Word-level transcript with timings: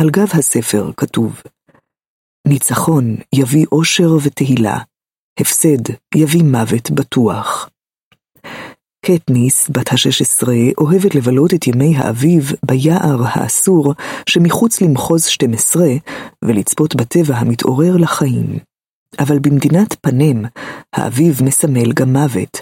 על 0.00 0.10
גב 0.10 0.28
הספר 0.32 0.90
כתוב 0.96 1.42
ניצחון 2.48 3.16
יביא 3.34 3.66
אושר 3.72 4.10
ותהילה, 4.22 4.78
הפסד 5.40 5.92
יביא 6.14 6.42
מוות 6.42 6.90
בטוח. 6.90 7.70
קטניס, 9.04 9.70
בת 9.70 9.92
ה-16, 9.92 10.48
אוהבת 10.78 11.14
לבלות 11.14 11.54
את 11.54 11.66
ימי 11.66 11.96
האביב 11.96 12.52
ביער 12.64 13.22
האסור 13.24 13.94
שמחוץ 14.28 14.80
למחוז 14.80 15.24
12 15.24 15.84
ולצפות 16.44 16.94
בטבע 16.94 17.34
המתעורר 17.36 17.96
לחיים. 17.96 18.58
אבל 19.18 19.38
במדינת 19.38 19.96
פנם, 20.00 20.44
האביב 20.92 21.42
מסמל 21.44 21.92
גם 21.92 22.12
מוות. 22.12 22.60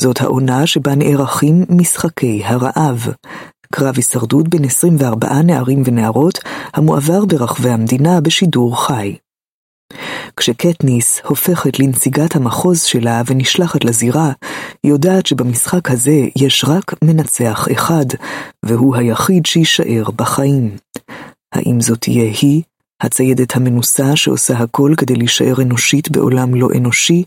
זאת 0.00 0.20
העונה 0.20 0.66
שבה 0.66 0.94
נערכים 0.94 1.64
משחקי 1.68 2.42
הרעב. 2.44 3.08
קרב 3.76 3.96
הישרדות 3.96 4.48
בין 4.48 4.64
24 4.64 5.42
נערים 5.42 5.82
ונערות 5.84 6.38
המועבר 6.74 7.24
ברחבי 7.24 7.70
המדינה 7.70 8.20
בשידור 8.20 8.86
חי. 8.86 9.16
כשקטניס 10.36 11.20
הופכת 11.24 11.78
לנציגת 11.78 12.36
המחוז 12.36 12.82
שלה 12.82 13.22
ונשלחת 13.26 13.84
לזירה, 13.84 14.32
היא 14.82 14.92
יודעת 14.92 15.26
שבמשחק 15.26 15.90
הזה 15.90 16.26
יש 16.36 16.64
רק 16.68 16.94
מנצח 17.04 17.68
אחד, 17.72 18.06
והוא 18.62 18.96
היחיד 18.96 19.46
שיישאר 19.46 20.10
בחיים. 20.16 20.76
האם 21.54 21.80
זאת 21.80 22.00
תהיה 22.00 22.32
היא, 22.42 22.62
הציידת 23.02 23.56
המנוסה 23.56 24.16
שעושה 24.16 24.58
הכל 24.58 24.94
כדי 24.96 25.14
להישאר 25.14 25.62
אנושית 25.62 26.10
בעולם 26.10 26.54
לא 26.54 26.68
אנושי? 26.76 27.24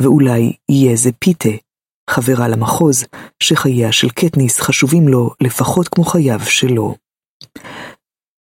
ואולי 0.00 0.52
יהיה 0.68 0.96
זה 0.96 1.10
פיתה, 1.18 1.50
חברה 2.10 2.48
למחוז, 2.48 3.04
שחייה 3.42 3.92
של 3.92 4.08
קטניס 4.10 4.60
חשובים 4.60 5.08
לו 5.08 5.30
לפחות 5.40 5.88
כמו 5.88 6.04
חייו 6.04 6.40
שלו. 6.40 6.94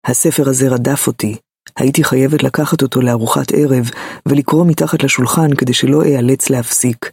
הספר 0.07 0.49
הזה 0.49 0.69
רדף 0.69 1.07
אותי, 1.07 1.37
הייתי 1.77 2.05
חייבת 2.05 2.43
לקחת 2.43 2.83
אותו 2.83 3.01
לארוחת 3.01 3.53
ערב 3.53 3.91
ולקרוא 4.29 4.67
מתחת 4.67 5.03
לשולחן 5.03 5.55
כדי 5.55 5.75
שלא 5.75 6.03
אאלץ 6.03 6.51
להפסיק. 6.51 7.11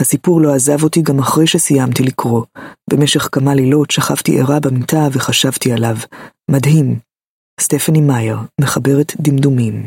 הסיפור 0.00 0.40
לא 0.40 0.54
עזב 0.54 0.82
אותי 0.82 1.02
גם 1.02 1.18
אחרי 1.18 1.46
שסיימתי 1.46 2.02
לקרוא. 2.02 2.44
במשך 2.90 3.28
כמה 3.32 3.54
לילות 3.54 3.90
שכבתי 3.90 4.40
ערה 4.40 4.60
במיטה 4.60 5.08
וחשבתי 5.12 5.72
עליו. 5.72 5.96
מדהים. 6.50 6.98
סטפני 7.60 8.00
מאייר, 8.00 8.38
מחברת 8.60 9.12
דמדומים. 9.20 9.86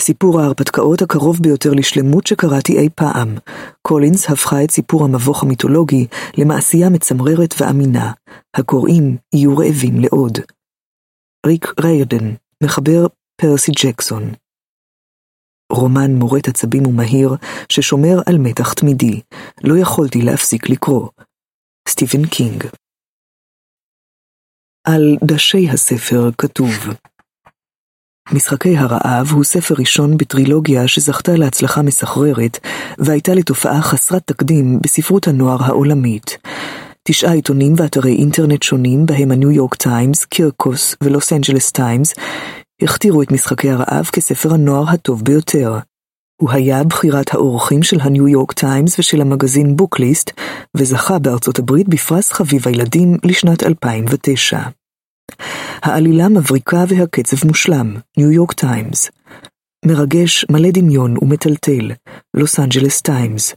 סיפור 0.00 0.40
ההרפתקאות 0.40 1.02
הקרוב 1.02 1.38
ביותר 1.42 1.70
לשלמות 1.72 2.26
שקראתי 2.26 2.78
אי 2.78 2.88
פעם. 2.94 3.28
קולינס 3.82 4.30
הפכה 4.30 4.64
את 4.64 4.70
סיפור 4.70 5.04
המבוך 5.04 5.42
המיתולוגי 5.42 6.06
למעשייה 6.38 6.90
מצמררת 6.90 7.54
ואמינה. 7.60 8.12
הקוראים 8.56 9.16
יהיו 9.34 9.56
רעבים 9.56 10.00
לעוד. 10.00 10.38
ריק 11.46 11.66
ריירדן, 11.80 12.34
מחבר 12.64 13.06
פרסי 13.40 13.72
ג'קסון. 13.72 14.22
רומן 15.72 16.10
מורט 16.10 16.48
עצבים 16.48 16.86
ומהיר, 16.86 17.30
ששומר 17.68 18.16
על 18.26 18.38
מתח 18.38 18.72
תמידי. 18.72 19.20
לא 19.64 19.74
יכולתי 19.78 20.22
להפסיק 20.22 20.68
לקרוא. 20.70 21.08
סטיבן 21.88 22.26
קינג. 22.26 22.64
על 24.86 25.16
דשי 25.24 25.68
הספר 25.70 26.30
כתוב 26.38 26.70
משחקי 28.32 28.76
הרעב 28.76 29.30
הוא 29.30 29.44
ספר 29.44 29.74
ראשון 29.78 30.16
בטרילוגיה 30.16 30.88
שזכתה 30.88 31.32
להצלחה 31.32 31.82
מסחררת 31.82 32.58
והייתה 32.98 33.34
לתופעה 33.34 33.82
חסרת 33.82 34.22
תקדים 34.26 34.78
בספרות 34.82 35.28
הנוער 35.28 35.64
העולמית. 35.64 36.38
תשעה 37.02 37.32
עיתונים 37.32 37.74
ואתרי 37.76 38.16
אינטרנט 38.16 38.62
שונים, 38.62 39.06
בהם 39.06 39.30
הניו 39.30 39.50
יורק 39.50 39.74
טיימס, 39.74 40.24
קירקוס 40.24 40.96
ולוס 41.02 41.32
אנג'לס 41.32 41.72
טיימס, 41.72 42.14
הכתירו 42.82 43.22
את 43.22 43.32
משחקי 43.32 43.70
הרעב 43.70 44.04
כספר 44.12 44.54
הנוער 44.54 44.90
הטוב 44.90 45.24
ביותר. 45.24 45.78
הוא 46.40 46.50
היה 46.50 46.84
בחירת 46.84 47.34
העורכים 47.34 47.82
של 47.82 48.00
הניו 48.00 48.28
יורק 48.28 48.52
טיימס 48.52 48.98
ושל 48.98 49.20
המגזין 49.20 49.76
בוקליסט, 49.76 50.30
וזכה 50.76 51.18
בארצות 51.18 51.58
הברית 51.58 51.88
בפרס 51.88 52.32
חביב 52.32 52.68
הילדים 52.68 53.16
לשנת 53.24 53.62
2009. 53.62 54.77
העלילה 55.82 56.28
מבריקה 56.28 56.84
והקצב 56.88 57.46
מושלם, 57.46 57.96
ניו 58.16 58.30
יורק 58.30 58.52
טיימס. 58.52 59.10
מרגש, 59.84 60.46
מלא 60.50 60.70
דמיון 60.72 61.14
ומטלטל, 61.22 61.90
לוס 62.34 62.60
אנג'לס 62.60 63.00
טיימס. 63.00 63.54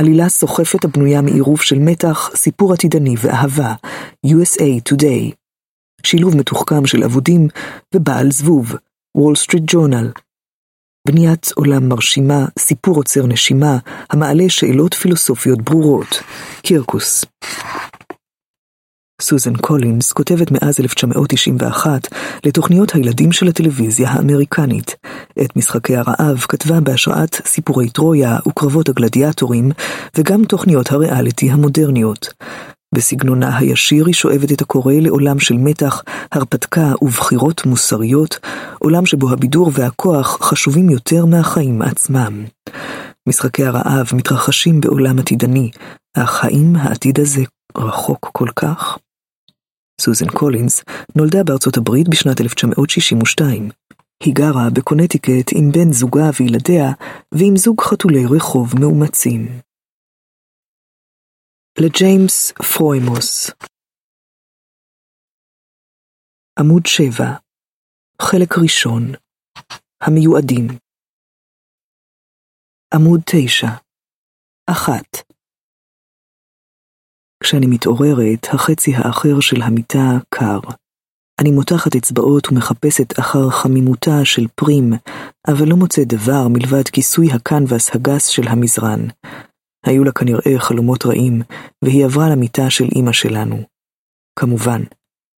עלילה 0.00 0.28
סוחפת 0.28 0.84
הבנויה 0.84 1.22
מעירוב 1.22 1.60
של 1.60 1.78
מתח, 1.78 2.30
סיפור 2.34 2.72
עתידני 2.72 3.14
ואהבה, 3.22 3.74
USA 4.26 4.92
Today. 4.92 5.34
שילוב 6.06 6.36
מתוחכם 6.36 6.86
של 6.86 7.04
אבודים 7.04 7.48
ובעל 7.94 8.30
זבוב, 8.30 8.74
וול 9.16 9.36
סטריט 9.36 9.62
ג'ורנל. 9.66 10.10
בניית 11.08 11.50
עולם 11.54 11.88
מרשימה, 11.88 12.46
סיפור 12.58 12.96
עוצר 12.96 13.26
נשימה, 13.26 13.78
המעלה 14.10 14.44
שאלות 14.48 14.94
פילוסופיות 14.94 15.62
ברורות. 15.62 16.22
קירקוס. 16.62 17.24
סוזן 19.24 19.56
קולינס 19.56 20.12
כותבת 20.12 20.50
מאז 20.50 20.80
1991 20.80 22.08
לתוכניות 22.44 22.94
הילדים 22.94 23.32
של 23.32 23.48
הטלוויזיה 23.48 24.10
האמריקנית. 24.10 24.96
את 25.42 25.56
משחקי 25.56 25.96
הרעב 25.96 26.44
כתבה 26.48 26.80
בהשראת 26.80 27.34
סיפורי 27.46 27.90
טרויה 27.90 28.38
וקרבות 28.48 28.88
הגלדיאטורים, 28.88 29.70
וגם 30.18 30.44
תוכניות 30.44 30.92
הריאליטי 30.92 31.50
המודרניות. 31.50 32.32
בסגנונה 32.94 33.58
הישיר 33.58 34.06
היא 34.06 34.14
שואבת 34.14 34.52
את 34.52 34.60
הקורא 34.60 34.94
לעולם 34.94 35.40
של 35.40 35.54
מתח, 35.54 36.02
הרפתקה 36.32 36.92
ובחירות 37.02 37.66
מוסריות, 37.66 38.38
עולם 38.78 39.06
שבו 39.06 39.30
הבידור 39.30 39.70
והכוח 39.72 40.38
חשובים 40.42 40.90
יותר 40.90 41.26
מהחיים 41.26 41.82
עצמם. 41.82 42.44
משחקי 43.28 43.64
הרעב 43.64 44.10
מתרחשים 44.14 44.80
בעולם 44.80 45.18
עתידני, 45.18 45.70
אך 46.16 46.44
האם 46.44 46.76
העתיד 46.76 47.20
הזה 47.20 47.42
רחוק 47.76 48.30
כל 48.32 48.48
כך? 48.56 48.98
סוזן 50.00 50.26
קולינס 50.38 50.84
נולדה 51.16 51.38
בארצות 51.46 51.76
הברית 51.76 52.08
בשנת 52.08 52.40
1962. 52.40 53.68
היא 54.24 54.34
גרה 54.34 54.66
בקונטיקט 54.76 55.46
עם 55.56 55.70
בן 55.72 55.92
זוגה 55.92 56.28
וילדיה 56.40 56.88
ועם 57.32 57.56
זוג 57.56 57.80
חתולי 57.80 58.24
רחוב 58.36 58.68
מאומצים. 58.80 59.40
לג'יימס 61.80 62.52
פרוימוס. 62.52 63.50
עמוד 66.58 66.82
7 66.86 67.24
חלק 68.22 68.50
ראשון. 68.62 69.02
המיועדים. 70.00 70.66
עמוד 72.94 73.20
9 73.26 73.66
אחת 74.70 75.33
כשאני 77.44 77.66
מתעוררת, 77.66 78.46
החצי 78.52 78.94
האחר 78.94 79.40
של 79.40 79.62
המיטה 79.62 80.18
קר. 80.34 80.60
אני 81.40 81.50
מותחת 81.50 81.96
אצבעות 81.96 82.48
ומחפשת 82.48 83.18
אחר 83.18 83.50
חמימותה 83.50 84.24
של 84.24 84.46
פרים, 84.54 84.92
אבל 85.48 85.68
לא 85.68 85.76
מוצא 85.76 86.02
דבר 86.04 86.48
מלבד 86.48 86.88
כיסוי 86.92 87.32
הקנבס 87.32 87.94
הגס 87.94 88.26
של 88.26 88.48
המזרן. 88.48 89.00
היו 89.86 90.04
לה 90.04 90.12
כנראה 90.12 90.58
חלומות 90.58 91.06
רעים, 91.06 91.42
והיא 91.84 92.04
עברה 92.04 92.28
למיטה 92.28 92.70
של 92.70 92.88
אמא 92.96 93.12
שלנו. 93.12 93.56
כמובן, 94.38 94.82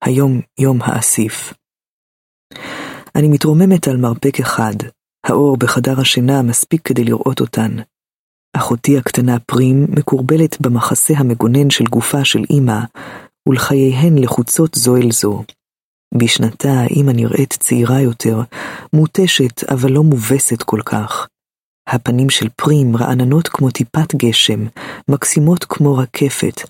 היום 0.04 0.40
יום 0.60 0.78
האסיף. 0.82 1.54
אני 3.14 3.28
מתרוממת 3.28 3.88
על 3.88 3.96
מרפק 3.96 4.40
אחד, 4.40 4.74
האור 5.26 5.56
בחדר 5.56 6.00
השינה 6.00 6.42
מספיק 6.42 6.80
כדי 6.88 7.04
לראות 7.04 7.40
אותן. 7.40 7.76
אחותי 8.56 8.98
הקטנה 8.98 9.38
פרים 9.38 9.86
מקורבלת 9.88 10.60
במחסה 10.60 11.14
המגונן 11.16 11.70
של 11.70 11.84
גופה 11.84 12.24
של 12.24 12.44
אמא, 12.50 12.78
ולחייהן 13.48 14.18
לחוצות 14.18 14.74
זו 14.74 14.96
אל 14.96 15.10
זו. 15.10 15.44
בשנתה 16.14 16.84
אמא 16.96 17.12
נראית 17.12 17.52
צעירה 17.52 18.00
יותר, 18.00 18.40
מותשת 18.92 19.64
אבל 19.70 19.92
לא 19.92 20.02
מובסת 20.02 20.62
כל 20.62 20.80
כך. 20.84 21.26
הפנים 21.88 22.30
של 22.30 22.48
פרים 22.48 22.96
רעננות 22.96 23.48
כמו 23.48 23.70
טיפת 23.70 24.14
גשם, 24.14 24.66
מקסימות 25.08 25.64
כמו 25.64 25.96
רקפת, 25.96 26.60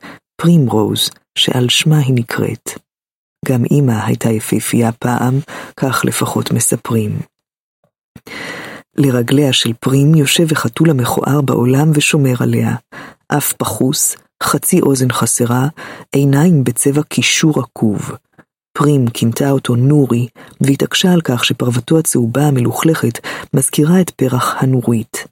פרים 0.41 0.67
רוז, 0.67 1.11
שעל 1.39 1.69
שמה 1.69 1.99
היא 1.99 2.15
נקראת. 2.15 2.71
גם 3.49 3.63
אמא 3.71 4.05
הייתה 4.07 4.31
יפהפייה 4.31 4.93
פעם, 4.93 5.35
כך 5.77 6.05
לפחות 6.05 6.53
מספרים. 6.53 7.19
לרגליה 8.97 9.53
של 9.53 9.73
פרים 9.81 10.15
יושב 10.15 10.53
החתול 10.53 10.91
המכוער 10.91 11.41
בעולם 11.41 11.91
ושומר 11.95 12.35
עליה, 12.41 12.75
אף 13.29 13.53
פחוס, 13.53 14.17
חצי 14.43 14.81
אוזן 14.81 15.13
חסרה, 15.13 15.69
עיניים 16.13 16.65
בצבע 16.65 17.03
קישור 17.03 17.61
עקוב. 17.61 18.11
פרים 18.79 19.07
כינתה 19.07 19.51
אותו 19.51 19.77
נורי, 19.77 20.29
והתעקשה 20.61 21.13
על 21.13 21.21
כך 21.21 21.45
שפרוותו 21.45 21.99
הצהובה 21.99 22.43
המלוכלכת 22.43 23.19
מזכירה 23.55 24.01
את 24.01 24.11
פרח 24.11 24.55
הנורית. 24.59 25.27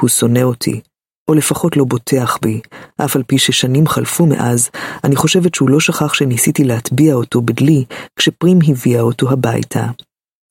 הוא 0.00 0.08
שונא 0.08 0.42
אותי, 0.42 0.80
או 1.28 1.34
לפחות 1.34 1.76
לא 1.76 1.84
בוטח 1.84 2.38
בי, 2.42 2.60
אף 3.04 3.16
על 3.16 3.22
פי 3.22 3.38
ששנים 3.38 3.86
חלפו 3.86 4.26
מאז, 4.26 4.70
אני 5.04 5.16
חושבת 5.16 5.54
שהוא 5.54 5.70
לא 5.70 5.80
שכח 5.80 6.14
שניסיתי 6.14 6.64
להטביע 6.64 7.14
אותו 7.14 7.42
בדלי 7.42 7.84
כשפרים 8.16 8.58
הביאה 8.68 9.00
אותו 9.00 9.30
הביתה. 9.30 9.86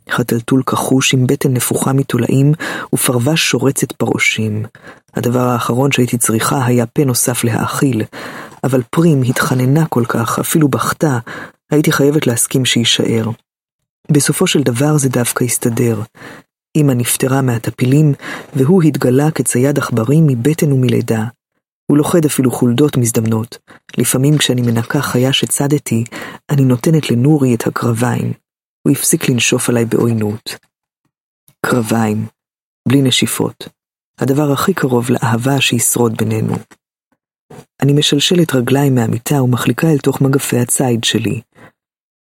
חתלתול 0.09 0.63
כחוש 0.65 1.13
עם 1.13 1.27
בטן 1.27 1.53
נפוחה 1.53 1.93
מתולעים 1.93 2.53
ופרווש 2.93 3.49
שורצת 3.49 3.91
פרושים. 3.91 4.65
הדבר 5.13 5.39
האחרון 5.39 5.91
שהייתי 5.91 6.17
צריכה 6.17 6.65
היה 6.65 6.85
פה 6.85 7.05
נוסף 7.05 7.43
להאכיל, 7.43 8.03
אבל 8.63 8.81
פרים 8.89 9.21
התחננה 9.21 9.85
כל 9.85 10.03
כך, 10.07 10.39
אפילו 10.39 10.67
בכתה, 10.67 11.19
הייתי 11.71 11.91
חייבת 11.91 12.27
להסכים 12.27 12.65
שיישאר. 12.65 13.29
בסופו 14.11 14.47
של 14.47 14.63
דבר 14.63 14.97
זה 14.97 15.09
דווקא 15.09 15.43
הסתדר. 15.43 16.01
אמא 16.75 16.91
נפטרה 16.91 17.41
מהטפילים, 17.41 18.13
והוא 18.55 18.83
התגלה 18.83 19.31
כצייד 19.31 19.77
עכברים 19.77 20.27
מבטן 20.27 20.71
ומלידה. 20.71 21.25
הוא 21.87 21.97
לוכד 21.97 22.25
אפילו 22.25 22.51
חולדות 22.51 22.97
מזדמנות. 22.97 23.57
לפעמים 23.97 24.37
כשאני 24.37 24.61
מנקה 24.61 25.01
חיה 25.01 25.33
שצדתי, 25.33 26.03
אני 26.49 26.61
נותנת 26.61 27.11
לנורי 27.11 27.55
את 27.55 27.67
הקרביים. 27.67 28.33
הוא 28.83 28.91
הפסיק 28.91 29.29
לנשוף 29.29 29.69
עליי 29.69 29.85
בעוינות. 29.85 30.55
קרביים, 31.65 32.25
בלי 32.87 33.01
נשיפות. 33.01 33.67
הדבר 34.19 34.51
הכי 34.51 34.73
קרוב 34.73 35.09
לאהבה 35.09 35.61
שישרוד 35.61 36.17
בינינו. 36.17 36.53
אני 37.81 37.93
משלשלת 37.93 38.55
רגליים 38.55 38.95
מהמיטה 38.95 39.43
ומחליקה 39.43 39.87
אל 39.87 39.97
תוך 39.97 40.21
מגפי 40.21 40.57
הציד 40.59 41.03
שלי. 41.03 41.41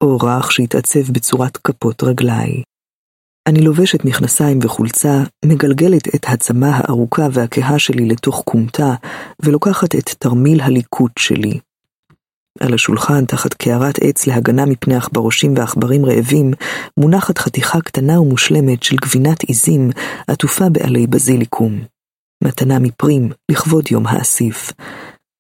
אור 0.04 0.20
רך 0.30 0.52
שהתעצב 0.52 1.12
בצורת 1.12 1.58
כפות 1.58 2.04
רגליי. 2.04 2.64
אני 3.48 3.62
לובשת 3.62 4.06
מכנסיים 4.06 4.60
וחולצה, 4.64 5.24
מגלגלת 5.46 6.16
את 6.16 6.26
הצמה 6.28 6.70
הארוכה 6.74 7.28
והכהה 7.34 7.80
שלי 7.80 8.06
לתוך 8.06 8.44
כומתה, 8.46 8.94
ולוקחת 9.44 9.96
את 9.96 10.10
תרמיל 10.10 10.62
הליקוט 10.62 11.12
שלי. 11.20 11.60
על 12.60 12.74
השולחן, 12.74 13.26
תחת 13.26 13.54
קערת 13.54 14.00
עץ 14.02 14.28
להגנה 14.28 14.66
מפני 14.66 14.96
עכברושים 14.96 15.54
ועכברים 15.58 16.06
רעבים, 16.06 16.54
מונחת 16.98 17.38
חתיכה 17.38 17.82
קטנה 17.82 18.22
ומושלמת 18.22 18.84
של 18.84 18.96
גבינת 18.96 19.44
עיזים 19.44 19.90
עטופה 20.28 20.70
בעלי 20.70 21.08
בזיליקום. 21.08 21.82
מתנה 22.44 22.80
מפרים, 22.80 23.30
לכבוד 23.52 23.92
יום 23.92 24.08
האסיף. 24.08 24.74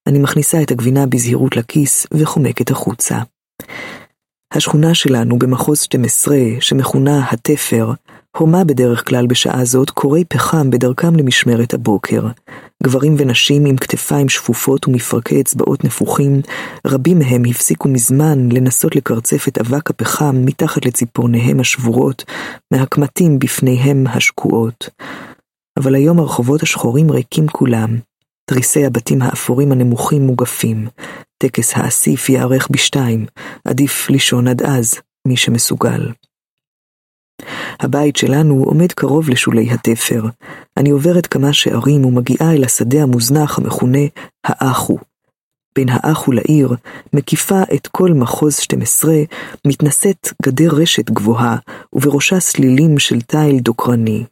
אני 0.08 0.20
מכניסה 0.20 0.62
את 0.62 0.72
הגבינה 0.72 1.06
בזהירות 1.06 1.56
לכיס 1.58 2.08
וחומקת 2.14 2.72
החוצה. 2.72 3.20
השכונה 4.54 4.96
שלנו 4.96 5.40
במחוז 5.40 5.80
12, 5.80 6.38
שמכונה 6.60 7.30
התפר, 7.32 7.92
הומה 8.38 8.64
בדרך 8.64 9.10
כלל 9.10 9.28
בשעה 9.28 9.66
זאת 9.66 9.90
קורי 9.90 10.24
פחם 10.24 10.70
בדרכם 10.70 11.16
למשמרת 11.16 11.74
הבוקר. 11.74 12.28
גברים 12.84 13.16
ונשים 13.18 13.66
עם 13.66 13.78
כתפיים 13.78 14.30
שפופות 14.30 14.88
ומפרקי 14.88 15.42
אצבעות 15.42 15.84
נפוחים, 15.84 16.42
רבים 16.88 17.20
מהם 17.20 17.44
הפסיקו 17.50 17.90
מזמן 17.90 18.50
לנסות 18.52 18.96
לקרצף 18.96 19.48
את 19.48 19.58
אבק 19.58 19.90
הפחם 19.90 20.36
מתחת 20.46 20.86
לציפורניהם 20.86 21.60
השבורות, 21.60 22.26
מהקמטים 22.74 23.40
בפניהם 23.40 24.08
השקועות. 24.08 24.90
אבל 25.80 25.96
היום 25.96 26.20
הרחובות 26.20 26.64
השחורים 26.64 27.12
ריקים 27.12 27.48
כולם, 27.48 27.98
תריסי 28.50 28.86
הבתים 28.86 29.22
האפורים 29.22 29.72
הנמוכים 29.72 30.22
מוגפים. 30.22 30.88
טקס 31.38 31.74
האסיף 31.76 32.30
ייערך 32.30 32.68
בשתיים, 32.72 33.26
עדיף 33.66 34.10
לישון 34.10 34.48
עד 34.48 34.62
אז, 34.62 34.96
מי 35.28 35.38
שמסוגל. 35.38 36.12
הבית 37.80 38.16
שלנו 38.16 38.64
עומד 38.64 38.92
קרוב 38.92 39.30
לשולי 39.30 39.72
התפר. 39.72 40.24
אני 40.78 40.90
עוברת 40.90 41.28
כמה 41.28 41.54
שערים 41.54 42.06
ומגיעה 42.06 42.54
אל 42.54 42.64
השדה 42.64 43.04
המוזנח 43.04 43.58
המכונה 43.58 44.00
האחו. 44.44 44.98
בין 45.76 45.88
האחו 45.90 46.32
לעיר, 46.32 46.76
מקיפה 47.14 47.62
את 47.74 47.88
כל 47.88 48.14
מחוז 48.14 48.56
12, 48.56 49.14
מתנשאת 49.68 50.28
גדר 50.44 50.70
רשת 50.72 51.10
גבוהה, 51.10 51.58
ובראשה 51.94 52.40
סלילים 52.40 53.00
של 53.00 53.22
תיל 53.22 53.60
דוקרני. 53.60 54.24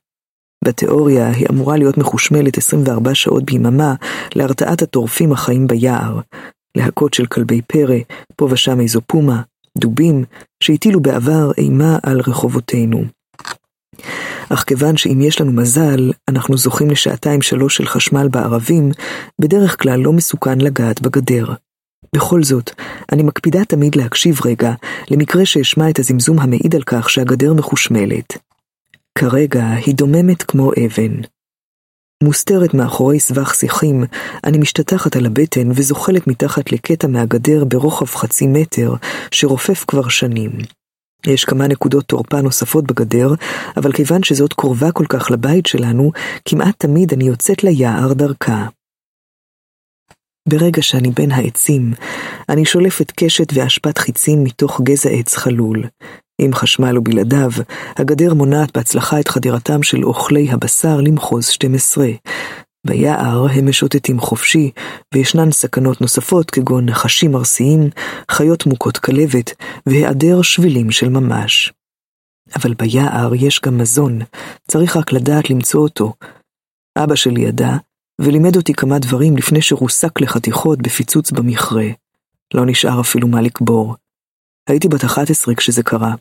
בתיאוריה 0.65 1.27
היא 1.27 1.47
אמורה 1.51 1.77
להיות 1.77 1.97
מחושמלת 1.97 2.57
24 2.57 3.15
שעות 3.15 3.43
ביממה 3.43 3.93
להרתעת 4.35 4.81
הטורפים 4.81 5.31
החיים 5.31 5.67
ביער, 5.67 6.19
להקות 6.77 7.13
של 7.13 7.25
כלבי 7.25 7.61
פרא, 7.61 7.97
פה 8.35 8.47
ושם 8.51 8.79
איזו 8.79 9.01
פומה, 9.07 9.41
דובים, 9.77 10.23
שהטילו 10.63 10.99
בעבר 10.99 11.51
אימה 11.57 11.97
על 12.03 12.19
רחובותינו. 12.27 13.03
אך 14.49 14.63
כיוון 14.63 14.97
שאם 14.97 15.21
יש 15.21 15.41
לנו 15.41 15.51
מזל, 15.51 16.11
אנחנו 16.27 16.57
זוכים 16.57 16.89
לשעתיים 16.89 17.41
שלוש 17.41 17.77
של 17.77 17.85
חשמל 17.85 18.27
בערבים, 18.27 18.91
בדרך 19.41 19.81
כלל 19.81 19.99
לא 19.99 20.13
מסוכן 20.13 20.61
לגעת 20.61 21.01
בגדר. 21.01 21.53
בכל 22.15 22.43
זאת, 22.43 22.71
אני 23.11 23.23
מקפידה 23.23 23.65
תמיד 23.65 23.95
להקשיב 23.95 24.39
רגע, 24.45 24.73
למקרה 25.11 25.45
שאשמע 25.45 25.89
את 25.89 25.99
הזמזום 25.99 26.39
המעיד 26.39 26.75
על 26.75 26.83
כך 26.85 27.09
שהגדר 27.09 27.53
מחושמלת. 27.53 28.37
כרגע 29.17 29.65
היא 29.85 29.95
דוממת 29.95 30.43
כמו 30.43 30.71
אבן. 30.85 31.21
מוסתרת 32.21 32.73
מאחורי 32.73 33.19
סבך 33.19 33.55
שיחים, 33.55 34.03
אני 34.43 34.57
משתטחת 34.57 35.15
על 35.15 35.25
הבטן 35.25 35.71
וזוחלת 35.71 36.27
מתחת 36.27 36.71
לקטע 36.71 37.07
מהגדר 37.07 37.65
ברוחב 37.65 38.05
חצי 38.05 38.47
מטר, 38.47 38.93
שרופף 39.31 39.85
כבר 39.87 40.09
שנים. 40.09 40.51
יש 41.27 41.45
כמה 41.45 41.67
נקודות 41.67 42.05
תורפה 42.05 42.41
נוספות 42.41 42.87
בגדר, 42.87 43.33
אבל 43.77 43.93
כיוון 43.93 44.23
שזאת 44.23 44.53
קרובה 44.53 44.91
כל 44.91 45.05
כך 45.09 45.31
לבית 45.31 45.65
שלנו, 45.65 46.11
כמעט 46.45 46.75
תמיד 46.77 47.13
אני 47.13 47.23
יוצאת 47.23 47.63
ליער 47.63 48.13
דרכה. 48.13 48.67
ברגע 50.49 50.81
שאני 50.81 51.11
בין 51.11 51.31
העצים, 51.31 51.93
אני 52.49 52.65
שולפת 52.65 53.11
קשת 53.11 53.47
ואשפת 53.53 53.97
חיצים 53.97 54.43
מתוך 54.43 54.81
גזע 54.81 55.09
עץ 55.09 55.35
חלול. 55.35 55.83
עם 56.41 56.53
חשמל 56.53 56.97
או 56.97 57.03
בלעדיו, 57.03 57.51
הגדר 57.97 58.33
מונעת 58.33 58.77
בהצלחה 58.77 59.19
את 59.19 59.27
חדירתם 59.27 59.83
של 59.83 60.03
אוכלי 60.03 60.51
הבשר 60.51 61.01
למחוז 61.01 61.47
12. 61.47 62.07
ביער 62.87 63.47
הם 63.53 63.69
משוטטים 63.69 64.19
חופשי, 64.19 64.71
וישנן 65.13 65.51
סכנות 65.51 66.01
נוספות 66.01 66.51
כגון 66.51 66.85
נחשים 66.85 67.35
ארסיים, 67.35 67.89
חיות 68.31 68.65
מוכות 68.65 68.97
כלבת, 68.97 69.51
והיעדר 69.85 70.41
שבילים 70.41 70.91
של 70.91 71.09
ממש. 71.09 71.73
אבל 72.55 72.73
ביער 72.73 73.35
יש 73.35 73.61
גם 73.65 73.77
מזון, 73.77 74.19
צריך 74.67 74.97
רק 74.97 75.13
לדעת 75.13 75.49
למצוא 75.49 75.81
אותו. 75.81 76.13
אבא 76.97 77.15
שלי 77.15 77.41
ידע, 77.41 77.71
ולימד 78.21 78.55
אותי 78.55 78.73
כמה 78.73 78.99
דברים 78.99 79.37
לפני 79.37 79.61
שרוסק 79.61 80.21
לחתיכות 80.21 80.81
בפיצוץ 80.81 81.31
במכרה. 81.31 81.87
לא 82.53 82.65
נשאר 82.65 83.01
אפילו 83.01 83.27
מה 83.27 83.41
לקבור. 83.41 83.95
הייתי 84.69 84.87
בת 84.87 85.03
11 85.05 85.55
כשזה 85.55 85.83
קרה. 85.83 86.15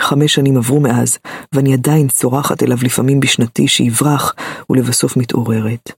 חמש 0.00 0.34
שנים 0.34 0.56
עברו 0.56 0.80
מאז, 0.80 1.18
ואני 1.54 1.72
עדיין 1.74 2.08
צורחת 2.08 2.62
אליו 2.62 2.78
לפעמים 2.84 3.20
בשנתי 3.20 3.68
שיברח, 3.68 4.34
ולבסוף 4.70 5.16
מתעוררת. 5.16 5.92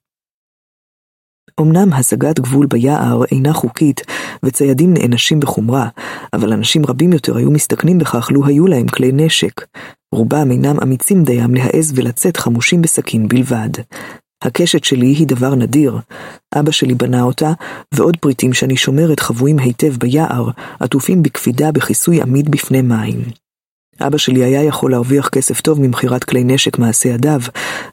אמנם 1.61 1.93
השגת 1.93 2.41
גבול 2.41 2.67
ביער 2.67 3.25
אינה 3.33 3.53
חוקית, 3.53 4.01
וציידים 4.43 4.95
נענשים 4.95 5.41
בחומרה, 5.41 5.89
אבל 6.33 6.53
אנשים 6.53 6.87
רבים 6.87 7.13
יותר 7.13 7.37
היו 7.37 7.51
מסתכנים 7.51 7.99
בכך 7.99 8.31
לו 8.31 8.47
היו 8.47 8.67
להם 8.67 8.89
כלי 8.89 9.13
נשק. 9.13 9.67
רובם 10.15 10.51
אינם 10.51 10.77
אמיצים 10.83 11.25
דיים 11.25 11.55
להעז 11.55 11.93
ולצאת 11.97 12.37
חמושים 12.37 12.83
בסכין 12.83 13.29
בלבד. 13.29 13.71
הקשת 14.45 14.85
שלי 14.85 15.07
היא 15.07 15.27
דבר 15.27 15.55
נדיר. 15.55 15.99
אבא 16.55 16.71
שלי 16.71 16.95
בנה 16.95 17.23
אותה, 17.23 17.53
ועוד 17.95 18.17
פריטים 18.17 18.53
שאני 18.53 18.77
שומרת 18.77 19.21
חבויים 19.21 19.59
היטב 19.59 19.97
ביער, 19.97 20.51
עטופים 20.81 21.23
בקפידה 21.23 21.73
בכיסוי 21.73 22.23
עמיד 22.23 22.51
בפני 22.51 22.83
מים. 22.83 23.21
אבא 24.01 24.19
שלי 24.19 24.45
היה 24.45 24.63
יכול 24.63 24.91
להרוויח 24.91 25.29
כסף 25.29 25.61
טוב 25.61 25.81
ממכירת 25.81 26.25
כלי 26.25 26.45
נשק 26.45 26.79
מעשה 26.79 27.09
ידיו, 27.09 27.41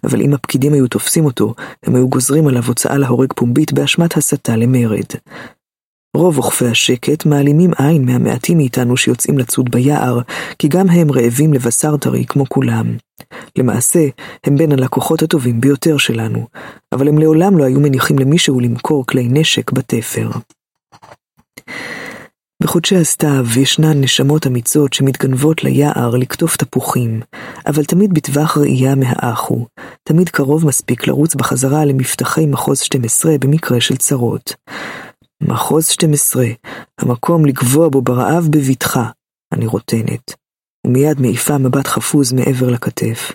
אבל 0.04 0.22
אם 0.22 0.34
הפקידים 0.34 0.74
היו 0.74 0.88
תופסים 0.88 1.26
אותו, 1.26 1.54
הם 1.84 1.96
היו 1.96 2.10
גוזרים 2.10 2.48
עליו 2.48 2.64
הוצאה 2.68 2.98
להורג 2.98 3.34
פומבית 3.36 3.74
באשמת 3.74 4.18
הסתה 4.18 4.56
למרד. 4.56 5.06
רוב 6.18 6.38
אוכפי 6.38 6.66
השקט 6.66 7.26
מעלימים 7.26 7.72
עין 7.78 8.06
מהמעטים 8.06 8.58
מאיתנו 8.58 8.98
שיוצאים 8.98 9.38
לצוד 9.38 9.72
ביער, 9.72 10.20
כי 10.60 10.68
גם 10.68 10.90
הם 10.90 11.12
רעבים 11.12 11.54
לבשר 11.54 11.98
טרי 11.98 12.26
כמו 12.26 12.46
כולם. 12.50 12.98
למעשה, 13.58 14.08
הם 14.46 14.58
בין 14.58 14.72
הלקוחות 14.72 15.22
הטובים 15.22 15.62
ביותר 15.62 15.98
שלנו, 15.98 16.48
אבל 16.92 17.08
הם 17.08 17.18
לעולם 17.18 17.58
לא 17.58 17.64
היו 17.64 17.80
מניחים 17.80 18.20
למישהו 18.20 18.60
למכור 18.60 19.06
כלי 19.06 19.28
נשק 19.32 19.72
בתפר. 19.72 20.30
בחודשי 22.64 22.96
הסתיו 22.96 23.46
ישנן 23.60 24.02
נשמות 24.02 24.48
אמיצות 24.48 24.94
שמתגנבות 24.94 25.64
ליער 25.64 26.16
לקטוף 26.16 26.58
תפוחים, 26.58 27.22
אבל 27.68 27.86
תמיד 27.86 28.14
בטווח 28.14 28.58
ראייה 28.58 28.96
מהאחו, 28.96 29.66
תמיד 30.04 30.30
קרוב 30.30 30.68
מספיק 30.68 31.08
לרוץ 31.08 31.36
בחזרה 31.36 31.86
למפתחי 31.86 32.46
מחוז 32.46 32.80
12 32.80 33.36
במקרה 33.40 33.82
של 33.82 33.98
צרות. 33.98 34.54
מחוז 35.42 35.88
12, 35.88 36.46
המקום 37.00 37.46
לגבוה 37.46 37.90
בו 37.90 38.02
ברעב 38.02 38.48
בבטחה, 38.52 39.10
אני 39.52 39.66
רוטנת. 39.66 40.34
ומיד 40.88 41.22
מעיפה 41.22 41.58
מבט 41.58 41.88
חפוז 41.88 42.34
מעבר 42.34 42.70
לכתף. 42.70 43.32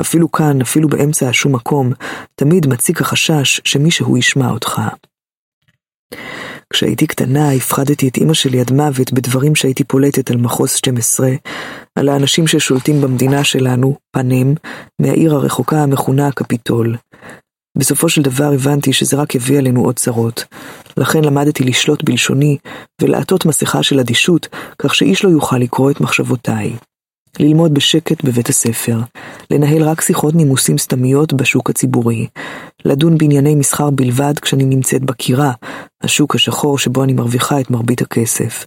אפילו 0.00 0.32
כאן, 0.32 0.60
אפילו 0.60 0.88
באמצע 0.88 1.28
השום 1.28 1.54
מקום, 1.54 1.92
תמיד 2.34 2.66
מציק 2.66 3.00
החשש 3.00 3.60
שמישהו 3.64 4.16
ישמע 4.16 4.50
אותך. 4.50 4.80
כשהייתי 6.72 7.06
קטנה, 7.06 7.52
הפחדתי 7.52 8.08
את 8.08 8.18
אמא 8.18 8.34
שלי 8.34 8.60
עד 8.60 8.72
מוות 8.72 9.12
בדברים 9.12 9.54
שהייתי 9.54 9.84
פולטת 9.84 10.30
על 10.30 10.36
מחוז 10.36 10.70
12, 10.70 11.28
על 11.98 12.08
האנשים 12.08 12.46
ששולטים 12.46 13.00
במדינה 13.00 13.44
שלנו, 13.44 13.96
פנים, 14.10 14.54
מהעיר 15.00 15.34
הרחוקה 15.34 15.82
המכונה 15.82 16.28
הקפיטול. 16.28 16.96
בסופו 17.76 18.08
של 18.08 18.22
דבר 18.22 18.52
הבנתי 18.52 18.92
שזה 18.92 19.16
רק 19.16 19.34
יביא 19.34 19.58
עלינו 19.58 19.84
עוד 19.84 19.96
צרות. 19.96 20.44
לכן 20.96 21.24
למדתי 21.24 21.64
לשלוט 21.64 22.04
בלשוני 22.04 22.56
ולעטות 23.02 23.46
מסכה 23.46 23.82
של 23.82 24.00
אדישות, 24.00 24.48
כך 24.78 24.94
שאיש 24.94 25.24
לא 25.24 25.30
יוכל 25.30 25.58
לקרוא 25.58 25.90
את 25.90 26.00
מחשבותיי. 26.00 26.72
ללמוד 27.40 27.74
בשקט 27.74 28.24
בבית 28.24 28.48
הספר, 28.48 29.00
לנהל 29.50 29.82
רק 29.82 30.00
שיחות 30.00 30.34
נימוסים 30.34 30.78
סתמיות 30.78 31.32
בשוק 31.32 31.70
הציבורי, 31.70 32.26
לדון 32.84 33.18
בענייני 33.18 33.54
מסחר 33.54 33.90
בלבד 33.90 34.38
כשאני 34.38 34.64
נמצאת 34.64 35.02
בקירה, 35.04 35.52
השוק 36.02 36.34
השחור 36.34 36.78
שבו 36.78 37.04
אני 37.04 37.12
מרוויחה 37.12 37.60
את 37.60 37.70
מרבית 37.70 38.02
הכסף. 38.02 38.66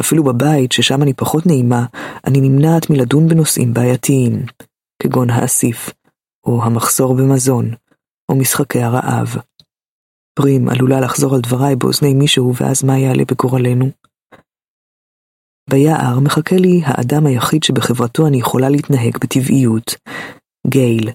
אפילו 0.00 0.24
בבית, 0.24 0.72
ששם 0.72 1.02
אני 1.02 1.12
פחות 1.14 1.46
נעימה, 1.46 1.84
אני 2.24 2.40
נמנעת 2.40 2.90
מלדון 2.90 3.28
בנושאים 3.28 3.74
בעייתיים, 3.74 4.42
כגון 5.02 5.30
האסיף, 5.30 5.90
או 6.46 6.64
המחסור 6.64 7.14
במזון, 7.14 7.70
או 8.32 8.36
משחקי 8.36 8.82
הרעב. 8.82 9.28
פרים 10.34 10.68
עלולה 10.68 11.00
לחזור 11.00 11.34
על 11.34 11.40
דבריי 11.40 11.76
באוזני 11.76 12.14
מישהו, 12.14 12.52
ואז 12.56 12.84
מה 12.84 12.98
יעלה 12.98 13.24
בגורלנו? 13.24 13.90
ביער 15.70 16.20
מחכה 16.20 16.56
לי 16.56 16.80
האדם 16.84 17.26
היחיד 17.26 17.62
שבחברתו 17.62 18.26
אני 18.26 18.36
יכולה 18.36 18.68
להתנהג 18.68 19.18
בטבעיות, 19.20 19.94
גייל. 20.66 21.10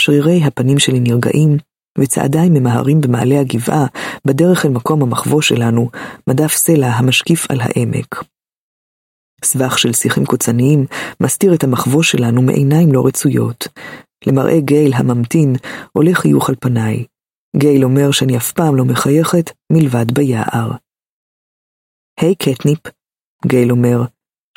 שרירי 0.00 0.44
הפנים 0.44 0.78
שלי 0.78 1.00
נרגעים, 1.00 1.56
וצעדיי 1.98 2.48
ממהרים 2.50 3.00
במעלה 3.00 3.40
הגבעה, 3.40 3.86
בדרך 4.24 4.64
אל 4.66 4.70
מקום 4.70 5.02
המחבוא 5.02 5.42
שלנו, 5.42 5.90
מדף 6.28 6.52
סלע 6.52 6.86
המשקיף 6.86 7.50
על 7.50 7.60
העמק. 7.60 8.24
סבך 9.44 9.78
של 9.78 9.92
שיחים 9.92 10.24
קוצניים 10.26 10.86
מסתיר 11.22 11.54
את 11.54 11.64
המחבוא 11.64 12.02
שלנו 12.02 12.42
מעיניים 12.42 12.92
לא 12.92 13.06
רצויות. 13.06 13.68
למראה 14.26 14.60
גייל 14.60 14.94
הממתין 14.94 15.56
עולה 15.92 16.14
חיוך 16.14 16.48
על 16.48 16.54
פניי. 16.60 17.04
גייל 17.56 17.84
אומר 17.84 18.10
שאני 18.10 18.36
אף 18.36 18.52
פעם 18.52 18.76
לא 18.76 18.84
מחייכת 18.84 19.50
מלבד 19.72 20.12
ביער. 20.12 20.70
היי 22.20 22.32
hey, 22.32 22.34
קטניפ, 22.34 22.78
גייל 23.46 23.70
אומר, 23.70 24.02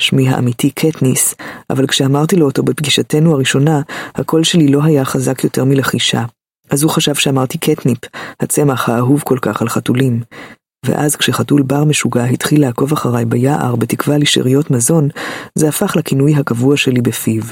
שמי 0.02 0.28
האמיתי 0.28 0.70
קטניס, 0.70 1.34
אבל 1.70 1.86
כשאמרתי 1.86 2.36
לו 2.36 2.46
אותו 2.46 2.62
בפגישתנו 2.62 3.34
הראשונה, 3.34 3.80
הקול 4.14 4.44
שלי 4.44 4.68
לא 4.68 4.84
היה 4.84 5.04
חזק 5.04 5.44
יותר 5.44 5.64
מלחישה. 5.64 6.24
אז 6.70 6.82
הוא 6.82 6.90
חשב 6.90 7.14
שאמרתי 7.14 7.58
קטניפ, 7.58 7.98
הצמח 8.40 8.88
האהוב 8.88 9.22
כל 9.22 9.38
כך 9.42 9.62
על 9.62 9.68
חתולים. 9.68 10.20
ואז 10.86 11.16
כשחתול 11.16 11.62
בר 11.62 11.84
משוגע 11.84 12.24
התחיל 12.24 12.60
לעקוב 12.60 12.92
אחריי 12.92 13.24
ביער 13.24 13.76
בתקווה 13.76 14.18
לשאריות 14.18 14.70
מזון, 14.70 15.08
זה 15.54 15.68
הפך 15.68 15.96
לכינוי 15.96 16.34
הקבוע 16.34 16.76
שלי 16.76 17.00
בפיו. 17.00 17.42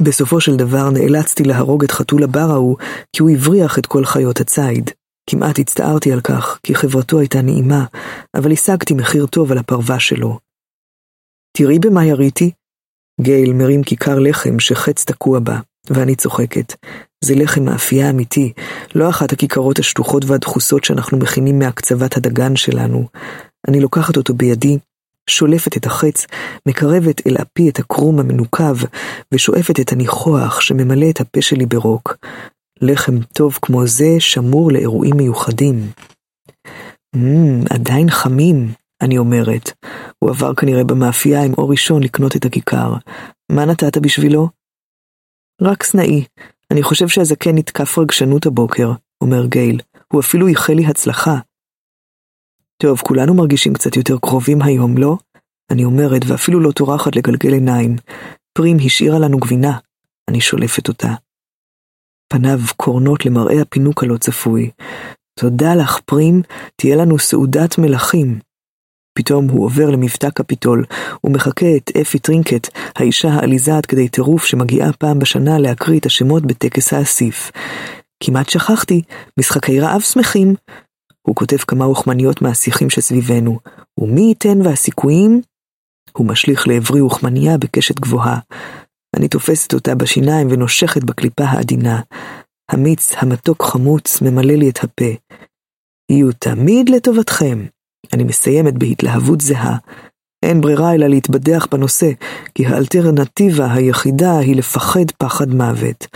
בסופו 0.00 0.40
של 0.40 0.56
דבר 0.56 0.90
נאלצתי 0.90 1.44
להרוג 1.44 1.84
את 1.84 1.90
חתול 1.90 2.22
הבר 2.24 2.50
ההוא, 2.50 2.76
כי 3.12 3.22
הוא 3.22 3.30
הבריח 3.30 3.78
את 3.78 3.86
כל 3.86 4.04
חיות 4.04 4.40
הציד. 4.40 4.90
כמעט 5.30 5.58
הצטערתי 5.58 6.12
על 6.12 6.20
כך, 6.20 6.58
כי 6.62 6.74
חברתו 6.74 7.18
הייתה 7.18 7.42
נעימה, 7.42 7.84
אבל 8.36 8.52
השגתי 8.52 8.94
מחיר 8.94 9.26
טוב 9.26 9.52
על 9.52 9.58
הפרווה 9.58 10.00
שלו. 10.00 10.38
תראי 11.56 11.78
במה 11.78 12.04
יריתי. 12.04 12.50
גייל 13.20 13.52
מרים 13.52 13.82
כיכר 13.82 14.18
לחם 14.18 14.60
שחץ 14.60 15.04
תקוע 15.04 15.40
בה, 15.40 15.60
ואני 15.90 16.16
צוחקת. 16.16 16.74
זה 17.24 17.34
לחם 17.34 17.64
מאפייה 17.64 18.10
אמיתי, 18.10 18.52
לא 18.94 19.10
אחת 19.10 19.32
הכיכרות 19.32 19.78
השטוחות 19.78 20.24
והדחוסות 20.24 20.84
שאנחנו 20.84 21.18
מכינים 21.18 21.58
מהקצבת 21.58 22.16
הדגן 22.16 22.56
שלנו. 22.56 23.08
אני 23.68 23.80
לוקחת 23.80 24.16
אותו 24.16 24.34
בידי, 24.34 24.78
שולפת 25.30 25.76
את 25.76 25.86
החץ, 25.86 26.26
מקרבת 26.68 27.26
אל 27.26 27.36
אפי 27.36 27.68
את 27.68 27.78
הקרום 27.78 28.20
המנוקב, 28.20 28.76
ושואפת 29.32 29.80
את 29.80 29.92
הניחוח 29.92 30.60
שממלא 30.60 31.10
את 31.10 31.20
הפה 31.20 31.42
שלי 31.42 31.66
ברוק. 31.66 32.16
לחם 32.80 33.18
טוב 33.32 33.58
כמו 33.62 33.86
זה 33.86 34.16
שמור 34.18 34.72
לאירועים 34.72 35.16
מיוחדים. 35.16 35.90
מmm, 37.16 37.66
עדיין 37.70 38.10
חמים, 38.10 38.72
אני 39.00 39.18
אומרת. 39.18 39.72
הוא 40.18 40.30
עבר 40.30 40.54
כנראה 40.54 40.84
במאפייה 40.84 41.44
עם 41.44 41.52
אור 41.58 41.70
ראשון 41.70 42.02
לקנות 42.02 42.36
את 42.36 42.44
הכיכר. 42.44 42.94
מה 43.52 43.64
נתת 43.64 43.98
בשבילו? 43.98 44.48
רק 45.62 45.82
סנאי. 45.82 46.24
אני 46.70 46.82
חושב 46.82 47.08
שהזקן 47.08 47.58
נתקף 47.58 47.98
רגשנות 47.98 48.46
הבוקר, 48.46 48.92
אומר 49.20 49.46
גייל. 49.46 49.80
הוא 50.12 50.20
אפילו 50.20 50.46
איחל 50.46 50.72
לי 50.72 50.86
הצלחה. 50.86 51.38
טוב, 52.82 53.00
כולנו 53.00 53.34
מרגישים 53.34 53.74
קצת 53.74 53.96
יותר 53.96 54.16
קרובים 54.18 54.62
היום, 54.62 54.98
לא? 54.98 55.16
אני 55.70 55.84
אומרת, 55.84 56.22
ואפילו 56.26 56.60
לא 56.60 56.72
טורחת 56.72 57.16
לגלגל 57.16 57.52
עיניים. 57.52 57.96
פרים 58.58 58.76
השאירה 58.86 59.18
לנו 59.18 59.38
גבינה. 59.38 59.78
אני 60.28 60.40
שולפת 60.40 60.88
אותה. 60.88 61.14
פניו 62.32 62.58
קורנות 62.76 63.26
למראה 63.26 63.62
הפינוק 63.62 64.02
הלא 64.02 64.16
צפוי. 64.16 64.70
תודה 65.38 65.74
לך, 65.74 66.00
פרים, 66.04 66.42
תהיה 66.76 66.96
לנו 66.96 67.18
סעודת 67.18 67.78
מלכים. 67.78 68.38
פתאום 69.18 69.48
הוא 69.48 69.64
עובר 69.64 69.90
למבטא 69.90 70.30
קפיטול, 70.30 70.84
ומחקה 71.24 71.66
את 71.76 71.96
אפי 71.96 72.18
טרינקט, 72.18 72.68
האישה 72.96 73.28
העליזה 73.28 73.76
עד 73.76 73.86
כדי 73.86 74.08
טירוף 74.08 74.44
שמגיעה 74.44 74.92
פעם 74.92 75.18
בשנה 75.18 75.58
להקריא 75.58 75.98
את 75.98 76.06
השמות 76.06 76.46
בטקס 76.46 76.92
האסיף. 76.92 77.50
כמעט 78.22 78.48
שכחתי, 78.48 79.02
משחקי 79.38 79.80
רעב 79.80 80.00
שמחים. 80.00 80.54
הוא 81.26 81.36
כותב 81.36 81.56
כמה 81.56 81.84
רוחמניות 81.84 82.42
מהשיחים 82.42 82.90
שסביבנו, 82.90 83.58
ומי 83.98 84.20
ייתן 84.20 84.60
והסיכויים? 84.66 85.40
הוא 86.12 86.26
משליך 86.26 86.68
לעברי 86.68 87.00
רוחמניה 87.00 87.58
בקשת 87.58 88.00
גבוהה. 88.00 88.38
אני 89.16 89.28
תופסת 89.28 89.74
אותה 89.74 89.94
בשיניים 89.94 90.48
ונושכת 90.50 91.04
בקליפה 91.04 91.44
העדינה. 91.44 92.00
המיץ 92.70 93.14
המתוק 93.16 93.62
חמוץ 93.62 94.22
ממלא 94.22 94.54
לי 94.54 94.70
את 94.70 94.84
הפה. 94.84 95.10
יהיו 96.10 96.32
תמיד 96.32 96.88
לטובתכם. 96.88 97.66
אני 98.12 98.24
מסיימת 98.24 98.74
בהתלהבות 98.78 99.40
זהה. 99.40 99.76
אין 100.44 100.60
ברירה 100.60 100.94
אלא 100.94 101.06
להתבדח 101.06 101.66
בנושא, 101.70 102.10
כי 102.54 102.66
האלטרנטיבה 102.66 103.72
היחידה 103.72 104.38
היא 104.38 104.56
לפחד 104.56 105.10
פחד 105.18 105.48
מוות. 105.48 106.06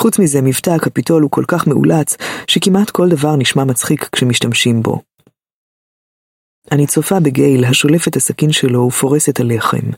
חוץ 0.00 0.18
מזה, 0.18 0.42
מבטא 0.42 0.70
הקפיטול 0.70 1.22
הוא 1.22 1.30
כל 1.30 1.44
כך 1.48 1.66
מאולץ, 1.66 2.16
שכמעט 2.46 2.90
כל 2.90 3.08
דבר 3.08 3.36
נשמע 3.36 3.64
מצחיק 3.64 4.08
כשמשתמשים 4.12 4.82
בו. 4.82 5.00
אני 6.72 6.86
צופה 6.86 7.20
בגייל 7.20 7.64
השולף 7.64 8.08
את 8.08 8.16
הסכין 8.16 8.52
שלו 8.52 8.80
ופורס 8.80 9.28
את 9.28 9.40
הלחם. 9.40 9.90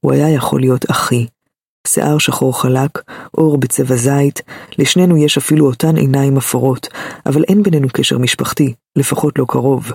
הוא 0.00 0.12
היה 0.12 0.30
יכול 0.30 0.60
להיות 0.60 0.90
אחי. 0.90 1.26
שיער 1.86 2.18
שחור 2.18 2.62
חלק, 2.62 2.90
אור 3.38 3.58
בצבע 3.58 3.96
זית, 3.96 4.42
לשנינו 4.78 5.16
יש 5.16 5.38
אפילו 5.38 5.66
אותן 5.66 5.96
עיניים 5.96 6.36
אפורות, 6.36 6.88
אבל 7.26 7.44
אין 7.48 7.62
בינינו 7.62 7.88
קשר 7.92 8.18
משפחתי, 8.18 8.74
לפחות 8.96 9.38
לא 9.38 9.44
קרוב. 9.48 9.92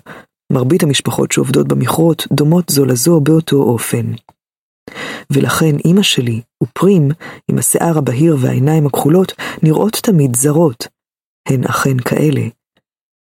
מרבית 0.54 0.84
המשפחות 0.84 1.32
שעובדות 1.32 1.68
במכרות 1.68 2.28
דומות 2.32 2.70
זו 2.70 2.86
לזו 2.86 3.20
באותו 3.20 3.56
אופן. 3.56 4.06
ולכן 5.32 5.76
אמא 5.86 6.02
שלי 6.02 6.42
ופרים, 6.64 7.10
עם 7.48 7.58
השיער 7.58 7.98
הבהיר 7.98 8.38
והעיניים 8.40 8.86
הכחולות, 8.86 9.34
נראות 9.64 9.94
תמיד 9.94 10.36
זרות. 10.36 10.88
הן 11.48 11.64
אכן 11.64 12.00
כאלה. 12.00 12.42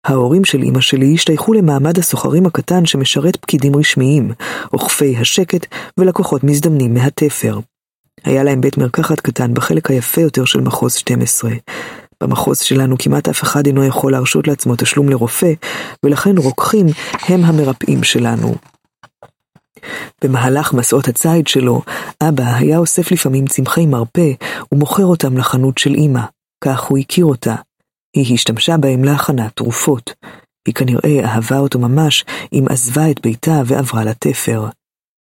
ההורים 0.05 0.45
של 0.45 0.63
אמא 0.63 0.81
שלי 0.81 1.15
השתייכו 1.15 1.53
למעמד 1.53 1.99
הסוחרים 1.99 2.47
הקטן 2.47 2.87
שמשרת 2.87 3.37
פקידים 3.37 3.77
רשמיים, 3.77 4.33
אוכפי 4.73 5.17
השקט 5.17 5.67
ולקוחות 5.99 6.45
מזדמנים 6.45 6.95
מהתפר. 6.95 7.59
היה 8.25 8.43
להם 8.43 8.61
בית 8.61 8.79
מרקחת 8.79 9.21
קטן 9.21 9.55
בחלק 9.55 9.91
היפה 9.91 10.21
יותר 10.21 10.45
של 10.45 10.61
מחוז 10.61 10.95
12. 10.95 11.51
במחוז 12.23 12.59
שלנו 12.59 12.97
כמעט 12.99 13.29
אף 13.29 13.43
אחד 13.43 13.67
אינו 13.67 13.85
יכול 13.85 14.13
להרשות 14.13 14.49
לעצמו 14.49 14.77
תשלום 14.77 15.09
לרופא, 15.09 15.53
ולכן 16.03 16.39
רוקחים 16.39 16.87
הם 17.29 17.45
המרפאים 17.45 18.05
שלנו. 18.05 18.55
במהלך 20.25 20.73
מסעות 20.73 21.09
הציד 21.09 21.47
שלו, 21.47 21.83
אבא 22.23 22.45
היה 22.55 22.79
אוסף 22.79 23.13
לפעמים 23.13 23.47
צמחי 23.47 23.87
מרפא 23.87 24.33
ומוכר 24.73 25.07
אותם 25.07 25.37
לחנות 25.39 25.79
של 25.79 25.95
אמא, 25.95 26.23
כך 26.65 26.83
הוא 26.83 26.99
הכיר 26.99 27.25
אותה. 27.25 27.55
היא 28.17 28.35
השתמשה 28.35 28.77
בהם 28.77 29.05
להכנת 29.05 29.57
תרופות. 29.57 30.15
היא 30.67 30.75
כנראה 30.75 31.25
אהבה 31.25 31.59
אותו 31.59 31.79
ממש 31.79 32.25
אם 32.53 32.65
עזבה 32.71 33.11
את 33.11 33.21
ביתה 33.21 33.63
ועברה 33.67 34.05
לתפר. 34.05 34.69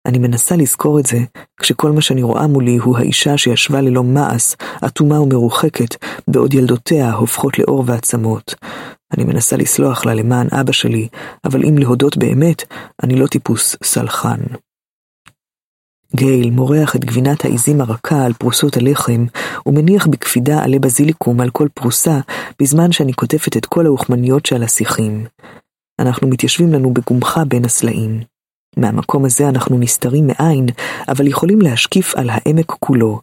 אני 0.06 0.18
מנסה 0.18 0.56
לזכור 0.56 1.00
את 1.00 1.06
זה, 1.06 1.18
כשכל 1.60 1.92
מה 1.92 2.02
שאני 2.02 2.24
רואה 2.24 2.48
מולי 2.48 2.78
הוא 2.78 2.98
האישה 2.98 3.38
שישבה 3.38 3.82
ללא 3.82 4.04
מעש, 4.04 4.56
אטומה 4.86 5.22
ומרוחקת, 5.22 5.96
בעוד 6.28 6.54
ילדותיה 6.54 7.14
הופכות 7.14 7.60
לאור 7.60 7.84
ועצמות. 7.88 8.56
אני 9.14 9.24
מנסה 9.24 9.58
לסלוח 9.58 10.06
לה 10.06 10.14
למען 10.14 10.48
אבא 10.52 10.72
שלי, 10.72 11.08
אבל 11.46 11.64
אם 11.66 11.78
להודות 11.78 12.18
באמת, 12.18 12.64
אני 13.04 13.16
לא 13.16 13.28
טיפוס 13.28 13.76
סלחן. 13.84 14.40
גייל 16.16 16.52
מורח 16.52 16.96
את 16.96 17.06
גבינת 17.06 17.46
העיזים 17.46 17.82
הרכה 17.82 18.26
על 18.26 18.34
פרוסות 18.34 18.78
הלחם, 18.78 19.26
ומניח 19.66 20.08
בקפידה 20.08 20.64
עלי 20.64 20.80
בזיליקום 20.80 21.42
על 21.42 21.50
כל 21.50 21.68
פרוסה, 21.74 22.20
בזמן 22.62 22.92
שאני 22.92 23.14
קוטפת 23.14 23.58
את 23.58 23.66
כל 23.66 23.86
האוכמניות 23.86 24.46
שעל 24.46 24.64
השיחים. 24.64 25.26
אנחנו 26.00 26.28
מתיישבים 26.28 26.74
לנו 26.74 26.94
בגומחה 26.94 27.46
בין 27.46 27.66
הסלעים. 27.66 28.22
מהמקום 28.78 29.26
הזה 29.26 29.50
אנחנו 29.50 29.78
נסתרים 29.80 30.28
מעין, 30.28 30.66
אבל 31.08 31.28
יכולים 31.28 31.62
להשקיף 31.62 32.16
על 32.16 32.30
העמק 32.30 32.72
כולו. 32.80 33.22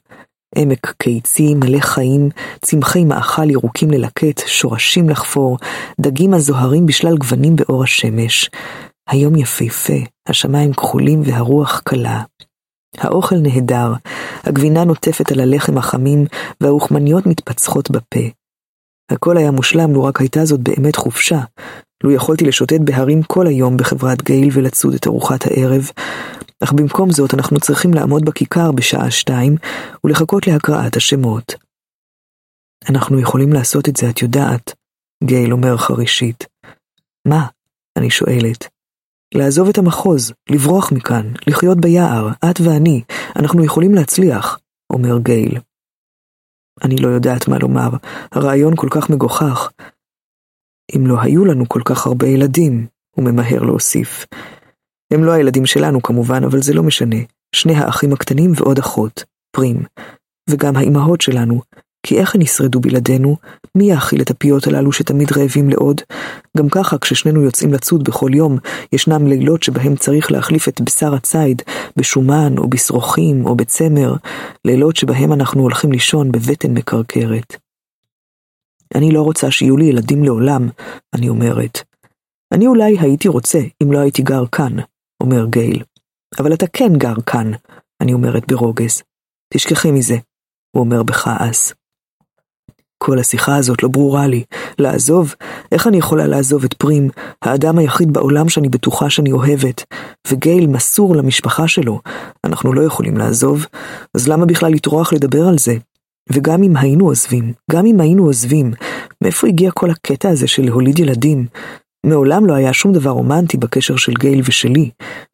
עמק 0.56 0.94
קיצי, 0.98 1.54
מלא 1.54 1.80
חיים, 1.80 2.28
צמחי 2.64 3.04
מאכל 3.04 3.50
ירוקים 3.50 3.90
ללקט, 3.90 4.42
שורשים 4.46 5.08
לחפור, 5.08 5.58
דגים 6.00 6.34
הזוהרים 6.34 6.86
בשלל 6.86 7.16
גוונים 7.16 7.56
באור 7.56 7.82
השמש. 7.82 8.50
היום 9.08 9.36
יפהפה, 9.36 9.98
השמיים 10.28 10.72
כחולים 10.72 11.22
והרוח 11.24 11.80
קלה. 11.84 12.22
האוכל 12.98 13.36
נהדר, 13.36 13.92
הגבינה 14.44 14.84
נוטפת 14.84 15.32
על 15.32 15.40
הלחם 15.40 15.78
החמים, 15.78 16.26
והאוכמניות 16.60 17.26
מתפצחות 17.26 17.90
בפה. 17.90 18.28
הכל 19.10 19.36
היה 19.36 19.50
מושלם, 19.50 19.92
לו 19.92 20.04
רק 20.04 20.20
הייתה 20.20 20.44
זאת 20.44 20.60
באמת 20.60 20.96
חופשה. 20.96 21.40
לו 22.04 22.10
יכולתי 22.10 22.44
לשוטט 22.44 22.80
בהרים 22.80 23.22
כל 23.22 23.46
היום 23.46 23.76
בחברת 23.76 24.22
גייל 24.22 24.48
ולצוד 24.52 24.94
את 24.94 25.06
ארוחת 25.06 25.46
הערב, 25.46 25.90
אך 26.64 26.72
במקום 26.72 27.10
זאת 27.10 27.34
אנחנו 27.34 27.60
צריכים 27.60 27.94
לעמוד 27.94 28.24
בכיכר 28.24 28.72
בשעה 28.72 29.10
שתיים 29.10 29.56
ולחכות 30.04 30.46
להקראת 30.46 30.96
השמות. 30.96 31.54
אנחנו 32.90 33.20
יכולים 33.20 33.52
לעשות 33.52 33.88
את 33.88 33.96
זה, 33.96 34.10
את 34.10 34.22
יודעת, 34.22 34.74
גייל 35.24 35.52
אומר 35.52 35.76
חרישית. 35.76 36.46
מה? 37.28 37.46
אני 37.98 38.10
שואלת. 38.10 38.68
לעזוב 39.34 39.68
את 39.68 39.78
המחוז, 39.78 40.32
לברוח 40.50 40.92
מכאן, 40.92 41.32
לחיות 41.46 41.80
ביער, 41.80 42.28
את 42.28 42.60
ואני, 42.60 43.02
אנחנו 43.36 43.64
יכולים 43.64 43.94
להצליח, 43.94 44.58
אומר 44.92 45.18
גייל. 45.18 45.58
אני 46.84 46.96
לא 46.96 47.08
יודעת 47.08 47.48
מה 47.48 47.58
לומר, 47.58 47.88
הרעיון 48.32 48.76
כל 48.76 48.88
כך 48.90 49.10
מגוחך. 49.10 49.70
אם 50.96 51.06
לא 51.06 51.20
היו 51.22 51.44
לנו 51.44 51.68
כל 51.68 51.80
כך 51.84 52.06
הרבה 52.06 52.26
ילדים, 52.26 52.86
הוא 53.16 53.24
ממהר 53.24 53.62
להוסיף. 53.62 54.26
הם 55.12 55.24
לא 55.24 55.32
הילדים 55.32 55.66
שלנו 55.66 56.02
כמובן, 56.02 56.44
אבל 56.44 56.62
זה 56.62 56.74
לא 56.74 56.82
משנה. 56.82 57.16
שני 57.54 57.74
האחים 57.74 58.12
הקטנים 58.12 58.52
ועוד 58.56 58.78
אחות, 58.78 59.24
פרים. 59.56 59.82
וגם 60.50 60.76
האימהות 60.76 61.20
שלנו, 61.20 61.60
כי 62.06 62.20
איך 62.20 62.34
הן 62.34 62.40
ישרדו 62.40 62.80
בלעדינו? 62.80 63.36
מי 63.74 63.90
יאכיל 63.90 64.22
את 64.22 64.30
הפיות 64.30 64.66
הללו 64.66 64.92
שתמיד 64.92 65.32
רעבים 65.32 65.70
לעוד? 65.70 66.00
גם 66.56 66.68
ככה, 66.68 66.98
כששנינו 66.98 67.42
יוצאים 67.42 67.72
לצוד 67.72 68.04
בכל 68.04 68.30
יום, 68.34 68.58
ישנם 68.92 69.26
לילות 69.26 69.62
שבהם 69.62 69.96
צריך 69.96 70.32
להחליף 70.32 70.68
את 70.68 70.80
בשר 70.80 71.14
הציד 71.14 71.62
בשומן 71.96 72.58
או 72.58 72.68
בשרוכים 72.68 73.46
או 73.46 73.56
בצמר, 73.56 74.14
לילות 74.64 74.96
שבהם 74.96 75.32
אנחנו 75.32 75.62
הולכים 75.62 75.92
לישון 75.92 76.32
בבטן 76.32 76.72
מקרקרת. 76.72 77.56
אני 78.94 79.12
לא 79.12 79.22
רוצה 79.22 79.50
שיהיו 79.50 79.76
לי 79.76 79.84
ילדים 79.84 80.24
לעולם, 80.24 80.68
אני 81.14 81.28
אומרת. 81.28 81.78
אני 82.52 82.66
אולי 82.66 82.98
הייתי 82.98 83.28
רוצה, 83.28 83.58
אם 83.82 83.92
לא 83.92 83.98
הייתי 83.98 84.22
גר 84.22 84.44
כאן, 84.52 84.76
אומר 85.22 85.46
גייל. 85.46 85.82
אבל 86.38 86.54
אתה 86.54 86.66
כן 86.66 86.92
גר 86.96 87.14
כאן, 87.26 87.50
אני 88.00 88.12
אומרת 88.12 88.46
ברוגז. 88.48 89.02
תשכחי 89.54 89.90
מזה, 89.90 90.16
הוא 90.76 90.84
אומר 90.84 91.02
בכעס. 91.02 91.74
כל 92.98 93.18
השיחה 93.18 93.56
הזאת 93.56 93.82
לא 93.82 93.88
ברורה 93.88 94.26
לי. 94.26 94.44
לעזוב? 94.78 95.34
איך 95.72 95.86
אני 95.86 95.96
יכולה 95.96 96.26
לעזוב 96.26 96.64
את 96.64 96.74
פרים, 96.74 97.08
האדם 97.42 97.78
היחיד 97.78 98.12
בעולם 98.12 98.48
שאני 98.48 98.68
בטוחה 98.68 99.10
שאני 99.10 99.32
אוהבת, 99.32 99.84
וגייל 100.28 100.66
מסור 100.66 101.16
למשפחה 101.16 101.68
שלו? 101.68 102.00
אנחנו 102.44 102.72
לא 102.72 102.82
יכולים 102.82 103.16
לעזוב, 103.16 103.66
אז 104.16 104.28
למה 104.28 104.46
בכלל 104.46 104.72
לטרוח 104.72 105.12
לדבר 105.12 105.48
על 105.48 105.58
זה? 105.58 105.74
וגם 106.32 106.62
אם 106.62 106.76
היינו 106.76 107.06
עוזבים, 107.06 107.52
גם 107.70 107.86
אם 107.86 108.00
היינו 108.00 108.24
עוזבים, 108.24 108.72
מאיפה 109.22 109.46
הגיע 109.46 109.70
כל 109.70 109.90
הקטע 109.90 110.28
הזה 110.28 110.48
של 110.48 110.62
להוליד 110.62 110.98
ילדים? 110.98 111.46
מעולם 112.06 112.46
לא 112.46 112.54
היה 112.54 112.72
שום 112.72 112.92
דבר 112.92 113.10
רומנטי 113.10 113.56
בקשר 113.56 113.96
של 113.96 114.12
גייל 114.12 114.40
ושלי. 114.44 114.90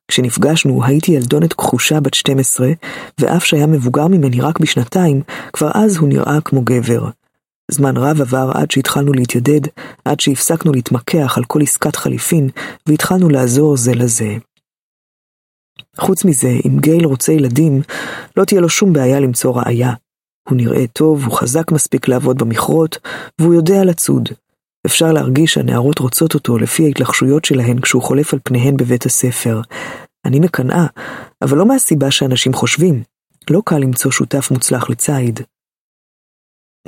כשנפגשנו 0.09 0.85
הייתי 0.85 1.13
ילדונת 1.13 1.53
כחושה 1.53 2.01
בת 2.01 2.15
12, 2.15 2.69
ואף 3.21 3.45
שהיה 3.45 3.67
מבוגר 3.67 4.07
ממני 4.07 4.41
רק 4.41 4.61
בשנתיים, 4.61 5.23
כבר 5.53 5.71
אז 5.75 5.97
הוא 5.97 6.09
נראה 6.09 6.41
כמו 6.45 6.63
גבר. 6.63 7.09
זמן 7.71 7.97
רב 7.97 8.21
עבר 8.21 8.51
עד 8.55 8.71
שהתחלנו 8.71 9.13
להתיידד, 9.13 9.61
עד 10.05 10.21
שהפסקנו 10.21 10.73
להתמקח 10.73 11.39
על 11.39 11.45
כל 11.45 11.63
עסקת 11.63 11.97
חליפין, 11.97 12.49
והתחלנו 12.87 13.29
לעזור 13.29 13.77
זה 13.77 13.95
לזה. 13.95 14.37
חוץ 15.97 16.25
מזה, 16.25 16.49
אם 16.67 16.79
גייל 16.81 17.05
רוצה 17.05 17.33
ילדים, 17.33 17.83
לא 18.37 18.45
תהיה 18.45 18.61
לו 18.61 18.69
שום 18.69 18.93
בעיה 18.93 19.21
למצוא 19.21 19.61
ראיה. 19.61 19.93
הוא 20.49 20.57
נראה 20.57 20.87
טוב, 20.87 21.25
הוא 21.25 21.35
חזק 21.35 21.73
מספיק 21.73 22.09
לעבוד 22.09 22.39
במכרות, 22.39 22.99
והוא 23.39 23.55
יודע 23.55 23.85
לצוד. 23.85 24.29
אפשר 24.87 25.13
להרגיש 25.13 25.55
שהנערות 25.55 25.99
רוצות 25.99 26.35
אותו 26.35 26.59
לפי 26.59 26.85
ההתלחשויות 26.85 27.45
שלהן 27.45 27.81
כשהוא 27.81 28.03
חולף 28.03 28.33
על 28.35 28.41
פניהן 28.45 28.77
בבית 28.77 29.07
הספר. 29.07 29.61
אני 30.25 30.41
מקנאה, 30.41 30.87
אבל 31.43 31.59
לא 31.59 31.67
מהסיבה 31.67 32.11
שאנשים 32.11 32.53
חושבים. 32.53 33.03
לא 33.51 33.63
קל 33.65 33.79
למצוא 33.79 34.11
שותף 34.11 34.51
מוצלח 34.51 34.91
לציד. 34.91 35.41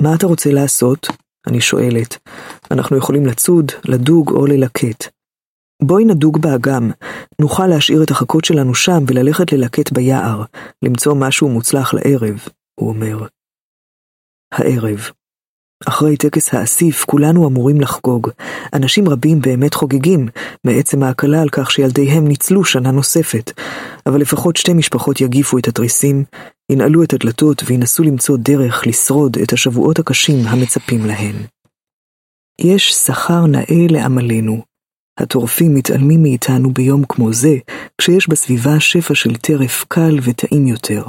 מה 0.01 0.15
אתה 0.15 0.27
רוצה 0.27 0.51
לעשות? 0.51 1.07
אני 1.47 1.61
שואלת. 1.61 2.17
אנחנו 2.71 2.97
יכולים 2.97 3.25
לצוד, 3.25 3.71
לדוג 3.85 4.31
או 4.31 4.45
ללקט. 4.45 5.07
בואי 5.83 6.05
נדוג 6.05 6.41
באגם, 6.41 6.91
נוכל 7.41 7.67
להשאיר 7.67 8.03
את 8.03 8.11
החכות 8.11 8.45
שלנו 8.45 8.75
שם 8.75 9.03
וללכת 9.07 9.51
ללקט 9.53 9.91
ביער, 9.91 10.43
למצוא 10.81 11.15
משהו 11.15 11.49
מוצלח 11.49 11.93
לערב, 11.93 12.39
הוא 12.79 12.89
אומר. 12.89 13.27
הערב. 14.53 15.09
אחרי 15.85 16.17
טקס 16.17 16.53
האסיף 16.53 17.05
כולנו 17.05 17.47
אמורים 17.47 17.81
לחגוג. 17.81 18.29
אנשים 18.73 19.09
רבים 19.09 19.41
באמת 19.41 19.73
חוגגים, 19.73 20.27
מעצם 20.63 21.03
ההקלה 21.03 21.41
על 21.41 21.49
כך 21.49 21.71
שילדיהם 21.71 22.27
ניצלו 22.27 22.65
שנה 22.65 22.91
נוספת. 22.91 23.51
אבל 24.05 24.21
לפחות 24.21 24.57
שתי 24.57 24.73
משפחות 24.73 25.21
יגיפו 25.21 25.57
את 25.57 25.67
התריסים, 25.67 26.23
ינעלו 26.71 27.03
את 27.03 27.13
הדלתות 27.13 27.63
וינסו 27.65 28.03
למצוא 28.03 28.37
דרך 28.37 28.87
לשרוד 28.87 29.37
את 29.43 29.53
השבועות 29.53 29.99
הקשים 29.99 30.47
המצפים 30.47 31.05
להן. 31.05 31.35
יש 32.61 32.93
שכר 32.93 33.45
נאה 33.45 33.87
לעמלנו. 33.89 34.61
הטורפים 35.19 35.75
מתעלמים 35.75 36.23
מאיתנו 36.23 36.73
ביום 36.73 37.03
כמו 37.09 37.33
זה, 37.33 37.55
כשיש 37.97 38.29
בסביבה 38.29 38.79
שפע 38.79 39.15
של 39.15 39.35
טרף 39.35 39.85
קל 39.87 40.19
וטעים 40.23 40.67
יותר. 40.67 41.03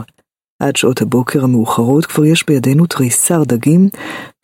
עד 0.62 0.76
שעות 0.76 1.02
הבוקר 1.02 1.44
המאוחרות 1.44 2.06
כבר 2.06 2.24
יש 2.24 2.46
בידינו 2.46 2.86
תריסר 2.86 3.44
דגים, 3.44 3.88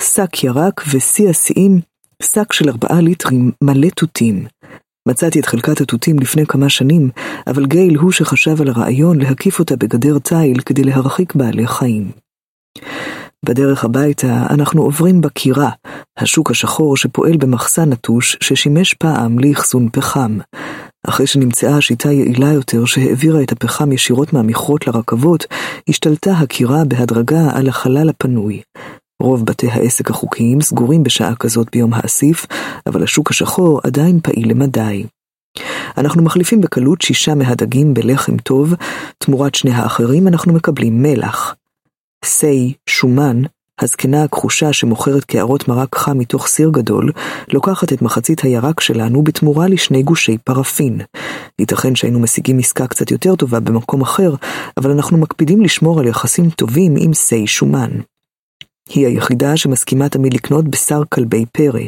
שק 0.02 0.44
ירק 0.44 0.83
ושיא 0.94 1.28
השיאים, 1.31 1.81
שק 2.22 2.52
של 2.52 2.68
ארבעה 2.68 3.00
ליטרים 3.00 3.50
מלא 3.62 3.88
תותים. 3.88 4.46
מצאתי 5.09 5.40
את 5.40 5.46
חלקת 5.46 5.81
התותים 5.81 6.18
לפני 6.18 6.46
כמה 6.46 6.68
שנים, 6.68 7.11
אבל 7.46 7.66
גייל 7.66 7.96
הוא 7.96 8.12
שחשב 8.12 8.61
על 8.61 8.68
הרעיון 8.68 9.20
להקיף 9.20 9.59
אותה 9.59 9.76
בגדר 9.76 10.18
תיל 10.18 10.61
כדי 10.61 10.85
להרחיק 10.85 11.35
בעלי 11.35 11.66
חיים. 11.66 12.11
בדרך 13.44 13.85
הביתה 13.85 14.46
אנחנו 14.50 14.83
עוברים 14.83 15.20
בקירה, 15.20 15.70
השוק 16.18 16.50
השחור 16.50 16.96
שפועל 16.96 17.37
במחסן 17.37 17.90
נטוש 17.90 18.37
ששימש 18.40 18.94
פעם 18.94 19.38
לאחסון 19.38 19.88
פחם. 19.92 20.38
אחרי 21.08 21.26
שנמצאה 21.26 21.80
שיטה 21.80 22.12
יעילה 22.12 22.52
יותר 22.52 22.84
שהעבירה 22.84 23.42
את 23.42 23.52
הפחם 23.52 23.92
ישירות 23.92 24.32
מהמכרות 24.32 24.86
לרכבות, 24.86 25.46
השתלטה 25.88 26.32
הקירה 26.32 26.84
בהדרגה 26.84 27.50
על 27.54 27.68
החלל 27.68 28.08
הפנוי. 28.08 28.62
רוב 29.22 29.44
בתי 29.44 29.70
העסק 29.70 30.10
החוקיים 30.10 30.60
סגורים 30.60 31.02
בשעה 31.02 31.34
כזאת 31.34 31.68
ביום 31.72 31.94
האסיף, 31.94 32.46
אבל 32.86 33.02
השוק 33.02 33.30
השחור 33.30 33.80
עדיין 33.84 34.20
פעיל 34.20 34.50
למדי. 34.50 35.06
אנחנו 35.98 36.22
מחליפים 36.22 36.60
בקלות 36.60 37.00
שישה 37.00 37.34
מהדגים 37.34 37.94
בלחם 37.94 38.36
טוב, 38.36 38.74
תמורת 39.18 39.54
שני 39.54 39.70
האחרים 39.70 40.28
אנחנו 40.28 40.52
מקבלים 40.52 41.02
מלח. 41.02 41.54
סי, 42.24 42.74
שומן, 42.88 43.42
הזקנה 43.82 44.24
הכחושה 44.24 44.72
שמוכרת 44.72 45.24
קערות 45.24 45.68
מרק 45.68 45.96
חם 45.96 46.18
מתוך 46.18 46.46
סיר 46.46 46.70
גדול, 46.70 47.12
לוקחת 47.52 47.92
את 47.92 48.02
מחצית 48.02 48.40
הירק 48.40 48.80
שלנו 48.80 49.22
בתמורה 49.22 49.68
לשני 49.68 50.02
גושי 50.02 50.38
פרפין. 50.38 51.00
ייתכן 51.58 51.94
שהיינו 51.94 52.20
משיגים 52.20 52.58
עסקה 52.58 52.86
קצת 52.86 53.10
יותר 53.10 53.36
טובה 53.36 53.60
במקום 53.60 54.00
אחר, 54.00 54.34
אבל 54.76 54.90
אנחנו 54.90 55.18
מקפידים 55.18 55.62
לשמור 55.62 56.00
על 56.00 56.06
יחסים 56.06 56.50
טובים 56.50 56.94
עם 56.98 57.14
סי 57.14 57.46
שומן. 57.46 57.90
היא 58.88 59.06
היחידה 59.06 59.56
שמסכימה 59.56 60.08
תמיד 60.08 60.34
לקנות 60.34 60.68
בשר 60.68 61.02
כלבי 61.08 61.44
פרא. 61.52 61.80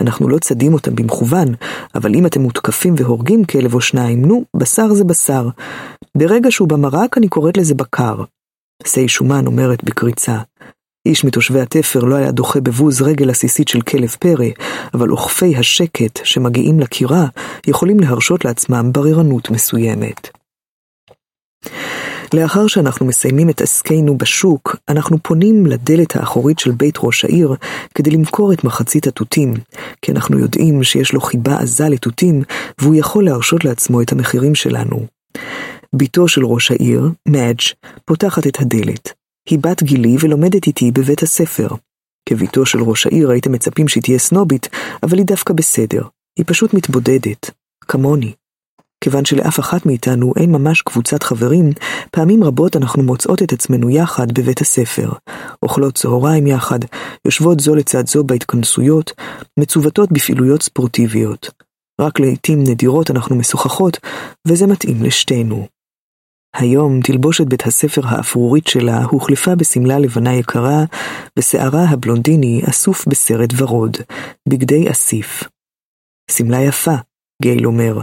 אנחנו 0.00 0.28
לא 0.28 0.38
צדים 0.38 0.74
אותם 0.74 0.94
במכוון, 0.94 1.48
אבל 1.94 2.14
אם 2.14 2.26
אתם 2.26 2.40
מותקפים 2.40 2.94
והורגים 2.96 3.44
כלב 3.44 3.74
או 3.74 3.80
שניים, 3.80 4.24
נו, 4.24 4.44
בשר 4.56 4.94
זה 4.94 5.04
בשר. 5.04 5.48
ברגע 6.14 6.50
שהוא 6.50 6.68
במרק 6.68 7.18
אני 7.18 7.28
קוראת 7.28 7.56
לזה 7.56 7.74
בקר. 7.74 8.24
סי 8.86 9.08
שומן 9.08 9.46
אומרת 9.46 9.84
בקריצה. 9.84 10.38
איש 11.06 11.24
מתושבי 11.24 11.60
התפר 11.60 12.00
לא 12.00 12.14
היה 12.14 12.30
דוחה 12.30 12.60
בבוז 12.60 13.02
רגל 13.02 13.30
עסיסית 13.30 13.68
של 13.68 13.80
כלב 13.80 14.16
פרא, 14.20 14.46
אבל 14.94 15.10
אוכפי 15.10 15.56
השקט 15.56 16.20
שמגיעים 16.24 16.80
לקירה 16.80 17.26
יכולים 17.66 18.00
להרשות 18.00 18.44
לעצמם 18.44 18.90
בררנות 18.92 19.50
מסוימת. 19.50 20.28
לאחר 22.34 22.66
שאנחנו 22.66 23.06
מסיימים 23.06 23.50
את 23.50 23.60
עסקנו 23.60 24.18
בשוק, 24.18 24.76
אנחנו 24.88 25.18
פונים 25.22 25.66
לדלת 25.66 26.16
האחורית 26.16 26.58
של 26.58 26.70
בית 26.70 26.94
ראש 27.02 27.24
העיר 27.24 27.54
כדי 27.94 28.10
למכור 28.10 28.52
את 28.52 28.64
מחצית 28.64 29.06
התותים, 29.06 29.54
כי 30.02 30.12
אנחנו 30.12 30.38
יודעים 30.38 30.84
שיש 30.84 31.12
לו 31.12 31.20
חיבה 31.20 31.58
עזה 31.58 31.88
לתותים, 31.88 32.42
והוא 32.80 32.94
יכול 32.94 33.24
להרשות 33.24 33.64
לעצמו 33.64 34.02
את 34.02 34.12
המחירים 34.12 34.54
שלנו. 34.54 35.06
בתו 35.94 36.28
של 36.28 36.44
ראש 36.44 36.70
העיר, 36.70 37.10
מאג', 37.28 37.60
פותחת 38.04 38.46
את 38.46 38.60
הדלת. 38.60 39.17
היא 39.50 39.58
בת 39.62 39.82
גילי 39.82 40.16
ולומדת 40.20 40.66
איתי 40.66 40.90
בבית 40.90 41.22
הספר. 41.22 41.68
כביתו 42.28 42.66
של 42.66 42.82
ראש 42.82 43.06
העיר 43.06 43.30
הייתם 43.30 43.52
מצפים 43.52 43.88
שהיא 43.88 44.02
תהיה 44.02 44.18
סנובית, 44.18 44.68
אבל 45.02 45.18
היא 45.18 45.26
דווקא 45.26 45.54
בסדר. 45.54 46.02
היא 46.38 46.44
פשוט 46.46 46.74
מתבודדת, 46.74 47.50
כמוני. 47.80 48.32
כיוון 49.04 49.24
שלאף 49.24 49.60
אחת 49.60 49.86
מאיתנו 49.86 50.32
אין 50.36 50.52
ממש 50.52 50.82
קבוצת 50.82 51.22
חברים, 51.22 51.70
פעמים 52.10 52.44
רבות 52.44 52.76
אנחנו 52.76 53.02
מוצאות 53.02 53.42
את 53.42 53.52
עצמנו 53.52 53.90
יחד 53.90 54.32
בבית 54.32 54.60
הספר, 54.60 55.12
אוכלות 55.62 55.94
צהריים 55.94 56.46
יחד, 56.46 56.78
יושבות 57.24 57.60
זו 57.60 57.74
לצד 57.74 58.06
זו 58.06 58.24
בהתכנסויות, 58.24 59.12
מצוותות 59.60 60.12
בפעילויות 60.12 60.62
ספורטיביות. 60.62 61.50
רק 62.00 62.20
לעיתים 62.20 62.62
נדירות 62.62 63.10
אנחנו 63.10 63.36
משוחחות, 63.36 63.98
וזה 64.46 64.66
מתאים 64.66 65.02
לשתינו. 65.02 65.77
היום 66.56 67.00
תלבושת 67.00 67.46
בית 67.46 67.66
הספר 67.66 68.02
האפרורית 68.04 68.66
שלה 68.66 69.04
הוחלפה 69.04 69.54
בשמלה 69.54 69.98
לבנה 69.98 70.34
יקרה, 70.34 70.84
ושערה 71.38 71.84
הבלונדיני 71.84 72.62
אסוף 72.70 73.08
בסרט 73.08 73.50
ורוד, 73.56 73.96
בגדי 74.48 74.90
אסיף. 74.90 75.42
שמלה 76.30 76.60
יפה, 76.60 76.94
גייל 77.42 77.66
אומר. 77.66 78.00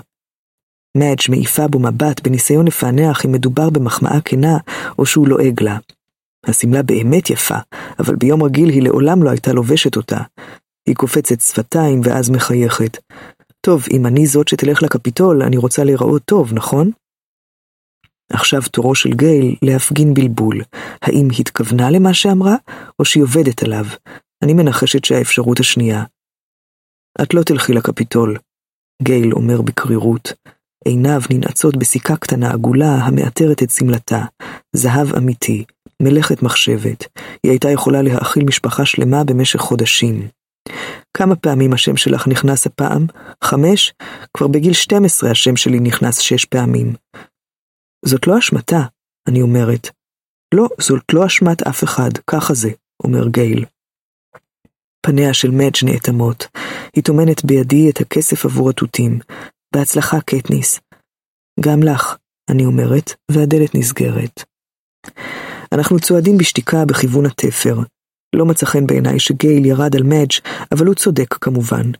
מאץ' 0.97 1.29
מעיפה 1.29 1.67
בו 1.67 1.79
מבט 1.79 2.27
בניסיון 2.27 2.67
לפענח 2.67 3.25
אם 3.25 3.31
מדובר 3.31 3.69
במחמאה 3.69 4.21
כנה 4.21 4.57
או 4.99 5.05
שהוא 5.05 5.27
לועג 5.27 5.63
לה. 5.63 5.77
השמלה 6.45 6.83
באמת 6.83 7.29
יפה, 7.29 7.57
אבל 7.99 8.15
ביום 8.15 8.43
רגיל 8.43 8.69
היא 8.69 8.83
לעולם 8.83 9.23
לא 9.23 9.29
הייתה 9.29 9.53
לובשת 9.53 9.95
אותה. 9.95 10.21
היא 10.87 10.95
קופצת 10.95 11.41
שפתיים 11.41 12.01
ואז 12.03 12.29
מחייכת. 12.29 12.97
טוב, 13.61 13.85
אם 13.91 14.05
אני 14.05 14.25
זאת 14.25 14.47
שתלך 14.47 14.83
לקפיטול, 14.83 15.43
אני 15.43 15.57
רוצה 15.57 15.83
להיראות 15.83 16.21
טוב, 16.25 16.53
נכון? 16.53 16.91
עכשיו 18.33 18.61
תורו 18.71 18.95
של 18.95 19.13
גייל 19.13 19.55
להפגין 19.61 20.13
בלבול. 20.13 20.61
האם 21.01 21.27
התכוונה 21.39 21.91
למה 21.91 22.13
שאמרה, 22.13 22.55
או 22.99 23.05
שהיא 23.05 23.23
עובדת 23.23 23.63
עליו? 23.63 23.85
אני 24.43 24.53
מנחשת 24.53 25.05
שהאפשרות 25.05 25.59
השנייה. 25.59 26.03
את 27.21 27.33
לא 27.33 27.43
תלכי 27.43 27.73
לקפיטול, 27.73 28.37
גייל 29.03 29.33
אומר 29.33 29.61
בקרירות. 29.61 30.33
עיניו 30.85 31.21
ננעצות 31.29 31.77
בסיכה 31.77 32.17
קטנה 32.17 32.51
עגולה 32.51 32.95
המעטרת 32.95 33.63
את 33.63 33.69
שמלתה. 33.69 34.23
זהב 34.75 35.13
אמיתי, 35.17 35.63
מלאכת 36.01 36.43
מחשבת. 36.43 37.07
היא 37.43 37.51
הייתה 37.51 37.69
יכולה 37.69 38.01
להאכיל 38.01 38.43
משפחה 38.43 38.85
שלמה 38.85 39.23
במשך 39.23 39.59
חודשים. 39.59 40.27
כמה 41.17 41.35
פעמים 41.35 41.73
השם 41.73 41.97
שלך 41.97 42.27
נכנס 42.27 42.65
הפעם? 42.65 43.05
חמש? 43.43 43.93
כבר 44.33 44.47
בגיל 44.47 44.73
12 44.73 45.31
השם 45.31 45.55
שלי 45.55 45.79
נכנס 45.79 46.17
שש 46.19 46.45
פעמים. 46.45 46.93
זאת 48.07 48.27
לא 48.27 48.37
אשמתה, 48.39 48.79
אני 49.27 49.41
אומרת. 49.41 49.89
לא, 50.55 50.67
זאת 50.81 51.13
לא 51.13 51.25
אשמת 51.25 51.67
אף 51.67 51.83
אחד, 51.83 52.09
ככה 52.29 52.53
זה, 52.53 52.69
אומר 53.03 53.27
גייל. 53.27 53.65
פניה 55.05 55.33
של 55.33 55.51
מדג' 55.51 55.85
נאטמות. 55.85 56.47
היא 56.95 57.03
טומנת 57.03 57.45
בידי 57.45 57.89
את 57.89 58.01
הכסף 58.01 58.45
עבור 58.45 58.69
התותים. 58.69 59.19
בהצלחה, 59.75 60.21
קטניס. 60.21 60.79
גם 61.59 61.83
לך, 61.83 62.15
אני 62.49 62.65
אומרת, 62.65 63.11
והדלת 63.31 63.75
נסגרת. 63.75 64.43
אנחנו 65.71 65.99
צועדים 65.99 66.37
בשתיקה 66.37 66.85
בכיוון 66.85 67.25
התפר. 67.25 67.79
לא 68.35 68.45
מצא 68.45 68.65
חן 68.65 68.87
בעיניי 68.87 69.19
שגייל 69.19 69.65
ירד 69.65 69.95
על 69.95 70.03
מדג', 70.03 70.39
אבל 70.71 70.85
הוא 70.85 70.95
צודק 70.95 71.33
כמובן. 71.33 71.91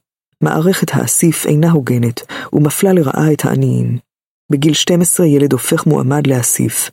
מערכת 0.43 0.87
האסיף 0.93 1.45
אינה 1.45 1.71
הוגנת, 1.71 2.21
ומפלה 2.53 2.93
לרעה 2.93 3.33
את 3.33 3.45
העניים. 3.45 4.04
בגיל 4.51 4.73
12 4.73 5.25
ילד 5.25 5.53
הופך 5.53 5.85
מועמד 5.87 6.27
לאסיף. 6.27 6.89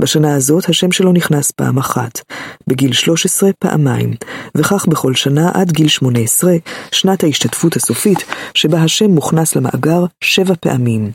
בשנה 0.00 0.34
הזאת 0.34 0.68
השם 0.68 0.92
שלו 0.92 1.12
נכנס 1.12 1.50
פעם 1.50 1.78
אחת, 1.78 2.20
בגיל 2.66 2.92
13 2.92 3.50
פעמיים, 3.58 4.14
וכך 4.56 4.86
בכל 4.86 5.14
שנה 5.14 5.50
עד 5.54 5.72
גיל 5.72 5.88
18, 5.88 6.52
שנת 6.90 7.24
ההשתתפות 7.24 7.76
הסופית, 7.76 8.18
שבה 8.54 8.82
השם 8.82 9.10
מוכנס 9.10 9.56
למאגר 9.56 10.04
שבע 10.20 10.54
פעמים. 10.60 11.10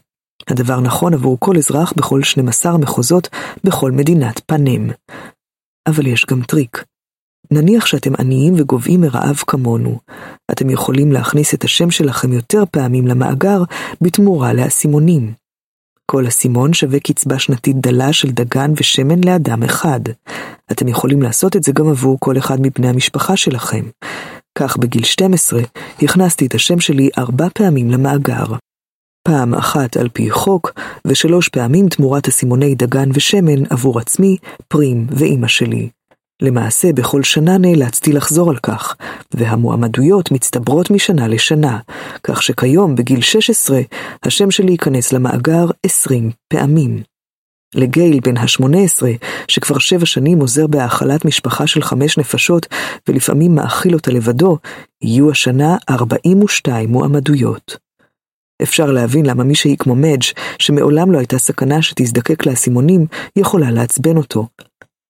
הדבר 0.47 0.79
נכון 0.79 1.13
עבור 1.13 1.37
כל 1.39 1.57
אזרח 1.57 1.93
בכל 1.97 2.23
12 2.23 2.77
מחוזות 2.77 3.29
בכל 3.63 3.91
מדינת 3.91 4.41
פאנם. 4.45 4.91
אבל 5.87 6.07
יש 6.07 6.25
גם 6.25 6.41
טריק. 6.41 6.83
נניח 7.51 7.85
שאתם 7.85 8.11
עניים 8.19 8.53
וגוועים 8.57 9.01
מרעב 9.01 9.35
כמונו. 9.47 9.99
אתם 10.51 10.69
יכולים 10.69 11.11
להכניס 11.11 11.53
את 11.53 11.63
השם 11.63 11.91
שלכם 11.91 12.33
יותר 12.33 12.63
פעמים 12.71 13.07
למאגר 13.07 13.63
בתמורה 14.01 14.53
לאסימונים. 14.53 15.33
כל 16.11 16.27
אסימון 16.27 16.73
שווה 16.73 16.99
קצבה 16.99 17.39
שנתית 17.39 17.75
דלה 17.75 18.13
של 18.13 18.31
דגן 18.31 18.71
ושמן 18.77 19.23
לאדם 19.23 19.63
אחד. 19.63 19.99
אתם 20.71 20.87
יכולים 20.87 21.21
לעשות 21.21 21.55
את 21.55 21.63
זה 21.63 21.71
גם 21.71 21.89
עבור 21.89 22.17
כל 22.19 22.37
אחד 22.37 22.57
מבני 22.61 22.89
המשפחה 22.89 23.37
שלכם. 23.37 23.85
כך 24.57 24.77
בגיל 24.77 25.03
12 25.03 25.61
הכנסתי 26.01 26.45
את 26.45 26.55
השם 26.55 26.79
שלי 26.79 27.09
ארבע 27.17 27.47
פעמים 27.53 27.91
למאגר. 27.91 28.45
פעם 29.27 29.53
אחת 29.53 29.97
על 29.97 30.09
פי 30.09 30.31
חוק, 30.31 30.71
ושלוש 31.05 31.49
פעמים 31.49 31.89
תמורת 31.89 32.27
אסימוני 32.27 32.75
דגן 32.75 33.09
ושמן 33.13 33.65
עבור 33.69 33.99
עצמי, 33.99 34.37
פרים 34.67 35.07
ואימא 35.09 35.47
שלי. 35.47 35.89
למעשה, 36.41 36.93
בכל 36.93 37.23
שנה 37.23 37.57
נאלצתי 37.57 38.13
לחזור 38.13 38.49
על 38.49 38.57
כך, 38.57 38.95
והמועמדויות 39.33 40.31
מצטברות 40.31 40.91
משנה 40.91 41.27
לשנה, 41.27 41.79
כך 42.23 42.43
שכיום, 42.43 42.95
בגיל 42.95 43.21
16, 43.21 43.79
השם 44.23 44.51
שלי 44.51 44.71
ייכנס 44.71 45.13
למאגר 45.13 45.65
20 45.85 46.31
פעמים. 46.47 47.03
לגייל 47.75 48.19
בן 48.19 48.37
ה-18, 48.37 49.03
שכבר 49.47 49.79
שבע 49.79 50.05
שנים 50.05 50.39
עוזר 50.39 50.67
בהאכלת 50.67 51.25
משפחה 51.25 51.67
של 51.67 51.81
חמש 51.81 52.17
נפשות, 52.17 52.65
ולפעמים 53.07 53.55
מאכיל 53.55 53.93
אותה 53.93 54.11
לבדו, 54.11 54.57
יהיו 55.01 55.31
השנה 55.31 55.77
42 55.89 56.89
מועמדויות. 56.89 57.77
אפשר 58.63 58.91
להבין 58.91 59.25
למה 59.25 59.43
מישהי 59.43 59.75
כמו 59.79 59.95
מדג', 59.95 60.23
שמעולם 60.59 61.11
לא 61.11 61.17
הייתה 61.17 61.37
סכנה 61.37 61.81
שתזדקק 61.81 62.45
לאסימונים, 62.45 63.05
יכולה 63.35 63.71
לעצבן 63.71 64.17
אותו, 64.17 64.47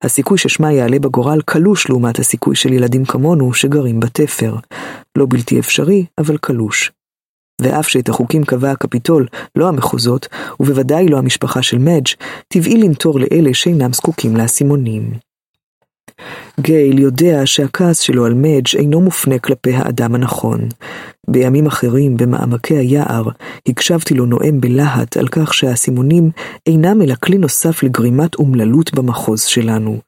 הסיכוי 0.03 0.37
ששמה 0.37 0.73
יעלה 0.73 0.99
בגורל 0.99 1.41
קלוש 1.45 1.89
לעומת 1.89 2.19
הסיכוי 2.19 2.55
של 2.55 2.73
ילדים 2.73 3.05
כמונו 3.05 3.53
שגרים 3.53 3.99
בתפר. 3.99 4.55
לא 5.17 5.25
בלתי 5.29 5.59
אפשרי, 5.59 6.05
אבל 6.17 6.37
קלוש. 6.37 6.91
ואף 7.61 7.87
שאת 7.87 8.09
החוקים 8.09 8.43
קבע 8.43 8.71
הקפיטול, 8.71 9.27
לא 9.55 9.67
המחוזות, 9.67 10.27
ובוודאי 10.59 11.07
לא 11.07 11.17
המשפחה 11.17 11.61
של 11.61 11.77
מדג', 11.77 12.07
טבעי 12.47 12.77
לנטור 12.77 13.19
לאלה 13.19 13.53
שאינם 13.53 13.93
זקוקים 13.93 14.37
לאסימונים. 14.37 15.28
גייל 16.59 16.99
יודע 16.99 17.41
שהכעס 17.45 17.99
שלו 17.99 18.25
על 18.25 18.33
מדג' 18.33 18.75
אינו 18.75 19.01
מופנה 19.01 19.39
כלפי 19.39 19.73
האדם 19.73 20.15
הנכון. 20.15 20.69
בימים 21.29 21.65
אחרים, 21.65 22.17
במעמקי 22.17 22.77
היער, 22.77 23.23
הקשבתי 23.67 24.13
לו 24.13 24.25
נואם 24.25 24.61
בלהט 24.61 25.17
על 25.17 25.27
כך 25.27 25.53
שהאסימונים 25.53 26.31
אינם 26.67 27.01
אלא 27.01 27.15
כלי 27.15 27.37
נוסף 27.37 27.83
לגרימת 27.83 28.35
אומללות 28.35 28.93
במחוז 28.93 29.41
שלנו. 29.41 29.99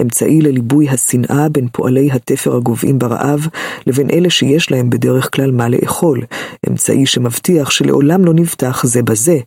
אמצעי 0.00 0.40
לליבוי 0.40 0.88
השנאה 0.88 1.48
בין 1.48 1.68
פועלי 1.72 2.10
התפר 2.12 2.56
הגוועים 2.56 2.98
ברעב 2.98 3.46
לבין 3.86 4.10
אלה 4.10 4.30
שיש 4.30 4.70
להם 4.70 4.90
בדרך 4.90 5.34
כלל 5.34 5.50
מה 5.50 5.68
לאכול. 5.68 6.22
אמצעי 6.68 7.06
שמבטיח 7.06 7.70
שלעולם 7.70 8.24
לא 8.24 8.34
נבטח 8.34 8.86
זה 8.86 9.02
בזה. 9.02 9.38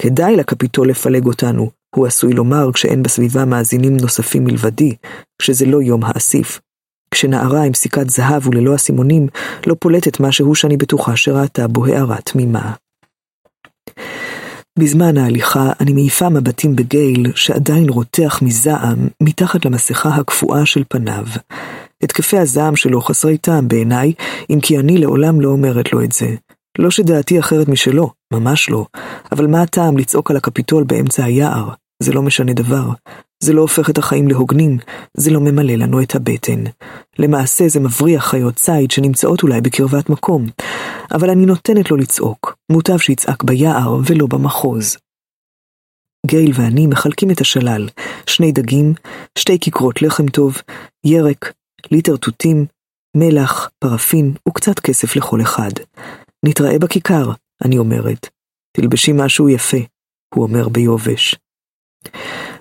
כדאי 0.00 0.36
לקפיטול 0.36 0.88
לפלג 0.88 1.26
אותנו, 1.26 1.70
הוא 1.96 2.06
עשוי 2.06 2.32
לומר 2.32 2.72
כשאין 2.72 3.02
בסביבה 3.02 3.44
מאזינים 3.44 3.96
נוספים 3.96 4.44
מלבדי, 4.44 4.94
כשזה 5.42 5.66
לא 5.66 5.82
יום 5.82 6.04
האסיף. 6.04 6.60
כשנערה 7.14 7.62
עם 7.62 7.74
סיכת 7.74 8.10
זהב 8.10 8.46
וללא 8.46 8.74
אסימונים, 8.74 9.26
לא 9.66 9.76
פולטת 9.80 10.20
משהו 10.20 10.54
שאני 10.54 10.76
בטוחה 10.76 11.16
שראתה 11.16 11.68
בו 11.68 11.86
הערה 11.86 12.20
תמימה. 12.20 12.72
בזמן 14.78 15.18
ההליכה 15.18 15.72
אני 15.80 15.92
מעיפה 15.92 16.28
מבטים 16.28 16.76
בגייל 16.76 17.32
שעדיין 17.34 17.88
רותח 17.88 18.42
מזעם 18.42 19.08
מתחת 19.22 19.64
למסכה 19.64 20.08
הקפואה 20.08 20.66
של 20.66 20.82
פניו. 20.88 21.26
התקפי 22.02 22.38
הזעם 22.38 22.76
שלו 22.76 23.00
חסרי 23.00 23.38
טעם 23.38 23.68
בעיניי, 23.68 24.12
אם 24.50 24.58
כי 24.62 24.78
אני 24.78 24.98
לעולם 24.98 25.40
לא 25.40 25.48
אומרת 25.48 25.92
לו 25.92 26.04
את 26.04 26.12
זה. 26.12 26.26
לא 26.78 26.90
שדעתי 26.90 27.38
אחרת 27.38 27.68
משלו, 27.68 28.12
ממש 28.32 28.70
לא, 28.70 28.86
אבל 29.32 29.46
מה 29.46 29.62
הטעם 29.62 29.98
לצעוק 29.98 30.30
על 30.30 30.36
הקפיטול 30.36 30.84
באמצע 30.84 31.24
היער? 31.24 31.68
זה 32.02 32.12
לא 32.12 32.22
משנה 32.22 32.52
דבר. 32.52 32.88
זה 33.42 33.52
לא 33.52 33.60
הופך 33.60 33.90
את 33.90 33.98
החיים 33.98 34.28
להוגנים, 34.28 34.78
זה 35.16 35.30
לא 35.30 35.40
ממלא 35.40 35.72
לנו 35.72 36.02
את 36.02 36.14
הבטן. 36.14 36.64
למעשה 37.18 37.68
זה 37.68 37.80
מבריח 37.80 38.26
חיות 38.26 38.54
ציד 38.54 38.90
שנמצאות 38.90 39.42
אולי 39.42 39.60
בקרבת 39.60 40.10
מקום, 40.10 40.46
אבל 41.14 41.30
אני 41.30 41.46
נותנת 41.46 41.90
לו 41.90 41.96
לצעוק, 41.96 42.56
מוטב 42.72 42.98
שיצעק 42.98 43.44
ביער 43.44 43.96
ולא 44.06 44.26
במחוז. 44.26 44.96
גייל 46.26 46.52
ואני 46.54 46.86
מחלקים 46.86 47.30
את 47.30 47.40
השלל, 47.40 47.88
שני 48.26 48.52
דגים, 48.52 48.94
שתי 49.38 49.58
כיכרות 49.60 50.02
לחם 50.02 50.28
טוב, 50.28 50.56
ירק, 51.06 51.52
ליטר 51.90 52.16
תותים, 52.16 52.66
מלח, 53.16 53.70
פרפין 53.78 54.34
וקצת 54.48 54.78
כסף 54.78 55.16
לכל 55.16 55.40
אחד. 55.42 55.70
נתראה 56.44 56.78
בכיכר, 56.78 57.30
אני 57.64 57.78
אומרת. 57.78 58.28
תלבשי 58.76 59.12
משהו 59.14 59.48
יפה, 59.48 59.78
הוא 60.34 60.42
אומר 60.42 60.68
ביובש. 60.68 61.36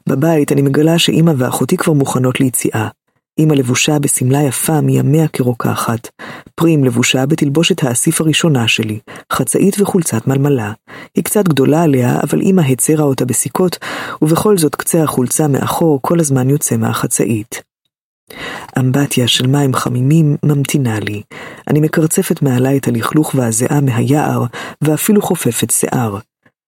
בבית 0.07 0.51
אני 0.51 0.61
מגלה 0.61 0.99
שאימא 0.99 1.33
ואחותי 1.37 1.77
כבר 1.77 1.93
מוכנות 1.93 2.39
ליציאה. 2.39 2.87
אמא 3.39 3.53
לבושה 3.53 3.99
בשמלה 3.99 4.43
יפה 4.43 4.81
מימיה 4.81 5.27
כרוקחת. 5.27 6.07
פרים 6.55 6.83
לבושה 6.83 7.25
בתלבושת 7.25 7.83
האסיף 7.83 8.21
הראשונה 8.21 8.67
שלי, 8.67 8.99
חצאית 9.33 9.81
וחולצת 9.81 10.27
מלמלה. 10.27 10.73
היא 11.15 11.23
קצת 11.23 11.47
גדולה 11.47 11.83
עליה, 11.83 12.19
אבל 12.23 12.41
אמא 12.41 12.61
הצרה 12.61 13.03
אותה 13.03 13.25
בסיכות, 13.25 13.77
ובכל 14.21 14.57
זאת 14.57 14.75
קצה 14.75 15.03
החולצה 15.03 15.47
מאחור 15.47 15.99
כל 16.01 16.19
הזמן 16.19 16.49
יוצא 16.49 16.77
מהחצאית. 16.77 17.61
אמבטיה 18.79 19.27
של 19.27 19.47
מים 19.47 19.73
חמימים 19.73 20.37
ממתינה 20.43 20.99
לי. 20.99 21.21
אני 21.67 21.79
מקרצפת 21.79 22.41
מעלה 22.41 22.75
את 22.75 22.87
הלכלוך 22.87 23.35
והזיעה 23.35 23.81
מהיער, 23.81 24.45
ואפילו 24.81 25.21
חופפת 25.21 25.71
שיער. 25.71 26.17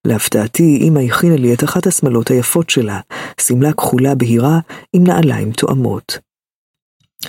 להפתעתי, 0.06 0.78
אמא 0.82 1.00
הכינה 1.00 1.36
לי 1.36 1.54
את 1.54 1.64
אחת 1.64 1.86
השמלות 1.86 2.30
היפות 2.30 2.70
שלה, 2.70 3.00
שמלה 3.40 3.72
כחולה 3.72 4.14
בהירה 4.14 4.58
עם 4.92 5.06
נעליים 5.06 5.52
תואמות. 5.52 6.18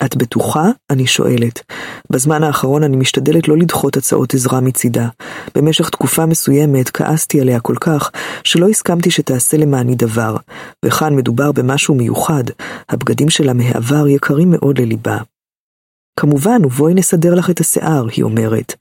את 0.04 0.16
בטוחה? 0.16 0.64
אני 0.90 1.06
שואלת. 1.06 1.60
בזמן 2.10 2.42
האחרון 2.42 2.82
אני 2.82 2.96
משתדלת 2.96 3.48
לא 3.48 3.56
לדחות 3.56 3.96
הצעות 3.96 4.34
עזרה 4.34 4.60
מצידה. 4.60 5.08
במשך 5.54 5.90
תקופה 5.90 6.26
מסוימת 6.26 6.90
כעסתי 6.90 7.40
עליה 7.40 7.60
כל 7.60 7.76
כך, 7.80 8.10
שלא 8.44 8.68
הסכמתי 8.68 9.10
שתעשה 9.10 9.56
למעני 9.56 9.94
דבר, 9.94 10.36
וכאן 10.84 11.16
מדובר 11.16 11.52
במשהו 11.52 11.94
מיוחד, 11.94 12.44
הבגדים 12.88 13.30
שלה 13.30 13.52
מהעבר 13.52 14.08
יקרים 14.08 14.50
מאוד 14.50 14.80
לליבה. 14.80 15.18
כמובן, 16.20 16.64
ובואי 16.64 16.94
נסדר 16.94 17.34
לך 17.34 17.50
את 17.50 17.60
השיער, 17.60 18.06
היא 18.16 18.24
אומרת. 18.24 18.74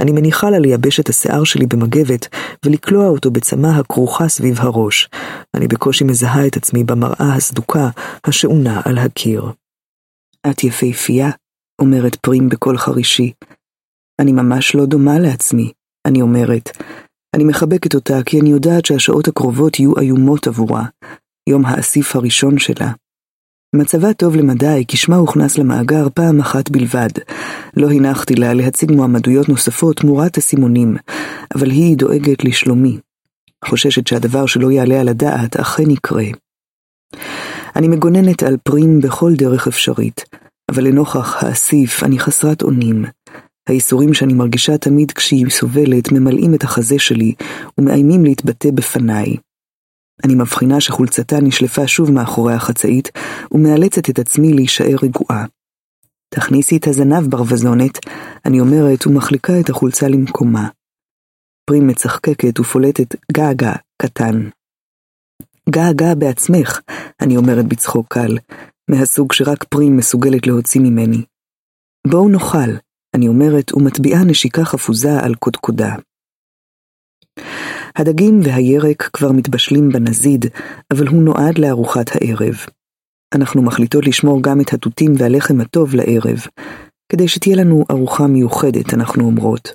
אני 0.00 0.12
מניחה 0.12 0.50
לה 0.50 0.58
לייבש 0.58 1.00
את 1.00 1.08
השיער 1.08 1.44
שלי 1.44 1.66
במגבת 1.66 2.28
ולקלוע 2.64 3.08
אותו 3.08 3.30
בצמא 3.30 3.68
הכרוכה 3.68 4.28
סביב 4.28 4.60
הראש. 4.60 5.08
אני 5.56 5.68
בקושי 5.68 6.04
מזהה 6.04 6.46
את 6.46 6.56
עצמי 6.56 6.84
במראה 6.84 7.34
הסדוקה 7.36 7.88
השעונה 8.24 8.80
על 8.84 8.98
הקיר. 8.98 9.44
את 10.50 10.64
יפהפייה, 10.64 11.30
אומרת 11.80 12.16
פרים 12.16 12.48
בקול 12.48 12.78
חרישי. 12.78 13.32
אני 14.20 14.32
ממש 14.32 14.74
לא 14.74 14.86
דומה 14.86 15.18
לעצמי, 15.18 15.72
אני 16.06 16.22
אומרת. 16.22 16.70
אני 17.36 17.44
מחבקת 17.44 17.94
אותה 17.94 18.22
כי 18.26 18.40
אני 18.40 18.50
יודעת 18.50 18.86
שהשעות 18.86 19.28
הקרובות 19.28 19.78
יהיו 19.78 19.98
איומות 20.00 20.46
עבורה, 20.46 20.84
יום 21.48 21.66
האסיף 21.66 22.16
הראשון 22.16 22.58
שלה. 22.58 22.92
מצבה 23.74 24.14
טוב 24.14 24.36
למדי, 24.36 24.84
כי 24.88 24.96
שמה 24.96 25.16
הוכנס 25.16 25.58
למאגר 25.58 26.08
פעם 26.14 26.40
אחת 26.40 26.70
בלבד. 26.70 27.08
לא 27.76 27.90
הנחתי 27.90 28.34
לה 28.34 28.54
להציג 28.54 28.92
מועמדויות 28.92 29.48
נוספות 29.48 29.96
תמורת 29.96 30.36
הסימונים, 30.36 30.96
אבל 31.54 31.70
היא 31.70 31.96
דואגת 31.96 32.44
לשלומי. 32.44 32.98
חוששת 33.64 34.06
שהדבר 34.06 34.46
שלא 34.46 34.70
יעלה 34.70 35.00
על 35.00 35.08
הדעת 35.08 35.56
אכן 35.56 35.90
יקרה. 35.90 36.24
אני 37.76 37.88
מגוננת 37.88 38.42
על 38.42 38.56
פרים 38.56 39.00
בכל 39.00 39.34
דרך 39.34 39.66
אפשרית, 39.66 40.24
אבל 40.70 40.84
לנוכח 40.84 41.44
האסיף 41.44 42.02
אני 42.02 42.18
חסרת 42.18 42.62
אונים. 42.62 43.04
האיסורים 43.68 44.14
שאני 44.14 44.32
מרגישה 44.32 44.78
תמיד 44.78 45.12
כשהיא 45.12 45.50
סובלת 45.50 46.12
ממלאים 46.12 46.54
את 46.54 46.64
החזה 46.64 46.98
שלי 46.98 47.34
ומאיימים 47.78 48.24
להתבטא 48.24 48.70
בפניי. 48.74 49.36
אני 50.24 50.34
מבחינה 50.34 50.80
שחולצתה 50.80 51.36
נשלפה 51.42 51.88
שוב 51.88 52.10
מאחורי 52.10 52.54
החצאית 52.54 53.08
ומאלצת 53.52 54.10
את 54.10 54.18
עצמי 54.18 54.52
להישאר 54.52 54.96
רגועה. 55.02 55.44
תכניסי 56.34 56.76
את 56.76 56.86
הזנב 56.86 57.30
ברווזונת, 57.30 57.98
אני 58.46 58.60
אומרת 58.60 59.06
ומחליקה 59.06 59.60
את 59.60 59.70
החולצה 59.70 60.08
למקומה. 60.08 60.68
פרים 61.66 61.86
מצחקקת 61.86 62.60
ופולטת 62.60 63.16
געגע 63.32 63.72
קטן. 64.02 64.48
געגע 65.70 66.14
בעצמך, 66.14 66.80
אני 67.20 67.36
אומרת 67.36 67.64
בצחוק 67.64 68.06
קל, 68.08 68.38
מהסוג 68.90 69.32
שרק 69.32 69.64
פרים 69.64 69.96
מסוגלת 69.96 70.46
להוציא 70.46 70.80
ממני. 70.80 71.24
בואו 72.06 72.28
נאכל, 72.28 72.70
אני 73.14 73.28
אומרת 73.28 73.74
ומטביעה 73.74 74.24
נשיקה 74.24 74.64
חפוזה 74.64 75.20
על 75.22 75.34
קודקודה. 75.34 75.94
הדגים 77.96 78.40
והירק 78.44 79.10
כבר 79.12 79.32
מתבשלים 79.32 79.88
בנזיד, 79.88 80.46
אבל 80.90 81.06
הוא 81.06 81.22
נועד 81.22 81.58
לארוחת 81.58 82.10
הערב. 82.14 82.56
אנחנו 83.34 83.62
מחליטות 83.62 84.06
לשמור 84.06 84.42
גם 84.42 84.60
את 84.60 84.72
התותים 84.72 85.12
והלחם 85.18 85.60
הטוב 85.60 85.94
לערב, 85.94 86.38
כדי 87.12 87.28
שתהיה 87.28 87.56
לנו 87.56 87.84
ארוחה 87.90 88.26
מיוחדת, 88.26 88.94
אנחנו 88.94 89.24
אומרות. 89.24 89.74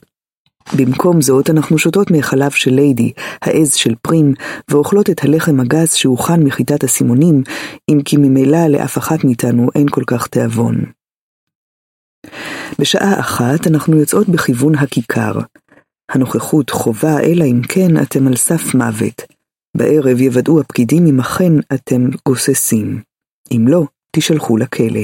במקום 0.78 1.22
זאת 1.22 1.50
אנחנו 1.50 1.78
שותות 1.78 2.12
מהחלב 2.12 2.52
של 2.52 2.74
ליידי, 2.74 3.12
העז 3.42 3.74
של 3.74 3.96
פרים, 4.02 4.34
ואוכלות 4.72 5.10
את 5.10 5.24
הלחם 5.24 5.60
הגס 5.60 5.94
שהוכן 5.94 6.44
מחיטת 6.44 6.84
הסימונים, 6.84 7.44
אם 7.92 8.00
כי 8.06 8.18
ממילא 8.18 8.68
לאף 8.68 8.98
אחת 8.98 9.24
מאיתנו 9.24 9.70
אין 9.76 9.90
כל 9.90 10.04
כך 10.08 10.28
תיאבון. 10.28 10.86
בשעה 12.80 13.20
אחת 13.20 13.68
אנחנו 13.68 13.98
יוצאות 13.98 14.30
בכיוון 14.30 14.76
הכיכר. 14.76 15.40
הנוכחות 16.12 16.70
חובה, 16.70 17.20
אלא 17.20 17.44
אם 17.44 17.62
כן 17.70 18.02
אתם 18.02 18.28
על 18.28 18.36
סף 18.36 18.76
מוות. 18.76 19.22
בערב 19.78 20.22
יוודאו 20.22 20.60
הפקידים 20.60 21.06
אם 21.06 21.20
אכן 21.20 21.54
אתם 21.74 22.10
גוססים. 22.28 23.02
אם 23.52 23.66
לא, 23.68 23.84
תשלחו 24.12 24.58
לכלא. 24.58 25.02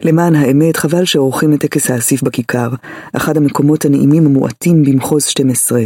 למען 0.00 0.34
האמת, 0.34 0.76
חבל 0.76 1.04
שעורכים 1.04 1.54
את 1.54 1.60
טקס 1.60 1.90
האסיף 1.90 2.22
בכיכר, 2.22 2.68
אחד 3.16 3.36
המקומות 3.36 3.84
הנעימים 3.84 4.26
המועטים 4.26 4.82
במחוז 4.82 5.24
12. 5.24 5.82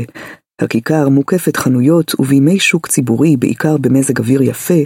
הכיכר 0.61 1.09
מוקפת 1.09 1.57
חנויות, 1.57 2.14
ובימי 2.20 2.59
שוק 2.59 2.87
ציבורי, 2.87 3.37
בעיקר 3.37 3.76
במזג 3.76 4.18
אוויר 4.18 4.42
יפה, 4.42 4.81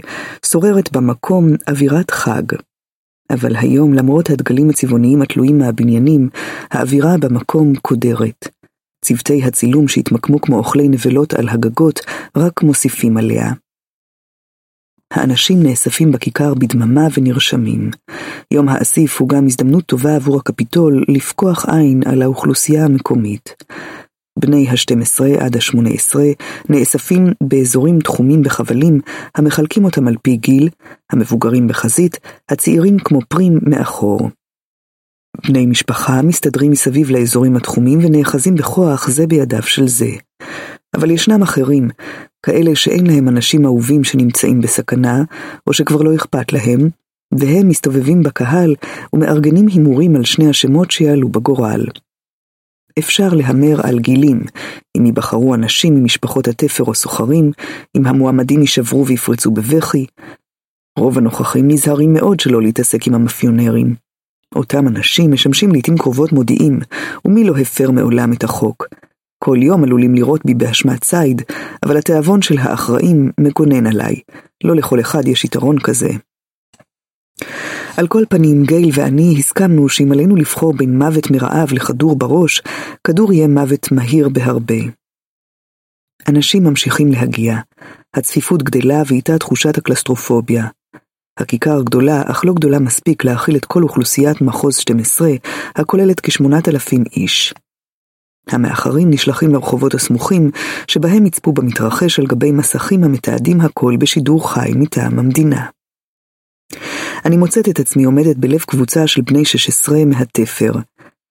שוררת 0.45 0.91
במקום 0.91 1.47
אווירת 1.69 2.11
חג. 2.11 2.43
אבל 3.29 3.55
היום, 3.55 3.93
למרות 3.93 4.29
הדגלים 4.29 4.69
הצבעוניים 4.69 5.21
התלויים 5.21 5.57
מהבניינים, 5.57 6.29
האווירה 6.71 7.17
במקום 7.17 7.75
קודרת. 7.75 8.47
צוותי 9.05 9.43
הצילום 9.43 9.87
שהתמקמו 9.87 10.41
כמו 10.41 10.57
אוכלי 10.57 10.87
נבלות 10.87 11.33
על 11.33 11.49
הגגות, 11.49 11.99
רק 12.37 12.63
מוסיפים 12.63 13.17
עליה. 13.17 13.53
האנשים 15.11 15.63
נאספים 15.63 16.11
בכיכר 16.11 16.53
בדממה 16.53 17.07
ונרשמים. 17.17 17.91
יום 18.51 18.69
האסיף 18.69 19.21
הוא 19.21 19.29
גם 19.29 19.45
הזדמנות 19.45 19.85
טובה 19.85 20.15
עבור 20.15 20.37
הקפיטול 20.37 21.03
לפקוח 21.07 21.65
עין 21.69 22.01
על 22.05 22.21
האוכלוסייה 22.21 22.85
המקומית. 22.85 23.63
בני 24.37 24.67
ה-12 24.69 25.39
עד 25.39 25.55
ה-18 25.55 26.15
נאספים 26.69 27.27
באזורים 27.43 27.99
תחומים 27.99 28.43
בחבלים 28.43 28.99
המחלקים 29.35 29.85
אותם 29.85 30.07
על 30.07 30.15
פי 30.21 30.37
גיל, 30.37 30.69
המבוגרים 31.11 31.67
בחזית, 31.67 32.17
הצעירים 32.49 32.99
כמו 32.99 33.19
פרים 33.29 33.59
מאחור. 33.61 34.29
בני 35.47 35.65
משפחה 35.65 36.21
מסתדרים 36.21 36.71
מסביב 36.71 37.11
לאזורים 37.11 37.55
התחומים 37.55 37.99
ונאחזים 38.05 38.55
בכוח 38.55 39.09
זה 39.09 39.27
בידיו 39.27 39.63
של 39.63 39.87
זה. 39.87 40.09
אבל 40.95 41.11
ישנם 41.11 41.41
אחרים, 41.41 41.89
כאלה 42.45 42.75
שאין 42.75 43.07
להם 43.07 43.27
אנשים 43.27 43.65
אהובים 43.65 44.03
שנמצאים 44.03 44.61
בסכנה, 44.61 45.23
או 45.67 45.73
שכבר 45.73 46.01
לא 46.01 46.15
אכפת 46.15 46.53
להם, 46.53 46.89
והם 47.33 47.69
מסתובבים 47.69 48.23
בקהל 48.23 48.75
ומארגנים 49.13 49.67
הימורים 49.67 50.15
על 50.15 50.23
שני 50.23 50.49
השמות 50.49 50.91
שיעלו 50.91 51.29
בגורל. 51.29 51.85
אפשר 52.99 53.27
להמר 53.33 53.81
על 53.83 53.99
גילים, 53.99 54.41
אם 54.97 55.05
ייבחרו 55.05 55.55
אנשים 55.55 55.95
ממשפחות 55.95 56.47
התפר 56.47 56.83
או 56.83 56.93
סוחרים, 56.93 57.51
אם 57.97 58.07
המועמדים 58.07 58.61
יישברו 58.61 59.05
ויפרצו 59.05 59.51
בבכי. 59.51 60.05
רוב 60.99 61.17
הנוכחים 61.17 61.67
נזהרים 61.67 62.13
מאוד 62.13 62.39
שלא 62.39 62.61
להתעסק 62.61 63.07
עם 63.07 63.13
המאפיונרים. 63.13 63.95
אותם 64.55 64.87
אנשים 64.87 65.31
משמשים 65.31 65.71
לעתים 65.71 65.97
קרובות 65.97 66.31
מודיעים, 66.31 66.79
ומי 67.25 67.43
לא 67.43 67.57
הפר 67.57 67.91
מעולם 67.91 68.33
את 68.33 68.43
החוק. 68.43 68.87
כל 69.43 69.57
יום 69.61 69.83
עלולים 69.83 70.15
לראות 70.15 70.45
בי 70.45 70.53
באשמת 70.53 71.03
ציד, 71.03 71.41
אבל 71.85 71.97
התיאבון 71.97 72.41
של 72.41 72.57
האחראים 72.57 73.31
מגונן 73.39 73.87
עליי. 73.87 74.15
לא 74.63 74.75
לכל 74.75 74.99
אחד 74.99 75.27
יש 75.27 75.45
יתרון 75.45 75.79
כזה. 75.79 76.09
על 77.97 78.07
כל 78.07 78.23
פנים, 78.29 78.63
גייל 78.63 78.89
ואני 78.93 79.35
הסכמנו 79.39 79.89
שאם 79.89 80.11
עלינו 80.11 80.35
לבחור 80.35 80.73
בין 80.73 80.97
מוות 80.97 81.31
מרעב 81.31 81.71
לכדור 81.71 82.15
בראש, 82.15 82.61
כדור 83.03 83.33
יהיה 83.33 83.47
מוות 83.47 83.91
מהיר 83.91 84.29
בהרבה. 84.29 84.81
אנשים 86.27 86.63
ממשיכים 86.63 87.11
להגיע. 87.11 87.57
הצפיפות 88.13 88.63
גדלה 88.63 89.01
ואיתה 89.07 89.37
תחושת 89.37 89.77
הקלסטרופוביה. 89.77 90.67
הכיכר 91.39 91.81
גדולה, 91.83 92.21
אך 92.25 92.45
לא 92.45 92.53
גדולה 92.53 92.79
מספיק 92.79 93.23
להכיל 93.23 93.55
את 93.55 93.65
כל 93.65 93.83
אוכלוסיית 93.83 94.41
מחוז 94.41 94.77
12, 94.77 95.29
הכוללת 95.75 96.19
כשמונת 96.19 96.69
אלפים 96.69 97.03
איש. 97.15 97.53
המאחרים 98.49 99.09
נשלחים 99.09 99.53
לרחובות 99.53 99.93
הסמוכים, 99.93 100.51
שבהם 100.87 101.25
יצפו 101.25 101.51
במתרחש 101.51 102.19
על 102.19 102.25
גבי 102.25 102.51
מסכים 102.51 103.03
המתעדים 103.03 103.61
הכל 103.61 103.95
בשידור 103.99 104.53
חי 104.53 104.71
מטעם 104.75 105.19
המדינה. 105.19 105.76
אני 107.27 107.37
מוצאת 107.37 107.69
את 107.69 107.79
עצמי 107.79 108.03
עומדת 108.03 108.35
בלב 108.35 108.59
קבוצה 108.59 109.07
של 109.07 109.21
בני 109.21 109.45
16 109.45 110.05
מהתפר. 110.05 110.71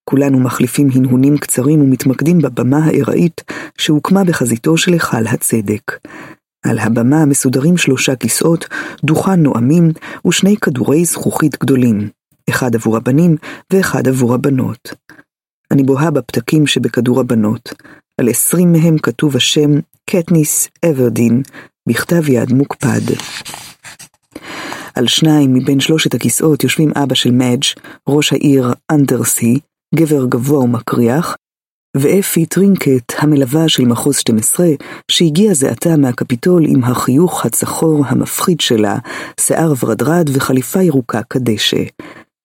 כולנו 0.05 0.41
מחליפים 0.41 0.89
הנהונים 0.95 1.39
קצרים 1.39 1.81
ומתמקדים 1.81 2.39
בבמה 2.39 2.79
הארעית 2.85 3.41
שהוקמה 3.79 4.25
בחזיתו 4.25 4.77
של 4.77 4.93
היכל 4.93 5.27
הצדק. 5.27 5.99
על 6.65 6.79
הבמה 6.79 7.25
מסודרים 7.25 7.77
שלושה 7.77 8.17
כיסאות, 8.17 8.69
דוכן 9.05 9.43
נואמים 9.43 9.93
ושני 10.27 10.57
כדורי 10.57 11.05
זכוכית 11.05 11.59
גדולים, 11.61 12.09
אחד 12.51 12.75
עבור 12.75 12.97
הבנים 12.97 13.37
ואחד 13.73 14.09
עבור 14.09 14.35
הבנות. 14.35 14.95
אני 15.71 15.83
בוהה 15.83 16.11
בפתקים 16.11 16.67
שבכדור 16.67 17.21
הבנות. 17.21 17.73
על 18.21 18.29
עשרים 18.29 18.73
מהם 18.73 18.99
כתוב 18.99 19.37
השם 19.37 19.71
קטניס 20.11 20.69
אוורדין, 20.91 21.43
בכתב 21.89 22.29
יד 22.29 22.53
מוקפד. 22.53 23.13
על 24.97 25.07
שניים 25.07 25.55
מבין 25.55 25.81
שלושת 25.81 26.15
הכיסאות 26.15 26.65
יושבים 26.65 26.93
אבא 26.97 27.15
של 27.15 27.31
מאג', 27.31 27.63
ראש 28.09 28.33
העיר 28.33 28.73
אנדרסי, 28.93 29.59
גבר 29.95 30.27
גבוה 30.27 30.59
ומקריח, 30.59 31.37
ואפי 31.97 32.47
טרינקט, 32.47 33.13
המלווה 33.19 33.69
של 33.69 33.85
מחוז 33.85 34.17
12, 34.17 34.67
שהגיע 35.11 35.55
זה 35.55 35.71
עתה 35.71 35.97
מהקפיטול 35.97 36.65
עם 36.67 36.85
החיוך 36.85 37.47
הצחור 37.47 38.05
המפחיד 38.07 38.61
שלה, 38.61 38.99
שיער 39.41 39.73
ורדרד 39.83 40.31
וחליפה 40.33 40.83
ירוקה 40.83 41.23
כדשא. 41.31 41.83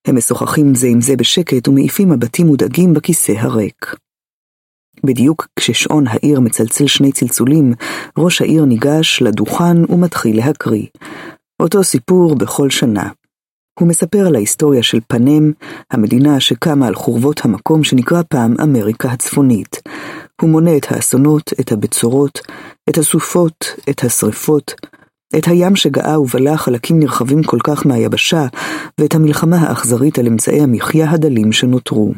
הם 0.08 0.18
משוחחים 0.18 0.76
זה 0.76 0.88
עם 0.88 1.02
זה 1.02 1.16
בשקט 1.16 1.68
ומעיפים 1.68 2.10
מבטים 2.10 2.48
מודאגים 2.48 2.94
בכיסא 2.94 3.32
הריק. 3.32 3.96
בדיוק 5.04 5.48
כששעון 5.56 6.08
העיר 6.08 6.40
מצלצל 6.40 6.88
שני 6.88 7.12
צלצולים, 7.12 7.74
ראש 8.18 8.42
העיר 8.42 8.66
ניגש 8.66 9.22
לדוכן 9.22 9.94
ומתחיל 9.94 10.38
להקריא. 10.38 10.86
אותו 11.62 11.84
סיפור 11.84 12.36
בכל 12.36 12.70
שנה. 12.70 13.10
הוא 13.80 13.88
מספר 13.88 14.28
על 14.28 14.36
ההיסטוריה 14.36 14.84
של 14.84 15.00
פנם, 15.08 15.52
המדינה 15.92 16.40
שקמה 16.40 16.88
על 16.88 16.96
חורבות 16.96 17.46
המקום 17.46 17.84
שנקרא 17.84 18.22
פעם 18.30 18.56
אמריקה 18.64 19.10
הצפונית. 19.10 19.82
הוא 20.42 20.50
מונה 20.50 20.78
את 20.78 20.92
האסונות, 20.92 21.54
את 21.60 21.72
הבצורות, 21.72 22.40
את 22.90 22.98
הסופות, 22.98 23.66
את 23.90 24.04
השרפות, 24.04 24.74
את 25.38 25.48
הים 25.48 25.76
שגאה 25.76 26.22
ובלע 26.22 26.58
חלקים 26.58 27.00
נרחבים 27.00 27.44
כל 27.44 27.60
כך 27.64 27.86
מהיבשה, 27.86 28.46
ואת 28.98 29.16
המלחמה 29.16 29.58
האכזרית 29.58 30.20
על 30.20 30.28
אמצעי 30.28 30.62
המחיה 30.62 31.12
הדלים 31.12 31.52
שנותרו. 31.52 32.14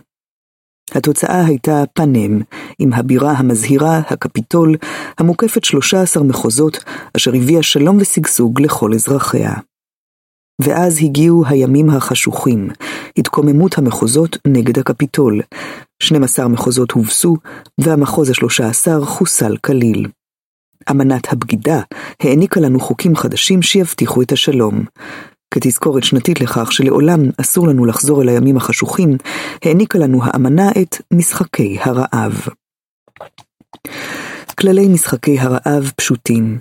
התוצאה 0.91 1.45
הייתה 1.45 1.83
פנם, 1.93 2.41
עם 2.79 2.93
הבירה 2.93 3.31
המזהירה, 3.31 4.01
הקפיטול, 4.09 4.75
המוקפת 5.17 5.63
13 5.63 6.23
מחוזות, 6.23 6.83
אשר 7.17 7.31
הביאה 7.35 7.63
שלום 7.63 7.97
ושגשוג 7.99 8.61
לכל 8.61 8.93
אזרחיה. 8.93 9.53
ואז 10.61 10.97
הגיעו 11.03 11.43
הימים 11.47 11.89
החשוכים, 11.89 12.69
התקוממות 13.17 13.77
המחוזות 13.77 14.37
נגד 14.47 14.79
הקפיטול. 14.79 15.41
12 16.03 16.47
מחוזות 16.47 16.91
הובסו, 16.91 17.35
והמחוז 17.77 18.29
ה-13 18.29 19.05
חוסל 19.05 19.57
כליל. 19.57 20.07
אמנת 20.91 21.33
הבגידה 21.33 21.81
העניקה 22.19 22.59
לנו 22.59 22.79
חוקים 22.79 23.15
חדשים 23.15 23.61
שיבטיחו 23.61 24.21
את 24.21 24.31
השלום. 24.31 24.85
כתזכורת 25.53 26.03
שנתית 26.03 26.41
לכך 26.41 26.71
שלעולם 26.71 27.19
אסור 27.41 27.67
לנו 27.67 27.85
לחזור 27.85 28.21
אל 28.21 28.29
הימים 28.29 28.57
החשוכים, 28.57 29.17
העניקה 29.63 29.99
לנו 29.99 30.19
האמנה 30.23 30.69
את 30.81 30.95
משחקי 31.13 31.77
הרעב. 31.81 32.47
כללי 34.59 34.87
משחקי 34.87 35.39
הרעב 35.39 35.91
פשוטים. 35.95 36.59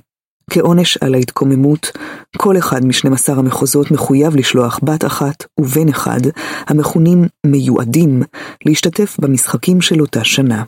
כעונש 0.51 0.97
על 0.97 1.15
ההתקוממות, 1.15 1.93
כל 2.37 2.59
אחד 2.59 2.85
משנים 2.85 3.13
עשר 3.13 3.39
המחוזות 3.39 3.91
מחויב 3.91 4.37
לשלוח 4.37 4.81
בת 4.83 5.05
אחת 5.05 5.45
ובן 5.61 5.89
אחד, 5.89 6.21
המכונים 6.67 7.25
מיועדים, 7.47 8.23
להשתתף 8.67 9.17
במשחקים 9.21 9.81
של 9.81 10.01
אותה 10.01 10.25
שנה. 10.25 10.63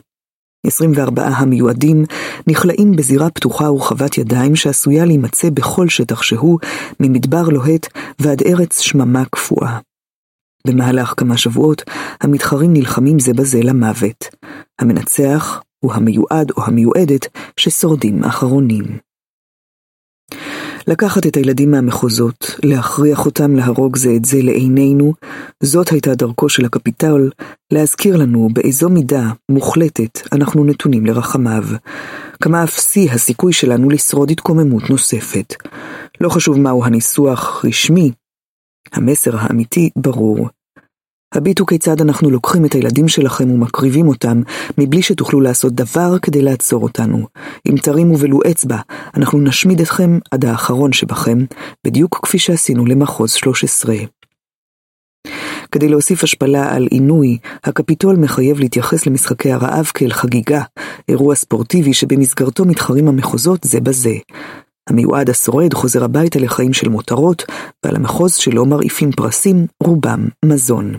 24 0.65 1.27
המיועדים 1.27 2.03
נכלאים 2.47 2.91
בזירה 2.91 3.29
פתוחה 3.29 3.71
ורחבת 3.71 4.17
ידיים 4.17 4.55
שעשויה 4.55 5.05
להימצא 5.05 5.49
בכל 5.49 5.89
שטח 5.89 6.21
שהוא, 6.21 6.59
ממדבר 6.99 7.49
לוהט 7.49 7.87
ועד 8.19 8.41
ארץ 8.41 8.79
שממה 8.79 9.25
קפואה. 9.25 9.79
במהלך 10.67 11.13
כמה 11.17 11.37
שבועות 11.37 11.83
המתחרים 12.21 12.73
נלחמים 12.73 13.19
זה 13.19 13.33
בזה 13.33 13.59
למוות. 13.63 14.25
המנצח 14.79 15.61
הוא 15.79 15.93
המיועד 15.93 16.51
או 16.57 16.63
המיועדת 16.65 17.27
ששורדים 17.57 18.23
אחרונים. 18.23 18.85
לקחת 20.87 21.27
את 21.27 21.37
הילדים 21.37 21.71
מהמחוזות, 21.71 22.55
להכריח 22.63 23.25
אותם 23.25 23.55
להרוג 23.55 23.97
זה 23.97 24.09
את 24.15 24.25
זה 24.25 24.41
לעינינו, 24.41 25.13
זאת 25.63 25.89
הייתה 25.89 26.15
דרכו 26.15 26.49
של 26.49 26.65
הקפיטל, 26.65 27.29
להזכיר 27.71 28.17
לנו 28.17 28.49
באיזו 28.53 28.89
מידה 28.89 29.31
מוחלטת 29.51 30.19
אנחנו 30.31 30.63
נתונים 30.63 31.05
לרחמיו. 31.05 31.63
כמה 32.41 32.63
אפסי 32.63 33.09
הסיכוי 33.09 33.53
שלנו 33.53 33.89
לשרוד 33.89 34.31
התקוממות 34.31 34.89
נוספת. 34.89 35.55
לא 36.21 36.29
חשוב 36.29 36.59
מהו 36.59 36.85
הניסוח 36.85 37.65
רשמי, 37.65 38.11
המסר 38.93 39.37
האמיתי 39.37 39.89
ברור. 39.95 40.49
הביטו 41.35 41.65
כיצד 41.65 42.01
אנחנו 42.01 42.29
לוקחים 42.29 42.65
את 42.65 42.73
הילדים 42.73 43.07
שלכם 43.07 43.51
ומקריבים 43.51 44.07
אותם, 44.07 44.41
מבלי 44.77 45.01
שתוכלו 45.01 45.41
לעשות 45.41 45.73
דבר 45.73 46.19
כדי 46.21 46.41
לעצור 46.41 46.83
אותנו. 46.83 47.27
אם 47.69 47.75
תרימו 47.77 48.19
ולו 48.19 48.39
אצבע, 48.51 48.77
אנחנו 49.17 49.39
נשמיד 49.39 49.81
אתכם 49.81 50.19
עד 50.31 50.45
האחרון 50.45 50.93
שבכם, 50.93 51.37
בדיוק 51.83 52.19
כפי 52.23 52.39
שעשינו 52.39 52.85
למחוז 52.85 53.31
13. 53.31 53.95
כדי 55.71 55.89
להוסיף 55.89 56.23
השפלה 56.23 56.75
על 56.75 56.87
עינוי, 56.91 57.37
הקפיטול 57.63 58.15
מחייב 58.15 58.59
להתייחס 58.59 59.05
למשחקי 59.05 59.51
הרעב 59.51 59.85
כאל 59.85 60.13
חגיגה, 60.13 60.61
אירוע 61.09 61.35
ספורטיבי 61.35 61.93
שבמסגרתו 61.93 62.65
מתחרים 62.65 63.07
המחוזות 63.07 63.63
זה 63.63 63.81
בזה. 63.81 64.15
המיועד 64.89 65.29
השורד 65.29 65.73
חוזר 65.73 66.03
הביתה 66.03 66.39
לחיים 66.39 66.73
של 66.73 66.89
מותרות, 66.89 67.43
ועל 67.83 67.95
המחוז 67.95 68.35
שלו 68.35 68.65
מרעיפים 68.65 69.11
פרסים, 69.11 69.65
רובם 69.83 70.27
מזון. 70.45 70.93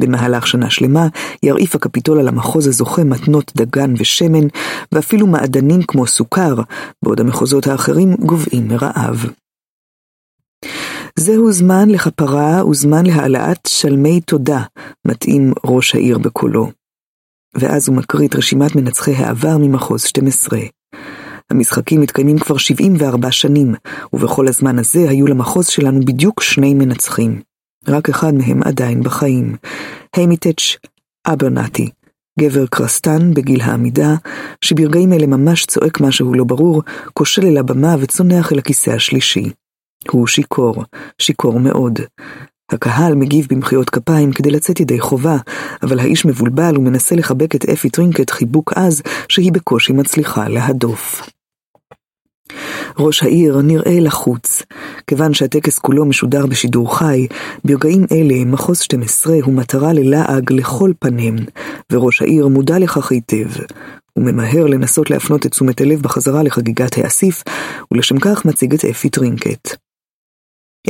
במהלך 0.00 0.46
שנה 0.46 0.70
שלמה 0.70 1.06
ירעיף 1.42 1.74
הקפיטול 1.74 2.20
על 2.20 2.28
המחוז 2.28 2.66
הזוכה 2.66 3.04
מתנות 3.04 3.52
דגן 3.56 3.94
ושמן, 3.98 4.46
ואפילו 4.92 5.26
מעדנים 5.26 5.82
כמו 5.82 6.06
סוכר, 6.06 6.54
בעוד 7.04 7.20
המחוזות 7.20 7.66
האחרים 7.66 8.14
גוועים 8.14 8.68
מרעב. 8.68 9.26
זהו 11.18 11.52
זמן 11.52 11.90
לכפרה 11.90 12.66
וזמן 12.66 13.06
להעלאת 13.06 13.60
שלמי 13.68 14.20
תודה, 14.20 14.62
מתאים 15.06 15.52
ראש 15.64 15.94
העיר 15.94 16.18
בקולו. 16.18 16.70
ואז 17.54 17.88
הוא 17.88 17.96
מקריא 17.96 18.28
את 18.28 18.34
רשימת 18.34 18.76
מנצחי 18.76 19.14
העבר 19.14 19.58
ממחוז 19.58 20.02
12. 20.02 20.60
המשחקים 21.50 22.00
מתקיימים 22.00 22.38
כבר 22.38 22.56
74 22.56 23.32
שנים, 23.32 23.74
ובכל 24.12 24.48
הזמן 24.48 24.78
הזה 24.78 25.08
היו 25.08 25.26
למחוז 25.26 25.66
שלנו 25.66 26.00
בדיוק 26.00 26.42
שני 26.42 26.74
מנצחים. 26.74 27.40
רק 27.88 28.08
אחד 28.08 28.34
מהם 28.34 28.62
עדיין 28.62 29.02
בחיים. 29.02 29.56
היימיטץ' 30.16 30.76
אברנטי, 31.26 31.90
גבר 32.40 32.66
כרסתן 32.66 33.34
בגיל 33.34 33.60
העמידה, 33.60 34.14
שברגעים 34.60 35.12
אלה 35.12 35.26
ממש 35.26 35.66
צועק 35.66 36.00
משהו 36.00 36.34
לא 36.34 36.44
ברור, 36.44 36.82
כושל 37.14 37.46
אל 37.46 37.56
הבמה 37.56 37.96
וצונח 38.00 38.52
אל 38.52 38.58
הכיסא 38.58 38.90
השלישי. 38.90 39.50
הוא 40.10 40.26
שיכור, 40.26 40.84
שיכור 41.18 41.60
מאוד. 41.60 41.98
הקהל 42.72 43.14
מגיב 43.14 43.46
במחיאות 43.50 43.90
כפיים 43.90 44.32
כדי 44.32 44.50
לצאת 44.50 44.80
ידי 44.80 45.00
חובה, 45.00 45.36
אבל 45.82 45.98
האיש 45.98 46.24
מבולבל 46.24 46.78
ומנסה 46.78 47.14
לחבק 47.14 47.54
את 47.54 47.64
אפי 47.64 47.90
טרינקט 47.90 48.30
חיבוק 48.30 48.72
עז 48.72 49.02
שהיא 49.28 49.52
בקושי 49.52 49.92
מצליחה 49.92 50.48
להדוף. 50.48 51.35
ראש 52.98 53.22
העיר 53.22 53.60
נראה 53.62 54.00
לחוץ. 54.00 54.62
כיוון 55.06 55.34
שהטקס 55.34 55.78
כולו 55.78 56.04
משודר 56.04 56.46
בשידור 56.46 56.98
חי, 56.98 57.26
ברגעים 57.64 58.06
אלה 58.12 58.44
מחוז 58.44 58.78
12 58.78 59.36
הוא 59.42 59.54
מטרה 59.54 59.92
ללעג 59.92 60.52
לכל 60.52 60.92
פאנם, 60.98 61.36
וראש 61.92 62.22
העיר 62.22 62.48
מודע 62.48 62.78
לכך 62.78 63.12
היטב. 63.12 63.48
הוא 64.12 64.24
ממהר 64.24 64.66
לנסות 64.66 65.10
להפנות 65.10 65.46
את 65.46 65.50
תשומת 65.50 65.80
הלב 65.80 66.02
בחזרה 66.02 66.42
לחגיגת 66.42 66.98
האסיף, 66.98 67.42
ולשם 67.92 68.18
כך 68.18 68.44
מציג 68.44 68.74
את 68.74 68.84
אפי 68.84 69.08
טרינקט. 69.08 69.76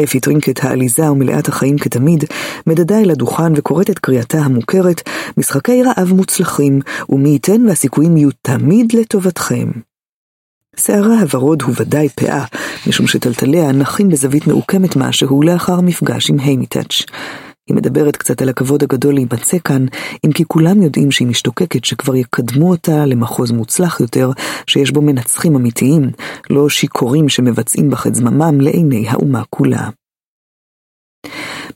אפי 0.05 0.20
טרינקט 0.20 0.64
העליזה 0.64 1.11
ומלאת 1.11 1.49
החיים 1.49 1.78
כתמיד, 1.78 2.24
מדדה 2.66 2.99
אל 2.99 3.11
הדוכן 3.11 3.53
וקוראת 3.57 3.91
את 3.91 3.99
קריאתה 3.99 4.39
המוכרת, 4.39 5.09
משחקי 5.37 5.83
רעב 5.83 6.12
מוצלחים, 6.12 6.81
ומי 7.09 7.28
ייתן 7.28 7.68
והסיכויים 7.68 8.16
יהיו 8.16 8.31
תמיד 8.43 8.93
לטובתכם. 8.93 9.70
שערה 10.81 11.20
הוורוד 11.20 11.62
הוא 11.62 11.74
ודאי 11.79 12.09
פאה, 12.09 12.45
משום 12.87 13.07
שטלטליה 13.07 13.72
נחים 13.72 14.09
בזווית 14.09 14.47
מעוקמת 14.47 14.97
משהו 14.97 15.43
לאחר 15.43 15.81
מפגש 15.81 16.31
עם 16.31 16.39
היימיטאץ'. 16.41 17.03
היא 17.68 17.77
מדברת 17.77 18.16
קצת 18.16 18.43
על 18.43 18.49
הכבוד 18.49 18.83
הגדול 18.83 19.14
להימצא 19.14 19.59
כאן, 19.64 19.87
אם 20.27 20.33
כי 20.33 20.45
כולם 20.49 20.83
יודעים 20.83 21.11
שהיא 21.11 21.29
משתוקקת 21.29 21.85
שכבר 21.85 22.16
יקדמו 22.16 22.70
אותה 22.70 23.07
למחוז 23.07 23.51
מוצלח 23.51 24.01
יותר, 24.01 24.31
שיש 24.66 24.91
בו 24.91 25.03
מנצחים 25.03 25.57
אמיתיים, 25.57 26.11
לא 26.51 26.68
שיכורים 26.68 27.29
שמבצעים 27.29 27.91
בך 27.91 28.07
את 28.07 28.14
זממם 28.14 28.61
לעיני 28.61 29.09
האומה 29.09 29.43
כולה. 29.51 29.89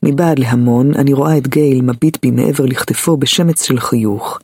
מבעד 0.03 0.39
להמון, 0.39 0.95
אני 0.95 1.13
רואה 1.13 1.39
את 1.39 1.49
גייל 1.49 1.83
מביט 1.83 2.19
בי 2.23 2.31
מעבר 2.31 2.67
לכתפו 2.67 3.17
בשמץ 3.17 3.63
של 3.63 3.81
חיוך. 3.81 4.39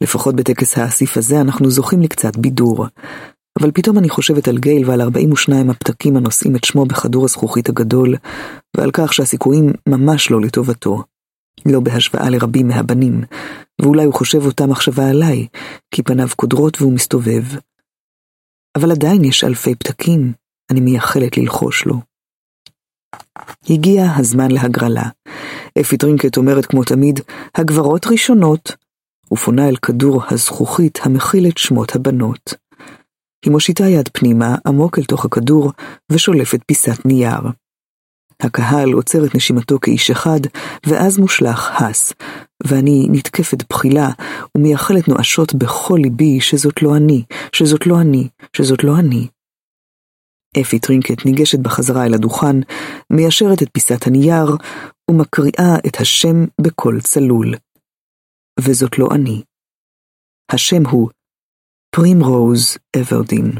לפחות 0.00 0.36
בטקס 0.36 0.78
האסיף 0.78 1.16
הזה 1.16 1.40
אנחנו 1.40 1.70
זוכים 1.70 2.02
לקצת 2.02 2.36
בידור. 2.36 2.86
אבל 3.58 3.70
פתאום 3.70 3.98
אני 3.98 4.08
חושבת 4.08 4.48
על 4.48 4.58
גייל 4.58 4.90
ועל 4.90 5.00
42 5.00 5.70
הפתקים 5.70 6.16
הנושאים 6.16 6.56
את 6.56 6.64
שמו 6.64 6.86
בכדור 6.86 7.24
הזכוכית 7.24 7.68
הגדול, 7.68 8.14
ועל 8.76 8.90
כך 8.92 9.12
שהסיכויים 9.12 9.72
ממש 9.88 10.30
לא 10.30 10.40
לטובתו. 10.40 11.02
לא 11.66 11.80
בהשוואה 11.80 12.30
לרבים 12.30 12.68
מהבנים, 12.68 13.22
ואולי 13.80 14.04
הוא 14.04 14.14
חושב 14.14 14.46
אותה 14.46 14.66
מחשבה 14.66 15.10
עליי, 15.10 15.46
כי 15.90 16.02
פניו 16.02 16.28
קודרות 16.36 16.80
והוא 16.80 16.92
מסתובב. 16.92 17.42
אבל 18.76 18.90
עדיין 18.90 19.24
יש 19.24 19.44
אלפי 19.44 19.74
פתקים, 19.74 20.32
אני 20.70 20.80
מייחלת 20.80 21.36
ללחוש 21.36 21.84
לו. 21.84 22.00
הגיע 23.70 24.04
הזמן 24.16 24.50
להגרלה. 24.50 25.08
אפי 25.80 25.96
טרינקט 25.96 26.36
אומרת 26.36 26.66
כמו 26.66 26.84
תמיד, 26.84 27.20
הגברות 27.54 28.06
ראשונות, 28.06 28.76
ופונה 29.32 29.68
אל 29.68 29.76
כדור 29.76 30.22
הזכוכית 30.30 30.98
המכיל 31.02 31.46
את 31.46 31.58
שמות 31.58 31.94
הבנות. 31.96 32.54
היא 33.44 33.52
מושיטה 33.52 33.84
יד 33.84 34.08
פנימה, 34.12 34.56
עמוק 34.66 34.98
אל 34.98 35.04
תוך 35.04 35.24
הכדור, 35.24 35.72
ושולפת 36.12 36.60
פיסת 36.66 37.06
נייר. 37.06 37.40
הקהל 38.40 38.92
עוצר 38.92 39.24
את 39.24 39.34
נשימתו 39.34 39.78
כאיש 39.80 40.10
אחד, 40.10 40.40
ואז 40.86 41.18
מושלך 41.18 41.82
הס, 41.82 42.12
ואני 42.66 43.06
נתקפת 43.10 43.68
בחילה, 43.70 44.08
ומייחלת 44.56 45.08
נואשות 45.08 45.54
בכל 45.54 45.98
ליבי 46.02 46.40
שזאת 46.40 46.82
לא 46.82 46.96
אני, 46.96 47.24
שזאת 47.52 47.86
לא 47.86 48.00
אני, 48.00 48.28
שזאת 48.56 48.84
לא 48.84 48.98
אני. 48.98 49.28
אפי 50.60 50.78
טרינקט 50.78 51.26
ניגשת 51.26 51.58
בחזרה 51.58 52.06
אל 52.06 52.14
הדוכן, 52.14 52.56
מיישרת 53.10 53.62
את 53.62 53.68
פיסת 53.72 54.06
הנייר, 54.06 54.56
ומקריאה 55.10 55.76
את 55.86 55.96
השם 56.00 56.44
בקול 56.60 57.00
צלול. 57.00 57.54
וזאת 58.60 58.98
לא 58.98 59.08
אני. 59.14 59.42
השם 60.52 60.86
הוא 60.86 61.10
פרימרוז 61.96 62.78
אברדין. 63.00 63.52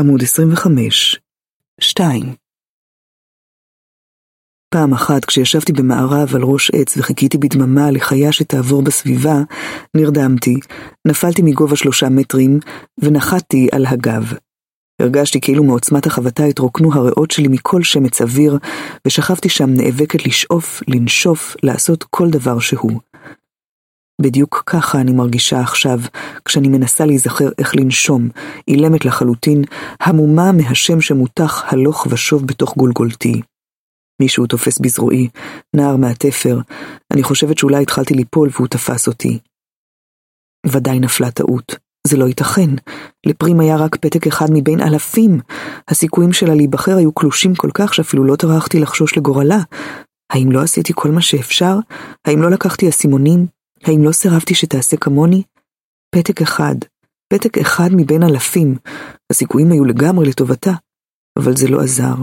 עמוד 0.00 0.22
25 0.22 1.20
2 1.80 2.34
פעם 4.74 4.92
אחת, 4.92 5.24
כשישבתי 5.24 5.72
במערב 5.72 6.28
על 6.34 6.42
ראש 6.42 6.70
עץ 6.74 6.96
וחיכיתי 6.96 7.38
בדממה 7.38 7.90
לחיה 7.90 8.32
שתעבור 8.32 8.82
בסביבה, 8.82 9.34
נרדמתי, 9.96 10.54
נפלתי 11.08 11.42
מגובה 11.42 11.76
שלושה 11.76 12.08
מטרים, 12.08 12.58
ונחתתי 12.98 13.68
על 13.72 13.86
הגב. 13.86 14.32
הרגשתי 15.00 15.40
כאילו 15.40 15.64
מעוצמת 15.64 16.06
החבטה 16.06 16.44
התרוקנו 16.44 16.94
הריאות 16.94 17.30
שלי 17.30 17.48
מכל 17.48 17.82
שמץ 17.82 18.20
אוויר, 18.20 18.58
ושכבתי 19.06 19.48
שם 19.48 19.70
נאבקת 19.70 20.26
לשאוף, 20.26 20.82
לנשוף, 20.88 21.56
לעשות 21.62 22.04
כל 22.04 22.30
דבר 22.30 22.58
שהוא. 22.58 23.09
בדיוק 24.20 24.62
ככה 24.66 25.00
אני 25.00 25.12
מרגישה 25.12 25.60
עכשיו, 25.60 25.98
כשאני 26.44 26.68
מנסה 26.68 27.06
להיזכר 27.06 27.48
איך 27.58 27.76
לנשום, 27.76 28.28
אילמת 28.68 29.04
לחלוטין, 29.04 29.64
המומה 30.00 30.52
מהשם 30.52 31.00
שמותח 31.00 31.64
הלוך 31.66 32.06
ושוב 32.10 32.46
בתוך 32.46 32.76
גולגולתי. 32.76 33.42
מישהו 34.22 34.46
תופס 34.46 34.78
בזרועי, 34.78 35.28
נער 35.76 35.96
מהתפר, 35.96 36.58
אני 37.12 37.22
חושבת 37.22 37.58
שאולי 37.58 37.82
התחלתי 37.82 38.14
ליפול 38.14 38.48
והוא 38.52 38.66
תפס 38.66 39.08
אותי. 39.08 39.38
ודאי 40.66 41.00
נפלה 41.00 41.30
טעות. 41.30 41.76
זה 42.06 42.16
לא 42.16 42.24
ייתכן. 42.24 42.70
לפרים 43.26 43.60
היה 43.60 43.76
רק 43.76 43.96
פתק 43.96 44.26
אחד 44.26 44.46
מבין 44.52 44.80
אלפים. 44.80 45.40
הסיכויים 45.88 46.32
שלה 46.32 46.54
להיבחר 46.54 46.96
היו 46.96 47.12
קלושים 47.12 47.54
כל 47.54 47.70
כך 47.74 47.94
שאפילו 47.94 48.24
לא 48.24 48.36
טרחתי 48.36 48.80
לחשוש 48.80 49.16
לגורלה. 49.16 49.58
האם 50.32 50.52
לא 50.52 50.62
עשיתי 50.62 50.92
כל 50.96 51.10
מה 51.10 51.22
שאפשר? 51.22 51.76
האם 52.24 52.42
לא 52.42 52.50
לקחתי 52.50 52.88
אסימונים? 52.88 53.46
האם 53.84 54.04
לא 54.04 54.12
סירבתי 54.12 54.54
שתעשה 54.54 54.96
כמוני? 54.96 55.42
פתק 56.14 56.42
אחד, 56.42 56.74
פתק 57.32 57.58
אחד 57.58 57.88
מבין 57.92 58.22
אלפים. 58.22 58.76
הסיכויים 59.30 59.72
היו 59.72 59.84
לגמרי 59.84 60.28
לטובתה, 60.28 60.72
אבל 61.38 61.56
זה 61.56 61.68
לא 61.68 61.80
עזר. 61.80 62.14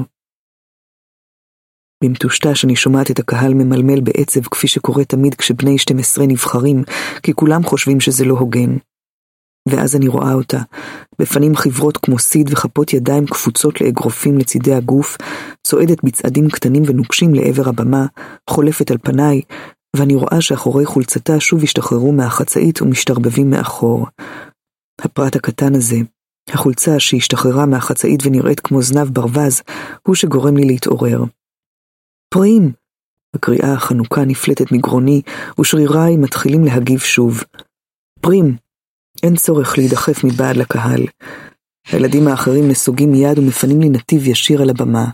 במטושטש 2.04 2.66
אני 2.66 2.76
שומעת 2.76 3.12
את 3.12 3.20
הקהל 3.20 3.54
ממלמל 3.54 4.02
בעצב 4.02 4.42
כפי 4.42 4.68
שקורה 4.68 5.06
תמיד 5.06 5.36
כשבני 5.36 5.78
12 5.78 6.26
נבחרים, 6.26 6.84
כי 7.24 7.34
כולם 7.34 7.64
חושבים 7.64 8.00
שזה 8.00 8.26
לא 8.26 8.34
הוגן. 8.34 8.78
ואז 9.70 9.96
אני 9.96 10.08
רואה 10.08 10.34
אותה, 10.34 10.60
בפנים 11.20 11.56
חברות 11.56 11.98
כמו 11.98 12.20
סיד 12.20 12.50
וכפות 12.52 12.94
ידיים 12.94 13.26
קפוצות 13.26 13.82
לאגרופים 13.82 14.38
לצידי 14.38 14.74
הגוף, 14.74 15.18
צועדת 15.64 16.04
בצעדים 16.04 16.50
קטנים 16.50 16.84
ונוקשים 16.88 17.36
לעבר 17.36 17.70
הבמה, 17.70 18.06
חולפת 18.50 18.92
על 18.92 18.98
פניי, 18.98 19.42
ואני 19.96 20.16
רואה 20.16 20.42
שאחורי 20.42 20.86
חולצתה 20.86 21.40
שוב 21.40 21.64
השתחררו 21.64 22.12
מהחצאית 22.12 22.82
ומשתרבבים 22.82 23.50
מאחור. 23.50 24.08
הפרט 25.02 25.36
הקטן 25.36 25.76
הזה, 25.76 25.98
החולצה 26.50 27.00
שהשתחררה 27.00 27.66
מהחצאית 27.66 28.20
ונראית 28.26 28.60
כמו 28.60 28.82
זנב 28.82 29.10
ברווז, 29.10 29.62
הוא 30.08 30.16
שגורם 30.16 30.58
לי 30.58 30.66
להתעורר. 30.66 31.24
פראים! 32.30 32.72
הקריאה 33.34 33.74
החנוכה 33.74 34.26
נפלטת 34.26 34.72
מגרוני, 34.72 35.22
ושריריי 35.60 36.18
מתחילים 36.18 36.64
להגיב 36.64 37.00
שוב. 37.00 37.44
פרים! 38.22 38.56
אין 39.24 39.36
צורך 39.36 39.78
להידחף 39.78 40.24
מבעד 40.24 40.58
לקהל. 40.58 41.02
הילדים 41.92 42.28
האחרים 42.28 42.68
נסוגים 42.70 43.12
מיד 43.12 43.40
ומפנים 43.40 43.82
לי 43.82 43.90
נתיב 43.90 44.28
ישיר 44.28 44.62
על 44.62 44.70
הבמה. 44.70 45.06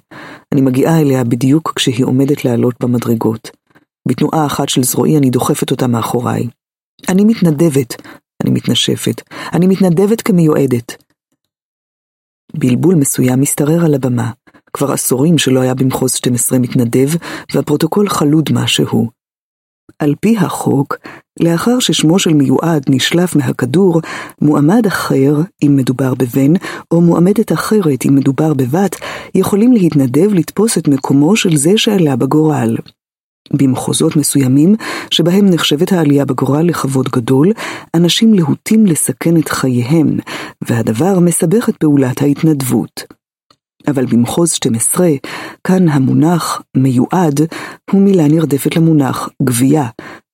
אני 0.51 0.61
מגיעה 0.61 1.01
אליה 1.01 1.23
בדיוק 1.23 1.73
כשהיא 1.75 2.05
עומדת 2.05 2.45
לעלות 2.45 2.75
במדרגות. 2.79 3.51
בתנועה 4.07 4.45
אחת 4.45 4.69
של 4.69 4.83
זרועי 4.83 5.17
אני 5.17 5.29
דוחפת 5.29 5.71
אותה 5.71 5.87
מאחוריי. 5.87 6.47
אני 7.09 7.25
מתנדבת, 7.25 8.01
אני 8.43 8.51
מתנשפת, 8.51 9.21
אני 9.53 9.67
מתנדבת 9.67 10.21
כמיועדת. 10.21 11.03
בלבול 12.57 12.95
מסוים 12.95 13.41
משתרר 13.41 13.85
על 13.85 13.93
הבמה. 13.93 14.31
כבר 14.73 14.91
עשורים 14.91 15.37
שלא 15.37 15.61
היה 15.61 15.73
במחוז 15.73 16.13
12 16.13 16.59
מתנדב, 16.59 17.09
והפרוטוקול 17.53 18.09
חלוד 18.09 18.49
משהו. 18.53 19.09
על 19.99 20.15
פי 20.21 20.37
החוק, 20.37 20.97
לאחר 21.39 21.79
ששמו 21.79 22.19
של 22.19 22.33
מיועד 22.33 22.85
נשלף 22.89 23.35
מהכדור, 23.35 24.01
מועמד 24.41 24.85
אחר, 24.85 25.35
אם 25.63 25.75
מדובר 25.75 26.13
בבן, 26.13 26.53
או 26.91 27.01
מועמדת 27.01 27.51
אחרת, 27.51 28.05
אם 28.05 28.15
מדובר 28.15 28.53
בבת, 28.53 28.95
יכולים 29.35 29.73
להתנדב 29.73 30.33
לתפוס 30.33 30.77
את 30.77 30.87
מקומו 30.87 31.35
של 31.35 31.55
זה 31.55 31.71
שעלה 31.77 32.15
בגורל. 32.15 32.77
במחוזות 33.53 34.15
מסוימים, 34.15 34.75
שבהם 35.11 35.45
נחשבת 35.45 35.91
העלייה 35.91 36.25
בגורל 36.25 36.61
לכבוד 36.61 37.09
גדול, 37.09 37.51
אנשים 37.95 38.33
להוטים 38.33 38.85
לסכן 38.85 39.37
את 39.37 39.49
חייהם, 39.49 40.17
והדבר 40.61 41.19
מסבך 41.19 41.69
את 41.69 41.77
פעולת 41.77 42.21
ההתנדבות. 42.21 43.03
אבל 43.87 44.05
במחוז 44.05 44.51
12, 44.51 45.09
כאן 45.63 45.89
המונח 45.89 46.61
מיועד 46.77 47.39
הוא 47.91 48.01
מילה 48.01 48.27
נרדפת 48.27 48.75
למונח 48.75 49.29
גווייה. 49.43 49.87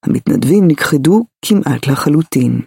המתנדבים 0.05 0.67
נכחדו 0.67 1.25
כמעט 1.45 1.87
לחלוטין. 1.87 2.61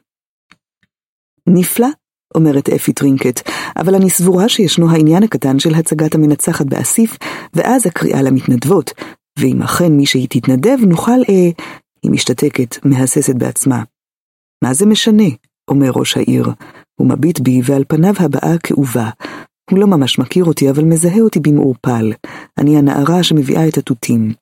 נפלא, 1.48 1.88
אומרת 2.34 2.68
אפי 2.68 2.92
טרינקט, 2.92 3.48
אבל 3.76 3.94
אני 3.94 4.10
סבורה 4.10 4.48
שישנו 4.48 4.90
העניין 4.90 5.22
הקטן 5.22 5.58
של 5.58 5.74
הצגת 5.74 6.14
המנצחת 6.14 6.66
באסיף, 6.66 7.16
ואז 7.54 7.86
הקריאה 7.86 8.22
למתנדבות, 8.22 8.92
ואם 9.38 9.62
אכן 9.62 9.92
מי 9.92 10.06
שהיא 10.06 10.28
תתנדב, 10.30 10.76
נוכל 10.86 11.20
אה... 11.28 11.50
היא 12.02 12.10
משתתקת, 12.10 12.84
מהססת 12.84 13.34
בעצמה. 13.34 13.82
מה 14.64 14.74
זה 14.74 14.86
משנה? 14.86 15.28
אומר 15.70 15.90
ראש 15.94 16.16
העיר. 16.16 16.46
הוא 17.00 17.08
מביט 17.08 17.40
בי, 17.40 17.60
ועל 17.64 17.84
פניו 17.88 18.14
הבעה 18.18 18.58
כאובה. 18.58 19.10
הוא 19.70 19.78
לא 19.78 19.86
ממש 19.86 20.18
מכיר 20.18 20.44
אותי, 20.44 20.70
אבל 20.70 20.84
מזהה 20.84 21.20
אותי 21.20 21.40
במעורפל. 21.40 22.12
אני 22.58 22.78
הנערה 22.78 23.22
שמביאה 23.22 23.68
את 23.68 23.78
התותים. 23.78 24.32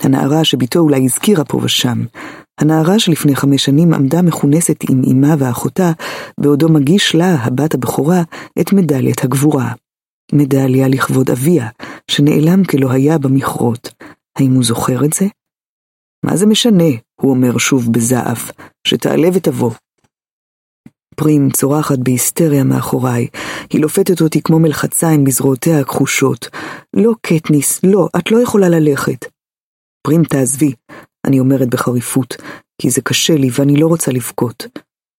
הנערה 0.00 0.44
שביתו 0.44 0.78
אולי 0.78 1.04
הזכירה 1.04 1.44
פה 1.44 1.60
ושם. 1.62 2.04
הנערה 2.60 2.98
שלפני 2.98 3.36
חמש 3.36 3.64
שנים 3.64 3.94
עמדה 3.94 4.22
מכונסת 4.22 4.76
עם 4.90 5.02
אמה 5.12 5.34
ואחותה, 5.38 5.92
בעודו 6.40 6.68
מגיש 6.68 7.14
לה, 7.14 7.34
הבת 7.34 7.74
הבכורה, 7.74 8.22
את 8.60 8.72
מדליית 8.72 9.24
הגבורה. 9.24 9.72
מדליה 10.32 10.88
לכבוד 10.88 11.30
אביה, 11.30 11.68
שנעלם 12.10 12.64
כלא 12.64 12.90
היה 12.90 13.18
במכרות. 13.18 13.92
האם 14.36 14.52
הוא 14.52 14.64
זוכר 14.64 15.04
את 15.04 15.12
זה? 15.12 15.26
מה 16.24 16.36
זה 16.36 16.46
משנה, 16.46 16.90
הוא 17.20 17.30
אומר 17.30 17.58
שוב 17.58 17.92
בזעף, 17.92 18.50
שתעלה 18.86 19.28
ותבוא. 19.34 19.70
פרים 21.16 21.50
צורחת 21.50 21.98
בהיסטריה 21.98 22.64
מאחוריי, 22.64 23.26
היא 23.70 23.80
לופתת 23.80 24.20
אותי 24.20 24.42
כמו 24.42 24.58
מלחציים 24.58 25.24
בזרועותיה 25.24 25.80
הכחושות. 25.80 26.48
לא, 26.96 27.12
קטניס, 27.22 27.80
לא, 27.84 28.08
את 28.18 28.30
לא 28.30 28.42
יכולה 28.42 28.68
ללכת. 28.68 29.24
פרים 30.06 30.24
תעזבי, 30.24 30.72
אני 31.26 31.40
אומרת 31.40 31.68
בחריפות, 31.68 32.36
כי 32.80 32.90
זה 32.90 33.00
קשה 33.00 33.34
לי 33.34 33.48
ואני 33.52 33.76
לא 33.76 33.86
רוצה 33.86 34.12
לבכות. 34.12 34.66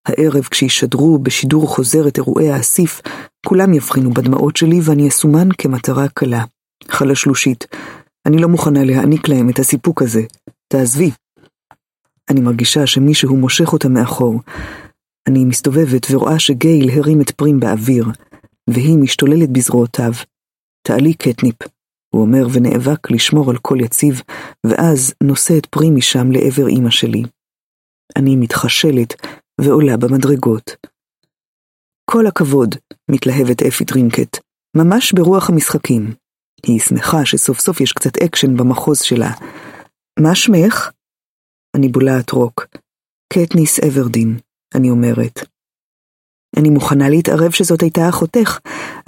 הערב 0.08 0.44
כשישדרו 0.52 1.20
בשידור 1.20 1.68
חוזר 1.68 2.08
את 2.08 2.18
אירועי 2.18 2.50
האסיף, 2.50 3.02
כולם 3.46 3.74
יבחינו 3.74 4.12
בדמעות 4.14 4.58
שלי 4.58 4.80
ואני 4.84 5.08
אסומן 5.08 5.48
כמטרה 5.58 6.08
קלה. 6.08 6.44
חלשלושית, 6.90 7.68
אני 8.28 8.38
לא 8.38 8.48
מוכנה 8.48 8.84
להעניק 8.84 9.28
להם 9.28 9.50
את 9.50 9.60
הסיפוק 9.60 10.02
הזה. 10.02 10.22
תעזבי. 10.68 11.12
אני 12.30 12.42
מרגישה 12.42 12.88
שמישהו 12.88 13.38
מושך 13.38 13.74
אותה 13.74 13.90
מאחור. 13.90 14.42
אני 15.28 15.46
מסתובבת 15.46 16.08
ורואה 16.12 16.40
שגייל 16.40 16.90
הרים 16.90 17.22
את 17.22 17.32
פרים 17.32 17.60
באוויר, 17.60 18.06
והיא 18.70 18.98
משתוללת 18.98 19.50
בזרועותיו. 19.50 20.12
תעלי 20.88 21.14
קטניפ, 21.14 21.56
הוא 22.10 22.22
אומר 22.22 22.48
ונאבק 22.54 23.12
לשמור 23.12 23.50
על 23.50 23.58
קול 23.58 23.82
יציב, 23.82 24.22
ואז 24.64 25.14
נושא 25.24 25.58
את 25.58 25.66
פרי 25.66 25.90
משם 25.90 26.32
לעבר 26.32 26.70
אמא 26.70 26.90
שלי. 26.90 27.24
אני 28.16 28.36
מתחשלת 28.36 29.14
ועולה 29.62 29.98
במדרגות. 29.98 30.72
כל 32.06 32.28
הכבוד, 32.28 32.76
מתלהבת 33.12 33.64
אפי 33.64 33.86
טרינקט, 33.86 34.38
ממש 34.78 35.14
ברוח 35.14 35.50
המשחקים. 35.50 36.14
היא 36.66 36.80
שמחה 36.80 37.26
שסוף 37.26 37.60
סוף 37.60 37.82
יש 37.82 37.94
קצת 37.94 38.18
אקשן 38.18 38.58
במחוז 38.58 39.00
שלה. 39.00 39.32
מה 40.20 40.36
שמך? 40.36 40.92
אני 41.76 41.88
בולעת 41.88 42.32
רוק. 42.32 42.66
קטניס 43.34 43.80
אוורדין, 43.80 44.38
אני 44.76 44.90
אומרת. 44.90 45.40
אני 46.58 46.70
מוכנה 46.70 47.10
להתערב 47.10 47.52
שזאת 47.52 47.82
הייתה 47.82 48.10
אחותך. 48.10 48.60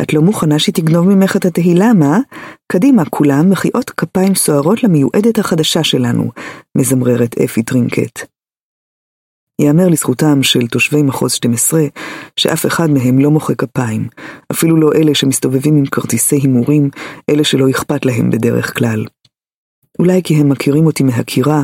את 0.01 0.13
לא 0.13 0.21
מוכנה 0.21 0.59
שתגנוב 0.59 1.07
ממך 1.07 1.35
את 1.35 1.45
התהילה, 1.45 1.93
מה? 1.93 2.19
קדימה, 2.71 3.05
כולם 3.05 3.49
מחיאות 3.49 3.89
כפיים 3.89 4.35
סוערות 4.35 4.83
למיועדת 4.83 5.39
החדשה 5.39 5.83
שלנו, 5.83 6.31
מזמררת 6.77 7.37
אפי 7.37 7.63
טרינקט. 7.63 8.38
ייאמר 9.59 9.87
לזכותם 9.87 10.43
של 10.43 10.67
תושבי 10.67 11.01
מחוז 11.01 11.31
12, 11.31 11.81
שאף 12.35 12.65
אחד 12.65 12.89
מהם 12.89 13.19
לא 13.19 13.31
מוחא 13.31 13.53
כפיים, 13.53 14.07
אפילו 14.51 14.75
לא 14.75 14.89
אלה 14.95 15.15
שמסתובבים 15.15 15.77
עם 15.77 15.85
כרטיסי 15.85 16.35
הימורים, 16.35 16.89
אלה 17.29 17.43
שלא 17.43 17.69
אכפת 17.69 18.05
להם 18.05 18.29
בדרך 18.29 18.77
כלל. 18.77 19.05
אולי 19.99 20.21
כי 20.23 20.35
הם 20.35 20.49
מכירים 20.49 20.85
אותי 20.85 21.03
מהכיכר, 21.03 21.63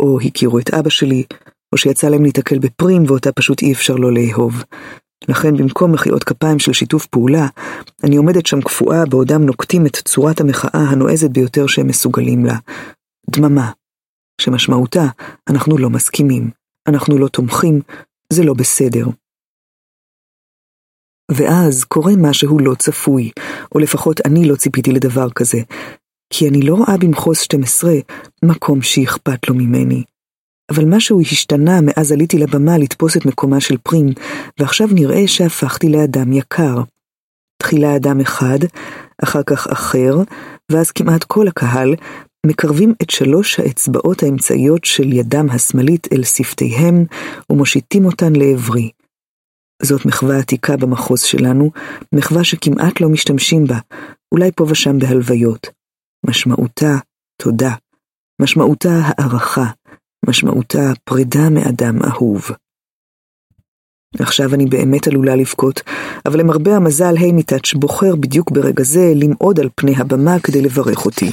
או 0.00 0.20
הכירו 0.20 0.58
את 0.58 0.74
אבא 0.74 0.90
שלי, 0.90 1.24
או 1.72 1.78
שיצא 1.78 2.08
להם 2.08 2.24
להיתקל 2.24 2.58
בפרים, 2.58 3.04
שאותה 3.06 3.32
פשוט 3.32 3.62
אי 3.62 3.72
אפשר 3.72 3.94
לא 3.94 4.12
לאהוב. 4.12 4.62
לכן 5.28 5.56
במקום 5.56 5.92
מחיאות 5.92 6.24
כפיים 6.24 6.58
של 6.58 6.72
שיתוף 6.72 7.06
פעולה, 7.06 7.46
אני 8.04 8.16
עומדת 8.16 8.46
שם 8.46 8.60
קפואה 8.60 9.06
בעודם 9.06 9.42
נוקטים 9.46 9.86
את 9.86 9.96
צורת 9.96 10.40
המחאה 10.40 10.80
הנועזת 10.90 11.30
ביותר 11.30 11.66
שהם 11.66 11.86
מסוגלים 11.86 12.44
לה. 12.44 12.56
דממה, 13.30 13.70
שמשמעותה, 14.40 15.04
אנחנו 15.48 15.78
לא 15.78 15.90
מסכימים, 15.90 16.50
אנחנו 16.88 17.18
לא 17.18 17.28
תומכים, 17.28 17.80
זה 18.32 18.44
לא 18.44 18.54
בסדר. 18.54 19.06
ואז 21.30 21.84
קורה 21.84 22.12
משהו 22.16 22.58
לא 22.58 22.74
צפוי, 22.74 23.30
או 23.74 23.80
לפחות 23.80 24.20
אני 24.26 24.48
לא 24.48 24.56
ציפיתי 24.56 24.92
לדבר 24.92 25.30
כזה, 25.30 25.58
כי 26.30 26.48
אני 26.48 26.62
לא 26.62 26.74
רואה 26.74 26.96
במחוז 27.00 27.38
12 27.38 27.92
מקום 28.42 28.82
שאכפת 28.82 29.48
לו 29.48 29.54
ממני. 29.54 30.02
אבל 30.70 30.84
משהו 30.84 31.20
השתנה 31.20 31.80
מאז 31.80 32.12
עליתי 32.12 32.38
לבמה 32.38 32.78
לתפוס 32.78 33.16
את 33.16 33.26
מקומה 33.26 33.60
של 33.60 33.76
פרים, 33.76 34.06
ועכשיו 34.58 34.88
נראה 34.92 35.28
שהפכתי 35.28 35.88
לאדם 35.88 36.32
יקר. 36.32 36.76
תחילה 37.62 37.96
אדם 37.96 38.20
אחד, 38.20 38.58
אחר 39.24 39.42
כך 39.42 39.66
אחר, 39.66 40.14
ואז 40.72 40.90
כמעט 40.90 41.24
כל 41.24 41.48
הקהל 41.48 41.94
מקרבים 42.46 42.94
את 43.02 43.10
שלוש 43.10 43.60
האצבעות 43.60 44.22
האמצעיות 44.22 44.84
של 44.84 45.12
ידם 45.12 45.46
השמאלית 45.50 46.08
אל 46.12 46.24
שפתיהם 46.24 47.04
ומושיטים 47.50 48.04
אותן 48.04 48.32
לעברי. 48.36 48.90
זאת 49.82 50.06
מחווה 50.06 50.38
עתיקה 50.38 50.76
במחוז 50.76 51.22
שלנו, 51.22 51.70
מחווה 52.12 52.44
שכמעט 52.44 53.00
לא 53.00 53.08
משתמשים 53.08 53.64
בה, 53.64 53.78
אולי 54.32 54.50
פה 54.56 54.66
ושם 54.68 54.98
בהלוויות. 54.98 55.66
משמעותה 56.26 56.96
תודה, 57.42 57.74
משמעותה 58.42 58.90
הערכה, 59.02 59.66
משמעותה 60.28 60.92
פרידה 61.04 61.50
מאדם 61.50 62.02
אהוב. 62.04 62.42
עכשיו 64.18 64.54
אני 64.54 64.66
באמת 64.66 65.06
עלולה 65.06 65.36
לבכות, 65.36 65.80
אבל 66.26 66.40
למרבה 66.40 66.76
המזל 66.76 67.16
היימיטאץ' 67.16 67.74
בוחר 67.74 68.16
בדיוק 68.16 68.50
ברגע 68.50 68.82
זה 68.82 69.12
למעוד 69.16 69.60
על 69.60 69.68
פני 69.74 69.94
הבמה 69.96 70.40
כדי 70.40 70.62
לברך 70.62 71.04
אותי. 71.04 71.30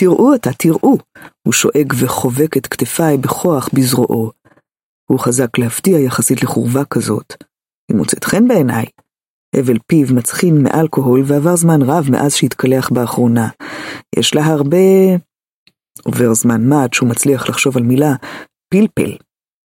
תראו 0.00 0.32
אותה, 0.32 0.50
תראו! 0.52 0.98
הוא 1.46 1.52
שואג 1.52 1.92
וחובק 2.00 2.56
את 2.56 2.66
כתפיי 2.66 3.16
בכוח 3.16 3.68
בזרועו. 3.74 4.30
הוא 5.10 5.18
חזק 5.18 5.58
להפתיע 5.58 5.98
יחסית 5.98 6.42
לחורבה 6.42 6.84
כזאת. 6.84 7.34
היא 7.88 7.96
מוצאת 7.96 8.24
חן 8.24 8.48
בעיניי. 8.48 8.86
הבל 9.56 9.78
פיו 9.86 10.06
מצחין 10.14 10.62
מאלכוהול 10.62 11.22
ועבר 11.26 11.56
זמן 11.56 11.82
רב 11.82 12.04
מאז 12.10 12.34
שהתקלח 12.34 12.90
באחרונה. 12.90 13.48
יש 14.18 14.34
לה 14.34 14.44
הרבה... 14.44 14.76
עובר 16.04 16.34
זמן 16.34 16.68
מה 16.68 16.84
עד 16.84 16.92
שהוא 16.92 17.08
מצליח 17.08 17.48
לחשוב 17.48 17.76
על 17.76 17.82
מילה, 17.82 18.14
פלפל, 18.74 19.16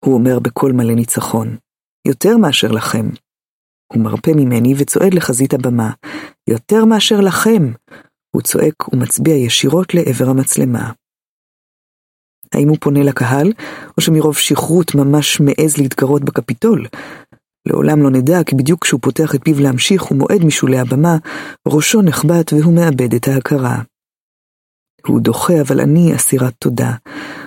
הוא 0.05 0.13
אומר 0.13 0.39
בקול 0.39 0.71
מלא 0.71 0.93
ניצחון. 0.93 1.57
יותר 2.07 2.37
מאשר 2.37 2.71
לכם. 2.71 3.09
הוא 3.93 4.03
מרפה 4.03 4.31
ממני 4.35 4.73
וצועד 4.77 5.13
לחזית 5.13 5.53
הבמה. 5.53 5.91
יותר 6.49 6.85
מאשר 6.85 7.21
לכם! 7.21 7.73
הוא 8.35 8.41
צועק 8.41 8.93
ומצביע 8.93 9.35
ישירות 9.35 9.93
לעבר 9.93 10.29
המצלמה. 10.29 10.91
האם 12.53 12.69
הוא 12.69 12.77
פונה 12.81 13.03
לקהל, 13.03 13.53
או 13.97 14.01
שמרוב 14.01 14.37
שכרות 14.37 14.95
ממש 14.95 15.39
מעז 15.39 15.77
להתגרות 15.77 16.23
בקפיטול? 16.23 16.87
לעולם 17.65 18.03
לא 18.03 18.09
נדע, 18.09 18.43
כי 18.43 18.55
בדיוק 18.55 18.83
כשהוא 18.83 18.99
פותח 19.03 19.35
את 19.35 19.39
פיו 19.43 19.59
להמשיך 19.59 20.11
ומועד 20.11 20.45
משולי 20.45 20.79
הבמה, 20.79 21.17
ראשו 21.67 22.01
נחבט 22.01 22.53
והוא 22.53 22.75
מאבד 22.75 23.13
את 23.13 23.27
ההכרה. 23.27 23.81
הוא 25.07 25.21
דוחה, 25.21 25.61
אבל 25.61 25.81
אני 25.81 26.15
אסירת 26.15 26.53
תודה. 26.59 26.91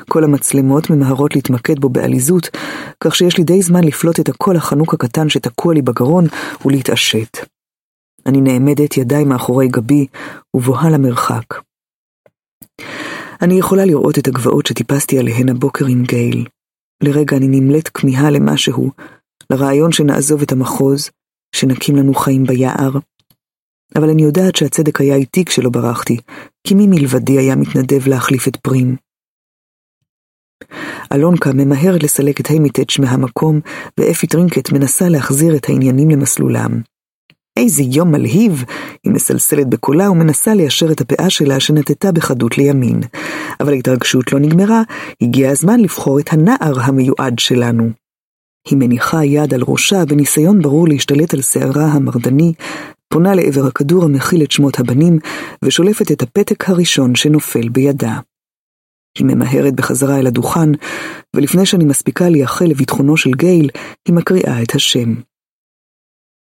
כל 0.09 0.25
המצלמות 0.25 0.91
ממהרות 0.91 1.35
להתמקד 1.35 1.79
בו 1.79 1.89
בעליזות, 1.89 2.49
כך 3.01 3.15
שיש 3.15 3.39
לי 3.39 3.45
די 3.45 3.63
זמן 3.63 3.85
לפלוט 3.85 4.21
את 4.21 4.29
הקול 4.29 4.57
החנוק 4.57 4.95
הקטן 4.95 5.29
שתקוע 5.29 5.75
לי 5.75 5.83
בגרון 5.83 6.25
ולהתעשת. 6.65 7.56
אני 8.27 8.41
נעמדת 8.41 8.97
ידיים 8.97 9.29
מאחורי 9.29 9.69
גבי 9.69 10.07
ובוהה 10.55 10.91
למרחק. 10.91 11.45
אני 13.43 13.55
יכולה 13.59 13.85
לראות 13.85 14.19
את 14.19 14.29
הגבעות 14.29 14.67
שטיפסתי 14.67 15.19
עליהן 15.19 15.49
הבוקר 15.49 15.87
עם 15.87 16.03
גייל. 16.03 16.47
לרגע 17.03 17.37
אני 17.37 17.47
נמלאת 17.49 17.89
כמיהה 17.89 18.31
למשהו, 18.31 18.91
לרעיון 19.51 19.93
שנעזוב 19.93 20.43
את 20.43 20.53
המחוז, 20.53 21.11
שנקים 21.55 21.97
לנו 21.97 22.15
חיים 22.15 22.45
ביער. 22.45 22.91
אבל 23.97 24.11
אני 24.11 24.23
יודעת 24.23 24.57
שהצדק 24.57 25.01
היה 25.01 25.17
איתי 25.17 25.45
כשלא 25.45 25.71
ברחתי, 25.71 26.17
כי 26.67 26.75
מי 26.75 26.87
מלבדי 26.87 27.39
היה 27.39 27.57
מתנדב 27.57 28.09
להחליף 28.09 28.49
את 28.49 28.57
פרים. 28.57 28.97
אלונקה 31.13 31.51
ממהרת 31.55 32.03
לסלק 32.03 32.41
את 32.41 32.47
היימיטץ' 32.47 32.99
מהמקום, 32.99 33.61
ואפי 34.01 34.27
טרינקט 34.27 34.73
מנסה 34.73 35.09
להחזיר 35.09 35.57
את 35.57 35.69
העניינים 35.69 36.11
למסלולם. 36.11 36.81
איזה 37.57 37.83
יום 37.83 38.13
מלהיב! 38.13 38.65
היא 39.05 39.13
מסלסלת 39.13 39.69
בקולה 39.69 40.11
ומנסה 40.11 40.55
ליישר 40.55 40.93
את 40.93 41.01
הפאה 41.01 41.31
שלה 41.31 41.61
שנטתה 41.61 42.13
בחדות 42.13 42.59
לימין. 42.59 43.01
אבל 43.61 43.73
ההתרגשות 43.73 44.33
לא 44.33 44.39
נגמרה, 44.39 44.83
הגיע 45.23 45.51
הזמן 45.51 45.81
לבחור 45.81 46.21
את 46.21 46.33
הנער 46.33 46.81
המיועד 46.81 47.39
שלנו. 47.39 47.91
היא 48.69 48.79
מניחה 48.79 49.25
יד 49.25 49.55
על 49.55 49.63
ראשה 49.67 50.05
בניסיון 50.05 50.63
ברור 50.63 50.89
להשתלט 50.89 51.35
על 51.35 51.43
שערה 51.43 51.85
המרדני, 51.85 52.53
פונה 53.09 53.35
לעבר 53.35 53.67
הכדור 53.67 54.05
המכיל 54.05 54.43
את 54.43 54.51
שמות 54.51 54.81
הבנים, 54.81 55.19
ושולפת 55.65 56.13
את 56.13 56.23
הפתק 56.23 56.69
הראשון 56.69 57.15
שנופל 57.15 57.69
בידה. 57.69 58.19
היא 59.19 59.27
ממהרת 59.27 59.75
בחזרה 59.75 60.19
אל 60.19 60.27
הדוכן, 60.27 60.69
ולפני 61.37 61.67
שאני 61.67 61.85
מספיקה 61.85 62.29
לייחל 62.29 62.65
לביטחונו 62.65 63.17
של 63.17 63.31
גייל, 63.31 63.71
היא 64.09 64.15
מקריאה 64.15 64.63
את 64.63 64.75
השם. 64.75 65.15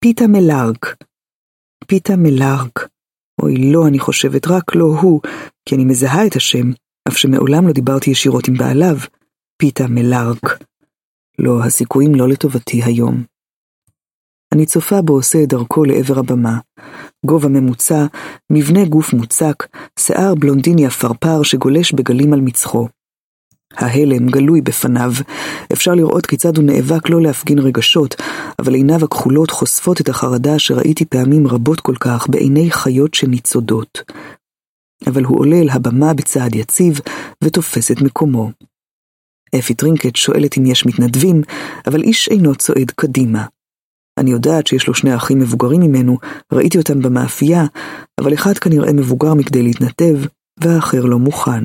פיתה 0.04 0.26
מלארק. 0.26 0.96
פיתה 1.86 2.16
מלארק. 2.16 2.88
אוי 3.42 3.72
לא, 3.72 3.88
אני 3.88 3.98
חושבת, 3.98 4.46
רק 4.46 4.74
לא 4.74 4.84
הוא, 4.84 5.20
כי 5.68 5.74
אני 5.74 5.84
מזהה 5.84 6.26
את 6.26 6.36
השם, 6.36 6.70
אף 7.08 7.16
שמעולם 7.16 7.66
לא 7.66 7.72
דיברתי 7.72 8.10
ישירות 8.10 8.48
עם 8.48 8.54
בעליו. 8.54 8.96
פיתה 9.56 9.84
מלארק. 9.88 10.64
לא, 11.38 11.64
הסיכויים 11.64 12.14
לא 12.14 12.28
לטובתי 12.28 12.82
היום. 12.82 13.24
אני 14.54 14.66
צופה 14.66 15.02
בו 15.02 15.12
עושה 15.12 15.42
את 15.42 15.48
דרכו 15.48 15.84
לעבר 15.84 16.18
הבמה. 16.18 16.58
גובה 17.26 17.48
ממוצע, 17.48 18.06
מבנה 18.52 18.84
גוף 18.84 19.12
מוצק, 19.12 19.66
שיער 19.98 20.34
בלונדיני 20.34 20.86
עפרפר 20.86 21.42
שגולש 21.42 21.92
בגלים 21.92 22.32
על 22.32 22.40
מצחו. 22.40 22.88
ההלם 23.76 24.26
גלוי 24.26 24.60
בפניו, 24.60 25.12
אפשר 25.72 25.94
לראות 25.94 26.26
כיצד 26.26 26.56
הוא 26.56 26.64
נאבק 26.64 27.10
לא 27.10 27.22
להפגין 27.22 27.58
רגשות, 27.58 28.14
אבל 28.58 28.74
עיניו 28.74 29.04
הכחולות 29.04 29.50
חושפות 29.50 30.00
את 30.00 30.08
החרדה 30.08 30.58
שראיתי 30.58 31.04
פעמים 31.04 31.46
רבות 31.46 31.80
כל 31.80 31.94
כך 32.00 32.28
בעיני 32.28 32.70
חיות 32.70 33.14
שניצודות. 33.14 34.02
אבל 35.06 35.24
הוא 35.24 35.38
עולה 35.38 35.56
אל 35.56 35.68
הבמה 35.70 36.14
בצעד 36.14 36.54
יציב 36.54 37.00
ותופס 37.44 37.90
את 37.90 38.02
מקומו. 38.02 38.50
אפי 39.58 39.74
טרינקט 39.74 40.16
שואלת 40.16 40.58
אם 40.58 40.66
יש 40.66 40.86
מתנדבים, 40.86 41.42
אבל 41.86 42.02
איש 42.02 42.28
אינו 42.28 42.54
צועד 42.54 42.90
קדימה. 42.90 43.46
אני 44.18 44.30
יודעת 44.30 44.66
שיש 44.66 44.88
לו 44.88 44.94
שני 44.94 45.16
אחים 45.16 45.38
מבוגרים 45.38 45.80
ממנו, 45.80 46.18
ראיתי 46.52 46.78
אותם 46.78 47.02
במאפייה, 47.02 47.64
אבל 48.20 48.34
אחד 48.34 48.58
כנראה 48.58 48.92
מבוגר 48.92 49.34
מכדי 49.34 49.62
להתנדב, 49.62 50.18
והאחר 50.60 51.04
לא 51.04 51.18
מוכן. 51.18 51.64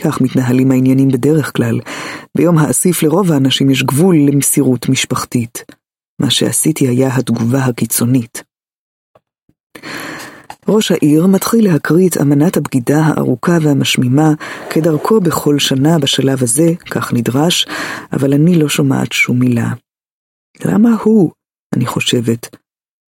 כך 0.00 0.20
מתנהלים 0.20 0.70
העניינים 0.70 1.08
בדרך 1.08 1.56
כלל. 1.56 1.80
ביום 2.36 2.58
האסיף 2.58 3.02
לרוב 3.02 3.32
האנשים 3.32 3.70
יש 3.70 3.82
גבול 3.82 4.16
למסירות 4.16 4.88
משפחתית. 4.88 5.64
מה 6.20 6.30
שעשיתי 6.30 6.88
היה 6.88 7.16
תגובה 7.16 7.64
הקיצונית. 7.64 8.42
ראש 10.68 10.92
העיר 10.92 11.26
מתחיל 11.26 11.64
להקריא 11.72 12.08
את 12.08 12.16
אמנת 12.20 12.56
הבגידה 12.56 13.00
הארוכה 13.04 13.58
והמשמימה 13.62 14.32
כדרכו 14.70 15.20
בכל 15.20 15.58
שנה 15.58 15.98
בשלב 15.98 16.42
הזה, 16.42 16.68
כך 16.90 17.12
נדרש, 17.12 17.66
אבל 18.12 18.34
אני 18.34 18.58
לא 18.58 18.68
שומעת 18.68 19.12
שום 19.12 19.38
מילה. 19.38 19.72
למה 20.64 20.90
הוא? 21.02 21.30
אני 21.74 21.86
חושבת. 21.86 22.56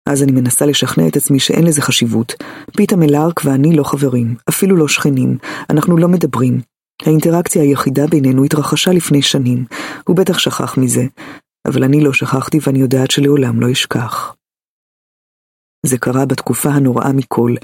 אז 0.08 0.22
אני 0.22 0.32
מנסה 0.32 0.66
לשכנע 0.66 1.08
את 1.08 1.16
עצמי 1.16 1.40
שאין 1.40 1.64
לזה 1.64 1.82
חשיבות. 1.82 2.34
פיתה 2.76 2.96
מלארק 2.96 3.40
ואני 3.44 3.76
לא 3.76 3.84
חברים, 3.84 4.34
אפילו 4.48 4.76
לא 4.76 4.88
שכנים, 4.88 5.38
אנחנו 5.70 5.96
לא 5.96 6.08
מדברים. 6.08 6.60
האינטראקציה 7.06 7.62
היחידה 7.62 8.06
בינינו 8.06 8.44
התרחשה 8.44 8.92
לפני 8.92 9.22
שנים, 9.22 9.64
הוא 10.08 10.16
בטח 10.16 10.38
שכח 10.38 10.78
מזה, 10.78 11.04
אבל 11.66 11.84
אני 11.84 12.00
לא 12.00 12.12
שכחתי 12.12 12.58
ואני 12.66 12.78
יודעת 12.78 13.10
שלעולם 13.10 13.60
לא 13.60 13.72
אשכח. 13.72 14.34
זה 15.86 15.98
קרה 15.98 16.26
בתקופה 16.26 16.68
הנוראה 16.68 17.12
מכל. 17.12 17.54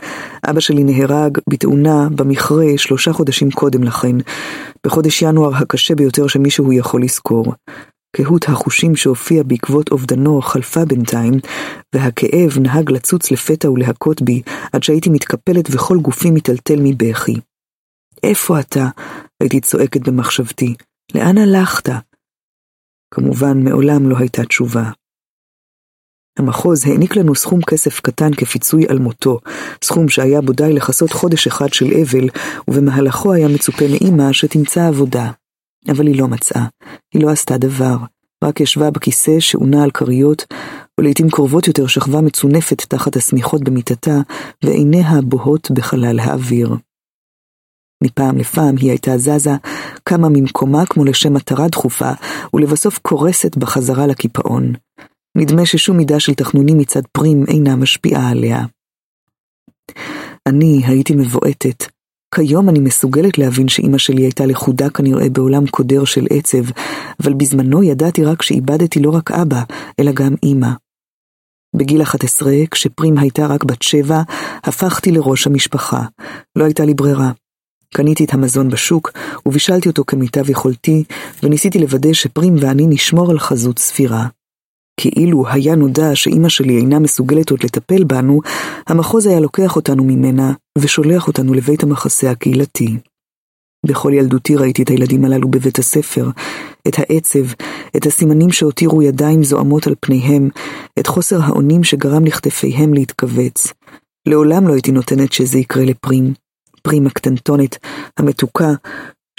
אבא 0.50 0.60
שלי 0.60 0.84
נהרג 0.84 1.38
בתאונה 1.50 2.08
במכרה 2.16 2.64
שלושה 2.76 3.12
חודשים 3.12 3.50
קודם 3.50 3.82
לכן, 3.82 4.16
בחודש 4.86 5.22
ינואר 5.22 5.56
הקשה 5.56 5.94
ביותר 5.94 6.26
שמישהו 6.26 6.72
יכול 6.72 7.02
לזכור. 7.02 7.54
קהות 8.16 8.48
החושים 8.48 8.96
שהופיע 8.96 9.42
בעקבות 9.42 9.92
אובדנו 9.92 10.42
חלפה 10.42 10.84
בינתיים, 10.84 11.34
והכאב 11.94 12.58
נהג 12.60 12.90
לצוץ 12.90 13.30
לפתע 13.30 13.70
ולהכות 13.70 14.22
בי, 14.22 14.42
עד 14.72 14.82
שהייתי 14.82 15.10
מתקפלת 15.10 15.68
וכל 15.70 15.98
גופי 15.98 16.30
מיטלטל 16.30 16.78
מבכי. 16.82 17.34
איפה 18.22 18.60
אתה? 18.60 18.88
הייתי 19.40 19.60
צועקת 19.60 20.08
במחשבתי. 20.08 20.74
לאן 21.14 21.38
הלכת? 21.38 21.88
כמובן, 23.14 23.64
מעולם 23.64 24.08
לא 24.08 24.16
הייתה 24.18 24.44
תשובה. 24.44 24.90
המחוז 26.38 26.86
העניק 26.86 27.16
לנו 27.16 27.34
סכום 27.34 27.60
כסף 27.62 28.00
קטן 28.00 28.34
כפיצוי 28.34 28.86
על 28.88 28.98
מותו, 28.98 29.40
סכום 29.84 30.08
שהיה 30.08 30.40
בו 30.40 30.52
די 30.52 30.72
לכסות 30.72 31.12
חודש 31.12 31.46
אחד 31.46 31.72
של 31.72 31.86
אבל, 32.02 32.28
ובמהלכו 32.68 33.32
היה 33.32 33.48
מצופה 33.48 33.84
מאימא 33.90 34.32
שתמצא 34.32 34.88
עבודה. 34.88 35.30
אבל 35.88 36.06
היא 36.06 36.20
לא 36.20 36.28
מצאה, 36.28 36.66
היא 37.14 37.22
לא 37.22 37.30
עשתה 37.30 37.58
דבר, 37.58 37.96
רק 38.44 38.60
ישבה 38.60 38.90
בכיסא 38.90 39.40
שעונה 39.40 39.84
על 39.84 39.90
כריות, 39.90 40.44
ולעיתים 41.00 41.30
קרובות 41.30 41.66
יותר 41.66 41.86
שכבה 41.86 42.20
מצונפת 42.20 42.82
תחת 42.82 43.16
השמיכות 43.16 43.64
במיטתה, 43.64 44.16
ועיניה 44.64 45.20
בוהות 45.24 45.70
בחלל 45.70 46.18
האוויר. 46.18 46.76
מפעם 48.04 48.36
לפעם 48.38 48.76
היא 48.76 48.90
הייתה 48.90 49.18
זזה, 49.18 49.50
קמה 50.04 50.28
ממקומה 50.28 50.86
כמו 50.86 51.04
לשם 51.04 51.34
מטרה 51.34 51.68
דחופה, 51.68 52.10
ולבסוף 52.54 52.98
קורסת 52.98 53.56
בחזרה 53.56 54.06
לקיפאון. 54.06 54.72
נדמה 55.36 55.66
ששום 55.66 55.96
מידה 55.96 56.20
של 56.20 56.34
תחנונים 56.34 56.78
מצד 56.78 57.02
פרים 57.12 57.44
אינה 57.48 57.76
משפיעה 57.76 58.30
עליה. 58.30 58.64
אני 60.46 60.82
הייתי 60.86 61.14
מבועטת. 61.14 61.84
כיום 62.34 62.68
אני 62.68 62.78
מסוגלת 62.78 63.38
להבין 63.38 63.68
שאימא 63.68 63.98
שלי 63.98 64.22
הייתה 64.22 64.46
לכודה 64.46 64.90
כנראה 64.90 65.28
בעולם 65.30 65.66
קודר 65.66 66.04
של 66.04 66.26
עצב, 66.30 66.70
אבל 67.22 67.34
בזמנו 67.34 67.82
ידעתי 67.82 68.24
רק 68.24 68.42
שאיבדתי 68.42 69.00
לא 69.00 69.10
רק 69.10 69.30
אבא, 69.30 69.62
אלא 70.00 70.12
גם 70.12 70.34
אימא. 70.42 70.70
בגיל 71.76 72.02
11, 72.02 72.52
כשפרים 72.70 73.18
הייתה 73.18 73.46
רק 73.46 73.64
בת 73.64 73.82
שבע, 73.82 74.22
הפכתי 74.64 75.12
לראש 75.12 75.46
המשפחה. 75.46 76.02
לא 76.56 76.64
הייתה 76.64 76.84
לי 76.84 76.94
ברירה. 76.94 77.30
קניתי 77.96 78.24
את 78.24 78.34
המזון 78.34 78.68
בשוק, 78.68 79.12
ובישלתי 79.46 79.88
אותו 79.88 80.04
כמיטב 80.06 80.50
יכולתי, 80.50 81.04
וניסיתי 81.42 81.78
לוודא 81.78 82.12
שפרים 82.12 82.54
ואני 82.60 82.86
נשמור 82.86 83.30
על 83.30 83.38
חזות 83.38 83.78
ספירה. 83.78 84.26
כאילו 85.00 85.48
היה 85.48 85.74
נודע 85.74 86.10
שאימא 86.14 86.48
שלי 86.48 86.76
אינה 86.76 86.98
מסוגלת 86.98 87.50
עוד 87.50 87.64
לטפל 87.64 88.04
בנו, 88.04 88.40
המחוז 88.86 89.26
היה 89.26 89.40
לוקח 89.40 89.76
אותנו 89.76 90.04
ממנה 90.04 90.52
ושולח 90.78 91.28
אותנו 91.28 91.54
לבית 91.54 91.82
המחסה 91.82 92.30
הקהילתי. 92.30 92.96
בכל 93.86 94.12
ילדותי 94.14 94.56
ראיתי 94.56 94.82
את 94.82 94.88
הילדים 94.88 95.24
הללו 95.24 95.48
בבית 95.48 95.78
הספר, 95.78 96.30
את 96.88 96.98
העצב, 96.98 97.44
את 97.96 98.06
הסימנים 98.06 98.52
שהותירו 98.52 99.02
ידיים 99.02 99.44
זועמות 99.44 99.86
על 99.86 99.94
פניהם, 100.00 100.48
את 100.98 101.06
חוסר 101.06 101.42
האונים 101.42 101.84
שגרם 101.84 102.24
לכתפיהם 102.24 102.94
להתכווץ. 102.94 103.72
לעולם 104.28 104.68
לא 104.68 104.72
הייתי 104.72 104.92
נותנת 104.92 105.32
שזה 105.32 105.58
יקרה 105.58 105.84
לפרים. 105.84 106.45
פרים 106.86 107.06
הקטנטונת, 107.06 107.76
המתוקה, 108.18 108.72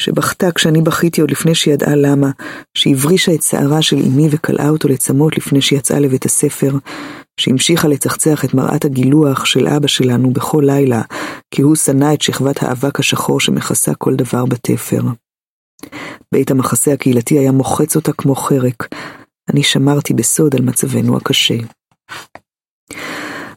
שבכתה 0.01 0.51
כשאני 0.51 0.81
בכיתי 0.81 1.21
עוד 1.21 1.31
לפני 1.31 1.55
שידעה 1.55 1.95
למה, 1.95 2.31
שהברישה 2.77 3.33
את 3.33 3.43
שערה 3.43 3.81
של 3.81 3.97
אמי 3.97 4.27
וקלעה 4.31 4.69
אותו 4.69 4.87
לצמות 4.87 5.37
לפני 5.37 5.61
שיצאה 5.61 5.99
לבית 5.99 6.25
הספר, 6.25 6.71
שהמשיכה 7.39 7.87
לצחצח 7.87 8.45
את 8.45 8.53
מראת 8.53 8.85
הגילוח 8.85 9.45
של 9.45 9.67
אבא 9.67 9.87
שלנו 9.87 10.31
בכל 10.31 10.63
לילה, 10.65 11.01
כי 11.51 11.61
הוא 11.61 11.75
שנא 11.75 12.13
את 12.13 12.21
שכבת 12.21 12.63
האבק 12.63 12.99
השחור 12.99 13.39
שמכסה 13.39 13.95
כל 13.95 14.15
דבר 14.15 14.45
בתפר. 14.45 15.01
בית 16.31 16.51
המחסה 16.51 16.93
הקהילתי 16.93 17.39
היה 17.39 17.51
מוחץ 17.51 17.95
אותה 17.95 18.13
כמו 18.13 18.35
חרק. 18.35 18.87
אני 19.49 19.63
שמרתי 19.63 20.13
בסוד 20.13 20.55
על 20.55 20.61
מצבנו 20.61 21.17
הקשה. 21.17 21.57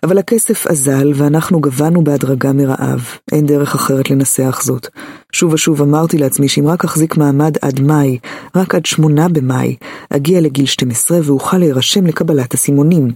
אבל 0.02 0.18
הכסף 0.18 0.66
אזל, 0.66 1.12
ואנחנו 1.14 1.60
גבנו 1.60 2.04
בהדרגה 2.04 2.52
מרעב. 2.52 3.08
אין 3.32 3.46
דרך 3.46 3.74
אחרת 3.74 4.10
לנסח 4.10 4.60
זאת. 4.62 4.88
שוב 5.32 5.52
ושוב 5.52 5.82
אמרתי 5.82 6.18
לעצמי 6.18 6.48
שאם 6.48 6.66
רק 6.66 6.84
אחזיק 6.84 7.16
מעמד 7.16 7.56
עד 7.62 7.80
מאי, 7.80 8.18
רק 8.56 8.74
עד 8.74 8.86
שמונה 8.86 9.28
במאי, 9.28 9.76
אגיע 10.10 10.40
לגיל 10.40 10.66
12 10.66 11.18
ואוכל 11.24 11.58
להירשם 11.58 12.06
לקבלת 12.06 12.54
הסימונים. 12.54 13.08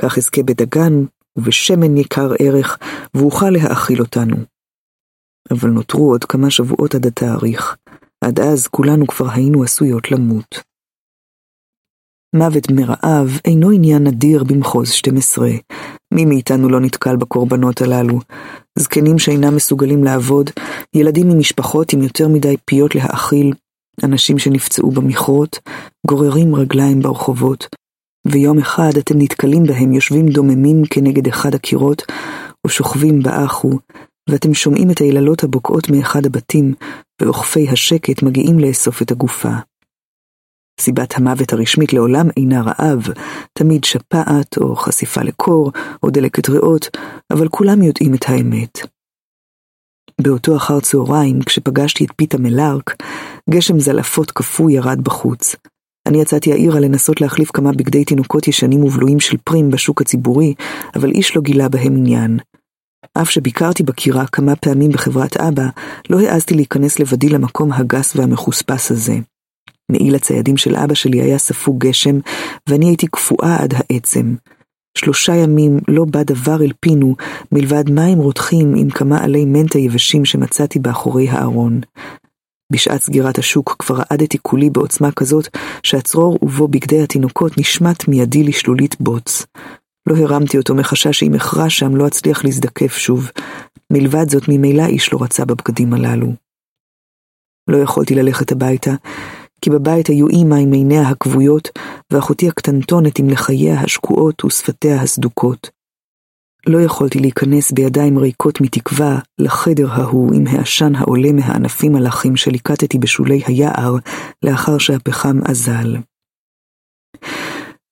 כך 0.00 0.18
אזכה 0.18 0.42
בדגן 0.42 1.04
ובשמן 1.36 1.96
יקר 1.96 2.32
ערך, 2.38 2.78
ואוכל 3.14 3.50
להאכיל 3.50 4.00
אותנו. 4.00 4.36
אבל 5.50 5.70
נותרו 5.70 6.10
עוד 6.10 6.24
כמה 6.24 6.50
שבועות 6.50 6.94
עד 6.94 7.06
התאריך. 7.06 7.76
עד 8.24 8.40
אז 8.40 8.66
כולנו 8.66 9.06
כבר 9.06 9.30
היינו 9.30 9.62
עשויות 9.62 10.10
למות. 10.10 10.73
מוות 12.34 12.70
מרעב 12.70 13.38
אינו 13.44 13.70
עניין 13.70 14.04
נדיר 14.04 14.44
במחוז 14.44 14.90
12. 14.90 15.50
מי 16.14 16.24
מאיתנו 16.24 16.68
לא 16.68 16.80
נתקל 16.80 17.16
בקורבנות 17.16 17.80
הללו? 17.80 18.18
זקנים 18.78 19.18
שאינם 19.18 19.56
מסוגלים 19.56 20.04
לעבוד, 20.04 20.50
ילדים 20.94 21.28
ממשפחות 21.28 21.92
עם 21.92 22.02
יותר 22.02 22.28
מדי 22.28 22.56
פיות 22.64 22.94
להאכיל, 22.94 23.52
אנשים 24.04 24.38
שנפצעו 24.38 24.90
במכרות, 24.90 25.58
גוררים 26.06 26.54
רגליים 26.54 27.00
ברחובות, 27.00 27.66
ויום 28.28 28.58
אחד 28.58 28.90
אתם 28.98 29.14
נתקלים 29.18 29.64
בהם 29.64 29.92
יושבים 29.92 30.26
דוממים 30.28 30.82
כנגד 30.90 31.26
אחד 31.28 31.54
הקירות, 31.54 32.02
או 32.64 32.68
שוכבים 32.68 33.22
באחו, 33.22 33.70
ואתם 34.30 34.54
שומעים 34.54 34.90
את 34.90 34.98
היללות 34.98 35.44
הבוקעות 35.44 35.90
מאחד 35.90 36.26
הבתים, 36.26 36.74
ואוכפי 37.22 37.68
השקט 37.68 38.22
מגיעים 38.22 38.58
לאסוף 38.58 39.02
את 39.02 39.10
הגופה. 39.10 39.54
סיבת 40.80 41.16
המוות 41.16 41.52
הרשמית 41.52 41.92
לעולם 41.92 42.26
אינה 42.36 42.62
רעב, 42.62 43.02
תמיד 43.52 43.84
שפעת 43.84 44.58
או 44.58 44.76
חשיפה 44.76 45.22
לקור 45.22 45.72
או 46.02 46.10
דלקת 46.10 46.48
ריאות, 46.48 46.96
אבל 47.32 47.48
כולם 47.48 47.82
יודעים 47.82 48.14
את 48.14 48.24
האמת. 48.28 48.78
באותו 50.20 50.56
אחר 50.56 50.80
צהריים, 50.80 51.42
כשפגשתי 51.42 52.04
את 52.04 52.10
פיתה 52.16 52.38
מלארק, 52.38 52.96
גשם 53.50 53.80
זלעפות 53.80 54.30
קפוא 54.30 54.70
ירד 54.70 55.00
בחוץ. 55.04 55.56
אני 56.06 56.20
יצאתי 56.20 56.52
העירה 56.52 56.80
לנסות 56.80 57.20
להחליף 57.20 57.50
כמה 57.50 57.72
בגדי 57.72 58.04
תינוקות 58.04 58.48
ישנים 58.48 58.84
ובלויים 58.84 59.20
של 59.20 59.36
פרים 59.44 59.70
בשוק 59.70 60.00
הציבורי, 60.00 60.54
אבל 60.94 61.10
איש 61.10 61.36
לא 61.36 61.42
גילה 61.42 61.68
בהם 61.68 61.96
עניין. 61.96 62.38
אף 63.14 63.30
שביקרתי 63.30 63.82
בקירה 63.82 64.26
כמה 64.26 64.56
פעמים 64.56 64.90
בחברת 64.90 65.36
אבא, 65.36 65.68
לא 66.10 66.20
העזתי 66.20 66.54
להיכנס 66.54 66.98
לבדי 66.98 67.28
למקום 67.28 67.72
הגס 67.72 68.16
והמחוספס 68.16 68.90
הזה. 68.90 69.14
מעיל 69.94 70.14
הציידים 70.14 70.56
של 70.56 70.76
אבא 70.76 70.94
שלי 70.94 71.20
היה 71.20 71.38
ספוג 71.38 71.78
גשם, 71.78 72.18
ואני 72.68 72.86
הייתי 72.86 73.06
קפואה 73.06 73.56
עד 73.62 73.74
העצם. 73.76 74.34
שלושה 74.98 75.34
ימים 75.34 75.78
לא 75.88 76.04
בא 76.04 76.22
דבר 76.22 76.62
אל 76.62 76.72
פינו, 76.80 77.16
מלבד 77.52 77.90
מים 77.90 78.18
רותחים 78.18 78.74
עם 78.76 78.90
כמה 78.90 79.24
עלי 79.24 79.44
מנטה 79.44 79.78
יבשים 79.78 80.24
שמצאתי 80.24 80.78
באחורי 80.78 81.28
הארון. 81.28 81.80
בשעת 82.72 83.02
סגירת 83.02 83.38
השוק 83.38 83.76
כבר 83.78 83.96
רעדתי 83.96 84.38
כולי 84.42 84.70
בעוצמה 84.70 85.12
כזאת, 85.12 85.48
שהצרור 85.82 86.38
ובו 86.42 86.68
בגדי 86.68 87.02
התינוקות 87.02 87.58
נשמט 87.58 88.08
מידי 88.08 88.44
לשלולית 88.44 88.96
בוץ. 89.00 89.46
לא 90.06 90.16
הרמתי 90.16 90.58
אותו 90.58 90.74
מחשש 90.74 91.18
שאם 91.18 91.34
אכרע 91.34 91.70
שם 91.70 91.96
לא 91.96 92.06
אצליח 92.06 92.44
להזדקף 92.44 92.96
שוב. 92.96 93.30
מלבד 93.92 94.28
זאת, 94.28 94.42
ממילא 94.48 94.86
איש 94.86 95.12
לא 95.12 95.22
רצה 95.22 95.44
בבגדים 95.44 95.94
הללו. 95.94 96.32
לא 97.68 97.76
יכולתי 97.76 98.14
ללכת 98.14 98.52
הביתה, 98.52 98.94
כי 99.64 99.70
בבית 99.70 100.06
היו 100.06 100.28
אימא 100.28 100.54
עם 100.54 100.72
עיניה 100.72 101.08
הכבויות, 101.08 101.68
ואחותי 102.10 102.48
הקטנטונת 102.48 103.18
עם 103.18 103.30
לחייה 103.30 103.80
השקועות 103.80 104.44
ושפתיה 104.44 105.02
הסדוקות. 105.02 105.70
לא 106.66 106.80
יכולתי 106.80 107.18
להיכנס 107.18 107.72
בידיים 107.72 108.18
ריקות 108.18 108.60
מתקווה 108.60 109.18
לחדר 109.38 109.90
ההוא 109.90 110.34
עם 110.34 110.46
העשן 110.46 110.94
העולה 110.94 111.32
מהענפים 111.32 111.96
הלכים 111.96 112.36
שליקטתי 112.36 112.98
בשולי 112.98 113.42
היער 113.46 113.96
לאחר 114.42 114.78
שהפחם 114.78 115.38
אזל. 115.44 115.96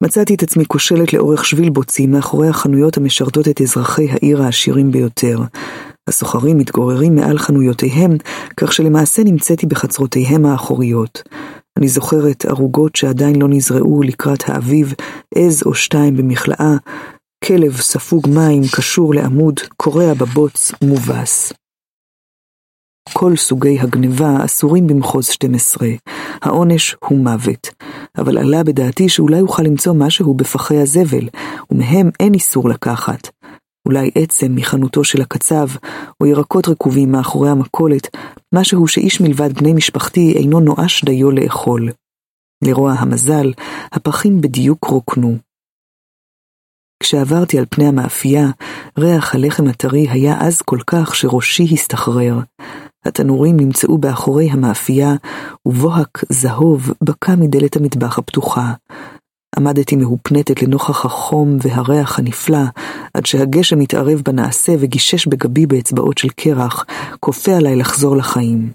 מצאתי 0.02 0.34
את 0.34 0.42
עצמי 0.42 0.64
כושלת 0.66 1.12
לאורך 1.12 1.44
שביל 1.44 1.70
בוצים 1.70 2.10
מאחורי 2.10 2.48
החנויות 2.48 2.96
המשרתות 2.96 3.48
את 3.48 3.60
אזרחי 3.60 4.10
העיר 4.10 4.42
העשירים 4.42 4.90
ביותר. 4.90 5.38
הסוחרים 6.08 6.58
מתגוררים 6.58 7.14
מעל 7.14 7.38
חנויותיהם, 7.38 8.10
כך 8.56 8.72
שלמעשה 8.72 9.24
נמצאתי 9.24 9.66
בחצרותיהם 9.66 10.46
האחוריות. 10.46 11.22
אני 11.78 11.88
זוכרת 11.88 12.44
ערוגות 12.44 12.96
שעדיין 12.96 13.42
לא 13.42 13.48
נזרעו 13.48 14.02
לקראת 14.02 14.48
האביב, 14.48 14.94
עז 15.34 15.62
או 15.66 15.74
שתיים 15.74 16.16
במכלאה, 16.16 16.76
כלב 17.44 17.76
ספוג 17.76 18.28
מים 18.28 18.62
קשור 18.76 19.14
לעמוד, 19.14 19.60
קורע 19.76 20.14
בבוץ, 20.14 20.72
מובס. 20.84 21.52
כל 23.08 23.36
סוגי 23.36 23.80
הגניבה 23.80 24.44
אסורים 24.44 24.86
במחוז 24.86 25.26
12, 25.26 25.88
העונש 26.42 26.96
הוא 27.04 27.18
מוות, 27.18 27.68
אבל 28.18 28.38
עלה 28.38 28.64
בדעתי 28.64 29.08
שאולי 29.08 29.40
אוכל 29.40 29.62
למצוא 29.62 29.94
משהו 29.94 30.34
בפחי 30.34 30.76
הזבל, 30.76 31.28
ומהם 31.70 32.10
אין 32.20 32.34
איסור 32.34 32.68
לקחת. 32.68 33.28
אולי 33.86 34.10
עצם 34.14 34.54
מחנותו 34.54 35.04
של 35.04 35.22
הקצב, 35.22 35.66
או 36.20 36.26
ירקות 36.26 36.68
רקובים 36.68 37.12
מאחורי 37.12 37.50
המכולת, 37.50 38.16
משהו 38.54 38.88
שאיש 38.88 39.20
מלבד 39.20 39.52
בני 39.52 39.72
משפחתי 39.72 40.32
אינו 40.36 40.60
נואש 40.60 41.04
דיו 41.04 41.30
לאכול. 41.30 41.90
לרוע 42.64 42.92
המזל, 42.92 43.52
הפחים 43.92 44.40
בדיוק 44.40 44.84
רוקנו. 44.84 45.36
כשעברתי 47.02 47.58
על 47.58 47.64
פני 47.70 47.86
המאפייה, 47.86 48.46
ריח 48.98 49.34
הלחם 49.34 49.66
הטרי 49.66 50.08
היה 50.08 50.40
עז 50.40 50.62
כל 50.62 50.78
כך 50.86 51.14
שראשי 51.14 51.66
הסתחרר. 51.72 52.38
התנורים 53.04 53.56
נמצאו 53.56 53.98
באחורי 53.98 54.50
המאפייה, 54.50 55.14
ובוהק 55.66 56.24
זהוב 56.28 56.92
בקע 57.02 57.34
מדלת 57.34 57.76
המטבח 57.76 58.18
הפתוחה. 58.18 58.72
עמדתי 59.56 59.96
מהופנטת 59.96 60.62
לנוכח 60.62 61.04
החום 61.04 61.58
והריח 61.62 62.18
הנפלא, 62.18 62.58
עד 63.14 63.26
שהגשם 63.26 63.80
התערב 63.80 64.22
בנעשה 64.24 64.72
וגישש 64.80 65.26
בגבי 65.26 65.66
באצבעות 65.66 66.18
של 66.18 66.28
קרח, 66.28 66.84
כופה 67.20 67.56
עליי 67.56 67.76
לחזור 67.76 68.16
לחיים. 68.16 68.72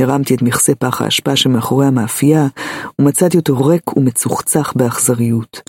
הרמתי 0.00 0.34
את 0.34 0.42
מכסה 0.42 0.74
פח 0.74 1.02
האשפה 1.02 1.36
שמאחורי 1.36 1.86
המאפייה, 1.86 2.46
ומצאתי 3.00 3.36
אותו 3.36 3.64
ריק 3.64 3.96
ומצוחצח 3.96 4.72
באכזריות. 4.76 5.60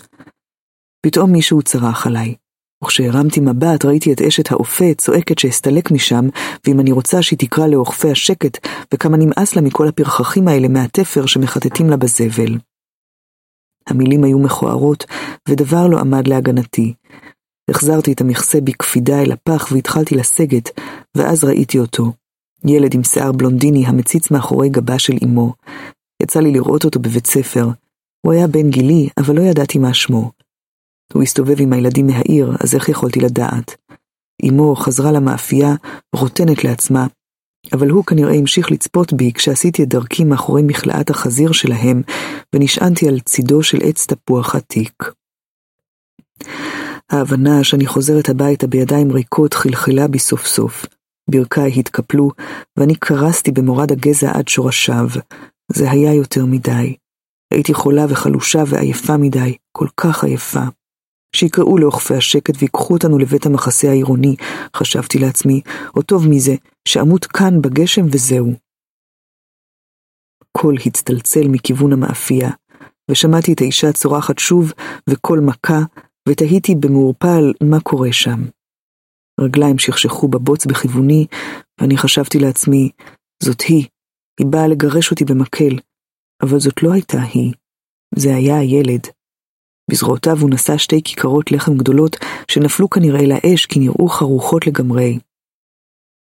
פתאום 1.06 1.32
מישהו 1.32 1.62
צרח 1.62 2.06
עליי. 2.06 2.34
וכשהרמתי 2.84 3.40
מבט 3.40 3.84
ראיתי 3.84 4.12
את 4.12 4.20
אשת 4.20 4.52
האופה 4.52 4.84
צועקת 4.96 5.38
שאסתלק 5.38 5.90
משם, 5.90 6.28
ואם 6.66 6.80
אני 6.80 6.92
רוצה 6.92 7.22
שהיא 7.22 7.38
תקרא 7.38 7.66
לאוכפי 7.66 8.10
השקט, 8.10 8.66
וכמה 8.94 9.16
נמאס 9.16 9.56
לה 9.56 9.62
מכל 9.62 9.88
הפרחחים 9.88 10.48
האלה 10.48 10.68
מהתפר 10.68 11.26
שמחטטים 11.26 11.90
לה 11.90 11.96
בזבל. 11.96 12.58
המילים 13.90 14.24
היו 14.24 14.38
מכוערות, 14.38 15.04
ודבר 15.48 15.86
לא 15.86 15.98
עמד 15.98 16.28
להגנתי. 16.28 16.94
החזרתי 17.70 18.12
את 18.12 18.20
המכסה 18.20 18.60
בקפידה 18.60 19.22
אל 19.22 19.32
הפח 19.32 19.68
והתחלתי 19.72 20.14
לסגת, 20.14 20.80
ואז 21.14 21.44
ראיתי 21.44 21.78
אותו. 21.78 22.12
ילד 22.64 22.94
עם 22.94 23.04
שיער 23.04 23.32
בלונדיני 23.32 23.86
המציץ 23.86 24.30
מאחורי 24.30 24.68
גבה 24.68 24.98
של 24.98 25.12
אמו. 25.24 25.54
יצא 26.22 26.40
לי 26.40 26.52
לראות 26.52 26.84
אותו 26.84 27.00
בבית 27.00 27.26
ספר. 27.26 27.68
הוא 28.26 28.32
היה 28.32 28.46
בן 28.46 28.70
גילי, 28.70 29.08
אבל 29.18 29.36
לא 29.36 29.42
ידעתי 29.42 29.78
מה 29.78 29.94
שמו. 29.94 30.30
הוא 31.12 31.22
הסתובב 31.22 31.60
עם 31.60 31.72
הילדים 31.72 32.06
מהעיר, 32.06 32.52
אז 32.60 32.74
איך 32.74 32.88
יכולתי 32.88 33.20
לדעת? 33.20 33.76
אמו 34.48 34.76
חזרה 34.76 35.12
למאפייה, 35.12 35.74
רוטנת 36.14 36.64
לעצמה, 36.64 37.06
אבל 37.72 37.90
הוא 37.90 38.04
כנראה 38.04 38.34
המשיך 38.34 38.70
לצפות 38.70 39.12
בי 39.12 39.32
כשעשיתי 39.32 39.82
את 39.82 39.88
דרכי 39.88 40.24
מאחורי 40.24 40.62
מכלאת 40.62 41.10
החזיר 41.10 41.52
שלהם, 41.52 42.02
ונשענתי 42.54 43.08
על 43.08 43.20
צידו 43.20 43.62
של 43.62 43.78
עץ 43.82 44.06
תפוח 44.06 44.54
עתיק. 44.54 45.12
ההבנה 47.10 47.64
שאני 47.64 47.86
חוזרת 47.86 48.28
הביתה 48.28 48.66
בידיים 48.66 49.12
ריקות 49.12 49.54
חלחלה 49.54 50.08
בי 50.08 50.18
סוף 50.18 50.46
סוף. 50.46 50.86
ברכיי 51.30 51.72
התקפלו, 51.80 52.30
ואני 52.76 52.94
קרסתי 52.94 53.52
במורד 53.52 53.92
הגזע 53.92 54.30
עד 54.34 54.48
שורשיו. 54.48 55.08
זה 55.72 55.90
היה 55.90 56.14
יותר 56.14 56.46
מדי. 56.46 56.96
הייתי 57.50 57.74
חולה 57.74 58.06
וחלושה 58.08 58.62
ועייפה 58.66 59.16
מדי, 59.16 59.56
כל 59.72 59.86
כך 59.96 60.24
עייפה. 60.24 60.64
שיקראו 61.36 61.78
לאוכפי 61.78 62.14
השקט 62.14 62.54
ויקחו 62.58 62.94
אותנו 62.94 63.18
לבית 63.18 63.46
המחסה 63.46 63.88
העירוני, 63.88 64.36
חשבתי 64.76 65.18
לעצמי, 65.18 65.60
או 65.96 66.02
טוב 66.02 66.28
מזה, 66.28 66.54
שאמות 66.88 67.24
כאן 67.24 67.62
בגשם 67.62 68.02
וזהו. 68.12 68.52
קול 70.52 70.76
הצטלצל 70.86 71.48
מכיוון 71.48 71.92
המאפייה, 71.92 72.50
ושמעתי 73.10 73.52
את 73.52 73.60
האישה 73.60 73.92
צורחת 73.92 74.38
שוב, 74.38 74.72
וקול 75.10 75.40
מכה, 75.40 75.78
ותהיתי 76.28 76.74
במעורפל 76.74 77.52
מה 77.70 77.80
קורה 77.80 78.12
שם. 78.12 78.40
רגליים 79.40 79.78
שכשכו 79.78 80.28
בבוץ 80.28 80.66
בכיווני, 80.66 81.26
ואני 81.80 81.96
חשבתי 81.96 82.38
לעצמי, 82.38 82.90
זאת 83.42 83.60
היא, 83.60 83.86
היא 84.40 84.46
באה 84.46 84.68
לגרש 84.68 85.10
אותי 85.10 85.24
במקל, 85.24 85.78
אבל 86.42 86.58
זאת 86.60 86.82
לא 86.82 86.92
הייתה 86.92 87.22
היא, 87.22 87.52
זה 88.14 88.34
היה 88.34 88.58
הילד. 88.58 89.06
בזרועותיו 89.90 90.36
הוא 90.40 90.50
נשא 90.50 90.76
שתי 90.76 91.02
כיכרות 91.02 91.52
לחם 91.52 91.76
גדולות, 91.76 92.16
שנפלו 92.50 92.90
כנראה 92.90 93.26
לאש 93.26 93.66
כי 93.66 93.80
נראו 93.80 94.08
חרוכות 94.08 94.66
לגמרי. 94.66 95.18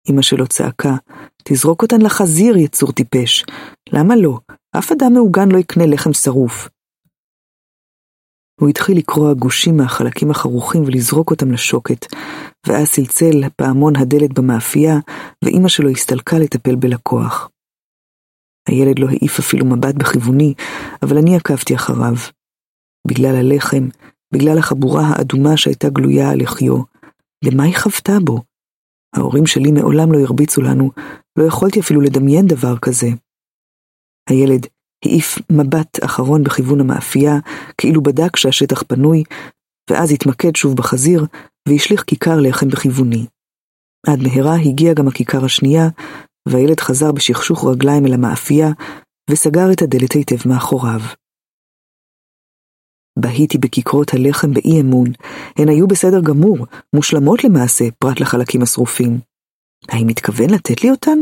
אמא 0.08 0.22
שלו 0.22 0.46
צעקה, 0.46 0.94
תזרוק 1.44 1.82
אותן 1.82 2.00
לחזיר, 2.02 2.56
יצור 2.56 2.92
טיפש. 2.92 3.44
למה 3.92 4.16
לא? 4.16 4.38
אף 4.78 4.92
אדם 4.92 5.12
מעוגן 5.12 5.48
לא 5.52 5.58
יקנה 5.58 5.86
לחם 5.86 6.12
שרוף. 6.12 6.68
הוא 8.60 8.68
התחיל 8.68 8.98
לקרוע 8.98 9.34
גושים 9.34 9.76
מהחלקים 9.76 10.30
החרוכים 10.30 10.82
ולזרוק 10.82 11.30
אותם 11.30 11.52
לשוקת, 11.52 12.06
ואז 12.66 12.92
צלצל 12.92 13.48
פעמון 13.56 13.96
הדלת 13.96 14.38
במאפייה, 14.38 14.96
ואימא 15.44 15.68
שלו 15.68 15.90
הסתלקה 15.90 16.38
לטפל 16.38 16.76
בלקוח. 16.76 17.50
הילד 18.68 18.98
לא 18.98 19.06
העיף 19.06 19.38
אפילו 19.38 19.66
מבט 19.66 19.94
בכיווני, 19.94 20.54
אבל 21.02 21.18
אני 21.18 21.36
עקבתי 21.36 21.74
אחריו. 21.74 22.14
בגלל 23.08 23.36
הלחם, 23.36 23.88
בגלל 24.34 24.58
החבורה 24.58 25.02
האדומה 25.06 25.56
שהייתה 25.56 25.88
גלויה 25.88 26.30
על 26.30 26.42
לחיו. 26.42 26.82
למה 27.44 27.64
היא 27.64 27.76
חוותה 27.78 28.12
בו? 28.24 28.42
ההורים 29.16 29.46
שלי 29.46 29.72
מעולם 29.72 30.12
לא 30.12 30.18
הרביצו 30.18 30.62
לנו, 30.62 30.90
לא 31.38 31.44
יכולתי 31.44 31.80
אפילו 31.80 32.00
לדמיין 32.00 32.46
דבר 32.46 32.78
כזה. 32.78 33.08
הילד 34.28 34.66
העיף 35.04 35.38
מבט 35.52 36.04
אחרון 36.04 36.44
בכיוון 36.44 36.80
המאפייה, 36.80 37.38
כאילו 37.78 38.02
בדק 38.02 38.36
שהשטח 38.36 38.82
פנוי, 38.82 39.24
ואז 39.90 40.12
התמקד 40.12 40.56
שוב 40.56 40.76
בחזיר, 40.76 41.26
והשליך 41.68 42.04
כיכר 42.06 42.40
לחם 42.40 42.68
בכיווני. 42.68 43.26
עד 44.06 44.18
מהרה 44.22 44.54
הגיעה 44.56 44.94
גם 44.94 45.08
הכיכר 45.08 45.44
השנייה, 45.44 45.88
והילד 46.48 46.80
חזר 46.80 47.12
בשכשוך 47.12 47.64
רגליים 47.64 48.06
אל 48.06 48.12
המאפייה, 48.12 48.68
וסגר 49.30 49.72
את 49.72 49.82
הדלת 49.82 50.12
היטב 50.12 50.48
מאחוריו. 50.48 51.00
בהיתי 53.18 53.58
בכיכרות 53.58 54.14
הלחם 54.14 54.54
באי 54.54 54.80
אמון, 54.80 55.06
הן 55.58 55.68
היו 55.68 55.86
בסדר 55.86 56.20
גמור, 56.20 56.66
מושלמות 56.94 57.44
למעשה, 57.44 57.84
פרט 57.98 58.20
לחלקים 58.20 58.62
השרופים. 58.62 59.18
האם 59.88 60.06
מתכוון 60.06 60.50
לתת 60.50 60.84
לי 60.84 60.90
אותן? 60.90 61.18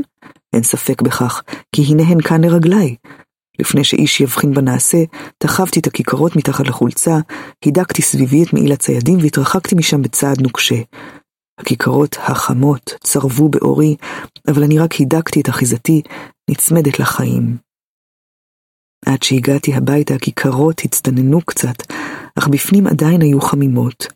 אין 0.52 0.62
ספק 0.62 1.02
בכך, 1.02 1.42
כי 1.74 1.82
הנה 1.82 2.02
הן 2.02 2.20
כאן 2.20 2.44
לרגליי. 2.44 2.96
לפני 3.58 3.84
שאיש 3.84 4.20
יבחין 4.20 4.54
בנעשה, 4.54 4.98
תחבתי 5.38 5.80
את 5.80 5.86
הכיכרות 5.86 6.36
מתחת 6.36 6.66
לחולצה, 6.66 7.16
הידקתי 7.64 8.02
סביבי 8.02 8.42
את 8.42 8.52
מעיל 8.52 8.72
הציידים 8.72 9.18
והתרחקתי 9.18 9.74
משם 9.74 10.02
בצעד 10.02 10.40
נוקשה. 10.40 10.80
הכיכרות 11.58 12.16
החמות 12.20 12.94
צרבו 13.00 13.48
באורי, 13.48 13.96
אבל 14.48 14.64
אני 14.64 14.78
רק 14.78 14.92
הידקתי 14.92 15.40
את 15.40 15.48
אחיזתי, 15.48 16.02
נצמדת 16.50 16.98
לחיים. 16.98 17.67
עד 19.06 19.22
שהגעתי 19.22 19.74
הביתה 19.74 20.14
הכיכרות 20.14 20.80
הצטננו 20.84 21.40
קצת, 21.40 21.76
אך 22.38 22.48
בפנים 22.48 22.86
עדיין 22.86 23.22
היו 23.22 23.40
חמימות. 23.40 24.06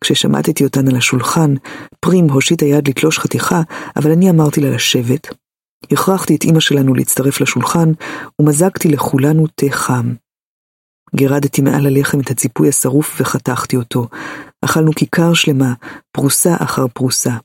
כששמטתי 0.00 0.64
אותן 0.64 0.88
על 0.88 0.96
השולחן, 0.96 1.54
פרים 2.00 2.30
הושיט 2.30 2.62
היד 2.62 2.88
לתלוש 2.88 3.18
חתיכה, 3.18 3.60
אבל 3.96 4.12
אני 4.12 4.30
אמרתי 4.30 4.60
לה 4.60 4.70
לשבת. 4.70 5.26
הכרחתי 5.92 6.36
את 6.36 6.44
אמא 6.44 6.60
שלנו 6.60 6.94
להצטרף 6.94 7.40
לשולחן, 7.40 7.92
ומזגתי 8.40 8.88
לכולנו 8.88 9.46
תה 9.54 9.66
חם. 9.70 10.14
גירדתי 11.16 11.62
מעל 11.62 11.86
הלחם 11.86 12.20
את 12.20 12.30
הציפוי 12.30 12.68
השרוף 12.68 13.20
וחתכתי 13.20 13.76
אותו. 13.76 14.08
אכלנו 14.64 14.92
כיכר 14.92 15.34
שלמה, 15.34 15.74
פרוסה 16.12 16.54
אחר 16.58 16.88
פרוסה. 16.88 17.36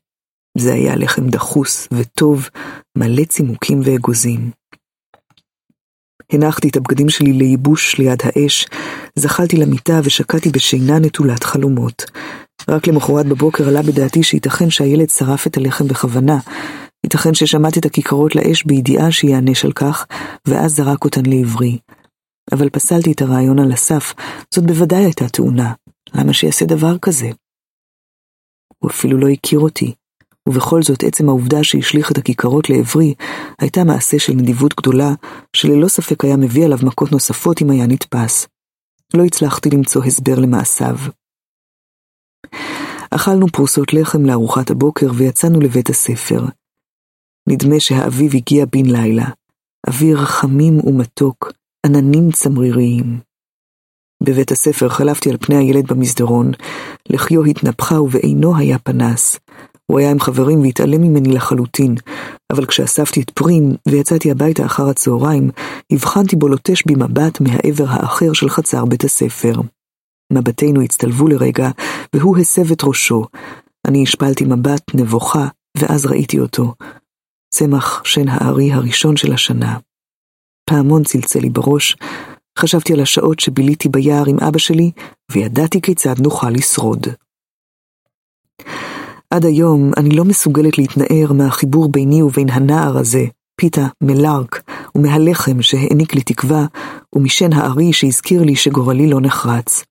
זה 0.58 0.74
היה 0.74 0.96
לחם 0.96 1.28
דחוס 1.28 1.88
וטוב, 1.92 2.50
מלא 2.98 3.24
צימוקים 3.24 3.80
ואגוזים. 3.84 4.52
הנחתי 6.32 6.70
את 6.70 6.76
הבגדים 6.78 7.10
שלי 7.10 7.34
לייבוש 7.34 7.98
ליד 8.00 8.20
האש, 8.24 8.68
זחלתי 9.16 9.58
למיטה 9.58 10.00
ושקעתי 10.04 10.50
בשינה 10.50 11.00
נטולת 11.00 11.44
חלומות. 11.44 12.06
רק 12.70 12.88
למחרת 12.88 13.26
בבוקר 13.26 13.68
עלה 13.68 13.82
בדעתי 13.82 14.24
שייתכן 14.24 14.70
שהילד 14.70 15.10
שרף 15.10 15.48
את 15.48 15.58
הלחם 15.58 15.88
בכוונה, 15.88 16.38
ייתכן 17.04 17.34
ששמעתי 17.34 17.80
את 17.80 17.86
הכיכרות 17.86 18.36
לאש 18.36 18.64
בידיעה 18.64 19.12
שיענש 19.12 19.66
על 19.66 19.72
כך, 19.72 20.06
ואז 20.48 20.76
זרק 20.76 21.04
אותן 21.04 21.26
לעברי. 21.26 21.78
אבל 22.52 22.70
פסלתי 22.70 23.12
את 23.12 23.22
הרעיון 23.22 23.60
על 23.60 23.72
הסף, 23.72 24.14
זאת 24.54 24.66
בוודאי 24.66 25.04
הייתה 25.04 25.30
תאונה. 25.30 25.74
למה 26.14 26.34
שיעשה 26.34 26.66
דבר 26.66 26.98
כזה? 26.98 27.30
הוא 28.80 28.92
אפילו 28.92 29.18
לא 29.18 29.28
הכיר 29.28 29.60
אותי, 29.60 29.94
ובכל 30.50 30.84
זאת 30.84 31.04
עצם 31.04 31.30
העובדה 31.30 31.64
שהשליך 31.64 32.12
את 32.12 32.18
הכיכרות 32.18 32.70
לעברי, 32.70 33.14
הייתה 33.60 33.84
מעשה 33.84 34.20
של 34.20 34.34
נדיבות 34.34 34.74
גדולה, 34.76 35.14
שללא 35.54 35.88
ספק 35.88 36.24
היה 36.24 36.38
מביא 36.38 36.66
עליו 36.66 36.78
מכות 36.84 37.12
נוספות 37.12 37.62
אם 37.62 37.70
היה 37.70 37.88
נתפס. 37.88 38.48
לא 39.14 39.24
הצלחתי 39.24 39.70
למצוא 39.70 40.04
הסבר 40.06 40.40
למעשיו. 40.40 40.96
אכלנו 43.12 43.48
פרוסות 43.48 43.94
לחם 43.94 44.26
לארוחת 44.26 44.70
הבוקר 44.70 45.08
ויצאנו 45.16 45.60
לבית 45.60 45.90
הספר. 45.90 46.42
נדמה 47.50 47.80
שהאביב 47.80 48.36
הגיע 48.36 48.66
בן 48.66 48.86
לילה, 48.86 49.26
אוויר 49.88 50.26
חמים 50.26 50.80
ומתוק, 50.86 51.52
עננים 51.86 52.32
צמריריים. 52.32 53.20
בבית 54.24 54.52
הספר 54.52 54.90
חלפתי 54.90 55.30
על 55.30 55.38
פני 55.38 55.56
הילד 55.56 55.88
במסדרון, 55.88 56.52
לחיו 57.10 57.46
התנפחה 57.46 58.02
ובעינו 58.02 58.58
היה 58.58 58.80
פנס. 58.80 59.40
הוא 59.92 60.00
היה 60.00 60.12
עם 60.12 60.20
חברים 60.20 60.62
והתעלם 60.62 61.02
ממני 61.02 61.30
לחלוטין, 61.30 61.96
אבל 62.54 62.66
כשאספתי 62.66 63.22
את 63.22 63.30
פרים 63.30 63.76
ויצאתי 63.88 64.32
הביתה 64.32 64.66
אחר 64.66 64.90
הצהריים, 64.90 65.50
הבחנתי 65.92 66.36
בו 66.36 66.48
לוטש 66.48 66.84
בי 66.86 66.96
מבט 66.96 67.42
מהעבר 67.42 67.86
האחר 67.88 68.34
של 68.34 68.50
חצר 68.50 68.86
בית 68.86 69.04
הספר. 69.04 69.54
מבטינו 70.34 70.82
הצטלבו 70.82 71.28
לרגע, 71.28 71.70
והוא 72.16 72.38
הסב 72.38 72.72
את 72.72 72.84
ראשו. 72.84 73.26
אני 73.88 74.04
השפלתי 74.04 74.46
מבט 74.46 74.82
נבוכה, 74.94 75.48
ואז 75.78 76.06
ראיתי 76.06 76.40
אותו. 76.40 76.74
צמח 77.54 78.02
שן 78.06 78.28
הארי 78.28 78.72
הראשון 78.74 79.18
של 79.18 79.34
השנה. 79.34 79.78
פעמון 80.70 81.04
צלצל 81.04 81.40
לי 81.40 81.50
בראש, 81.50 81.96
חשבתי 82.60 82.94
על 82.94 83.00
השעות 83.00 83.40
שביליתי 83.40 83.90
ביער 83.90 84.24
עם 84.28 84.38
אבא 84.48 84.60
שלי, 84.60 84.92
וידעתי 85.32 85.82
כיצד 85.82 86.16
נוכל 86.20 86.50
לשרוד. 86.50 87.08
עד 89.36 89.46
היום 89.46 89.92
אני 89.98 90.10
לא 90.10 90.26
מסוגלת 90.26 90.78
להתנער 90.78 91.34
מהחיבור 91.34 91.92
ביני 91.92 92.22
ובין 92.22 92.50
הנער 92.50 92.98
הזה, 92.98 93.26
פיתה 93.56 93.88
מלארק, 94.02 94.62
ומהלחם 94.96 95.62
שהעניק 95.62 96.16
לי 96.16 96.22
תקווה, 96.22 96.66
ומשן 97.16 97.54
הארי 97.54 97.94
שהזכיר 97.94 98.44
לי 98.44 98.56
שגורלי 98.56 99.10
לא 99.10 99.22
נחרץ. 99.22 99.84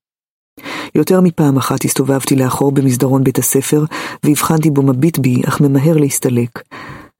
יותר 0.94 1.20
מפעם 1.20 1.56
אחת 1.56 1.84
הסתובבתי 1.84 2.36
לאחור 2.36 2.72
במסדרון 2.72 3.24
בית 3.24 3.38
הספר, 3.38 3.84
והבחנתי 4.24 4.70
בו 4.70 4.82
מביט 4.82 5.18
בי, 5.18 5.42
אך 5.48 5.60
ממהר 5.60 5.96
להסתלק. 5.96 6.62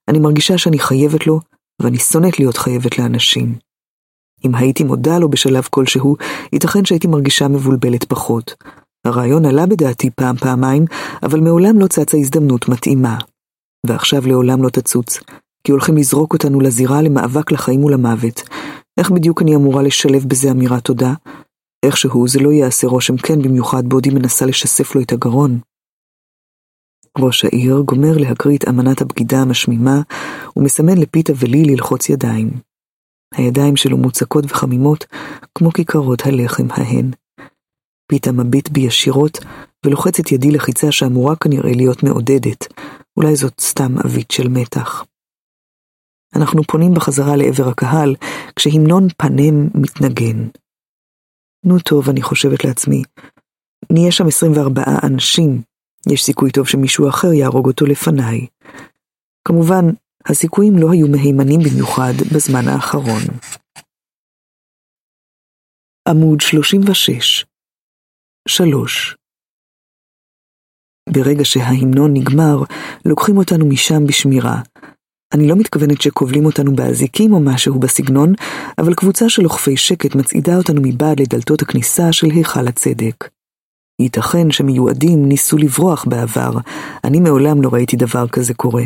אני 0.09 0.19
מרגישה 0.19 0.59
שאני 0.59 0.79
חייבת 0.79 1.27
לו, 1.27 1.41
ואני 1.83 1.99
שונאת 1.99 2.39
להיות 2.39 2.57
חייבת 2.57 2.99
לאנשים. 2.99 3.55
אם 4.45 4.55
הייתי 4.55 4.85
מודה 4.85 5.19
לו 5.19 5.29
בשלב 5.29 5.69
כלשהו, 5.71 6.17
ייתכן 6.53 6.85
שהייתי 6.85 7.07
מרגישה 7.07 7.49
מבולבלת 7.49 8.05
פחות. 8.05 8.55
הרעיון 9.05 9.45
עלה 9.45 9.67
בדעתי 9.67 10.11
פעם-פעמיים, 10.11 10.85
אבל 11.23 11.41
מעולם 11.41 11.79
לא 11.79 11.87
צצה 11.87 12.17
הזדמנות 12.17 12.69
מתאימה. 12.69 13.19
ועכשיו 13.87 14.27
לעולם 14.27 14.63
לא 14.63 14.69
תצוץ, 14.69 15.21
כי 15.67 15.73
הולכים 15.73 15.97
לזרוק 15.97 16.33
אותנו 16.33 16.61
לזירה 16.61 17.03
למאבק 17.03 17.53
לחיים 17.53 17.85
ולמוות. 17.85 18.43
איך 19.01 19.11
בדיוק 19.11 19.43
אני 19.43 19.57
אמורה 19.57 19.83
לשלב 19.83 20.25
בזה 20.29 20.51
אמירת 20.51 20.85
תודה? 20.85 21.15
איכשהו 21.85 22.29
זה 22.29 22.41
לא 22.41 22.53
יעשה 22.53 22.87
רושם 22.87 23.17
כן 23.17 23.43
במיוחד 23.43 23.89
בעודי 23.89 24.11
מנסה 24.11 24.47
לשסף 24.47 24.95
לו 24.95 25.03
את 25.03 25.13
הגרון. 25.13 25.59
ראש 27.19 27.45
העיר 27.45 27.81
גומר 27.85 28.17
להקריא 28.17 28.57
את 28.57 28.69
אמנת 28.69 29.01
הבגידה 29.01 29.39
המשמימה 29.43 30.01
ומסמן 30.57 30.99
לפיתה 30.99 31.33
ולי 31.37 31.65
ללחוץ 31.65 32.09
ידיים. 32.09 32.51
הידיים 33.35 33.77
שלו 33.77 33.97
מוצקות 33.97 34.45
וחמימות 34.49 35.05
כמו 35.55 35.73
כיכרות 35.73 36.27
הלחם 36.27 36.67
ההן. 36.71 37.11
פיתה 38.07 38.33
מביט 38.33 38.69
בי 38.69 38.81
ישירות 38.81 39.39
ולוחץ 39.87 40.21
את 40.21 40.33
ידי 40.33 40.51
לחיצה 40.51 40.93
שאמורה 40.93 41.37
כנראה 41.37 41.73
להיות 41.77 42.03
מעודדת, 42.03 42.73
אולי 43.17 43.37
זאת 43.37 43.61
סתם 43.61 43.99
עווית 44.05 44.31
של 44.31 44.49
מתח. 44.49 45.05
אנחנו 46.37 46.63
פונים 46.65 46.95
בחזרה 46.95 47.37
לעבר 47.37 47.69
הקהל, 47.69 48.15
כשהמנון 48.57 49.09
פנם 49.17 49.69
מתנגן. 49.75 50.49
נו 51.65 51.79
טוב, 51.79 52.09
אני 52.09 52.23
חושבת 52.23 52.65
לעצמי, 52.65 53.03
נהיה 53.93 54.13
שם 54.13 54.27
24 54.27 54.83
אנשים, 55.03 55.63
יש 56.13 56.25
סיכוי 56.25 56.51
טוב 56.51 56.69
שמישהו 56.69 57.09
אחר 57.09 57.33
יהרוג 57.33 57.67
אותו 57.67 57.87
לפניי. 57.87 58.47
כמובן, 59.49 59.85
הסיכויים 60.27 60.75
לא 60.79 60.93
היו 60.93 61.09
מהימנים 61.09 61.61
במיוחד 61.61 62.13
בזמן 62.35 62.69
האחרון. 62.69 63.23
עמוד 66.09 66.41
36 66.41 67.45
3 68.49 69.17
ברגע 71.09 71.45
שההמנון 71.45 72.15
נגמר, 72.15 72.63
לוקחים 73.05 73.37
אותנו 73.37 73.67
משם 73.67 74.07
בשמירה. 74.07 74.61
אני 75.35 75.49
לא 75.49 75.57
מתכוונת 75.57 76.03
שכובלים 76.03 76.47
אותנו 76.47 76.77
באזיקים 76.77 77.33
או 77.33 77.41
משהו 77.41 77.81
בסגנון, 77.81 78.33
אבל 78.79 78.95
קבוצה 78.95 79.29
של 79.29 79.45
אוכפי 79.45 79.77
שקט 79.77 80.15
מצעידה 80.15 80.57
אותנו 80.57 80.81
מבעד 80.85 81.21
לדלתות 81.21 81.63
הכניסה 81.63 82.13
של 82.13 82.27
היכל 82.27 82.69
הצדק. 82.69 83.29
ייתכן 84.01 84.51
שמיועדים 84.51 85.29
ניסו 85.29 85.57
לברוח 85.57 86.05
בעבר, 86.05 86.53
אני 87.05 87.21
מעולם 87.21 87.63
לא 87.63 87.69
ראיתי 87.73 87.97
דבר 87.97 88.29
כזה 88.29 88.55
קורה. 88.55 88.85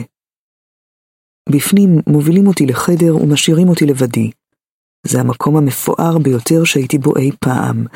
בפנים 1.49 1.99
מובילים 2.07 2.47
אותי 2.47 2.67
לחדר 2.67 3.17
ומשאירים 3.17 3.69
אותי 3.69 3.87
לבדי. 3.87 4.31
זה 5.07 5.21
המקום 5.21 5.57
המפואר 5.57 6.19
ביותר 6.19 6.65
שהייתי 6.65 6.99
בו 6.99 7.17
אי 7.17 7.31
פעם. 7.41 7.87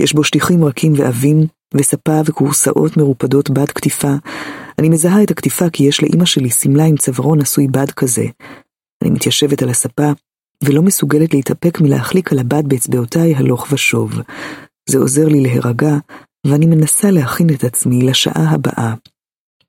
יש 0.00 0.14
בו 0.14 0.24
שטיחים 0.24 0.64
רכים 0.64 0.92
ועבים, 0.96 1.46
וספה 1.74 2.20
וכורסאות 2.24 2.96
מרופדות 2.96 3.50
בד 3.50 3.70
כתיפה. 3.70 4.12
אני 4.78 4.88
מזהה 4.88 5.22
את 5.22 5.30
הכתיפה 5.30 5.70
כי 5.70 5.84
יש 5.84 6.02
לאימא 6.02 6.24
שלי 6.24 6.50
שמלה 6.50 6.84
עם 6.84 6.96
צווארון 6.96 7.40
עשוי 7.40 7.68
בד 7.68 7.90
כזה. 7.90 8.24
אני 9.02 9.10
מתיישבת 9.10 9.62
על 9.62 9.68
הספה, 9.68 10.10
ולא 10.64 10.82
מסוגלת 10.82 11.34
להתאפק 11.34 11.80
מלהחליק 11.80 12.32
על 12.32 12.38
הבד 12.38 12.68
באצבעותיי 12.68 13.34
הלוך 13.34 13.66
ושוב. 13.72 14.12
זה 14.88 14.98
עוזר 14.98 15.28
לי 15.28 15.40
להירגע, 15.40 15.96
ואני 16.46 16.66
מנסה 16.66 17.10
להכין 17.10 17.50
את 17.50 17.64
עצמי 17.64 18.02
לשעה 18.02 18.50
הבאה. 18.50 18.94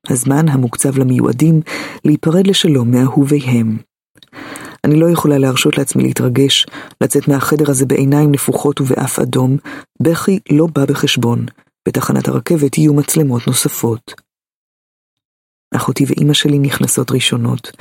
הזמן 0.08 0.48
המוקצב 0.48 0.98
למיועדים 0.98 1.60
להיפרד 2.04 2.46
לשלום 2.46 2.90
מאהוביהם. 2.90 3.76
אני 4.86 5.00
לא 5.00 5.10
יכולה 5.10 5.38
להרשות 5.38 5.78
לעצמי 5.78 6.02
להתרגש, 6.02 6.66
לצאת 7.00 7.28
מהחדר 7.28 7.70
הזה 7.70 7.86
בעיניים 7.86 8.32
נפוחות 8.32 8.80
ובאף 8.80 9.18
אדום, 9.18 9.56
בכי 10.02 10.38
לא 10.50 10.66
בא 10.66 10.84
בחשבון, 10.84 11.46
בתחנת 11.88 12.28
הרכבת 12.28 12.78
יהיו 12.78 12.94
מצלמות 12.94 13.46
נוספות. 13.46 14.14
אחותי 15.74 16.04
ואימא 16.04 16.32
שלי 16.32 16.58
נכנסות 16.58 17.10
ראשונות. 17.10 17.72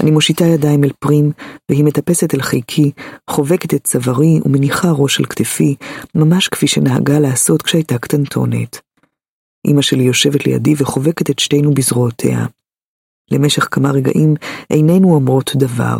אני 0.00 0.10
מושיטה 0.10 0.44
ידיים 0.44 0.84
אל 0.84 0.90
פרים, 0.98 1.32
והיא 1.68 1.84
מטפסת 1.84 2.34
אל 2.34 2.42
חיקי, 2.42 2.90
חובקת 3.30 3.74
את 3.74 3.84
צווארי 3.84 4.40
ומניחה 4.44 4.90
ראש 4.90 5.20
על 5.20 5.26
כתפי, 5.26 5.74
ממש 6.14 6.48
כפי 6.48 6.66
שנהגה 6.66 7.18
לעשות 7.18 7.62
כשהייתה 7.62 7.98
קטנטונת. 7.98 8.80
אמא 9.66 9.82
שלי 9.82 10.02
יושבת 10.02 10.46
לידי 10.46 10.74
וחובקת 10.78 11.30
את 11.30 11.38
שתינו 11.38 11.74
בזרועותיה. 11.74 12.46
למשך 13.30 13.68
כמה 13.70 13.90
רגעים 13.90 14.34
איננו 14.70 15.14
אומרות 15.14 15.50
דבר. 15.56 15.96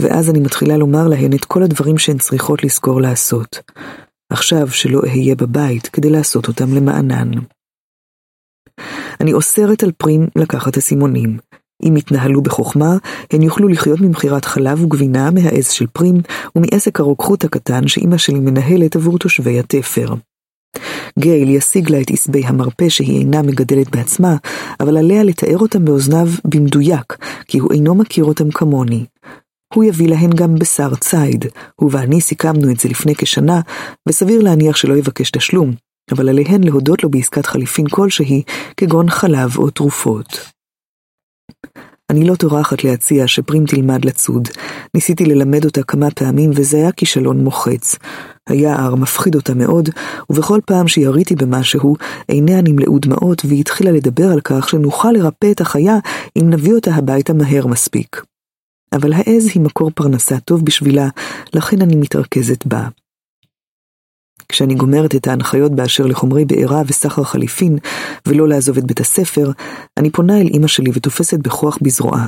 ואז 0.00 0.30
אני 0.30 0.40
מתחילה 0.40 0.76
לומר 0.76 1.08
להן 1.08 1.32
את 1.32 1.44
כל 1.44 1.62
הדברים 1.62 1.98
שהן 1.98 2.18
צריכות 2.18 2.64
לזכור 2.64 3.00
לעשות. 3.00 3.58
עכשיו 4.30 4.70
שלא 4.70 5.00
אהיה 5.00 5.34
בבית 5.34 5.86
כדי 5.86 6.10
לעשות 6.10 6.48
אותם 6.48 6.74
למענן. 6.74 7.30
אני 9.20 9.32
אוסרת 9.32 9.82
על 9.82 9.92
פרים 9.92 10.26
לקחת 10.36 10.78
אסימונים. 10.78 11.38
אם 11.82 11.96
יתנהלו 11.96 12.42
בחוכמה, 12.42 12.96
הן 13.32 13.42
יוכלו 13.42 13.68
לחיות 13.68 14.00
ממכירת 14.00 14.44
חלב 14.44 14.84
וגבינה 14.84 15.30
מהעז 15.30 15.70
של 15.70 15.86
פרים 15.86 16.14
ומעסק 16.56 17.00
הרוקחות 17.00 17.44
הקטן 17.44 17.88
שאימא 17.88 18.18
שלי 18.18 18.40
מנהלת 18.40 18.96
עבור 18.96 19.18
תושבי 19.18 19.58
התפר. 19.58 20.14
גייל 21.18 21.48
ישיג 21.48 21.90
לה 21.90 22.00
את 22.00 22.10
עשבי 22.10 22.46
המרפא 22.46 22.88
שהיא 22.88 23.18
אינה 23.18 23.42
מגדלת 23.42 23.96
בעצמה, 23.96 24.36
אבל 24.80 24.96
עליה 24.96 25.24
לתאר 25.24 25.58
אותם 25.58 25.84
באוזניו 25.84 26.26
במדויק, 26.44 27.16
כי 27.48 27.58
הוא 27.58 27.72
אינו 27.72 27.94
מכיר 27.94 28.24
אותם 28.24 28.50
כמוני. 28.50 29.04
הוא 29.74 29.84
יביא 29.84 30.08
להן 30.08 30.30
גם 30.30 30.54
בשר 30.54 30.94
ציד, 30.94 31.44
הוא 31.76 31.90
ואני 31.92 32.20
סיכמנו 32.20 32.70
את 32.70 32.80
זה 32.80 32.88
לפני 32.88 33.14
כשנה, 33.14 33.60
וסביר 34.08 34.42
להניח 34.42 34.76
שלא 34.76 34.94
יבקש 34.94 35.30
תשלום, 35.30 35.72
אבל 36.12 36.28
עליהן 36.28 36.64
להודות 36.64 37.02
לו 37.02 37.10
בעסקת 37.10 37.46
חליפין 37.46 37.86
כלשהי, 37.90 38.42
כגון 38.76 39.10
חלב 39.10 39.56
או 39.56 39.70
תרופות. 39.70 40.50
אני 42.10 42.24
לא 42.24 42.34
טורחת 42.34 42.84
להציע 42.84 43.28
שפרים 43.28 43.66
תלמד 43.66 44.04
לצוד. 44.04 44.48
ניסיתי 44.94 45.24
ללמד 45.24 45.64
אותה 45.64 45.82
כמה 45.82 46.10
פעמים 46.10 46.50
וזה 46.54 46.76
היה 46.76 46.92
כישלון 46.92 47.44
מוחץ. 47.44 47.96
היער 48.48 48.94
מפחיד 48.94 49.34
אותה 49.34 49.54
מאוד, 49.54 49.88
ובכל 50.30 50.60
פעם 50.66 50.88
שיריתי 50.88 51.34
במשהו, 51.34 51.96
עיניה 52.28 52.62
נמלאו 52.62 52.98
דמעות 52.98 53.44
והיא 53.44 53.60
התחילה 53.60 53.92
לדבר 53.92 54.32
על 54.32 54.40
כך 54.40 54.68
שנוכל 54.68 55.12
לרפא 55.12 55.50
את 55.50 55.60
החיה 55.60 55.98
אם 56.38 56.50
נביא 56.50 56.74
אותה 56.74 56.94
הביתה 56.94 57.32
מהר 57.32 57.66
מספיק. 57.66 58.33
אבל 58.96 59.12
העז 59.12 59.46
היא 59.54 59.62
מקור 59.62 59.90
פרנסה 59.94 60.40
טוב 60.40 60.64
בשבילה, 60.64 61.08
לכן 61.54 61.82
אני 61.82 61.96
מתרכזת 61.96 62.66
בה. 62.66 62.88
כשאני 64.48 64.74
גומרת 64.74 65.14
את 65.14 65.26
ההנחיות 65.26 65.72
באשר 65.72 66.06
לחומרי 66.06 66.44
בעירה 66.44 66.82
וסחר 66.86 67.24
חליפין, 67.24 67.78
ולא 68.28 68.48
לעזוב 68.48 68.78
את 68.78 68.84
בית 68.84 69.00
הספר, 69.00 69.50
אני 69.98 70.10
פונה 70.10 70.40
אל 70.40 70.46
אמא 70.56 70.66
שלי 70.66 70.90
ותופסת 70.94 71.38
בכוח 71.38 71.78
בזרועה. 71.82 72.26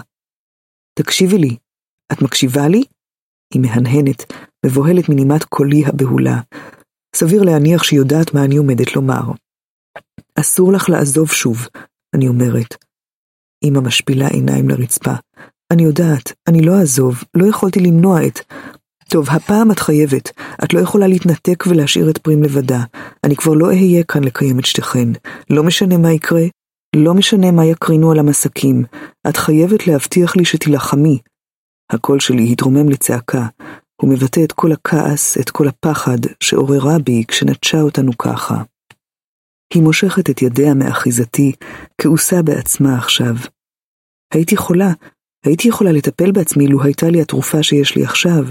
תקשיבי 0.98 1.38
לי, 1.38 1.56
את 2.12 2.22
מקשיבה 2.22 2.68
לי? 2.68 2.82
היא 3.54 3.62
מהנהנת, 3.62 4.32
מבוהלת 4.66 5.08
מנימת 5.08 5.44
קולי 5.44 5.86
הבהולה. 5.86 6.40
סביר 7.16 7.42
להניח 7.42 7.82
שהיא 7.82 7.98
יודעת 7.98 8.34
מה 8.34 8.44
אני 8.44 8.56
עומדת 8.56 8.96
לומר. 8.96 9.22
אסור 10.40 10.72
לך 10.72 10.88
לעזוב 10.88 11.30
שוב, 11.30 11.68
אני 12.14 12.28
אומרת. 12.28 12.74
אמא 13.64 13.80
משפילה 13.80 14.28
עיניים 14.28 14.68
לרצפה. 14.68 15.14
אני 15.72 15.82
יודעת, 15.82 16.32
אני 16.48 16.62
לא 16.62 16.78
אעזוב, 16.80 17.22
לא 17.34 17.46
יכולתי 17.46 17.80
למנוע 17.80 18.26
את... 18.26 18.40
טוב, 19.08 19.30
הפעם 19.30 19.70
את 19.70 19.78
חייבת. 19.78 20.30
את 20.64 20.74
לא 20.74 20.80
יכולה 20.80 21.06
להתנתק 21.06 21.64
ולהשאיר 21.66 22.10
את 22.10 22.18
פרים 22.18 22.42
לבדה. 22.42 22.80
אני 23.24 23.36
כבר 23.36 23.54
לא 23.54 23.66
אהיה 23.66 24.04
כאן 24.04 24.24
לקיים 24.24 24.58
את 24.58 24.64
שתיכן. 24.64 25.08
לא 25.50 25.62
משנה 25.62 25.96
מה 25.96 26.12
יקרה, 26.12 26.42
לא 26.96 27.14
משנה 27.14 27.50
מה 27.50 27.64
יקרינו 27.64 28.12
על 28.12 28.18
המסקים. 28.18 28.84
את 29.28 29.36
חייבת 29.36 29.86
להבטיח 29.86 30.36
לי 30.36 30.44
שתילחמי. 30.44 31.18
הקול 31.92 32.20
שלי 32.20 32.52
התרומם 32.52 32.88
לצעקה. 32.88 33.46
הוא 34.02 34.10
מבטא 34.10 34.40
את 34.44 34.52
כל 34.52 34.72
הכעס, 34.72 35.38
את 35.38 35.50
כל 35.50 35.68
הפחד 35.68 36.18
שעוררה 36.40 36.98
בי 36.98 37.24
כשנטשה 37.28 37.80
אותנו 37.80 38.18
ככה. 38.18 38.62
היא 39.74 39.82
מושכת 39.82 40.30
את 40.30 40.42
ידיה 40.42 40.74
מאחיזתי, 40.74 41.52
כעוסה 42.00 42.42
בעצמה 42.42 42.98
עכשיו. 42.98 43.34
הייתי 44.34 44.56
חולה, 44.56 44.92
הייתי 45.46 45.68
יכולה 45.68 45.92
לטפל 45.92 46.32
בעצמי 46.32 46.66
לו 46.66 46.82
הייתה 46.82 47.06
לי 47.06 47.20
התרופה 47.20 47.62
שיש 47.62 47.96
לי 47.96 48.04
עכשיו. 48.04 48.44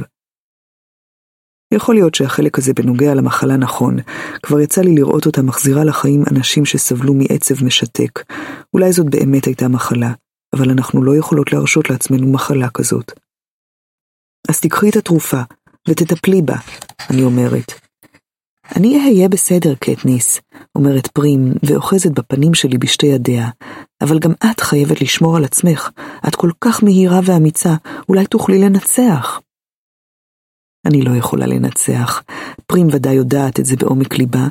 יכול 1.74 1.96
להיות 1.96 2.16
שהחלק 2.16 2.58
הזה 2.58 2.74
בנוגע 2.74 3.14
למחלה 3.14 3.58
נכון, 3.58 3.98
כבר 4.44 4.60
יצא 4.60 4.82
לי 4.82 4.96
לראות 4.96 5.26
אותה 5.26 5.42
מחזירה 5.42 5.84
לחיים 5.84 6.24
אנשים 6.32 6.66
שסבלו 6.66 7.14
מעצב 7.14 7.66
משתק. 7.66 8.24
אולי 8.74 8.92
זאת 8.92 9.10
באמת 9.10 9.46
הייתה 9.46 9.68
מחלה, 9.68 10.14
אבל 10.56 10.70
אנחנו 10.70 11.04
לא 11.04 11.16
יכולות 11.16 11.54
להרשות 11.54 11.90
לעצמנו 11.90 12.32
מחלה 12.32 12.70
כזאת. 12.70 13.12
אז 14.50 14.60
תקחי 14.60 14.90
את 14.90 14.96
התרופה, 14.96 15.42
ותטפלי 15.88 16.42
בה, 16.42 16.56
אני 17.10 17.24
אומרת. 17.24 17.85
אני 18.76 19.00
אהיה 19.00 19.30
בסדר, 19.30 19.76
קטניס, 19.76 20.42
אומרת 20.76 21.08
פרים, 21.08 21.54
ואוחזת 21.64 22.12
בפנים 22.12 22.54
שלי 22.54 22.78
בשתי 22.78 23.06
ידיה, 23.06 23.50
אבל 24.02 24.20
גם 24.20 24.32
את 24.52 24.60
חייבת 24.60 25.02
לשמור 25.02 25.38
על 25.38 25.44
עצמך, 25.44 25.90
את 26.28 26.36
כל 26.36 26.50
כך 26.62 26.84
מהירה 26.84 27.20
ואמיצה, 27.24 27.76
אולי 28.10 28.26
תוכלי 28.26 28.60
לנצח. 28.60 29.42
אני 30.86 31.02
לא 31.02 31.16
יכולה 31.16 31.46
לנצח. 31.46 32.24
פרים 32.68 32.88
ודאי 32.92 33.14
יודעת 33.14 33.60
את 33.60 33.66
זה 33.66 33.76
בעומק 33.76 34.18
ליבה. 34.18 34.48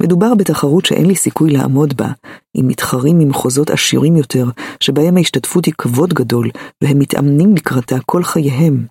מדובר 0.00 0.34
בתחרות 0.34 0.86
שאין 0.86 1.06
לי 1.06 1.14
סיכוי 1.14 1.50
לעמוד 1.50 1.96
בה, 1.96 2.08
עם 2.54 2.68
מתחרים 2.68 3.18
ממחוזות 3.18 3.70
עשירים 3.70 4.16
יותר, 4.16 4.46
שבהם 4.80 5.16
ההשתתפות 5.16 5.64
היא 5.64 5.74
כבוד 5.78 6.14
גדול, 6.14 6.50
והם 6.82 6.98
מתאמנים 6.98 7.54
לקראתה 7.56 7.96
כל 8.06 8.22
חייהם. 8.22 8.86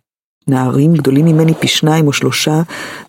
נערים 0.49 0.93
גדולים 0.93 1.25
ממני 1.25 1.53
פי 1.53 1.67
שניים 1.67 2.07
או 2.07 2.13
שלושה, 2.13 2.61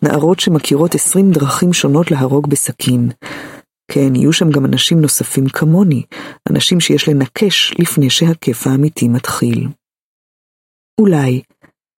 נערות 0.03 0.41
שמכירות 0.41 0.95
עשרים 0.95 1.31
דרכים 1.31 1.73
שונות 1.73 2.11
להרוג 2.11 2.51
בסכין. 2.51 3.11
כן, 3.91 4.15
יהיו 4.15 4.33
שם 4.33 4.51
גם 4.51 4.65
אנשים 4.65 5.01
נוספים 5.01 5.49
כמוני, 5.49 6.03
אנשים 6.51 6.81
שיש 6.81 7.09
לנקש 7.09 7.75
לפני 7.79 8.11
שהכיף 8.11 8.67
האמיתי 8.67 9.09
מתחיל. 9.09 9.69
אולי, 11.01 11.43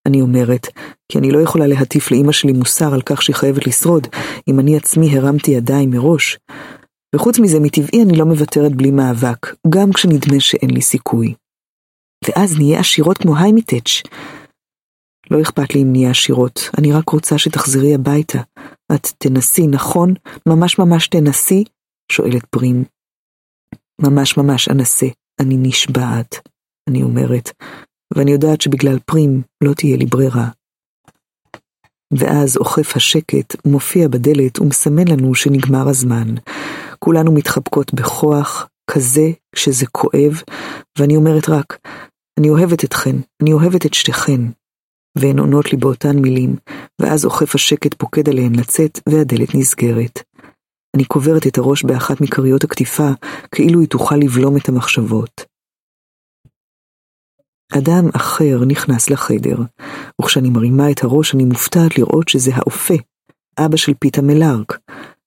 אני 0.09 0.21
אומרת, 0.21 0.67
כי 1.13 1.19
אני 1.19 1.31
לא 1.31 1.39
יכולה 1.39 1.67
להטיף 1.67 2.11
לאימא 2.11 2.33
שלי 2.33 2.53
מוסר 2.53 2.95
על 2.95 3.03
כך 3.03 3.23
שהיא 3.23 3.37
חייבת 3.37 3.67
לשרוד, 3.67 4.07
אם 4.49 4.61
אני 4.61 4.77
עצמי 4.77 5.17
הרמתי 5.17 5.51
ידיים 5.51 5.91
מראש. 5.91 6.39
וחוץ 7.15 7.39
מזה, 7.39 7.61
מטבעי 7.61 8.03
אני 8.03 8.19
לא 8.19 8.27
מוותרת 8.27 8.73
בלי 8.73 8.91
מאבק, 8.91 9.55
גם 9.69 9.93
כשנדמה 9.93 10.41
שאין 10.41 10.71
לי 10.71 10.83
סיכוי. 10.83 11.35
ואז 12.25 12.59
נהיה 12.59 12.81
עשירות 12.81 13.19
כמו 13.19 13.39
היימיטץ'. 13.39 14.03
לא 15.31 15.43
אכפת 15.43 15.75
לי 15.75 15.83
אם 15.83 15.93
נהיה 15.93 16.11
עשירות, 16.11 16.61
אני 16.79 16.93
רק 16.93 17.09
רוצה 17.09 17.39
שתחזרי 17.39 17.95
הביתה. 17.95 18.39
את 18.95 19.07
תנסי, 19.19 19.67
נכון? 19.67 20.15
ממש 20.49 20.79
ממש 20.79 21.09
תנסי? 21.09 21.65
שואלת 22.13 22.45
פרים. 22.51 22.85
ממש 24.03 24.37
ממש 24.37 24.69
אנסה, 24.69 25.07
אני 25.41 25.57
נשבעת, 25.59 26.49
אני 26.89 27.03
אומרת, 27.03 27.51
ואני 28.15 28.31
יודעת 28.31 28.61
שבגלל 28.61 28.99
פרים 29.07 29.43
לא 29.65 29.75
תהיה 29.75 29.97
לי 29.97 30.07
ברירה. 30.07 30.49
ואז 32.13 32.57
אוכף 32.57 32.97
השקט 32.97 33.67
מופיע 33.67 34.09
בדלת 34.09 34.59
ומסמן 34.59 35.09
לנו 35.09 35.35
שנגמר 35.35 35.89
הזמן. 35.89 36.35
כולנו 36.99 37.33
מתחבקות 37.33 37.95
בכוח, 37.95 38.69
כזה 38.91 39.31
כשזה 39.55 39.87
כואב, 39.87 40.43
ואני 40.99 41.17
אומרת 41.17 41.49
רק, 41.49 41.79
אני 42.41 42.51
אוהבת 42.51 42.85
אתכן, 42.85 43.17
אני 43.43 43.53
אוהבת 43.53 43.87
את 43.87 43.95
שתיכן. 43.95 44.41
והן 45.17 45.39
עונות 45.39 45.73
לי 45.73 45.79
באותן 45.79 46.19
מילים, 46.19 46.57
ואז 47.01 47.25
אוכף 47.25 47.55
השקט 47.55 47.95
פוקד 47.95 48.29
עליהן 48.29 48.55
לצאת, 48.55 49.01
והדלת 49.09 49.55
נסגרת. 49.55 50.23
אני 50.97 51.05
קוברת 51.05 51.47
את 51.47 51.59
הראש 51.59 51.85
באחת 51.85 52.21
מכריות 52.21 52.65
הקטיפה, 52.65 53.09
כאילו 53.55 53.81
היא 53.81 53.89
תוכל 53.89 54.17
לבלום 54.17 54.57
את 54.57 54.69
המחשבות. 54.69 55.45
אדם 57.73 58.09
אחר 58.17 58.65
נכנס 58.67 59.11
לחדר, 59.11 59.57
וכשאני 60.21 60.51
מרימה 60.51 60.91
את 60.91 61.05
הראש 61.05 61.35
אני 61.35 61.45
מופתעת 61.45 61.99
לראות 61.99 62.29
שזה 62.29 62.51
האופה, 62.55 62.95
אבא 63.59 63.77
של 63.77 63.93
פיתה 63.99 64.23
מלארק. 64.23 64.79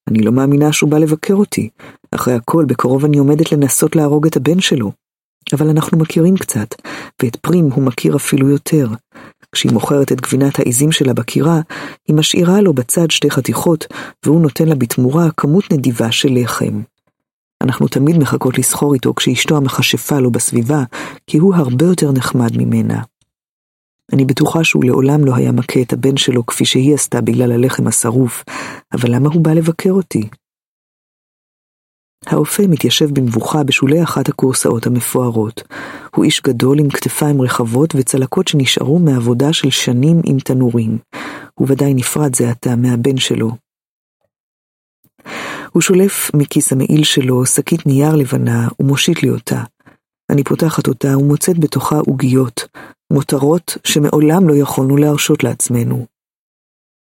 אני 0.10 0.22
לא 0.22 0.32
מאמינה 0.32 0.74
שהוא 0.74 0.90
בא 0.90 0.98
לבקר 0.98 1.34
אותי. 1.34 1.70
אחרי 2.16 2.34
הכל, 2.34 2.66
בקרוב 2.66 3.06
אני 3.06 3.18
עומדת 3.18 3.52
לנסות 3.52 3.96
להרוג 3.96 4.28
את 4.28 4.36
הבן 4.36 4.60
שלו. 4.60 4.92
אבל 5.54 5.70
אנחנו 5.70 5.98
מכירים 5.98 6.38
קצת, 6.38 6.68
ואת 7.24 7.36
פרים 7.36 7.72
הוא 7.72 7.84
מכיר 7.84 8.16
אפילו 8.16 8.50
יותר. 8.50 8.88
כשהיא 9.52 9.72
מוכרת 9.72 10.12
את 10.12 10.22
גבינת 10.22 10.60
העיזים 10.60 10.92
שלה 10.92 11.14
בקירה, 11.14 11.62
היא 12.08 12.16
משאירה 12.16 12.62
לו 12.62 12.74
בצד 12.74 13.12
שתי 13.12 13.32
חתיכות, 13.32 13.88
והוא 14.26 14.42
נותן 14.42 14.68
לה 14.68 14.76
בתמורה 14.76 15.32
כמות 15.38 15.74
נדיבה 15.74 16.12
של 16.12 16.30
לחם. 16.32 16.82
אנחנו 17.62 17.88
תמיד 17.88 18.18
מחכות 18.18 18.58
לסחור 18.58 18.94
איתו 18.94 19.14
כשאשתו 19.16 19.58
המכשפה 19.58 20.20
לו 20.20 20.32
בסביבה, 20.32 20.84
כי 21.28 21.38
הוא 21.38 21.56
הרבה 21.56 21.86
יותר 21.86 22.12
נחמד 22.12 22.58
ממנה. 22.58 23.02
אני 24.14 24.26
בטוחה 24.26 24.64
שהוא 24.64 24.84
לעולם 24.84 25.26
לא 25.26 25.36
היה 25.36 25.52
מכה 25.52 25.82
את 25.82 25.94
הבן 25.94 26.18
שלו 26.18 26.46
כפי 26.46 26.66
שהיא 26.66 26.94
עשתה 26.94 27.22
בגלל 27.22 27.52
הלחם 27.52 27.88
השרוף, 27.88 28.44
אבל 28.94 29.16
למה 29.16 29.30
הוא 29.34 29.44
בא 29.44 29.54
לבקר 29.54 29.92
אותי? 29.92 30.30
האופה 32.26 32.64
מתיישב 32.68 33.10
במבוכה 33.14 33.64
בשולי 33.64 34.04
אחת 34.04 34.30
הכורסאות 34.30 34.88
המפוארות. 34.88 35.64
הוא 36.16 36.26
איש 36.26 36.42
גדול 36.42 36.80
עם 36.80 36.90
כתפיים 36.90 37.42
רחבות 37.42 37.96
וצלקות 37.96 38.48
שנשארו 38.48 39.00
מעבודה 39.00 39.54
של 39.54 39.70
שנים 39.70 40.22
עם 40.26 40.40
תנורים. 40.40 40.98
הוא 41.54 41.68
ודאי 41.70 41.94
נפרד 41.94 42.36
זה 42.36 42.50
עתה 42.50 42.76
מהבן 42.76 43.18
שלו, 43.18 43.52
הוא 45.72 45.82
שולף 45.82 46.32
מכיס 46.36 46.72
המעיל 46.72 47.04
שלו 47.04 47.46
שקית 47.46 47.86
נייר 47.86 48.16
לבנה 48.16 48.68
ומושיט 48.80 49.24
לי 49.24 49.30
אותה. 49.30 49.64
אני 50.30 50.44
פותחת 50.44 50.88
אותה 50.88 51.18
ומוצאת 51.18 51.60
בתוכה 51.60 51.96
עוגיות, 52.00 52.68
מותרות 53.14 53.78
שמעולם 53.84 54.50
לא 54.50 54.54
יכולנו 54.54 54.98
להרשות 54.98 55.44
לעצמנו. 55.44 56.06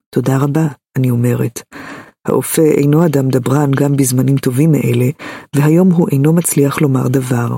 תודה 0.09 0.37
רבה, 0.37 0.67
אני 0.95 1.09
אומרת. 1.09 1.61
האופה 2.25 2.61
אינו 2.61 3.05
אדם 3.05 3.29
דברן 3.29 3.71
גם 3.71 3.95
בזמנים 3.95 4.37
טובים 4.37 4.71
מאלה, 4.71 5.05
והיום 5.55 5.91
הוא 5.91 6.07
אינו 6.11 6.33
מצליח 6.33 6.81
לומר 6.81 7.07
דבר. 7.07 7.55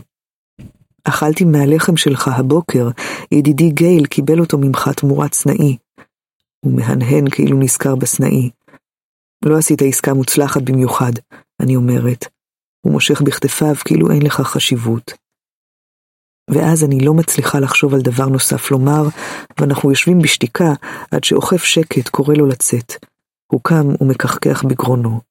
אכלתי 1.04 1.46
מהלחם 1.46 1.98
שלך 1.98 2.28
הבוקר, 2.28 2.90
ידידי 3.32 3.70
גייל 3.70 4.06
קיבל 4.06 4.40
אותו 4.40 4.58
ממך 4.58 4.90
תמורת 4.96 5.34
סנאי. 5.34 5.78
הוא 6.66 6.74
מהנהן 6.74 7.30
כאילו 7.32 7.60
נזכר 7.60 7.96
בסנאי. 7.96 8.50
לא 9.46 9.58
עשית 9.58 9.82
עסקה 9.82 10.14
מוצלחת 10.14 10.62
במיוחד, 10.62 11.12
אני 11.60 11.76
אומרת. 11.76 12.26
הוא 12.82 12.94
מושך 12.94 13.22
בכתפיו 13.22 13.76
כאילו 13.86 14.12
אין 14.12 14.22
לך 14.22 14.42
חשיבות. 14.42 15.14
ואז 16.50 16.84
אני 16.84 17.00
לא 17.00 17.14
מצליחה 17.14 17.60
לחשוב 17.60 17.94
על 17.94 18.02
דבר 18.02 18.26
נוסף 18.26 18.72
לומר, 18.72 19.04
ואנחנו 19.60 19.90
יושבים 19.90 20.20
בשתיקה 20.20 20.74
עד 21.12 21.24
שאוכף 21.24 21.64
שקט 21.64 22.10
קורא 22.10 22.36
לו 22.36 22.46
לצאת. 22.46 22.94
הוא 23.52 23.62
קם 23.64 23.88
ומקחקח 24.02 24.64
בגרונו. 24.64 25.22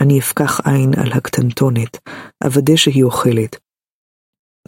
אני 0.00 0.18
אפקח 0.18 0.60
עין 0.64 0.90
על 0.96 1.12
הקטנטונת, 1.12 1.98
אוודא 2.44 2.76
שהיא 2.76 3.04
אוכלת. 3.04 3.56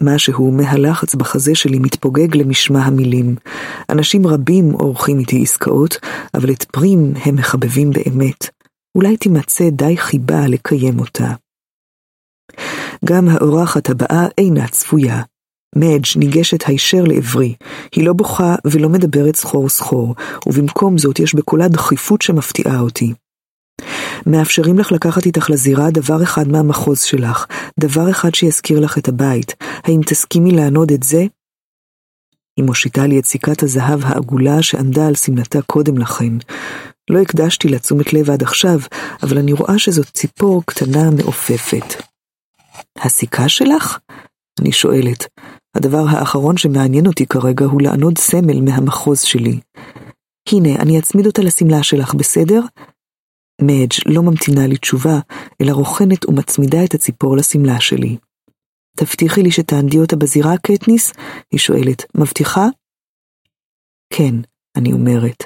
משהו 0.01 0.51
מהלחץ 0.51 1.15
בחזה 1.15 1.55
שלי 1.55 1.79
מתפוגג 1.79 2.37
למשמע 2.37 2.79
המילים. 2.79 3.35
אנשים 3.89 4.27
רבים 4.27 4.71
עורכים 4.71 5.19
איתי 5.19 5.41
עסקאות, 5.41 5.95
אבל 6.33 6.51
את 6.51 6.63
פרים 6.63 7.13
הם 7.25 7.35
מחבבים 7.35 7.91
באמת. 7.91 8.49
אולי 8.95 9.17
תימצא 9.17 9.69
די 9.69 9.97
חיבה 9.97 10.47
לקיים 10.47 10.99
אותה. 10.99 11.33
גם 13.05 13.29
האורחת 13.29 13.89
הבאה 13.89 14.27
אינה 14.37 14.67
צפויה. 14.67 15.21
מדג' 15.75 16.05
ניגשת 16.15 16.63
הישר 16.67 17.03
לעברי, 17.03 17.55
היא 17.95 18.05
לא 18.05 18.13
בוכה 18.13 18.55
ולא 18.65 18.89
מדברת 18.89 19.35
סחור 19.35 19.69
סחור, 19.69 20.15
ובמקום 20.47 20.97
זאת 20.97 21.19
יש 21.19 21.35
בקולה 21.35 21.67
דחיפות 21.67 22.21
שמפתיעה 22.21 22.79
אותי. 22.79 23.13
מאפשרים 24.25 24.79
לך 24.79 24.91
לקחת 24.91 25.25
איתך 25.25 25.49
לזירה 25.49 25.91
דבר 25.91 26.23
אחד 26.23 26.47
מהמחוז 26.47 27.01
שלך, 27.01 27.45
דבר 27.79 28.11
אחד 28.11 28.35
שיזכיר 28.35 28.79
לך 28.79 28.97
את 28.97 29.07
הבית. 29.07 29.55
האם 29.83 30.01
תסכימי 30.05 30.51
לענוד 30.51 30.91
את 30.91 31.03
זה? 31.03 31.25
היא 32.57 32.65
מושיטה 32.65 33.07
לי 33.07 33.19
את 33.19 33.25
סיכת 33.25 33.63
הזהב 33.63 34.05
העגולה 34.05 34.61
שעמדה 34.61 35.07
על 35.07 35.15
שמלתה 35.15 35.61
קודם 35.61 35.97
לכן. 35.97 36.33
לא 37.09 37.19
הקדשתי 37.19 37.67
לה 37.67 37.79
תשומת 37.79 38.13
לב 38.13 38.29
עד 38.29 38.43
עכשיו, 38.43 38.79
אבל 39.23 39.37
אני 39.37 39.53
רואה 39.53 39.79
שזאת 39.79 40.09
ציפור 40.13 40.63
קטנה 40.65 41.11
מעופפת. 41.11 42.01
הסיכה 42.99 43.49
שלך? 43.49 43.97
אני 44.61 44.71
שואלת. 44.71 45.32
הדבר 45.75 46.03
האחרון 46.09 46.57
שמעניין 46.57 47.07
אותי 47.07 47.25
כרגע 47.25 47.65
הוא 47.65 47.81
לענוד 47.81 48.17
סמל 48.17 48.61
מהמחוז 48.61 49.21
שלי. 49.21 49.59
הנה, 50.51 50.75
אני 50.75 50.99
אצמיד 50.99 51.25
אותה 51.25 51.41
לשמלה 51.41 51.83
שלך, 51.83 52.13
בסדר? 52.13 52.61
מדג' 53.61 54.13
לא 54.13 54.23
ממתינה 54.23 54.67
לי 54.67 54.77
תשובה, 54.77 55.19
אלא 55.61 55.71
רוכנת 55.71 56.29
ומצמידה 56.29 56.83
את 56.83 56.93
הציפור 56.93 57.37
לשמלה 57.37 57.79
שלי. 57.79 58.17
תבטיחי 58.97 59.43
לי 59.43 59.51
שתענדי 59.51 59.97
אותה 59.99 60.15
בזירה, 60.15 60.57
קטניס? 60.57 61.11
היא 61.51 61.59
שואלת. 61.59 62.05
מבטיחה? 62.15 62.67
כן, 64.13 64.35
אני 64.77 64.93
אומרת. 64.93 65.43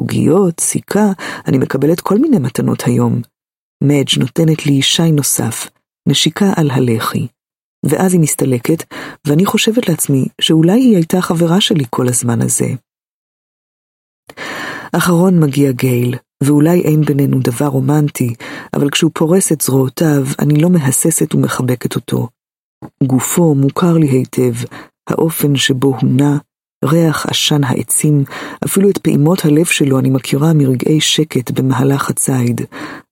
עוגיות, 0.00 0.60
סיכה, 0.60 1.06
אני 1.46 1.58
מקבלת 1.58 2.00
כל 2.00 2.18
מיני 2.18 2.38
מתנות 2.38 2.82
היום. 2.86 3.22
מדג' 3.84 4.18
נותנת 4.18 4.66
לי 4.66 4.82
שי 4.82 5.12
נוסף, 5.12 5.68
נשיקה 6.08 6.52
על 6.56 6.70
הלחי. 6.70 7.26
ואז 7.86 8.12
היא 8.12 8.20
מסתלקת, 8.20 8.94
ואני 9.26 9.44
חושבת 9.44 9.88
לעצמי 9.88 10.24
שאולי 10.40 10.80
היא 10.80 10.96
הייתה 10.96 11.20
חברה 11.20 11.60
שלי 11.60 11.84
כל 11.90 12.08
הזמן 12.08 12.42
הזה. 12.42 12.68
אחרון 14.92 15.40
מגיע 15.40 15.72
גייל, 15.72 16.14
ואולי 16.42 16.80
אין 16.80 17.00
בינינו 17.00 17.40
דבר 17.40 17.66
רומנטי, 17.66 18.34
אבל 18.74 18.90
כשהוא 18.90 19.10
פורס 19.14 19.52
את 19.52 19.60
זרועותיו, 19.60 20.24
אני 20.38 20.60
לא 20.62 20.70
מהססת 20.70 21.34
ומחבקת 21.34 21.94
אותו. 21.94 22.28
גופו 23.02 23.54
מוכר 23.54 23.92
לי 23.92 24.06
היטב, 24.06 24.54
האופן 25.10 25.56
שבו 25.56 25.88
הוא 25.88 26.10
נע, 26.16 26.36
ריח 26.84 27.26
עשן 27.26 27.64
העצים, 27.64 28.24
אפילו 28.64 28.90
את 28.90 28.98
פעימות 28.98 29.44
הלב 29.44 29.64
שלו 29.64 29.98
אני 29.98 30.10
מכירה 30.10 30.52
מרגעי 30.52 31.00
שקט 31.00 31.50
במהלך 31.50 32.10
הציד, 32.10 32.60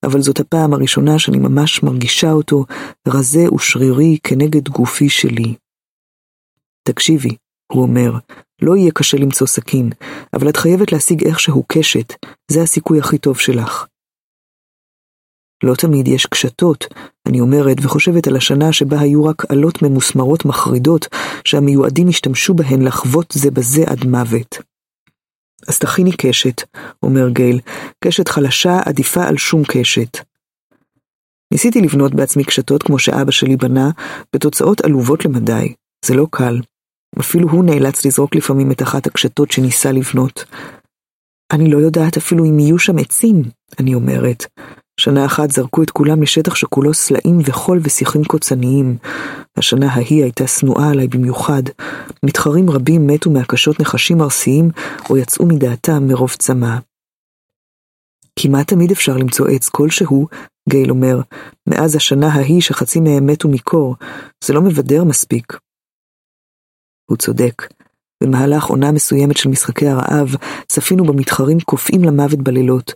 אבל 0.03 0.23
זאת 0.23 0.41
הפעם 0.41 0.73
הראשונה 0.73 1.19
שאני 1.19 1.39
ממש 1.39 1.83
מרגישה 1.83 2.33
אותו 2.33 2.65
רזה 3.09 3.55
ושרירי 3.55 4.19
כנגד 4.23 4.69
גופי 4.69 5.09
שלי. 5.09 5.55
תקשיבי, 6.89 7.37
הוא 7.73 7.83
אומר, 7.83 8.13
לא 8.63 8.77
יהיה 8.77 8.91
קשה 8.95 9.17
למצוא 9.17 9.47
סכין, 9.47 9.91
אבל 10.35 10.49
את 10.49 10.57
חייבת 10.57 10.93
להשיג 10.93 11.25
איכשהו 11.25 11.65
קשת, 11.69 12.13
זה 12.51 12.63
הסיכוי 12.63 12.99
הכי 12.99 13.19
טוב 13.19 13.39
שלך. 13.39 13.87
לא 15.63 15.75
תמיד 15.75 16.09
יש 16.09 16.27
קשתות, 16.27 16.85
אני 17.29 17.41
אומרת 17.41 17.77
וחושבת 17.83 18.27
על 18.27 18.37
השנה 18.37 18.73
שבה 18.73 19.01
היו 19.01 19.25
רק 19.25 19.51
עלות 19.51 19.83
ממוסמרות 19.83 20.45
מחרידות, 20.45 21.07
שהמיועדים 21.45 22.09
השתמשו 22.09 22.55
בהן 22.55 22.83
לחוות 22.83 23.33
זה 23.33 23.51
בזה 23.51 23.85
עד 23.87 24.05
מוות. 24.07 24.59
אז 25.69 25.79
תכיני 25.79 26.13
קשת, 26.13 26.63
אומר 27.03 27.29
גייל, 27.29 27.61
קשת 28.05 28.29
חלשה 28.29 28.81
עדיפה 28.85 29.25
על 29.25 29.37
שום 29.37 29.63
קשת. 29.69 30.19
ניסיתי 31.53 31.81
לבנות 31.81 32.15
בעצמי 32.15 32.45
קשתות 32.45 32.83
כמו 32.83 32.99
שאבא 32.99 33.31
שלי 33.31 33.57
בנה, 33.57 33.91
בתוצאות 34.33 34.81
עלובות 34.81 35.25
למדי. 35.25 35.75
זה 36.05 36.15
לא 36.15 36.27
קל. 36.31 36.61
אפילו 37.21 37.49
הוא 37.49 37.65
נאלץ 37.65 38.07
לזרוק 38.07 38.35
לפעמים 38.35 38.71
את 38.73 38.83
אחת 38.83 39.07
הקשתות 39.07 39.51
שניסה 39.51 39.93
לבנות. 39.93 40.45
אני 41.53 41.71
לא 41.71 41.79
יודעת 41.79 42.17
אפילו 42.17 42.45
אם 42.45 42.59
יהיו 42.59 42.79
שם 42.79 42.99
עצים, 42.99 43.43
אני 43.79 43.95
אומרת. 43.95 44.47
שנה 44.99 45.27
אחת 45.27 45.51
זרקו 45.51 45.83
את 45.83 45.91
כולם 45.91 46.23
לשטח 46.23 46.55
שכולו 46.55 46.95
סלעים 46.95 47.39
וחול 47.45 47.81
ושיחים 47.83 48.25
קוצניים. 48.25 48.97
השנה 49.57 49.93
ההיא 49.93 50.23
הייתה 50.23 50.47
שנואה 50.47 50.91
עליי 50.91 51.09
במיוחד. 51.09 51.63
מתחרים 52.23 52.71
רבים 52.71 53.07
מתו 53.07 53.31
מהקשות 53.31 53.81
נחשים 53.81 54.23
ארסיים, 54.23 54.71
או 55.11 55.17
יצאו 55.17 55.47
מדעתם 55.47 56.07
מרוב 56.07 56.31
צמא. 56.39 56.77
כמעט 58.39 58.69
תמיד 58.69 58.91
אפשר 58.91 59.17
למצוא 59.17 59.49
עץ 59.49 59.69
כלשהו, 59.69 60.27
גייל 60.69 60.91
אומר, 60.91 61.21
מאז 61.67 61.97
השנה 61.97 62.29
ההיא 62.29 62.61
שחצי 62.61 63.01
מהם 63.01 63.27
מתו 63.27 63.49
מקור, 63.49 63.97
זה 64.45 64.53
לא 64.53 64.63
מבדר 64.63 65.05
מספיק. 65.05 65.59
הוא 67.11 67.17
צודק. 67.17 67.63
במהלך 68.23 68.65
עונה 68.65 68.93
מסוימת 68.93 69.37
של 69.37 69.49
משחקי 69.49 69.87
הרעב, 69.87 70.35
צפינו 70.67 71.05
במתחרים 71.05 71.61
קופאים 71.61 72.05
למוות 72.05 72.39
בלילות. 72.39 72.93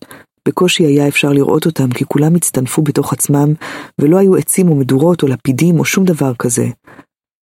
בקושי 0.48 0.84
היה 0.84 1.08
אפשר 1.08 1.32
לראות 1.32 1.66
אותם 1.66 1.90
כי 1.90 2.04
כולם 2.04 2.34
הצטנפו 2.34 2.82
בתוך 2.82 3.12
עצמם, 3.12 3.54
ולא 3.98 4.18
היו 4.18 4.36
עצים 4.36 4.68
או 4.68 4.74
מדורות 4.74 5.22
או 5.22 5.28
לפידים 5.28 5.78
או 5.78 5.84
שום 5.84 6.04
דבר 6.04 6.34
כזה. 6.34 6.66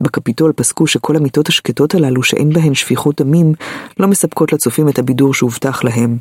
בקפיטול 0.04 0.54
פסקו 0.54 0.88
שכל 0.88 1.16
המיטות 1.16 1.48
השקטות 1.48 1.96
הללו 1.96 2.24
שאין 2.24 2.50
בהן 2.50 2.74
שפיכות 2.74 3.22
דמים, 3.22 3.54
לא 4.00 4.08
מספקות 4.08 4.54
לצופים 4.54 4.90
את 4.90 5.00
הבידור 5.00 5.34
שהובטח 5.34 5.84
להם. 5.84 6.18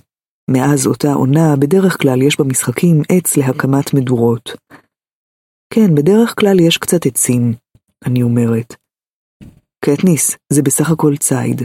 מאז 0.50 0.86
אותה 0.86 1.12
עונה, 1.12 1.56
בדרך 1.56 2.02
כלל 2.02 2.22
יש 2.22 2.40
במשחקים 2.40 3.02
עץ 3.08 3.36
להקמת 3.36 3.94
מדורות. 3.94 4.56
כן, 5.74 5.94
בדרך 5.94 6.34
כלל 6.40 6.60
יש 6.60 6.78
קצת 6.78 7.06
עצים, 7.06 7.52
אני 8.06 8.22
אומרת. 8.22 8.74
קטניס, 9.84 10.36
זה 10.52 10.62
בסך 10.62 10.90
הכל 10.90 11.16
ציד. 11.16 11.62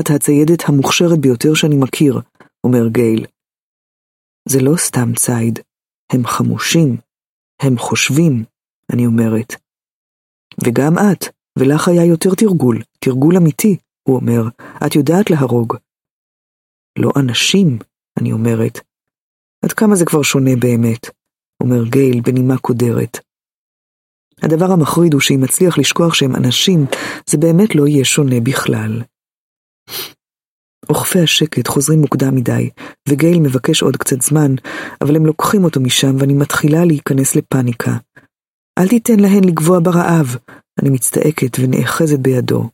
את 0.00 0.10
הציידת 0.10 0.68
המוכשרת 0.68 1.18
ביותר 1.18 1.54
שאני 1.54 1.76
מכיר, 1.76 2.20
אומר 2.64 2.88
גייל. 2.88 3.26
זה 4.50 4.58
לא 4.60 4.76
סתם 4.76 5.14
ציד, 5.14 5.58
הם 6.12 6.26
חמושים, 6.26 6.96
הם 7.62 7.78
חושבים, 7.78 8.44
אני 8.92 9.06
אומרת. 9.06 9.54
וגם 10.64 10.94
את, 10.98 11.24
ולך 11.58 11.88
היה 11.88 12.04
יותר 12.04 12.30
תרגול, 12.34 12.82
תרגול 12.98 13.36
אמיתי, 13.36 13.76
הוא 14.02 14.16
אומר, 14.16 14.42
את 14.86 14.94
יודעת 14.94 15.30
להרוג. 15.30 15.76
לא 16.98 17.10
אנשים, 17.16 17.78
אני 18.20 18.32
אומרת. 18.32 18.78
עד 19.64 19.72
כמה 19.72 19.96
זה 19.96 20.04
כבר 20.04 20.22
שונה 20.22 20.56
באמת, 20.60 21.06
אומר 21.62 21.84
גייל 21.84 22.20
בנימה 22.20 22.58
קודרת. 22.58 23.18
הדבר 24.42 24.72
המחריד 24.72 25.12
הוא 25.12 25.20
שאם 25.20 25.44
אצליח 25.44 25.78
לשכוח 25.78 26.14
שהם 26.14 26.36
אנשים, 26.36 26.86
זה 27.30 27.38
באמת 27.38 27.74
לא 27.74 27.86
יהיה 27.86 28.04
שונה 28.04 28.40
בכלל. 28.40 29.02
אוכפי 30.88 31.20
השקט 31.20 31.68
חוזרים 31.68 32.00
מוקדם 32.00 32.34
מדי, 32.34 32.70
וגייל 33.08 33.40
מבקש 33.40 33.82
עוד 33.82 33.96
קצת 33.96 34.22
זמן, 34.22 34.54
אבל 35.00 35.16
הם 35.16 35.26
לוקחים 35.26 35.64
אותו 35.64 35.80
משם 35.80 36.16
ואני 36.18 36.34
מתחילה 36.34 36.84
להיכנס 36.84 37.36
לפאניקה. 37.36 37.96
אל 38.78 38.88
תיתן 38.88 39.20
להן 39.20 39.44
לגבוה 39.44 39.80
ברעב, 39.80 40.36
אני 40.82 40.90
מצטעקת 40.90 41.58
ונאחזת 41.60 42.18
בידו. 42.18 42.70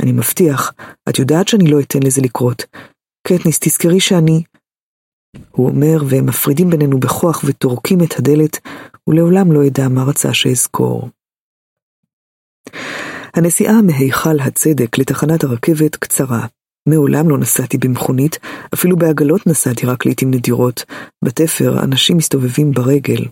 אני 0.00 0.12
מבטיח, 0.12 0.72
את 1.08 1.18
יודעת 1.18 1.48
שאני 1.48 1.70
לא 1.70 1.80
אתן 1.80 1.98
לזה 2.02 2.20
לקרות. 2.20 2.64
קטניס, 3.26 3.58
תזכרי 3.60 4.00
שאני... 4.00 4.42
הוא 5.50 5.68
אומר, 5.68 5.96
והם 6.08 6.26
מפרידים 6.26 6.70
בינינו 6.70 7.00
בכוח 7.00 7.44
וטורקים 7.44 7.98
את 8.04 8.18
הדלת, 8.18 8.58
ולעולם 9.08 9.52
לא 9.52 9.66
אדע 9.66 9.88
מה 9.88 10.04
רצה 10.04 10.34
שאזכור. 10.34 11.08
הנסיעה 13.34 13.82
מהיכל 13.82 14.40
הצדק 14.40 14.98
לתחנת 14.98 15.44
הרכבת 15.44 15.96
קצרה. 15.96 16.46
מעולם 16.88 17.30
לא 17.30 17.38
נסעתי 17.38 17.78
במכונית, 17.78 18.38
אפילו 18.74 18.96
בעגלות 18.96 19.46
נסעתי 19.46 19.86
רק 19.86 20.06
לעתים 20.06 20.30
נדירות. 20.30 20.84
בתפר 21.24 21.84
אנשים 21.84 22.16
מסתובבים 22.16 22.72
ברגל. 22.72 23.24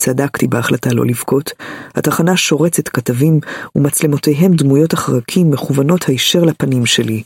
צדקתי 0.00 0.46
בהחלטה 0.46 0.90
לא 0.92 1.06
לבכות. 1.06 1.52
התחנה 1.94 2.36
שורצת 2.36 2.88
כתבים, 2.88 3.40
ומצלמותיהם 3.76 4.52
דמויות 4.52 4.92
החרקים 4.92 5.50
מכוונות 5.50 6.04
הישר 6.04 6.44
לפנים 6.44 6.86
שלי. 6.86 7.22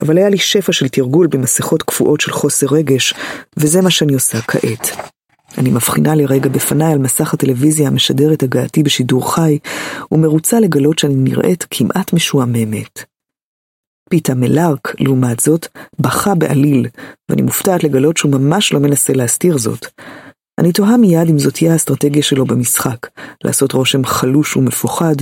אבל 0.00 0.18
היה 0.18 0.28
לי 0.28 0.38
שפע 0.38 0.72
של 0.72 0.88
תרגול 0.88 1.26
במסכות 1.26 1.82
קפואות 1.82 2.20
של 2.20 2.32
חוסר 2.32 2.66
רגש, 2.70 3.14
וזה 3.56 3.80
מה 3.80 3.90
שאני 3.90 4.14
עושה 4.14 4.40
כעת. 4.40 4.88
אני 5.58 5.70
מבחינה 5.70 6.14
לרגע 6.14 6.48
בפניי 6.48 6.92
על 6.92 6.98
מסך 6.98 7.34
הטלוויזיה 7.34 7.88
המשדר 7.88 8.32
את 8.32 8.42
הגעתי 8.42 8.82
בשידור 8.82 9.34
חי, 9.34 9.58
ומרוצה 10.12 10.60
לגלות 10.60 10.98
שאני 10.98 11.14
נראית 11.14 11.66
כמעט 11.70 12.12
משועממת. 12.12 13.13
פיתה 14.10 14.34
מלארק, 14.34 14.94
לעומת 15.00 15.40
זאת, 15.40 15.66
בכה 15.98 16.34
בעליל, 16.34 16.86
ואני 17.28 17.42
מופתעת 17.42 17.84
לגלות 17.84 18.16
שהוא 18.16 18.32
ממש 18.32 18.72
לא 18.72 18.80
מנסה 18.80 19.12
להסתיר 19.12 19.58
זאת. 19.58 19.86
אני 20.58 20.72
תוהה 20.72 20.96
מיד 20.96 21.28
אם 21.28 21.38
זאת 21.38 21.54
תהיה 21.54 21.72
האסטרטגיה 21.72 22.22
שלו 22.22 22.44
במשחק, 22.44 23.06
לעשות 23.44 23.72
רושם 23.72 24.04
חלוש 24.04 24.56
ומפוחד, 24.56 25.14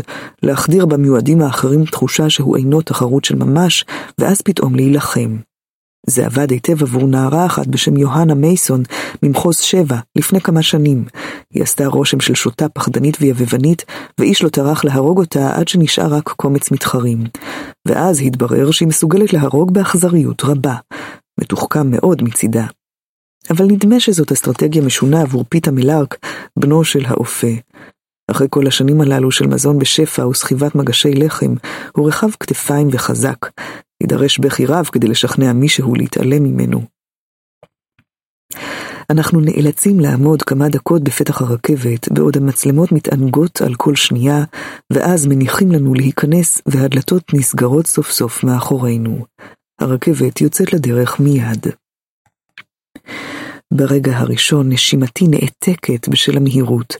להחדיר 0.42 0.86
במיועדים 0.86 1.42
האחרים 1.42 1.84
תחושה 1.84 2.30
שהוא 2.30 2.56
אינו 2.56 2.82
תחרות 2.82 3.24
של 3.24 3.34
ממש, 3.34 3.84
ואז 4.18 4.40
פתאום 4.40 4.74
להילחם. 4.74 5.36
זה 6.06 6.26
עבד 6.26 6.50
היטב 6.50 6.82
עבור 6.82 7.06
נערה 7.06 7.46
אחת 7.46 7.66
בשם 7.66 7.96
יוהנה 7.96 8.34
מייסון 8.34 8.82
ממחוז 9.22 9.56
שבע 9.56 9.96
לפני 10.18 10.40
כמה 10.40 10.62
שנים. 10.62 11.04
היא 11.50 11.62
עשתה 11.62 11.86
רושם 11.86 12.20
של 12.20 12.34
שוטה 12.34 12.68
פחדנית 12.68 13.16
ויבבנית, 13.20 13.84
ואיש 14.18 14.42
לא 14.42 14.48
טרח 14.48 14.84
להרוג 14.84 15.18
אותה 15.18 15.54
עד 15.54 15.68
שנשאר 15.68 16.14
רק 16.14 16.28
קומץ 16.28 16.70
מתחרים. 16.70 17.24
ואז 17.88 18.20
התברר 18.20 18.70
שהיא 18.70 18.88
מסוגלת 18.88 19.32
להרוג 19.32 19.74
באכזריות 19.74 20.44
רבה. 20.44 20.76
מתוחכם 21.40 21.90
מאוד 21.90 22.22
מצידה. 22.22 22.66
אבל 23.50 23.64
נדמה 23.64 24.00
שזאת 24.00 24.32
אסטרטגיה 24.32 24.82
משונה 24.82 25.22
עבור 25.22 25.44
פיתה 25.48 25.70
מלארק, 25.70 26.18
בנו 26.58 26.84
של 26.84 27.06
האופה. 27.06 27.52
אחרי 28.30 28.46
כל 28.50 28.66
השנים 28.66 29.00
הללו 29.00 29.30
של 29.30 29.46
מזון 29.46 29.78
בשפע 29.78 30.26
וסחיבת 30.26 30.74
מגשי 30.74 31.14
לחם, 31.14 31.54
הוא 31.96 32.08
רחב 32.08 32.28
כתפיים 32.40 32.88
וחזק. 32.92 33.46
יידרש 34.02 34.38
בכי 34.38 34.66
רב 34.66 34.88
כדי 34.92 35.06
לשכנע 35.08 35.52
מישהו 35.52 35.94
להתעלם 35.94 36.42
ממנו. 36.42 36.82
אנחנו 39.10 39.40
נאלצים 39.40 40.00
לעמוד 40.00 40.42
כמה 40.42 40.68
דקות 40.68 41.02
בפתח 41.02 41.42
הרכבת, 41.42 42.12
בעוד 42.12 42.36
המצלמות 42.36 42.92
מתענגות 42.92 43.60
על 43.60 43.74
כל 43.74 43.94
שנייה, 43.94 44.44
ואז 44.92 45.26
מניחים 45.26 45.72
לנו 45.72 45.94
להיכנס 45.94 46.62
והדלתות 46.66 47.34
נסגרות 47.34 47.86
סוף 47.86 48.10
סוף 48.10 48.44
מאחורינו. 48.44 49.24
הרכבת 49.80 50.40
יוצאת 50.40 50.72
לדרך 50.72 51.20
מיד. 51.20 51.66
ברגע 53.74 54.18
הראשון 54.18 54.72
נשימתי 54.72 55.24
נעתקת 55.28 56.08
בשל 56.08 56.36
המהירות. 56.36 56.96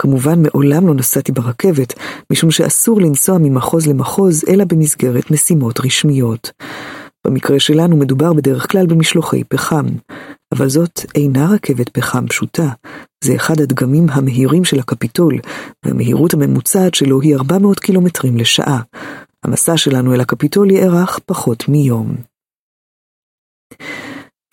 כמובן 0.00 0.42
מעולם 0.42 0.86
לא 0.86 0.94
נסעתי 0.94 1.32
ברכבת, 1.32 1.94
משום 2.32 2.50
שאסור 2.50 3.00
לנסוע 3.00 3.38
ממחוז 3.40 3.86
למחוז, 3.86 4.44
אלא 4.48 4.64
במסגרת 4.64 5.30
משימות 5.30 5.80
רשמיות. 5.80 6.50
במקרה 7.26 7.60
שלנו 7.60 7.96
מדובר 7.96 8.32
בדרך 8.32 8.70
כלל 8.72 8.86
במשלוחי 8.86 9.44
פחם, 9.44 9.86
אבל 10.54 10.68
זאת 10.68 11.00
אינה 11.14 11.46
רכבת 11.52 11.88
פחם 11.88 12.26
פשוטה, 12.26 12.68
זה 13.24 13.34
אחד 13.36 13.60
הדגמים 13.60 14.06
המהירים 14.10 14.64
של 14.64 14.78
הקפיטול, 14.78 15.38
והמהירות 15.84 16.34
הממוצעת 16.34 16.94
שלו 16.94 17.20
היא 17.20 17.36
400 17.36 17.80
קילומטרים 17.80 18.36
לשעה. 18.36 18.80
המסע 19.44 19.76
שלנו 19.76 20.14
אל 20.14 20.20
הקפיטול 20.20 20.70
יארך 20.70 21.18
פחות 21.26 21.68
מיום. 21.68 22.16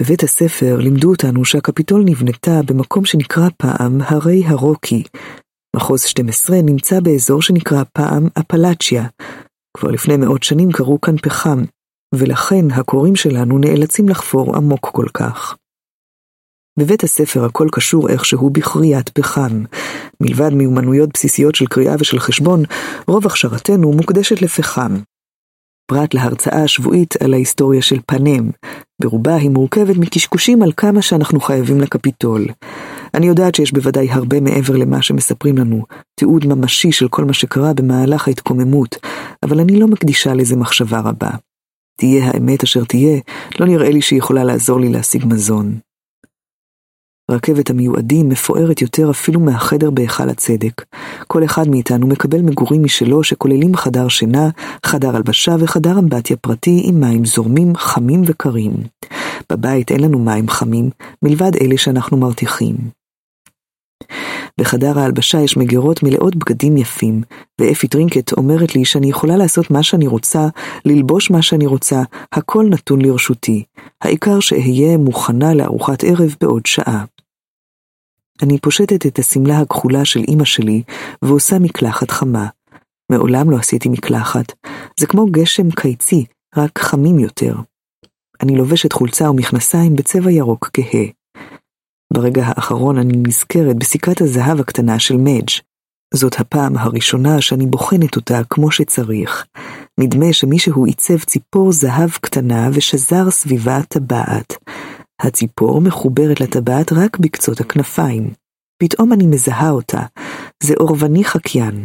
בבית 0.01 0.23
הספר 0.23 0.77
לימדו 0.79 1.09
אותנו 1.09 1.45
שהקפיטול 1.45 2.03
נבנתה 2.05 2.61
במקום 2.65 3.05
שנקרא 3.05 3.49
פעם 3.57 4.01
הרי 4.01 4.43
הרוקי. 4.45 5.03
מחוז 5.75 6.01
12 6.01 6.61
נמצא 6.61 6.99
באזור 6.99 7.41
שנקרא 7.41 7.83
פעם 7.93 8.27
אפלצ'יה. 8.39 9.07
כבר 9.77 9.91
לפני 9.91 10.17
מאות 10.17 10.43
שנים 10.43 10.71
קראו 10.71 11.01
כאן 11.01 11.17
פחם, 11.17 11.63
ולכן 12.15 12.71
הקוראים 12.71 13.15
שלנו 13.15 13.57
נאלצים 13.57 14.09
לחפור 14.09 14.55
עמוק 14.55 14.89
כל 14.93 15.05
כך. 15.13 15.55
בבית 16.79 17.03
הספר 17.03 17.45
הכל 17.45 17.67
קשור 17.71 18.09
איכשהו 18.09 18.49
בכריית 18.49 19.09
פחם. 19.09 19.63
מלבד 20.21 20.49
מיומנויות 20.49 21.09
בסיסיות 21.13 21.55
של 21.55 21.65
קריאה 21.65 21.95
ושל 21.99 22.19
חשבון, 22.19 22.63
רוב 23.07 23.25
הכשרתנו 23.25 23.91
מוקדשת 23.91 24.41
לפחם. 24.41 24.97
פרט 25.87 26.13
להרצאה 26.13 26.63
השבועית 26.63 27.21
על 27.21 27.33
ההיסטוריה 27.33 27.81
של 27.81 27.99
פאנם. 28.05 28.49
ברובה 29.01 29.35
היא 29.35 29.49
מורכבת 29.49 29.97
מקשקושים 29.97 30.61
על 30.61 30.71
כמה 30.77 31.01
שאנחנו 31.01 31.39
חייבים 31.39 31.81
לקפיטול. 31.81 32.45
אני 33.13 33.27
יודעת 33.27 33.55
שיש 33.55 33.71
בוודאי 33.71 34.09
הרבה 34.11 34.39
מעבר 34.39 34.75
למה 34.75 35.01
שמספרים 35.01 35.57
לנו, 35.57 35.85
תיעוד 36.19 36.45
ממשי 36.45 36.91
של 36.91 37.07
כל 37.07 37.25
מה 37.25 37.33
שקרה 37.33 37.73
במהלך 37.73 38.27
ההתקוממות, 38.27 38.95
אבל 39.43 39.59
אני 39.59 39.79
לא 39.79 39.87
מקדישה 39.87 40.33
לזה 40.33 40.55
מחשבה 40.55 40.99
רבה. 40.99 41.29
תהיה 41.99 42.25
האמת 42.25 42.63
אשר 42.63 42.83
תהיה, 42.83 43.19
לא 43.59 43.65
נראה 43.65 43.89
לי 43.89 44.01
שהיא 44.01 44.19
יכולה 44.19 44.43
לעזור 44.43 44.79
לי 44.79 44.89
להשיג 44.89 45.25
מזון. 45.25 45.79
רכבת 47.31 47.69
המיועדים 47.69 48.29
מפוארת 48.29 48.81
יותר 48.81 49.09
אפילו 49.11 49.39
מהחדר 49.39 49.89
בהיכל 49.89 50.29
הצדק. 50.29 50.85
כל 51.27 51.43
אחד 51.43 51.67
מאיתנו 51.67 52.07
מקבל 52.07 52.41
מגורים 52.41 52.83
משלו 52.83 53.23
שכוללים 53.23 53.75
חדר 53.75 54.07
שינה, 54.07 54.49
חדר 54.85 55.15
הלבשה 55.15 55.55
וחדר 55.59 55.99
אמבטיה 55.99 56.37
פרטי 56.37 56.81
עם 56.83 56.99
מים 56.99 57.25
זורמים, 57.25 57.75
חמים 57.75 58.21
וקרים. 58.25 58.73
בבית 59.51 59.91
אין 59.91 59.99
לנו 59.99 60.19
מים 60.19 60.49
חמים, 60.49 60.89
מלבד 61.23 61.51
אלה 61.61 61.77
שאנחנו 61.77 62.17
מרתיחים. 62.17 62.75
בחדר 64.59 64.99
ההלבשה 64.99 65.41
יש 65.41 65.57
מגירות 65.57 66.03
מלאות 66.03 66.35
בגדים 66.35 66.77
יפים, 66.77 67.21
ואפי 67.61 67.87
טרינקט 67.87 68.33
אומרת 68.33 68.75
לי 68.75 68.85
שאני 68.85 69.09
יכולה 69.09 69.37
לעשות 69.37 69.71
מה 69.71 69.83
שאני 69.83 70.07
רוצה, 70.07 70.47
ללבוש 70.85 71.31
מה 71.31 71.41
שאני 71.41 71.65
רוצה, 71.65 72.01
הכל 72.31 72.65
נתון 72.69 73.01
לרשותי. 73.01 73.63
העיקר 74.01 74.39
שאהיה 74.39 74.97
מוכנה 74.97 75.53
לארוחת 75.53 76.03
ערב 76.03 76.35
בעוד 76.41 76.65
שעה. 76.65 77.05
אני 78.43 78.59
פושטת 78.59 79.05
את 79.05 79.19
השמלה 79.19 79.59
הכחולה 79.59 80.05
של 80.05 80.23
אמא 80.27 80.45
שלי 80.45 80.83
ועושה 81.21 81.59
מקלחת 81.59 82.11
חמה. 82.11 82.47
מעולם 83.11 83.49
לא 83.49 83.57
עשיתי 83.57 83.89
מקלחת. 83.89 84.53
זה 84.99 85.07
כמו 85.07 85.25
גשם 85.31 85.71
קיצי, 85.71 86.25
רק 86.57 86.79
חמים 86.79 87.19
יותר. 87.19 87.55
אני 88.41 88.55
לובשת 88.55 88.93
חולצה 88.93 89.29
ומכנסיים 89.29 89.95
בצבע 89.95 90.31
ירוק 90.31 90.69
כהה. 90.73 91.05
ברגע 92.13 92.43
האחרון 92.45 92.97
אני 92.97 93.13
נזכרת 93.27 93.75
בסיכת 93.75 94.21
הזהב 94.21 94.59
הקטנה 94.59 94.99
של 94.99 95.17
מדג'. 95.17 95.49
זאת 96.13 96.39
הפעם 96.39 96.77
הראשונה 96.77 97.41
שאני 97.41 97.65
בוחנת 97.65 98.15
אותה 98.15 98.41
כמו 98.49 98.71
שצריך. 98.71 99.45
נדמה 99.99 100.33
שמישהו 100.33 100.85
עיצב 100.85 101.17
ציפור 101.17 101.71
זהב 101.71 102.09
קטנה 102.09 102.69
ושזר 102.73 103.31
סביבה 103.31 103.81
טבעת. 103.89 104.53
הציפור 105.21 105.81
מחוברת 105.81 106.39
לטבעת 106.41 106.91
רק 106.91 107.17
בקצות 107.19 107.61
הכנפיים. 107.61 108.33
פתאום 108.83 109.13
אני 109.13 109.27
מזהה 109.27 109.69
אותה, 109.69 110.01
זה 110.63 110.73
אורבני 110.79 111.23
חקיין. 111.23 111.83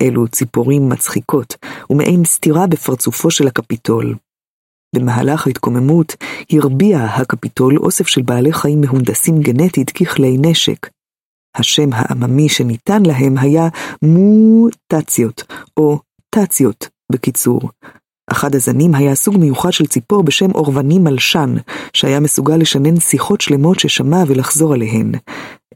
אלו 0.00 0.28
ציפורים 0.28 0.88
מצחיקות, 0.88 1.56
ומעין 1.90 2.24
סתירה 2.24 2.66
בפרצופו 2.66 3.30
של 3.30 3.46
הקפיטול. 3.46 4.14
במהלך 4.96 5.46
ההתקוממות 5.46 6.14
הרביע 6.52 6.98
הקפיטול 6.98 7.78
אוסף 7.78 8.06
של 8.06 8.22
בעלי 8.22 8.52
חיים 8.52 8.80
מהונדסים 8.80 9.40
גנטית 9.40 9.90
ככלי 9.90 10.36
נשק. 10.40 10.88
השם 11.56 11.88
העממי 11.92 12.48
שניתן 12.48 13.02
להם 13.02 13.38
היה 13.38 13.68
מוטציות, 14.02 15.42
או 15.76 16.00
טציות 16.30 16.88
בקיצור. 17.12 17.70
אחד 18.30 18.54
הזנים 18.54 18.94
היה 18.94 19.14
סוג 19.14 19.36
מיוחד 19.36 19.72
של 19.72 19.86
ציפור 19.86 20.22
בשם 20.22 20.50
אורבני 20.50 20.98
מלשן, 20.98 21.54
שהיה 21.92 22.20
מסוגל 22.20 22.56
לשנן 22.56 23.00
שיחות 23.00 23.40
שלמות 23.40 23.80
ששמע 23.80 24.22
ולחזור 24.26 24.74
עליהן. 24.74 25.12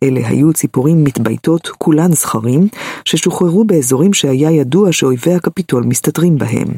אלה 0.03 0.29
היו 0.29 0.53
ציפורים 0.53 1.05
מתבייתות, 1.05 1.69
כולן 1.79 2.13
זכרים, 2.13 2.69
ששוחררו 3.05 3.65
באזורים 3.65 4.15
שהיה 4.15 4.51
ידוע 4.51 4.93
שאויבי 4.93 5.35
הקפיטול 5.35 5.83
מסתתרים 5.83 6.39
בהם. 6.39 6.69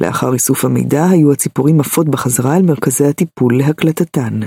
לאחר 0.00 0.32
איסוף 0.34 0.64
המידע 0.64 1.06
היו 1.06 1.32
הציפורים 1.32 1.80
עפות 1.80 2.08
בחזרה 2.08 2.56
אל 2.56 2.62
מרכזי 2.62 3.06
הטיפול 3.06 3.58
להקלטתן. 3.58 4.40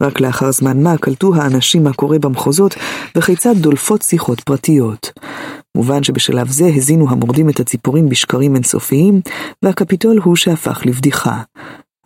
רק 0.00 0.20
לאחר 0.20 0.52
זמן 0.52 0.82
מה 0.82 0.96
קלטו 0.96 1.34
האנשים 1.34 1.84
מה 1.84 1.92
קורה 1.92 2.18
במחוזות 2.18 2.74
וכיצד 3.16 3.56
דולפות 3.56 4.02
שיחות 4.02 4.40
פרטיות. 4.40 5.12
מובן 5.76 6.02
שבשלב 6.02 6.48
זה 6.48 6.66
הזינו 6.76 7.10
המורדים 7.10 7.48
את 7.48 7.60
הציפורים 7.60 8.08
בשקרים 8.08 8.54
אינסופיים, 8.54 9.20
והקפיטול 9.62 10.18
הוא 10.18 10.36
שהפך 10.36 10.86
לבדיחה. 10.86 11.42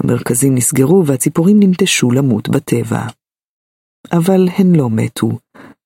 המרכזים 0.02 0.54
נסגרו 0.54 1.06
והציפורים 1.06 1.60
ננטשו 1.60 2.10
למות 2.10 2.48
בטבע. 2.48 3.06
אבל 4.12 4.48
הן 4.58 4.74
לא 4.74 4.90
מתו. 4.90 5.28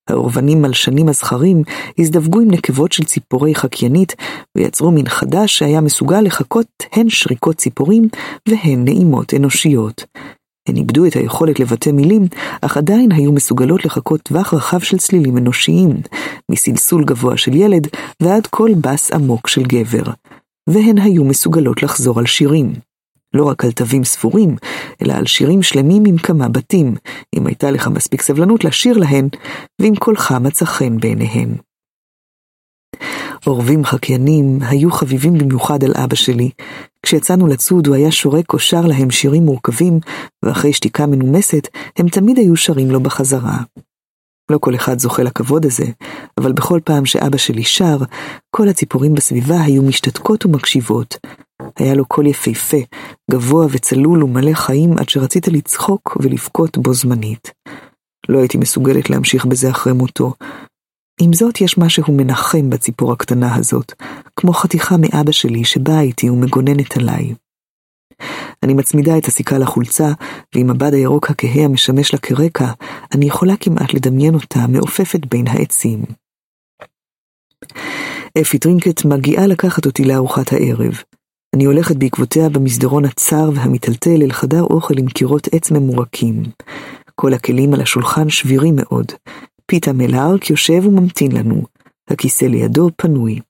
האורבנים 0.08 0.62
מלשנים 0.62 1.08
הזכרים 1.08 1.62
הזדווגו 1.98 2.40
עם 2.40 2.50
נקבות 2.50 2.92
של 2.92 3.04
ציפורי 3.04 3.54
חקיינית 3.54 4.14
ויצרו 4.56 4.90
מין 4.90 5.08
חדש 5.08 5.58
שהיה 5.58 5.80
מסוגל 5.80 6.20
לחקות 6.20 6.66
הן 6.92 7.08
שריקות 7.08 7.56
ציפורים 7.56 8.08
והן 8.48 8.84
נעימות 8.84 9.34
אנושיות. 9.34 10.04
הן 10.70 10.76
איבדו 10.76 11.06
את 11.06 11.16
היכולת 11.16 11.60
לבטא 11.60 11.90
מילים, 11.90 12.26
אך 12.60 12.76
עדיין 12.76 13.12
היו 13.12 13.32
מסוגלות 13.32 13.84
לחקות 13.84 14.20
טווח 14.22 14.54
רחב 14.54 14.80
של 14.80 14.98
צלילים 14.98 15.38
אנושיים, 15.38 15.90
מסלסול 16.50 17.04
גבוה 17.04 17.36
של 17.36 17.54
ילד 17.54 17.86
ועד 18.22 18.46
קול 18.46 18.74
בס 18.74 19.12
עמוק 19.12 19.48
של 19.48 19.62
גבר. 19.62 20.02
והן 20.68 20.98
היו 20.98 21.24
מסוגלות 21.24 21.82
לחזור 21.82 22.18
על 22.18 22.26
שירים. 22.26 22.72
לא 23.34 23.44
רק 23.44 23.64
על 23.64 23.72
תווים 23.72 24.04
ספורים, 24.04 24.56
אלא 25.02 25.12
על 25.12 25.26
שירים 25.26 25.62
שלמים 25.62 26.02
עם 26.06 26.18
כמה 26.18 26.48
בתים, 26.48 26.94
אם 27.36 27.46
הייתה 27.46 27.70
לך 27.70 27.88
מספיק 27.88 28.22
סבלנות 28.22 28.64
לשיר 28.64 28.98
להן, 28.98 29.28
ואם 29.80 29.92
קולך 29.98 30.32
מצא 30.32 30.64
חן 30.64 30.98
בעיניהן. 30.98 31.54
עורבים 33.44 33.84
חקיינים 33.84 34.58
היו 34.62 34.90
חביבים 34.90 35.38
במיוחד 35.38 35.84
על 35.84 35.92
אבא 36.04 36.16
שלי. 36.16 36.50
כשיצאנו 37.02 37.46
לצוד 37.46 37.86
הוא 37.86 37.94
היה 37.94 38.12
שורק 38.12 38.52
או 38.52 38.58
שר 38.58 38.86
להם 38.86 39.10
שירים 39.10 39.42
מורכבים, 39.42 40.00
ואחרי 40.44 40.72
שתיקה 40.72 41.06
מנומסת, 41.06 41.68
הם 41.96 42.08
תמיד 42.08 42.38
היו 42.38 42.56
שרים 42.56 42.90
לו 42.90 43.00
בחזרה. 43.00 43.58
לא 44.50 44.58
כל 44.58 44.74
אחד 44.74 44.98
זוכה 44.98 45.22
לכבוד 45.22 45.66
הזה, 45.66 45.84
אבל 46.38 46.52
בכל 46.52 46.80
פעם 46.84 47.06
שאבא 47.06 47.36
שלי 47.36 47.64
שר, 47.64 47.96
כל 48.50 48.68
הציפורים 48.68 49.14
בסביבה 49.14 49.60
היו 49.60 49.82
משתתקות 49.82 50.46
ומקשיבות. 50.46 51.16
היה 51.76 51.94
לו 51.94 52.04
קול 52.04 52.26
יפהפה, 52.26 52.76
גבוה 53.30 53.66
וצלול 53.70 54.24
ומלא 54.24 54.54
חיים 54.54 54.98
עד 54.98 55.08
שרצית 55.08 55.48
לצחוק 55.48 56.16
ולבכות 56.20 56.78
בו 56.78 56.94
זמנית. 56.94 57.50
לא 58.28 58.38
הייתי 58.38 58.58
מסוגלת 58.58 59.10
להמשיך 59.10 59.46
בזה 59.46 59.70
אחרי 59.70 59.92
מותו. 59.92 60.34
עם 61.22 61.32
זאת, 61.32 61.60
יש 61.60 61.78
משהו 61.78 62.04
מנחם 62.08 62.70
בציפור 62.70 63.12
הקטנה 63.12 63.54
הזאת, 63.54 63.92
כמו 64.36 64.52
חתיכה 64.52 64.96
מאבא 64.96 65.32
שלי 65.32 65.64
שבאה 65.64 66.00
איתי 66.00 66.30
ומגוננת 66.30 66.96
עליי. 66.96 67.34
אני 68.62 68.74
מצמידה 68.74 69.18
את 69.18 69.26
הסיכה 69.26 69.58
לחולצה, 69.58 70.12
ועם 70.54 70.70
הבד 70.70 70.94
הירוק 70.94 71.30
הכהה 71.30 71.64
המשמש 71.64 72.12
לה 72.12 72.18
כרקע, 72.18 72.72
אני 73.14 73.26
יכולה 73.26 73.56
כמעט 73.56 73.94
לדמיין 73.94 74.34
אותה 74.34 74.66
מעופפת 74.66 75.26
בין 75.26 75.48
העצים. 75.48 76.04
אפי 78.40 78.58
טרינקט 78.58 79.04
מגיעה 79.04 79.46
לקחת 79.46 79.86
אותי 79.86 80.04
לארוחת 80.04 80.52
הערב. 80.52 81.02
אני 81.56 81.64
הולכת 81.64 81.96
בעקבותיה 81.96 82.48
במסדרון 82.48 83.04
הצר 83.04 83.50
והמיטלטל 83.54 84.22
אל 84.22 84.32
חדר 84.32 84.62
אוכל 84.62 84.98
עם 84.98 85.06
קירות 85.06 85.48
עץ 85.52 85.70
ממורקים. 85.70 86.42
כל 87.14 87.34
הכלים 87.34 87.74
על 87.74 87.80
השולחן 87.80 88.30
שבירים 88.30 88.76
מאוד. 88.76 89.12
פיתה 89.70 89.92
מלארק 89.92 90.50
יושב 90.50 90.86
וממתין 90.86 91.32
לנו. 91.32 91.62
הכיסא 92.08 92.44
לידו 92.44 92.90
פנוי. 92.96 93.40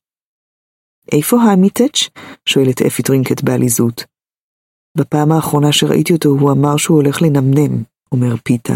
איפה 1.13 1.37
היימיטץ'? 1.43 2.09
שואלת 2.47 2.83
אפי 2.83 3.03
טרינקט 3.03 3.43
בעליזות. 3.43 4.05
בפעם 4.99 5.33
האחרונה 5.33 5.73
שראיתי 5.73 6.13
אותו 6.13 6.29
הוא 6.29 6.53
אמר 6.53 6.77
שהוא 6.77 6.97
הולך 6.97 7.23
לנמנם, 7.23 7.83
אומר 8.13 8.37
פיתה. 8.45 8.75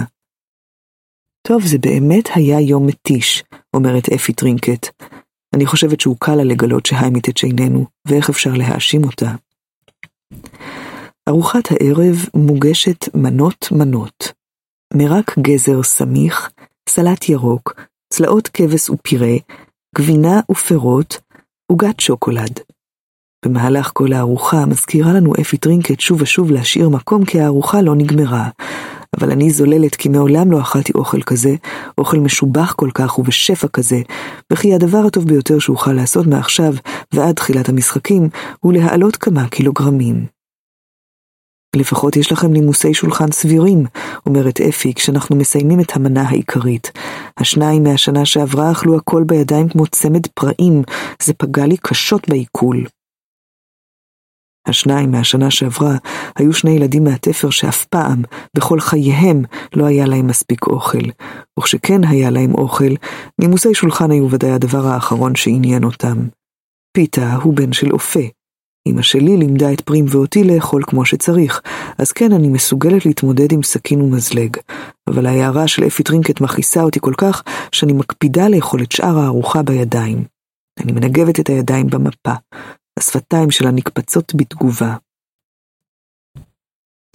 טוב, 1.42 1.62
זה 1.66 1.78
באמת 1.78 2.28
היה 2.34 2.60
יום 2.60 2.86
מתיש, 2.86 3.44
אומרת 3.74 4.08
אפי 4.08 4.32
טרינקט. 4.32 5.04
אני 5.54 5.66
חושבת 5.66 6.00
שהוקל 6.01 6.34
לה 6.34 6.44
לגלות 6.44 6.86
שהיימיטץ' 6.86 7.44
איננו, 7.44 7.86
ואיך 8.08 8.30
אפשר 8.30 8.52
להאשים 8.52 9.04
אותה. 9.04 9.34
ארוחת 11.28 11.70
הערב 11.70 12.16
מוגשת 12.34 13.14
מנות 13.14 13.68
מנות. 13.72 14.32
מרק 14.94 15.38
גזר 15.38 15.82
סמיך, 15.82 16.50
סלט 16.89 17.28
ירוק, 17.28 17.74
צלעות 18.12 18.48
כבש 18.48 18.90
ופירה, 18.90 19.36
גבינה 19.98 20.40
ופירות, 20.51 21.20
עוגת 21.66 22.01
שוקולד. 22.01 22.61
במהלך 23.44 23.90
כל 23.94 24.12
הארוחה 24.12 24.66
מזכירה 24.66 25.12
לנו 25.12 25.32
אפי 25.40 25.56
טרינקט 25.56 26.01
שוב 26.01 26.23
ושוב 26.23 26.51
להשאיר 26.51 26.89
מקום 26.89 27.24
כי 27.24 27.40
הארוחה 27.40 27.82
לא 27.82 27.94
נגמרה. 27.94 28.48
אבל 29.16 29.31
אני 29.31 29.51
זוללת 29.51 29.94
כי 29.94 30.09
מעולם 30.09 30.52
לא 30.52 30.61
אכלתי 30.61 30.93
אוכל 30.94 31.23
כזה, 31.23 31.55
אוכל 31.98 32.19
משובח 32.19 32.73
כל 32.73 32.90
כך 32.94 33.19
ובשפע 33.19 33.69
כזה, 33.69 34.01
וכי 34.52 34.74
הדבר 34.74 34.98
הטוב 35.06 35.24
ביותר 35.24 35.59
שאוכל 35.59 35.93
לעשות 35.93 36.27
מעכשיו 36.27 36.74
ועד 37.15 37.35
תחילת 37.35 37.69
המשחקים 37.69 38.28
הוא 38.61 38.73
להעלות 38.73 39.16
כמה 39.16 39.48
קילוגרמים. 39.48 40.27
לפחות 41.76 42.16
יש 42.16 42.32
לכם 42.32 42.52
נימוסי 42.52 42.94
שולחן 42.94 43.32
סבירים, 43.32 43.84
אומרת 44.26 44.60
אפי 44.60 44.94
כשאנחנו 44.94 45.36
מסיימים 45.36 45.80
את 45.80 45.96
המנה 45.96 46.22
העיקרית. 46.22 46.92
השניים 47.36 47.84
מהשנה 47.84 48.24
שעברה 48.24 48.72
אכלו 48.72 48.96
הכל 48.96 49.24
בידיים 49.26 49.68
כמו 49.68 49.86
צמד 49.86 50.26
פראים, 50.26 50.82
זה 51.22 51.34
פגע 51.34 51.66
לי 51.66 51.76
קשות 51.76 52.28
בעיכול. 52.28 52.84
השניים 54.66 55.10
מהשנה 55.10 55.51
שעברה 55.51 55.96
היו 56.36 56.52
שני 56.52 56.70
ילדים 56.70 57.05
מהתפר 57.05 57.51
שאף 57.51 57.84
פעם, 57.84 58.22
בכל 58.56 58.80
חייהם, 58.80 59.42
לא 59.76 59.86
היה 59.86 60.06
להם 60.06 60.26
מספיק 60.26 60.66
אוכל. 60.66 61.10
וכשכן 61.59 62.05
היה 62.05 62.30
להם 62.30 62.55
אוכל, 62.55 62.94
נימוסי 63.38 63.74
שולחן 63.74 64.10
היו 64.10 64.30
ודאי 64.30 64.51
הדבר 64.51 64.86
האחרון 64.86 65.34
שעניין 65.34 65.84
אותם. 65.84 66.16
פיתה 66.96 67.34
הוא 67.34 67.55
בן 67.55 67.72
של 67.72 67.92
אופה. 67.92 68.20
אמא 68.89 69.02
שלי 69.02 69.36
לימדה 69.36 69.73
את 69.73 69.81
פרים 69.81 70.05
ואותי 70.09 70.44
לאכול 70.44 70.82
כמו 70.86 71.05
שצריך, 71.05 71.61
אז 71.98 72.12
כן 72.12 72.32
אני 72.32 72.48
מסוגלת 72.48 73.06
להתמודד 73.06 73.52
עם 73.52 73.62
סכין 73.62 74.01
ומזלג. 74.01 74.56
אבל 75.06 75.27
ההערה 75.27 75.69
של 75.69 75.86
אפי 75.86 76.02
טרינקט 76.02 76.40
מכעיסה 76.40 76.82
אותי 76.82 77.01
כל 77.01 77.15
כך, 77.19 77.43
שאני 77.73 77.93
מקפידה 77.93 78.48
לאכול 78.48 78.82
את 78.82 78.93
שאר 78.93 79.19
הארוחה 79.19 79.62
בידיים. 79.62 80.24
אני 80.81 80.93
מנגבת 80.93 81.40
את 81.40 81.48
הידיים 81.48 81.86
במפה. 81.86 82.35
השפתיים 82.98 83.51
שלה 83.51 83.70
נקפצות 83.70 84.32
בתגובה. 84.36 84.97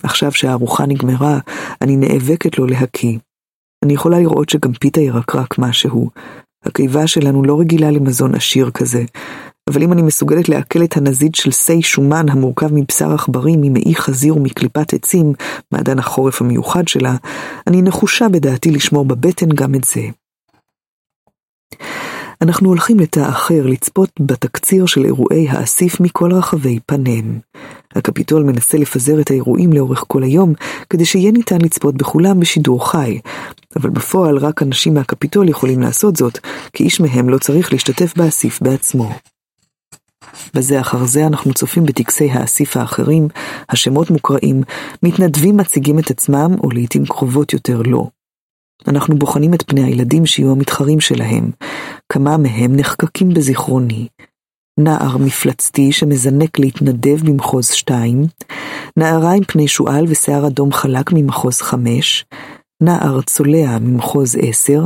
עכשיו 0.04 0.32
שהארוחה 0.32 0.86
נגמרה, 0.86 1.40
אני 1.82 1.96
נאבקת 1.96 2.58
לו 2.58 2.66
להקיא. 2.66 3.20
אני 3.86 3.94
יכולה 3.94 4.20
לראות 4.20 4.50
שגם 4.50 4.74
פיתה 4.74 5.02
ירקרק 5.02 5.60
משהו. 5.60 6.10
הקיבה 6.66 7.08
שלנו 7.08 7.44
לא 7.44 7.60
רגילה 7.60 7.92
למזון 7.92 8.36
עשיר 8.36 8.72
כזה, 8.72 9.04
אבל 9.70 9.84
אם 9.84 9.94
אני 9.94 10.02
מסוגלת 10.02 10.50
לעכל 10.50 10.84
את 10.84 10.98
הנזיד 10.98 11.36
של 11.36 11.52
שי 11.52 11.82
שומן 11.82 12.30
המורכב 12.30 12.74
מבשר 12.74 13.14
עכברי, 13.14 13.56
ממעי 13.58 13.96
חזיר 13.96 14.38
ומקליפת 14.38 14.94
עצים, 14.94 15.34
מעדן 15.72 16.00
החורף 16.00 16.42
המיוחד 16.42 16.88
שלה, 16.88 17.16
אני 17.68 17.82
נחושה 17.82 18.30
בדעתי 18.30 18.72
לשמור 18.72 19.06
בבטן 19.06 19.50
גם 19.50 19.76
את 19.76 19.84
זה. 19.84 20.02
אנחנו 22.42 22.70
הולכים 22.70 23.00
לתא 23.00 23.30
אחר 23.30 23.66
לצפות 23.66 24.10
בתקציר 24.20 24.86
של 24.86 25.06
אירועי 25.06 25.50
האסיף 25.50 26.00
מכל 26.00 26.34
רחבי 26.34 26.80
פנם. 26.86 27.40
הקפיטול 27.96 28.44
מנסה 28.44 28.78
לפזר 28.78 29.22
את 29.22 29.32
האירועים 29.32 29.74
לאורך 29.74 30.04
כל 30.08 30.24
היום, 30.24 30.54
כדי 30.90 31.06
שיהיה 31.06 31.32
ניתן 31.32 31.62
לצפות 31.62 31.96
בכולם 31.96 32.40
בשידור 32.40 32.92
חי, 32.92 33.20
אבל 33.76 33.90
בפועל 33.90 34.38
רק 34.38 34.62
אנשים 34.62 34.94
מהקפיטול 34.94 35.50
יכולים 35.50 35.82
לעשות 35.82 36.16
זאת, 36.16 36.40
כי 36.74 36.84
איש 36.84 37.00
מהם 37.00 37.30
לא 37.30 37.38
צריך 37.38 37.74
להשתתף 37.74 38.18
באסיף 38.18 38.62
בעצמו. 38.62 39.12
בזה 40.54 40.82
אחר 40.82 41.06
זה 41.06 41.28
אנחנו 41.28 41.54
צופים 41.54 41.86
בטקסי 41.86 42.30
האסיף 42.32 42.78
האחרים, 42.78 43.28
השמות 43.70 44.10
מוקראים, 44.10 44.62
מתנדבים 45.04 45.58
מציגים 45.58 46.00
את 46.00 46.12
עצמם, 46.12 46.56
או 46.64 46.72
לעיתים 46.72 47.06
קרובות 47.06 47.54
יותר 47.54 47.82
לא. 47.82 48.08
אנחנו 48.88 49.16
בוחנים 49.16 49.54
את 49.54 49.64
פני 49.70 49.84
הילדים 49.84 50.26
שיהיו 50.26 50.52
המתחרים 50.52 51.00
שלהם, 51.00 51.52
כמה 52.12 52.38
מהם 52.38 52.76
נחקקים 52.76 53.30
בזיכרוני. 53.30 54.08
נער 54.80 55.18
מפלצתי 55.18 55.92
שמזנק 55.92 56.60
להתנדב 56.60 57.26
במחוז 57.26 57.72
2, 57.72 58.24
נערה 58.98 59.32
עם 59.34 59.44
פני 59.44 59.68
שועל 59.68 60.06
ושיער 60.10 60.48
אדום 60.48 60.74
חלק 60.74 61.12
ממחוז 61.14 61.62
5, 61.62 62.26
נער 62.84 63.22
צולע 63.22 63.80
ממחוז 63.80 64.36
10, 64.42 64.86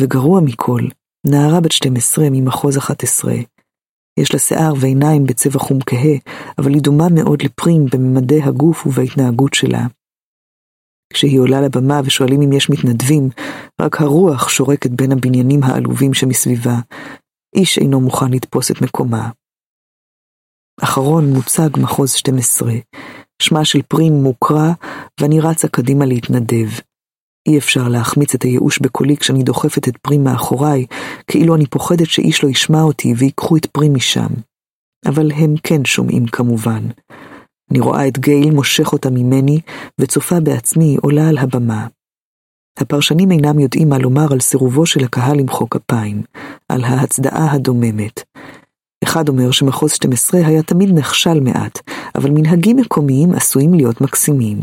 וגרוע 0.00 0.40
מכל, 0.40 0.82
נערה 1.26 1.60
בת 1.60 1.72
12 1.72 2.26
ממחוז 2.30 2.78
11. 2.78 3.34
יש 4.20 4.32
לה 4.32 4.38
שיער 4.38 4.72
ועיניים 4.80 5.24
בצבע 5.24 5.58
חום 5.58 5.78
כהה, 5.86 6.16
אבל 6.58 6.74
היא 6.74 6.82
דומה 6.82 7.08
מאוד 7.08 7.42
לפרים 7.42 7.86
בממדי 7.92 8.42
הגוף 8.42 8.86
ובהתנהגות 8.86 9.54
שלה. 9.54 9.86
כשהיא 11.12 11.40
עולה 11.40 11.60
לבמה 11.60 12.00
ושואלים 12.04 12.42
אם 12.42 12.52
יש 12.52 12.70
מתנדבים, 12.70 13.28
רק 13.80 14.00
הרוח 14.00 14.48
שורקת 14.48 14.90
בין 14.90 15.12
הבניינים 15.12 15.62
העלובים 15.62 16.14
שמסביבה. 16.14 16.74
איש 17.56 17.78
אינו 17.78 18.00
מוכן 18.00 18.30
לתפוס 18.30 18.70
את 18.70 18.82
מקומה. 18.82 19.30
אחרון 20.82 21.32
מוצג 21.32 21.68
מחוז 21.82 22.12
12. 22.12 22.72
שמה 23.42 23.64
של 23.64 23.82
פרים 23.82 24.12
מוקרא, 24.12 24.72
ואני 25.20 25.40
רצה 25.40 25.68
קדימה 25.68 26.06
להתנדב. 26.06 26.68
אי 27.46 27.58
אפשר 27.58 27.88
להחמיץ 27.88 28.34
את 28.34 28.42
הייאוש 28.42 28.78
בקולי 28.78 29.16
כשאני 29.16 29.42
דוחפת 29.42 29.88
את 29.88 29.96
פרים 29.96 30.24
מאחוריי, 30.24 30.86
כאילו 31.26 31.54
אני 31.54 31.66
פוחדת 31.66 32.06
שאיש 32.06 32.44
לא 32.44 32.48
ישמע 32.48 32.82
אותי 32.82 33.14
ויקחו 33.18 33.56
את 33.56 33.66
פרים 33.66 33.94
משם. 33.94 34.28
אבל 35.06 35.32
הם 35.32 35.54
כן 35.62 35.84
שומעים 35.84 36.26
כמובן. 36.26 36.82
אני 37.70 37.80
רואה 37.80 38.08
את 38.08 38.18
גייל 38.18 38.50
מושך 38.50 38.92
אותה 38.92 39.10
ממני, 39.10 39.60
וצופה 39.98 40.40
בעצמי 40.40 40.96
עולה 41.02 41.28
על 41.28 41.38
הבמה. 41.38 41.86
הפרשנים 42.78 43.30
אינם 43.30 43.58
יודעים 43.58 43.88
מה 43.88 43.98
לומר 43.98 44.32
על 44.32 44.40
סירובו 44.40 44.86
של 44.86 45.04
הקהל 45.04 45.36
למחוא 45.36 45.66
כפיים, 45.70 46.22
על 46.68 46.84
ההצדעה 46.84 47.52
הדוממת. 47.52 48.22
אחד 49.04 49.28
אומר 49.28 49.50
שמחוז 49.50 49.92
12 49.92 50.46
היה 50.46 50.62
תמיד 50.62 50.90
נכשל 50.94 51.40
מעט, 51.40 51.78
אבל 52.14 52.30
מנהגים 52.30 52.76
מקומיים 52.76 53.32
עשויים 53.32 53.74
להיות 53.74 54.00
מקסימים. 54.00 54.60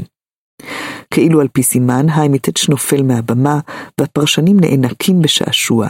כאילו 1.14 1.42
על 1.42 1.48
פי 1.48 1.64
סימן, 1.64 2.10
היימיטץ' 2.10 2.70
נופל 2.70 3.04
מהבמה, 3.04 3.60
והפרשנים 4.02 4.58
נאנקים 4.60 5.22
בשעשוע. 5.22 5.88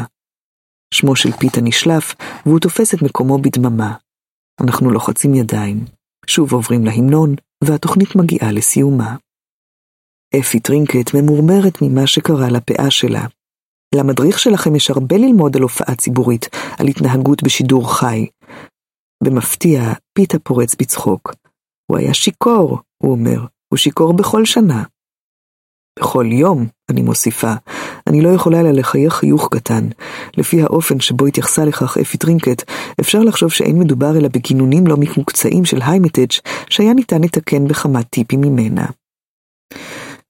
שמו 0.93 1.15
של 1.15 1.31
פיתה 1.31 1.61
נשלף, 1.61 2.15
והוא 2.45 2.59
תופס 2.59 2.93
את 2.93 3.01
מקומו 3.01 3.37
בדממה. 3.37 3.93
אנחנו 4.61 4.91
לוחצים 4.91 5.33
ידיים. 5.33 5.85
שוב 6.27 6.53
עוברים 6.53 6.85
להמנון, 6.85 7.35
והתוכנית 7.63 8.15
מגיעה 8.15 8.51
לסיומה. 8.51 9.15
אפי 10.39 10.59
טרינקט 10.59 11.13
ממורמרת 11.13 11.81
ממה 11.81 12.07
שקרה 12.07 12.49
לפאה 12.49 12.91
שלה. 12.91 13.25
למדריך 13.95 14.39
שלכם 14.39 14.75
יש 14.75 14.89
הרבה 14.89 15.17
ללמוד 15.17 15.55
על 15.55 15.61
הופעה 15.61 15.95
ציבורית, 15.95 16.45
על 16.79 16.87
התנהגות 16.87 17.43
בשידור 17.43 17.97
חי. 17.97 18.27
במפתיע, 19.23 19.81
פיתה 20.13 20.39
פורץ 20.39 20.75
בצחוק. 20.75 21.33
הוא 21.91 21.97
היה 21.97 22.13
שיכור, 22.13 22.79
הוא 23.03 23.11
אומר, 23.11 23.45
הוא 23.69 23.77
שיכור 23.77 24.13
בכל 24.13 24.45
שנה. 24.45 24.83
בכל 25.99 26.25
יום, 26.31 26.67
אני 26.89 27.01
מוסיפה, 27.01 27.53
אני 28.07 28.21
לא 28.21 28.29
יכולה 28.29 28.59
אלא 28.59 28.71
לחייך 28.71 29.13
חיוך 29.13 29.49
קטן. 29.51 29.87
לפי 30.37 30.61
האופן 30.61 30.99
שבו 30.99 31.25
התייחסה 31.25 31.65
לכך 31.65 31.97
אפי 31.97 32.17
טרינקט, 32.17 32.71
אפשר 32.99 33.19
לחשוב 33.19 33.51
שאין 33.51 33.79
מדובר 33.79 34.17
אלא 34.17 34.27
בגינונים 34.27 34.87
לא 34.87 34.97
ממוקצעים 34.97 35.65
של 35.65 35.79
היימיטץ' 35.81 36.31
שהיה 36.69 36.93
ניתן 36.93 37.21
לתקן 37.21 37.67
בכמה 37.67 38.03
טיפים 38.03 38.41
ממנה. 38.41 38.85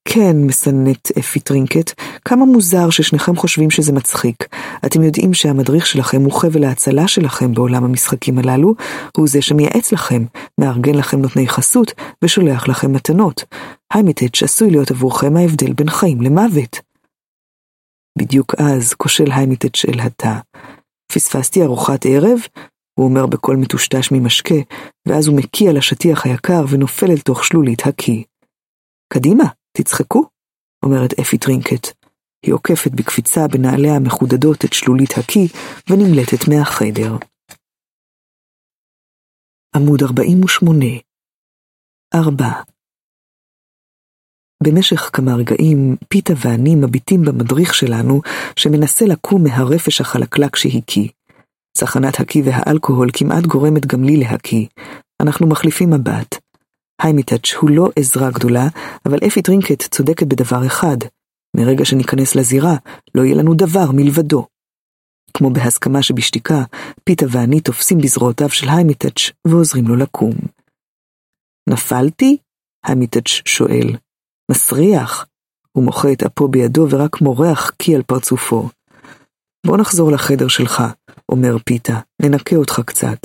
כן, 0.09 0.37
מסננת 0.37 1.17
אפי 1.19 1.39
טרינקט, 1.39 2.01
כמה 2.25 2.45
מוזר 2.45 2.89
ששניכם 2.89 3.35
חושבים 3.35 3.69
שזה 3.69 3.93
מצחיק. 3.93 4.47
אתם 4.85 5.03
יודעים 5.03 5.33
שהמדריך 5.33 5.87
שלכם 5.87 6.21
הוא 6.21 6.31
חבל 6.31 6.63
ההצלה 6.63 7.07
שלכם 7.07 7.53
בעולם 7.53 7.83
המשחקים 7.83 8.39
הללו, 8.39 8.75
הוא 9.17 9.27
זה 9.27 9.41
שמייעץ 9.41 9.91
לכם, 9.91 10.25
מארגן 10.59 10.95
לכם 10.95 11.21
נותני 11.21 11.47
חסות 11.47 11.93
ושולח 12.21 12.67
לכם 12.67 12.93
מתנות. 12.93 13.43
היימיץ' 13.93 14.43
עשוי 14.43 14.71
להיות 14.71 14.91
עבורכם 14.91 15.37
ההבדל 15.37 15.73
בין 15.73 15.89
חיים 15.89 16.21
למוות. 16.21 16.79
בדיוק 18.17 18.55
אז 18.57 18.93
כושל 18.93 19.31
היימיץ' 19.31 19.89
אל 19.93 19.99
התא. 19.99 20.33
פספסתי 21.11 21.63
ארוחת 21.63 22.05
ערב? 22.05 22.39
הוא 22.99 23.05
אומר 23.05 23.25
בקול 23.25 23.55
מטושטש 23.55 24.11
ממשקה, 24.11 24.55
ואז 25.07 25.27
הוא 25.27 25.37
מקיא 25.37 25.69
על 25.69 25.77
השטיח 25.77 26.25
היקר 26.25 26.65
ונופל 26.69 27.11
אל 27.11 27.17
תוך 27.17 27.45
שלולית 27.45 27.87
הקיא. 27.87 28.23
קדימה, 29.13 29.43
תצחקו, 29.77 30.23
אומרת 30.83 31.19
אפי 31.19 31.37
טרינקט. 31.37 31.87
היא 32.45 32.53
עוקפת 32.53 32.91
בקפיצה 32.91 33.47
בנעליה 33.47 33.95
המחודדות 33.95 34.65
את 34.65 34.73
שלולית 34.73 35.11
הקיא 35.17 35.47
ונמלטת 35.89 36.47
מהחדר. 36.49 37.15
עמוד 39.75 40.03
48 40.03 40.85
4 42.15 42.45
במשך 44.63 45.09
כמה 45.13 45.35
רגעים, 45.35 45.95
פיתה 46.09 46.33
ואני 46.37 46.75
מביטים 46.75 47.21
במדריך 47.21 47.73
שלנו, 47.73 48.21
שמנסה 48.55 49.05
לקום 49.05 49.43
מהרפש 49.43 50.01
החלקלק 50.01 50.55
שהקיא. 50.55 51.09
צחנת 51.77 52.19
הקיא 52.19 52.43
והאלכוהול 52.45 53.09
כמעט 53.13 53.43
גורמת 53.43 53.85
גם 53.85 54.03
לי 54.03 54.17
להקיא. 54.17 54.67
אנחנו 55.21 55.47
מחליפים 55.47 55.89
מבט. 55.89 56.46
היימיץ' 57.01 57.53
הוא 57.53 57.69
לא 57.69 57.89
עזרה 57.95 58.31
גדולה, 58.31 58.67
אבל 59.05 59.17
אפי 59.27 59.41
טרינקט 59.41 59.81
צודקת 59.81 60.27
בדבר 60.27 60.65
אחד. 60.65 60.97
מרגע 61.57 61.85
שניכנס 61.85 62.35
לזירה, 62.35 62.75
לא 63.15 63.21
יהיה 63.21 63.35
לנו 63.35 63.53
דבר 63.53 63.91
מלבדו. 63.93 64.47
כמו 65.33 65.49
בהסכמה 65.49 66.03
שבשתיקה, 66.03 66.63
פיתה 67.03 67.25
ואני 67.29 67.61
תופסים 67.61 67.97
בזרועותיו 67.97 68.49
של 68.49 68.69
היימיץ' 68.69 69.31
ועוזרים 69.47 69.87
לו 69.87 69.95
לקום. 69.95 70.33
נפלתי? 71.69 72.37
היימיץ' 72.85 73.41
שואל. 73.45 73.95
מסריח. 74.51 75.25
הוא 75.71 75.83
מוחה 75.83 76.11
את 76.11 76.23
אפו 76.23 76.47
בידו 76.47 76.87
ורק 76.89 77.21
מורח 77.21 77.69
קיא 77.69 77.95
על 77.95 78.03
פרצופו. 78.03 78.69
בוא 79.65 79.77
נחזור 79.77 80.11
לחדר 80.11 80.47
שלך, 80.47 80.83
אומר 81.29 81.57
פיתה, 81.65 81.99
ננקה 82.21 82.55
אותך 82.55 82.81
קצת. 82.85 83.17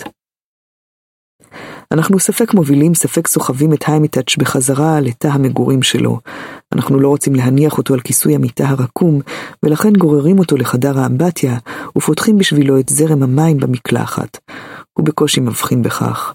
אנחנו 1.92 2.18
ספק 2.18 2.54
מובילים, 2.54 2.94
ספק 2.94 3.26
סוחבים 3.26 3.72
את 3.72 3.84
היימיץ' 3.86 4.36
בחזרה 4.36 5.00
לתא 5.00 5.28
המגורים 5.28 5.82
שלו. 5.82 6.18
אנחנו 6.74 7.00
לא 7.00 7.08
רוצים 7.08 7.34
להניח 7.34 7.78
אותו 7.78 7.94
על 7.94 8.00
כיסוי 8.00 8.34
המיטה 8.34 8.68
הרקום, 8.68 9.20
ולכן 9.62 9.92
גוררים 9.92 10.38
אותו 10.38 10.56
לחדר 10.56 10.98
האמבטיה, 10.98 11.58
ופותחים 11.98 12.38
בשבילו 12.38 12.80
את 12.80 12.88
זרם 12.88 13.22
המים 13.22 13.56
במקלחת. 13.56 14.38
הוא 14.92 15.06
בקושי 15.06 15.40
מבחין 15.40 15.82
בכך. 15.82 16.34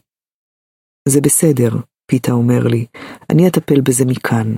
זה 1.07 1.21
בסדר, 1.21 1.69
פיתה 2.11 2.31
אומר 2.31 2.67
לי, 2.67 2.85
אני 3.29 3.47
אטפל 3.47 3.81
בזה 3.81 4.05
מכאן. 4.05 4.55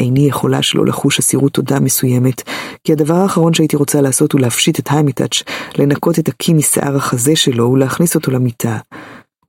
איני 0.00 0.28
יכולה 0.28 0.62
שלא 0.62 0.86
לחוש 0.86 1.18
אסירות 1.18 1.52
תודה 1.52 1.80
מסוימת, 1.80 2.42
כי 2.84 2.92
הדבר 2.92 3.14
האחרון 3.14 3.54
שהייתי 3.54 3.76
רוצה 3.76 4.00
לעשות 4.00 4.32
הוא 4.32 4.40
להפשיט 4.40 4.78
את 4.78 4.88
היימיטאץ', 4.90 5.42
לנקות 5.78 6.18
את 6.18 6.28
הקי 6.28 6.54
משיער 6.54 6.96
החזה 6.96 7.36
שלו 7.36 7.70
ולהכניס 7.70 8.14
אותו 8.14 8.30
למיטה. 8.30 8.78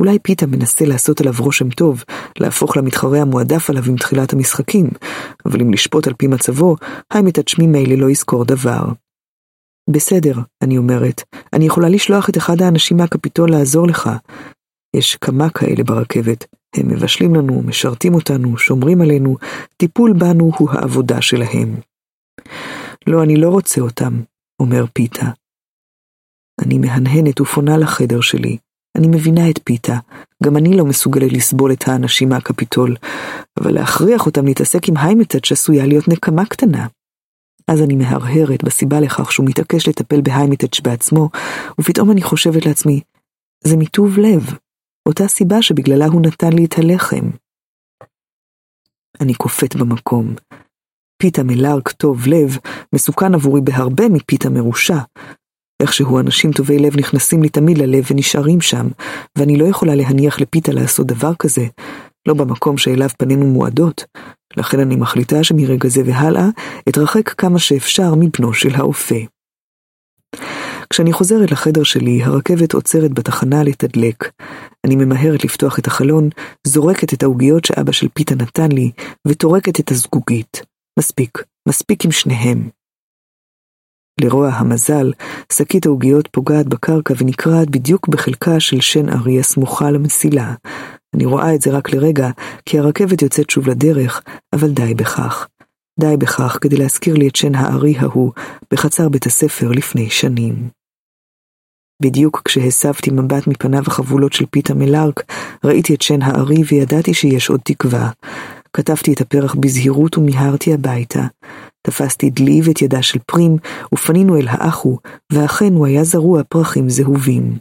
אולי 0.04 0.20
פיתה 0.20 0.48
מנסה 0.48 0.86
לעשות 0.86 1.22
עליו 1.22 1.34
רושם 1.40 1.70
טוב, 1.70 2.04
להפוך 2.40 2.78
למתחרה 2.78 3.22
המועדף 3.22 3.70
עליו 3.70 3.84
עם 3.88 3.98
תחילת 3.98 4.34
המשחקים, 4.34 4.90
אבל 5.46 5.62
אם 5.62 5.74
לשפוט 5.74 6.08
על 6.08 6.14
פי 6.14 6.28
מצבו, 6.28 6.76
היימיטאץ' 7.14 7.60
ממילא 7.60 7.96
לא 7.96 8.10
יזכור 8.10 8.46
דבר. 8.46 8.84
בסדר, 9.90 10.34
אני 10.62 10.78
אומרת, 10.78 11.22
אני 11.54 11.66
יכולה 11.66 11.90
לשלוח 11.90 12.30
את 12.30 12.38
אחד 12.38 12.62
האנשים 12.62 12.98
מהקפיטול 12.98 13.52
לעזור 13.52 13.88
לך. 13.88 14.10
יש 14.96 15.16
כמה 15.16 15.50
כאלה 15.50 15.84
ברכבת. 15.84 16.46
הם 16.76 16.88
מבשלים 16.88 17.36
לנו, 17.36 17.62
משרתים 17.62 18.14
אותנו, 18.14 18.58
שומרים 18.58 19.02
עלינו, 19.02 19.38
טיפול 19.78 20.14
בנו 20.14 20.52
הוא 20.58 20.70
העבודה 20.72 21.22
שלהם. 21.22 21.76
לא, 23.08 23.24
אני 23.24 23.36
לא 23.36 23.50
רוצה 23.50 23.82
אותם, 23.82 24.22
אומר 24.60 24.86
פיתה. 24.94 25.26
אני 26.66 26.78
מהנהנת 26.78 27.42
ופונה 27.42 27.78
לחדר 27.78 28.22
שלי. 28.22 28.58
אני 28.98 29.08
מבינה 29.08 29.50
את 29.50 29.60
פיתה, 29.64 29.98
גם 30.44 30.58
אני 30.58 30.78
לא 30.78 30.86
מסוגלת 30.86 31.34
לסבול 31.34 31.72
את 31.72 31.88
האנשים 31.88 32.30
מהקפיטול, 32.30 32.96
אבל 33.60 33.74
להכריח 33.74 34.26
אותם 34.26 34.46
להתעסק 34.46 34.90
עם 34.90 34.98
היימטאץ' 34.98 35.52
עשויה 35.52 35.86
להיות 35.86 36.08
נקמה 36.08 36.46
קטנה. 36.46 36.88
אז 37.68 37.82
אני 37.82 37.96
מהרהרת 37.96 38.64
בסיבה 38.64 39.00
לכך 39.00 39.32
שהוא 39.32 39.46
מתעקש 39.50 39.88
לטפל 39.88 40.22
בהיימטאץ' 40.22 40.80
בעצמו, 40.80 41.30
ופתאום 41.80 42.12
אני 42.12 42.22
חושבת 42.22 42.66
לעצמי, 42.66 43.02
זה 43.64 43.78
מטוב 43.78 44.18
לב, 44.18 44.58
אותה 45.06 45.28
סיבה 45.28 45.62
שבגללה 45.62 46.06
הוא 46.06 46.22
נתן 46.22 46.54
לי 46.54 46.66
את 46.66 46.74
הלחם. 46.78 47.30
אני 49.22 49.34
קופאת 49.34 49.76
במקום. 49.76 50.36
פיתה 51.18 51.44
מלארק 51.44 51.92
טוב 51.92 52.28
לב 52.28 52.58
מסוכן 52.96 53.34
עבורי 53.34 53.62
בהרבה 53.62 54.10
מפיתה 54.10 54.50
מרושע. 54.50 54.98
איכשהו 55.84 56.20
אנשים 56.20 56.52
טובי 56.52 56.80
לב 56.80 56.98
נכנסים 56.98 57.44
לי 57.44 57.50
תמיד 57.50 57.78
ללב 57.78 58.04
ונשארים 58.12 58.62
שם, 58.62 58.88
ואני 59.38 59.58
לא 59.58 59.66
יכולה 59.66 59.96
להניח 59.96 60.42
לפיתה 60.42 60.72
לעשות 60.72 61.08
דבר 61.08 61.32
כזה, 61.40 61.66
לא 62.28 62.34
במקום 62.34 62.78
שאליו 62.78 63.10
פנינו 63.18 63.46
מועדות. 63.46 64.06
לכן 64.58 64.80
אני 64.80 64.96
מחליטה 64.96 65.44
שמרגע 65.44 65.90
זה 65.90 66.02
והלאה 66.06 66.48
אתרחק 66.90 67.30
כמה 67.30 67.60
שאפשר 67.60 68.16
מבנו 68.16 68.54
של 68.54 68.76
האופה. 68.76 69.16
כשאני 70.90 71.14
חוזרת 71.14 71.52
לחדר 71.52 71.84
שלי, 71.84 72.24
הרכבת 72.24 72.74
עוצרת 72.74 73.14
בתחנה 73.14 73.64
לתדלק. 73.64 74.32
אני 74.86 74.96
ממהרת 74.96 75.44
לפתוח 75.44 75.80
את 75.80 75.88
החלון, 75.88 76.30
זורקת 76.68 77.14
את 77.14 77.24
העוגיות 77.24 77.66
שאבא 77.66 77.92
של 77.92 78.08
פיתה 78.14 78.36
נתן 78.36 78.72
לי, 78.72 78.92
וטורקת 79.28 79.80
את 79.80 79.92
הזגוגית. 79.92 80.62
מספיק, 81.00 81.44
מספיק 81.68 82.06
עם 82.06 82.12
שניהם. 82.12 82.70
לרוע 84.22 84.50
המזל, 84.50 85.12
שקית 85.52 85.86
העוגיות 85.86 86.28
פוגעת 86.32 86.68
בקרקע 86.68 87.14
ונקרעת 87.18 87.70
בדיוק 87.70 88.08
בחלקה 88.08 88.60
של 88.60 88.82
שן 88.82 89.10
ארי 89.10 89.40
הסמוכה 89.40 89.92
למסילה. 89.92 90.54
אני 91.16 91.26
רואה 91.26 91.56
את 91.56 91.62
זה 91.62 91.72
רק 91.72 91.94
לרגע, 91.94 92.30
כי 92.66 92.80
הרכבת 92.80 93.22
יוצאת 93.22 93.50
שוב 93.50 93.68
לדרך, 93.68 94.22
אבל 94.54 94.70
די 94.70 94.94
בכך. 94.94 95.48
די 96.00 96.18
בכך 96.18 96.58
כדי 96.62 96.78
להזכיר 96.78 97.16
לי 97.16 97.28
את 97.28 97.36
שן 97.36 97.56
הארי 97.56 97.98
ההוא 97.98 98.32
בחצר 98.72 99.10
בית 99.10 99.26
הספר 99.26 99.72
לפני 99.72 100.10
שנים. 100.10 100.70
בדיוק 102.02 102.42
כשהסבתי 102.46 103.12
מבט 103.12 103.48
מפניו 103.48 103.84
החבולות 103.88 104.34
של 104.34 104.46
פיתה 104.46 104.74
מלארק, 104.74 105.24
ראיתי 105.64 105.96
את 105.96 106.02
שן 106.02 106.22
הארי 106.22 106.62
וידעתי 106.68 107.14
שיש 107.14 107.50
עוד 107.50 107.60
תקווה. 107.64 108.10
כתבתי 108.74 109.14
את 109.14 109.22
הפרח 109.22 109.56
בזהירות 109.56 110.18
ומיהרתי 110.18 110.74
הביתה. 110.74 111.22
תפסתי 111.88 112.30
דלי 112.30 112.62
ואת 112.64 112.82
ידה 112.82 113.02
של 113.02 113.20
פרים, 113.20 113.58
ופנינו 113.94 114.38
אל 114.38 114.48
האחו, 114.50 114.98
ואכן 115.32 115.74
הוא 115.74 115.86
היה 115.86 116.04
זרוע 116.04 116.44
פרחים 116.44 116.90
זהובים. 116.90 117.58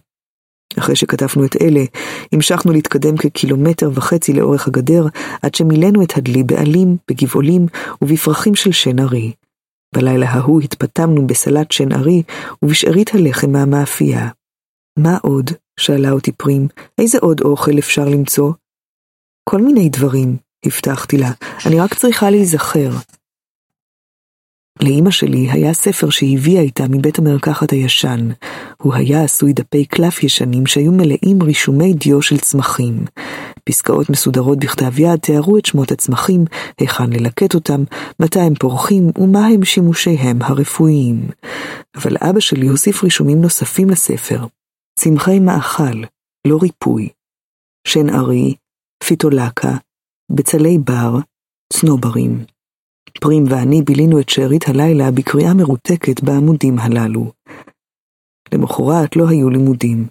אחרי 0.78 0.96
שכתבנו 0.96 1.44
את 1.44 1.56
אלה, 1.62 1.80
המשכנו 2.32 2.72
להתקדם 2.72 3.16
כקילומטר 3.16 3.90
וחצי 3.94 4.32
לאורך 4.32 4.68
הגדר, 4.68 5.06
עד 5.42 5.54
שמילאנו 5.54 6.02
את 6.02 6.16
הדלי 6.16 6.42
בעלים, 6.42 6.96
בגבעולים 7.10 7.66
ובפרחים 8.02 8.54
של 8.54 8.72
שן 8.72 8.98
ארי. 8.98 9.32
בלילה 9.94 10.30
ההוא 10.30 10.60
התפתמנו 10.60 11.26
בסלט 11.26 11.72
שן 11.72 11.92
ארי 11.92 12.22
ובשארית 12.62 13.14
הלחם 13.14 13.52
מהמאפייה. 13.52 14.28
מה 14.98 15.18
עוד? 15.22 15.50
שאלה 15.80 16.10
אותי 16.10 16.32
פרים, 16.32 16.68
איזה 16.98 17.18
עוד 17.18 17.40
אוכל 17.40 17.78
אפשר 17.78 18.04
למצוא? 18.04 18.52
כל 19.48 19.60
מיני 19.60 19.88
דברים, 19.88 20.36
הבטחתי 20.66 21.18
לה, 21.18 21.30
אני 21.66 21.80
רק 21.80 21.94
צריכה 21.94 22.30
להיזכר. 22.30 22.90
לאמא 24.80 25.10
שלי 25.10 25.50
היה 25.50 25.74
ספר 25.74 26.10
שהביאה 26.10 26.62
איתה 26.62 26.84
מבית 26.90 27.18
המרקחת 27.18 27.70
הישן. 27.70 28.28
הוא 28.82 28.94
היה 28.94 29.24
עשוי 29.24 29.52
דפי 29.52 29.84
קלף 29.84 30.22
ישנים 30.22 30.66
שהיו 30.66 30.92
מלאים 30.92 31.42
רישומי 31.42 31.94
דיו 31.94 32.22
של 32.22 32.38
צמחים. 32.38 33.04
פסקאות 33.64 34.10
מסודרות 34.10 34.58
בכתב 34.58 34.98
יד 34.98 35.16
תיארו 35.16 35.58
את 35.58 35.66
שמות 35.66 35.92
הצמחים, 35.92 36.44
היכן 36.78 37.12
ללקט 37.12 37.54
אותם, 37.54 37.84
מתי 38.20 38.40
הם 38.40 38.54
פורחים 38.54 39.10
ומה 39.18 39.46
הם 39.46 39.64
שימושיהם 39.64 40.42
הרפואיים. 40.42 41.28
אבל 41.94 42.16
אבא 42.20 42.40
שלי 42.40 42.66
הוסיף 42.66 43.04
רישומים 43.04 43.40
נוספים 43.40 43.90
לספר. 43.90 44.46
צמחי 44.98 45.38
מאכל, 45.38 46.02
לא 46.46 46.58
ריפוי. 46.62 47.08
שן 47.86 48.10
ארי, 48.10 48.54
פיטולקה, 49.04 49.72
בצלי 50.32 50.78
בר, 50.78 51.18
צנוברים. 51.72 52.44
פרים 53.18 53.44
ואני 53.48 53.82
בילינו 53.82 54.20
את 54.20 54.28
שארית 54.28 54.68
הלילה 54.68 55.10
בקריאה 55.10 55.54
מרותקת 55.54 56.22
בעמודים 56.22 56.78
הללו. 56.78 57.32
למחרת 58.52 59.16
לא 59.16 59.28
היו 59.28 59.50
לימודים. 59.50 60.06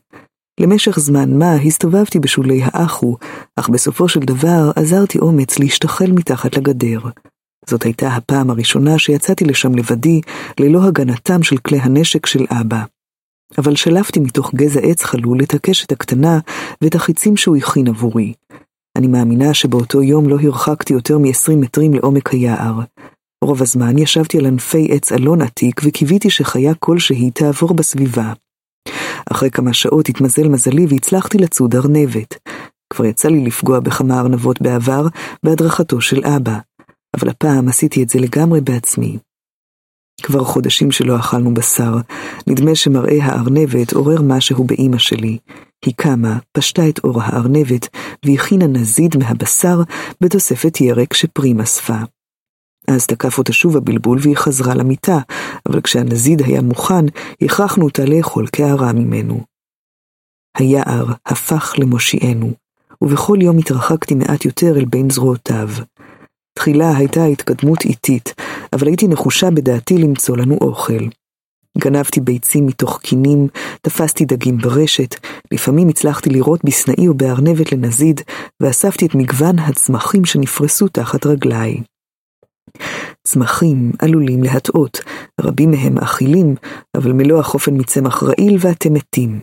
למשך 0.60 1.00
זמן 1.00 1.38
מה 1.40 1.54
הסתובבתי 1.54 2.20
בשולי 2.20 2.62
האחו, 2.64 3.18
אך 3.56 3.70
בסופו 3.70 4.10
של 4.10 4.20
דבר 4.20 4.72
עזרתי 4.76 5.20
אומץ 5.20 5.60
להשתחל 5.60 6.12
מתחת 6.12 6.58
לגדר. 6.58 7.00
זאת 7.66 7.84
הייתה 7.84 8.08
הפעם 8.08 8.50
הראשונה 8.50 9.00
שיצאתי 9.00 9.46
לשם 9.46 9.76
לבדי, 9.76 10.22
ללא 10.60 10.84
הגנתם 10.84 11.44
של 11.44 11.58
כלי 11.58 11.78
הנשק 11.78 12.26
של 12.26 12.46
אבא. 12.50 12.84
אבל 13.58 13.76
שלפתי 13.76 14.20
מתוך 14.20 14.54
גזע 14.56 14.80
עץ 14.80 15.04
חלול 15.04 15.44
את 15.44 15.54
הקשת 15.54 15.92
הקטנה 15.92 16.40
ואת 16.82 16.96
החיצים 16.96 17.38
שהוא 17.38 17.58
הכין 17.58 17.88
עבורי. 17.88 18.34
אני 18.98 19.08
מאמינה 19.08 19.54
שבאותו 19.54 20.04
יום 20.04 20.30
לא 20.30 20.38
הרחקתי 20.44 20.94
יותר 20.94 21.18
מ-20 21.18 21.56
מטרים 21.58 21.94
לעומק 21.94 22.30
היער. 22.30 22.80
רוב 23.44 23.62
הזמן 23.62 23.98
ישבתי 23.98 24.38
על 24.38 24.46
ענפי 24.46 24.88
עץ 24.92 25.12
אלון 25.12 25.42
עתיק 25.42 25.82
וקיוויתי 25.84 26.30
שחיה 26.30 26.74
כלשהי 26.80 27.32
תעבור 27.32 27.74
בסביבה. 27.74 28.34
אחרי 29.32 29.52
כמה 29.52 29.74
שעות 29.74 30.10
התמזל 30.10 30.48
מזלי 30.48 30.86
והצלחתי 30.90 31.38
לצוד 31.38 31.76
ארנבת. 31.76 32.36
כבר 32.94 33.06
יצא 33.06 33.28
לי 33.30 33.46
לפגוע 33.46 33.80
בכמה 33.80 34.20
ארנבות 34.20 34.62
בעבר, 34.62 35.08
בהדרכתו 35.46 36.02
של 36.02 36.26
אבא, 36.26 36.58
אבל 37.18 37.30
הפעם 37.30 37.68
עשיתי 37.68 38.04
את 38.04 38.10
זה 38.10 38.20
לגמרי 38.20 38.62
בעצמי. 38.62 39.18
כבר 40.22 40.44
חודשים 40.44 40.92
שלא 40.92 41.20
אכלנו 41.20 41.54
בשר, 41.54 41.98
נדמה 42.48 42.76
שמראה 42.76 43.18
הארנבת 43.22 43.94
עורר 43.94 44.22
משהו 44.22 44.64
באימא 44.64 44.98
שלי. 44.98 45.38
היא 45.86 45.94
קמה, 45.98 46.38
פשטה 46.52 46.90
את 46.90 47.00
אור 47.04 47.22
הארנבת, 47.22 47.88
והכינה 48.26 48.68
נזיד 48.68 49.18
מהבשר 49.18 49.82
בתוספת 50.22 50.82
ירק 50.82 51.14
שפרים 51.14 51.60
אספה. 51.62 51.98
אז 52.88 53.08
תקף 53.08 53.38
אותה 53.38 53.54
שוב 53.54 53.78
הבלבול 53.78 54.18
והיא 54.22 54.38
חזרה 54.38 54.76
למיטה, 54.76 55.20
אבל 55.70 55.82
כשהנזיד 55.82 56.42
היה 56.42 56.62
מוכן, 56.62 57.06
הכרחנו 57.42 57.86
אותה 57.86 58.06
לאכול 58.06 58.48
קערה 58.48 58.94
ממנו. 58.94 59.42
היער 60.58 61.06
הפך 61.26 61.74
למושיענו, 61.78 62.52
ובכל 63.02 63.38
יום 63.42 63.58
התרחקתי 63.58 64.16
מעט 64.16 64.46
יותר 64.46 64.78
אל 64.78 64.86
בין 64.86 65.10
זרועותיו. 65.10 65.70
תחילה 66.54 66.98
הייתה 66.98 67.26
התקדמות 67.26 67.86
איטית, 67.86 68.34
אבל 68.76 68.88
הייתי 68.88 69.08
נחושה 69.08 69.50
בדעתי 69.50 69.98
למצוא 69.98 70.38
לנו 70.38 70.58
אוכל. 70.62 71.08
גנבתי 71.78 72.20
ביצים 72.20 72.66
מתוך 72.66 73.00
קינים, 73.00 73.48
תפסתי 73.82 74.26
דגים 74.26 74.58
ברשת, 74.58 75.16
לפעמים 75.52 75.90
הצלחתי 75.90 76.30
לראות 76.30 76.66
בסנאי 76.66 77.08
או 77.08 77.14
בארנבת 77.14 77.72
לנזיד, 77.72 78.22
ואספתי 78.60 79.06
את 79.06 79.16
מגוון 79.16 79.60
הצמחים 79.60 80.26
שנפרסו 80.26 80.88
תחת 80.88 81.26
רגליי. 81.26 81.82
צמחים 83.24 83.92
עלולים 84.00 84.44
להטעות, 84.44 85.00
רבים 85.42 85.72
מהם 85.72 85.98
אכילים, 85.98 86.56
אבל 86.98 87.14
מלוא 87.14 87.40
החופן 87.40 87.72
מצמח 87.78 88.24
רעיל 88.24 88.58
ואתם 88.60 88.94
מתים. 88.94 89.40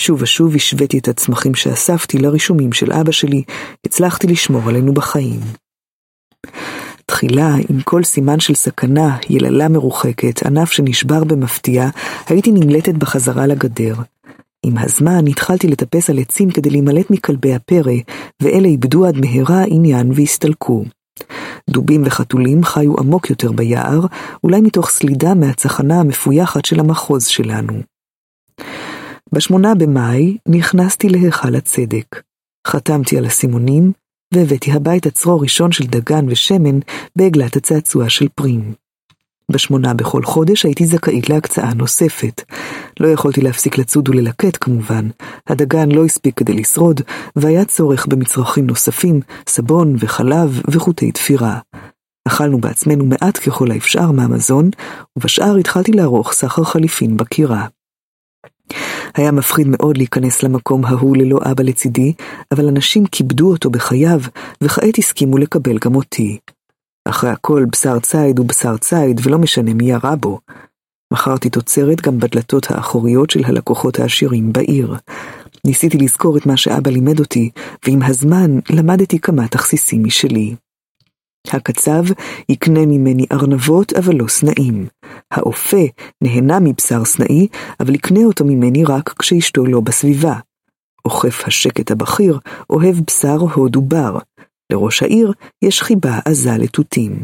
שוב 0.00 0.22
ושוב 0.22 0.54
השוויתי 0.54 0.98
את 0.98 1.08
הצמחים 1.08 1.54
שאספתי 1.54 2.18
לרישומים 2.18 2.72
של 2.72 2.92
אבא 2.92 3.12
שלי, 3.12 3.42
הצלחתי 3.86 4.26
לשמור 4.26 4.68
עלינו 4.68 4.94
בחיים. 4.94 5.40
תחילה, 7.08 7.54
עם 7.68 7.80
כל 7.84 8.04
סימן 8.04 8.40
של 8.40 8.54
סכנה, 8.54 9.16
יללה 9.30 9.68
מרוחקת, 9.68 10.46
ענף 10.46 10.72
שנשבר 10.72 11.24
במפתיע, 11.24 11.88
הייתי 12.26 12.52
נמלטת 12.52 12.94
בחזרה 12.94 13.46
לגדר. 13.46 13.94
עם 14.66 14.78
הזמן 14.78 15.26
התחלתי 15.26 15.68
לטפס 15.68 16.10
על 16.10 16.18
עצים 16.18 16.50
כדי 16.50 16.70
להימלט 16.70 17.10
מכלבי 17.10 17.54
הפרא, 17.54 17.92
ואלה 18.42 18.68
איבדו 18.68 19.06
עד 19.06 19.14
מהרה 19.16 19.64
עניין 19.66 20.12
והסתלקו. 20.14 20.84
דובים 21.70 22.02
וחתולים 22.06 22.64
חיו 22.64 22.98
עמוק 22.98 23.30
יותר 23.30 23.52
ביער, 23.52 24.00
אולי 24.44 24.60
מתוך 24.60 24.90
סלידה 24.90 25.34
מהצחנה 25.34 26.00
המפויחת 26.00 26.64
של 26.64 26.80
המחוז 26.80 27.26
שלנו. 27.26 27.82
בשמונה 29.32 29.74
במאי 29.74 30.36
נכנסתי 30.48 31.08
להיכל 31.08 31.54
הצדק. 31.54 32.22
חתמתי 32.66 33.18
על 33.18 33.24
הסימונים, 33.24 33.92
והבאתי 34.34 34.72
הביתה 34.72 35.10
צרור 35.10 35.42
ראשון 35.42 35.72
של 35.72 35.86
דגן 35.86 36.24
ושמן 36.28 36.78
בעגלת 37.16 37.56
הצעצוע 37.56 38.08
של 38.08 38.28
פרים. 38.34 38.74
בשמונה 39.50 39.94
בכל 39.94 40.22
חודש 40.22 40.64
הייתי 40.64 40.86
זכאית 40.86 41.28
להקצאה 41.30 41.74
נוספת. 41.74 42.42
לא 43.00 43.08
יכולתי 43.08 43.40
להפסיק 43.40 43.78
לצוד 43.78 44.08
וללקט 44.08 44.58
כמובן, 44.60 45.08
הדגן 45.46 45.90
לא 45.90 46.04
הספיק 46.04 46.38
כדי 46.38 46.52
לשרוד, 46.52 47.00
והיה 47.36 47.64
צורך 47.64 48.06
במצרכים 48.06 48.66
נוספים, 48.66 49.20
סבון 49.48 49.96
וחלב 49.98 50.60
וחוטי 50.70 51.12
תפירה. 51.12 51.58
אכלנו 52.28 52.58
בעצמנו 52.58 53.04
מעט 53.06 53.38
ככל 53.38 53.70
האפשר 53.70 54.10
מהמזון, 54.10 54.70
ובשאר 55.16 55.56
התחלתי 55.56 55.92
לערוך 55.92 56.32
סחר 56.32 56.64
חליפין 56.64 57.16
בקירה. 57.16 57.66
היה 59.14 59.32
מפחיד 59.32 59.66
מאוד 59.68 59.96
להיכנס 59.96 60.42
למקום 60.42 60.84
ההוא 60.84 61.16
ללא 61.16 61.38
אבא 61.50 61.62
לצידי, 61.62 62.12
אבל 62.52 62.68
אנשים 62.68 63.06
כיבדו 63.06 63.50
אותו 63.50 63.70
בחייו, 63.70 64.20
וכעת 64.60 64.98
הסכימו 64.98 65.38
לקבל 65.38 65.78
גם 65.84 65.94
אותי. 65.94 66.38
אחרי 67.08 67.30
הכל, 67.30 67.64
בשר 67.72 67.98
ציד 67.98 68.38
הוא 68.38 68.46
בשר 68.46 68.76
ציד, 68.76 69.20
ולא 69.24 69.38
משנה 69.38 69.74
מי 69.74 69.90
ירה 69.90 70.16
בו. 70.16 70.40
מכרתי 71.12 71.50
תוצרת 71.50 72.00
גם 72.00 72.18
בדלתות 72.18 72.70
האחוריות 72.70 73.30
של 73.30 73.44
הלקוחות 73.44 73.98
העשירים 73.98 74.52
בעיר. 74.52 74.96
ניסיתי 75.64 75.98
לזכור 75.98 76.36
את 76.36 76.46
מה 76.46 76.56
שאבא 76.56 76.90
לימד 76.90 77.20
אותי, 77.20 77.50
ועם 77.86 78.02
הזמן 78.02 78.58
למדתי 78.70 79.18
כמה 79.18 79.48
תכסיסים 79.48 80.04
משלי. 80.04 80.54
הקצב 81.46 82.04
יקנה 82.48 82.86
ממני 82.86 83.26
ארנבות, 83.32 83.92
אבל 83.92 84.14
לא 84.16 84.28
סנאים. 84.28 84.86
האופה 85.30 85.86
נהנה 86.22 86.60
מבשר 86.60 87.04
סנאי, 87.04 87.46
אבל 87.80 87.94
יקנה 87.94 88.24
אותו 88.24 88.44
ממני 88.44 88.84
רק 88.84 89.14
כשאשתו 89.18 89.66
לא 89.66 89.80
בסביבה. 89.80 90.34
אוכף 91.04 91.42
השקט 91.46 91.90
הבכיר 91.90 92.38
אוהב 92.70 92.96
בשר 93.06 93.36
הוד 93.54 93.76
ובר. 93.76 94.18
לראש 94.72 95.02
העיר 95.02 95.32
יש 95.62 95.82
חיבה 95.82 96.18
עזה 96.24 96.56
לתותים. 96.58 97.22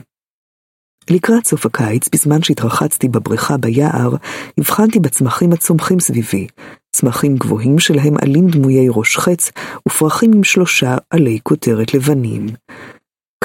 לקראת 1.11 1.47
סוף 1.47 1.67
הקיץ, 1.67 2.09
בזמן 2.09 2.43
שהתרחצתי 2.43 3.09
בבריכה 3.09 3.57
ביער, 3.57 4.15
הבחנתי 4.59 4.99
בצמחים 4.99 5.53
הצומחים 5.53 6.01
סביבי, 6.01 6.47
צמחים 6.93 7.37
גבוהים 7.37 7.79
שלהם 7.79 8.15
עלים 8.23 8.49
דמויי 8.49 8.87
ראש 8.91 9.17
חץ, 9.17 9.51
ופרחים 9.89 10.33
עם 10.33 10.45
שלושה 10.45 10.97
עלי 11.11 11.39
כותרת 11.43 11.95
לבנים. 11.95 12.47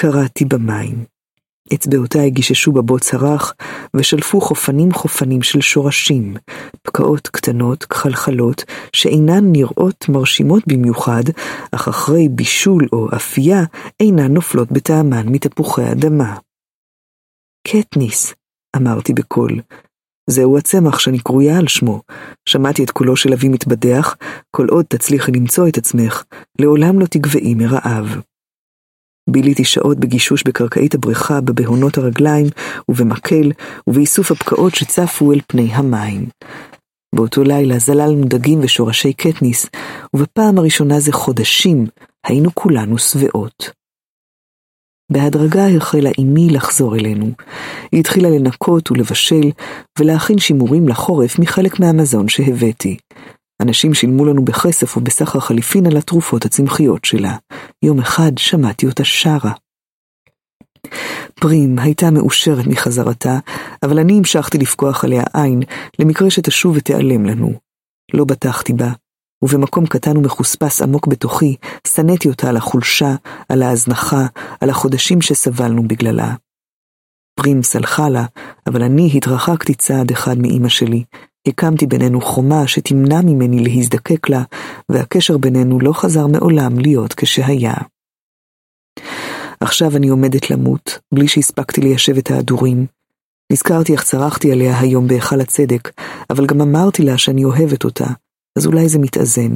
קראתי 0.02 0.46
במים. 0.46 1.06
אצבעותיי 1.74 2.30
גיששו 2.30 2.72
בבוץ 2.72 3.14
הרך, 3.14 3.54
ושלפו 3.96 4.42
חופנים 4.42 4.92
חופנים 4.92 5.42
של 5.42 5.62
שורשים, 5.62 6.34
פקעות 6.82 7.28
קטנות, 7.28 7.84
כחלחלות, 7.84 8.64
שאינן 8.94 9.52
נראות 9.52 10.10
מרשימות 10.10 10.64
במיוחד, 10.68 11.24
אך 11.72 11.88
אחרי 11.88 12.30
בישול 12.30 12.88
או 12.94 13.08
אפייה, 13.16 13.64
אינן 14.00 14.34
נופלות 14.34 14.72
בטעמן 14.72 15.28
מתפוחי 15.28 15.92
אדמה. 15.92 16.38
קטניס, 17.68 18.34
אמרתי 18.76 19.14
בקול. 19.14 19.62
זהו 20.30 20.58
הצמח 20.58 21.00
שאני 21.00 21.20
קרויה 21.20 21.58
על 21.58 21.68
שמו. 21.68 22.02
שמעתי 22.46 22.84
את 22.84 22.92
קולו 22.92 23.18
של 23.18 23.34
אבי 23.34 23.50
מתבדח, 23.50 24.16
כל 24.52 24.68
עוד 24.70 24.86
תצליחי 24.86 25.32
למצוא 25.32 25.68
את 25.68 25.78
עצמך, 25.78 26.24
לעולם 26.60 27.00
לא 27.00 27.06
תגבעי 27.06 27.56
מרעב. 27.56 28.22
ביליתי 29.31 29.65
שעות 29.65 29.99
בגישוש 29.99 30.43
בקרקעית 30.43 30.95
הבריכה, 30.95 31.41
בבהונות 31.41 31.97
הרגליים, 31.97 32.47
ובמקל, 32.89 33.51
ובאיסוף 33.88 34.31
הפקעות 34.31 34.76
שצפו 34.76 35.34
אל 35.34 35.39
פני 35.47 35.69
המים. 35.73 36.26
באותו 37.15 37.43
לילה 37.43 37.80
זללנו 37.80 38.26
דגים 38.26 38.60
ושורשי 38.61 39.14
קטניס, 39.14 39.65
ובפעם 40.14 40.57
הראשונה 40.57 40.99
זה 40.99 41.11
חודשים 41.11 41.85
היינו 42.26 42.49
כולנו 42.56 42.97
שבעות. 42.97 43.72
בהדרגה 45.11 45.68
החלה 45.68 46.10
אמי 46.19 46.49
לחזור 46.49 46.95
אלינו. 46.95 47.31
היא 47.91 47.99
התחילה 47.99 48.30
לנקות 48.30 48.91
ולבשל, 48.91 49.51
ולהכין 49.99 50.38
שימורים 50.38 50.88
לחורף 50.88 51.39
מחלק 51.39 51.80
מהמזון 51.80 52.27
שהבאתי. 52.27 52.97
אנשים 53.61 53.94
שילמו 53.94 54.26
לנו 54.26 54.45
בכסף 54.45 54.98
ובסחר 54.98 55.40
חליפין 55.40 55.86
על 55.88 55.98
התרופות 55.98 56.45
הצמחיות 56.45 57.06
שלה. 57.06 57.36
יום 57.84 57.99
אחד 57.99 58.38
שמעתי 58.38 58.86
אותה 58.86 59.03
שרה. 59.03 59.53
פרים 61.41 61.80
הייתה 61.80 62.11
מאושרת 62.11 62.68
מחזרתה, 62.68 63.40
אבל 63.84 63.99
אני 63.99 64.18
המשכתי 64.18 64.57
לפקוח 64.57 65.03
עליה 65.03 65.23
עין, 65.34 65.61
למקרה 65.99 66.30
שתשוב 66.30 66.76
ותיעלם 66.76 67.26
לנו. 67.26 67.53
לא 68.14 68.26
בטחתי 68.26 68.73
בה, 68.73 68.91
ובמקום 69.44 69.86
קטן 69.86 70.18
ומחוספס 70.18 70.81
עמוק 70.81 71.07
בתוכי, 71.07 71.56
שנאתי 71.88 72.30
אותה 72.30 72.49
על 72.49 72.57
החולשה, 72.57 73.15
על 73.49 73.64
ההזנחה, 73.64 74.26
על 74.61 74.69
החודשים 74.69 75.22
שסבלנו 75.22 75.88
בגללה. 75.88 76.36
פרים 77.36 77.64
סלחה 77.64 78.10
לה, 78.10 78.26
אבל 78.68 78.84
אני 78.84 79.11
התרחקתי 79.15 79.73
צעד 79.73 80.11
אחד 80.11 80.38
מאימא 80.38 80.69
שלי, 80.69 81.03
הקמתי 81.48 81.88
בינינו 81.88 82.22
חומה 82.22 82.68
שתמנע 82.68 83.22
ממני 83.22 83.64
להזדקק 83.64 84.30
לה, 84.30 84.44
והקשר 84.90 85.38
בינינו 85.38 85.80
לא 85.80 85.94
חזר 85.94 86.28
מעולם 86.28 86.80
להיות 86.80 87.14
כשהיה. 87.14 87.74
עכשיו 89.60 89.98
אני 89.98 90.07
עומדת 90.10 90.49
למות, 90.49 90.99
בלי 91.14 91.28
שהספקתי 91.28 91.82
ליישב 91.82 92.18
את 92.18 92.32
ההדורים. 92.32 92.86
נזכרתי 93.52 93.94
איך 93.94 94.03
צרחתי 94.03 94.52
עליה 94.52 94.80
היום 94.80 95.07
בהיכל 95.07 95.41
הצדק, 95.41 95.91
אבל 96.30 96.45
גם 96.45 96.61
אמרתי 96.61 97.03
לה 97.03 97.18
שאני 97.18 97.45
אוהבת 97.45 97.84
אותה, 97.84 98.07
אז 98.57 98.66
אולי 98.66 98.90
זה 98.90 98.99
מתאזן. 98.99 99.56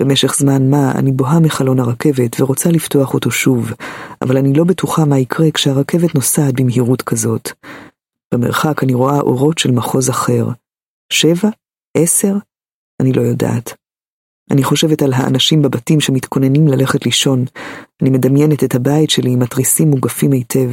במשך 0.00 0.34
זמן 0.34 0.70
מה 0.70 0.92
אני 0.98 1.12
בוהה 1.12 1.40
מחלון 1.40 1.80
הרכבת 1.80 2.40
ורוצה 2.40 2.70
לפתוח 2.70 3.14
אותו 3.14 3.30
שוב, 3.30 3.72
אבל 4.22 4.36
אני 4.36 4.52
לא 4.52 4.64
בטוחה 4.64 5.04
מה 5.04 5.18
יקרה 5.18 5.50
כשהרכבת 5.50 6.14
נוסעת 6.14 6.54
במהירות 6.54 7.02
כזאת. 7.02 7.50
במרחק 8.32 8.82
אני 8.82 8.94
רואה 8.94 9.20
אורות 9.20 9.58
של 9.58 9.70
מחוז 9.70 10.10
אחר. 10.10 10.46
שבע? 11.12 11.48
עשר? 11.96 12.34
אני 13.02 13.12
לא 13.12 13.20
יודעת. 13.20 13.74
אני 14.50 14.64
חושבת 14.64 15.02
על 15.02 15.12
האנשים 15.12 15.62
בבתים 15.62 16.00
שמתכוננים 16.00 16.68
ללכת 16.68 17.06
לישון. 17.06 17.44
אני 18.02 18.10
מדמיינת 18.10 18.64
את 18.64 18.74
הבית 18.74 19.10
שלי 19.10 19.30
עם 19.30 19.42
התריסים 19.42 19.90
מוגפים 19.90 20.32
היטב. 20.32 20.70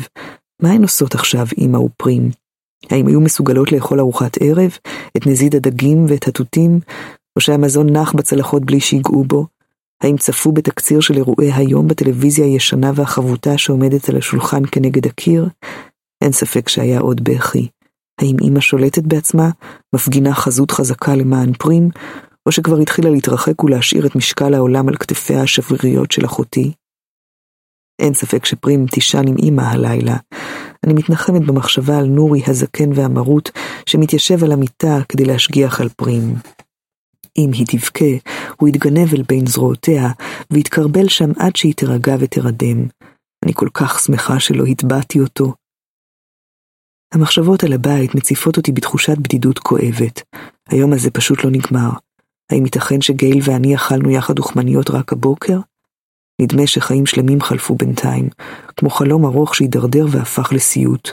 מה 0.62 0.72
הן 0.72 0.82
עושות 0.82 1.16
עכשיו, 1.16 1.46
אמא 1.58 1.78
ופרים? 1.78 2.30
האם 2.90 3.08
היו 3.08 3.22
מסוגלות 3.22 3.72
לאכול 3.72 4.00
ארוחת 4.00 4.38
ערב, 4.42 4.78
את 5.18 5.28
נזיד 5.28 5.56
הדגים 5.56 6.06
ואת 6.10 6.28
התותים, 6.28 6.80
או 7.36 7.42
שהמזון 7.42 7.98
נח 7.98 8.14
בצלחות 8.14 8.66
בלי 8.66 8.80
שיגעו 8.80 9.24
בו? 9.24 9.46
האם 10.04 10.18
צפו 10.18 10.52
בתקציר 10.52 11.00
של 11.00 11.16
אירועי 11.16 11.52
היום 11.52 11.88
בטלוויזיה 11.88 12.46
הישנה 12.46 12.92
והחבוטה 12.96 13.58
שעומדת 13.58 14.10
על 14.10 14.18
השולחן 14.18 14.62
כנגד 14.72 15.08
הקיר? 15.08 15.50
אין 16.24 16.32
ספק 16.32 16.70
שהיה 16.70 17.00
עוד 17.00 17.24
בכי. 17.24 17.68
האם 18.22 18.36
אמא 18.48 18.60
שולטת 18.60 19.04
בעצמה, 19.04 19.50
מפגינה 19.96 20.34
חזות 20.34 20.72
חזקה 20.72 21.16
למען 21.16 21.54
פרים, 21.54 21.90
או 22.46 22.52
שכבר 22.52 22.78
התחילה 22.78 23.10
להתרחק 23.10 23.64
ולהשאיר 23.64 24.06
את 24.06 24.16
משקל 24.16 24.54
העולם 24.54 24.88
על 24.88 24.96
כתפיה 24.96 25.42
השבריריות 25.42 26.12
של 26.12 26.26
אחותי? 26.26 26.72
אין 28.02 28.14
ספק 28.14 28.46
שפרים 28.46 28.86
תישן 28.88 29.28
עם 29.28 29.36
אמא 29.44 29.62
הלילה. 29.62 30.18
אני 30.86 30.94
מתנחמת 30.94 31.46
במחשבה 31.46 31.98
על 31.98 32.06
נורי 32.06 32.42
הזקן 32.48 32.90
והמרוט 32.96 33.50
שמתיישב 33.86 34.44
על 34.44 34.52
המיטה 34.52 34.98
כדי 35.10 35.26
להשגיח 35.26 35.82
על 35.82 35.90
פרים. 35.90 36.36
אם 37.38 37.50
היא 37.54 37.66
תבכה, 37.68 38.30
הוא 38.60 38.70
יתגנב 38.70 39.14
אל 39.14 39.24
בין 39.28 39.48
זרועותיה, 39.48 40.10
ויתקרבל 40.52 41.08
שם 41.08 41.32
עד 41.40 41.56
שהיא 41.56 41.74
תירגע 41.74 42.16
ותרדם. 42.20 42.88
אני 43.46 43.54
כל 43.54 43.68
כך 43.74 44.00
שמחה 44.00 44.40
שלא 44.40 44.66
הטבעתי 44.66 45.20
אותו. 45.20 45.54
המחשבות 47.14 47.64
על 47.64 47.74
הבית 47.74 48.16
מציפות 48.16 48.58
אותי 48.58 48.72
בתחושת 48.72 49.18
בדידות 49.18 49.60
כואבת. 49.60 50.22
היום 50.70 50.94
הזה 50.94 51.12
פשוט 51.12 51.44
לא 51.44 51.52
נגמר. 51.52 51.90
האם 52.52 52.66
ייתכן 52.66 53.02
שגייל 53.02 53.40
ואני 53.44 53.76
אכלנו 53.76 54.12
יחד 54.12 54.34
דוכמניות 54.34 54.90
רק 54.90 55.14
הבוקר? 55.14 55.60
נדמה 56.42 56.68
שחיים 56.68 57.06
שלמים 57.06 57.42
חלפו 57.42 57.76
בינתיים, 57.76 58.30
כמו 58.78 58.90
חלום 58.90 59.26
ארוך 59.26 59.56
שהידרדר 59.56 60.06
והפך 60.10 60.54
לסיוט. 60.54 61.10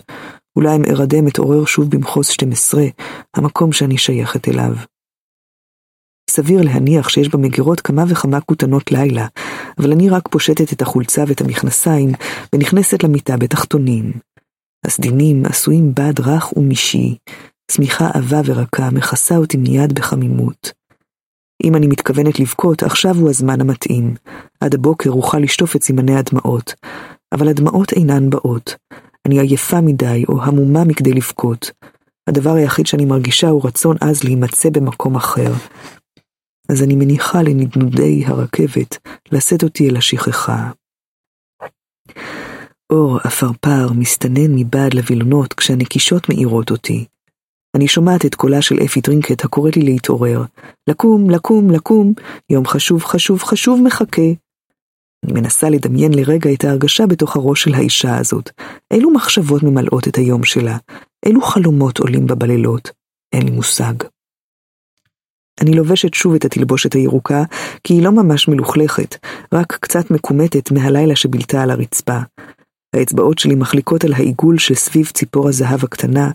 אולי 0.56 0.76
אם 0.76 0.84
ארדם 0.84 1.28
אתעורר 1.28 1.64
שוב 1.64 1.90
במחוז 1.90 2.28
12, 2.28 2.84
המקום 3.36 3.72
שאני 3.72 3.98
שייכת 3.98 4.48
אליו. 4.48 4.76
סביר 6.30 6.62
להניח 6.62 7.08
שיש 7.08 7.28
במגירות 7.28 7.80
כמה 7.80 8.04
וכמה 8.08 8.40
כותנות 8.40 8.92
לילה, 8.92 9.26
אבל 9.78 9.92
אני 9.92 10.08
רק 10.08 10.28
פושטת 10.28 10.72
את 10.72 10.82
החולצה 10.82 11.24
ואת 11.28 11.40
המכנסיים 11.40 12.12
ונכנסת 12.52 13.02
למיטה 13.02 13.36
בתחתונים. 13.36 14.25
הסדינים 14.86 15.42
עשויים 15.46 15.94
בד 15.94 16.20
רך 16.20 16.56
ומישי, 16.56 17.16
שמיכה 17.70 18.10
עבה 18.14 18.40
ורכה 18.44 18.90
מכסה 18.90 19.36
אותי 19.36 19.56
מיד 19.56 19.92
בחמימות. 19.92 20.72
אם 21.64 21.76
אני 21.76 21.86
מתכוונת 21.86 22.40
לבכות, 22.40 22.82
עכשיו 22.82 23.14
הוא 23.14 23.30
הזמן 23.30 23.60
המתאים. 23.60 24.14
עד 24.60 24.74
הבוקר 24.74 25.10
אוכל 25.10 25.38
לשטוף 25.38 25.76
את 25.76 25.82
סימני 25.82 26.16
הדמעות, 26.16 26.74
אבל 27.32 27.48
הדמעות 27.48 27.92
אינן 27.92 28.30
באות. 28.30 28.76
אני 29.26 29.40
עייפה 29.40 29.80
מדי 29.80 30.24
או 30.28 30.42
המומה 30.42 30.84
מכדי 30.84 31.12
לבכות. 31.12 31.70
הדבר 32.26 32.52
היחיד 32.52 32.86
שאני 32.86 33.04
מרגישה 33.04 33.48
הוא 33.48 33.66
רצון 33.66 33.96
עז 34.00 34.24
להימצא 34.24 34.70
במקום 34.70 35.16
אחר. 35.16 35.52
אז 36.68 36.82
אני 36.82 36.96
מניחה 36.96 37.42
לנדנודי 37.42 38.24
הרכבת 38.26 38.98
לשאת 39.32 39.62
אותי 39.62 39.90
אל 39.90 39.96
השכחה. 39.96 40.70
אור 42.90 43.18
עפרפר 43.24 43.92
מסתנן 43.92 44.54
מבעד 44.54 44.94
לווילונות 44.94 45.52
כשהנקישות 45.52 46.28
מאירות 46.28 46.70
אותי. 46.70 47.04
אני 47.76 47.88
שומעת 47.88 48.26
את 48.26 48.34
קולה 48.34 48.62
של 48.62 48.76
אפי 48.84 49.00
טרינקט 49.00 49.44
הקוראת 49.44 49.76
לי 49.76 49.82
להתעורר. 49.82 50.42
לקום, 50.88 51.30
לקום, 51.30 51.70
לקום, 51.70 52.12
יום 52.50 52.66
חשוב, 52.66 53.04
חשוב, 53.04 53.42
חשוב 53.42 53.80
מחכה. 53.82 54.22
אני 55.24 55.32
מנסה 55.32 55.70
לדמיין 55.70 56.14
לרגע 56.14 56.52
את 56.52 56.64
ההרגשה 56.64 57.06
בתוך 57.06 57.36
הראש 57.36 57.62
של 57.62 57.74
האישה 57.74 58.16
הזאת. 58.18 58.50
אילו 58.90 59.10
מחשבות 59.10 59.62
ממלאות 59.62 60.08
את 60.08 60.16
היום 60.16 60.44
שלה? 60.44 60.76
אילו 61.26 61.42
חלומות 61.42 61.98
עולים 61.98 62.26
בה 62.26 62.34
בלילות? 62.34 62.90
אין 63.32 63.42
לי 63.42 63.50
מושג. 63.50 63.94
אני 65.60 65.74
לובשת 65.74 66.14
שוב 66.14 66.34
את 66.34 66.44
התלבושת 66.44 66.92
הירוקה, 66.92 67.42
כי 67.84 67.94
היא 67.94 68.02
לא 68.02 68.12
ממש 68.12 68.48
מלוכלכת, 68.48 69.16
רק 69.54 69.78
קצת 69.80 70.10
מקומטת 70.10 70.70
מהלילה 70.70 71.16
שבילתה 71.16 71.62
על 71.62 71.70
הרצפה. 71.70 72.18
האצבעות 72.96 73.38
שלי 73.38 73.54
מחליקות 73.54 74.04
על 74.04 74.12
העיגול 74.12 74.58
שסביב 74.58 75.06
ציפור 75.06 75.48
הזהב 75.48 75.84
הקטנה, 75.84 76.30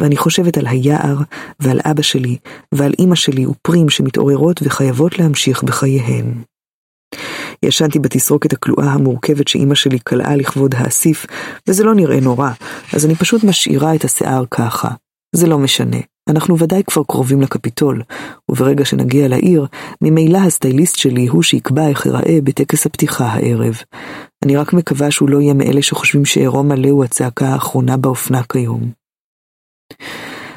ואני 0.00 0.16
חושבת 0.16 0.58
על 0.58 0.66
היער, 0.66 1.16
ועל 1.60 1.80
אבא 1.84 2.02
שלי, 2.02 2.36
ועל 2.72 2.92
אמא 2.98 3.14
שלי 3.14 3.46
ופרים 3.46 3.88
שמתעוררות 3.90 4.60
וחייבות 4.62 5.18
להמשיך 5.18 5.64
בחייהן. 5.64 6.34
ישנתי 7.62 7.98
בתסרוקת 7.98 8.52
הכלואה 8.52 8.92
המורכבת 8.92 9.48
שאימא 9.48 9.74
שלי 9.74 9.98
קלעה 9.98 10.36
לכבוד 10.36 10.74
האסיף, 10.74 11.26
וזה 11.68 11.84
לא 11.84 11.94
נראה 11.94 12.20
נורא, 12.20 12.50
אז 12.94 13.06
אני 13.06 13.14
פשוט 13.14 13.44
משאירה 13.44 13.94
את 13.94 14.04
השיער 14.04 14.44
ככה. 14.50 14.88
זה 15.34 15.46
לא 15.46 15.58
משנה. 15.58 15.96
אנחנו 16.28 16.58
ודאי 16.58 16.82
כבר 16.86 17.02
קרובים 17.08 17.40
לקפיטול, 17.40 18.02
וברגע 18.50 18.84
שנגיע 18.84 19.28
לעיר, 19.28 19.66
ממילא 20.02 20.38
הסטייליסט 20.38 20.96
שלי 20.96 21.26
הוא 21.26 21.42
שיקבע 21.42 21.88
איך 21.88 22.06
ייראה 22.06 22.38
בטקס 22.44 22.86
הפתיחה 22.86 23.26
הערב. 23.26 23.74
אני 24.44 24.56
רק 24.56 24.72
מקווה 24.72 25.10
שהוא 25.10 25.28
לא 25.28 25.40
יהיה 25.40 25.54
מאלה 25.54 25.82
שחושבים 25.82 26.24
שעירום 26.24 26.68
מלא 26.68 26.88
הוא 26.88 27.04
הצעקה 27.04 27.46
האחרונה 27.46 27.96
באופנה 27.96 28.42
כיום. 28.42 28.92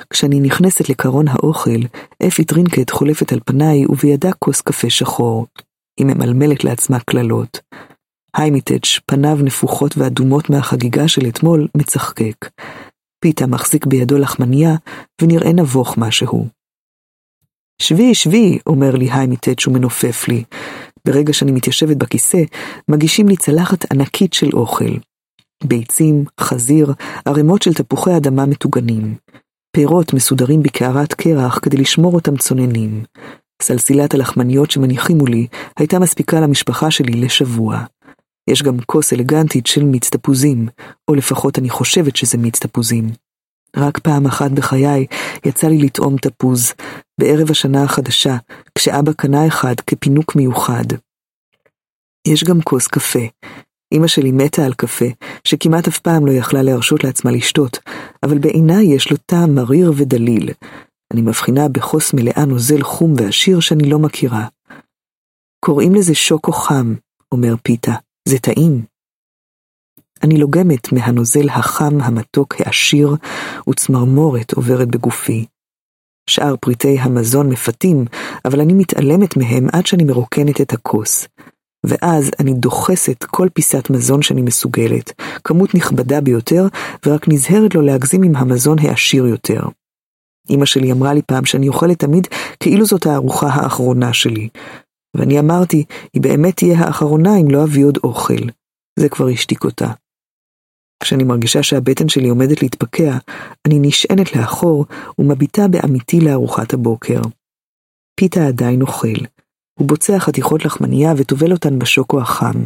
כשאני 0.09 0.39
נכנסת 0.39 0.89
לקרון 0.89 1.27
האוכל, 1.27 1.79
אפי 2.27 2.45
טרינקט 2.45 2.89
חולפת 2.91 3.33
על 3.33 3.39
פניי 3.45 3.85
ובידה 3.85 4.31
כוס 4.39 4.61
קפה 4.61 4.89
שחור. 4.89 5.47
היא 5.99 6.05
ממלמלת 6.05 6.63
לעצמה 6.63 6.99
קללות. 6.99 7.59
היימיץ', 8.37 8.99
פניו 9.05 9.37
נפוחות 9.43 9.97
ואדומות 9.97 10.49
מהחגיגה 10.49 11.07
של 11.07 11.27
אתמול, 11.27 11.67
מצחקק. 11.77 12.49
פיתה 13.19 13.47
מחזיק 13.47 13.85
בידו 13.85 14.17
לחמניה, 14.17 14.75
ונראה 15.21 15.53
נבוך 15.53 15.97
משהו. 15.97 16.47
שבי, 17.81 18.15
שבי, 18.15 18.59
אומר 18.67 18.95
לי 18.95 19.11
היימיץ' 19.11 19.67
ומנופף 19.67 20.27
לי. 20.27 20.43
ברגע 21.07 21.33
שאני 21.33 21.51
מתיישבת 21.51 21.97
בכיסא, 21.97 22.41
מגישים 22.89 23.27
לי 23.27 23.37
צלחת 23.37 23.91
ענקית 23.91 24.33
של 24.33 24.49
אוכל. 24.53 24.97
ביצים, 25.63 26.25
חזיר, 26.39 26.93
ערימות 27.25 27.61
של 27.61 27.73
תפוחי 27.73 28.17
אדמה 28.17 28.45
מטוגנים. 28.45 29.15
פירות 29.75 30.13
מסודרים 30.13 30.63
בקערת 30.63 31.13
קרח 31.13 31.59
כדי 31.61 31.77
לשמור 31.77 32.13
אותם 32.13 32.37
צוננים. 32.37 33.03
סלסילת 33.61 34.13
הלחמניות 34.13 34.71
שמניחים 34.71 35.17
מולי 35.17 35.47
הייתה 35.79 35.99
מספיקה 35.99 36.39
למשפחה 36.39 36.91
שלי 36.91 37.21
לשבוע. 37.21 37.83
יש 38.49 38.63
גם 38.63 38.79
כוס 38.85 39.13
אלגנטית 39.13 39.67
של 39.67 39.83
מיץ 39.83 40.09
תפוזים, 40.09 40.67
או 41.07 41.15
לפחות 41.15 41.59
אני 41.59 41.69
חושבת 41.69 42.15
שזה 42.15 42.37
מיץ 42.37 42.59
תפוזים. 42.59 43.09
רק 43.75 43.99
פעם 43.99 44.25
אחת 44.25 44.51
בחיי 44.51 45.05
יצא 45.45 45.67
לי 45.67 45.77
לטעום 45.77 46.17
תפוז, 46.17 46.73
בערב 47.19 47.51
השנה 47.51 47.83
החדשה, 47.83 48.37
כשאבא 48.75 49.11
קנה 49.13 49.47
אחד 49.47 49.75
כפינוק 49.87 50.35
מיוחד. 50.35 50.85
יש 52.27 52.43
גם 52.43 52.61
כוס 52.61 52.87
קפה. 52.87 53.25
אמא 53.93 54.07
שלי 54.07 54.31
מתה 54.31 54.65
על 54.65 54.73
קפה, 54.73 55.05
שכמעט 55.43 55.87
אף 55.87 55.99
פעם 55.99 56.25
לא 56.25 56.31
יכלה 56.31 56.61
להרשות 56.61 57.03
לעצמה 57.03 57.31
לשתות, 57.31 57.79
אבל 58.23 58.37
בעיניי 58.37 58.95
יש 58.95 59.11
לו 59.11 59.17
טעם 59.25 59.55
מריר 59.55 59.93
ודליל. 59.95 60.49
אני 61.13 61.21
מבחינה 61.21 61.67
בחוס 61.67 62.13
מלאה 62.13 62.45
נוזל 62.45 62.81
חום 62.81 63.13
ועשיר 63.17 63.59
שאני 63.59 63.89
לא 63.89 63.99
מכירה. 63.99 64.47
קוראים 65.65 65.95
לזה 65.95 66.15
שוקו 66.15 66.51
חם, 66.51 66.93
אומר 67.31 67.55
פיתה. 67.63 67.93
זה 68.27 68.39
טעים. 68.39 68.85
אני 70.23 70.37
לוגמת 70.37 70.91
מהנוזל 70.91 71.49
החם, 71.49 72.01
המתוק, 72.01 72.61
העשיר, 72.61 73.15
וצמרמורת 73.69 74.53
עוברת 74.53 74.87
בגופי. 74.87 75.45
שאר 76.29 76.55
פריטי 76.61 76.99
המזון 76.99 77.49
מפתים, 77.49 78.05
אבל 78.45 78.61
אני 78.61 78.73
מתעלמת 78.73 79.37
מהם 79.37 79.67
עד 79.73 79.85
שאני 79.85 80.03
מרוקנת 80.03 80.61
את 80.61 80.73
הכוס. 80.73 81.27
ואז 81.85 82.31
אני 82.39 82.53
דוחסת 82.53 83.23
כל 83.23 83.47
פיסת 83.53 83.89
מזון 83.89 84.21
שאני 84.21 84.41
מסוגלת, 84.41 85.11
כמות 85.43 85.75
נכבדה 85.75 86.21
ביותר, 86.21 86.67
ורק 87.05 87.27
נזהרת 87.27 87.75
לא 87.75 87.83
להגזים 87.83 88.23
עם 88.23 88.35
המזון 88.35 88.79
העשיר 88.79 89.27
יותר. 89.27 89.61
אמא 90.49 90.65
שלי 90.65 90.91
אמרה 90.91 91.13
לי 91.13 91.21
פעם 91.21 91.45
שאני 91.45 91.67
אוכלת 91.67 91.99
תמיד 91.99 92.27
כאילו 92.59 92.85
זאת 92.85 93.05
הארוחה 93.05 93.47
האחרונה 93.47 94.13
שלי, 94.13 94.49
ואני 95.17 95.39
אמרתי, 95.39 95.83
היא 96.13 96.21
באמת 96.21 96.57
תהיה 96.57 96.79
האחרונה 96.79 97.37
אם 97.37 97.51
לא 97.51 97.63
אביא 97.63 97.85
עוד 97.85 97.97
אוכל. 98.03 98.43
זה 98.99 99.09
כבר 99.09 99.27
השתיק 99.27 99.63
אותה. 99.63 99.91
כשאני 101.03 101.23
מרגישה 101.23 101.63
שהבטן 101.63 102.09
שלי 102.09 102.29
עומדת 102.29 102.61
להתפקע, 102.61 103.17
אני 103.67 103.79
נשענת 103.81 104.35
לאחור 104.35 104.85
ומביטה 105.19 105.67
באמיתי 105.67 106.19
לארוחת 106.19 106.73
הבוקר. 106.73 107.21
פיתה 108.19 108.47
עדיין 108.47 108.81
אוכל. 108.81 109.17
הוא 109.79 109.87
בוצע 109.87 110.19
חתיכות 110.19 110.65
לחמניה 110.65 111.13
וטובל 111.17 111.51
אותן 111.51 111.79
בשוקו 111.79 112.21
החם. 112.21 112.65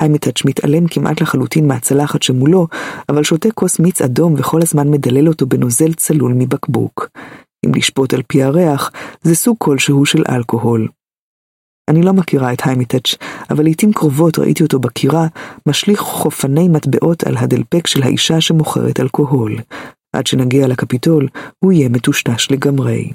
היימטאץ' 0.00 0.44
מתעלם 0.44 0.88
כמעט 0.88 1.20
לחלוטין 1.20 1.68
מהצלחת 1.68 2.22
שמולו, 2.22 2.66
אבל 3.08 3.22
שותה 3.22 3.50
כוס 3.50 3.80
מיץ 3.80 4.02
אדום 4.02 4.34
וכל 4.38 4.62
הזמן 4.62 4.88
מדלל 4.88 5.28
אותו 5.28 5.46
בנוזל 5.46 5.92
צלול 5.92 6.32
מבקבוק. 6.32 7.08
אם 7.66 7.74
לשפוט 7.74 8.14
על 8.14 8.22
פי 8.28 8.42
הריח, 8.42 8.90
זה 9.22 9.34
סוג 9.34 9.56
כלשהו 9.58 10.06
של 10.06 10.22
אלכוהול. 10.28 10.88
אני 11.90 12.02
לא 12.02 12.12
מכירה 12.12 12.52
את 12.52 12.62
היימיטאץ', 12.64 13.14
אבל 13.50 13.64
לעתים 13.64 13.92
קרובות 13.92 14.38
ראיתי 14.38 14.62
אותו 14.62 14.78
בקירה, 14.78 15.26
משליך 15.66 16.00
חופני 16.00 16.68
מטבעות 16.68 17.24
על 17.24 17.36
הדלפק 17.36 17.86
של 17.86 18.02
האישה 18.02 18.40
שמוכרת 18.40 19.00
אלכוהול. 19.00 19.56
עד 20.12 20.26
שנגיע 20.26 20.66
לקפיטול, 20.66 21.28
הוא 21.58 21.72
יהיה 21.72 21.88
מטושטש 21.88 22.50
לגמרי. 22.50 23.12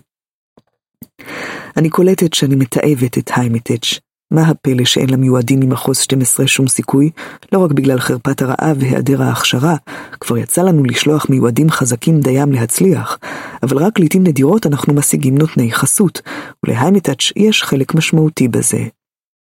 אני 1.77 1.89
קולטת 1.89 2.34
שאני 2.34 2.56
מתעבת 2.56 3.18
את 3.18 3.31
היימיטאץ'. 3.35 4.05
מה 4.34 4.41
הפלא 4.41 4.85
שאין 4.85 5.10
למיועדים 5.10 5.60
ממחוז 5.60 5.97
12 5.97 6.47
שום 6.47 6.68
סיכוי? 6.68 7.10
לא 7.52 7.60
רק 7.60 7.72
בגלל 7.72 7.99
חרפת 7.99 8.41
הרעב 8.41 8.77
והיעדר 8.80 9.23
ההכשרה, 9.23 9.76
כבר 10.19 10.38
יצא 10.38 10.61
לנו 10.61 10.84
לשלוח 10.84 11.30
מיועדים 11.30 11.69
חזקים 11.69 12.19
דיים 12.19 12.52
להצליח, 12.52 13.18
אבל 13.64 13.77
רק 13.77 13.99
לעתים 13.99 14.23
נדירות 14.23 14.65
אנחנו 14.65 14.93
משיגים 14.93 15.38
נותני 15.38 15.72
חסות, 15.72 16.22
ולהיימטאץ' 16.64 17.31
יש 17.35 17.64
חלק 17.64 17.95
משמעותי 17.95 18.47
בזה. 18.47 18.84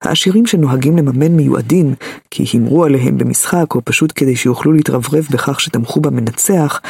העשירים 0.03 0.45
שנוהגים 0.45 0.97
לממן 0.97 1.31
מיועדים, 1.31 1.93
כי 2.31 2.45
הימרו 2.53 2.85
עליהם 2.85 3.17
במשחק 3.17 3.75
או 3.75 3.81
פשוט 3.85 4.13
כדי 4.15 4.35
שיוכלו 4.35 4.73
להתרברב 4.73 5.27
בכך 5.31 5.59
שתמכו 5.59 6.01
במנצח, 6.01 6.81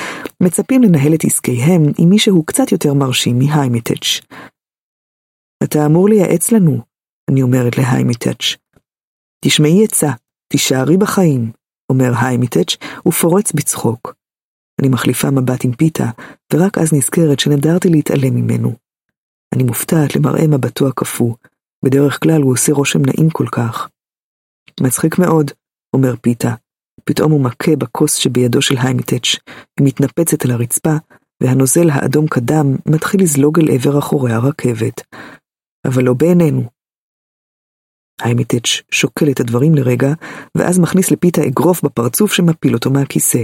מצפים 0.41 0.83
לנהל 0.83 1.13
את 1.13 1.25
עסקיהם 1.25 1.83
עם 1.97 2.09
מישהו 2.09 2.43
קצת 2.43 2.71
יותר 2.71 2.93
מרשים 2.93 3.39
מהיימטאץ'. 3.39 4.21
אתה 5.63 5.85
אמור 5.85 6.09
לייעץ 6.09 6.51
לנו, 6.51 6.81
אני 7.31 7.41
אומרת 7.41 7.77
להיימיטאץ'. 7.77 8.55
תשמעי 9.45 9.83
עצה, 9.83 10.11
תישארי 10.47 10.97
בחיים, 10.97 11.51
אומר 11.91 12.11
היימיטאץ' 12.21 12.77
ופורץ 13.07 13.51
בצחוק. 13.51 14.13
אני 14.81 14.89
מחליפה 14.89 15.31
מבט 15.31 15.65
עם 15.65 15.71
פיתה, 15.71 16.05
ורק 16.53 16.77
אז 16.77 16.93
נזכרת 16.93 17.39
שנדרתי 17.39 17.89
להתעלם 17.89 18.35
ממנו. 18.35 18.75
אני 19.55 19.63
מופתעת 19.63 20.15
למראה 20.15 20.47
מבטו 20.47 20.87
הקפוא, 20.87 21.35
בדרך 21.85 22.19
כלל 22.23 22.41
הוא 22.41 22.53
עושה 22.53 22.73
רושם 22.73 22.99
נעים 23.05 23.29
כל 23.29 23.47
כך. 23.51 23.89
מצחיק 24.81 25.19
מאוד, 25.19 25.51
אומר 25.93 26.15
פיתה. 26.21 26.53
פתאום 27.03 27.31
הוא 27.31 27.43
מכה 27.43 27.75
בכוס 27.75 28.15
שבידו 28.15 28.61
של 28.61 28.75
היימיטאץ', 28.77 29.35
היא 29.79 29.87
מתנפצת 29.87 30.45
על 30.45 30.51
הרצפה, 30.51 30.95
והנוזל 31.43 31.89
האדום 31.89 32.27
קדם 32.27 32.75
מתחיל 32.85 33.21
לזלוג 33.21 33.59
אל 33.59 33.71
עבר 33.71 33.99
אחורי 33.99 34.31
הרכבת. 34.33 35.01
אבל 35.87 36.03
לא 36.03 36.13
בעינינו. 36.13 36.76
היימיטץ' 38.21 38.81
שוקל 38.91 39.31
את 39.31 39.39
הדברים 39.39 39.75
לרגע, 39.75 40.13
ואז 40.55 40.79
מכניס 40.79 41.11
לפיתה 41.11 41.41
אגרוף 41.47 41.83
בפרצוף 41.83 42.33
שמפיל 42.33 42.73
אותו 42.73 42.91
מהכיסא. 42.91 43.43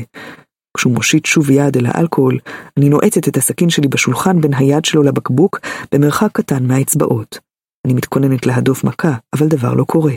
כשהוא 0.77 0.93
מושיט 0.93 1.25
שוב 1.25 1.49
יד 1.49 1.77
אל 1.77 1.85
האלכוהול, 1.85 2.39
אני 2.77 2.89
נועצת 2.89 3.27
את 3.27 3.37
הסכין 3.37 3.69
שלי 3.69 3.87
בשולחן 3.87 4.41
בין 4.41 4.53
היד 4.53 4.85
שלו 4.85 5.03
לבקבוק, 5.03 5.59
במרחק 5.91 6.29
קטן 6.33 6.67
מהאצבעות. 6.67 7.39
אני 7.85 7.93
מתכוננת 7.93 8.45
להדוף 8.45 8.83
מכה, 8.83 9.13
אבל 9.33 9.47
דבר 9.47 9.73
לא 9.73 9.83
קורה. 9.83 10.13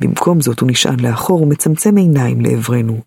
במקום 0.00 0.40
זאת 0.40 0.60
הוא 0.60 0.70
נשען 0.70 1.00
לאחור 1.00 1.42
ומצמצם 1.42 1.96
עיניים 1.96 2.40
לעברנו. 2.40 3.00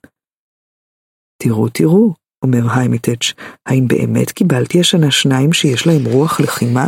תראו, 1.43 1.69
תראו, 1.69 2.13
אומר 2.43 2.71
היימיטץ', 2.71 3.33
האם 3.65 3.87
באמת 3.87 4.31
קיבלתי 4.31 4.79
השנה 4.79 5.11
שניים 5.11 5.53
שיש 5.53 5.87
להם 5.87 6.05
רוח 6.05 6.39
לחימה? 6.39 6.87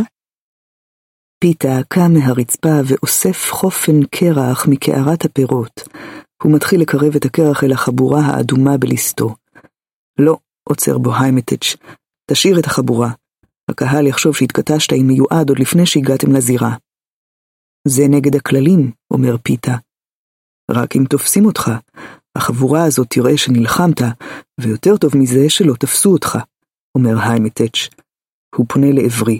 פיתה 1.44 1.80
קם 1.88 2.14
מהרצפה 2.14 2.70
ואוסף 2.86 3.52
חופן 3.52 4.04
קרח 4.04 4.68
מקערת 4.68 5.26
הפירות. 5.26 5.82
הוא 6.44 6.56
מתחיל 6.56 6.82
לקרב 6.82 7.16
את 7.16 7.26
הקרח 7.26 7.64
אל 7.64 7.72
החבורה 7.72 8.22
האדומה 8.22 8.78
בליסטו. 8.78 9.36
לא, 10.20 10.38
עוצר 10.70 10.98
בו 10.98 11.16
היימטץ', 11.16 11.76
תשאיר 12.32 12.60
את 12.60 12.66
החבורה. 12.66 13.12
הקהל 13.70 14.08
יחשוב 14.08 14.36
שהתכתשת 14.36 14.94
עם 14.94 15.08
מיועד 15.08 15.50
עוד 15.50 15.60
לפני 15.60 15.86
שהגעתם 15.86 16.32
לזירה. 16.32 16.76
זה 17.88 18.04
נגד 18.10 18.36
הכללים, 18.36 18.92
אומר 19.12 19.38
פיתה. 19.44 19.76
רק 20.72 20.96
אם 20.96 21.04
תופסים 21.10 21.46
אותך, 21.46 21.72
החבורה 22.36 22.84
הזאת 22.84 23.08
תראה 23.10 23.38
שנלחמת, 23.38 24.02
ויותר 24.60 24.98
טוב 24.98 25.18
מזה 25.18 25.50
שלא 25.50 25.74
תפסו 25.80 26.12
אותך, 26.12 26.38
אומר 26.96 27.20
היימטץ'. 27.20 27.90
הוא 28.56 28.66
פונה 28.70 28.92
לעברי. 28.92 29.40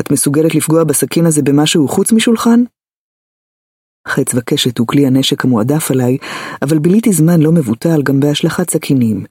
את 0.00 0.12
מסוגלת 0.12 0.54
לפגוע 0.54 0.84
בסכין 0.84 1.26
הזה 1.26 1.42
במשהו 1.42 1.88
חוץ 1.88 2.12
משולחן? 2.12 2.64
חץ 4.08 4.34
וקשת 4.34 4.78
הוא 4.78 4.86
כלי 4.86 5.06
הנשק 5.06 5.44
המועדף 5.44 5.90
עליי, 5.90 6.18
אבל 6.62 6.78
ביליתי 6.78 7.12
זמן 7.12 7.40
לא 7.40 7.52
מבוטל 7.52 8.02
גם 8.02 8.20
בהשלכת 8.20 8.70
סכינים. 8.70 9.24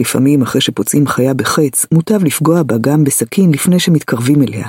לפעמים, 0.00 0.42
אחרי 0.42 0.60
שפוצעים 0.60 1.06
חיה 1.06 1.34
בחץ, 1.34 1.86
מוטב 1.92 2.24
לפגוע 2.24 2.62
בה 2.62 2.74
גם 2.80 3.04
בסכין 3.04 3.50
לפני 3.50 3.80
שמתקרבים 3.80 4.42
אליה. 4.42 4.68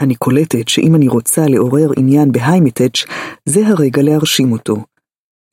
אני 0.00 0.14
קולטת 0.14 0.68
שאם 0.68 0.94
אני 0.94 1.08
רוצה 1.08 1.46
לעורר 1.46 1.90
עניין 1.96 2.32
בהיימטץ', 2.32 3.04
זה 3.44 3.66
הרגע 3.66 4.02
להרשים 4.02 4.52
אותו. 4.52 4.76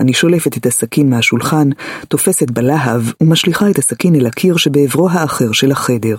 אני 0.01 0.13
שולפת 0.13 0.57
את 0.57 0.65
הסכין 0.65 1.09
מהשולחן, 1.09 1.69
תופסת 2.07 2.51
בלהב 2.51 3.01
ומשליכה 3.21 3.69
את 3.69 3.77
הסכין 3.77 4.15
אל 4.15 4.25
הקיר 4.25 4.57
שבעברו 4.57 5.09
האחר 5.09 5.51
של 5.51 5.71
החדר. 5.71 6.17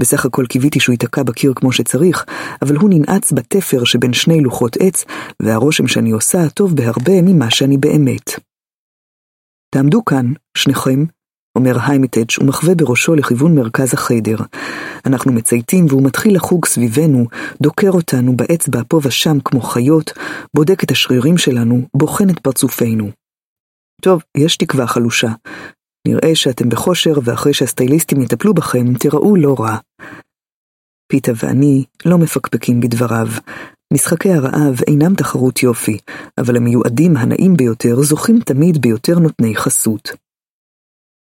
בסך 0.00 0.24
הכל 0.26 0.46
קיוויתי 0.46 0.80
שהוא 0.80 0.92
ייתקע 0.92 1.22
בקיר 1.22 1.52
כמו 1.56 1.72
שצריך, 1.72 2.24
אבל 2.62 2.76
הוא 2.76 2.90
ננעץ 2.92 3.32
בתפר 3.32 3.84
שבין 3.84 4.12
שני 4.12 4.40
לוחות 4.40 4.76
עץ, 4.80 5.04
והרושם 5.42 5.88
שאני 5.88 6.10
עושה 6.10 6.48
טוב 6.48 6.76
בהרבה 6.76 7.22
ממה 7.22 7.50
שאני 7.50 7.78
באמת. 7.78 8.30
תעמדו 9.74 10.04
כאן, 10.04 10.32
שניכם, 10.56 11.04
אומר 11.56 11.76
היימטג' 11.86 12.40
ומחווה 12.40 12.74
בראשו 12.74 13.14
לכיוון 13.14 13.54
מרכז 13.54 13.94
החדר. 13.94 14.36
אנחנו 15.06 15.32
מצייתים 15.32 15.86
והוא 15.88 16.02
מתחיל 16.02 16.34
לחוג 16.34 16.66
סביבנו, 16.66 17.26
דוקר 17.62 17.90
אותנו 17.90 18.36
באצבע 18.36 18.80
פה 18.88 19.00
ושם 19.02 19.38
כמו 19.44 19.60
חיות, 19.60 20.12
בודק 20.56 20.84
את 20.84 20.90
השרירים 20.90 21.38
שלנו, 21.38 21.82
בוחן 21.96 22.30
את 22.30 22.38
פרצופינו. 22.38 23.10
טוב, 24.02 24.22
יש 24.36 24.56
תקווה 24.56 24.86
חלושה. 24.86 25.28
נראה 26.08 26.34
שאתם 26.34 26.68
בכושר 26.68 27.12
ואחרי 27.24 27.54
שהסטייליסטים 27.54 28.20
יטפלו 28.20 28.54
בכם, 28.54 28.94
תיראו 28.94 29.36
לא 29.36 29.54
רע. 29.58 29.76
פיתה 31.12 31.32
ואני 31.36 31.84
לא 32.04 32.18
מפקפקים 32.18 32.80
בדבריו. 32.80 33.28
משחקי 33.92 34.32
הרעב 34.32 34.80
אינם 34.86 35.14
תחרות 35.14 35.62
יופי, 35.62 35.98
אבל 36.38 36.56
המיועדים 36.56 37.16
הנאים 37.16 37.56
ביותר 37.56 38.02
זוכים 38.02 38.40
תמיד 38.40 38.82
ביותר 38.82 39.18
נותני 39.18 39.56
חסות. 39.56 40.21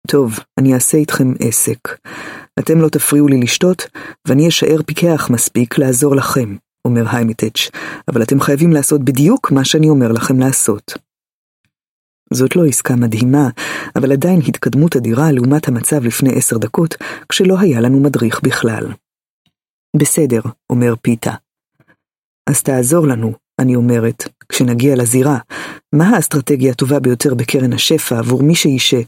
טוב, 0.07 0.39
אני 0.57 0.73
אעשה 0.73 0.97
איתכם 0.97 1.33
עסק. 1.39 1.79
אתם 2.59 2.81
לא 2.81 2.89
תפריעו 2.89 3.27
לי 3.27 3.37
לשתות, 3.39 3.87
ואני 4.27 4.47
אשאר 4.47 4.81
פיקח 4.85 5.29
מספיק 5.29 5.77
לעזור 5.77 6.15
לכם, 6.15 6.55
אומר 6.85 7.03
היימיטץ', 7.11 7.69
אבל 8.07 8.23
אתם 8.23 8.39
חייבים 8.39 8.71
לעשות 8.71 9.03
בדיוק 9.03 9.51
מה 9.51 9.65
שאני 9.65 9.89
אומר 9.89 10.11
לכם 10.11 10.39
לעשות. 10.39 10.93
זאת 12.33 12.55
לא 12.55 12.65
עסקה 12.65 12.95
מדהימה, 12.95 13.49
אבל 13.95 14.11
עדיין 14.11 14.41
התקדמות 14.47 14.95
אדירה 14.95 15.31
לעומת 15.31 15.67
המצב 15.67 16.03
לפני 16.03 16.35
עשר 16.35 16.57
דקות, 16.57 16.95
כשלא 17.29 17.59
היה 17.59 17.81
לנו 17.81 17.99
מדריך 17.99 18.41
בכלל. 18.43 18.85
בסדר, 19.97 20.41
אומר 20.69 20.93
פיתה. 21.01 21.33
אז 22.49 22.63
תעזור 22.63 23.07
לנו, 23.07 23.33
אני 23.59 23.75
אומרת, 23.75 24.23
כשנגיע 24.49 24.95
לזירה, 24.95 25.37
מה 25.95 26.09
האסטרטגיה 26.09 26.71
הטובה 26.71 26.99
ביותר 26.99 27.35
בקרן 27.35 27.73
השפע 27.73 28.19
עבור 28.19 28.43
מי 28.43 28.55
שישה 28.55 28.99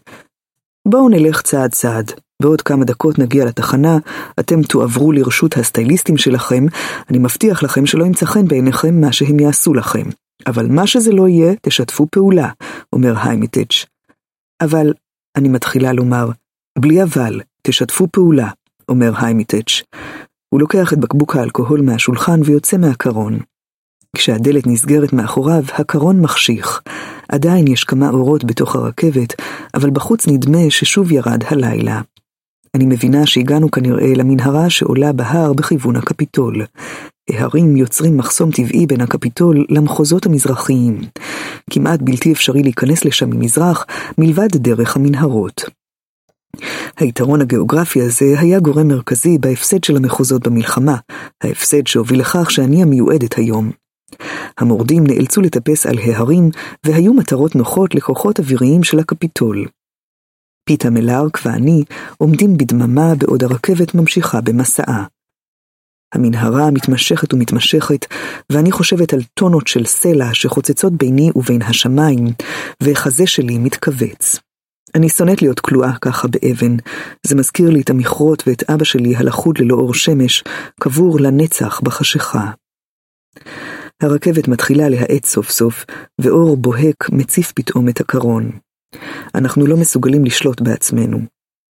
בואו 0.90 1.10
נלך 1.10 1.42
צעד 1.42 1.72
צעד. 1.72 2.12
בעוד 2.42 2.62
כמה 2.62 2.86
דקות 2.86 3.20
נגיע 3.20 3.46
לתחנה, 3.46 3.98
אתם 4.40 4.64
תועברו 4.64 5.12
לרשות 5.12 5.58
הסטייליסטים 5.58 6.18
שלכם, 6.18 6.66
אני 7.10 7.18
מבטיח 7.18 7.64
לכם 7.64 7.86
שלא 7.86 8.06
ימצא 8.06 8.26
חן 8.26 8.48
בעיניכם 8.48 9.02
מה 9.02 9.12
שהם 9.12 9.40
יעשו 9.40 9.74
לכם. 9.74 10.04
אבל 10.48 10.68
מה 10.68 10.88
שזה 10.88 11.12
לא 11.12 11.28
יהיה, 11.28 11.54
תשתפו 11.62 12.08
פעולה, 12.12 12.50
אומר 12.94 13.14
היימיטץ'. 13.24 13.86
אבל, 14.62 14.94
אני 15.36 15.50
מתחילה 15.50 15.94
לומר, 15.94 16.30
בלי 16.80 17.04
אבל, 17.04 17.42
תשתפו 17.64 18.08
פעולה, 18.12 18.50
אומר 18.90 19.12
היימיטץ'. 19.18 19.82
הוא 20.50 20.60
לוקח 20.60 20.94
את 20.94 20.98
בקבוק 20.98 21.36
האלכוהול 21.36 21.82
מהשולחן 21.82 22.40
ויוצא 22.46 22.78
מהקרון. 22.78 23.40
כשהדלת 24.16 24.68
נסגרת 24.68 25.14
מאחוריו, 25.14 25.64
הקרון 25.74 26.22
מחשיך. 26.22 26.82
עדיין 27.30 27.68
יש 27.68 27.84
כמה 27.84 28.10
אורות 28.10 28.44
בתוך 28.44 28.76
הרכבת, 28.76 29.34
אבל 29.74 29.90
בחוץ 29.90 30.28
נדמה 30.28 30.70
ששוב 30.70 31.12
ירד 31.12 31.44
הלילה. 31.48 32.02
אני 32.76 32.86
מבינה 32.86 33.26
שהגענו 33.26 33.72
כנראה 33.72 34.14
למנהרה 34.16 34.70
שעולה 34.70 35.14
בהר 35.14 35.54
בכיוון 35.54 35.96
הקפיטול. 35.96 36.66
ההרים 37.30 37.78
יוצרים 37.78 38.18
מחסום 38.18 38.52
טבעי 38.52 38.88
בין 38.88 39.02
הקפיטול 39.02 39.66
למחוזות 39.70 40.26
המזרחיים. 40.26 41.02
כמעט 41.70 42.00
בלתי 42.02 42.32
אפשרי 42.32 42.64
להיכנס 42.64 43.06
לשם 43.06 43.30
ממזרח, 43.30 43.86
מלבד 44.18 44.48
דרך 44.56 44.96
המנהרות. 44.96 45.64
היתרון 46.98 47.42
הגיאוגרפי 47.42 48.02
הזה 48.02 48.40
היה 48.40 48.60
גורם 48.60 48.88
מרכזי 48.88 49.38
בהפסד 49.38 49.84
של 49.84 49.96
המחוזות 49.96 50.48
במלחמה, 50.48 50.96
ההפסד 51.44 51.88
שהוביל 51.88 52.20
לכך 52.20 52.52
שאני 52.52 52.84
המיועדת 52.84 53.38
היום. 53.38 53.72
המורדים 54.58 55.04
נאלצו 55.08 55.42
לטפס 55.42 55.86
על 55.86 55.98
ההרים, 56.00 56.50
והיו 56.86 57.14
מטרות 57.14 57.56
נוחות 57.56 57.96
לכוחות 57.96 58.40
אוויריים 58.40 58.84
של 58.84 59.00
הקפיטול. 59.00 59.66
פיתה 60.70 60.90
מלארק 60.90 61.40
ואני 61.46 61.84
עומדים 62.18 62.58
בדממה 62.58 63.16
בעוד 63.16 63.44
הרכבת 63.44 63.96
ממשיכה 63.96 64.42
במסעה. 64.42 65.06
המנהרה 66.14 66.72
מתמשכת 66.72 67.34
ומתמשכת, 67.34 68.06
ואני 68.52 68.72
חושבת 68.72 69.14
על 69.14 69.20
טונות 69.34 69.68
של 69.68 69.86
סלע 69.86 70.34
שחוצצות 70.34 70.94
ביני 70.94 71.30
ובין 71.36 71.62
השמיים, 71.62 72.26
וחזה 72.84 73.28
שלי 73.28 73.58
מתכווץ. 73.58 74.40
אני 74.96 75.10
שונאת 75.10 75.42
להיות 75.42 75.60
כלואה 75.60 75.92
ככה 76.02 76.28
באבן, 76.28 76.78
זה 77.28 77.36
מזכיר 77.36 77.70
לי 77.70 77.82
את 77.82 77.90
המכרות 77.90 78.44
ואת 78.48 78.70
אבא 78.70 78.84
שלי 78.84 79.16
הלכוד 79.16 79.58
ללא 79.58 79.76
אור 79.76 79.94
שמש, 79.94 80.44
קבור 80.80 81.20
לנצח 81.20 81.82
בחשיכה. 81.82 82.52
הרכבת 84.04 84.48
מתחילה 84.48 84.90
להאט 84.90 85.26
סוף 85.26 85.50
סוף, 85.50 85.86
ואור 86.22 86.58
בוהק 86.58 87.10
מציף 87.12 87.52
פתאום 87.52 87.90
את 87.90 88.02
הקרון. 88.02 88.52
אנחנו 89.36 89.68
לא 89.68 89.78
מסוגלים 89.78 90.26
לשלוט 90.26 90.62
בעצמנו. 90.62 91.20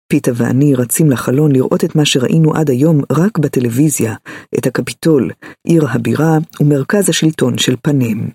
פיתה 0.07 0.31
ואני 0.35 0.75
רצים 0.75 1.11
לחלון 1.11 1.51
לראות 1.51 1.83
את 1.83 1.95
מה 1.95 2.05
שראינו 2.05 2.55
עד 2.55 2.69
היום 2.69 3.01
רק 3.11 3.37
בטלוויזיה, 3.37 4.15
את 4.57 4.67
הקפיטול, 4.67 5.31
עיר 5.67 5.87
הבירה 5.89 6.37
ומרכז 6.61 7.09
השלטון 7.09 7.57
של 7.57 7.75
פנם. 7.81 8.29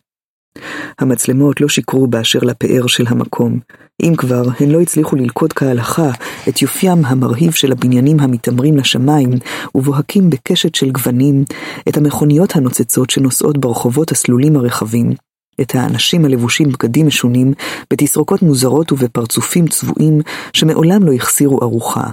המצלמות 0.98 1.60
לא 1.60 1.68
שיקרו 1.68 2.06
באשר 2.06 2.39
לפאר 2.39 2.86
של 2.86 3.05
המקום. 3.09 3.59
אם 4.02 4.14
כבר, 4.16 4.43
הן 4.60 4.70
לא 4.70 4.80
הצליחו 4.80 5.16
ללכוד 5.16 5.52
כהלכה 5.52 6.10
את 6.48 6.62
יופיים 6.62 7.05
המרהיב 7.05 7.52
של 7.52 7.72
הבניינים 7.72 8.20
המתעמרים 8.20 8.76
לשמיים 8.76 9.30
ובוהקים 9.74 10.30
בקשת 10.30 10.74
של 10.74 10.90
גוונים, 10.90 11.44
את 11.89 11.97
המכוניות 11.97 12.56
הנוצצות 12.56 13.10
שנוסעות 13.10 13.59
ברחובות 13.59 14.12
הסלולים 14.12 14.56
הרחבים, 14.56 15.12
את 15.60 15.74
האנשים 15.74 16.24
הלבושים 16.24 16.68
בגדים 16.68 17.06
משונים, 17.06 17.52
בתסרוקות 17.93 18.43
מוזרות 18.43 18.93
ובפרצופים 18.93 19.66
צבועים 19.66 20.20
שמעולם 20.52 21.02
לא 21.02 21.12
החסירו 21.12 21.62
ארוחה. 21.62 22.10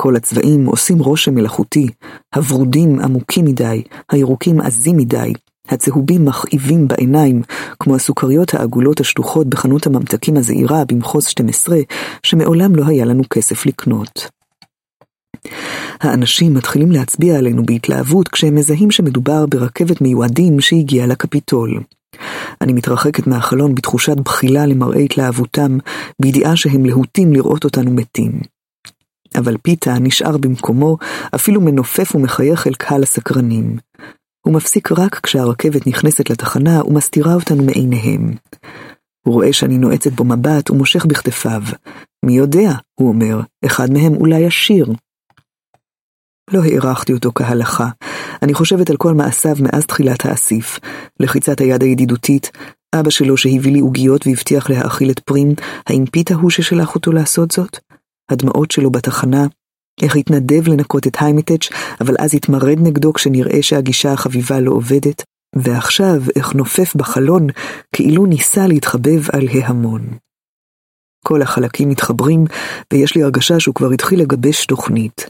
כל 0.00 0.16
הצבעים 0.16 0.66
עושים 0.66 0.98
רושם 0.98 1.34
מלאכותי, 1.34 1.86
הוורודים 2.34 3.00
עמוקים 3.00 3.44
מדי, 3.44 3.82
הירוקים 4.12 4.60
עזים 4.60 4.96
מדי, 4.96 5.32
הצהובים 5.70 6.24
מכאיבים 6.24 6.88
בעיניים, 6.88 7.42
כמו 7.80 7.96
הסוכריות 7.96 8.54
העגולות 8.54 9.00
השטוחות 9.00 9.46
בחנות 9.46 9.86
הממתקים 9.86 10.36
הזעירה 10.36 10.84
במחוז 10.84 11.26
12, 11.26 11.78
שמעולם 12.22 12.76
לא 12.76 12.84
היה 12.86 13.04
לנו 13.04 13.22
כסף 13.30 13.66
לקנות. 13.66 14.28
האנשים 16.00 16.54
מתחילים 16.54 16.92
להצביע 16.92 17.38
עלינו 17.38 17.62
בהתלהבות 17.66 18.28
כשהם 18.28 18.54
מזהים 18.54 18.90
שמדובר 18.90 19.46
ברכבת 19.46 20.00
מיועדים 20.00 20.60
שהגיעה 20.60 21.06
לקפיטול. 21.06 21.80
אני 22.60 22.72
מתרחקת 22.72 23.26
מהחלון 23.26 23.74
בתחושת 23.74 24.16
בחילה 24.16 24.66
למראה 24.66 25.00
התלהבותם, 25.00 25.78
בידיעה 26.22 26.56
שהם 26.56 26.84
להוטים 26.84 27.32
לראות 27.32 27.64
אותנו 27.64 27.90
מתים. 27.90 28.40
אבל 29.38 29.56
פיתה 29.62 29.98
נשאר 30.00 30.36
במקומו, 30.36 30.96
אפילו 31.34 31.60
מנופף 31.60 32.14
ומחייך 32.14 32.66
אל 32.66 32.74
קהל 32.74 33.02
הסקרנים. 33.02 33.76
הוא 34.46 34.54
מפסיק 34.54 34.92
רק 34.92 35.20
כשהרכבת 35.22 35.86
נכנסת 35.86 36.30
לתחנה 36.30 36.84
ומסתירה 36.84 37.34
אותנו 37.34 37.64
מעיניהם. 37.64 38.30
הוא 39.26 39.34
רואה 39.34 39.52
שאני 39.52 39.78
נועצת 39.78 40.12
בו 40.12 40.24
מבט 40.24 40.70
ומושך 40.70 41.06
בכתפיו. 41.06 41.62
מי 42.24 42.32
יודע, 42.32 42.70
הוא 42.94 43.08
אומר, 43.08 43.40
אחד 43.66 43.90
מהם 43.90 44.14
אולי 44.14 44.46
עשיר. 44.46 44.86
לא 46.50 46.60
הערכתי 46.64 47.12
אותו 47.12 47.30
כהלכה. 47.34 47.88
אני 48.42 48.54
חושבת 48.54 48.90
על 48.90 48.96
כל 48.96 49.14
מעשיו 49.14 49.56
מאז 49.60 49.86
תחילת 49.86 50.26
האסיף. 50.26 50.78
לחיצת 51.20 51.60
היד 51.60 51.82
הידידותית, 51.82 52.50
אבא 52.94 53.10
שלו 53.10 53.36
שהביא 53.36 53.72
לי 53.72 53.80
עוגיות 53.80 54.26
והבטיח 54.26 54.70
להאכיל 54.70 55.10
את 55.10 55.18
פרים, 55.18 55.54
האם 55.86 56.04
פיתה 56.06 56.34
הוא 56.34 56.50
ששלח 56.50 56.94
אותו 56.94 57.12
לעשות 57.12 57.50
זאת? 57.50 57.78
הדמעות 58.30 58.70
שלו 58.70 58.90
בתחנה, 58.90 59.46
איך 60.02 60.16
התנדב 60.16 60.68
לנקות 60.68 61.06
את 61.06 61.16
היימטץ', 61.20 61.68
אבל 62.00 62.14
אז 62.18 62.34
התמרד 62.34 62.78
נגדו 62.80 63.12
כשנראה 63.12 63.62
שהגישה 63.62 64.12
החביבה 64.12 64.60
לא 64.60 64.70
עובדת, 64.70 65.22
ועכשיו 65.56 66.22
איך 66.36 66.54
נופף 66.54 66.94
בחלון, 66.96 67.46
כאילו 67.94 68.26
ניסה 68.26 68.66
להתחבב 68.66 69.30
על 69.32 69.48
ההמון. 69.48 70.02
כל 71.24 71.42
החלקים 71.42 71.88
מתחברים, 71.88 72.44
ויש 72.92 73.16
לי 73.16 73.22
הרגשה 73.22 73.60
שהוא 73.60 73.74
כבר 73.74 73.90
התחיל 73.90 74.20
לגבש 74.20 74.66
תוכנית. 74.66 75.26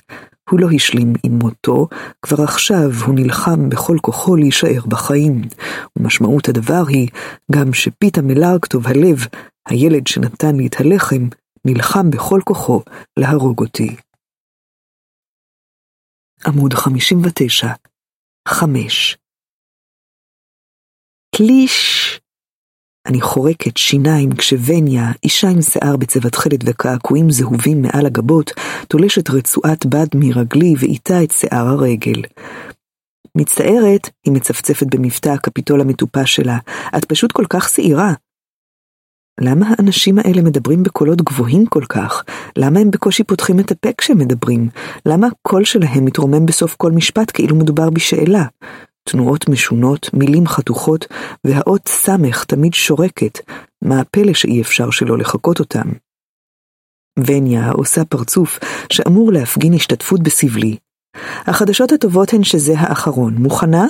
הוא 0.50 0.60
לא 0.60 0.68
השלים 0.74 1.12
עם 1.24 1.38
מותו, 1.38 1.88
כבר 2.22 2.42
עכשיו 2.42 2.90
הוא 3.06 3.14
נלחם 3.14 3.68
בכל 3.68 3.96
כוחו 4.02 4.36
להישאר 4.36 4.80
בחיים. 4.88 5.42
ומשמעות 5.96 6.48
הדבר 6.48 6.82
היא, 6.88 7.08
גם 7.52 7.72
שפיתה 7.72 8.22
מלארקטוב 8.22 8.86
הלב, 8.86 9.26
הילד 9.68 10.06
שנתן 10.06 10.56
לי 10.56 10.66
את 10.66 10.80
הלחם, 10.80 11.28
נלחם 11.64 12.10
בכל 12.10 12.40
כוחו 12.44 12.82
להרוג 13.16 13.60
אותי. 13.60 13.96
עמוד 16.46 16.74
59, 16.74 17.68
5 18.48 19.16
קליש! 21.36 22.20
אני 23.06 23.20
חורקת 23.20 23.76
שיניים 23.76 24.36
כשווניה, 24.36 25.04
אישה 25.24 25.48
עם 25.48 25.62
שיער 25.62 25.96
בצבע 25.96 26.28
תכלת 26.28 26.60
וקעקועים 26.66 27.30
זהובים 27.30 27.82
מעל 27.82 28.06
הגבות, 28.06 28.50
תולשת 28.88 29.30
רצועת 29.30 29.86
בד 29.86 30.06
מרגלי 30.14 30.74
ואיתה 30.78 31.22
את 31.24 31.30
שיער 31.30 31.66
הרגל. 31.66 32.22
מצטערת, 33.36 34.10
היא 34.26 34.32
מצפצפת 34.32 34.86
במבטא 34.94 35.28
הקפיטול 35.28 35.80
המטופש 35.80 36.36
שלה, 36.36 36.58
את 36.96 37.04
פשוט 37.04 37.32
כל 37.32 37.44
כך 37.50 37.68
שעירה. 37.68 38.12
למה 39.40 39.66
האנשים 39.68 40.18
האלה 40.18 40.42
מדברים 40.42 40.82
בקולות 40.82 41.22
גבוהים 41.22 41.66
כל 41.66 41.84
כך? 41.88 42.24
למה 42.56 42.80
הם 42.80 42.90
בקושי 42.90 43.24
פותחים 43.24 43.60
את 43.60 43.70
הפה 43.70 43.88
כשהם 43.98 44.18
מדברים? 44.18 44.68
למה 45.06 45.26
הקול 45.26 45.64
שלהם 45.64 46.04
מתרומם 46.04 46.46
בסוף 46.46 46.76
כל 46.76 46.92
משפט 46.92 47.30
כאילו 47.34 47.56
מדובר 47.56 47.90
בשאלה? 47.90 48.44
תנועות 49.04 49.48
משונות, 49.48 50.10
מילים 50.14 50.46
חתוכות, 50.46 51.06
והאות 51.44 51.88
סמך 51.88 52.44
תמיד 52.44 52.74
שורקת, 52.74 53.38
מה 53.82 54.00
הפלא 54.00 54.34
שאי 54.34 54.62
אפשר 54.62 54.90
שלא 54.90 55.18
לחקות 55.18 55.58
אותם? 55.58 55.88
וניה 57.18 57.70
עושה 57.70 58.04
פרצוף 58.04 58.58
שאמור 58.92 59.32
להפגין 59.32 59.74
השתתפות 59.74 60.22
בסבלי. 60.22 60.76
החדשות 61.46 61.92
הטובות 61.92 62.32
הן 62.32 62.44
שזה 62.44 62.74
האחרון. 62.76 63.34
מוכנה? 63.34 63.86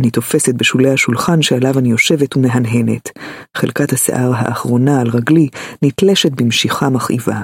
אני 0.00 0.10
תופסת 0.10 0.54
בשולי 0.54 0.90
השולחן 0.90 1.42
שעליו 1.42 1.78
אני 1.78 1.90
יושבת 1.90 2.36
ומהנהנת. 2.36 3.08
חלקת 3.56 3.92
השיער 3.92 4.32
האחרונה 4.34 5.00
על 5.00 5.08
רגלי 5.08 5.48
נתלשת 5.82 6.32
במשיכה 6.32 6.90
מכאיבה. 6.90 7.40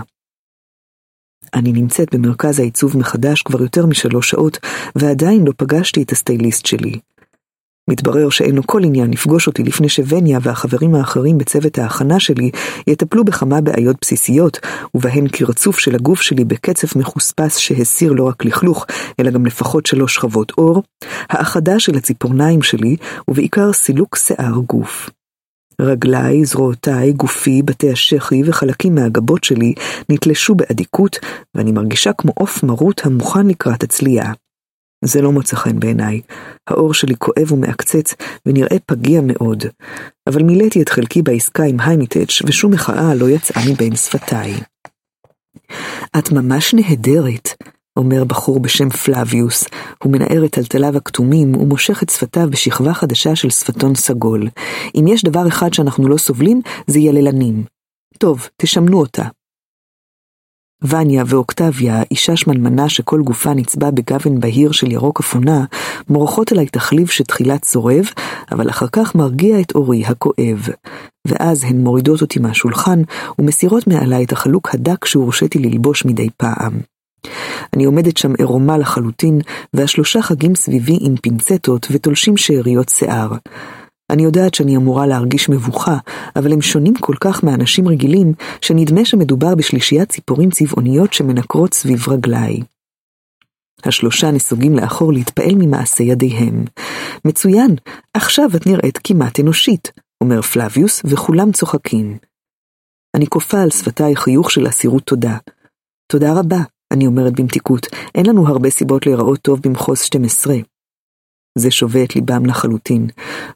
אני 1.55 1.73
נמצאת 1.73 2.15
במרכז 2.15 2.59
העיצוב 2.59 2.97
מחדש 2.97 3.43
כבר 3.43 3.62
יותר 3.62 3.87
משלוש 3.87 4.31
שעות, 4.31 4.59
ועדיין 4.97 5.45
לא 5.45 5.53
פגשתי 5.57 6.03
את 6.03 6.12
הסטייליסט 6.12 6.66
שלי. 6.66 6.99
מתברר 7.89 8.28
שאין 8.28 8.55
לו 8.55 8.62
כל 8.66 8.85
עניין 8.85 9.10
לפגוש 9.10 9.47
אותי 9.47 9.62
לפני 9.62 9.89
שווניה 9.89 10.39
והחברים 10.43 10.94
האחרים 10.94 11.39
בצוות 11.39 11.78
ההכנה 11.78 12.20
שלי 12.20 12.51
יטפלו 12.86 13.24
בכמה 13.24 13.60
בעיות 13.60 13.97
בסיסיות, 14.01 14.59
ובהן 14.94 15.28
כרצוף 15.28 15.78
של 15.78 15.94
הגוף 15.94 16.20
שלי 16.20 16.44
בקצב 16.44 16.98
מחוספס 16.98 17.56
שהסיר 17.56 18.12
לא 18.12 18.24
רק 18.24 18.44
לכלוך, 18.44 18.86
אלא 19.20 19.31
גם 19.31 19.47
לפחות 19.47 19.86
שלוש 19.86 20.15
שכבות 20.15 20.52
אור, 20.59 20.82
האחדה 21.28 21.81
של 21.81 21.97
הציפורניים 21.97 22.62
שלי, 22.62 22.97
ובעיקר 23.28 23.73
סילוק 23.73 24.16
שיער 24.16 24.59
גוף. 24.66 25.10
רגליי, 25.81 26.44
זרועותיי, 26.44 27.12
גופי, 27.12 27.62
בתי 27.62 27.90
השחי 27.93 28.43
וחלקים 28.44 28.94
מהגבות 28.94 29.44
שלי 29.44 29.74
נתלשו 30.09 30.55
באדיקות, 30.55 31.19
ואני 31.55 31.73
מרגישה 31.73 32.12
כמו 32.12 32.32
עוף 32.35 32.62
מרוט 32.62 33.06
המוכן 33.06 33.47
לקראת 33.47 33.82
הצלייה. 33.82 34.32
זה 35.05 35.23
לא 35.23 35.33
מוצא 35.33 35.57
חן 35.57 35.81
בעיניי. 35.81 36.20
העור 36.70 36.95
שלי 36.95 37.15
כואב 37.16 37.53
ומעקצץ, 37.53 38.15
ונראה 38.47 38.77
פגיע 38.87 39.20
מאוד. 39.25 39.65
אבל 40.29 40.43
מילאתי 40.43 40.83
את 40.83 40.89
חלקי 40.89 41.23
בעסקה 41.23 41.65
עם 41.65 41.81
היימיטץ', 41.81 42.43
ושום 42.47 42.73
מחאה 42.73 43.15
לא 43.15 43.31
יצאה 43.31 43.62
מבין 43.73 43.97
שפתיי. 43.97 44.55
את 46.19 46.33
ממש 46.33 46.75
נהדרת, 46.75 47.49
אומר 47.97 48.25
בחור 48.25 48.61
בשם 48.61 48.91
פלביוס, 48.91 49.65
הוא 50.03 50.12
מנער 50.12 50.45
את 50.45 50.53
טלטליו 50.53 50.97
הכתומים 50.97 51.55
ומושך 51.57 52.03
את 52.03 52.11
שפתיו 52.11 52.51
בשכבה 52.51 52.95
חדשה 52.95 53.37
של 53.37 53.51
שפתון 53.51 53.95
סגול. 53.95 54.49
אם 54.95 55.05
יש 55.09 55.25
דבר 55.25 55.49
אחד 55.49 55.75
שאנחנו 55.75 56.09
לא 56.09 56.16
סובלים, 56.16 56.61
זה 56.87 56.99
יללנים. 56.99 57.65
טוב, 58.19 58.49
תשמנו 58.57 59.01
אותה. 59.01 59.25
וניה 60.82 61.24
ואוקטביה, 61.26 62.02
אישה 62.10 62.36
שמנמנה 62.36 62.88
שכל 62.88 63.22
גופה 63.22 63.55
נצבע 63.55 63.90
בגוון 63.90 64.40
בהיר 64.40 64.72
של 64.72 64.92
ירוק 64.92 65.20
אפונה, 65.20 65.64
מורחות 66.09 66.52
אליי 66.52 66.66
תחליב 66.66 67.06
שתחילה 67.09 67.59
צורב, 67.59 68.06
אבל 68.52 68.70
אחר 68.70 68.86
כך 68.92 69.14
מרגיע 69.14 69.60
את 69.60 69.74
אורי 69.74 70.05
הכואב. 70.05 70.68
ואז 71.26 71.64
הן 71.64 71.80
מורידות 71.80 72.20
אותי 72.20 72.38
מהשולחן 72.40 73.02
ומסירות 73.38 73.86
מעליי 73.86 74.24
את 74.24 74.32
החלוק 74.32 74.74
הדק 74.74 75.05
שהורשיתי 75.05 75.59
ללבוש 75.59 76.05
מדי 76.05 76.28
פעם. 76.36 76.80
אני 77.74 77.84
עומדת 77.84 78.16
שם 78.16 78.32
עירומה 78.38 78.78
לחלוטין, 78.78 79.40
והשלושה 79.74 80.22
חגים 80.22 80.55
סביבי 80.55 80.98
עם 81.00 81.16
פינצטות 81.16 81.86
ותולשים 81.90 82.36
שאריות 82.36 82.88
שיער. 82.88 83.32
אני 84.10 84.22
יודעת 84.22 84.55
שאני 84.55 84.76
אמורה 84.76 85.06
להרגיש 85.06 85.48
מבוכה, 85.48 85.98
אבל 86.36 86.52
הם 86.52 86.62
שונים 86.62 86.94
כל 86.94 87.14
כך 87.20 87.44
מאנשים 87.44 87.89
רגילים, 87.89 88.32
שנדמה 88.60 89.05
שמדובר 89.05 89.55
בשלישיית 89.55 90.09
ציפורים 90.09 90.51
צבעוניות 90.51 91.12
שמנקרות 91.12 91.74
סביב 91.74 92.09
רגליי. 92.09 92.60
השלושה 93.85 94.30
נסוגים 94.30 94.74
לאחור 94.74 95.12
להתפעל 95.12 95.55
ממעשה 95.55 96.05
ידיהם. 96.05 96.64
מצוין, 97.24 97.76
עכשיו 98.14 98.48
את 98.56 98.66
נראית 98.66 98.98
כמעט 99.05 99.40
אנושית, 99.40 99.93
אומר 100.20 100.43
פלביוס, 100.43 101.02
וכולם 101.05 101.52
צוחקים. 101.52 102.18
אני 103.16 103.26
כופה 103.26 103.62
על 103.62 103.70
שפתיי 103.70 104.16
חיוך 104.16 104.51
של 104.51 104.68
אסירות 104.68 105.02
תודה. 105.02 105.36
תודה 106.12 106.32
רבה, 106.32 106.59
אני 106.90 107.06
אומרת 107.06 107.40
במתיקות, 107.40 107.86
אין 108.14 108.26
לנו 108.26 108.48
הרבה 108.48 108.70
סיבות 108.70 109.06
להיראות 109.06 109.40
טוב 109.40 109.60
במחוז 109.62 110.01
12. 110.01 110.55
זה 111.59 111.70
שובה 111.70 112.05
את 112.05 112.16
ליבם 112.16 112.47
לחלוטין. 112.47 113.06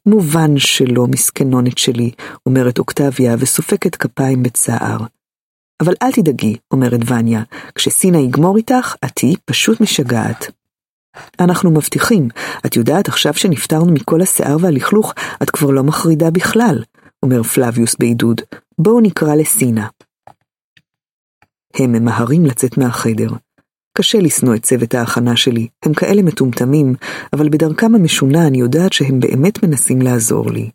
מובן 0.06 0.58
שלא, 0.58 1.06
מסכנונת 1.06 1.78
שלי, 1.78 2.10
אומרת 2.46 2.78
אוקטביה 2.78 3.36
וסופקת 3.38 3.96
כפיים 3.96 4.42
בצער. 4.42 4.98
אבל 5.82 5.94
אל 6.02 6.12
תדאגי, 6.12 6.56
אומרת 6.70 7.00
וניה, 7.06 7.42
כשסינה 7.74 8.18
יגמור 8.18 8.56
איתך, 8.56 8.94
את 9.04 9.10
תהיי 9.14 9.34
פשוט 9.44 9.80
משגעת. 9.80 10.50
אנחנו 11.40 11.70
מבטיחים, 11.70 12.28
את 12.66 12.76
יודעת 12.76 13.08
עכשיו 13.08 13.34
שנפטרנו 13.34 13.92
מכל 13.92 14.20
השיער 14.20 14.56
והלכלוך, 14.60 15.14
את 15.42 15.50
כבר 15.50 15.70
לא 15.70 15.82
מחרידה 15.82 16.30
בכלל, 16.30 16.82
אומר 17.22 17.42
פלביוס 17.42 17.96
בעידוד. 17.98 18.40
בואו 18.78 19.00
נקרא 19.00 19.34
לסינה. 19.34 19.88
הם 21.74 21.92
ממהרים 21.92 22.46
לצאת 22.46 22.78
מהחדר. 22.78 23.28
קשה 23.98 24.18
לשנוא 24.18 24.54
את 24.54 24.62
צוות 24.62 24.94
ההכנה 24.94 25.36
שלי, 25.36 25.68
הם 25.84 25.94
כאלה 25.94 26.22
מטומטמים, 26.22 26.94
אבל 27.32 27.48
בדרכם 27.48 27.94
המשונה 27.94 28.46
אני 28.46 28.58
יודעת 28.58 28.92
שהם 28.92 29.20
באמת 29.20 29.64
מנסים 29.64 30.02
לעזור 30.02 30.50
לי. 30.50 30.70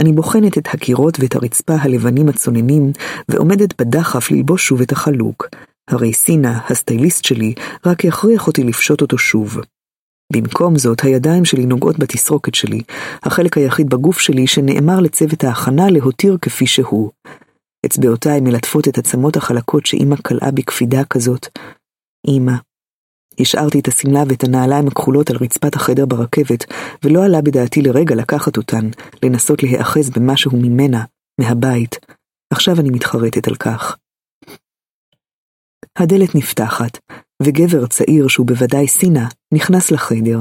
אני 0.00 0.12
בוחנת 0.12 0.58
את 0.58 0.66
הקירות 0.74 1.20
ואת 1.20 1.34
הרצפה 1.34 1.74
הלבנים 1.80 2.28
הצוננים, 2.28 2.92
ועומדת 3.28 3.80
בדחף 3.80 4.30
ללבוש 4.30 4.66
שוב 4.66 4.80
את 4.80 4.92
החלוק. 4.92 5.48
הרי 5.90 6.12
סינה, 6.12 6.60
הסטייליסט 6.70 7.24
שלי, 7.24 7.54
רק 7.86 8.04
יכריח 8.04 8.46
אותי 8.46 8.64
לפשוט 8.64 9.02
אותו 9.02 9.18
שוב. 9.18 9.60
במקום 10.32 10.78
זאת, 10.78 11.00
הידיים 11.04 11.44
שלי 11.44 11.66
נוגעות 11.66 11.98
בתסרוקת 11.98 12.54
שלי, 12.54 12.80
החלק 13.22 13.58
היחיד 13.58 13.90
בגוף 13.90 14.18
שלי 14.18 14.46
שנאמר 14.46 15.00
לצוות 15.00 15.44
ההכנה 15.44 15.90
להותיר 15.90 16.38
כפי 16.42 16.66
שהוא. 16.66 17.10
אצבעותיי 17.86 18.40
מלטפות 18.40 18.88
את 18.88 18.98
עצמות 18.98 19.36
החלקות 19.36 19.86
שאימא 19.86 20.16
קלעה 20.16 20.50
בקפידה 20.50 21.04
כזאת, 21.04 21.48
אמא. 22.28 22.52
השארתי 23.40 23.78
את 23.80 23.88
השמלה 23.88 24.22
ואת 24.28 24.44
הנעליים 24.44 24.88
הכחולות 24.88 25.30
על 25.30 25.36
רצפת 25.36 25.76
החדר 25.76 26.06
ברכבת, 26.06 26.64
ולא 27.04 27.24
עלה 27.24 27.42
בדעתי 27.42 27.82
לרגע 27.82 28.14
לקחת 28.14 28.56
אותן, 28.56 28.88
לנסות 29.24 29.62
להיאחז 29.62 30.10
במשהו 30.10 30.50
ממנה, 30.54 31.04
מהבית. 31.40 31.96
עכשיו 32.52 32.80
אני 32.80 32.90
מתחרטת 32.90 33.48
על 33.48 33.54
כך. 33.54 33.96
הדלת 35.98 36.34
נפתחת, 36.34 36.98
וגבר 37.42 37.86
צעיר 37.86 38.28
שהוא 38.28 38.46
בוודאי 38.46 38.88
סינה, 38.88 39.28
נכנס 39.54 39.90
לחדר. 39.90 40.40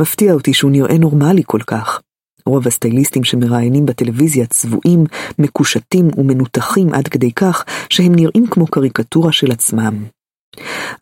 מפתיע 0.00 0.32
אותי 0.32 0.54
שהוא 0.54 0.70
נראה 0.70 0.98
נורמלי 0.98 1.42
כל 1.46 1.60
כך. 1.66 2.00
רוב 2.46 2.66
הסטייליסטים 2.66 3.24
שמראיינים 3.24 3.86
בטלוויזיה 3.86 4.46
צבועים, 4.46 5.04
מקושטים 5.38 6.08
ומנותחים 6.16 6.94
עד 6.94 7.08
כדי 7.08 7.32
כך 7.32 7.64
שהם 7.90 8.12
נראים 8.14 8.46
כמו 8.50 8.66
קריקטורה 8.66 9.32
של 9.32 9.52
עצמם. 9.52 10.04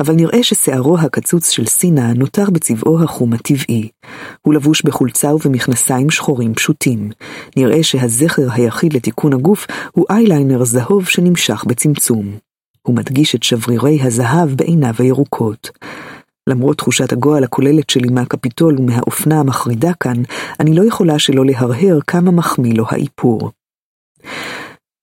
אבל 0.00 0.14
נראה 0.14 0.42
ששערו 0.42 0.98
הקצוץ 0.98 1.50
של 1.50 1.66
סינה 1.66 2.12
נותר 2.12 2.50
בצבעו 2.50 3.02
החום 3.02 3.32
הטבעי. 3.32 3.88
הוא 4.42 4.54
לבוש 4.54 4.82
בחולצה 4.82 5.34
ובמכנסיים 5.34 6.10
שחורים 6.10 6.54
פשוטים. 6.54 7.10
נראה 7.56 7.82
שהזכר 7.82 8.52
היחיד 8.52 8.92
לתיקון 8.92 9.32
הגוף 9.32 9.66
הוא 9.92 10.06
אייליינר 10.10 10.64
זהוב 10.64 11.08
שנמשך 11.08 11.64
בצמצום. 11.64 12.36
הוא 12.82 12.96
מדגיש 12.96 13.34
את 13.34 13.42
שברירי 13.42 13.98
הזהב 14.02 14.48
בעיניו 14.56 14.94
הירוקות. 14.98 15.70
למרות 16.48 16.78
תחושת 16.78 17.12
הגועל 17.12 17.44
הכוללת 17.44 17.90
שלי 17.90 18.08
מהקפיטול 18.08 18.76
ומהאופנה 18.78 19.40
המחרידה 19.40 19.92
כאן, 20.00 20.22
אני 20.60 20.74
לא 20.74 20.84
יכולה 20.84 21.18
שלא 21.18 21.44
להרהר 21.44 21.98
כמה 22.06 22.30
מחמיא 22.30 22.74
לו 22.74 22.84
האיפור. 22.88 23.50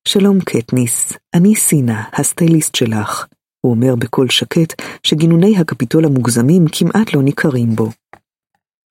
שלום 0.08 0.40
קטניס, 0.40 1.14
אני 1.34 1.56
סינה, 1.56 2.04
הסטייליסט 2.14 2.76
שלך. 2.76 3.26
הוא 3.66 3.72
אומר 3.72 3.96
בקול 3.96 4.30
שקט 4.30 4.82
שגינוני 5.04 5.58
הקפיטול 5.58 6.06
המוגזמים 6.06 6.66
כמעט 6.72 7.14
לא 7.14 7.24
ניכרים 7.24 7.70
בו. 7.76 7.90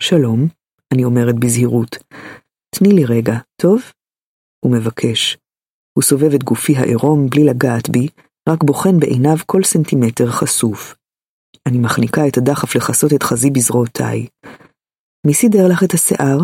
שלום, 0.02 0.48
אני 0.94 1.04
אומרת 1.04 1.34
בזהירות. 1.38 1.96
תני 2.74 2.88
לי 2.88 3.04
רגע, 3.04 3.34
טוב? 3.62 3.80
הוא 4.64 4.72
מבקש. 4.72 5.38
הוא 5.96 6.02
סובב 6.02 6.34
את 6.34 6.44
גופי 6.44 6.76
העירום 6.76 7.26
בלי 7.30 7.44
לגעת 7.44 7.88
בי, 7.88 8.08
רק 8.48 8.64
בוחן 8.64 9.00
בעיניו 9.00 9.36
כל 9.46 9.62
סנטימטר 9.64 10.30
חשוף. 10.30 10.94
אני 11.66 11.78
מחניקה 11.78 12.28
את 12.28 12.36
הדחף 12.38 12.76
לכסות 12.76 13.12
את 13.12 13.22
חזי 13.22 13.50
בזרועותיי. 13.50 14.26
מי 15.26 15.34
סידר 15.34 15.68
לך 15.68 15.84
את 15.84 15.94
השיער? 15.94 16.38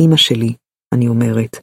אמא 0.00 0.16
שלי, 0.16 0.54
אני 0.94 1.08
אומרת. 1.08 1.56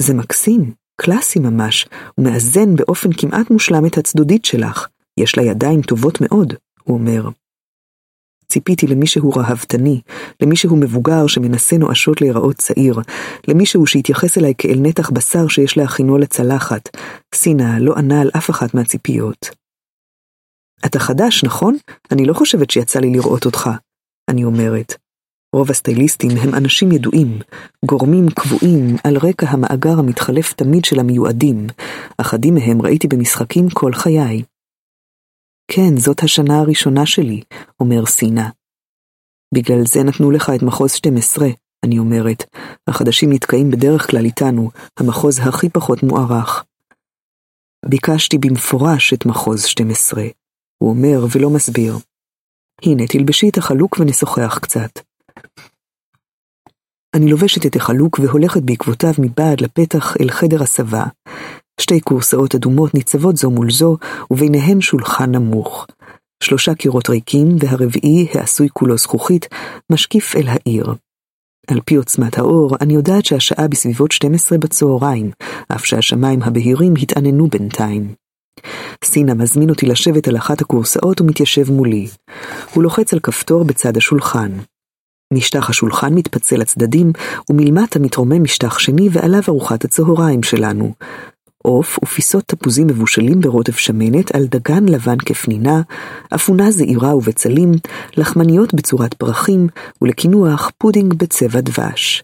זה 0.00 0.14
מקסים, 0.14 0.74
קלאסי 0.96 1.38
ממש, 1.38 1.86
ומאזן 2.18 2.76
באופן 2.76 3.12
כמעט 3.12 3.50
מושלם 3.50 3.86
את 3.86 3.98
הצדודית 3.98 4.44
שלך. 4.44 4.86
יש 5.20 5.38
לה 5.38 5.42
ידיים 5.42 5.82
טובות 5.82 6.18
מאוד, 6.20 6.54
הוא 6.82 6.98
אומר. 6.98 7.28
ציפיתי 8.48 8.86
למישהו 8.86 9.30
רהבתני, 9.30 10.00
למישהו 10.42 10.76
מבוגר 10.76 11.26
שמנסה 11.26 11.76
נואשות 11.78 12.20
להיראות 12.20 12.56
צעיר, 12.56 12.98
למישהו 13.48 13.86
שיתייחס 13.86 14.38
אליי 14.38 14.54
כאל 14.58 14.78
נתח 14.82 15.10
בשר 15.10 15.48
שיש 15.48 15.76
להכינו 15.76 16.18
לצלחת. 16.18 16.88
סינה 17.34 17.78
לא 17.78 17.94
ענה 17.96 18.20
על 18.20 18.30
אף 18.36 18.50
אחת 18.50 18.74
מהציפיות. 18.74 19.50
אתה 20.86 20.98
חדש, 20.98 21.44
נכון? 21.44 21.76
אני 22.10 22.24
לא 22.24 22.34
חושבת 22.34 22.70
שיצא 22.70 23.00
לי 23.00 23.10
לראות 23.10 23.46
אותך, 23.46 23.70
אני 24.30 24.44
אומרת. 24.44 25.01
רוב 25.56 25.70
הסטייליסטים 25.70 26.30
הם 26.30 26.54
אנשים 26.54 26.92
ידועים, 26.92 27.38
גורמים 27.84 28.26
קבועים 28.30 28.96
על 29.04 29.16
רקע 29.16 29.46
המאגר 29.48 29.98
המתחלף 29.98 30.52
תמיד 30.52 30.84
של 30.84 31.00
המיועדים, 31.00 31.66
אחדים 32.18 32.54
מהם 32.54 32.82
ראיתי 32.82 33.08
במשחקים 33.08 33.68
כל 33.70 33.92
חיי. 33.94 34.42
כן, 35.70 35.96
זאת 35.96 36.22
השנה 36.22 36.58
הראשונה 36.58 37.06
שלי, 37.06 37.42
אומר 37.80 38.06
סינה. 38.06 38.50
בגלל 39.54 39.86
זה 39.86 40.02
נתנו 40.02 40.30
לך 40.30 40.50
את 40.54 40.62
מחוז 40.62 40.92
12, 40.92 41.48
אני 41.84 41.98
אומרת. 41.98 42.44
החדשים 42.88 43.32
נתקעים 43.32 43.70
בדרך 43.70 44.10
כלל 44.10 44.24
איתנו, 44.24 44.70
המחוז 44.98 45.38
הכי 45.38 45.68
פחות 45.68 46.02
מוערך. 46.02 46.64
ביקשתי 47.88 48.38
במפורש 48.38 49.12
את 49.12 49.26
מחוז 49.26 49.64
12, 49.64 50.22
הוא 50.78 50.90
אומר 50.90 51.26
ולא 51.30 51.50
מסביר. 51.50 51.98
הנה, 52.82 53.06
תלבשי 53.06 53.48
את 53.48 53.58
החלוק 53.58 53.98
ונשוחח 53.98 54.58
קצת. 54.58 55.11
אני 57.14 57.30
לובשת 57.30 57.66
את 57.66 57.76
החלוק 57.76 58.18
והולכת 58.18 58.62
בעקבותיו 58.62 59.12
מבעד 59.18 59.60
לפתח 59.60 60.16
אל 60.20 60.30
חדר 60.30 60.62
הסבה. 60.62 61.04
שתי 61.80 62.00
כורסאות 62.00 62.54
אדומות 62.54 62.94
ניצבות 62.94 63.36
זו 63.36 63.50
מול 63.50 63.70
זו, 63.70 63.96
וביניהן 64.30 64.80
שולחן 64.80 65.30
נמוך. 65.30 65.86
שלושה 66.42 66.74
קירות 66.74 67.10
ריקים, 67.10 67.56
והרביעי, 67.60 68.28
העשוי 68.34 68.68
כולו 68.72 68.98
זכוכית, 68.98 69.48
משקיף 69.92 70.36
אל 70.36 70.48
העיר. 70.48 70.94
על 71.66 71.80
פי 71.84 71.94
עוצמת 71.94 72.38
האור, 72.38 72.76
אני 72.80 72.94
יודעת 72.94 73.24
שהשעה 73.24 73.68
בסביבות 73.68 74.12
12 74.12 74.58
בצהריים, 74.58 75.30
אף 75.68 75.84
שהשמיים 75.84 76.42
הבהירים 76.42 76.94
התעננו 77.02 77.46
בינתיים. 77.46 78.14
סינה 79.04 79.34
מזמין 79.34 79.70
אותי 79.70 79.86
לשבת 79.86 80.28
על 80.28 80.36
אחת 80.36 80.60
הכורסאות 80.60 81.20
ומתיישב 81.20 81.72
מולי. 81.72 82.08
הוא 82.74 82.82
לוחץ 82.82 83.12
על 83.12 83.20
כפתור 83.20 83.64
בצד 83.64 83.96
השולחן. 83.96 84.52
משטח 85.32 85.70
השולחן 85.70 86.14
מתפצל 86.14 86.56
לצדדים, 86.56 87.12
ומלמטה 87.50 87.98
מתרומם 87.98 88.42
משטח 88.42 88.78
שני 88.78 89.08
ועליו 89.12 89.42
ארוחת 89.48 89.84
הצהריים 89.84 90.42
שלנו. 90.42 90.92
עוף 91.62 91.98
ופיסות 92.02 92.44
תפוזים 92.46 92.86
מבושלים 92.86 93.40
ברוטב 93.40 93.72
שמנת 93.72 94.34
על 94.34 94.46
דגן 94.46 94.84
לבן 94.88 95.16
כפנינה, 95.18 95.82
אפונה 96.34 96.70
זעירה 96.70 97.16
ובצלים, 97.16 97.72
לחמניות 98.16 98.74
בצורת 98.74 99.14
פרחים, 99.14 99.66
ולקינוח 100.02 100.70
פודינג 100.78 101.14
בצבע 101.14 101.60
דבש. 101.60 102.22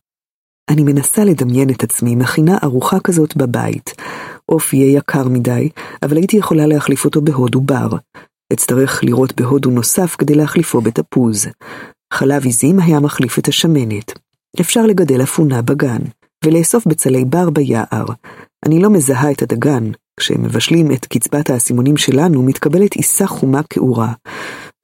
אני 0.68 0.82
מנסה 0.82 1.24
לדמיין 1.24 1.70
את 1.70 1.82
עצמי 1.82 2.16
מכינה 2.16 2.59
ארוחה 2.64 3.01
כזאת 3.01 3.36
בבית, 3.36 3.94
עוף 4.47 4.74
יהיה 4.74 4.98
יקר 4.98 5.28
מדי, 5.28 5.68
אבל 6.02 6.16
הייתי 6.16 6.36
יכולה 6.36 6.66
להחליף 6.66 7.05
אותו 7.05 7.20
בהודו 7.20 7.60
בר. 7.60 7.89
אצטרך 8.52 9.05
לראות 9.05 9.40
בהודו 9.40 9.70
נוסף 9.70 10.16
כדי 10.18 10.35
להחליפו 10.35 10.80
בתפוז. 10.80 11.47
חלב 12.12 12.44
עיזים 12.44 12.80
היה 12.80 13.01
מחליף 13.01 13.39
את 13.39 13.48
השמנת. 13.48 14.12
אפשר 14.60 14.86
לגדל 14.86 15.22
אפונה 15.22 15.62
בגן, 15.62 15.98
ולאסוף 16.44 16.86
בצלי 16.86 17.24
בר 17.24 17.51
ביער. 17.51 18.06
אני 18.66 18.82
לא 18.82 18.90
מזהה 18.90 19.30
את 19.30 19.43
הדגן, 19.43 19.90
כשמבשלים 20.20 20.93
את 20.93 21.06
קצבת 21.06 21.51
האסימונים 21.51 21.97
שלנו 21.97 22.43
מתקבלת 22.43 22.93
עיסה 22.93 23.26
חומה 23.26 23.60
כעורה. 23.70 24.12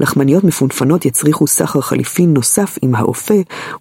לחמניות 0.01 0.45
מפונפנות 0.45 1.05
יצריכו 1.05 1.47
סחר 1.47 1.81
חליפין 1.81 2.35
נוסף 2.35 2.79
עם 2.83 2.95
האופה, 2.95 3.35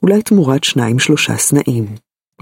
אולי 0.03 0.21
תמורת 0.21 0.63
שניים 0.63 0.99
שלושה 0.99 1.37
סנאים. 1.37 1.85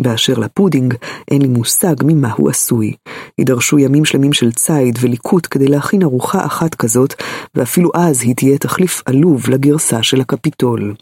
באשר 0.02 0.34
לפודינג, 0.34 0.94
אין 1.32 1.42
לי 1.42 1.48
מושג 1.48 1.96
ממה 2.04 2.32
הוא 2.32 2.50
עשוי. 2.50 2.94
יידרשו 3.38 3.80
ימים 3.80 4.06
שלמים 4.06 4.34
של 4.34 4.52
ציד 4.52 4.98
וליקוט 5.02 5.48
כדי 5.52 5.68
להכין 5.68 6.04
ארוחה 6.04 6.46
אחת 6.46 6.76
כזאת, 6.76 7.14
ואפילו 7.56 7.92
אז 7.96 8.22
היא 8.22 8.36
תהיה 8.36 8.58
תחליף 8.58 9.02
עלוב 9.06 9.50
לגרסה 9.50 10.04
של 10.04 10.22
הקפיטול. 10.22 10.94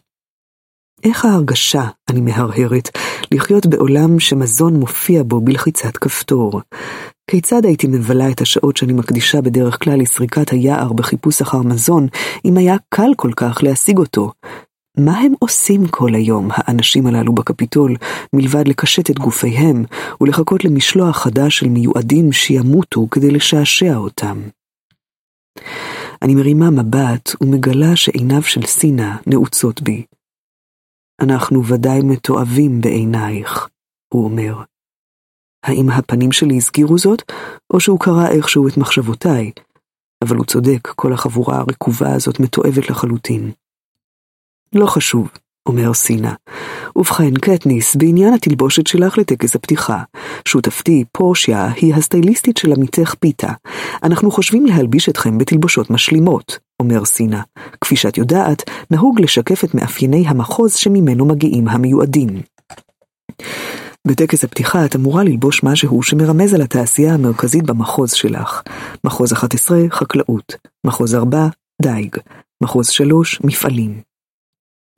איך 1.04 1.26
ההרגשה, 1.26 1.84
אני 2.10 2.22
מהרהרת, 2.22 2.90
לחיות 3.32 3.66
בעולם 3.66 4.20
שמזון 4.20 4.76
מופיע 4.76 5.24
בו 5.24 5.42
בלחיצת 5.42 5.98
כפתור? 5.98 6.62
כיצד 7.30 7.66
הייתי 7.66 7.88
מבלה 7.88 8.30
את 8.30 8.42
השעות 8.42 8.78
שאני 8.78 8.94
מקדישה 8.94 9.42
בדרך 9.42 9.84
כלל 9.84 10.00
לסריקת 10.00 10.50
היער 10.50 10.94
בחיפוש 10.94 11.42
אחר 11.42 11.62
מזון, 11.62 12.08
אם 12.46 12.58
היה 12.58 12.76
קל 12.90 13.12
כל 13.18 13.32
כך 13.36 13.64
להשיג 13.64 13.98
אותו? 13.98 14.32
מה 14.98 15.18
הם 15.20 15.34
עושים 15.40 15.88
כל 15.88 16.16
היום, 16.16 16.50
האנשים 16.52 17.08
הללו 17.08 17.34
בקפיטול, 17.34 17.96
מלבד 18.34 18.68
לקשט 18.68 19.10
את 19.10 19.20
גופיהם 19.20 19.84
ולחכות 20.22 20.66
למשלוח 20.66 21.18
חדש 21.18 21.60
של 21.60 21.68
מיועדים 21.68 22.32
שימותו 22.32 23.08
כדי 23.12 23.32
לשעשע 23.32 23.96
אותם? 23.96 24.42
אני 26.22 26.36
מרימה 26.36 26.70
מבט 26.70 27.30
ומגלה 27.42 27.96
שעיניו 27.96 28.42
של 28.42 28.66
סינה 28.66 29.18
נעוצות 29.28 29.82
בי. 29.82 30.06
אנחנו 31.22 31.66
ודאי 31.66 32.02
מתועבים 32.04 32.82
בעינייך, 32.82 33.70
הוא 34.14 34.24
אומר. 34.24 34.64
האם 35.64 35.90
הפנים 35.90 36.32
שלי 36.32 36.58
הזכירו 36.58 36.98
זאת, 36.98 37.32
או 37.74 37.80
שהוא 37.80 38.00
קרא 38.00 38.28
איכשהו 38.28 38.68
את 38.68 38.78
מחשבותיי? 38.78 39.52
אבל 40.24 40.36
הוא 40.36 40.46
צודק, 40.46 40.88
כל 40.88 41.14
החבורה 41.14 41.58
הרקובה 41.58 42.14
הזאת 42.14 42.40
מתועבת 42.40 42.90
לחלוטין. 42.90 43.52
לא 44.76 44.86
חשוב, 44.86 45.30
אומר 45.66 45.94
סינה. 45.94 46.34
ובכן, 46.96 47.34
קטניס, 47.34 47.96
בעניין 47.96 48.34
התלבושת 48.34 48.88
שלך 48.88 49.18
לטקס 49.18 49.56
הפתיחה. 49.56 50.04
שותפתי, 50.48 51.04
פורשיה, 51.12 51.68
היא 51.68 51.96
הסטייליסטית 51.96 52.58
של 52.58 52.74
עמיתך 52.74 53.16
פיתה. 53.20 53.52
אנחנו 54.04 54.32
חושבים 54.32 54.66
להלביש 54.66 55.10
אתכם 55.10 55.38
בתלבושות 55.38 55.90
משלימות, 55.90 56.60
אומר 56.80 57.06
סינה. 57.06 57.42
כפי 57.82 57.96
שאת 57.96 58.18
יודעת, 58.18 58.70
נהוג 58.92 59.22
לשקף 59.22 59.64
את 59.64 59.76
מאפייני 59.76 60.24
המחוז 60.28 60.74
שממנו 60.74 61.26
מגיעים 61.26 61.68
המיועדים. 61.68 62.30
בטקס 64.08 64.44
הפתיחה 64.44 64.86
את 64.86 64.96
אמורה 64.96 65.24
ללבוש 65.24 65.64
משהו 65.64 66.04
שמרמז 66.04 66.54
על 66.54 66.62
התעשייה 66.62 67.14
המרכזית 67.14 67.64
במחוז 67.64 68.12
שלך. 68.12 68.62
מחוז 69.04 69.34
11, 69.34 69.80
חקלאות. 69.92 70.56
מחוז 70.86 71.16
4, 71.16 71.48
דייג. 71.82 72.16
מחוז 72.64 72.90
3, 72.90 73.42
מפעלים. 73.44 74.09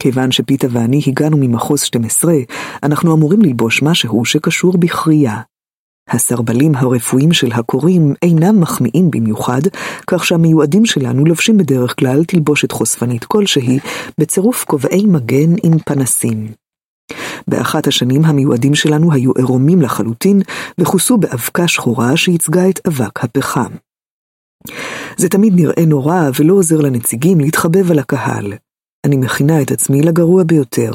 כיוון 0.02 0.32
שפיתה 0.32 0.68
ואני 0.70 1.02
הגענו 1.08 1.38
ממחוז 1.40 1.82
12, 1.82 2.34
אנחנו 2.84 3.14
אמורים 3.14 3.42
ללבוש 3.42 3.84
משהו 3.84 4.26
שקשור 4.26 4.78
בכרייה. 4.78 5.42
הסרבלים 6.10 6.76
הרפואיים 6.76 7.34
של 7.34 7.52
הקוראים 7.52 8.14
אינם 8.22 8.62
מחמיאים 8.62 9.12
במיוחד, 9.12 9.62
כך 10.08 10.26
שהמיועדים 10.26 10.86
שלנו 10.86 11.26
לובשים 11.26 11.58
בדרך 11.58 12.00
כלל 12.00 12.24
תלבושת 12.26 12.72
חושפנית 12.72 13.24
כלשהי, 13.24 13.80
בצירוף 14.18 14.64
כובעי 14.64 15.06
מגן 15.06 15.56
עם 15.64 15.80
פנסים. 15.80 16.48
באחת 17.48 17.88
השנים 17.88 18.26
המיועדים 18.26 18.76
שלנו 18.76 19.14
היו 19.14 19.32
עירומים 19.38 19.82
לחלוטין, 19.82 20.42
וכוסו 20.78 21.18
באבקה 21.18 21.68
שחורה 21.68 22.18
שייצגה 22.18 22.70
את 22.70 22.88
אבק 22.88 23.24
הפחם. 23.24 23.72
זה 25.18 25.30
תמיד 25.30 25.54
נראה 25.56 25.86
נורא 25.86 26.30
ולא 26.40 26.54
עוזר 26.54 26.78
לנציגים 26.82 27.40
להתחבב 27.40 27.92
על 27.92 28.00
הקהל. 28.00 28.54
אני 29.06 29.18
מכינה 29.18 29.62
את 29.62 29.72
עצמי 29.72 30.02
לגרוע 30.02 30.44
ביותר. 30.44 30.92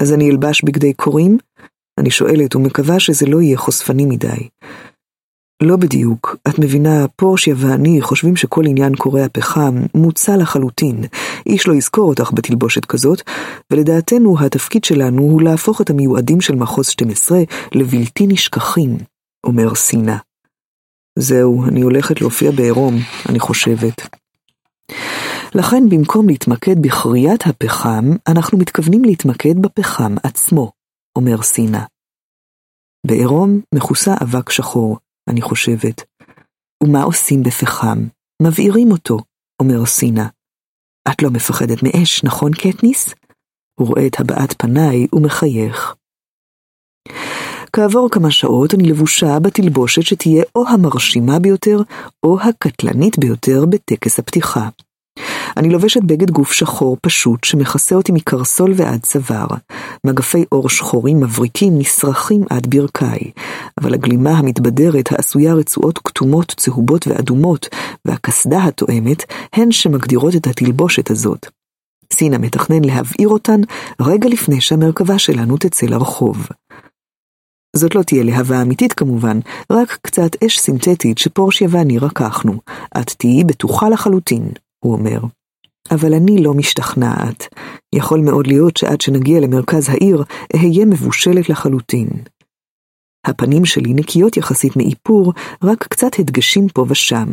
אז 0.00 0.12
אני 0.12 0.30
אלבש 0.30 0.62
בגדי 0.64 0.94
קוראים? 0.94 1.38
אני 1.98 2.10
שואלת 2.10 2.56
ומקווה 2.56 3.00
שזה 3.00 3.26
לא 3.26 3.40
יהיה 3.40 3.58
חושפני 3.58 4.06
מדי. 4.06 4.48
לא 5.62 5.76
בדיוק, 5.76 6.36
את 6.48 6.58
מבינה, 6.58 7.08
פורשיה 7.16 7.54
ואני 7.58 8.00
חושבים 8.00 8.36
שכל 8.36 8.66
עניין 8.66 8.94
קורי 8.94 9.22
הפחם 9.22 9.74
מוצע 9.94 10.36
לחלוטין. 10.36 11.04
איש 11.46 11.68
לא 11.68 11.74
יזכור 11.74 12.08
אותך 12.08 12.30
בתלבושת 12.34 12.84
כזאת, 12.84 13.22
ולדעתנו 13.70 14.36
התפקיד 14.40 14.84
שלנו 14.84 15.22
הוא 15.22 15.42
להפוך 15.42 15.80
את 15.80 15.90
המיועדים 15.90 16.40
של 16.40 16.54
מחוז 16.54 16.88
12 16.88 17.38
לבלתי 17.74 18.26
נשכחים, 18.26 18.96
אומר 19.46 19.74
סינה. 19.74 20.18
זהו, 21.18 21.64
אני 21.68 21.80
הולכת 21.80 22.20
להופיע 22.20 22.50
בעירום, 22.50 22.94
אני 23.28 23.40
חושבת. 23.40 24.16
לכן 25.58 25.88
במקום 25.88 26.28
להתמקד 26.28 26.82
בכריית 26.82 27.40
הפחם, 27.46 28.04
אנחנו 28.28 28.58
מתכוונים 28.58 29.04
להתמקד 29.04 29.54
בפחם 29.60 30.14
עצמו, 30.22 30.72
אומר 31.18 31.42
סינה. 31.42 31.84
בעירום 33.06 33.60
מכוסה 33.74 34.14
אבק 34.22 34.50
שחור, 34.50 34.98
אני 35.30 35.42
חושבת. 35.42 36.02
ומה 36.82 37.02
עושים 37.02 37.42
בפחם? 37.42 37.98
מבעירים 38.42 38.90
אותו, 38.90 39.18
אומר 39.62 39.86
סינה. 39.86 40.28
את 41.08 41.22
לא 41.22 41.30
מפחדת 41.30 41.82
מאש, 41.82 42.24
נכון, 42.24 42.52
קטניס? 42.52 43.14
הוא 43.80 43.88
רואה 43.88 44.06
את 44.06 44.20
הבעת 44.20 44.62
פניי 44.62 45.06
ומחייך. 45.12 45.94
כעבור 47.72 48.08
כמה 48.10 48.30
שעות 48.30 48.74
אני 48.74 48.88
לבושה 48.88 49.38
בתלבושת 49.42 50.02
שתהיה 50.02 50.44
או 50.54 50.68
המרשימה 50.68 51.38
ביותר 51.38 51.78
או 52.22 52.40
הקטלנית 52.40 53.18
ביותר 53.18 53.66
בטקס 53.70 54.18
הפתיחה. 54.18 54.68
אני 55.56 55.68
לובשת 55.68 56.02
בגד 56.02 56.30
גוף 56.30 56.52
שחור 56.52 56.96
פשוט 57.02 57.44
שמכסה 57.44 57.94
אותי 57.94 58.12
מקרסול 58.12 58.72
ועד 58.76 59.00
צוואר. 59.00 59.46
מגפי 60.04 60.44
עור 60.48 60.68
שחורים 60.68 61.20
מבריקים 61.20 61.78
נשרכים 61.78 62.44
עד 62.50 62.66
ברכיי, 62.66 63.30
אבל 63.80 63.94
הגלימה 63.94 64.30
המתבדרת 64.30 65.12
העשויה 65.12 65.54
רצועות 65.54 65.98
כתומות, 65.98 66.54
צהובות 66.56 67.08
ואדומות, 67.08 67.68
והקסדה 68.04 68.64
התואמת, 68.64 69.24
הן 69.52 69.72
שמגדירות 69.72 70.36
את 70.36 70.46
התלבושת 70.46 71.10
הזאת. 71.10 71.46
סינה 72.12 72.38
מתכנן 72.38 72.84
להבעיר 72.84 73.28
אותן 73.28 73.60
רגע 74.00 74.28
לפני 74.28 74.60
שהמרכבה 74.60 75.18
שלנו 75.18 75.56
תצא 75.56 75.86
לרחוב. 75.86 76.46
זאת 77.76 77.94
לא 77.94 78.02
תהיה 78.02 78.24
להבה 78.24 78.62
אמיתית 78.62 78.92
כמובן, 78.92 79.38
רק 79.70 79.98
קצת 80.02 80.44
אש 80.44 80.58
סינתטית 80.58 81.18
שפורשיה 81.18 81.68
ואני 81.70 81.98
רקחנו. 81.98 82.52
את 83.00 83.10
תהיי 83.10 83.44
בטוחה 83.44 83.88
לחלוטין, 83.88 84.48
הוא 84.84 84.92
אומר. 84.92 85.20
אבל 85.90 86.14
אני 86.14 86.42
לא 86.42 86.54
משתכנעת. 86.54 87.54
יכול 87.94 88.20
מאוד 88.20 88.46
להיות 88.46 88.76
שעד 88.76 89.00
שנגיע 89.00 89.40
למרכז 89.40 89.88
העיר, 89.88 90.24
אהיה 90.56 90.84
מבושלת 90.84 91.48
לחלוטין. 91.48 92.08
הפנים 93.26 93.64
שלי 93.64 93.94
נקיות 93.94 94.36
יחסית 94.36 94.76
מאיפור, 94.76 95.32
רק 95.64 95.86
קצת 95.86 96.18
הדגשים 96.18 96.68
פה 96.68 96.84
ושם. 96.88 97.26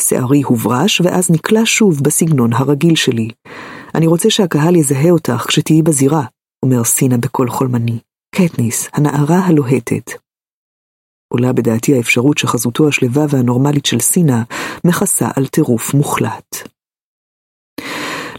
שערי 0.00 0.42
הוברש 0.42 1.00
ואז 1.00 1.30
נקלע 1.30 1.62
שוב 1.64 2.00
בסגנון 2.02 2.52
הרגיל 2.52 2.94
שלי. 2.94 3.28
אני 3.94 4.06
רוצה 4.06 4.30
שהקהל 4.30 4.76
יזהה 4.76 5.10
אותך 5.10 5.44
כשתהיי 5.48 5.82
בזירה, 5.82 6.24
אומר 6.62 6.84
סינה 6.84 7.18
בקול 7.18 7.50
חולמני. 7.50 7.98
קטניס, 8.34 8.88
הנערה 8.92 9.38
הלוהטת. 9.38 10.10
עולה 11.28 11.52
בדעתי 11.52 11.94
האפשרות 11.96 12.38
שחזותו 12.38 12.88
השלווה 12.88 13.26
והנורמלית 13.28 13.86
של 13.86 14.00
סינה 14.00 14.42
מכסה 14.84 15.28
על 15.36 15.46
טירוף 15.46 15.94
מוחלט. 15.94 16.73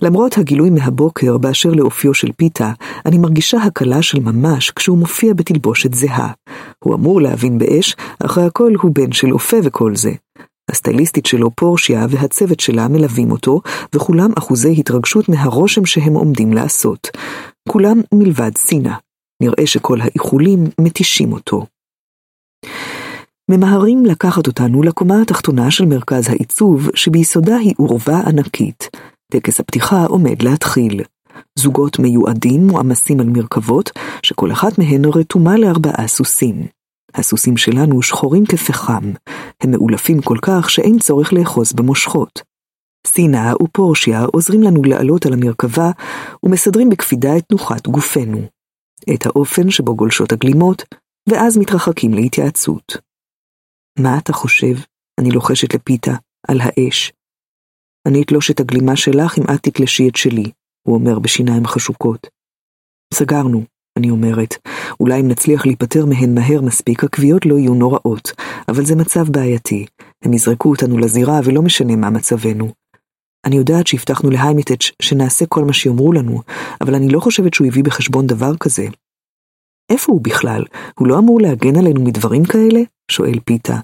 למרות 0.02 0.38
הגילוי 0.38 0.70
מהבוקר 0.70 1.38
באשר 1.38 1.70
לאופיו 1.70 2.14
של 2.14 2.32
פיתה, 2.38 2.72
אני 3.06 3.18
מרגישה 3.18 3.58
הקלה 3.58 4.02
של 4.02 4.20
ממש 4.20 4.72
כשהוא 4.72 4.98
מופיע 4.98 5.34
בתלבושת 5.34 5.94
זהה. 5.94 6.32
הוא 6.84 6.96
אמור 6.96 7.22
להבין 7.22 7.58
באש, 7.58 7.96
אחרי 8.26 8.44
הכל 8.44 8.74
הוא 8.82 8.92
בן 8.94 9.12
של 9.12 9.34
אופה 9.34 9.58
וכל 9.64 9.96
זה. 9.96 10.12
הסטייליסטית 10.72 11.26
שלו, 11.26 11.52
פורשיה, 11.56 12.06
והצוות 12.10 12.60
שלה 12.60 12.88
מלווים 12.88 13.32
אותו, 13.32 13.62
וכולם 13.96 14.30
אחוזי 14.38 14.76
התרגשות 14.78 15.30
מהרושם 15.30 15.86
שהם 15.86 16.14
עומדים 16.14 16.54
לעשות. 16.54 17.08
כולם 17.70 18.02
מלבד 18.14 18.52
סינה. 18.58 18.96
נראה 19.42 19.68
שכל 19.68 20.02
האיחולים 20.02 20.64
מתישים 20.82 21.34
אותו. 21.34 21.66
ממהרים 23.52 24.06
לקחת 24.06 24.48
אותנו 24.48 24.84
לקומה 24.84 25.22
התחתונה 25.22 25.72
של 25.72 25.86
מרכז 25.86 26.30
העיצוב, 26.30 26.90
שביסודה 26.96 27.58
היא 27.58 27.74
עורבה 27.78 28.20
ענקית. 28.28 28.90
טקס 29.36 29.60
הפתיחה 29.60 30.06
עומד 30.06 30.42
להתחיל. 30.42 31.02
זוגות 31.60 32.00
מיועדים 32.00 32.68
מועמסים 32.68 33.20
על 33.20 33.30
מרכבות, 33.30 33.92
שכל 34.24 34.52
אחת 34.52 34.80
מהן 34.80 35.06
רתומה 35.06 35.58
לארבעה 35.58 36.08
סוסים. 36.08 36.68
הסוסים 37.14 37.58
שלנו 37.58 38.02
שחורים 38.02 38.46
כפחם, 38.46 39.12
הם 39.62 39.72
מאולפים 39.72 40.22
כל 40.22 40.38
כך 40.42 40.70
שאין 40.70 41.00
צורך 41.00 41.34
לאחוז 41.34 41.74
במושכות. 41.74 42.42
סינה 43.08 43.54
ופורשיה 43.64 44.26
עוזרים 44.26 44.64
לנו 44.64 44.84
לעלות 44.84 45.26
על 45.26 45.34
המרכבה 45.34 45.92
ומסדרים 46.44 46.90
בקפידה 46.90 47.38
את 47.38 47.44
תנוחת 47.50 47.88
גופנו, 47.88 48.42
את 49.14 49.26
האופן 49.26 49.70
שבו 49.70 49.96
גולשות 49.96 50.32
הגלימות, 50.32 50.84
ואז 51.30 51.58
מתרחקים 51.58 52.14
להתייעצות. 52.14 52.98
מה 54.00 54.18
אתה 54.18 54.34
חושב? 54.34 54.76
אני 55.20 55.32
לוחשת 55.32 55.76
לפיתה, 55.76 56.12
על 56.48 56.58
האש. 56.62 57.12
אני 58.06 58.22
אתלוש 58.22 58.52
את 58.52 58.60
הגלימה 58.60 58.96
שלך 58.96 59.38
אם 59.38 59.44
את 59.44 59.60
תתלשי 59.64 60.10
את 60.10 60.16
שלי, 60.16 60.52
הוא 60.88 60.96
אומר 60.96 61.20
בשיניים 61.20 61.66
חשוקות. 61.66 62.28
סגרנו, 63.14 63.64
אני 63.98 64.10
אומרת. 64.10 64.56
אולי 65.00 65.22
אם 65.22 65.28
נצליח 65.28 65.66
להיפטר 65.66 66.06
מהן 66.06 66.36
מהר 66.36 66.62
מספיק, 66.62 67.04
הקביעות 67.04 67.46
לא 67.46 67.56
יהיו 67.56 67.74
נוראות, 67.74 68.32
אבל 68.68 68.86
זה 68.86 68.96
מצב 68.96 69.30
בעייתי. 69.30 69.86
הם 70.24 70.34
יזרקו 70.34 70.70
אותנו 70.70 70.98
לזירה 70.98 71.40
ולא 71.44 71.62
משנה 71.62 71.96
מה 71.96 72.10
מצבנו. 72.10 72.72
אני 73.46 73.56
יודעת 73.56 73.88
שהבטחנו 73.88 74.30
להיימיטץ' 74.30 74.92
שנעשה 75.02 75.46
כל 75.46 75.64
מה 75.66 75.74
שיאמרו 75.74 76.14
לנו, 76.14 76.42
אבל 76.82 76.96
אני 76.96 77.10
לא 77.10 77.20
חושבת 77.20 77.54
שהוא 77.54 77.68
הביא 77.68 77.84
בחשבון 77.84 78.28
דבר 78.28 78.58
כזה. 78.60 78.88
איפה 79.92 80.12
הוא 80.12 80.22
בכלל? 80.22 80.64
הוא 81.00 81.08
לא 81.08 81.20
אמור 81.20 81.42
להגן 81.42 81.76
עלינו 81.76 82.04
מדברים 82.04 82.46
כאלה? 82.46 82.82
שואל 83.12 83.40
פיתה. 83.46 83.80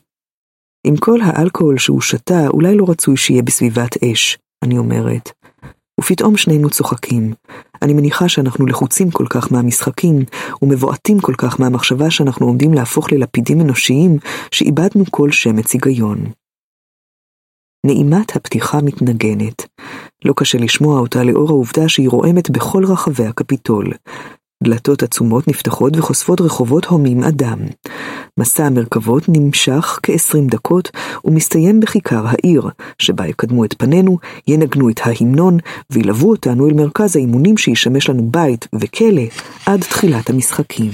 עם 0.83 0.97
כל 0.97 1.19
האלכוהול 1.23 1.77
שהוא 1.77 2.01
שתה, 2.01 2.47
אולי 2.47 2.75
לא 2.75 2.85
רצוי 2.89 3.17
שיהיה 3.17 3.41
בסביבת 3.41 4.03
אש, 4.03 4.37
אני 4.63 4.77
אומרת. 4.77 5.31
ופתאום 5.99 6.37
שנינו 6.37 6.69
צוחקים. 6.69 7.33
אני 7.81 7.93
מניחה 7.93 8.29
שאנחנו 8.29 8.65
לחוצים 8.65 9.11
כל 9.11 9.25
כך 9.29 9.51
מהמשחקים, 9.51 10.19
ומבועטים 10.61 11.19
כל 11.19 11.33
כך 11.37 11.59
מהמחשבה 11.59 12.11
שאנחנו 12.11 12.45
עומדים 12.45 12.73
להפוך 12.73 13.11
ללפידים 13.11 13.61
אנושיים, 13.61 14.17
שאיבדנו 14.51 15.03
כל 15.11 15.31
שמץ 15.31 15.73
היגיון. 15.73 16.25
נעימת 17.85 18.35
הפתיחה 18.35 18.81
מתנגנת. 18.81 19.67
לא 20.25 20.33
קשה 20.37 20.57
לשמוע 20.57 20.99
אותה 20.99 21.23
לאור 21.23 21.49
העובדה 21.49 21.89
שהיא 21.89 22.09
רועמת 22.09 22.49
בכל 22.49 22.85
רחבי 22.85 23.25
הקפיטול. 23.25 23.91
דלתות 24.63 25.03
עצומות 25.03 25.47
נפתחות 25.47 25.97
וחושפות 25.97 26.41
רחובות 26.41 26.85
הומים 26.85 27.23
אדם. 27.23 27.59
מסע 28.39 28.65
המרכבות 28.65 29.23
נמשך 29.27 29.99
כ-20 30.03 30.51
דקות 30.51 30.91
ומסתיים 31.25 31.79
בכיכר 31.79 32.23
העיר, 32.27 32.69
שבה 32.99 33.27
יקדמו 33.27 33.65
את 33.65 33.73
פנינו, 33.77 34.17
ינגנו 34.47 34.89
את 34.89 34.99
ההמנון 35.03 35.57
וילוו 35.89 36.29
אותנו 36.29 36.69
אל 36.69 36.73
מרכז 36.73 37.15
האימונים 37.15 37.57
שישמש 37.57 38.09
לנו 38.09 38.29
בית 38.31 38.67
וכלא 38.75 39.23
עד 39.65 39.81
תחילת 39.81 40.29
המשחקים. 40.29 40.91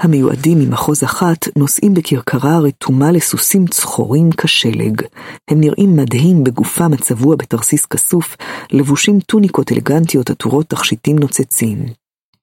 המיועדים 0.00 0.58
ממחוז 0.58 1.04
אחת 1.04 1.48
נוסעים 1.56 1.94
בכרכרה 1.94 2.58
רתומה 2.58 3.12
לסוסים 3.12 3.66
צחורים 3.66 4.30
כשלג. 4.36 5.02
הם 5.50 5.60
נראים 5.60 5.96
מדהים 5.96 6.44
בגופם 6.44 6.92
הצבוע 6.92 7.36
בתרסיס 7.36 7.86
כסוף, 7.86 8.36
לבושים 8.72 9.20
טוניקות 9.20 9.72
אלגנטיות 9.72 10.30
עטורות 10.30 10.66
תכשיטים 10.66 11.18
נוצצים. 11.18 11.86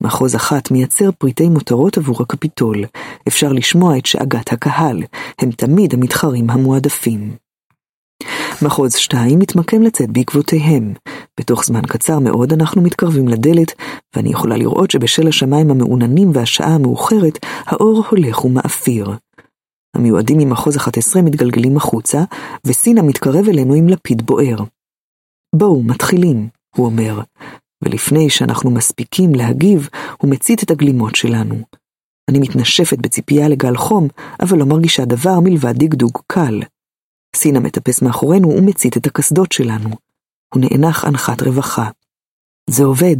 מחוז 0.01 0.35
אחת 0.35 0.71
מייצר 0.71 1.09
פריטי 1.11 1.49
מותרות 1.49 1.97
עבור 1.97 2.21
הקפיטול. 2.21 2.85
אפשר 3.27 3.51
לשמוע 3.53 3.97
את 3.97 4.05
שאגת 4.05 4.53
הקהל, 4.53 5.03
הם 5.39 5.51
תמיד 5.51 5.93
המתחרים 5.93 6.49
המועדפים. 6.49 7.46
מחוז 8.61 8.95
שתיים 8.95 9.39
מתמקם 9.39 9.81
לצאת 9.81 10.11
בעקבותיהם. 10.11 10.93
בתוך 11.39 11.65
זמן 11.65 11.81
קצר 11.81 12.19
מאוד 12.19 12.53
אנחנו 12.53 12.81
מתקרבים 12.81 13.27
לדלת, 13.27 13.73
ואני 14.15 14.29
יכולה 14.29 14.57
לראות 14.57 14.91
שבשל 14.91 15.27
השמיים 15.27 15.71
המעוננים 15.71 16.31
והשעה 16.33 16.75
המאוחרת, 16.75 17.39
האור 17.65 18.03
הולך 18.09 18.45
ומאפיר. 18.45 19.11
המיועדים 19.95 20.37
ממחוז 20.37 20.77
11 20.77 21.21
מתגלגלים 21.21 21.77
החוצה, 21.77 22.23
וסינה 22.65 23.01
מתקרב 23.01 23.49
אלינו 23.49 23.73
עם 23.73 23.87
לפיד 23.87 24.25
בוער. 24.25 24.57
בואו, 25.55 25.83
מתחילים, 25.83 26.47
הוא 26.75 26.85
אומר, 26.85 27.21
ולפני 27.83 28.29
שאנחנו 28.29 28.71
מספיקים 28.71 29.35
להגיב, 29.35 29.89
הוא 30.21 30.29
מצית 30.29 30.63
את 30.63 30.71
הגלימות 30.71 31.15
שלנו. 31.15 31.55
אני 32.29 32.39
מתנשפת 32.39 32.97
בציפייה 32.97 33.49
לגל 33.49 33.75
חום, 33.75 34.07
אבל 34.41 34.57
לא 34.57 34.65
מרגישה 34.65 35.05
דבר 35.05 35.39
מלבד 35.39 35.73
דגדוג 35.77 36.17
קל. 36.27 36.59
סינה 37.35 37.59
מטפס 37.59 38.01
מאחורינו 38.01 38.49
ומצית 38.49 38.97
את 38.97 39.05
הקסדות 39.05 39.51
שלנו. 39.51 39.89
הוא 40.53 40.61
נאנח 40.61 41.05
אנחת 41.05 41.41
רווחה. 41.41 41.89
זה 42.69 42.83
עובד. 42.83 43.17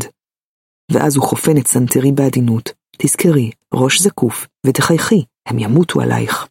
ואז 0.91 1.15
הוא 1.15 1.25
חופן 1.25 1.57
את 1.57 1.67
סנטרי 1.67 2.11
בעדינות. 2.11 2.71
תזכרי, 2.97 3.51
ראש 3.73 4.01
זקוף, 4.01 4.47
ותחייכי, 4.65 5.25
הם 5.47 5.59
ימותו 5.59 6.01
עלייך. 6.01 6.47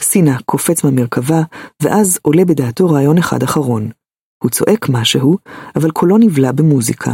סינה 0.00 0.38
קופץ 0.46 0.84
מהמרכבה, 0.84 1.42
ואז 1.82 2.18
עולה 2.22 2.44
בדעתו 2.44 2.86
רעיון 2.86 3.18
אחד 3.18 3.42
אחרון. 3.42 3.90
הוא 4.42 4.50
צועק 4.50 4.88
משהו, 4.88 5.38
אבל 5.76 5.90
קולו 5.90 6.18
נבלע 6.18 6.52
במוזיקה. 6.52 7.12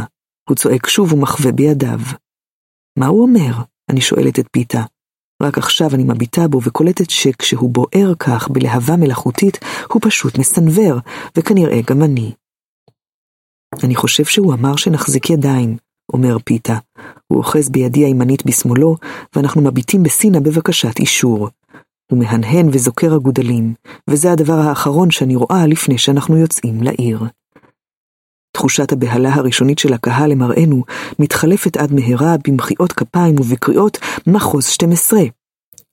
הוא 0.49 0.55
צועק 0.57 0.87
שוב 0.87 1.13
ומחווה 1.13 1.51
בידיו. 1.51 1.99
מה 2.99 3.07
הוא 3.07 3.21
אומר? 3.21 3.53
אני 3.89 4.01
שואלת 4.01 4.39
את 4.39 4.45
פיתה. 4.51 4.81
רק 5.45 5.57
עכשיו 5.57 5.95
אני 5.95 6.03
מביטה 6.03 6.47
בו 6.47 6.59
וקולטת 6.63 7.09
שכשהוא 7.09 7.69
בוער 7.69 8.13
כך 8.19 8.49
בלהבה 8.49 8.95
מלאכותית, 8.95 9.59
הוא 9.93 10.01
פשוט 10.05 10.37
מסנוור, 10.37 10.97
וכנראה 11.37 11.79
גם 11.89 12.03
אני. 12.03 12.31
אני 13.83 13.95
חושב 13.95 14.25
שהוא 14.25 14.53
אמר 14.53 14.75
שנחזיק 14.75 15.29
ידיים, 15.29 15.77
אומר 16.13 16.37
פיתה. 16.45 16.77
הוא 17.27 17.37
אוחז 17.37 17.69
בידי 17.69 18.05
הימנית 18.05 18.45
בשמאלו, 18.45 18.95
ואנחנו 19.35 19.61
מביטים 19.61 20.03
בסינה 20.03 20.39
בבקשת 20.39 20.99
אישור. 20.99 21.49
הוא 22.11 22.19
מהנהן 22.19 22.69
וזוקר 22.71 23.15
אגודלים, 23.15 23.73
וזה 24.09 24.31
הדבר 24.31 24.53
האחרון 24.59 25.11
שאני 25.11 25.35
רואה 25.35 25.67
לפני 25.67 25.97
שאנחנו 25.97 26.37
יוצאים 26.37 26.83
לעיר. 26.83 27.19
תחושת 28.55 28.91
הבהלה 28.91 29.33
הראשונית 29.33 29.79
של 29.79 29.93
הקהל 29.93 30.31
למראנו 30.31 30.83
מתחלפת 31.19 31.77
עד 31.77 31.93
מהרה 31.93 32.35
במחיאות 32.47 32.93
כפיים 32.93 33.35
ובקריאות 33.39 33.97
מחוז 34.27 34.65
12. 34.65 35.19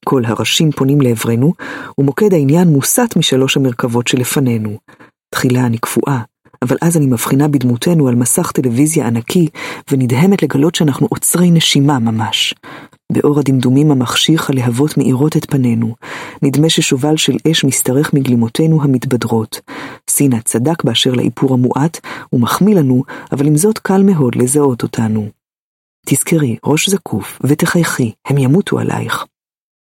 כל 0.04 0.24
הראשים 0.24 0.72
פונים 0.72 1.00
לעברנו, 1.00 1.52
ומוקד 1.98 2.34
העניין 2.34 2.68
מוסט 2.68 3.16
משלוש 3.16 3.56
המרכבות 3.56 4.08
שלפנינו. 4.08 4.78
תחילה 5.30 5.66
אני 5.66 5.78
קפואה, 5.78 6.20
אבל 6.62 6.76
אז 6.82 6.96
אני 6.96 7.06
מבחינה 7.06 7.48
בדמותנו 7.48 8.08
על 8.08 8.14
מסך 8.14 8.52
טלוויזיה 8.52 9.06
ענקי, 9.06 9.48
ונדהמת 9.90 10.42
לגלות 10.42 10.74
שאנחנו 10.74 11.06
עוצרי 11.10 11.50
נשימה 11.50 11.98
ממש. 11.98 12.54
באור 13.12 13.38
הדמדומים 13.38 13.90
המחשיך 13.90 14.50
הלהבות 14.50 14.98
מאירות 14.98 15.36
את 15.36 15.50
פנינו. 15.50 15.94
נדמה 16.42 16.70
ששובל 16.70 17.16
של 17.16 17.36
אש 17.50 17.64
משתרך 17.64 18.14
מגלימותינו 18.14 18.82
המתבדרות. 18.82 19.60
סינה 20.10 20.40
צדק 20.40 20.84
באשר 20.84 21.12
לאיפור 21.12 21.54
המועט, 21.54 22.00
ומחמיא 22.32 22.74
לנו, 22.74 23.02
אבל 23.32 23.46
עם 23.46 23.56
זאת 23.56 23.78
קל 23.78 24.02
מאוד 24.02 24.34
לזהות 24.34 24.82
אותנו. 24.82 25.28
תזכרי, 26.06 26.56
ראש 26.64 26.88
זקוף, 26.88 27.38
ותחייכי, 27.44 28.12
הם 28.26 28.38
ימותו 28.38 28.78
עלייך. 28.78 29.24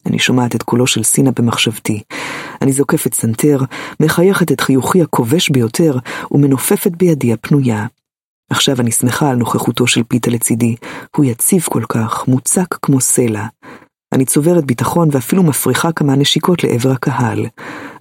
אני 0.06 0.20
שומעת 0.20 0.56
את 0.56 0.64
קולו 0.64 0.88
של 0.88 1.04
סינה 1.04 1.32
במחשבתי. 1.32 2.02
אני 2.62 2.72
זוקפת 2.72 3.14
סנטר, 3.14 3.60
מחייכת 4.00 4.52
את 4.52 4.62
חיוכי 4.62 5.02
הכובש 5.02 5.50
ביותר, 5.50 5.98
ומנופפת 6.32 6.92
בידי 6.92 7.34
הפנויה. 7.34 7.86
עכשיו 8.50 8.82
אני 8.82 8.92
שמחה 8.92 9.30
על 9.30 9.36
נוכחותו 9.36 9.88
של 9.88 10.04
פיתה 10.04 10.32
לצידי, 10.32 10.76
הוא 11.16 11.26
יציב 11.26 11.62
כל 11.70 11.84
כך, 11.90 12.28
מוצק 12.28 12.76
כמו 12.82 13.02
סלע. 13.02 13.46
אני 14.14 14.26
צוברת 14.26 14.66
ביטחון 14.66 15.10
ואפילו 15.12 15.44
מפריחה 15.44 15.92
כמה 15.92 16.16
נשיקות 16.16 16.64
לעבר 16.64 16.92
הקהל. 16.92 17.46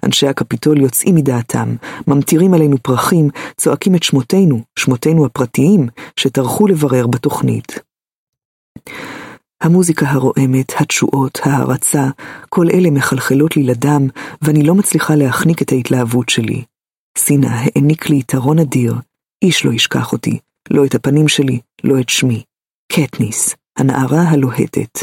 אנשי 0.03 0.27
הקפיטול 0.27 0.81
יוצאים 0.81 1.15
מדעתם, 1.15 1.75
ממטירים 2.07 2.53
עלינו 2.53 2.77
פרחים, 2.81 3.29
צועקים 3.57 3.95
את 3.95 4.03
שמותינו, 4.03 4.61
שמותינו 4.79 5.25
הפרטיים, 5.25 5.87
שטרחו 6.15 6.67
לברר 6.67 7.07
בתוכנית. 7.07 7.79
המוזיקה 9.61 10.05
הרועמת, 10.09 10.73
התשואות, 10.79 11.39
ההערצה, 11.43 12.07
כל 12.49 12.67
אלה 12.73 12.89
מחלחלות 12.89 13.57
לי 13.57 13.63
לדם, 13.63 14.07
ואני 14.41 14.63
לא 14.63 14.75
מצליחה 14.75 15.15
להחניק 15.15 15.61
את 15.61 15.71
ההתלהבות 15.71 16.29
שלי. 16.29 16.63
סינה 17.17 17.49
העניק 17.49 18.09
לי 18.09 18.15
יתרון 18.15 18.59
אדיר, 18.59 18.95
איש 19.41 19.65
לא 19.65 19.73
ישכח 19.73 20.11
אותי, 20.11 20.39
לא 20.69 20.85
את 20.85 20.95
הפנים 20.95 21.27
שלי, 21.27 21.59
לא 21.83 21.99
את 21.99 22.09
שמי. 22.09 22.43
קטניס, 22.91 23.55
הנערה 23.77 24.21
הלוהטת. 24.21 24.99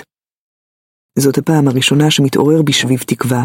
זאת 1.18 1.38
הפעם 1.38 1.68
הראשונה 1.68 2.10
שמתעורר 2.10 2.62
בי 2.62 2.72
שביב 2.72 2.98
תקווה. 3.06 3.44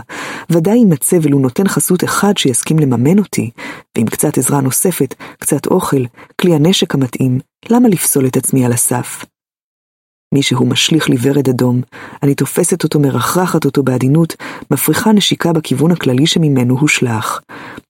ודאי 0.49 0.77
יימצא 0.77 1.17
ולו 1.21 1.39
נותן 1.39 1.67
חסות 1.67 2.03
אחד 2.03 2.37
שיסכים 2.37 2.79
לממן 2.79 3.19
אותי, 3.19 3.51
ועם 3.97 4.07
קצת 4.07 4.37
עזרה 4.37 4.61
נוספת, 4.61 5.15
קצת 5.39 5.67
אוכל, 5.67 6.03
כלי 6.41 6.55
הנשק 6.55 6.95
המתאים, 6.95 7.39
למה 7.69 7.89
לפסול 7.89 8.27
את 8.27 8.37
עצמי 8.37 8.65
על 8.65 8.71
הסף? 8.71 9.25
מישהו 10.33 10.65
משליך 10.65 11.09
לי 11.09 11.15
ורד 11.21 11.49
אדום, 11.49 11.81
אני 12.23 12.35
תופסת 12.35 12.83
אותו, 12.83 12.99
מרחרחת 12.99 13.65
אותו 13.65 13.83
בעדינות, 13.83 14.35
מפריחה 14.71 15.11
נשיקה 15.11 15.53
בכיוון 15.53 15.91
הכללי 15.91 16.27
שממנו 16.27 16.79
הושלך. 16.79 17.39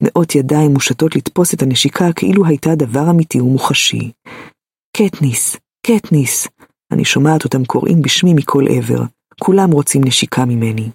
מאות 0.01 0.35
ידיים 0.35 0.73
מושטות 0.73 1.15
לתפוס 1.15 1.53
את 1.53 1.61
הנשיקה 1.61 2.13
כאילו 2.13 2.45
הייתה 2.45 2.75
דבר 2.75 3.09
אמיתי 3.09 3.41
ומוחשי. 3.41 4.11
קטניס, 4.97 5.57
קטניס, 5.87 6.47
אני 6.91 7.05
שומעת 7.05 7.43
אותם 7.43 7.65
קוראים 7.65 8.01
בשמי 8.01 8.33
מכל 8.33 8.65
עבר. 8.69 9.03
כולם 9.41 9.71
רוצים 9.71 10.01
נשיקה 10.05 10.45
ממני. 10.45 10.89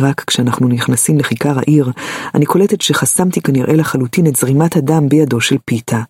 רק 0.00 0.24
כשאנחנו 0.26 0.68
נכנסים 0.68 1.18
לכיכר 1.18 1.58
העיר, 1.58 1.90
אני 2.34 2.46
קולטת 2.46 2.80
שחסמתי 2.80 3.40
כנראה 3.40 3.74
לחלוטין 3.74 4.26
את 4.26 4.36
זרימת 4.36 4.76
הדם 4.76 5.08
בידו 5.08 5.40
של 5.40 5.56
פיתה. 5.64 6.02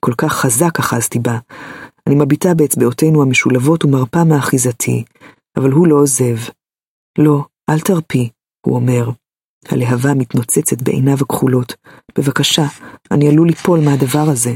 כל 0.00 0.12
כך 0.18 0.32
חזק 0.32 0.78
אחזתי 0.78 1.18
בה. 1.18 1.38
אני 2.08 2.16
מביטה 2.16 2.54
באצבעותינו 2.54 3.22
המשולבות 3.22 3.84
ומרפה 3.84 4.24
מאחיזתי, 4.24 5.04
אבל 5.56 5.70
הוא 5.70 5.86
לא 5.86 5.96
עוזב. 5.96 6.36
לא, 7.18 7.44
אל 7.70 7.80
תרפי, 7.80 8.28
הוא 8.66 8.74
אומר. 8.74 9.10
הלהבה 9.68 10.14
מתנוצצת 10.14 10.82
בעיניו 10.82 11.16
הכחולות. 11.20 11.74
בבקשה, 12.18 12.64
אני 13.10 13.28
עלול 13.28 13.48
ליפול 13.48 13.80
מהדבר 13.80 14.24
הזה. 14.30 14.54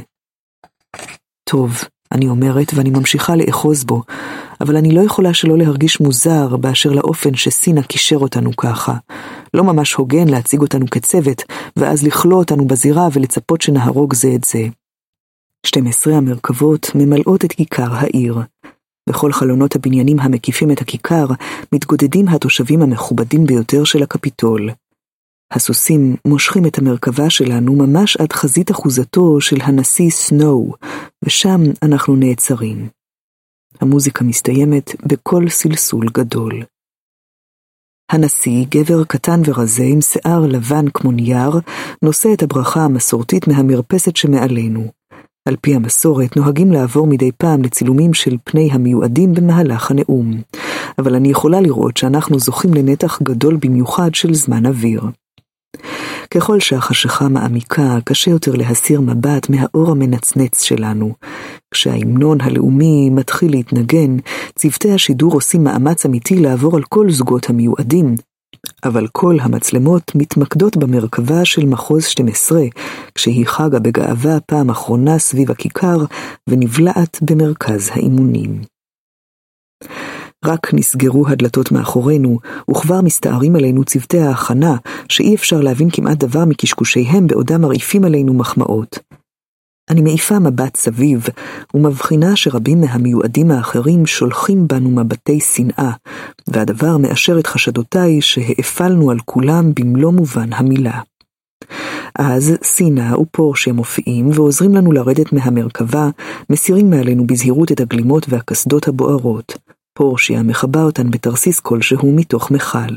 טוב, 1.50 1.80
אני 2.12 2.28
אומרת, 2.28 2.74
ואני 2.74 2.90
ממשיכה 2.90 3.36
לאחוז 3.36 3.84
בו, 3.84 4.02
אבל 4.60 4.76
אני 4.76 4.94
לא 4.94 5.00
יכולה 5.00 5.34
שלא 5.34 5.58
להרגיש 5.58 6.00
מוזר 6.00 6.56
באשר 6.56 6.90
לאופן 6.90 7.34
שסינה 7.34 7.82
קישר 7.82 8.16
אותנו 8.16 8.56
ככה. 8.56 8.94
לא 9.54 9.64
ממש 9.64 9.94
הוגן 9.94 10.28
להציג 10.28 10.60
אותנו 10.60 10.86
כצוות, 10.90 11.42
ואז 11.76 12.02
לכלוא 12.02 12.38
אותנו 12.38 12.64
בזירה 12.64 13.08
ולצפות 13.12 13.60
שנהרוג 13.60 14.14
זה 14.14 14.28
את 14.34 14.44
זה. 14.44 14.81
12 15.66 16.16
המרכבות 16.16 16.86
ממלאות 16.94 17.44
את 17.44 17.52
כיכר 17.52 17.94
העיר. 17.94 18.38
בכל 19.08 19.32
חלונות 19.32 19.76
הבניינים 19.76 20.20
המקיפים 20.20 20.70
את 20.70 20.80
הכיכר 20.80 21.26
מתגודדים 21.72 22.28
התושבים 22.28 22.82
המכובדים 22.82 23.46
ביותר 23.46 23.84
של 23.84 24.02
הקפיטול. 24.02 24.70
הסוסים 25.52 26.16
מושכים 26.26 26.66
את 26.66 26.78
המרכבה 26.78 27.30
שלנו 27.30 27.72
ממש 27.72 28.16
עד 28.16 28.32
חזית 28.32 28.70
אחוזתו 28.70 29.40
של 29.40 29.56
הנשיא 29.62 30.10
סנואו, 30.10 30.74
ושם 31.24 31.60
אנחנו 31.82 32.16
נעצרים. 32.16 32.88
המוזיקה 33.80 34.24
מסתיימת 34.24 34.90
בקול 35.06 35.48
סלסול 35.48 36.06
גדול. 36.12 36.62
הנשיא, 38.12 38.66
גבר 38.68 39.04
קטן 39.04 39.40
ורזה 39.46 39.82
עם 39.82 40.00
שיער 40.00 40.46
לבן 40.48 40.84
כמו 40.94 41.12
נייר, 41.12 41.50
נושא 42.02 42.28
את 42.34 42.42
הברכה 42.42 42.80
המסורתית 42.80 43.48
מהמרפסת 43.48 44.16
שמעלינו. 44.16 45.01
על 45.48 45.56
פי 45.60 45.74
המסורת 45.74 46.36
נוהגים 46.36 46.72
לעבור 46.72 47.06
מדי 47.06 47.30
פעם 47.32 47.62
לצילומים 47.62 48.14
של 48.14 48.36
פני 48.44 48.68
המיועדים 48.72 49.34
במהלך 49.34 49.90
הנאום, 49.90 50.40
אבל 50.98 51.14
אני 51.14 51.28
יכולה 51.28 51.60
לראות 51.60 51.96
שאנחנו 51.96 52.38
זוכים 52.38 52.74
לנתח 52.74 53.22
גדול 53.22 53.56
במיוחד 53.56 54.14
של 54.14 54.34
זמן 54.34 54.66
אוויר. 54.66 55.02
ככל 56.34 56.60
שהחשיכה 56.60 57.28
מעמיקה, 57.28 57.98
קשה 58.04 58.30
יותר 58.30 58.52
להסיר 58.54 59.00
מבט 59.00 59.50
מהאור 59.50 59.90
המנצנץ 59.90 60.62
שלנו. 60.62 61.14
כשההמנון 61.70 62.40
הלאומי 62.40 63.10
מתחיל 63.10 63.50
להתנגן, 63.50 64.16
צוותי 64.58 64.92
השידור 64.92 65.32
עושים 65.32 65.64
מאמץ 65.64 66.06
אמיתי 66.06 66.40
לעבור 66.40 66.76
על 66.76 66.82
כל 66.82 67.10
זוגות 67.10 67.50
המיועדים, 67.50 68.14
אבל 68.84 69.06
כל 69.12 69.36
המצלמות 69.40 70.12
מתמקדות 70.14 70.76
במרכבה 70.76 71.44
של 71.44 71.66
מחוז 71.66 72.04
12, 72.04 72.62
כשהיא 73.14 73.46
חגה 73.46 73.78
בגאווה 73.78 74.40
פעם 74.40 74.70
אחרונה 74.70 75.18
סביב 75.18 75.50
הכיכר 75.50 75.96
ונבלעת 76.48 77.18
במרכז 77.22 77.90
האימונים. 77.92 78.62
רק 80.44 80.74
נסגרו 80.74 81.28
הדלתות 81.28 81.72
מאחורינו, 81.72 82.38
וכבר 82.70 83.00
מסתערים 83.00 83.56
עלינו 83.56 83.84
צוותי 83.84 84.20
ההכנה, 84.20 84.76
שאי 85.08 85.34
אפשר 85.34 85.60
להבין 85.60 85.90
כמעט 85.92 86.18
דבר 86.18 86.44
מקשקושיהם 86.44 87.26
בעודם 87.26 87.62
מרעיפים 87.62 88.04
עלינו 88.04 88.34
מחמאות. 88.34 89.11
אני 89.92 90.02
מעיפה 90.02 90.38
מבט 90.38 90.76
סביב, 90.76 91.26
ומבחינה 91.74 92.36
שרבים 92.36 92.80
מהמיועדים 92.80 93.50
האחרים 93.50 94.06
שולחים 94.06 94.68
בנו 94.68 94.90
מבטי 94.90 95.40
שנאה, 95.40 95.90
והדבר 96.46 96.96
מאשר 96.96 97.38
את 97.38 97.46
חשדותיי 97.46 98.20
שהאפלנו 98.20 99.10
על 99.10 99.18
כולם 99.24 99.72
במלוא 99.74 100.12
מובן 100.12 100.52
המילה. 100.52 101.00
אז 102.18 102.52
סינה 102.64 103.18
ופורשה 103.18 103.72
מופיעים 103.72 104.30
ועוזרים 104.34 104.74
לנו 104.74 104.92
לרדת 104.92 105.32
מהמרכבה, 105.32 106.08
מסירים 106.50 106.90
מעלינו 106.90 107.26
בזהירות 107.26 107.72
את 107.72 107.80
הגלימות 107.80 108.26
והקסדות 108.28 108.88
הבוערות. 108.88 109.58
פורשיה 109.94 110.42
מכבה 110.42 110.82
אותן 110.82 111.10
בתרסיס 111.10 111.60
כלשהו 111.60 112.12
מתוך 112.12 112.50
מכל. 112.50 112.94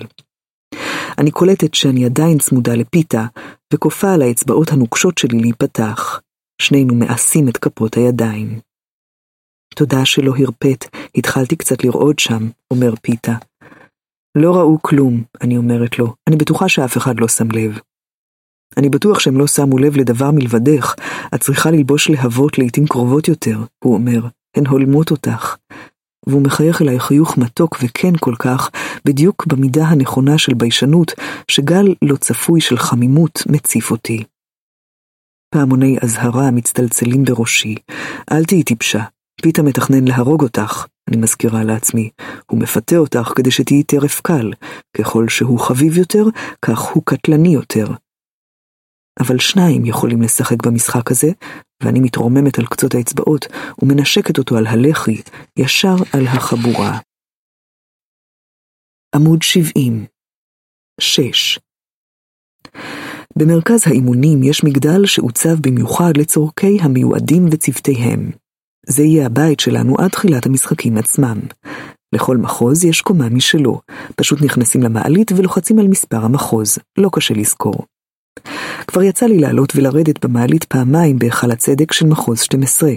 אני 1.18 1.32
קולטת 1.32 1.74
שאני 1.74 2.06
עדיין 2.06 2.38
צמודה 2.38 2.76
לפיתה, 2.76 3.26
וכופה 3.74 4.14
על 4.14 4.22
האצבעות 4.22 4.72
הנוקשות 4.72 5.18
שלי 5.18 5.40
להיפתח. 5.40 6.22
שנינו 6.62 6.96
מאסים 6.96 7.50
את 7.50 7.58
כפות 7.58 7.98
הידיים. 7.98 8.60
תודה 9.76 10.06
שלא 10.06 10.34
הרפאת, 10.38 10.86
התחלתי 11.16 11.56
קצת 11.56 11.84
לרעוד 11.84 12.20
שם, 12.20 12.50
אומר 12.72 12.94
פיתה. 13.02 13.36
לא 14.38 14.56
ראו 14.56 14.82
כלום, 14.82 15.24
אני 15.42 15.58
אומרת 15.58 16.00
לו, 16.00 16.14
אני 16.28 16.36
בטוחה 16.36 16.70
שאף 16.70 16.98
אחד 16.98 17.20
לא 17.20 17.28
שם 17.28 17.52
לב. 17.52 17.80
אני 18.78 18.90
בטוח 18.90 19.20
שהם 19.20 19.38
לא 19.40 19.48
שמו 19.48 19.78
לב 19.78 19.98
לדבר 19.98 20.32
מלבדך, 20.32 20.96
את 21.36 21.42
צריכה 21.42 21.72
ללבוש 21.72 22.10
להבות 22.10 22.58
לעתים 22.58 22.88
קרובות 22.88 23.28
יותר, 23.28 23.58
הוא 23.84 23.94
אומר, 23.94 24.28
הן 24.58 24.68
הולמות 24.68 25.12
אותך. 25.12 25.56
והוא 26.28 26.42
מחייך 26.42 26.82
אליי 26.82 27.00
חיוך 27.00 27.38
מתוק 27.38 27.78
וכן 27.84 28.14
כל 28.20 28.36
כך, 28.40 28.70
בדיוק 29.06 29.46
במידה 29.48 29.86
הנכונה 29.86 30.38
של 30.38 30.54
ביישנות, 30.54 31.12
שגל 31.48 31.86
לא 32.02 32.16
צפוי 32.16 32.62
של 32.62 32.78
חמימות 32.78 33.44
מציף 33.50 33.92
אותי. 33.92 34.24
פעמוני 35.56 35.98
אזהרה 36.02 36.52
מצטלצלים 36.52 37.24
בראשי, 37.24 37.76
אל 38.32 38.46
תהיי 38.46 38.64
טיפשה, 38.64 39.04
פיתה 39.42 39.64
מתכנן 39.64 40.08
להרוג 40.08 40.44
אותך, 40.44 40.86
אני 41.08 41.18
מזכירה 41.18 41.64
לעצמי, 41.64 42.10
הוא 42.52 42.60
מפתה 42.60 42.98
אותך 42.98 43.34
כדי 43.36 43.52
שתהיי 43.52 43.84
טרף 43.84 44.22
קל, 44.22 44.52
ככל 44.98 45.26
שהוא 45.30 45.60
חביב 45.60 45.98
יותר, 45.98 46.24
כך 46.62 46.80
הוא 46.80 47.04
קטלני 47.06 47.50
יותר. 47.50 47.88
אבל 49.20 49.40
שניים 49.40 49.86
יכולים 49.86 50.22
לשחק 50.22 50.66
במשחק 50.66 51.12
הזה, 51.12 51.28
ואני 51.84 52.00
מתרוממת 52.00 52.60
על 52.60 52.66
קצות 52.66 52.96
האצבעות 52.96 53.46
ומנשקת 53.82 54.38
אותו 54.38 54.58
על 54.58 54.68
הלחי, 54.68 55.22
ישר 55.60 55.96
על 56.14 56.28
החבורה. 56.28 57.00
עמוד 59.16 59.42
70 59.42 60.06
6. 61.02 61.60
במרכז 63.38 63.88
האימונים 63.88 64.44
יש 64.44 64.64
מגדל 64.64 65.06
שעוצב 65.06 65.56
במיוחד 65.62 66.18
לצורכי 66.18 66.78
המיועדים 66.82 67.46
וצוותיהם. 67.52 68.32
זה 68.88 69.04
יהיה 69.04 69.26
הבית 69.26 69.60
שלנו 69.60 69.96
עד 69.98 70.10
תחילת 70.10 70.46
המשחקים 70.46 70.98
עצמם. 70.98 71.40
לכל 72.14 72.38
מחוז 72.38 72.86
יש 72.86 73.02
קומה 73.02 73.30
משלו, 73.30 73.82
פשוט 74.16 74.42
נכנסים 74.42 74.84
למעלית 74.84 75.32
ולוחצים 75.32 75.80
על 75.80 75.88
מספר 75.88 76.26
המחוז, 76.26 76.78
לא 76.98 77.10
קשה 77.14 77.34
לזכור. 77.34 77.86
כבר 78.88 79.02
יצא 79.02 79.26
לי 79.26 79.40
לעלות 79.40 79.74
ולרדת 79.76 80.26
במעלית 80.26 80.64
פעמיים 80.64 81.20
בהיכל 81.20 81.52
הצדק 81.52 81.92
של 81.92 82.06
מחוז 82.06 82.40
12, 82.40 82.92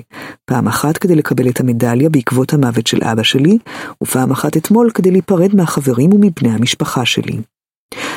פעם 0.45 0.69
אחת 0.69 0.99
כדי 0.99 1.15
לקבל 1.15 1.49
את 1.49 1.61
המדליה 1.61 2.09
בעקבות 2.09 2.53
המוות 2.53 2.87
של 2.87 2.99
אבא 3.03 3.23
שלי, 3.23 3.59
ופעם 4.03 4.31
אחת 4.31 4.57
אתמול 4.57 4.91
כדי 4.95 5.11
להיפרד 5.11 5.55
מהחברים 5.55 6.13
ומבני 6.13 6.51
המשפחה 6.51 7.07
שלי. 7.07 7.39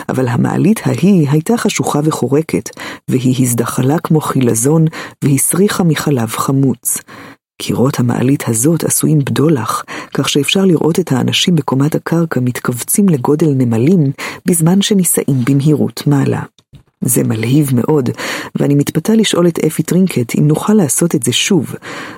אבל 0.09 0.27
המעלית 0.27 0.79
ההיא 0.83 1.29
הייתה 1.29 1.57
חשוכה 1.57 1.99
וחורקת, 2.03 2.69
והיא 3.07 3.35
הזדחלה 3.39 3.99
כמו 3.99 4.21
חילזון 4.21 4.85
והסריחה 5.23 5.83
מחלב 5.83 6.29
חמוץ. 6.29 6.97
קירות 7.61 7.99
המעלית 7.99 8.43
הזאת 8.47 8.83
עשויים 8.83 9.19
בדולח, 9.19 9.83
כך 10.13 10.29
שאפשר 10.29 10.65
לראות 10.65 10.99
את 10.99 11.11
האנשים 11.11 11.55
בקומת 11.55 11.95
הקרקע 11.95 12.39
מתכווצים 12.39 13.09
לגודל 13.09 13.49
נמלים, 13.49 14.11
בזמן 14.45 14.81
שנישאים 14.81 15.45
במהירות 15.49 16.07
מעלה. 16.07 16.41
זה 17.01 17.23
מלהיב 17.23 17.75
מאוד, 17.75 18.09
ואני 18.55 18.75
מתפתה 18.75 19.13
לשאול 19.13 19.47
את 19.47 19.59
אפי 19.59 19.83
טרינקט 19.83 20.35
אם 20.39 20.47
נוכל 20.47 20.73
לעשות 20.73 21.15
את 21.15 21.23
זה 21.23 21.33
שוב, 21.33 21.75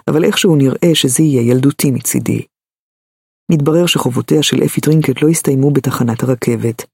אבל 0.08 0.26
איכשהו 0.26 0.56
נראה 0.56 0.90
שזה 0.94 1.24
יהיה 1.24 1.52
ילדותי 1.52 1.92
מצידי. 1.92 2.42
מתברר 3.52 3.86
שחובותיה 3.86 4.44
של 4.44 4.64
אפי 4.66 4.82
טרינקט 4.82 5.22
לא 5.22 5.30
הסתיימו 5.30 5.72
בתחנת 5.72 6.24
הרכבת. 6.24 6.93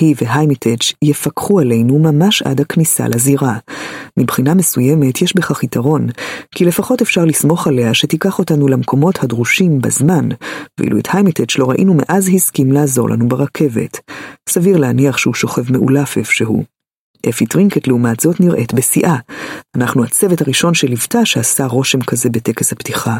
היא 0.00 0.14
והיימיץ' 0.20 0.82
יפקחו 1.02 1.60
עלינו 1.60 1.98
ממש 1.98 2.42
עד 2.42 2.60
הכניסה 2.60 3.08
לזירה. 3.08 3.58
מבחינה 4.18 4.54
מסוימת 4.54 5.22
יש 5.22 5.36
בכך 5.36 5.62
יתרון, 5.62 6.08
כי 6.54 6.64
לפחות 6.64 7.02
אפשר 7.02 7.24
לסמוך 7.24 7.66
עליה 7.66 7.94
שתיקח 7.94 8.38
אותנו 8.38 8.68
למקומות 8.68 9.22
הדרושים 9.22 9.80
בזמן, 9.80 10.28
ואילו 10.80 10.98
את 10.98 11.08
היימיץ' 11.12 11.58
לא 11.58 11.70
ראינו 11.70 11.94
מאז 11.96 12.28
הסכים 12.34 12.72
לעזור 12.72 13.10
לנו 13.10 13.28
ברכבת. 13.28 14.00
סביר 14.48 14.76
להניח 14.76 15.18
שהוא 15.18 15.34
שוכב 15.34 15.72
מעולף 15.72 16.16
איפשהו. 16.16 16.64
אפי 17.28 17.46
טרינקט 17.46 17.86
לעומת 17.86 18.20
זאת 18.20 18.40
נראית 18.40 18.74
בשיאה. 18.74 19.16
אנחנו 19.76 20.04
הצוות 20.04 20.40
הראשון 20.40 20.74
שליוותה 20.74 21.24
שעשה 21.24 21.66
רושם 21.66 22.00
כזה 22.00 22.30
בטקס 22.30 22.72
הפתיחה. 22.72 23.18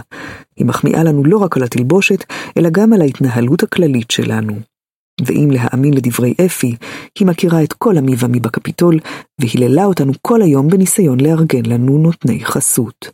היא 0.56 0.66
מחמיאה 0.66 1.02
לנו 1.02 1.24
לא 1.24 1.38
רק 1.38 1.56
על 1.56 1.62
התלבושת, 1.62 2.24
אלא 2.58 2.68
גם 2.72 2.92
על 2.92 3.00
ההתנהלות 3.00 3.62
הכללית 3.62 4.10
שלנו. 4.10 4.75
ואם 5.24 5.50
להאמין 5.52 5.94
לדברי 5.94 6.34
אפי, 6.46 6.76
היא 7.18 7.26
מכירה 7.26 7.62
את 7.62 7.72
כל 7.72 7.98
המי 7.98 8.14
ומי 8.18 8.40
בקפיטול, 8.40 8.98
והיללה 9.38 9.84
אותנו 9.84 10.12
כל 10.22 10.42
היום 10.42 10.68
בניסיון 10.68 11.20
לארגן 11.20 11.66
לנו 11.66 11.98
נותני 11.98 12.44
חסות. 12.44 13.10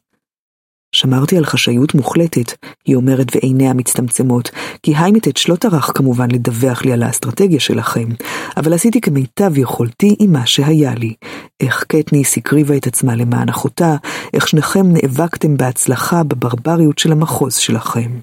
שמרתי 0.94 1.36
על 1.36 1.44
חשאיות 1.44 1.94
מוחלטת, 1.94 2.52
היא 2.84 2.96
אומרת 2.96 3.26
ועיניה 3.34 3.74
מצטמצמות, 3.74 4.50
כי 4.82 4.96
היימטץ' 4.96 5.48
לא 5.48 5.56
טרח 5.56 5.90
כמובן 5.94 6.30
לדווח 6.30 6.84
לי 6.84 6.92
על 6.92 7.02
האסטרטגיה 7.02 7.60
שלכם, 7.60 8.08
אבל 8.56 8.72
עשיתי 8.72 9.00
כמיטב 9.00 9.58
יכולתי 9.58 10.16
עם 10.18 10.32
מה 10.32 10.46
שהיה 10.46 10.94
לי. 10.94 11.14
איך 11.60 11.84
קטניס 11.88 12.36
הקריבה 12.36 12.76
את 12.76 12.86
עצמה 12.86 13.16
למען 13.16 13.48
אחותה, 13.48 13.96
איך 14.34 14.48
שניכם 14.48 14.92
נאבקתם 14.92 15.56
בהצלחה 15.56 16.22
בברבריות 16.22 16.98
של 16.98 17.12
המחוז 17.12 17.54
שלכם. 17.54 18.18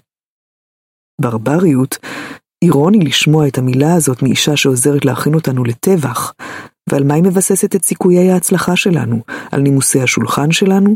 ברבריות? 1.22 1.98
אירוני 2.64 3.00
לשמוע 3.00 3.48
את 3.48 3.58
המילה 3.58 3.94
הזאת 3.94 4.24
מאישה 4.24 4.58
שעוזרת 4.58 5.06
להכין 5.06 5.34
אותנו 5.34 5.64
לטבח. 5.64 6.34
ועל 6.90 7.04
מה 7.04 7.14
היא 7.14 7.24
מבססת 7.24 7.76
את 7.76 7.84
סיכויי 7.84 8.32
ההצלחה 8.32 8.76
שלנו? 8.76 9.22
על 9.52 9.62
נימוסי 9.62 10.02
השולחן 10.02 10.52
שלנו? 10.52 10.96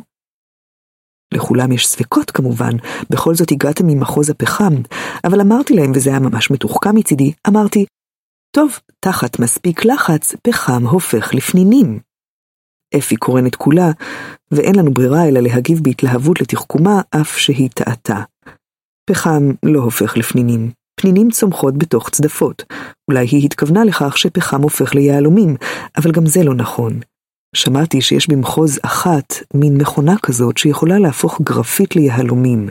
לכולם 1.34 1.72
יש 1.72 1.88
ספקות 1.88 2.31
כמובן, 2.31 2.72
בכל 3.10 3.35
זאת 3.35 3.52
הגעתם 3.52 3.88
ממחוז 3.88 4.30
הפחם, 4.30 4.73
אבל 5.27 5.41
אמרתי 5.41 5.73
להם, 5.73 5.91
וזה 5.95 6.10
היה 6.10 6.19
ממש 6.19 6.52
מתוחכם 6.52 6.95
מצידי, 6.95 7.34
אמרתי, 7.48 7.85
טוב, 8.56 8.80
תחת 8.99 9.40
מספיק 9.40 9.85
לחץ, 9.85 10.35
פחם 10.48 10.88
הופך 10.88 11.34
לפנינים. 11.34 11.99
אפי 12.98 13.15
קורנת 13.15 13.56
כולה, 13.56 13.91
ואין 14.52 14.76
לנו 14.76 14.94
ברירה 14.94 15.27
אלא 15.27 15.40
להגיב 15.40 15.80
בהתלהבות 15.84 16.41
לתחכומה, 16.41 17.02
אף 17.22 17.38
שהיא 17.38 17.69
טעתה. 17.69 18.22
פחם 19.10 19.52
לא 19.65 19.80
הופך 19.80 20.18
לפנינים. 20.18 20.72
פנינים 20.95 21.29
צומחות 21.31 21.77
בתוך 21.77 22.09
צדפות. 22.09 22.63
אולי 23.07 23.27
היא 23.31 23.45
התכוונה 23.45 23.83
לכך 23.83 24.17
שפחם 24.17 24.61
הופך 24.61 24.95
ליהלומים, 24.95 25.55
אבל 25.97 26.11
גם 26.11 26.25
זה 26.25 26.43
לא 26.43 26.53
נכון. 26.55 26.99
שמעתי 27.55 28.01
שיש 28.01 28.29
במחוז 28.29 28.79
אחת 28.81 29.33
מין 29.53 29.77
מכונה 29.77 30.15
כזאת 30.23 30.57
שיכולה 30.57 30.99
להפוך 30.99 31.41
גרפית 31.41 31.95
ליהלומים, 31.95 32.69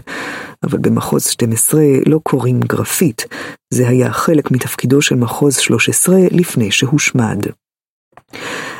אבל 0.62 0.78
במחוז 0.78 1.24
12 1.24 1.82
לא 2.06 2.20
קוראים 2.22 2.60
גרפית, 2.60 3.26
זה 3.74 3.88
היה 3.88 4.12
חלק 4.12 4.50
מתפקידו 4.50 5.02
של 5.02 5.14
מחוז 5.14 5.56
13 5.56 6.16
לפני 6.30 6.70
שהושמד. 6.70 7.38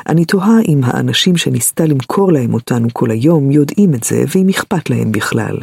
אני 0.09 0.24
תוהה 0.24 0.60
אם 0.69 0.81
האנשים 0.85 1.36
שניסתה 1.36 1.85
למכור 1.85 2.32
להם 2.32 2.55
אותנו 2.55 2.89
כל 2.93 3.10
היום 3.10 3.51
יודעים 3.51 3.94
את 3.94 4.05
זה 4.05 4.24
ואם 4.35 4.48
אכפת 4.48 4.90
להם 4.90 5.12
בכלל. 5.12 5.59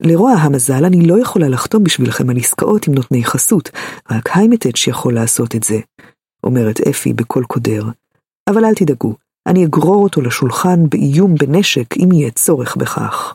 לרוע 0.00 0.32
המזל 0.32 0.84
אני 0.84 1.06
לא 1.06 1.20
יכולה 1.20 1.48
לחתום 1.48 1.84
בשבילכם 1.84 2.30
על 2.30 2.36
עסקאות 2.36 2.88
עם 2.88 2.94
נותני 2.94 3.24
חסות, 3.24 3.70
רק 4.10 4.36
היימטץ' 4.36 4.86
יכול 4.86 5.14
לעשות 5.14 5.54
את 5.56 5.62
זה, 5.62 5.78
אומרת 6.44 6.80
אפי 6.80 7.12
בקול 7.12 7.44
קודר. 7.44 7.84
אבל 8.50 8.64
אל 8.64 8.74
תדאגו, 8.74 9.14
אני 9.46 9.64
אגרור 9.66 10.02
אותו 10.02 10.20
לשולחן 10.20 10.88
באיום 10.88 11.34
בנשק 11.34 11.96
אם 11.96 12.12
יהיה 12.12 12.30
צורך 12.30 12.76
בכך. 12.76 13.34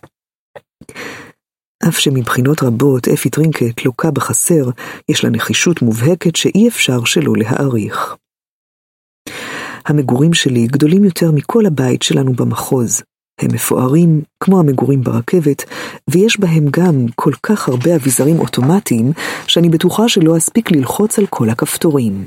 אף 1.87 1.97
שמבחינות 1.97 2.63
רבות 2.63 3.07
אפי 3.07 3.29
טרינקט 3.29 3.85
לוקה 3.85 4.11
בחסר, 4.11 4.69
יש 5.09 5.23
לה 5.23 5.29
נחישות 5.29 5.81
מובהקת 5.81 6.35
שאי 6.35 6.67
אפשר 6.67 7.05
שלא 7.05 7.33
להעריך. 7.37 8.15
המגורים 9.85 10.33
שלי 10.33 10.67
גדולים 10.67 11.03
יותר 11.03 11.31
מכל 11.31 11.65
הבית 11.65 12.01
שלנו 12.01 12.33
במחוז. 12.33 13.01
הם 13.39 13.49
מפוארים 13.53 14.21
כמו 14.39 14.59
המגורים 14.59 15.01
ברכבת, 15.01 15.65
ויש 16.07 16.39
בהם 16.39 16.65
גם 16.71 17.05
כל 17.15 17.33
כך 17.43 17.69
הרבה 17.69 17.95
אביזרים 17.95 18.39
אוטומטיים, 18.39 19.11
שאני 19.47 19.69
בטוחה 19.69 20.09
שלא 20.09 20.37
אספיק 20.37 20.71
ללחוץ 20.71 21.19
על 21.19 21.25
כל 21.25 21.49
הכפתורים. 21.49 22.25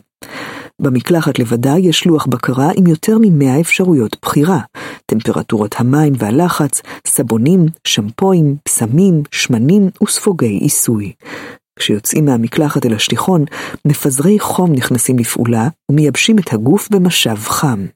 במקלחת 0.78 1.38
לבדה 1.38 1.78
יש 1.78 2.06
לוח 2.06 2.26
בקרה 2.26 2.70
עם 2.76 2.86
יותר 2.86 3.16
ממאה 3.20 3.60
אפשרויות 3.60 4.16
בחירה, 4.22 4.60
טמפרטורות 5.06 5.74
המים 5.78 6.12
והלחץ, 6.18 6.82
סבונים, 7.06 7.66
שמפויים, 7.86 8.56
פסמים, 8.64 9.22
שמנים 9.30 9.90
וספוגי 10.02 10.46
עיסוי. 10.46 11.12
כשיוצאים 11.78 12.24
מהמקלחת 12.24 12.86
אל 12.86 12.94
השטיחון, 12.94 13.44
מפזרי 13.84 14.38
חום 14.38 14.72
נכנסים 14.72 15.18
לפעולה 15.18 15.68
ומייבשים 15.90 16.38
את 16.38 16.52
הגוף 16.52 16.88
במשב 16.92 17.36
חם. 17.36 17.86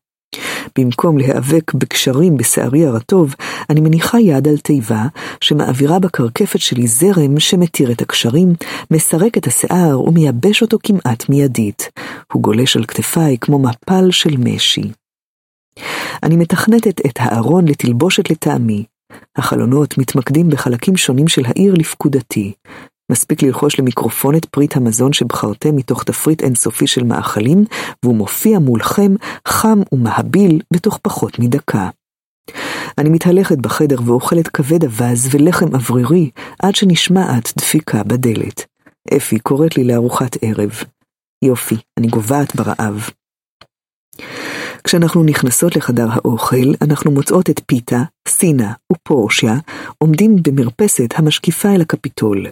במקום 0.78 1.18
להיאבק 1.18 1.74
בקשרים 1.74 2.36
בשערי 2.36 2.86
הרטוב, 2.86 3.34
אני 3.70 3.80
מניחה 3.80 4.20
יד 4.20 4.48
על 4.48 4.59
תיבה, 4.59 5.06
שמעבירה 5.40 5.98
בקרקפת 5.98 6.60
שלי 6.60 6.86
זרם 6.86 7.40
שמתיר 7.40 7.93
את 7.93 8.02
הקשרים, 8.02 8.55
מסרק 8.90 9.38
את 9.38 9.47
השיער 9.47 10.01
ומייבש 10.01 10.62
אותו 10.62 10.78
כמעט 10.82 11.28
מיידית. 11.28 11.90
הוא 12.32 12.43
גולש 12.43 12.76
על 12.76 12.84
כתפיי 12.84 13.36
כמו 13.40 13.59
מפל 13.59 14.10
של 14.10 14.36
משי. 14.38 14.90
אני 16.22 16.36
מתכנתת 16.36 17.06
את 17.06 17.18
הארון 17.18 17.68
לתלבושת 17.68 18.30
לטעמי. 18.30 18.84
החלונות 19.36 19.98
מתמקדים 19.98 20.51
בחלקים 20.51 20.97
שונים 20.97 21.28
של 21.28 21.43
העיר 21.47 21.74
לפקודתי. 21.74 22.52
מספיק 23.12 23.42
ללחוש 23.42 23.80
למיקרופון 23.80 24.36
את 24.36 24.44
פריט 24.44 24.76
המזון 24.76 25.12
שבחרתם 25.12 25.76
מתוך 25.76 26.04
תפריט 26.04 26.42
אינסופי 26.42 26.86
של 26.86 27.04
מאכלים, 27.04 27.64
והוא 28.02 28.16
מופיע 28.16 28.58
מולכם 28.58 29.14
חם 29.48 29.78
ומהביל 29.92 30.60
בתוך 30.72 30.98
פחות 31.02 31.38
מדקה. 31.38 31.88
אני 32.98 33.08
מתהלכת 33.08 33.58
בחדר 33.58 33.96
ואוכלת 34.04 34.48
כבד 34.48 34.84
אווז 34.84 35.28
ולחם 35.34 35.74
אוורירי 35.74 36.30
עד 36.62 36.74
שנשמעת 36.74 37.52
דפיקה 37.58 38.02
בדלת. 38.02 38.66
אפי 39.16 39.38
קוראת 39.38 39.76
לי 39.76 39.84
לארוחת 39.84 40.36
ערב. 40.42 40.70
יופי, 41.44 41.76
אני 41.98 42.06
גוועת 42.06 42.56
ברעב. 42.56 43.10
כשאנחנו 44.84 45.24
נכנסות 45.24 45.76
לחדר 45.76 46.06
האוכל, 46.10 46.74
אנחנו 46.82 47.10
מוצאות 47.10 47.50
את 47.50 47.60
פיתה, 47.66 48.02
סינה 48.28 48.72
ופורשיה 48.92 49.54
עומדים 49.98 50.36
במרפסת 50.42 51.08
המשקיפה 51.14 51.68
אל 51.74 51.80
הקפיטול. 51.80 52.46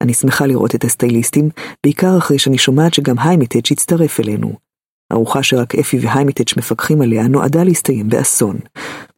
אני 0.00 0.14
שמחה 0.14 0.46
לראות 0.46 0.74
את 0.74 0.84
הסטייליסטים, 0.84 1.48
בעיקר 1.84 2.18
אחרי 2.18 2.38
שאני 2.38 2.58
שומעת 2.58 2.94
שגם 2.94 3.18
היימיטץ' 3.18 3.72
הצטרף 3.72 4.20
אלינו. 4.20 4.52
ארוחה 5.12 5.42
שרק 5.42 5.74
אפי 5.74 5.98
והיימיטץ' 5.98 6.56
מפקחים 6.56 7.00
עליה 7.00 7.28
נועדה 7.28 7.64
להסתיים 7.64 8.08
באסון. 8.08 8.56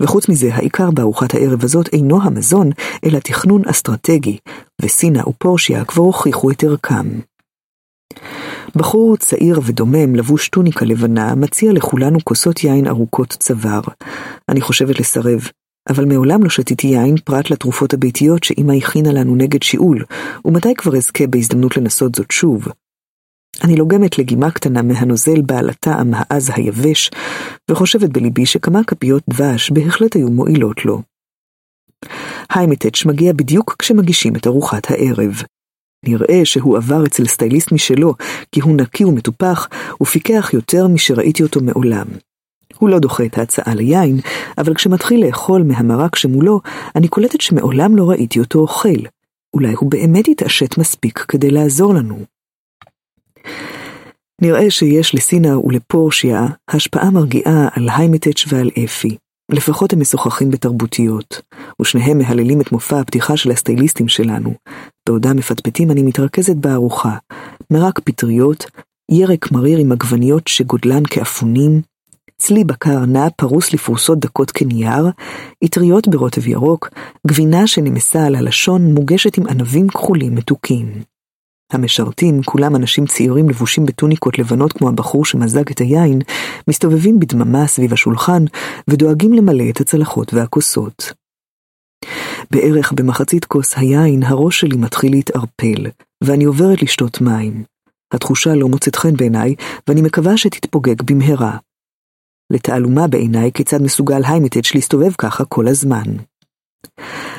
וחוץ 0.02 0.28
מזה, 0.28 0.54
העיקר 0.54 0.90
בארוחת 0.90 1.34
הערב 1.34 1.64
הזאת 1.64 1.88
אינו 1.92 2.22
המזון, 2.22 2.70
אלא 3.04 3.18
תכנון 3.18 3.62
אסטרטגי, 3.68 4.38
וסינה 4.82 5.28
ופורשיה 5.28 5.84
כבר 5.84 6.02
הוכיחו 6.02 6.50
את 6.50 6.64
ערכם. 6.64 7.20
בחור 8.76 9.16
צעיר 9.16 9.60
ודומם, 9.64 10.16
לבוש 10.16 10.48
טוניקה 10.48 10.84
לבנה, 10.84 11.34
מציע 11.34 11.72
לכולנו 11.72 12.18
כוסות 12.24 12.64
יין 12.64 12.86
ארוכות 12.86 13.28
צוואר. 13.28 13.80
אני 14.48 14.60
חושבת 14.60 15.00
לסרב, 15.00 15.48
אבל 15.90 16.04
מעולם 16.04 16.42
לא 16.42 16.48
שתיתי 16.48 16.86
יין 16.86 17.16
פרט 17.24 17.50
לתרופות 17.50 17.94
הביתיות 17.94 18.44
שאמא 18.44 18.72
הכינה 18.72 19.12
לנו 19.12 19.36
נגד 19.36 19.62
שיעול, 19.62 20.04
ומתי 20.44 20.74
כבר 20.74 20.96
אזכה 20.96 21.26
בהזדמנות 21.26 21.76
לנסות 21.76 22.14
זאת 22.14 22.30
שוב? 22.30 22.68
אני 23.64 23.76
לוגמת 23.76 24.18
לגימה 24.18 24.50
קטנה 24.50 24.82
מהנוזל 24.82 25.42
בעל 25.42 25.70
הטעם 25.70 26.10
העז 26.14 26.50
היבש, 26.54 27.10
וחושבת 27.70 28.10
בליבי 28.10 28.46
שכמה 28.46 28.84
כפיות 28.84 29.22
דבש 29.30 29.70
בהחלט 29.70 30.16
היו 30.16 30.28
מועילות 30.28 30.84
לו. 30.84 31.02
היימטץ' 32.50 33.06
מגיע 33.06 33.32
בדיוק 33.32 33.76
כשמגישים 33.78 34.36
את 34.36 34.46
ארוחת 34.46 34.90
הערב. 34.90 35.42
נראה 36.04 36.40
שהוא 36.44 36.76
עבר 36.76 37.06
אצל 37.06 37.26
סטייליסט 37.26 37.72
משלו, 37.72 38.14
כי 38.52 38.60
הוא 38.60 38.76
נקי 38.76 39.04
ומטופח, 39.04 39.68
ופיקח 40.02 40.50
יותר 40.54 40.88
משראיתי 40.88 41.42
אותו 41.42 41.60
מעולם. 41.60 42.06
הוא 42.78 42.88
לא 42.88 42.98
דוחה 42.98 43.24
את 43.24 43.38
ההצעה 43.38 43.74
ליין, 43.74 44.20
אבל 44.58 44.74
כשמתחיל 44.74 45.26
לאכול 45.26 45.62
מהמרק 45.62 46.16
שמולו, 46.16 46.60
אני 46.96 47.08
קולטת 47.08 47.40
שמעולם 47.40 47.96
לא 47.96 48.10
ראיתי 48.10 48.40
אותו 48.40 48.58
אוכל. 48.58 48.98
אולי 49.54 49.72
הוא 49.72 49.90
באמת 49.90 50.28
התעשת 50.28 50.78
מספיק 50.78 51.18
כדי 51.18 51.50
לעזור 51.50 51.94
לנו. 51.94 52.18
נראה 54.42 54.70
שיש 54.70 55.14
לסינה 55.14 55.58
ולפורשיה 55.58 56.46
השפעה 56.68 57.10
מרגיעה 57.10 57.68
על 57.72 57.88
היימטץ' 57.96 58.44
ועל 58.48 58.70
אפי. 58.84 59.16
לפחות 59.52 59.92
הם 59.92 60.00
משוחחים 60.00 60.50
בתרבותיות, 60.50 61.42
ושניהם 61.82 62.18
מהללים 62.18 62.60
את 62.60 62.72
מופע 62.72 63.00
הפתיחה 63.00 63.36
של 63.36 63.50
הסטייליסטים 63.50 64.08
שלנו. 64.08 64.54
בעודם 65.08 65.36
מפטפטים 65.36 65.90
אני 65.90 66.02
מתרכזת 66.02 66.56
בארוחה, 66.56 67.16
מרק 67.70 67.98
פטריות, 67.98 68.66
ירק 69.10 69.52
מריר 69.52 69.78
עם 69.78 69.92
עגבניות 69.92 70.48
שגודלן 70.48 71.02
כאפונים, 71.10 71.82
צלי 72.38 72.64
בקר 72.64 73.04
נע 73.06 73.30
פרוס 73.36 73.72
לפרוסות 73.72 74.18
דקות 74.18 74.50
כנייר, 74.50 75.06
אטריות 75.64 76.08
ברוטב 76.08 76.46
ירוק, 76.46 76.88
גבינה 77.26 77.66
שנמסה 77.66 78.26
על 78.26 78.34
הלשון 78.34 78.94
מוגשת 78.94 79.38
עם 79.38 79.46
ענבים 79.46 79.88
כחולים 79.88 80.34
מתוקים. 80.34 81.02
המשרתים, 81.72 82.42
כולם 82.42 82.76
אנשים 82.76 83.06
צעירים 83.06 83.48
לבושים 83.48 83.86
בטוניקות 83.86 84.38
לבנות 84.38 84.72
כמו 84.72 84.88
הבחור 84.88 85.24
שמזג 85.24 85.70
את 85.70 85.78
היין, 85.78 86.18
מסתובבים 86.68 87.20
בדממה 87.20 87.66
סביב 87.66 87.92
השולחן 87.92 88.44
ודואגים 88.90 89.32
למלא 89.32 89.64
את 89.70 89.80
הצלחות 89.80 90.34
והכוסות. 90.34 91.12
בערך 92.50 92.92
במחצית 92.92 93.44
כוס 93.44 93.74
היין 93.76 94.22
הראש 94.22 94.60
שלי 94.60 94.76
מתחיל 94.76 95.10
להתערפל, 95.12 95.86
ואני 96.24 96.44
עוברת 96.44 96.82
לשתות 96.82 97.20
מים. 97.20 97.64
התחושה 98.12 98.54
לא 98.54 98.68
מוצאת 98.68 98.96
חן 98.96 99.16
בעיניי, 99.16 99.54
ואני 99.88 100.02
מקווה 100.02 100.36
שתתפוגג 100.36 101.02
במהרה. 101.02 101.56
לתעלומה 102.50 103.06
בעיניי 103.06 103.52
כיצד 103.52 103.82
מסוגל 103.82 104.22
היימיטץ' 104.24 104.74
להסתובב 104.74 105.12
ככה 105.18 105.44
כל 105.44 105.68
הזמן. 105.68 106.16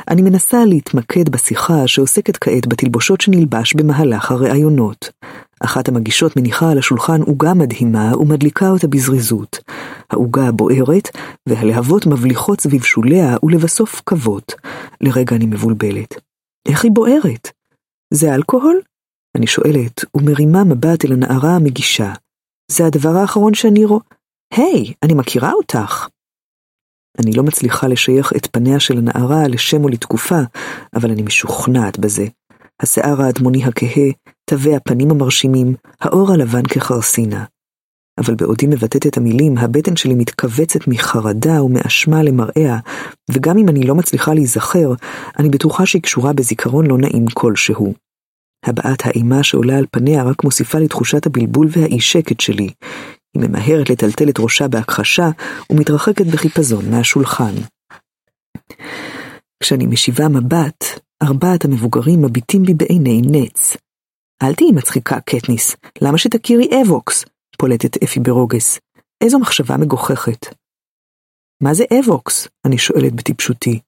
אני 0.07 0.21
מנסה 0.21 0.65
להתמקד 0.65 1.29
בשיחה 1.29 1.87
שעוסקת 1.87 2.37
כעת 2.37 2.67
בתלבושות 2.67 3.21
שנלבש 3.21 3.73
במהלך 3.73 4.31
הראיונות. 4.31 5.09
אחת 5.59 5.87
המגישות 5.87 6.37
מניחה 6.37 6.71
על 6.71 6.77
השולחן 6.77 7.21
עוגה 7.21 7.53
מדהימה 7.53 8.17
ומדליקה 8.17 8.69
אותה 8.69 8.87
בזריזות. 8.87 9.59
העוגה 10.09 10.51
בוערת, 10.51 11.09
והלהבות 11.49 12.05
מבליחות 12.05 12.61
סביב 12.61 12.83
שוליה 12.83 13.37
ולבסוף 13.43 14.01
כבות. 14.05 14.53
לרגע 15.01 15.35
אני 15.35 15.45
מבולבלת. 15.45 16.13
איך 16.67 16.83
היא 16.83 16.91
בוערת? 16.91 17.51
זה 18.13 18.35
אלכוהול? 18.35 18.81
אני 19.37 19.47
שואלת, 19.47 20.05
ומרימה 20.15 20.63
מבט 20.63 21.05
אל 21.05 21.13
הנערה 21.13 21.55
המגישה. 21.55 22.13
זה 22.71 22.85
הדבר 22.85 23.15
האחרון 23.17 23.53
שאני 23.53 23.85
רואה. 23.85 24.16
היי, 24.53 24.93
אני 25.03 25.13
מכירה 25.13 25.51
אותך. 25.53 26.07
אני 27.19 27.31
לא 27.31 27.43
מצליחה 27.43 27.87
לשייך 27.87 28.33
את 28.37 28.47
פניה 28.51 28.79
של 28.79 28.97
הנערה 28.97 29.47
לשם 29.47 29.83
או 29.83 29.89
לתקופה, 29.89 30.39
אבל 30.95 31.11
אני 31.11 31.21
משוכנעת 31.21 31.99
בזה. 31.99 32.25
השיער 32.81 33.21
האדמוני 33.21 33.65
הכהה, 33.65 34.09
תווי 34.45 34.75
הפנים 34.75 35.11
המרשימים, 35.11 35.75
האור 36.01 36.31
הלבן 36.33 36.63
כחרסינה. 36.63 37.45
אבל 38.17 38.35
בעודי 38.35 38.67
מבטאת 38.67 39.07
את 39.07 39.17
המילים, 39.17 39.57
הבטן 39.57 39.95
שלי 39.95 40.15
מתכווצת 40.15 40.87
מחרדה 40.87 41.63
ומאשמה 41.63 42.23
למראיה, 42.23 42.77
וגם 43.31 43.57
אם 43.57 43.69
אני 43.69 43.87
לא 43.87 43.95
מצליחה 43.95 44.33
להיזכר, 44.33 44.93
אני 45.39 45.49
בטוחה 45.49 45.85
שהיא 45.85 46.01
קשורה 46.01 46.33
בזיכרון 46.33 46.87
לא 46.87 46.97
נעים 46.97 47.25
כלשהו. 47.33 47.93
הבעת 48.65 49.05
האימה 49.05 49.43
שעולה 49.43 49.77
על 49.77 49.85
פניה 49.91 50.23
רק 50.23 50.43
מוסיפה 50.43 50.79
לתחושת 50.79 51.25
הבלבול 51.25 51.67
והאי 51.71 51.99
שקט 51.99 52.39
שלי. 52.39 52.69
היא 53.41 53.49
ממהרת 53.49 53.89
לטלטל 53.89 54.29
את 54.29 54.39
ראשה 54.39 54.67
בהכחשה 54.67 55.29
ומתרחקת 55.69 56.25
בחיפזון 56.25 56.91
מהשולחן. 56.91 57.53
כשאני 59.63 59.85
משיבה 59.87 60.27
מבט, 60.27 60.83
ארבעת 61.23 61.65
המבוגרים 61.65 62.21
מביטים 62.21 62.63
בי 62.63 62.73
בעיני 62.73 63.21
נץ. 63.21 63.77
אל 64.43 64.53
תהיי 64.55 64.71
מצחיקה, 64.71 65.19
קטניס, 65.19 65.75
למה 66.01 66.17
שתכירי 66.17 66.69
אבוקס? 66.81 67.25
פולטת 67.57 68.03
אפי 68.03 68.19
ברוגז. 68.19 68.79
איזו 69.23 69.39
מחשבה 69.39 69.77
מגוחכת. 69.77 70.45
מה 71.63 71.73
זה 71.73 71.83
אבוקס? 71.99 72.47
אני 72.65 72.77
שואלת 72.77 73.13
בטיפשותי. 73.13 73.79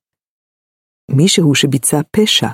מישהו 1.11 1.55
שביצע 1.55 2.01
פשע, 2.11 2.47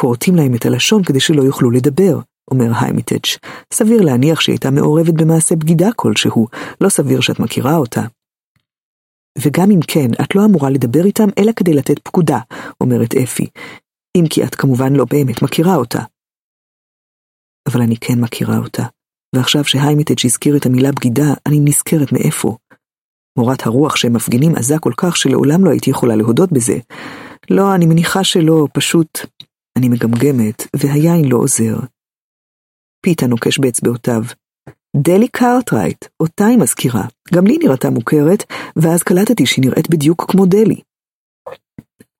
כורתים 0.00 0.36
להם 0.36 0.54
את 0.54 0.66
הלשון 0.66 1.04
כדי 1.04 1.20
שלא 1.20 1.42
יוכלו 1.42 1.70
לדבר, 1.70 2.20
אומר 2.50 2.72
היימיטץ'. 2.80 3.38
סביר 3.72 4.00
להניח 4.00 4.40
שהיא 4.40 4.52
הייתה 4.52 4.70
מעורבת 4.70 5.14
במעשה 5.14 5.56
בגידה 5.56 5.88
כלשהו, 5.96 6.46
לא 6.80 6.88
סביר 6.88 7.20
שאת 7.20 7.40
מכירה 7.40 7.76
אותה. 7.76 8.02
וגם 9.38 9.70
אם 9.70 9.80
כן, 9.88 10.08
את 10.24 10.34
לא 10.34 10.44
אמורה 10.44 10.70
לדבר 10.70 11.04
איתם 11.04 11.28
אלא 11.38 11.52
כדי 11.56 11.74
לתת 11.74 11.98
פקודה, 11.98 12.38
אומרת 12.80 13.14
אפי. 13.14 13.46
אם 14.16 14.24
כי 14.30 14.44
את 14.44 14.54
כמובן 14.54 14.92
לא 14.92 15.04
באמת 15.10 15.42
מכירה 15.42 15.76
אותה. 15.76 16.00
אבל 17.68 17.82
אני 17.82 17.96
כן 17.96 18.20
מכירה 18.20 18.58
אותה, 18.58 18.82
ועכשיו 19.34 19.64
שהיימיטץ' 19.64 20.24
הזכיר 20.24 20.56
את 20.56 20.66
המילה 20.66 20.92
בגידה, 20.92 21.34
אני 21.46 21.60
נזכרת 21.60 22.12
מאיפה. 22.12 22.56
מורת 23.38 23.66
הרוח 23.66 23.96
שהם 23.96 24.12
מפגינים 24.12 24.54
עזה 24.54 24.78
כל 24.80 24.92
כך 24.96 25.16
שלעולם 25.16 25.64
לא 25.64 25.70
הייתי 25.70 25.90
יכולה 25.90 26.16
להודות 26.16 26.52
בזה. 26.52 26.78
לא, 27.50 27.74
אני 27.74 27.86
מניחה 27.86 28.24
שלא, 28.24 28.66
פשוט... 28.72 29.18
אני 29.76 29.88
מגמגמת, 29.88 30.66
והיין 30.76 31.24
לא 31.24 31.36
עוזר. 31.36 31.76
פיתה 33.00 33.26
נוקש 33.26 33.58
באצבעותיו. 33.58 34.22
דלי 34.96 35.28
קארטרייט, 35.28 36.04
אותה 36.20 36.46
היא 36.46 36.58
מזכירה. 36.58 37.04
גם 37.34 37.46
לי 37.46 37.58
נראתה 37.62 37.90
מוכרת, 37.90 38.44
ואז 38.76 39.02
קלטתי 39.02 39.46
שהיא 39.46 39.64
נראית 39.64 39.90
בדיוק 39.90 40.30
כמו 40.30 40.46
דלי. 40.46 40.80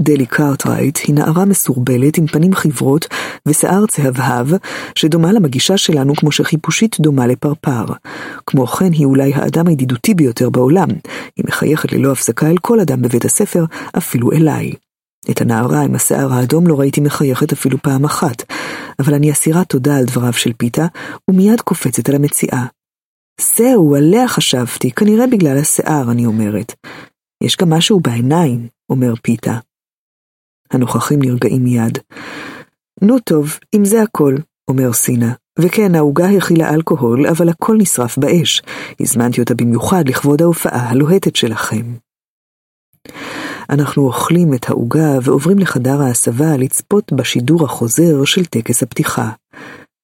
דלי 0.03 0.27
קארטרייט 0.27 0.99
היא 1.07 1.15
נערה 1.15 1.45
מסורבלת 1.45 2.19
עם 2.19 2.27
פנים 2.27 2.55
חיוורות 2.55 3.07
ושיער 3.47 3.87
צהבהב, 3.87 4.47
שדומה 4.95 5.33
למגישה 5.33 5.77
שלנו 5.77 6.15
כמו 6.17 6.33
שחיפושית 6.33 7.01
דומה 7.01 7.27
לפרפר. 7.27 7.85
כמו 8.47 8.67
כן 8.67 8.93
היא 8.93 9.07
אולי 9.07 9.35
האדם 9.35 9.67
הידידותי 9.67 10.15
ביותר 10.15 10.51
בעולם, 10.51 10.89
היא 11.37 11.45
מחייכת 11.49 11.93
ללא 11.93 12.13
הפסקה 12.13 12.51
אל 12.51 12.57
כל 12.61 12.81
אדם 12.81 13.03
בבית 13.03 13.25
הספר, 13.25 13.65
אפילו 13.99 14.33
אליי. 14.33 14.73
את 15.31 15.41
הנערה 15.41 15.81
עם 15.81 15.95
השיער 15.95 16.33
האדום 16.33 16.67
לא 16.67 16.81
ראיתי 16.81 17.01
מחייכת 17.01 17.53
אפילו 17.53 17.79
פעם 17.83 18.05
אחת, 18.05 18.43
אבל 18.99 19.15
אני 19.15 19.33
אסירה 19.33 19.65
תודה 19.65 19.97
על 19.97 20.05
דבריו 20.05 20.33
של 20.33 20.53
פיתה, 20.53 20.87
ומיד 21.31 21.61
קופצת 21.61 22.09
על 22.09 22.15
המציאה. 22.15 22.67
זהו, 23.41 23.97
עליה 23.97 24.29
חשבתי, 24.29 24.91
כנראה 24.91 25.27
בגלל 25.27 25.59
השיער, 25.59 26.11
אני 26.11 26.27
אומרת. 26.27 26.75
יש 27.43 27.57
גם 27.57 27.71
משהו 27.71 28.01
בעיניים, 28.01 28.69
אומר 28.91 29.15
פיתה. 29.23 29.59
הנוכחים 30.71 31.19
נרגעים 31.23 31.65
מיד. 31.65 31.99
נו 33.03 33.19
טוב, 33.19 33.59
אם 33.77 33.85
זה 33.85 34.03
הכל, 34.03 34.35
אומר 34.71 34.93
סינה. 34.93 35.33
וכן, 35.59 35.95
העוגה 35.95 36.29
הכילה 36.29 36.75
אלכוהול, 36.75 37.27
אבל 37.27 37.49
הכל 37.49 37.77
נשרף 37.79 38.19
באש. 38.19 38.63
הזמנתי 39.01 39.41
אותה 39.41 39.55
במיוחד 39.55 40.09
לכבוד 40.09 40.43
ההופעה 40.43 40.91
הלוהטת 40.91 41.37
שלכם. 41.37 41.95
אנחנו 43.71 44.03
אוכלים 44.03 44.55
את 44.55 44.71
העוגה 44.71 45.19
ועוברים 45.23 45.59
לחדר 45.59 46.03
ההסבה 46.03 46.57
לצפות 46.57 47.13
בשידור 47.13 47.65
החוזר 47.65 48.25
של 48.25 48.45
טקס 48.45 48.83
הפתיחה. 48.83 49.31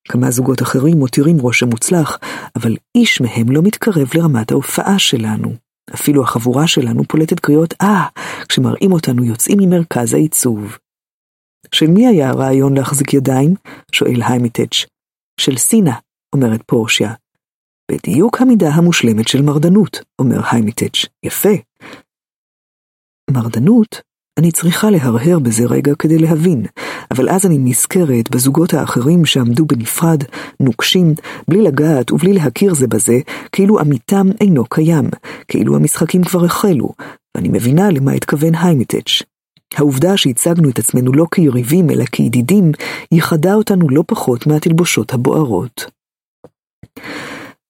כמה 0.08 0.30
זוגות 0.30 0.62
אחרים 0.62 0.98
מותירים 0.98 1.38
רושם 1.38 1.68
מוצלח, 1.68 2.18
אבל 2.56 2.76
איש 2.94 3.20
מהם 3.20 3.50
לא 3.50 3.62
מתקרב 3.62 4.08
לרמת 4.14 4.50
ההופעה 4.50 4.98
שלנו. 4.98 5.52
אפילו 5.94 6.22
החבורה 6.22 6.66
שלנו 6.66 7.04
פולטת 7.04 7.40
קריאות 7.40 7.74
אה, 7.82 8.06
כשמראים 8.48 8.92
אותנו 8.92 9.24
יוצאים 9.24 9.58
ממרכז 9.60 10.14
העיצוב. 10.14 10.78
של 11.72 11.86
מי 11.86 12.06
היה 12.06 12.30
הרעיון 12.30 12.76
להחזיק 12.76 13.14
ידיים? 13.14 13.54
שואל 13.92 14.22
היימיטץ'. 14.22 14.86
של 15.40 15.56
סינה, 15.56 15.94
אומרת 16.34 16.60
פורשיה. 16.66 17.12
בדיוק 17.90 18.40
המידה 18.40 18.68
המושלמת 18.68 19.28
של 19.28 19.42
מרדנות, 19.42 20.00
אומר 20.18 20.40
היימיטץ'. 20.50 21.06
יפה. 21.22 21.48
מרדנות? 23.30 24.00
אני 24.38 24.52
צריכה 24.52 24.90
להרהר 24.90 25.38
בזה 25.38 25.64
רגע 25.64 25.92
כדי 25.98 26.18
להבין, 26.18 26.66
אבל 27.10 27.28
אז 27.28 27.46
אני 27.46 27.58
נזכרת 27.58 28.30
בזוגות 28.30 28.74
האחרים 28.74 29.24
שעמדו 29.24 29.66
בנפרד, 29.66 30.22
נוקשים, 30.60 31.14
בלי 31.48 31.62
לגעת 31.62 32.12
ובלי 32.12 32.32
להכיר 32.32 32.74
זה 32.74 32.86
בזה, 32.86 33.18
כאילו 33.52 33.80
עמיתם 33.80 34.26
אינו 34.40 34.64
קיים, 34.64 35.04
כאילו 35.48 35.76
המשחקים 35.76 36.24
כבר 36.24 36.44
החלו, 36.44 36.88
ואני 37.36 37.48
מבינה 37.48 37.90
למה 37.90 38.12
התכוון 38.12 38.54
היימיטץ'. 38.54 39.22
העובדה 39.74 40.16
שהצגנו 40.16 40.68
את 40.68 40.78
עצמנו 40.78 41.12
לא 41.12 41.26
כיריבים 41.34 41.90
אלא 41.90 42.04
כידידים, 42.04 42.72
ייחדה 43.12 43.54
אותנו 43.54 43.88
לא 43.90 44.04
פחות 44.06 44.46
מהתלבושות 44.46 45.14
הבוערות. 45.14 45.90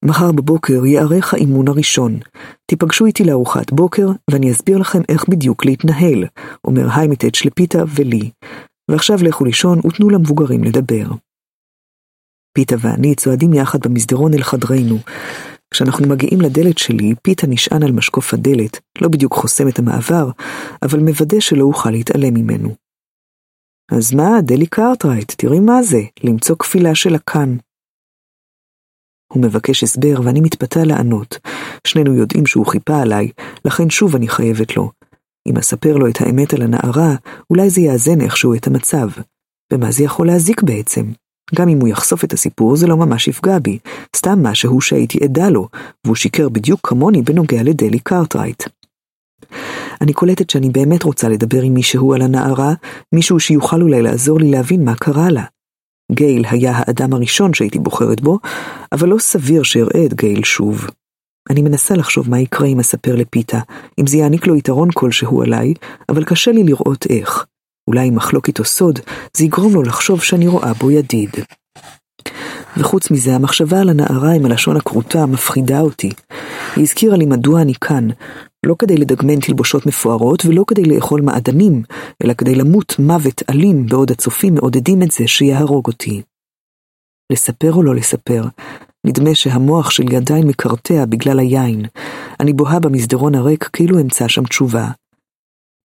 מחר 0.05 0.31
בבוקר 0.31 0.85
ייערך 0.85 1.33
האימון 1.33 1.67
הראשון. 1.67 2.19
תיפגשו 2.65 3.05
איתי 3.05 3.23
לארוחת 3.23 3.71
בוקר, 3.71 4.07
ואני 4.31 4.51
אסביר 4.51 4.77
לכם 4.77 5.01
איך 5.09 5.29
בדיוק 5.29 5.65
להתנהל, 5.65 6.25
אומר 6.65 6.87
היימיטץ' 6.95 7.45
לפיתה 7.45 7.83
ולי. 7.95 8.29
ועכשיו 8.91 9.17
לכו 9.21 9.45
לישון 9.45 9.79
ותנו 9.79 10.09
למבוגרים 10.09 10.63
לדבר. 10.63 11.05
פיתה 12.53 12.75
ואני 12.79 13.15
צועדים 13.15 13.53
יחד 13.53 13.79
במסדרון 13.81 14.33
אל 14.33 14.43
חדרנו. 14.43 14.97
כשאנחנו 15.71 16.07
מגיעים 16.07 16.41
לדלת 16.41 16.77
שלי, 16.77 17.13
פיתה 17.21 17.47
נשען 17.47 17.83
על 17.83 17.91
משקוף 17.91 18.33
הדלת, 18.33 18.79
לא 19.01 19.07
בדיוק 19.07 19.33
חוסם 19.33 19.67
את 19.67 19.79
המעבר, 19.79 20.29
אבל 20.81 20.99
מוודא 20.99 21.39
שלא 21.39 21.63
אוכל 21.63 21.89
להתעלם 21.89 22.33
ממנו. 22.33 22.75
אז 23.91 24.13
מה, 24.13 24.41
דלי 24.41 24.65
קארטרייט, 24.65 25.31
תראי 25.37 25.59
מה 25.59 25.83
זה, 25.83 26.01
למצוא 26.23 26.55
כפילה 26.55 26.95
שלה 26.95 27.15
כאן. 27.15 27.57
הוא 29.33 29.43
מבקש 29.43 29.83
הסבר 29.83 30.21
ואני 30.23 30.41
מתפתה 30.41 30.83
לענות. 30.83 31.37
שנינו 31.87 32.13
יודעים 32.13 32.45
שהוא 32.45 32.65
חיפה 32.65 33.01
עליי, 33.01 33.29
לכן 33.65 33.89
שוב 33.89 34.15
אני 34.15 34.27
חייבת 34.27 34.77
לו. 34.77 34.91
אם 35.47 35.57
אספר 35.57 35.97
לו 35.97 36.07
את 36.07 36.21
האמת 36.21 36.53
על 36.53 36.61
הנערה, 36.61 37.15
אולי 37.49 37.69
זה 37.69 37.81
יאזן 37.81 38.21
איכשהו 38.21 38.53
את 38.53 38.67
המצב. 38.67 39.09
ומה 39.73 39.91
זה 39.91 40.03
יכול 40.03 40.27
להזיק 40.27 40.63
בעצם? 40.63 41.11
גם 41.55 41.69
אם 41.69 41.79
הוא 41.79 41.87
יחשוף 41.87 42.23
את 42.23 42.33
הסיפור 42.33 42.75
זה 42.75 42.87
לא 42.87 42.97
ממש 42.97 43.27
יפגע 43.27 43.59
בי, 43.59 43.79
סתם 44.15 44.43
משהו 44.43 44.81
שהייתי 44.81 45.23
עדה 45.23 45.49
לו, 45.49 45.67
והוא 46.05 46.15
שיקר 46.15 46.49
בדיוק 46.49 46.79
כמוני 46.83 47.21
בנוגע 47.21 47.63
לדלי 47.63 47.99
קארטרייט. 47.99 48.63
אני 50.01 50.13
קולטת 50.13 50.49
שאני 50.49 50.69
באמת 50.69 51.03
רוצה 51.03 51.29
לדבר 51.29 51.61
עם 51.61 51.73
מישהו 51.73 52.13
על 52.13 52.21
הנערה, 52.21 52.73
מישהו 53.15 53.39
שיוכל 53.39 53.81
אולי 53.81 54.01
לעזור 54.01 54.39
לי 54.39 54.51
להבין 54.51 54.85
מה 54.85 54.95
קרה 54.95 55.29
לה. 55.29 55.43
גייל 56.11 56.45
היה 56.49 56.71
האדם 56.75 57.13
הראשון 57.13 57.53
שהייתי 57.53 57.79
בוחרת 57.79 58.21
בו, 58.21 58.39
אבל 58.91 59.09
לא 59.09 59.17
סביר 59.19 59.63
שאראה 59.63 60.05
את 60.05 60.13
גייל 60.13 60.43
שוב. 60.43 60.87
אני 61.49 61.61
מנסה 61.61 61.95
לחשוב 61.95 62.29
מה 62.29 62.39
יקרה 62.39 62.67
אם 62.67 62.79
אספר 62.79 63.15
לפיתה, 63.15 63.59
אם 63.99 64.07
זה 64.07 64.17
יעניק 64.17 64.47
לו 64.47 64.55
יתרון 64.55 64.89
כלשהו 64.93 65.41
עליי, 65.41 65.73
אבל 66.09 66.23
קשה 66.23 66.51
לי 66.51 66.63
לראות 66.63 67.05
איך. 67.09 67.45
אולי 67.87 68.09
אם 68.09 68.17
אחלוק 68.17 68.47
איתו 68.47 68.63
סוד, 68.63 68.99
זה 69.37 69.45
יגרום 69.45 69.73
לו 69.73 69.83
לחשוב 69.83 70.23
שאני 70.23 70.47
רואה 70.47 70.73
בו 70.73 70.91
ידיד. 70.91 71.29
וחוץ 72.77 73.11
מזה, 73.11 73.35
המחשבה 73.35 73.79
על 73.79 73.89
הנערה 73.89 74.31
עם 74.31 74.45
הלשון 74.45 74.77
הכרותה 74.77 75.25
מפחידה 75.25 75.79
אותי. 75.79 76.11
היא 76.75 76.83
הזכירה 76.83 77.17
לי 77.17 77.25
מדוע 77.25 77.61
אני 77.61 77.73
כאן, 77.81 78.07
לא 78.65 78.75
כדי 78.79 78.97
לדגמן 78.97 79.39
תלבושות 79.39 79.85
מפוארות 79.85 80.45
ולא 80.45 80.63
כדי 80.67 80.83
לאכול 80.83 81.21
מעדנים, 81.21 81.83
אלא 82.23 82.33
כדי 82.33 82.55
למות 82.55 82.99
מוות 82.99 83.41
אלים 83.49 83.85
בעוד 83.85 84.11
הצופים 84.11 84.55
מעודדים 84.55 85.03
את 85.03 85.11
זה 85.11 85.27
שיהרוג 85.27 85.87
אותי. 85.87 86.21
לספר 87.31 87.73
או 87.73 87.83
לא 87.83 87.95
לספר, 87.95 88.43
נדמה 89.07 89.35
שהמוח 89.35 89.89
שלי 89.89 90.15
עדיין 90.17 90.47
מקרטע 90.47 91.05
בגלל 91.05 91.39
היין. 91.39 91.85
אני 92.39 92.53
בוהה 92.53 92.79
במסדרון 92.79 93.35
הריק 93.35 93.69
כאילו 93.73 93.99
אמצא 93.99 94.27
שם 94.27 94.43
תשובה. 94.43 94.87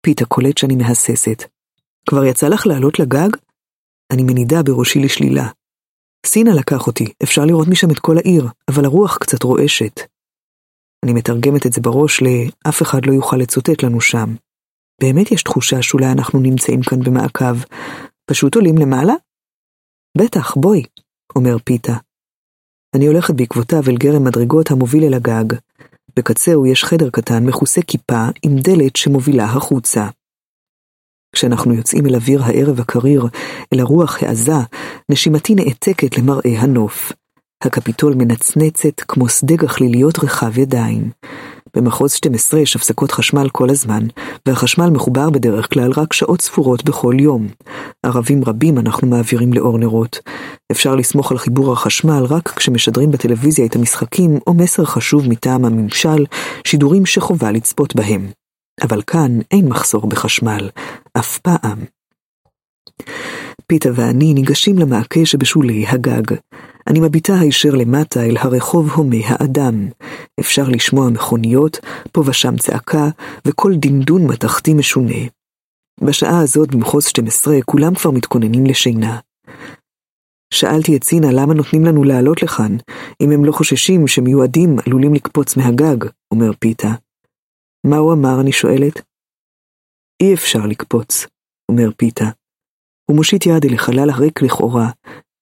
פיתה 0.03 0.25
קולט 0.25 0.59
שאני 0.59 0.77
מהססת. 0.77 1.45
כבר 2.09 2.25
יצא 2.25 2.49
לך 2.49 2.67
לעלות 2.67 2.99
לגג? 2.99 3.31
אני 4.13 4.23
מנידה 4.23 4.63
בראשי 4.63 4.99
לשלילה. 4.99 5.49
סינה 6.27 6.55
לקח 6.55 6.87
אותי, 6.87 7.05
אפשר 7.23 7.45
לראות 7.45 7.69
משם 7.69 7.91
את 7.91 7.99
כל 7.99 8.19
העיר, 8.19 8.47
אבל 8.69 8.85
הרוח 8.85 9.19
קצת 9.19 9.43
רועשת. 9.43 10.01
אני 11.05 11.13
מתרגמת 11.13 11.67
את 11.67 11.73
זה 11.73 11.81
בראש 11.81 12.23
ל"אף 12.23 12.83
אחד 12.83 13.07
לא 13.07 13.13
יוכל 13.13 13.37
לצוטט 13.37 13.83
לנו 13.83 14.01
שם". 14.01 14.35
באמת 15.01 15.33
יש 15.33 15.43
תחושה 15.43 15.83
שאולי 15.83 16.07
אנחנו 16.13 16.41
נמצאים 16.41 16.83
כאן 16.83 17.01
במעקב. 17.01 17.57
פשוט 18.31 18.55
עולים 18.55 18.79
למעלה? 18.79 19.15
בטח, 20.19 20.57
בואי, 20.57 20.83
אומר 21.37 21.59
פיתה. 21.65 21.97
אני 22.97 23.07
הולכת 23.07 23.35
בעקבותיו 23.35 23.83
אל 23.89 23.97
גרם 23.97 24.25
מדרגות 24.25 24.71
המוביל 24.71 25.05
אל 25.05 25.15
הגג. 25.15 25.57
בקצהו 26.17 26.67
יש 26.67 26.85
חדר 26.85 27.11
קטן 27.11 27.47
מכוסה 27.47 27.81
כיפה 27.83 28.25
עם 28.43 28.57
דלת 28.57 28.97
שמובילה 28.97 29.45
החוצה. 29.45 30.09
כשאנחנו 31.33 31.75
יוצאים 31.75 32.07
אל 32.07 32.15
אוויר 32.15 32.43
הערב 32.43 32.81
הקריר, 32.81 33.27
אל 33.73 33.81
הרוח 33.81 34.23
העזה, 34.23 34.53
נשימתי 35.11 35.55
נעתקת 35.55 36.19
למראה 36.19 36.61
הנוף. 36.61 37.13
הקפיטול 37.65 38.15
מנצנצת 38.15 39.01
כמו 39.01 39.29
שדה 39.29 39.57
גחליליות 39.57 40.19
רחב 40.25 40.59
ידיים. 40.59 41.11
במחוז 41.77 42.13
12 42.13 42.61
יש 42.61 42.77
הפסקות 42.77 43.13
חשמל 43.13 43.49
כל 43.53 43.71
הזמן, 43.71 44.07
והחשמל 44.47 44.91
מחובר 44.91 45.31
בדרך 45.31 45.73
כלל 45.75 45.91
רק 45.97 46.13
שעות 46.13 46.41
ספורות 46.41 46.85
בכל 46.85 47.15
יום. 47.19 47.49
ערבים 48.03 48.45
רבים 48.47 48.79
אנחנו 48.79 49.09
מעבירים 49.09 49.53
לאור 49.53 49.79
נרות. 49.79 50.21
אפשר 50.73 50.95
לסמוך 50.95 51.33
על 51.33 51.39
חיבור 51.39 51.73
החשמל 51.73 52.25
רק 52.29 52.49
כשמשדרים 52.49 53.11
בטלוויזיה 53.11 53.67
את 53.67 53.77
המשחקים 53.77 54.39
או 54.47 54.55
מסר 54.55 54.85
חשוב 54.85 55.29
מטעם 55.29 55.65
הממשל, 55.65 56.25
שידורים 56.65 57.07
שחובה 57.07 57.53
לצפות 57.53 57.97
בהם. 57.97 58.31
אבל 58.83 59.03
כאן 59.07 59.39
אין 59.51 59.69
מחסור 59.69 60.07
בחשמל, 60.07 60.69
אף 61.19 61.39
פעם. 61.39 61.85
פיתה 63.67 63.89
ואני 63.95 64.35
ניגשים 64.35 64.79
למעקה 64.79 65.21
שבשולי 65.25 65.87
הגג. 65.87 66.37
אני 66.87 67.01
מביטה 67.01 67.33
הישר 67.41 67.71
למטה 67.71 68.21
אל 68.21 68.37
הרחוב 68.37 68.91
הומה 68.91 69.17
האדם. 69.27 69.89
אפשר 70.41 70.69
לשמוע 70.69 71.11
מכוניות, 71.11 71.79
פה 72.13 72.23
ושם 72.27 72.57
צעקה, 72.57 73.09
וכל 73.45 73.73
דינדון 73.75 74.27
מתכתי 74.27 74.75
משונה. 74.75 75.27
בשעה 76.05 76.41
הזאת 76.43 76.75
במחוז 76.75 77.05
12 77.05 77.55
כולם 77.65 77.95
כבר 77.95 78.11
מתכוננים 78.11 78.67
לשינה. 78.67 79.19
שאלתי 80.55 80.97
את 80.97 81.05
צינה 81.05 81.29
למה 81.33 81.55
נותנים 81.55 81.85
לנו 81.85 82.05
לעלות 82.05 82.43
לכאן, 82.43 82.77
אם 83.21 83.31
הם 83.31 83.45
לא 83.45 83.53
חוששים 83.53 84.09
שמיועדים 84.09 84.77
עלולים 84.87 85.15
לקפוץ 85.15 85.57
מהגג, 85.57 86.05
אומר 86.31 86.51
פיתה. 86.59 86.89
מה 87.87 87.97
הוא 87.97 88.13
אמר, 88.13 88.41
אני 88.41 88.53
שואלת? 88.53 89.03
אי 90.23 90.35
אפשר 90.35 90.67
לקפוץ, 90.67 91.27
אומר 91.71 91.91
פיתה. 91.97 92.25
הוא 93.11 93.17
מושיט 93.17 93.47
יד 93.47 93.65
אל 93.65 93.75
החלל 93.75 94.11
הריק 94.11 94.43
לכאורה, 94.43 94.91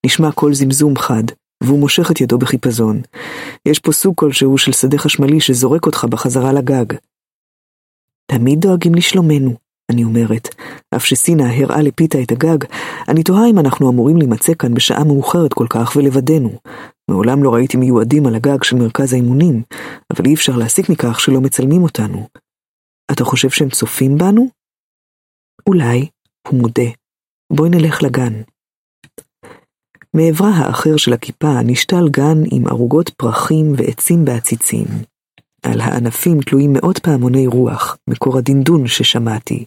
נשמע 0.05 0.31
קול 0.31 0.53
זמזום 0.53 0.97
חד, 0.97 1.23
והוא 1.63 1.79
מושך 1.79 2.11
את 2.11 2.21
ידו 2.21 2.37
בחיפזון. 2.37 3.01
יש 3.65 3.79
פה 3.79 3.91
סוג 3.91 4.15
כלשהו 4.17 4.57
של 4.57 4.71
שדה 4.71 4.97
חשמלי 4.97 5.41
שזורק 5.41 5.85
אותך 5.85 6.05
בחזרה 6.09 6.53
לגג. 6.53 6.93
תמיד 8.25 8.59
דואגים 8.59 8.95
לשלומנו, 8.95 9.55
אני 9.91 10.03
אומרת. 10.03 10.55
אף 10.95 11.05
שסינה 11.05 11.55
הראה 11.55 11.81
לפיתה 11.81 12.21
את 12.21 12.31
הגג, 12.31 12.57
אני 13.07 13.23
תוהה 13.23 13.49
אם 13.49 13.59
אנחנו 13.59 13.89
אמורים 13.89 14.17
להימצא 14.17 14.53
כאן 14.53 14.73
בשעה 14.73 15.03
מאוחרת 15.03 15.53
כל 15.53 15.67
כך 15.69 15.95
ולבדנו. 15.95 16.59
מעולם 17.09 17.43
לא 17.43 17.53
ראיתי 17.53 17.77
מיועדים 17.77 18.25
על 18.25 18.35
הגג 18.35 18.63
של 18.63 18.75
מרכז 18.75 19.13
האימונים, 19.13 19.63
אבל 20.13 20.25
אי 20.25 20.33
אפשר 20.33 20.57
להסיק 20.57 20.89
מכך 20.89 21.19
שלא 21.19 21.41
מצלמים 21.41 21.83
אותנו. 21.83 22.27
אתה 23.11 23.23
חושב 23.23 23.49
שהם 23.49 23.69
צופים 23.69 24.17
בנו? 24.17 24.47
אולי, 25.67 26.07
הוא 26.47 26.59
מודה. 26.59 26.89
בואי 27.53 27.69
נלך 27.69 28.03
לגן. 28.03 28.41
מעברה 30.15 30.49
האחר 30.49 30.97
של 30.97 31.13
הכיפה 31.13 31.61
נשתל 31.63 32.09
גן 32.09 32.37
עם 32.51 32.67
ערוגות 32.67 33.09
פרחים 33.09 33.73
ועצים 33.77 34.25
בעציצים. 34.25 34.85
על 35.63 35.81
הענפים 35.81 36.41
תלויים 36.41 36.73
מאות 36.73 36.99
פעמוני 36.99 37.47
רוח, 37.47 37.97
מקור 38.09 38.37
הדינדון 38.37 38.87
ששמעתי. 38.87 39.65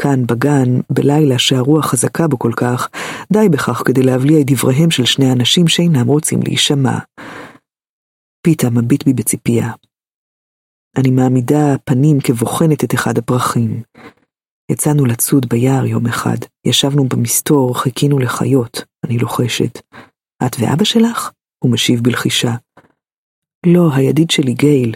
כאן 0.00 0.26
בגן, 0.26 0.80
בלילה 0.90 1.38
שהרוח 1.38 1.86
חזקה 1.86 2.28
בו 2.28 2.38
כל 2.38 2.52
כך, 2.56 2.88
די 3.32 3.48
בכך 3.48 3.82
כדי 3.84 4.02
להבליע 4.02 4.40
את 4.40 4.46
דבריהם 4.46 4.90
של 4.90 5.04
שני 5.04 5.32
אנשים 5.32 5.68
שאינם 5.68 6.06
רוצים 6.06 6.40
להישמע. 6.42 6.98
פיתה 8.46 8.70
מביט 8.70 9.04
בי 9.04 9.12
בציפייה. 9.12 9.72
אני 10.96 11.10
מעמידה 11.10 11.76
פנים 11.84 12.20
כבוחנת 12.20 12.84
את 12.84 12.94
אחד 12.94 13.18
הפרחים. 13.18 13.82
יצאנו 14.70 15.04
לצוד 15.04 15.46
ביער 15.48 15.86
יום 15.86 16.06
אחד, 16.06 16.36
ישבנו 16.66 17.04
במסתור, 17.08 17.78
חיכינו 17.78 18.18
לחיות, 18.18 18.84
אני 19.04 19.18
לוחשת. 19.18 19.80
את 20.46 20.56
ואבא 20.58 20.84
שלך? 20.84 21.30
הוא 21.58 21.72
משיב 21.72 22.00
בלחישה. 22.00 22.54
לא, 23.66 23.90
הידיד 23.94 24.30
שלי 24.30 24.54
גייל. 24.54 24.94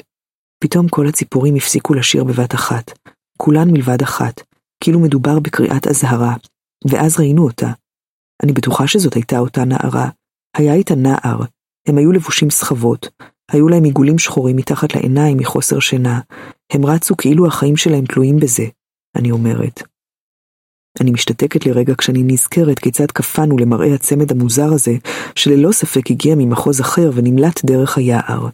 פתאום 0.59 0.89
כל 0.89 1.07
הציפורים 1.07 1.57
הפסיקו 1.57 1.94
לשיר 1.94 2.25
בבת 2.25 2.55
אחת, 2.55 2.99
כולן 3.36 3.70
מלבד 3.70 4.02
אחת, 4.02 4.43
כאילו 4.81 5.01
מדובר 5.01 5.41
בקריאת 5.41 5.86
אזהרה, 5.86 6.35
ואז 6.91 7.20
ראינו 7.20 7.44
אותה. 7.44 7.73
אני 8.43 8.52
בטוחה 8.52 8.86
שזאת 8.86 9.15
הייתה 9.15 9.39
אותה 9.39 9.65
נערה. 9.65 10.09
היה 10.57 10.75
איתה 10.75 10.94
נער, 10.94 11.41
הם 11.89 11.99
היו 11.99 12.12
לבושים 12.12 12.51
סחבות, 12.51 13.09
היו 13.51 13.68
להם 13.68 13.85
עיגולים 13.85 14.18
שחורים 14.18 14.57
מתחת 14.57 14.94
לעיניים 14.94 15.36
מחוסר 15.39 15.81
שינה, 15.81 16.20
הם 16.73 16.86
רצו 16.86 17.17
כאילו 17.17 17.47
החיים 17.47 17.76
שלהם 17.76 18.05
תלויים 18.05 18.36
בזה, 18.36 18.65
אני 19.17 19.31
אומרת. 19.31 19.83
אני 21.00 21.10
משתתקת 21.10 21.66
לרגע 21.66 21.94
כשאני 21.99 22.23
נזכרת 22.23 22.78
כיצד 22.78 23.07
קפאנו 23.07 23.58
למראה 23.58 23.94
הצמד 23.94 24.33
המוזר 24.33 24.73
הזה, 24.73 24.97
שללא 25.34 25.73
ספק 25.73 26.10
הגיע 26.10 26.34
ממחוז 26.39 26.81
אחר 26.81 27.10
ונמלט 27.15 27.65
דרך 27.65 27.99
היער. 27.99 28.49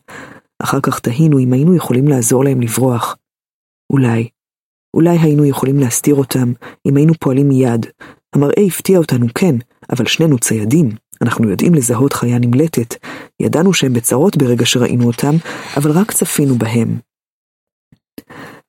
אחר 0.63 0.81
כך 0.83 1.01
תהינו 1.01 1.39
אם 1.39 1.53
היינו 1.53 1.77
יכולים 1.77 2.09
לעזור 2.09 2.45
להם 2.45 2.61
לברוח. 2.61 3.17
אולי. 3.93 4.29
אולי 4.95 5.19
היינו 5.19 5.45
יכולים 5.45 5.79
להסתיר 5.79 6.15
אותם, 6.15 6.53
אם 6.89 6.97
היינו 6.97 7.13
פועלים 7.21 7.49
מיד. 7.49 7.87
המראה 8.35 8.63
הפתיע 8.67 8.99
אותנו, 8.99 9.27
כן, 9.35 9.55
אבל 9.93 10.07
שנינו 10.07 10.39
ציידים. 10.39 10.91
אנחנו 11.23 11.51
יודעים 11.51 11.75
לזהות 11.75 12.13
חיה 12.13 12.39
נמלטת. 12.39 12.95
ידענו 13.41 13.75
שהם 13.75 13.93
בצרות 13.93 14.37
ברגע 14.37 14.67
שראינו 14.67 15.07
אותם, 15.07 15.35
אבל 15.77 15.91
רק 15.91 16.13
צפינו 16.13 16.55
בהם. 16.55 16.99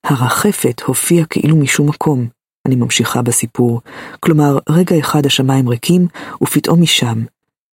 הרחפת 0.03 0.81
הופיעה 0.85 1.25
כאילו 1.25 1.55
משום 1.55 1.89
מקום. 1.89 2.27
אני 2.67 2.75
ממשיכה 2.75 3.21
בסיפור. 3.21 3.81
כלומר, 4.19 4.57
רגע 4.69 4.99
אחד 4.99 5.25
השמיים 5.25 5.69
ריקים, 5.69 6.07
ופתאום 6.43 6.81
משם. 6.81 7.23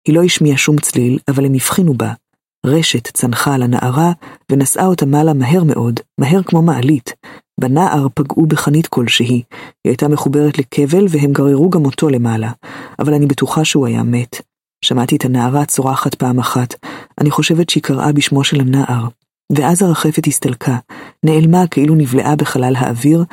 היא 0.09 0.15
לא 0.15 0.23
השמיעה 0.23 0.57
שום 0.57 0.79
צליל, 0.79 1.19
אבל 1.29 1.45
הם 1.45 1.55
הבחינו 1.55 1.95
בה. 1.95 2.13
רשת 2.67 3.09
צנחה 3.09 3.55
על 3.55 3.63
הנערה, 3.63 4.13
ונשאה 4.53 4.87
אותה 4.87 5.07
מעלה 5.07 5.33
מהר 5.33 5.65
מאוד, 5.65 6.01
מהר 6.19 6.43
כמו 6.43 6.63
מעלית. 6.63 7.15
בנער 7.61 8.07
פגעו 8.15 8.47
בחנית 8.47 8.87
כלשהי, 8.87 9.35
היא 9.35 9.45
הייתה 9.85 10.09
מחוברת 10.09 10.59
לכבל 10.59 11.05
והם 11.09 11.33
גררו 11.33 11.71
גם 11.71 11.85
אותו 11.85 12.09
למעלה, 12.09 12.53
אבל 12.99 13.15
אני 13.15 13.27
בטוחה 13.27 13.65
שהוא 13.65 13.87
היה 13.87 14.03
מת. 14.03 14.41
שמעתי 14.85 15.17
את 15.17 15.25
הנערה 15.25 15.65
צורחת 15.65 16.15
פעם 16.15 16.39
אחת, 16.39 16.75
אני 17.21 17.31
חושבת 17.31 17.71
שהיא 17.71 17.83
קראה 17.83 18.13
בשמו 18.13 18.45
של 18.45 18.61
הנער. 18.61 19.09
ואז 19.53 19.83
הרחפת 19.83 20.27
הסתלקה, 20.27 20.77
נעלמה 21.25 21.67
כאילו 21.67 21.95
נבלעה 21.95 22.37
בחלל 22.37 22.77
האוויר, 22.77 23.25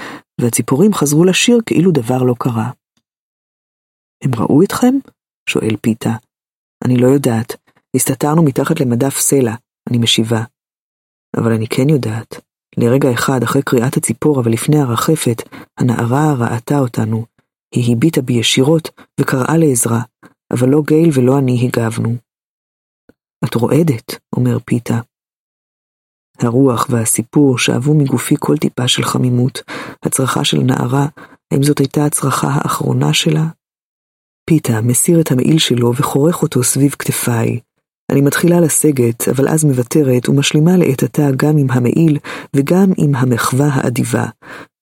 והציפורים 0.42 0.94
חזרו 0.94 1.26
לשיר 1.26 1.58
כאילו 1.66 1.92
דבר 1.92 2.24
לא 2.24 2.36
קרה. 2.40 2.72
הם 4.24 4.32
ראו 4.38 4.64
אתכם? 4.64 4.96
שואל 5.50 5.78
פיתה. 5.82 6.12
אני 6.86 6.98
לא 6.98 7.08
יודעת, 7.08 7.54
הסתתרנו 7.96 8.44
מתחת 8.44 8.80
למדף 8.80 9.20
סלע, 9.20 9.56
אני 9.90 9.98
משיבה. 9.98 10.44
אבל 11.38 11.54
אני 11.54 11.68
כן 11.68 11.90
יודעת. 11.90 12.36
לרגע 12.78 13.14
אחד 13.14 13.44
אחרי 13.44 13.62
קריאת 13.62 13.98
הציפור, 13.98 14.42
אבל 14.42 14.52
לפני 14.52 14.80
הרחפת, 14.80 15.42
הנערה 15.78 16.34
ראתה 16.40 16.80
אותנו. 16.80 17.26
היא 17.76 17.96
הביטה 17.96 18.22
בי 18.22 18.34
ישירות 18.34 18.90
וקראה 19.20 19.58
לעזרה, 19.58 20.02
אבל 20.54 20.70
לא 20.70 20.82
גייל 20.88 21.10
ולא 21.14 21.40
אני 21.40 21.68
הגבנו. 21.68 22.16
את 23.46 23.56
רועדת, 23.56 24.20
אומר 24.36 24.60
פיתה. 24.66 25.00
הרוח 26.40 26.88
והסיפור 26.90 27.58
שאבו 27.58 27.94
מגופי 27.94 28.36
כל 28.40 28.58
טיפה 28.58 28.88
של 28.88 29.04
חמימות, 29.04 29.60
הצרחה 30.04 30.44
של 30.44 30.58
נערה, 30.58 31.08
האם 31.54 31.64
זאת 31.64 31.80
הייתה 31.80 32.06
הצרחה 32.06 32.48
האחרונה 32.52 33.14
שלה? 33.14 33.46
פיתה 34.50 34.82
מסיר 34.82 35.22
את 35.22 35.32
המעיל 35.32 35.60
שלו 35.60 35.96
וחורך 35.96 36.42
אותו 36.42 36.64
סביב 36.64 36.92
כתפיי. 36.92 37.60
אני 38.12 38.22
מתחילה 38.22 38.60
לסגת, 38.60 39.28
אבל 39.28 39.48
אז 39.48 39.64
מוותרת 39.64 40.30
ומשלימה 40.30 40.78
לעת 40.78 41.04
עתה 41.04 41.28
גם 41.38 41.58
עם 41.58 41.68
המעיל 41.72 42.18
וגם 42.56 42.92
עם 42.98 43.16
המחווה 43.16 43.68
האדיבה. 43.72 44.26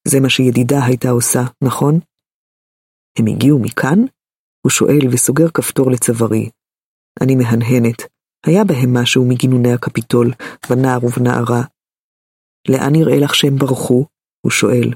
זה 0.08 0.20
מה 0.20 0.30
שידידה 0.30 0.86
הייתה 0.86 1.10
עושה, 1.10 1.42
נכון? 1.64 2.00
הם 3.20 3.28
הגיעו 3.28 3.60
מכאן? 3.60 4.00
הוא 4.66 4.70
שואל 4.70 5.00
וסוגר 5.12 5.50
כפתור 5.50 5.92
לצווארי. 5.92 6.50
אני 7.22 7.36
מהנהנת. 7.36 8.02
היה 8.46 8.64
בהם 8.64 8.98
משהו 8.98 9.26
מגינוני 9.26 9.74
הקפיטול, 9.74 10.32
בנער 10.70 11.06
ובנערה. 11.06 11.62
לאן 12.68 12.92
נראה 12.92 13.20
לך 13.20 13.36
שהם 13.36 13.56
ברחו? 13.56 14.06
הוא 14.42 14.52
שואל. 14.52 14.94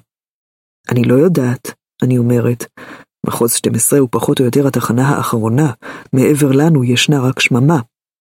אני 0.92 1.04
לא 1.04 1.16
יודעת, 1.16 1.74
אני 2.04 2.18
אומרת. 2.18 2.66
מחוז 3.26 3.54
12 3.54 4.00
הוא 4.00 4.10
פחות 4.12 4.40
או 4.40 4.46
יותר 4.46 4.68
התחנה 4.68 5.10
האחרונה, 5.10 5.72
מעבר 6.14 6.52
לנו 6.52 6.84
ישנה 6.84 7.20
רק 7.20 7.40
שממה, 7.40 7.80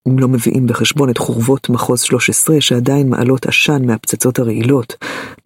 אם 0.08 0.18
לא 0.18 0.28
מביאים 0.28 0.66
בחשבון 0.66 1.10
את 1.10 1.18
חורבות 1.18 1.68
מחוז 1.68 2.00
13 2.00 2.60
שעדיין 2.60 3.08
מעלות 3.08 3.46
עשן 3.46 3.86
מהפצצות 3.86 4.38
הרעילות. 4.38 4.94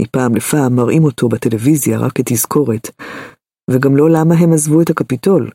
מפעם 0.00 0.34
לפעם 0.34 0.76
מראים 0.76 1.04
אותו 1.04 1.28
בטלוויזיה 1.28 1.98
רק 1.98 2.12
כתזכורת. 2.12 2.90
וגם 3.70 3.96
לא 3.96 4.10
למה 4.10 4.34
הם 4.34 4.52
עזבו 4.52 4.80
את 4.80 4.90
הקפיטול. 4.90 5.50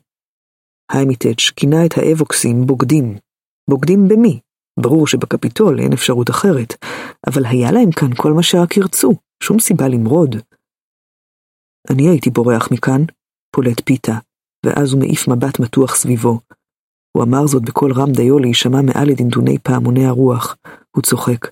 היימיטץ' 0.92 1.50
כינה 1.56 1.86
את 1.86 1.98
האבוקסים 1.98 2.66
בוגדים. 2.66 3.16
בוגדים 3.70 4.08
במי? 4.08 4.40
ברור 4.80 5.06
שבקפיטול 5.06 5.80
אין 5.80 5.92
אפשרות 5.92 6.30
אחרת, 6.30 6.74
אבל 7.26 7.46
היה 7.46 7.72
להם 7.72 7.90
כאן 7.90 8.10
כל 8.16 8.32
מה 8.32 8.42
שרק 8.42 8.76
ירצו, 8.76 9.12
שום 9.42 9.58
סיבה 9.58 9.88
למרוד. 9.88 10.36
אני 11.90 12.08
הייתי 12.08 12.30
בורח 12.30 12.68
מכאן, 12.72 13.02
פולט 13.56 13.80
פיתה, 13.84 14.18
ואז 14.66 14.92
הוא 14.92 15.00
מעיף 15.00 15.28
מבט 15.28 15.60
מתוח 15.60 15.94
סביבו. 15.94 16.40
הוא 17.12 17.24
אמר 17.24 17.46
זאת 17.46 17.62
בקול 17.62 17.92
רם 17.92 18.12
דיו 18.12 18.38
להישמע 18.38 18.82
מעל 18.82 19.08
לדנדוני 19.08 19.58
פעמוני 19.58 20.06
הרוח. 20.06 20.56
הוא 20.96 21.02
צוחק. 21.02 21.50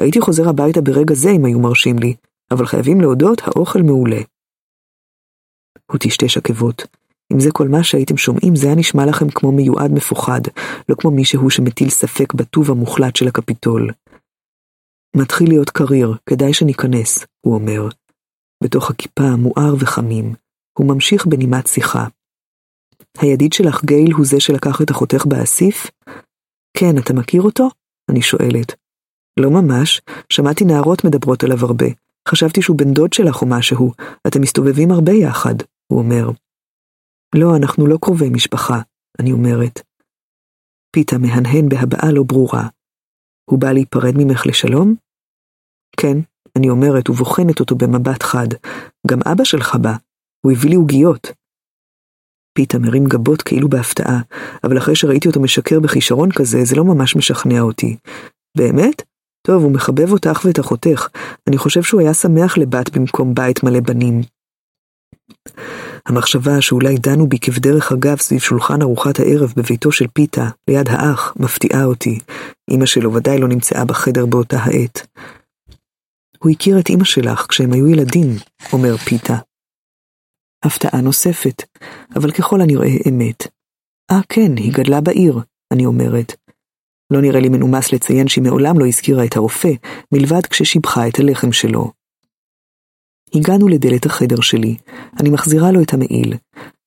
הייתי 0.00 0.20
חוזר 0.20 0.48
הביתה 0.48 0.80
ברגע 0.80 1.14
זה 1.14 1.30
אם 1.30 1.44
היו 1.44 1.58
מרשים 1.58 1.98
לי, 1.98 2.14
אבל 2.50 2.66
חייבים 2.66 3.00
להודות, 3.00 3.42
האוכל 3.44 3.82
מעולה. 3.82 4.20
הוא 5.92 5.98
טשטש 5.98 6.36
עקבות. 6.36 6.86
אם 7.32 7.40
זה 7.40 7.50
כל 7.52 7.68
מה 7.68 7.84
שהייתם 7.84 8.16
שומעים, 8.16 8.56
זה 8.56 8.66
היה 8.66 8.76
נשמע 8.76 9.06
לכם 9.06 9.30
כמו 9.30 9.52
מיועד 9.52 9.92
מפוחד, 9.92 10.40
לא 10.88 10.94
כמו 10.94 11.10
מישהו 11.10 11.50
שמטיל 11.50 11.90
ספק 11.90 12.34
בטוב 12.34 12.70
המוחלט 12.70 13.16
של 13.16 13.28
הקפיטול. 13.28 13.90
מתחיל 15.16 15.48
להיות 15.48 15.70
קריר, 15.70 16.14
כדאי 16.28 16.54
שניכנס, 16.54 17.26
הוא 17.40 17.54
אומר. 17.54 17.88
בתוך 18.64 18.90
הכיפה 18.90 19.36
מואר 19.38 19.74
וחמים. 19.80 20.34
הוא 20.78 20.94
ממשיך 20.94 21.26
בנימת 21.26 21.66
שיחה. 21.66 22.06
הידיד 23.18 23.52
שלך 23.52 23.84
גייל 23.84 24.12
הוא 24.12 24.26
זה 24.26 24.40
שלקח 24.40 24.82
את 24.82 24.90
אחותך 24.90 25.26
באסיף? 25.26 25.90
כן, 26.76 26.98
אתה 26.98 27.14
מכיר 27.14 27.42
אותו? 27.42 27.68
אני 28.10 28.22
שואלת. 28.22 28.74
לא 29.40 29.50
ממש, 29.50 30.00
שמעתי 30.32 30.64
נערות 30.64 31.04
מדברות 31.04 31.44
עליו 31.44 31.58
הרבה. 31.60 31.86
חשבתי 32.28 32.62
שהוא 32.62 32.78
בן 32.78 32.94
דוד 32.94 33.12
שלך 33.12 33.42
או 33.42 33.46
משהו, 33.46 33.92
אתם 34.26 34.40
מסתובבים 34.40 34.90
הרבה 34.90 35.12
יחד, 35.12 35.54
הוא 35.92 35.98
אומר. 35.98 36.30
לא, 37.34 37.56
אנחנו 37.56 37.86
לא 37.86 37.98
קרובי 38.02 38.30
משפחה, 38.30 38.80
אני 39.20 39.32
אומרת. 39.32 39.80
פיתה 40.90 41.18
מהנהן 41.18 41.68
בהבעה 41.68 42.12
לא 42.12 42.22
ברורה. 42.22 42.68
הוא 43.50 43.60
בא 43.60 43.72
להיפרד 43.72 44.14
ממך 44.18 44.46
לשלום? 44.46 44.94
כן, 46.00 46.16
אני 46.58 46.70
אומרת 46.70 47.10
ובוחנת 47.10 47.60
אותו 47.60 47.74
במבט 47.74 48.22
חד. 48.22 48.48
גם 49.06 49.18
אבא 49.32 49.44
שלך 49.44 49.76
בא, 49.76 49.92
הוא 50.46 50.52
הביא 50.52 50.70
לי 50.70 50.76
עוגיות. 50.76 51.32
פיתה 52.58 52.78
מרים 52.78 53.04
גבות 53.04 53.42
כאילו 53.42 53.68
בהפתעה, 53.68 54.20
אבל 54.64 54.78
אחרי 54.78 54.96
שראיתי 54.96 55.28
אותו 55.28 55.40
משקר 55.40 55.80
בכישרון 55.80 56.32
כזה, 56.32 56.64
זה 56.64 56.76
לא 56.76 56.84
ממש 56.84 57.16
משכנע 57.16 57.60
אותי. 57.60 57.96
באמת? 58.56 59.02
טוב, 59.46 59.62
הוא 59.62 59.72
מחבב 59.72 60.12
אותך 60.12 60.40
ואת 60.44 60.60
אחותך. 60.60 61.08
אני 61.48 61.58
חושב 61.58 61.82
שהוא 61.82 62.00
היה 62.00 62.14
שמח 62.14 62.58
לבת 62.58 62.96
במקום 62.96 63.34
בית 63.34 63.62
מלא 63.62 63.80
בנים. 63.80 64.20
המחשבה 66.06 66.60
שאולי 66.60 66.96
דנו 66.98 67.26
בי 67.26 67.38
כבדרך 67.38 67.92
אגב 67.92 68.16
סביב 68.16 68.40
שולחן 68.40 68.82
ארוחת 68.82 69.20
הערב 69.20 69.52
בביתו 69.56 69.92
של 69.92 70.06
פיתה, 70.12 70.48
ליד 70.68 70.88
האח, 70.88 71.34
מפתיעה 71.36 71.84
אותי. 71.84 72.18
אמא 72.70 72.86
שלו 72.86 73.14
ודאי 73.14 73.38
לא 73.38 73.48
נמצאה 73.48 73.84
בחדר 73.84 74.26
באותה 74.26 74.56
העת. 74.60 75.06
הוא 76.44 76.52
הכיר 76.52 76.80
את 76.80 76.90
אמא 76.90 77.04
שלך 77.04 77.46
כשהם 77.48 77.72
היו 77.72 77.86
ילדים, 77.86 78.28
אומר 78.72 78.96
פיתה. 78.96 79.34
הפתעה 80.64 81.00
נוספת, 81.00 81.62
אבל 82.16 82.30
ככל 82.30 82.60
הנראה 82.60 82.88
אמת. 83.08 83.46
אה 84.10 84.20
כן, 84.28 84.56
היא 84.56 84.72
גדלה 84.72 85.00
בעיר, 85.00 85.40
אני 85.72 85.86
אומרת. 85.86 86.32
לא 87.10 87.20
נראה 87.20 87.40
לי 87.40 87.48
מנומס 87.48 87.92
לציין 87.92 88.28
שהיא 88.28 88.44
מעולם 88.44 88.78
לא 88.78 88.86
הזכירה 88.86 89.24
את 89.24 89.36
הרופא, 89.36 89.68
מלבד 90.12 90.46
כששיבחה 90.46 91.08
את 91.08 91.18
הלחם 91.18 91.52
שלו. 91.52 91.92
הגענו 93.34 93.68
לדלת 93.68 94.06
החדר 94.06 94.40
שלי, 94.40 94.76
אני 95.20 95.30
מחזירה 95.30 95.72
לו 95.72 95.82
את 95.82 95.92
המעיל. 95.92 96.34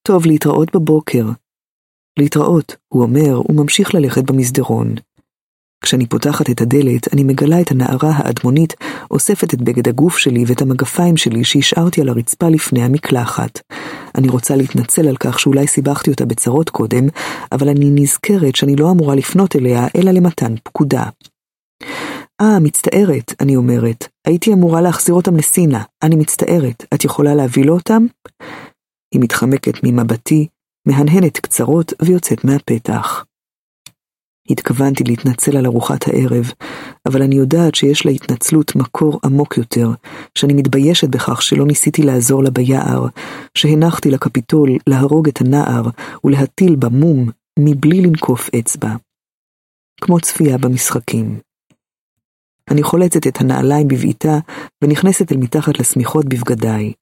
טוב, 0.08 0.26
להתראות 0.26 0.76
בבוקר. 0.76 1.26
להתראות, 2.20 2.76
הוא 2.88 3.04
אומר, 3.04 3.52
וממשיך 3.52 3.96
ללכת 3.96 4.24
במסדרון. 4.24 4.96
כשאני 5.84 6.06
פותחת 6.06 6.50
את 6.50 6.62
הדלת, 6.62 7.14
אני 7.14 7.24
מגלה 7.24 7.62
את 7.62 7.72
הנערה 7.72 8.12
האדמונית 8.16 8.74
אוספת 9.12 9.54
את 9.54 9.62
בגד 9.62 9.88
הגוף 9.88 10.18
שלי 10.18 10.44
ואת 10.48 10.62
המגפיים 10.62 11.18
שלי 11.18 11.44
שהשארתי 11.44 12.02
על 12.02 12.10
הרצפה 12.10 12.50
לפני 12.50 12.84
המקלחת. 12.84 13.60
אני 14.18 14.30
רוצה 14.30 14.56
להתנצל 14.56 15.08
על 15.08 15.18
כך 15.18 15.40
שאולי 15.40 15.68
סיבכתי 15.68 16.12
אותה 16.12 16.26
בצרות 16.26 16.70
קודם, 16.70 17.08
אבל 17.52 17.70
אני 17.70 17.90
נזכרת 17.92 18.56
שאני 18.56 18.76
לא 18.76 18.92
אמורה 18.92 19.16
לפנות 19.16 19.56
אליה 19.56 19.88
אלא 19.96 20.12
למתן 20.12 20.56
פקודה. 20.64 21.04
אה, 22.42 22.60
מצטערת, 22.60 23.34
אני 23.42 23.56
אומרת. 23.56 24.08
הייתי 24.28 24.54
אמורה 24.54 24.82
להחזיר 24.82 25.16
אותם 25.16 25.38
לסינה. 25.38 25.84
אני 26.04 26.16
מצטערת. 26.16 26.86
את 26.94 27.06
יכולה 27.06 27.36
להביא 27.36 27.66
לו 27.66 27.74
אותם? 27.74 28.06
היא 29.14 29.22
מתחמקת 29.22 29.84
ממבטי, 29.84 30.48
מהנהנת 30.88 31.38
קצרות 31.38 31.94
ויוצאת 32.02 32.46
מהפתח. 32.46 33.26
התכוונתי 34.50 35.04
להתנצל 35.04 35.58
על 35.58 35.66
ארוחת 35.66 36.08
הערב, 36.08 36.52
אבל 37.06 37.22
אני 37.22 37.36
יודעת 37.36 37.76
שיש 37.76 38.06
להתנצלות 38.06 38.76
מקור 38.76 39.20
עמוק 39.24 39.58
יותר, 39.58 39.92
שאני 40.38 40.54
מתביישת 40.54 41.10
בכך 41.10 41.42
שלא 41.42 41.66
ניסיתי 41.66 42.04
לעזור 42.04 42.44
לה 42.44 42.50
ביער, 42.50 43.08
שהנחתי 43.54 44.12
לקפיטול 44.12 44.70
להרוג 44.88 45.28
את 45.28 45.42
הנער 45.42 45.90
ולהטיל 46.24 46.76
בה 46.76 46.90
מום 46.90 47.30
מבלי 47.60 48.02
לנקוף 48.02 48.50
אצבע. 48.60 48.96
כמו 50.02 50.20
צפייה 50.20 50.58
במשחקים. 50.58 51.40
אני 52.72 52.84
חולצת 52.84 53.28
את 53.28 53.42
הנעליים 53.42 53.88
בבעיטה 53.88 54.40
ונכנסת 54.84 55.32
אל 55.32 55.38
מתחת 55.38 55.80
לשמיכות 55.80 56.26
בבגדיי. 56.26 56.94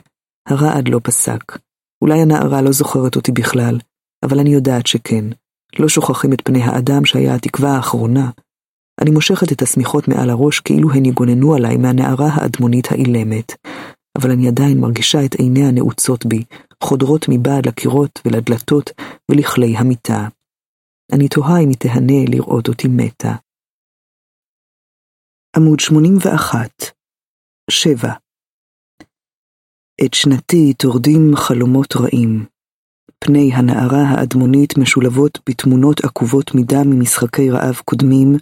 הרעד 0.48 0.88
לא 0.88 0.99
פסק. 1.03 1.57
אולי 2.01 2.22
הנערה 2.22 2.61
לא 2.61 2.72
זוכרת 2.72 3.15
אותי 3.15 3.32
בכלל, 3.32 3.80
אבל 4.24 4.40
אני 4.40 4.49
יודעת 4.49 4.88
שכן. 4.88 5.25
לא 5.80 5.90
שוכחים 5.90 6.34
את 6.34 6.42
פני 6.42 6.64
האדם 6.64 7.06
שהיה 7.06 7.36
התקווה 7.36 7.76
האחרונה. 7.76 8.30
אני 9.02 9.12
מושכת 9.12 9.52
את 9.52 9.62
השמיכות 9.62 10.08
מעל 10.08 10.30
הראש 10.30 10.60
כאילו 10.60 10.92
הן 10.92 11.06
יגוננו 11.06 11.56
עליי 11.56 11.78
מהנערה 11.78 12.30
האדמונית 12.34 12.92
האילמת, 12.92 13.52
אבל 14.18 14.32
אני 14.32 14.48
עדיין 14.48 14.80
מרגישה 14.80 15.26
את 15.26 15.34
עיניה 15.34 15.72
נעוצות 15.72 16.26
בי, 16.26 16.44
חודרות 16.84 17.26
מבעד 17.30 17.68
לקירות 17.68 18.20
ולדלתות 18.26 18.90
ולכלי 19.32 19.78
המיטה. 19.78 20.28
אני 21.14 21.30
תוהה 21.30 21.60
אם 21.64 21.70
היא 21.70 21.78
תהנה 21.78 22.26
לראות 22.30 22.68
אותי 22.68 22.88
מתה. 22.88 23.36
עמוד 25.58 25.80
81 25.80 26.70
7 27.70 28.14
את 30.06 30.14
שנתי 30.14 30.74
טורדים 30.74 31.32
חלומות 31.36 31.95
רעים. 31.95 32.45
פני 33.19 33.52
הנערה 33.53 34.02
האדמונית 34.02 34.77
משולבות 34.77 35.40
בתמונות 35.50 36.03
עקובות 36.03 36.56
מדם 36.56 36.90
ממשחקי 36.90 37.50
רעב 37.52 37.82
קודמים, 37.85 38.35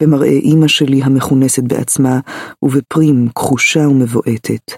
במראה 0.00 0.38
אמא 0.42 0.68
שלי 0.68 1.02
המכונסת 1.02 1.62
בעצמה, 1.62 2.20
ובפרים 2.62 3.28
כחושה 3.28 3.88
ומבועטת. 3.88 4.72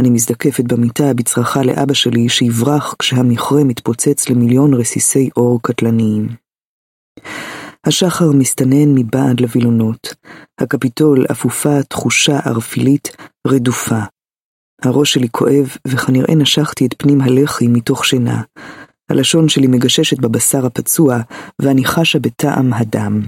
אני 0.00 0.10
מזדקפת 0.10 0.64
במיטה 0.64 1.14
בצרחה 1.14 1.62
לאבא 1.62 1.94
שלי 1.94 2.28
שיברח 2.28 2.94
כשהמכרה 2.98 3.64
מתפוצץ 3.64 4.28
למיליון 4.28 4.74
רסיסי 4.74 5.30
אור 5.36 5.60
קטלניים. 5.62 6.28
השחר 7.84 8.32
מסתנן 8.32 8.94
מבעד 8.94 9.40
לווילונות, 9.40 10.14
הקפיטול 10.60 11.26
אפופה 11.30 11.82
תחושה 11.82 12.38
ערפילית 12.44 13.16
רדופה. 13.46 14.00
הראש 14.82 15.12
שלי 15.12 15.28
כואב, 15.28 15.76
וכנראה 15.88 16.34
נשכתי 16.34 16.86
את 16.86 16.94
פנים 16.98 17.20
הלחי 17.20 17.68
מתוך 17.68 18.04
שינה. 18.04 18.42
הלשון 19.10 19.48
שלי 19.48 19.66
מגששת 19.66 20.18
בבשר 20.18 20.66
הפצוע, 20.66 21.18
ואני 21.62 21.84
חשה 21.84 22.18
בטעם 22.18 22.72
הדם. 22.72 23.22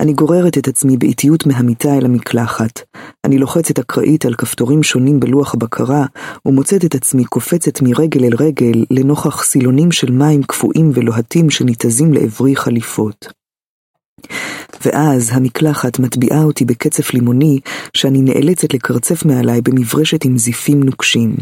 אני 0.00 0.12
גוררת 0.12 0.58
את 0.58 0.68
עצמי 0.68 0.96
באיטיות 0.96 1.46
מהמיטה 1.46 1.98
אל 1.98 2.04
המקלחת. 2.04 2.80
אני 3.24 3.38
לוחצת 3.38 3.78
אקראית 3.78 4.24
על 4.24 4.34
כפתורים 4.34 4.82
שונים 4.82 5.20
בלוח 5.20 5.54
הבקרה, 5.54 6.06
ומוצאת 6.46 6.84
את 6.84 6.94
עצמי 6.94 7.24
קופצת 7.24 7.82
מרגל 7.82 8.24
אל 8.24 8.34
רגל 8.38 8.84
לנוכח 8.90 9.42
סילונים 9.42 9.92
של 9.92 10.10
מים 10.10 10.42
קפואים 10.42 10.90
ולוהטים 10.94 11.50
שניתזים 11.50 12.12
לעברי 12.12 12.56
חליפות. 12.56 13.28
ואז 14.84 15.30
המקלחת 15.32 15.98
מטביעה 15.98 16.42
אותי 16.42 16.64
בקצף 16.64 17.14
לימוני, 17.14 17.60
שאני 17.94 18.22
נאלצת 18.22 18.74
לקרצף 18.74 19.24
מעליי 19.24 19.60
במברשת 19.60 20.24
עם 20.24 20.38
זיפים 20.38 20.82
נוקשים. 20.82 21.36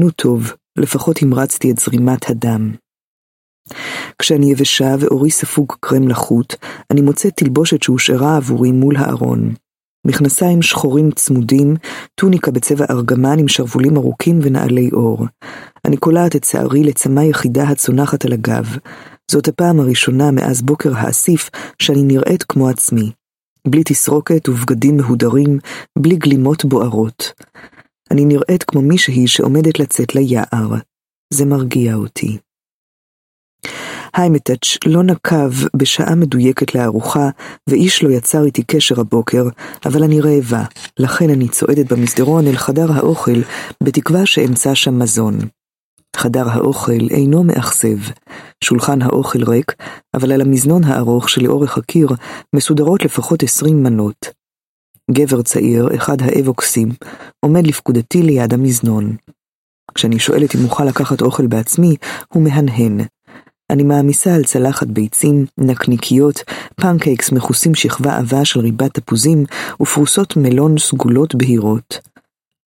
נו 0.00 0.10
טוב, 0.10 0.52
לפחות 0.78 1.22
המרצתי 1.22 1.70
את 1.70 1.78
זרימת 1.78 2.30
הדם. 2.30 2.72
כשאני 4.18 4.52
יבשה 4.52 4.94
ואורי 5.00 5.30
ספוג 5.30 5.72
קרם 5.80 6.08
לחוט, 6.08 6.54
אני 6.90 7.00
מוצאת 7.00 7.32
תלבושת 7.36 7.82
שהושארה 7.82 8.36
עבורי 8.36 8.72
מול 8.72 8.96
הארון. 8.96 9.54
מכנסיים 10.06 10.62
שחורים 10.62 11.10
צמודים, 11.10 11.74
טוניקה 12.14 12.50
בצבע 12.50 12.84
ארגמן 12.90 13.38
עם 13.38 13.48
שרוולים 13.48 13.96
ארוכים 13.96 14.38
ונעלי 14.42 14.90
אור. 14.92 15.26
אני 15.84 15.96
קולעת 15.96 16.36
את 16.36 16.44
שערי 16.44 16.84
לצמא 16.84 17.20
יחידה 17.20 17.62
הצונחת 17.62 18.24
על 18.24 18.32
הגב. 18.32 18.76
זאת 19.30 19.48
הפעם 19.48 19.80
הראשונה 19.80 20.30
מאז 20.30 20.62
בוקר 20.62 20.92
האסיף 20.96 21.50
שאני 21.82 22.02
נראית 22.02 22.42
כמו 22.42 22.68
עצמי. 22.68 23.10
בלי 23.66 23.82
תסרוקת 23.84 24.48
ובגדים 24.48 24.96
מהודרים, 24.96 25.58
בלי 25.98 26.16
גלימות 26.16 26.64
בוערות. 26.64 27.32
אני 28.10 28.24
נראית 28.24 28.62
כמו 28.62 28.82
מישהי 28.82 29.26
שעומדת 29.26 29.78
לצאת 29.78 30.14
ליער. 30.14 30.74
זה 31.34 31.44
מרגיע 31.44 31.94
אותי. 31.94 32.38
היימטאץ' 34.14 34.78
לא 34.86 35.02
נקב 35.02 35.50
בשעה 35.76 36.14
מדויקת 36.14 36.74
לארוחה, 36.74 37.28
ואיש 37.66 38.02
לא 38.02 38.10
יצר 38.10 38.44
איתי 38.44 38.62
קשר 38.62 39.00
הבוקר, 39.00 39.44
אבל 39.86 40.02
אני 40.02 40.20
רעבה, 40.20 40.64
לכן 40.98 41.30
אני 41.30 41.48
צועדת 41.48 41.92
במסדרון 41.92 42.46
אל 42.46 42.56
חדר 42.56 42.92
האוכל, 42.92 43.40
בתקווה 43.82 44.26
שאמצא 44.26 44.74
שם 44.74 44.98
מזון. 44.98 45.38
חדר 46.16 46.48
האוכל 46.48 47.06
אינו 47.10 47.44
מאכזב. 47.44 47.98
שולחן 48.64 49.02
האוכל 49.02 49.44
ריק, 49.44 49.74
אבל 50.14 50.32
על 50.32 50.40
המזנון 50.40 50.84
הארוך 50.84 51.28
שלאורך 51.28 51.78
הקיר 51.78 52.08
מסודרות 52.54 53.04
לפחות 53.04 53.42
עשרים 53.42 53.82
מנות. 53.82 54.26
גבר 55.10 55.42
צעיר, 55.42 55.96
אחד 55.96 56.16
האבוקסים, 56.22 56.88
עומד 57.40 57.66
לפקודתי 57.66 58.22
ליד 58.22 58.54
המזנון. 58.54 59.16
כשאני 59.94 60.18
שואלת 60.18 60.54
אם 60.54 60.64
אוכל 60.64 60.84
לקחת 60.84 61.22
אוכל 61.22 61.46
בעצמי, 61.46 61.96
הוא 62.28 62.42
מהנהן. 62.42 63.00
אני 63.70 63.82
מעמיסה 63.82 64.34
על 64.34 64.44
צלחת 64.44 64.86
ביצים, 64.86 65.46
נקניקיות, 65.58 66.42
פנקייקס 66.76 67.32
מכוסים 67.32 67.74
שכבה 67.74 68.16
עבה 68.16 68.44
של 68.44 68.60
ריבת 68.60 68.94
תפוזים 68.94 69.44
ופרוסות 69.80 70.36
מלון 70.36 70.78
סגולות 70.78 71.34
בהירות. 71.34 71.98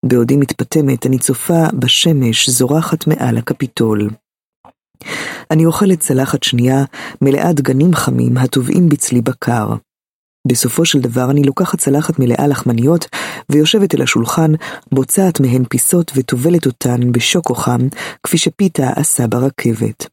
בעודי 0.06 0.38
מתפטמת 0.38 1.06
אני 1.06 1.20
צופה 1.20 1.64
בשמש 1.80 2.50
זורחת 2.50 3.08
מעל 3.08 3.38
הקפיטול. 3.38 4.10
אני 5.52 5.66
אוכלת 5.66 6.00
צלחת 6.00 6.44
שנייה 6.44 6.84
מלאה 7.22 7.54
דגנים 7.54 7.94
חמים 7.94 8.38
הטובעים 8.38 8.90
בצלי 8.90 9.22
בקר. 9.22 9.74
בסופו 10.48 10.86
של 10.86 11.00
דבר 11.00 11.32
אני 11.32 11.44
לוקחת 11.44 11.80
צלחת 11.80 12.20
מלאה 12.20 12.48
לחמניות 12.48 13.08
ויושבת 13.52 13.96
אל 13.96 14.02
השולחן, 14.02 14.52
בוצעת 14.92 15.40
מהן 15.40 15.64
פיסות 15.70 16.12
וטובלת 16.16 16.66
אותן 16.66 17.12
בשוקו 17.12 17.56
חם, 17.56 17.80
כפי 18.24 18.38
שפיתה 18.38 18.90
עשה 18.96 19.28
ברכבת. 19.28 20.08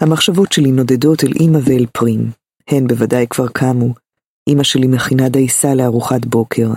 המחשבות 0.00 0.52
שלי 0.52 0.72
נודדות 0.72 1.24
אל 1.24 1.32
אמא 1.40 1.58
ואל 1.64 1.86
פרים. 1.92 2.30
הן 2.68 2.86
בוודאי 2.86 3.26
כבר 3.30 3.48
קמו. 3.48 4.07
אמא 4.48 4.62
שלי 4.62 4.86
מכינה 4.86 5.28
דייסה 5.28 5.74
לארוחת 5.74 6.26
בוקר. 6.26 6.70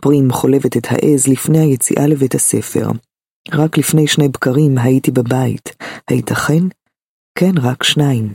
פרים 0.00 0.30
חולבת 0.30 0.76
את 0.76 0.86
העז 0.90 1.28
לפני 1.28 1.58
היציאה 1.58 2.06
לבית 2.06 2.34
הספר. 2.34 2.90
רק 3.52 3.78
לפני 3.78 4.06
שני 4.06 4.28
בקרים 4.28 4.78
הייתי 4.78 5.10
בבית. 5.10 5.74
הייתכן? 6.08 6.62
כן, 7.38 7.52
רק 7.62 7.82
שניים. 7.82 8.32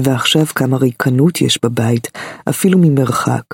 ועכשיו 0.00 0.46
כמה 0.46 0.76
ריקנות 0.76 1.40
יש 1.40 1.58
בבית, 1.64 2.08
אפילו 2.48 2.78
ממרחק. 2.78 3.44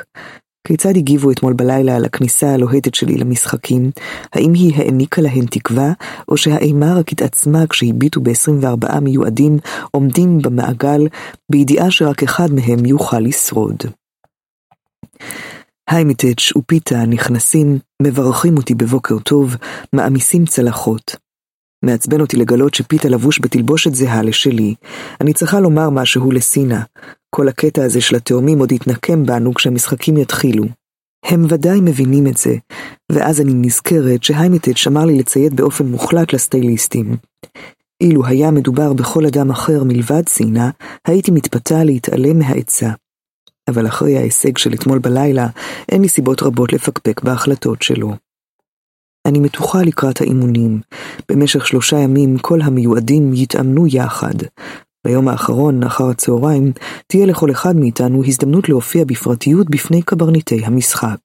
כיצד 0.67 0.97
הגיבו 0.97 1.31
אתמול 1.31 1.53
בלילה 1.53 1.97
על 1.97 2.05
הכניסה 2.05 2.55
הלוהטת 2.55 2.95
שלי 2.95 3.15
למשחקים? 3.15 3.91
האם 4.33 4.53
היא 4.55 4.75
העניקה 4.77 5.23
להן 5.23 5.47
תקווה, 5.47 5.93
או 6.29 6.37
שהאימה 6.37 6.95
רק 6.95 7.13
התעצמה 7.13 7.67
כשהביטו 7.67 8.21
ב-24 8.21 9.01
מיועדים 9.01 9.59
עומדים 9.91 10.39
במעגל, 10.39 11.07
בידיעה 11.53 11.91
שרק 11.91 12.23
אחד 12.23 12.49
מהם 12.53 12.87
יוכל 12.87 13.21
לשרוד? 13.21 13.77
היימיטץ' 15.91 16.57
ופיתה 16.57 17.07
נכנסים, 17.07 17.79
מברכים 18.03 18.57
אותי 18.57 18.75
בבוקר 18.75 19.19
טוב, 19.19 19.57
מעמיסים 19.93 20.47
צלחות. 20.47 21.17
מעצבן 21.85 22.21
אותי 22.21 22.37
לגלות 22.37 22.75
שפיתה 22.75 23.09
לבוש 23.09 23.41
בתלבושת 23.43 23.95
זהה 23.95 24.23
לשלי. 24.23 24.75
אני 25.21 25.33
צריכה 25.33 25.61
לומר 25.61 25.91
משהו 25.91 26.31
לסינה. 26.31 26.83
כל 27.31 27.49
הקטע 27.49 27.85
הזה 27.85 28.01
של 28.01 28.17
התאומים 28.17 28.59
עוד 28.59 28.73
יתנקם 28.73 29.27
בנו 29.27 29.55
כשהמשחקים 29.55 30.17
יתחילו. 30.17 30.65
הם 31.25 31.45
ודאי 31.49 31.81
מבינים 31.81 32.27
את 32.27 32.37
זה, 32.37 32.57
ואז 33.13 33.41
אני 33.41 33.53
נזכרת 33.55 34.23
שהיימיטד 34.23 34.73
אמר 34.87 35.05
לי 35.05 35.19
לציית 35.19 35.53
באופן 35.53 35.87
מוחלט 35.87 36.33
לסטייליסטים. 36.33 37.17
אילו 38.01 38.27
היה 38.27 38.51
מדובר 38.51 38.93
בכל 38.93 39.27
אדם 39.27 39.51
אחר 39.51 39.85
מלבד 39.85 40.29
סינה, 40.29 40.71
הייתי 41.09 41.31
מתפתה 41.31 41.85
להתעלם 41.85 42.39
מהעצה. 42.39 42.91
אבל 43.69 43.87
אחרי 43.87 44.17
ההישג 44.17 44.59
של 44.59 44.75
אתמול 44.75 44.99
בלילה, 44.99 45.47
אין 45.89 46.03
לי 46.03 46.09
סיבות 46.09 46.43
רבות 46.43 46.73
לפקפק 46.73 47.23
בהחלטות 47.23 47.83
שלו. 47.83 48.15
אני 49.27 49.39
מתוחה 49.39 49.83
לקראת 49.83 50.21
האימונים. 50.21 50.81
במשך 51.29 51.67
שלושה 51.67 51.97
ימים 51.97 52.39
כל 52.39 52.63
המיועדים 52.63 53.35
יתאמנו 53.35 53.87
יחד. 53.87 54.35
ביום 55.07 55.29
האחרון, 55.29 55.83
אחר 55.83 56.05
הצהריים, 56.05 56.73
תהיה 57.07 57.27
לכל 57.27 57.51
אחד 57.51 57.77
מאיתנו 57.77 58.25
הזדמנות 58.25 58.69
להופיע 58.69 59.05
בפרטיות 59.05 59.71
בפני 59.71 60.03
קברניטי 60.03 60.65
המשחק. 60.65 61.19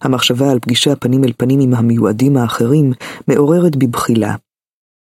המחשבה 0.00 0.50
על 0.50 0.58
פגישה 0.58 0.96
פנים 0.96 1.24
אל 1.24 1.32
פנים 1.36 1.60
עם 1.60 1.74
המיועדים 1.74 2.36
האחרים 2.36 2.92
מעוררת 3.28 3.76
בי 3.76 3.86
בחילה. 3.86 4.34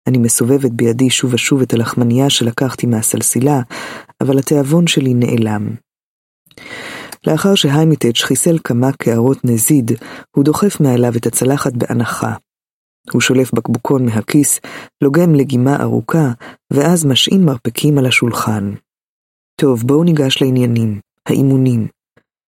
אני 0.07 0.17
מסובבת 0.17 0.71
בידי 0.71 1.09
שוב 1.09 1.33
ושוב 1.33 1.61
את 1.61 1.73
הלחמנייה 1.73 2.29
שלקחתי 2.29 2.87
מהסלסילה, 2.87 3.61
אבל 4.21 4.39
התיאבון 4.39 4.87
שלי 4.87 5.13
נעלם. 5.13 5.69
לאחר 7.27 7.55
שהיימיטג' 7.55 8.17
חיסל 8.17 8.57
כמה 8.63 8.91
קערות 8.91 9.45
נזיד, 9.45 9.91
הוא 10.35 10.43
דוחף 10.43 10.79
מעליו 10.79 11.15
את 11.17 11.25
הצלחת 11.25 11.73
באנחה. 11.73 12.33
הוא 13.11 13.21
שולף 13.21 13.53
בקבוקון 13.53 14.05
מהכיס, 14.05 14.59
לוגם 15.01 15.35
לגימה 15.35 15.81
ארוכה, 15.81 16.31
ואז 16.73 17.05
משעים 17.05 17.45
מרפקים 17.45 17.97
על 17.97 18.05
השולחן. 18.05 18.73
טוב, 19.61 19.83
בואו 19.85 20.03
ניגש 20.03 20.41
לעניינים, 20.41 20.99
האימונים. 21.25 21.87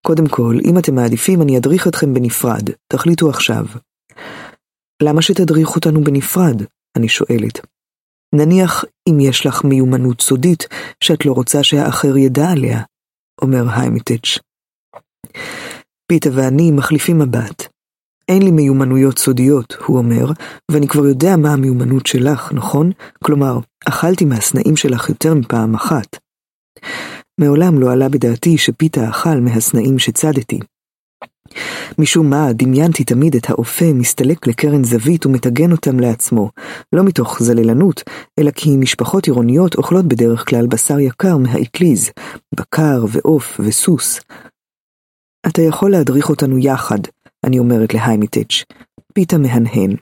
קודם 0.06 0.28
כל, 0.28 0.58
אם 0.66 0.78
אתם 0.78 0.96
מעדיפים, 0.96 1.42
אני 1.42 1.58
אדריך 1.58 1.88
אתכם 1.88 2.14
בנפרד, 2.14 2.70
תחליטו 2.88 3.30
עכשיו. 3.30 3.66
למה 5.04 5.22
שתדריך 5.22 5.76
אותנו 5.76 6.04
בנפרד? 6.04 6.62
אני 6.96 7.10
שואלת. 7.10 7.66
נניח 8.36 8.86
אם 9.10 9.20
יש 9.20 9.46
לך 9.46 9.64
מיומנות 9.64 10.22
סודית 10.22 10.68
שאת 11.04 11.26
לא 11.26 11.32
רוצה 11.32 11.64
שהאחר 11.64 12.18
ידע 12.18 12.50
עליה, 12.50 12.82
אומר 13.42 13.66
היימיטץ'. 13.70 14.40
פיתה 16.08 16.30
ואני 16.34 16.72
מחליפים 16.72 17.20
מבט. 17.20 17.68
אין 18.30 18.42
לי 18.42 18.52
מיומנויות 18.52 19.20
סודיות, 19.20 19.74
הוא 19.86 19.98
אומר, 19.98 20.26
ואני 20.72 20.88
כבר 20.88 21.06
יודע 21.06 21.38
מה 21.38 21.54
המיומנות 21.54 22.06
שלך, 22.06 22.54
נכון? 22.54 22.92
כלומר, 23.24 23.60
אכלתי 23.88 24.26
מהסנאים 24.26 24.76
שלך 24.76 25.10
יותר 25.10 25.34
מפעם 25.34 25.76
אחת. 25.76 26.18
מעולם 27.40 27.80
לא 27.80 27.92
עלה 27.92 28.10
בדעתי 28.10 28.58
שפיתה 28.58 29.10
אכל 29.10 29.40
מהסנאים 29.40 30.00
שצדתי. 30.00 30.60
משום 31.98 32.30
מה, 32.30 32.54
דמיינתי 32.54 33.04
תמיד 33.04 33.36
את 33.36 33.50
האופה 33.50 33.94
מסתלק 33.94 34.48
לקרן 34.48 34.84
זווית 34.84 35.26
ומטגן 35.26 35.72
אותם 35.72 36.00
לעצמו, 36.00 36.50
לא 36.94 37.04
מתוך 37.04 37.44
זללנות, 37.44 38.04
אלא 38.40 38.52
כי 38.52 38.78
משפחות 38.78 39.28
עירוניות 39.28 39.76
אוכלות 39.76 40.06
בדרך 40.06 40.50
כלל 40.50 40.68
בשר 40.68 41.00
יקר 41.00 41.38
מהאטליז, 41.38 42.12
בקר 42.56 43.06
ועוף 43.10 43.60
וסוס. 43.60 44.20
אתה 45.48 45.62
יכול 45.62 45.92
להדריך 45.92 46.30
אותנו 46.30 46.58
יחד, 46.58 47.00
אני 47.44 47.60
אומרת 47.60 47.94
להיימיטץ'. 47.94 48.64
פיתה 49.14 49.38
מהנהן. 49.38 49.96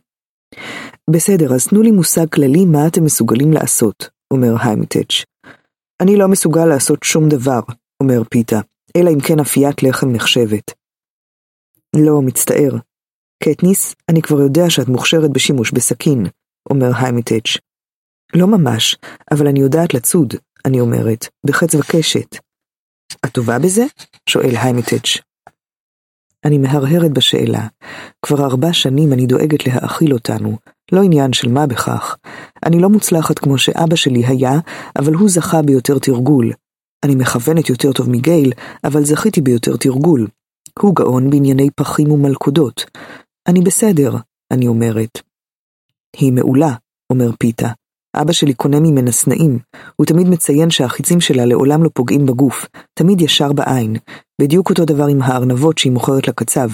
בסדר, 1.10 1.54
אז 1.54 1.68
תנו 1.68 1.82
לי 1.82 1.92
מושג 1.92 2.30
כללי 2.30 2.66
מה 2.66 2.88
אתם 2.88 3.04
מסוגלים 3.04 3.54
לעשות, 3.54 4.10
אומר 4.32 4.56
היימיטץ'. 4.60 5.24
אני 6.02 6.18
לא 6.18 6.28
מסוגל 6.28 6.66
לעשות 6.66 7.04
שום 7.04 7.30
דבר, 7.30 7.60
אומר 8.04 8.24
פיתה, 8.30 8.60
אלא 8.98 9.10
אם 9.10 9.20
כן 9.20 9.40
אפיית 9.40 9.84
לחם 9.84 10.12
נחשבת. 10.12 10.72
לא, 11.96 12.22
מצטער. 12.22 12.76
קטניס, 13.44 13.96
אני 14.10 14.22
כבר 14.22 14.40
יודע 14.40 14.70
שאת 14.70 14.88
מוכשרת 14.88 15.32
בשימוש 15.32 15.72
בסכין, 15.72 16.26
אומר 16.70 16.92
היימיטץ'. 16.96 17.58
לא 18.36 18.48
ממש, 18.48 18.98
אבל 19.32 19.48
אני 19.48 19.60
יודעת 19.60 19.94
לצוד, 19.94 20.34
אני 20.66 20.80
אומרת, 20.80 21.28
בחץ 21.46 21.76
וקשת. 21.76 22.36
את 23.26 23.32
טובה 23.32 23.60
בזה? 23.60 23.86
שואל 24.30 24.56
היימיטץ'. 24.56 25.18
אני 26.46 26.58
מהרהרת 26.58 27.12
בשאלה. 27.12 27.68
כבר 28.22 28.46
ארבע 28.46 28.74
שנים 28.74 29.14
אני 29.14 29.26
דואגת 29.26 29.68
להאכיל 29.68 30.14
אותנו, 30.14 30.58
לא 30.92 31.04
עניין 31.04 31.34
של 31.34 31.50
מה 31.50 31.68
בכך. 31.68 32.18
אני 32.66 32.80
לא 32.80 32.90
מוצלחת 32.90 33.40
כמו 33.40 33.58
שאבא 33.58 33.96
שלי 33.96 34.26
היה, 34.26 34.60
אבל 35.00 35.14
הוא 35.14 35.30
זכה 35.30 35.62
ביותר 35.62 36.00
תרגול. 36.00 36.52
אני 37.06 37.16
מכוונת 37.16 37.70
יותר 37.70 37.94
טוב 37.94 38.10
מגייל, 38.10 38.52
אבל 38.84 39.06
זכיתי 39.06 39.42
ביותר 39.42 39.78
תרגול. 39.78 40.28
הוא 40.80 40.96
גאון 40.96 41.30
בענייני 41.30 41.70
פחים 41.76 42.12
ומלכודות. 42.12 42.86
אני 43.48 43.62
בסדר, 43.62 44.16
אני 44.52 44.68
אומרת. 44.68 45.22
היא 46.18 46.34
מעולה, 46.34 46.76
אומר 47.10 47.32
פיתה. 47.40 47.70
אבא 48.22 48.34
שלי 48.34 48.54
קונה 48.54 48.80
ממנה 48.80 49.12
סנאים. 49.12 49.60
הוא 49.96 50.06
תמיד 50.06 50.28
מציין 50.28 50.70
שהחיצים 50.70 51.22
שלה 51.22 51.46
לעולם 51.46 51.84
לא 51.84 51.90
פוגעים 51.94 52.26
בגוף, 52.26 52.66
תמיד 52.94 53.22
ישר 53.22 53.54
בעין. 53.54 53.96
בדיוק 54.42 54.70
אותו 54.70 54.86
דבר 54.86 55.06
עם 55.08 55.22
הארנבות 55.22 55.78
שהיא 55.78 55.92
מוכרת 55.92 56.28
לקצב. 56.28 56.70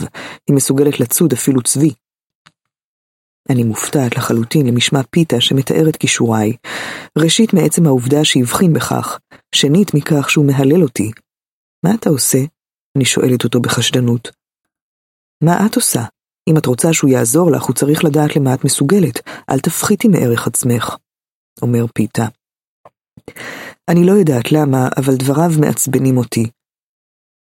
היא 0.47 0.55
מסוגלת 0.55 0.99
לצוד 0.99 1.33
אפילו 1.33 1.61
צבי. 1.61 1.93
אני 3.49 3.63
מופתעת 3.63 4.17
לחלוטין 4.17 4.67
למשמע 4.67 5.01
פיתה 5.09 5.41
שמתאר 5.41 5.89
את 5.89 5.97
כישוריי. 5.97 6.53
ראשית 7.17 7.53
מעצם 7.53 7.85
העובדה 7.85 8.23
שהבחין 8.23 8.73
בכך, 8.73 9.19
שנית 9.55 9.93
מכך 9.93 10.29
שהוא 10.29 10.45
מהלל 10.45 10.83
אותי. 10.83 11.11
מה 11.85 11.93
אתה 11.93 12.09
עושה? 12.09 12.39
אני 12.97 13.05
שואלת 13.05 13.43
אותו 13.43 13.61
בחשדנות. 13.61 14.31
מה 15.43 15.65
את 15.65 15.75
עושה? 15.75 16.01
אם 16.49 16.57
את 16.57 16.65
רוצה 16.65 16.93
שהוא 16.93 17.09
יעזור 17.09 17.51
לך, 17.51 17.63
הוא 17.63 17.75
צריך 17.75 18.03
לדעת 18.03 18.35
למה 18.35 18.53
את 18.53 18.65
מסוגלת. 18.65 19.19
אל 19.49 19.59
תפחיתי 19.59 20.07
מערך 20.07 20.47
עצמך, 20.47 20.95
אומר 21.61 21.85
פיתה. 21.93 22.25
אני 23.89 24.05
לא 24.05 24.11
יודעת 24.11 24.51
למה, 24.51 24.89
אבל 24.97 25.15
דבריו 25.15 25.51
מעצבנים 25.59 26.17
אותי. 26.17 26.49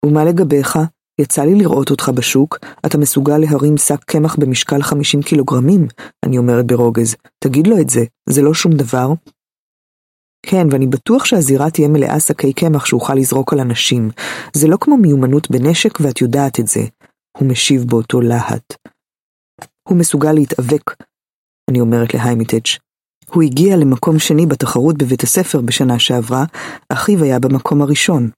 ומה 0.06 0.26
לגביך? 0.26 0.78
יצא 1.22 1.44
לי 1.44 1.56
לראות 1.56 1.92
אותך 1.92 2.10
בשוק, 2.16 2.58
אתה 2.86 2.98
מסוגל 2.98 3.38
להרים 3.38 3.78
שק 3.78 4.04
קמח 4.04 4.36
במשקל 4.36 4.82
50 4.82 5.22
קילוגרמים? 5.22 5.88
אני 6.26 6.38
אומרת 6.38 6.66
ברוגז. 6.66 7.16
תגיד 7.44 7.68
לו 7.68 7.82
את 7.82 7.90
זה, 7.90 8.04
זה 8.30 8.42
לא 8.42 8.54
שום 8.54 8.72
דבר. 8.72 9.08
כן, 10.48 10.68
ואני 10.72 10.88
בטוח 10.88 11.26
שהזירה 11.26 11.70
תהיה 11.70 11.88
מלאה 11.88 12.20
שקי 12.20 12.54
קמח 12.54 12.86
שאוכל 12.86 13.14
לזרוק 13.14 13.54
על 13.54 13.60
אנשים. 13.60 14.10
זה 14.54 14.68
לא 14.68 14.78
כמו 14.82 14.98
מיומנות 14.98 15.52
בנשק 15.52 16.00
ואת 16.00 16.22
יודעת 16.22 16.60
את 16.60 16.68
זה. 16.68 16.82
הוא 17.38 17.48
משיב 17.48 17.84
באותו 17.84 18.22
להט. 18.22 18.74
הוא 19.90 19.98
מסוגל 19.98 20.32
להתאבק, 20.32 20.96
אני 21.72 21.80
אומרת 21.80 22.14
להיימיטג'. 22.14 22.68
הוא 23.34 23.44
הגיע 23.44 23.78
למקום 23.78 24.20
שני 24.20 24.46
בתחרות 24.46 24.98
בבית 24.98 25.24
הספר 25.24 25.62
בשנה 25.62 26.00
שעברה, 26.00 26.46
אחיו 26.90 27.24
היה 27.24 27.40
במקום 27.40 27.82
הראשון. 27.82 28.30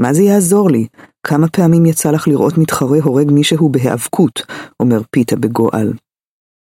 מה 0.00 0.14
זה 0.14 0.22
יעזור 0.22 0.70
לי? 0.70 0.86
כמה 1.26 1.48
פעמים 1.48 1.86
יצא 1.86 2.10
לך 2.10 2.28
לראות 2.28 2.58
מתחרה 2.58 2.98
הורג 3.02 3.30
מישהו 3.30 3.68
בהיאבקות, 3.68 4.42
אומר 4.80 5.00
פיתה 5.10 5.36
בגועל. 5.36 5.92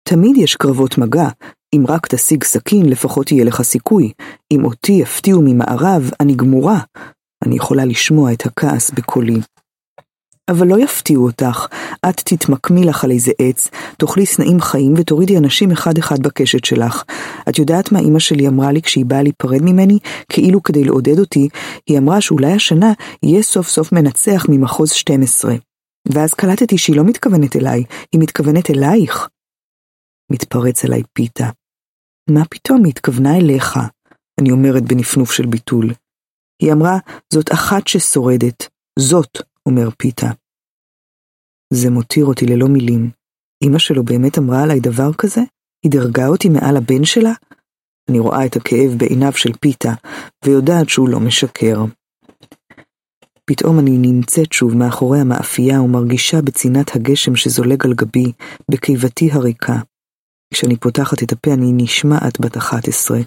תמיד 0.09 0.37
יש 0.37 0.57
קרבות 0.57 0.99
מגע, 0.99 1.29
אם 1.77 1.85
רק 1.89 2.07
תשיג 2.07 2.45
סכין 2.45 2.87
לפחות 2.87 3.33
יהיה 3.33 3.45
לך 3.45 3.63
סיכוי. 3.63 4.13
אם 4.53 4.65
אותי 4.65 4.93
יפתיעו 4.93 5.43
ממערב, 5.45 6.11
אני 6.21 6.35
גמורה. 6.35 6.81
אני 7.45 7.57
יכולה 7.57 7.85
לשמוע 7.85 8.33
את 8.33 8.47
הכעס 8.47 8.91
בקולי. 8.91 9.41
אבל 10.51 10.67
לא 10.67 10.79
יפתיעו 10.79 11.25
אותך, 11.25 11.67
את 12.09 12.21
תתמקמי 12.25 12.85
לך 12.85 13.05
על 13.05 13.11
איזה 13.11 13.33
עץ, 13.39 13.69
תאכלי 13.97 14.27
סנאים 14.27 14.61
חיים 14.61 14.95
ותורידי 14.97 15.39
אנשים 15.39 15.71
אחד-אחד 15.71 16.23
בקשת 16.23 16.65
שלך. 16.65 17.03
את 17.49 17.59
יודעת 17.59 17.93
מה 17.93 17.99
אמא 17.99 18.19
שלי 18.19 18.49
אמרה 18.49 18.73
לי 18.73 18.83
כשהיא 18.83 19.05
באה 19.05 19.23
להיפרד 19.23 19.63
ממני? 19.63 19.99
כאילו 20.29 20.63
כדי 20.63 20.85
לעודד 20.85 21.19
אותי, 21.19 21.49
היא 21.87 21.99
אמרה 21.99 22.21
שאולי 22.21 22.53
השנה 22.53 22.93
יהיה 23.23 23.43
סוף 23.43 23.69
סוף 23.69 23.93
מנצח 23.93 24.47
ממחוז 24.49 24.91
12. 24.91 25.55
ואז 26.13 26.35
קלטתי 26.35 26.79
שהיא 26.79 26.97
לא 26.97 27.05
מתכוונת 27.05 27.57
אליי, 27.57 27.85
היא 28.13 28.21
מתכוונת 28.21 28.71
אלייך. 28.71 29.29
מתפרץ 30.33 30.85
אליי 30.85 31.03
פיתה. 31.13 31.51
מה 32.31 32.45
פתאום, 32.51 32.85
היא 32.85 32.91
התכוונה 32.91 33.37
אליך, 33.37 33.79
אני 34.41 34.51
אומרת 34.51 34.83
בנפנוף 34.83 35.33
של 35.33 35.47
ביטול. 35.47 35.93
היא 36.63 36.73
אמרה, 36.73 36.99
זאת 37.33 37.53
אחת 37.53 37.89
ששורדת, 37.89 38.69
זאת, 38.99 39.39
אומר 39.67 39.89
פיתה. 39.99 40.31
זה 41.73 41.91
מותיר 41.91 42.27
אותי 42.27 42.47
ללא 42.47 42.67
מילים. 42.67 43.11
אמא 43.63 43.79
שלו 43.79 44.05
באמת 44.05 44.39
אמרה 44.39 44.63
עליי 44.63 44.81
דבר 44.81 45.13
כזה? 45.13 45.41
היא 45.83 45.93
דרגה 45.93 46.27
אותי 46.27 46.49
מעל 46.49 46.77
הבן 46.77 47.05
שלה? 47.05 47.33
אני 48.11 48.19
רואה 48.19 48.47
את 48.47 48.57
הכאב 48.57 48.95
בעיניו 48.97 49.33
של 49.33 49.53
פיתה, 49.61 49.93
ויודעת 50.45 50.89
שהוא 50.89 51.09
לא 51.09 51.21
משקר. 51.21 51.85
פתאום 53.45 53.79
אני 53.79 53.99
נמצאת 53.99 54.53
שוב 54.53 54.77
מאחורי 54.77 55.21
המאפייה 55.21 55.83
ומרגישה 55.83 56.43
בצינת 56.43 56.97
הגשם 56.97 57.37
שזולג 57.37 57.87
על 57.87 57.95
גבי, 57.95 58.33
בקיבתי 58.71 59.31
הריקה. 59.33 59.77
כשאני 60.55 60.77
פותחת 60.77 61.23
את 61.23 61.33
הפה 61.33 61.55
אני 61.55 61.73
נשמעת 61.73 62.41
בת 62.41 62.57
11, 62.57 63.19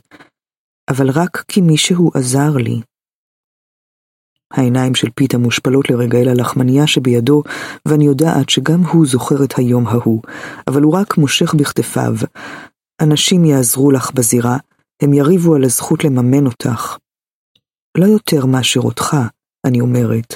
אבל 0.90 1.10
רק 1.10 1.44
כי 1.48 1.62
מישהו 1.62 2.12
עזר 2.16 2.52
לי. 2.56 2.82
העיניים 4.54 4.96
של 4.96 5.08
פיתה 5.16 5.38
מושפלות 5.38 5.90
לרגע 5.90 6.18
אל 6.18 6.30
הלחמנייה 6.30 6.88
שבידו, 6.88 7.44
ואני 7.88 8.06
יודעת 8.06 8.50
שגם 8.50 8.84
הוא 8.84 9.06
זוכר 9.06 9.44
את 9.44 9.54
היום 9.58 9.88
ההוא, 9.88 10.22
אבל 10.68 10.82
הוא 10.82 10.94
רק 10.94 11.18
מושך 11.18 11.54
בכתפיו. 11.54 12.14
אנשים 13.02 13.46
יעזרו 13.46 13.92
לך 13.92 14.12
בזירה, 14.12 14.58
הם 15.02 15.14
יריבו 15.14 15.56
על 15.56 15.64
הזכות 15.64 16.04
לממן 16.04 16.46
אותך. 16.46 16.98
לא 17.98 18.06
יותר 18.06 18.46
מאשר 18.46 18.80
אותך, 18.80 19.16
אני 19.68 19.82
אומרת. 19.82 20.36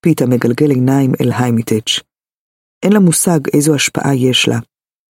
פיתה 0.00 0.26
מגלגל 0.26 0.70
עיניים 0.70 1.12
אל 1.20 1.32
היימיטץ'. 1.32 2.00
אין 2.82 2.92
לה 2.92 2.98
מושג 2.98 3.40
איזו 3.54 3.74
השפעה 3.74 4.14
יש 4.14 4.48
לה. 4.48 4.58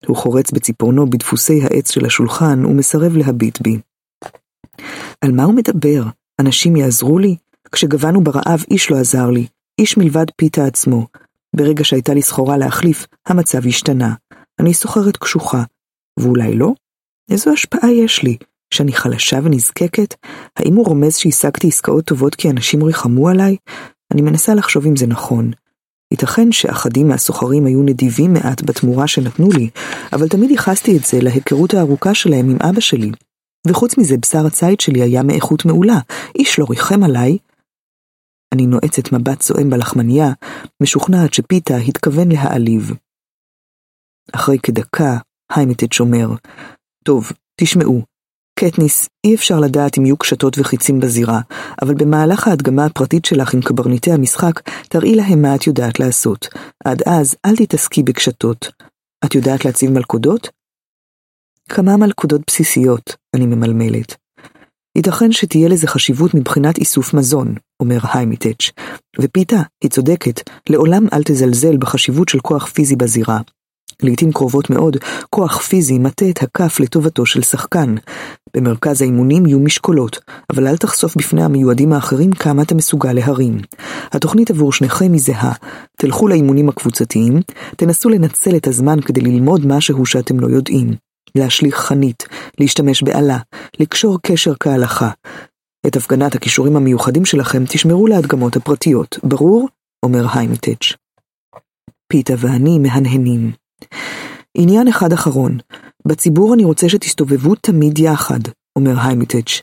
הוא 0.07 0.17
חורץ 0.17 0.51
בציפורנו 0.51 1.09
בדפוסי 1.09 1.64
העץ 1.64 1.91
של 1.91 2.06
השולחן 2.06 2.65
ומסרב 2.65 3.17
להביט 3.17 3.61
בי. 3.61 3.80
על 5.22 5.32
מה 5.32 5.43
הוא 5.43 5.53
מדבר? 5.53 6.03
אנשים 6.40 6.75
יעזרו 6.75 7.19
לי? 7.19 7.35
כשגבנו 7.72 8.23
ברעב 8.23 8.64
איש 8.72 8.91
לא 8.91 8.98
עזר 8.98 9.30
לי, 9.30 9.48
איש 9.80 9.98
מלבד 9.98 10.25
פיתה 10.35 10.65
עצמו. 10.65 11.07
ברגע 11.56 11.83
שהייתה 11.83 12.14
לי 12.14 12.22
סחורה 12.22 12.57
להחליף, 12.57 13.07
המצב 13.27 13.67
השתנה. 13.67 14.14
אני 14.59 14.73
סוחרת 14.73 15.17
קשוחה. 15.17 15.64
ואולי 16.19 16.56
לא? 16.56 16.73
איזו 17.32 17.51
השפעה 17.51 17.91
יש 17.91 18.23
לי? 18.23 18.38
שאני 18.73 18.93
חלשה 18.93 19.40
ונזקקת? 19.43 20.15
האם 20.57 20.75
הוא 20.75 20.85
רומז 20.85 21.15
שהשגתי 21.15 21.67
עסקאות 21.67 22.06
טובות 22.06 22.35
כי 22.35 22.49
אנשים 22.49 22.83
ריחמו 22.83 23.30
עליי? 23.30 23.56
אני 24.14 24.22
מנסה 24.22 24.53
לחשוב 24.53 24.85
אם 24.85 24.95
זה 24.95 25.07
נכון. 25.07 25.51
ייתכן 26.14 26.51
שאחדים 26.51 27.08
מהסוחרים 27.08 27.66
היו 27.66 27.83
נדיבים 27.83 28.33
מעט 28.33 28.61
בתמורה 28.61 29.08
שנתנו 29.08 29.50
לי, 29.51 29.69
אבל 30.14 30.27
תמיד 30.27 30.51
ייחסתי 30.51 30.98
את 30.98 31.03
זה 31.03 31.19
להיכרות 31.22 31.74
הארוכה 31.74 32.14
שלהם 32.14 32.50
עם 32.50 32.58
אבא 32.69 32.80
שלי. 32.80 33.11
וחוץ 33.67 33.98
מזה, 33.98 34.17
בשר 34.17 34.45
הציד 34.48 34.80
שלי 34.80 35.01
היה 35.01 35.24
מאיכות 35.24 35.66
מעולה, 35.66 36.00
איש 36.35 36.59
לא 36.59 36.66
ריחם 36.69 37.03
עליי. 37.03 37.38
אני 38.53 38.66
נועצת 38.66 39.11
מבט 39.11 39.42
זועם 39.42 39.69
בלחמניה, 39.69 40.32
משוכנעת 40.83 41.33
שפיתה 41.33 41.75
התכוון 41.75 42.32
להעליב. 42.32 42.92
אחרי 44.32 44.58
כדקה, 44.64 45.17
היימטד 45.51 45.92
שומר, 45.92 46.27
טוב, 47.06 47.32
תשמעו, 47.61 48.01
קטניס, 48.59 49.09
אי 49.23 49.35
אפשר 49.35 49.59
לדעת 49.59 49.98
אם 49.98 50.06
יהיו 50.06 50.17
קשתות 50.17 50.59
וחיצים 50.59 50.99
בזירה, 50.99 51.41
אבל 51.82 51.93
במהלך 51.93 52.48
ההדגמה 52.48 52.85
הפרטית 52.85 53.25
שלך 53.25 53.53
עם 53.53 53.61
קברניטי 53.61 54.11
המשחק, 54.11 54.69
תראי 54.90 55.15
להם 55.15 55.41
מה 55.41 55.56
את 55.56 55.67
יודעת 55.67 55.99
לעשות. 55.99 56.48
עד 56.85 57.01
אז, 57.06 57.35
אל 57.45 57.56
תתעסקי 57.56 58.03
בקשתות. 58.03 58.72
את 59.25 59.35
יודעת 59.35 59.65
להציב 59.65 59.91
מלכודות? 59.91 60.49
כמה 61.69 61.98
מלכודות 61.98 62.41
בסיסיות, 62.48 63.15
אני 63.35 63.45
ממלמלת. 63.45 64.15
ייתכן 64.98 65.32
שתהיה 65.32 65.69
לזה 65.69 65.88
חשיבות 65.88 66.33
מבחינת 66.33 66.77
איסוף 66.77 67.14
מזון, 67.14 67.56
אומר 67.80 67.98
היימיטץ', 68.14 68.69
ופיתה, 69.19 69.61
היא 69.83 69.91
צודקת, 69.91 70.49
לעולם 70.69 71.06
אל 71.14 71.23
תזלזל 71.23 71.77
בחשיבות 71.77 72.30
של 72.30 72.40
כוח 72.40 72.67
פיזי 72.67 72.95
בזירה. 72.95 73.40
לעתים 74.01 74.31
קרובות 74.31 74.69
מאוד, 74.69 74.97
כוח 75.30 75.61
פיזי 75.61 75.99
מטה 75.99 76.30
את 76.30 76.43
הכף 76.43 76.80
לטובתו 76.80 77.25
של 77.25 77.41
שחקן. 77.41 77.95
במרכז 78.57 79.01
האימונים 79.01 79.45
יהיו 79.45 79.59
משקולות, 79.59 80.19
אבל 80.49 80.67
אל 80.67 80.77
תחשוף 80.77 81.15
בפני 81.15 81.43
המיועדים 81.43 81.93
האחרים 81.93 82.31
כמה 82.31 82.61
אתה 82.61 82.75
מסוגל 82.75 83.13
להרים. 83.13 83.57
התוכנית 84.11 84.51
עבור 84.51 84.73
שניכם 84.73 85.13
היא 85.13 85.22
זהה. 85.22 85.53
תלכו 85.97 86.27
לאימונים 86.27 86.69
הקבוצתיים, 86.69 87.39
תנסו 87.77 88.09
לנצל 88.09 88.55
את 88.55 88.67
הזמן 88.67 89.01
כדי 89.01 89.22
ללמוד 89.22 89.65
משהו 89.65 90.05
שאתם 90.05 90.39
לא 90.39 90.47
יודעים. 90.47 90.93
להשליך 91.35 91.75
חנית, 91.75 92.23
להשתמש 92.59 93.03
באלה, 93.03 93.38
לקשור 93.80 94.19
קשר 94.22 94.53
כהלכה. 94.59 95.09
את 95.88 95.95
הפגנת 95.95 96.35
הכישורים 96.35 96.75
המיוחדים 96.75 97.25
שלכם 97.25 97.65
תשמרו 97.65 98.07
להדגמות 98.07 98.55
הפרטיות, 98.55 99.19
ברור? 99.23 99.67
אומר 100.05 100.25
היימיטץ'. 100.33 100.93
פיתה 102.07 102.33
ואני 102.38 102.80
מהנהנים. 102.80 103.62
עניין 104.57 104.87
אחד 104.87 105.13
אחרון, 105.13 105.57
בציבור 106.07 106.53
אני 106.53 106.63
רוצה 106.63 106.89
שתסתובבו 106.89 107.55
תמיד 107.55 107.99
יחד, 107.99 108.39
אומר 108.75 108.93
היימיטץ'. 108.99 109.61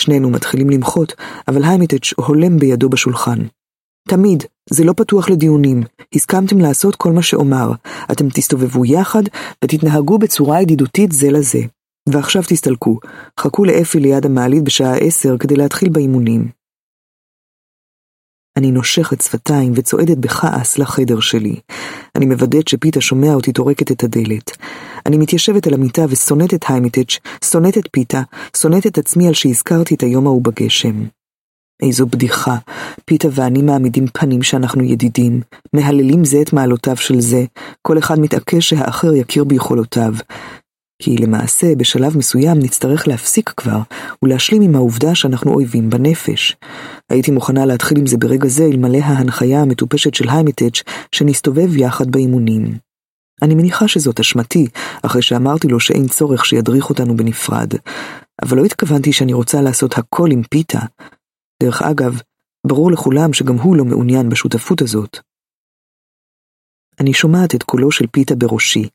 שנינו 0.00 0.30
מתחילים 0.30 0.70
למחות, 0.70 1.14
אבל 1.48 1.64
היימיטץ' 1.64 2.12
הולם 2.16 2.58
בידו 2.58 2.88
בשולחן. 2.88 3.38
תמיד, 4.08 4.42
זה 4.70 4.84
לא 4.84 4.92
פתוח 4.92 5.30
לדיונים, 5.30 5.82
הסכמתם 6.14 6.58
לעשות 6.58 6.96
כל 6.96 7.12
מה 7.12 7.22
שאומר, 7.22 7.72
אתם 8.12 8.28
תסתובבו 8.28 8.84
יחד 8.84 9.22
ותתנהגו 9.64 10.18
בצורה 10.18 10.62
ידידותית 10.62 11.12
זה 11.12 11.30
לזה. 11.30 11.58
ועכשיו 12.08 12.42
תסתלקו, 12.48 12.98
חכו 13.40 13.64
לאפי 13.64 14.00
ליד 14.00 14.26
המעלית 14.26 14.62
בשעה 14.62 14.96
עשר 14.96 15.38
כדי 15.38 15.56
להתחיל 15.56 15.88
באימונים. 15.88 16.57
אני 18.58 18.70
נושכת 18.70 19.20
שפתיים 19.20 19.72
וצועדת 19.76 20.18
בכעס 20.18 20.78
לחדר 20.78 21.20
שלי. 21.20 21.56
אני 22.16 22.26
מוודאת 22.26 22.68
שפיתה 22.68 23.00
שומע 23.00 23.34
אותי 23.34 23.52
טורקת 23.52 23.92
את 23.92 24.04
הדלת. 24.04 24.50
אני 25.06 25.18
מתיישבת 25.18 25.66
על 25.66 25.74
המיטה 25.74 26.02
ושונאת 26.08 26.54
את 26.54 26.64
היימטץ', 26.68 27.18
שונאת 27.44 27.78
את 27.78 27.88
פיתה, 27.92 28.22
שונאת 28.56 28.86
את 28.86 28.98
עצמי 28.98 29.28
על 29.28 29.34
שהזכרתי 29.34 29.94
את 29.94 30.02
היום 30.02 30.26
ההוא 30.26 30.42
בגשם. 30.42 31.04
איזו 31.82 32.06
בדיחה, 32.06 32.56
פיתה 33.04 33.28
ואני 33.32 33.62
מעמידים 33.62 34.06
פנים 34.12 34.42
שאנחנו 34.42 34.84
ידידים, 34.84 35.40
מהללים 35.72 36.24
זה 36.24 36.42
את 36.42 36.52
מעלותיו 36.52 36.96
של 36.96 37.20
זה, 37.20 37.44
כל 37.82 37.98
אחד 37.98 38.18
מתעקש 38.20 38.68
שהאחר 38.68 39.14
יכיר 39.14 39.44
ביכולותיו. 39.44 40.14
כי 41.02 41.16
למעשה, 41.16 41.74
בשלב 41.74 42.18
מסוים 42.18 42.58
נצטרך 42.58 43.08
להפסיק 43.08 43.52
כבר, 43.56 43.78
ולהשלים 44.22 44.62
עם 44.62 44.74
העובדה 44.74 45.14
שאנחנו 45.14 45.54
אויבים 45.54 45.90
בנפש. 45.90 46.56
הייתי 47.10 47.30
מוכנה 47.30 47.66
להתחיל 47.66 47.98
עם 47.98 48.06
זה 48.06 48.16
ברגע 48.16 48.48
זה, 48.48 48.64
אלמלא 48.64 48.98
ההנחיה 48.98 49.60
המטופשת 49.60 50.14
של 50.14 50.28
היימטץ', 50.28 50.82
שנסתובב 51.12 51.76
יחד 51.76 52.10
באימונים. 52.10 52.78
אני 53.42 53.54
מניחה 53.54 53.88
שזאת 53.88 54.20
אשמתי, 54.20 54.66
אחרי 55.02 55.22
שאמרתי 55.22 55.68
לו 55.68 55.80
שאין 55.80 56.08
צורך 56.08 56.44
שידריך 56.44 56.90
אותנו 56.90 57.16
בנפרד. 57.16 57.68
אבל 58.42 58.56
לא 58.56 58.64
התכוונתי 58.64 59.12
שאני 59.12 59.32
רוצה 59.32 59.60
לעשות 59.60 59.98
הכל 59.98 60.30
עם 60.32 60.42
פיתה. 60.42 60.80
דרך 61.62 61.82
אגב, 61.82 62.20
ברור 62.66 62.90
לכולם 62.92 63.32
שגם 63.32 63.56
הוא 63.56 63.76
לא 63.76 63.84
מעוניין 63.84 64.28
בשותפות 64.28 64.82
הזאת. 64.82 65.18
אני 67.00 67.14
שומעת 67.14 67.54
את 67.54 67.62
קולו 67.62 67.90
של 67.90 68.06
פיתה 68.06 68.34
בראשי. 68.34 68.88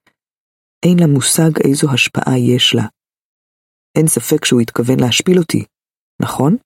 אין 0.84 1.00
לה 1.00 1.08
מושג 1.08 1.52
איזו 1.64 1.92
השפעה 1.92 2.38
יש 2.38 2.76
לה. 2.76 2.86
אין 3.98 4.08
ספק 4.08 4.46
שהוא 4.46 4.62
התכוון 4.62 5.00
להשפיל 5.00 5.40
אותי, 5.40 5.66
נכון? 6.22 6.58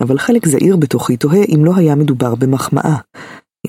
אבל 0.00 0.18
חלק 0.18 0.46
זעיר 0.46 0.76
בתוכי 0.76 1.16
תוהה 1.16 1.44
אם 1.54 1.64
לא 1.64 1.72
היה 1.76 1.94
מדובר 1.94 2.34
במחמאה, 2.34 2.96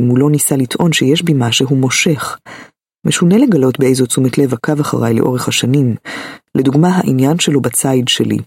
אם 0.02 0.08
הוא 0.08 0.18
לא 0.18 0.30
ניסה 0.30 0.56
לטעון 0.56 0.94
שיש 0.94 1.22
בי 1.22 1.34
משהו 1.36 1.76
מושך. 1.76 2.38
משונה 3.06 3.38
לגלות 3.38 3.80
באיזו 3.80 4.06
תשומת 4.06 4.38
לב 4.38 4.54
עקב 4.54 4.80
אחריי 4.80 5.14
לאורך 5.14 5.48
השנים, 5.48 5.96
לדוגמה 6.56 6.90
העניין 6.90 7.40
שלו 7.40 7.62
בציד 7.62 8.08
שלי. 8.08 8.38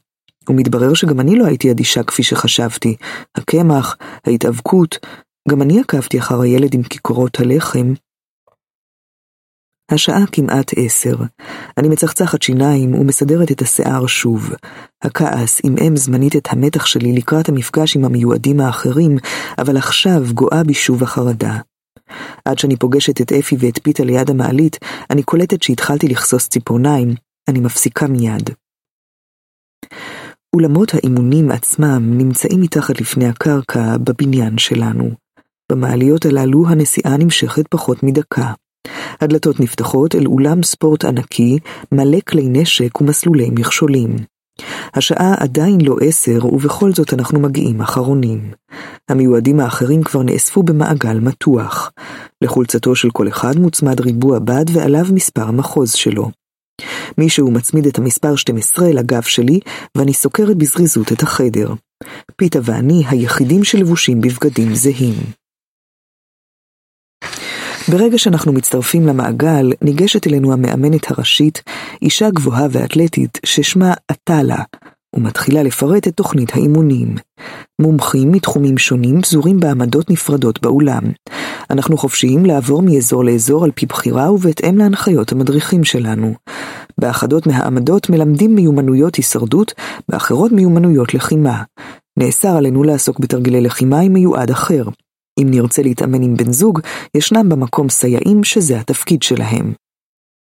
ומתברר 0.49 0.94
שגם 0.94 1.20
אני 1.20 1.39
לא 1.39 1.47
הייתי 1.47 1.70
אדישה 1.70 2.02
כפי 2.02 2.23
שחשבתי. 2.23 2.97
הקמח, 3.34 3.97
ההתאבקות, 4.26 5.07
גם 5.49 5.62
אני 5.62 5.81
עקבתי 5.81 6.18
אחר 6.18 6.41
הילד 6.41 6.75
עם 6.75 6.83
כיכרות 6.83 7.41
הלחם, 7.41 7.92
השעה 9.91 10.27
כמעט 10.33 10.70
עשר. 10.77 11.17
אני 11.78 11.89
מצחצחת 11.89 12.43
שיניים 12.43 12.94
ומסדרת 12.94 13.51
את 13.52 13.62
השיער 13.62 14.07
שוב. 14.07 14.51
הכעס 15.02 15.60
עמעם 15.65 15.97
זמנית 15.97 16.36
את 16.36 16.49
המתח 16.51 16.86
שלי 16.86 17.12
לקראת 17.12 17.49
המפגש 17.49 17.97
עם 17.97 18.05
המיועדים 18.05 18.60
האחרים, 18.60 19.17
אבל 19.59 19.77
עכשיו 19.77 20.23
גואה 20.35 20.65
בי 20.65 20.75
שוב 20.75 21.02
החרדה. 21.02 21.59
עד 22.44 22.59
שאני 22.59 22.77
פוגשת 22.77 23.20
את 23.20 23.33
אפי 23.33 23.57
ואת 23.59 23.78
פיתה 23.83 24.05
ליד 24.05 24.31
המעלית, 24.31 24.77
אני 25.10 25.23
קולטת 25.23 25.62
שהתחלתי 25.62 26.09
לחסוס 26.09 26.49
ציפורניים, 26.49 27.15
אני 27.49 27.60
מפסיקה 27.60 28.07
מיד. 28.07 28.51
אולמות 30.57 30.94
האימונים 30.94 31.51
עצמם 31.51 32.19
נמצאים 32.19 32.60
מתחת 32.60 33.01
לפני 33.01 33.27
הקרקע 33.27 33.97
בבניין 33.97 34.59
שלנו. 34.59 35.10
במעליות 35.73 36.27
הללו 36.27 36.69
הנסיעה 36.69 37.17
נמשכת 37.17 37.65
פחות 37.70 38.02
מדקה. 38.02 38.52
הדלתות 39.20 39.60
נפתחות 39.60 40.15
אל 40.15 40.26
אולם 40.26 40.62
ספורט 40.62 41.05
ענקי, 41.05 41.59
מלא 41.92 42.18
כלי 42.28 42.49
נשק 42.49 43.00
ומסלולי 43.00 43.50
מכשולים. 43.50 44.17
השעה 44.94 45.34
עדיין 45.39 45.81
לא 45.81 45.97
עשר, 46.00 46.47
ובכל 46.47 46.92
זאת 46.92 47.15
אנחנו 47.15 47.41
מגיעים 47.41 47.81
אחרונים. 47.81 48.50
המיועדים 49.09 49.60
האחרים 49.60 50.02
כבר 50.02 50.23
נאספו 50.23 50.62
במעגל 50.62 51.18
מתוח. 51.20 51.92
לחולצתו 52.42 52.97
של 52.97 53.10
כל 53.10 53.28
אחד 53.28 53.59
מוצמד 53.59 54.00
ריבוע 54.00 54.39
בד 54.39 54.65
ועליו 54.73 55.05
מספר 55.12 55.42
המחוז 55.42 55.92
שלו. 55.92 56.31
מישהו 57.18 57.50
מצמיד 57.50 57.86
את 57.86 57.99
המספר 57.99 58.36
12 58.36 58.92
לגב 58.92 59.23
שלי, 59.23 59.60
ואני 59.97 60.15
סוקרת 60.15 60.57
בזריזות 60.57 61.12
את 61.12 61.23
החדר. 61.23 61.75
פיתה 62.36 62.59
ואני 62.62 63.05
היחידים 63.09 63.65
שלבושים 63.65 64.20
בבגדים 64.20 64.75
זהים. 64.75 65.40
ברגע 67.89 68.18
שאנחנו 68.18 68.52
מצטרפים 68.52 69.07
למעגל, 69.07 69.73
ניגשת 69.83 70.26
אלינו 70.26 70.52
המאמנת 70.52 71.10
הראשית, 71.10 71.62
אישה 72.02 72.31
גבוהה 72.31 72.67
ואתלטית 72.70 73.39
ששמה 73.47 73.92
עטאלה, 74.09 74.62
ומתחילה 75.17 75.62
לפרט 75.62 76.09
את 76.09 76.15
תוכנית 76.15 76.55
האימונים. 76.55 77.17
מומחים 77.81 78.33
מתחומים 78.33 78.78
שונים 78.78 79.23
פזורים 79.23 79.60
בעמדות 79.60 80.10
נפרדות 80.10 80.62
באולם. 80.62 81.02
אנחנו 81.70 81.97
חופשיים 81.97 82.47
לעבור 82.47 82.83
מאזור 82.83 83.25
לאזור 83.25 83.65
על 83.65 83.70
פי 83.75 83.86
בחירה 83.86 84.33
ובהתאם 84.33 84.78
להנחיות 84.78 85.33
המדריכים 85.33 85.84
שלנו. 85.84 86.34
באחדות 86.99 87.47
מהעמדות 87.47 88.10
מלמדים 88.10 88.55
מיומנויות 88.55 89.17
הישרדות, 89.17 89.73
באחרות 90.09 90.52
מיומנויות 90.52 91.15
לחימה. 91.15 91.62
נאסר 92.18 92.57
עלינו 92.57 92.83
לעסוק 92.83 93.18
בתרגילי 93.18 93.60
לחימה 93.60 94.00
עם 94.00 94.12
מיועד 94.12 94.50
אחר. 94.50 94.84
אם 95.43 95.47
נרצה 95.51 95.83
להתאמן 95.83 96.23
עם 96.23 96.36
בן 96.36 96.52
זוג, 96.52 96.81
ישנם 97.17 97.49
במקום 97.49 97.89
סייעים 97.89 98.44
שזה 98.44 98.81
התפקיד 98.81 99.23
שלהם. 99.23 99.73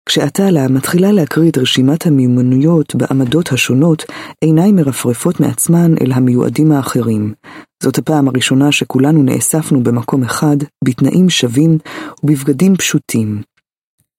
כשעטלה 0.06 0.68
מתחילה 0.68 1.12
להקריא 1.12 1.50
את 1.50 1.58
רשימת 1.58 2.06
המיומנויות 2.06 2.94
בעמדות 2.94 3.52
השונות, 3.52 4.04
עיניי 4.40 4.72
מרפרפות 4.72 5.40
מעצמן 5.40 5.94
אל 6.00 6.12
המיועדים 6.12 6.72
האחרים. 6.72 7.34
זאת 7.82 7.98
הפעם 7.98 8.28
הראשונה 8.28 8.72
שכולנו 8.72 9.22
נאספנו 9.22 9.82
במקום 9.82 10.22
אחד, 10.22 10.56
בתנאים 10.84 11.30
שווים 11.30 11.78
ובבגדים 12.24 12.76
פשוטים. 12.76 13.42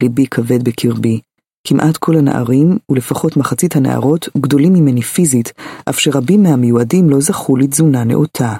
ליבי 0.03 0.27
כבד 0.27 0.63
בקרבי. 0.63 1.19
כמעט 1.67 1.97
כל 1.97 2.15
הנערים, 2.17 2.77
ולפחות 2.89 3.37
מחצית 3.37 3.75
הנערות, 3.75 4.29
גדולים 4.37 4.73
ממני 4.73 5.01
פיזית, 5.01 5.53
אף 5.89 5.99
שרבים 5.99 6.43
מהמיועדים 6.43 7.09
לא 7.09 7.19
זכו 7.19 7.57
לתזונה 7.57 8.03
נאותה. 8.03 8.53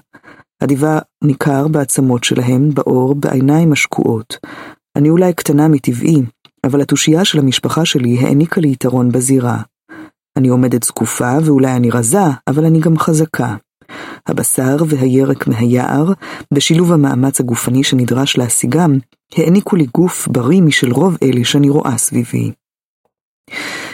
הדיבה 0.64 1.00
ניכר 1.24 1.67
בעצמות 1.67 2.24
שלהם, 2.24 2.69
בעור, 2.74 3.16
בעיניים 3.16 3.72
השקועות. 3.72 4.38
אני 4.95 5.09
אולי 5.09 5.33
קטנה 5.33 5.67
מטבעי, 5.67 6.22
אבל 6.64 6.82
התושייה 6.82 7.25
של 7.25 7.40
המשפחה 7.40 7.85
שלי 7.85 8.17
העניקה 8.19 8.61
לי 8.61 8.72
יתרון 8.72 9.11
בזירה. 9.11 9.61
אני 10.38 10.48
עומדת 10.48 10.83
זקופה 10.83 11.32
ואולי 11.45 11.72
אני 11.75 11.90
רזה, 11.90 12.24
אבל 12.48 12.66
אני 12.66 12.80
גם 12.80 12.98
חזקה. 12.98 13.56
הבשר 14.27 14.77
והירק 14.88 15.48
מהיער, 15.48 16.14
בשילוב 16.53 16.92
המאמץ 16.92 17.40
הגופני 17.40 17.83
שנדרש 17.83 18.38
להשיגם, 18.38 18.98
העניקו 19.35 19.75
לי 19.75 19.85
גוף 19.98 20.27
בריא 20.27 20.61
משל 20.61 20.92
רוב 20.92 21.17
אלה 21.24 21.45
שאני 21.45 21.69
רואה 21.69 21.98
סביבי. 21.98 22.51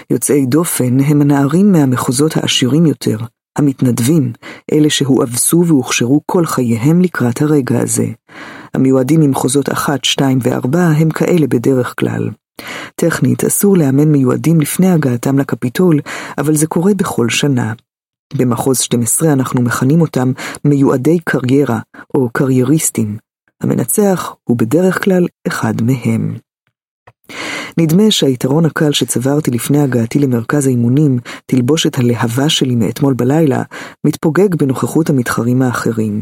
יוצאי 0.09 0.45
דופן 0.45 0.99
הם 0.99 1.21
הנערים 1.21 1.71
מהמחוזות 1.71 2.37
העשירים 2.37 2.85
יותר, 2.85 3.17
המתנדבים, 3.59 4.33
אלה 4.73 4.89
שהואבסו 4.89 5.63
והוכשרו 5.67 6.21
כל 6.25 6.45
חייהם 6.45 7.01
לקראת 7.01 7.41
הרגע 7.41 7.79
הזה. 7.79 8.07
המיועדים 8.73 9.21
ממחוזות 9.21 9.71
אחת, 9.71 10.05
שתיים 10.05 10.39
וארבע 10.41 10.87
הם 10.87 11.09
כאלה 11.09 11.47
בדרך 11.47 11.93
כלל. 11.99 12.29
טכנית, 12.95 13.43
אסור 13.43 13.77
לאמן 13.77 14.11
מיועדים 14.11 14.61
לפני 14.61 14.91
הגעתם 14.91 15.39
לקפיטול, 15.39 15.99
אבל 16.37 16.55
זה 16.55 16.67
קורה 16.67 16.93
בכל 16.93 17.29
שנה. 17.29 17.73
במחוז 18.37 18.79
12 18.79 19.33
אנחנו 19.33 19.61
מכנים 19.61 20.01
אותם 20.01 20.31
מיועדי 20.65 21.19
קריירה, 21.19 21.79
או 22.15 22.29
קרייריסטים. 22.33 23.17
המנצח 23.61 24.35
הוא 24.43 24.57
בדרך 24.57 25.03
כלל 25.03 25.25
אחד 25.47 25.73
מהם. 25.81 26.35
נדמה 27.77 28.11
שהיתרון 28.11 28.65
הקל 28.65 28.91
שצברתי 28.91 29.51
לפני 29.51 29.81
הגעתי 29.81 30.19
למרכז 30.19 30.67
האימונים, 30.67 31.19
תלבושת 31.45 31.99
הלהבה 31.99 32.49
שלי 32.49 32.75
מאתמול 32.75 33.13
בלילה, 33.13 33.63
מתפוגג 34.05 34.55
בנוכחות 34.55 35.09
המתחרים 35.09 35.61
האחרים. 35.61 36.21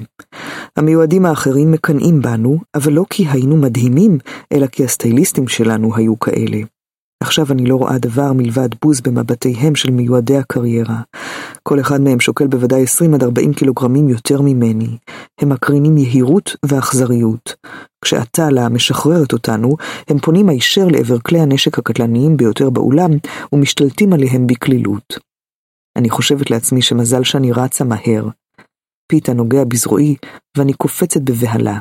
המיועדים 0.76 1.26
האחרים 1.26 1.72
מקנאים 1.72 2.22
בנו, 2.22 2.60
אבל 2.76 2.94
לא 2.94 3.06
כי 3.10 3.26
היינו 3.30 3.58
מדהימים, 3.58 4.18
אלא 4.52 4.68
כי 4.68 4.84
הסטייליסטים 4.84 5.48
שלנו 5.48 5.96
היו 5.96 6.20
כאלה. 6.20 6.58
עכשיו 7.24 7.46
אני 7.52 7.66
לא 7.66 7.76
רואה 7.76 7.98
דבר 7.98 8.34
מלבד 8.34 8.70
בוז 8.82 9.02
במבטיהם 9.02 9.76
של 9.76 9.92
מיועדי 9.92 10.38
הקריירה. 10.38 11.02
כל 11.64 11.80
אחד 11.80 12.02
מהם 12.02 12.20
שוקל 12.20 12.48
בוודאי 12.48 12.84
20 12.84 13.14
עד 13.14 13.24
40 13.24 13.54
קילוגרמים 13.54 14.10
יותר 14.10 14.42
ממני. 14.42 14.98
הם 15.42 15.50
מקרינים 15.50 15.98
יהירות 15.98 16.56
ואכזריות. 16.66 17.56
כשעטלה 18.02 18.70
משחררת 18.70 19.34
אותנו, 19.34 19.76
הם 20.08 20.20
פונים 20.20 20.50
הישר 20.50 20.88
לעבר 20.88 21.20
כלי 21.20 21.40
הנשק 21.40 21.80
הקטלניים 21.80 22.38
ביותר 22.38 22.70
באולם, 22.70 23.12
ומשתלטים 23.54 24.14
עליהם 24.14 24.48
בקלילות. 24.48 25.20
אני 25.98 26.10
חושבת 26.10 26.52
לעצמי 26.52 26.82
שמזל 26.82 27.24
שאני 27.24 27.52
רצה 27.52 27.84
מהר. 27.84 28.28
פיתה 29.12 29.34
נוגע 29.34 29.64
בזרועי, 29.64 30.16
ואני 30.58 30.74
קופצת 30.74 31.22
בבהלה. 31.22 31.80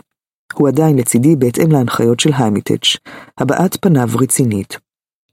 הוא 0.54 0.68
עדיין 0.68 0.98
לצידי 0.98 1.36
בהתאם 1.36 1.72
להנחיות 1.72 2.20
של 2.20 2.30
היימיטץ', 2.38 2.96
הבעת 3.40 3.76
פניו 3.80 4.08
רצינית. 4.20 4.85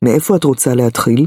מאיפה 0.04 0.36
את 0.36 0.44
רוצה 0.44 0.76
להתחיל? 0.76 1.26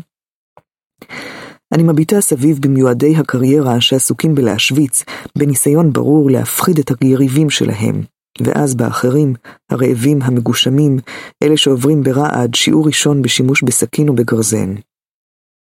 אני 1.75 1.83
מביטה 1.83 2.21
סביב 2.21 2.59
במיועדי 2.63 3.17
הקריירה 3.17 3.81
שעסוקים 3.81 4.35
בלהשוויץ, 4.35 5.05
בניסיון 5.39 5.93
ברור 5.93 6.31
להפחיד 6.31 6.79
את 6.79 6.91
היריבים 7.01 7.51
שלהם, 7.51 8.03
ואז 8.43 8.75
באחרים, 8.75 9.35
הרעבים 9.71 10.23
המגושמים, 10.23 10.99
אלה 11.43 11.57
שעוברים 11.57 12.03
ברעד 12.03 12.55
שיעור 12.55 12.87
ראשון 12.87 13.23
בשימוש 13.23 13.63
בסכין 13.63 14.09
ובגרזן. 14.09 14.75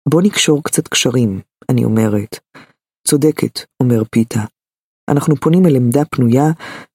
בוא 0.09 0.21
נקשור 0.21 0.63
קצת 0.63 0.87
קשרים, 0.87 1.41
אני 1.69 1.83
אומרת. 1.83 2.39
צודקת, 3.07 3.59
אומר 3.83 4.03
פיתה. 4.11 4.41
אנחנו 5.09 5.35
פונים 5.35 5.65
אל 5.65 5.75
עמדה 5.75 6.05
פנויה, 6.05 6.51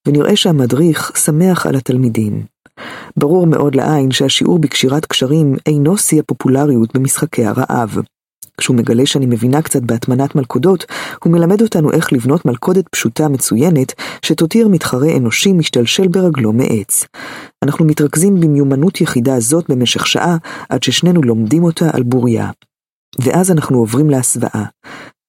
ונראה 0.09 0.37
שהמדריך 0.37 1.17
שמח 1.17 1.67
על 1.67 1.77
התלמידים. 1.77 2.54
ברור 3.17 3.47
מאוד 3.47 3.75
לעין 3.75 4.11
שהשיעור 4.11 4.59
בקשירת 4.59 5.07
קשרים 5.07 5.57
אינו 5.67 5.99
שיא 5.99 6.21
הפופולריות 6.21 6.97
במשחקי 6.97 7.45
הרעב. 7.45 7.99
כשהוא 8.59 8.77
מגלה 8.77 9.07
שאני 9.07 9.27
מבינה 9.27 9.63
קצת 9.63 9.83
בהטמנת 9.83 10.35
מלכודות, 10.35 10.85
הוא 11.25 11.33
מלמד 11.33 11.63
אותנו 11.63 11.93
איך 11.93 12.13
לבנות 12.13 12.45
מלכודת 12.45 12.89
פשוטה 12.89 13.29
מצוינת, 13.29 13.93
שתותיר 14.23 14.69
מתחרה 14.69 15.17
אנושי 15.17 15.53
משתלשל 15.53 16.09
ברגלו 16.09 16.53
מעץ. 16.53 17.07
אנחנו 17.63 17.85
מתרכזים 17.85 18.41
במיומנות 18.41 19.01
יחידה 19.01 19.41
זאת 19.41 19.71
במשך 19.71 20.07
שעה, 20.07 20.37
עד 20.69 20.83
ששנינו 20.83 21.23
לומדים 21.23 21.65
אותה 21.65 21.91
על 21.93 22.03
בוריה. 22.03 22.51
ואז 23.19 23.51
אנחנו 23.51 23.79
עוברים 23.79 24.11
להסוואה. 24.11 24.65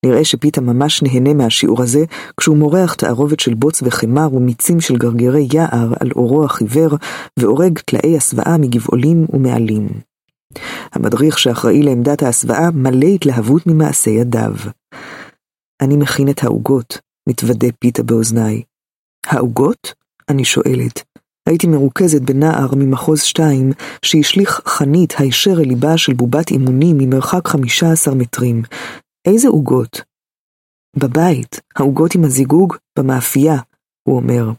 נראה 0.06 0.26
שפיתה 0.26 0.62
ממש 0.62 1.04
נהנה 1.04 1.34
מהשיעור 1.34 1.82
הזה, 1.82 2.04
כשהוא 2.38 2.58
מורח 2.58 2.94
תערובת 2.94 3.40
של 3.40 3.54
בוץ 3.54 3.82
וחמר 3.84 4.34
ומיצים 4.34 4.82
של 4.82 4.98
גרגירי 4.98 5.48
יער 5.54 5.94
על 6.00 6.12
אורו 6.16 6.46
החיוור, 6.46 6.98
והורג 7.40 7.80
טלאי 7.80 8.18
הסוואה 8.18 8.58
מגבעולים 8.58 9.26
ומעלים. 9.34 9.88
המדריך 10.94 11.40
שאחראי 11.40 11.84
לעמדת 11.84 12.24
ההסוואה 12.24 12.72
מלא 12.72 13.06
התלהבות 13.06 13.68
ממעשה 13.68 14.12
ידיו. 14.12 14.54
אני 15.82 15.98
מכין 15.98 16.30
את 16.30 16.44
העוגות, 16.44 17.00
מתוודה 17.30 17.68
פיתה 17.80 18.04
באוזניי. 18.04 18.62
העוגות? 19.28 19.94
אני 20.30 20.46
שואלת. 20.46 21.04
הייתי 21.50 21.68
מרוכזת 21.68 22.22
בנער 22.22 22.76
ממחוז 22.76 23.22
שתיים, 23.22 23.72
שהשליך 24.02 24.62
חנית 24.66 25.14
הישר 25.18 25.54
אל 25.60 25.68
ליבה 25.68 25.98
של 25.98 26.14
בובת 26.14 26.52
אימונים 26.52 26.98
ממרחק 26.98 27.48
חמישה 27.48 27.92
עשר 27.92 28.14
מטרים. 28.14 28.64
איזה 29.26 29.48
עוגות? 29.48 30.02
בבית, 30.98 31.60
העוגות 31.76 32.16
עם 32.16 32.24
הזיגוג, 32.24 32.76
במאפייה, 32.98 33.56
הוא 34.04 34.16
אומר. 34.16 34.52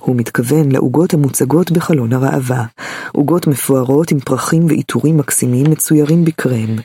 הוא 0.00 0.16
מתכוון 0.16 0.72
לעוגות 0.72 1.14
המוצגות 1.14 1.70
בחלון 1.70 2.12
הראווה, 2.12 2.66
עוגות 3.12 3.46
מפוארות 3.46 4.10
עם 4.10 4.20
פרחים 4.20 4.66
ועיטורים 4.66 5.16
מקסימים 5.16 5.70
מצוירים 5.70 6.24
בקרם. 6.24 6.76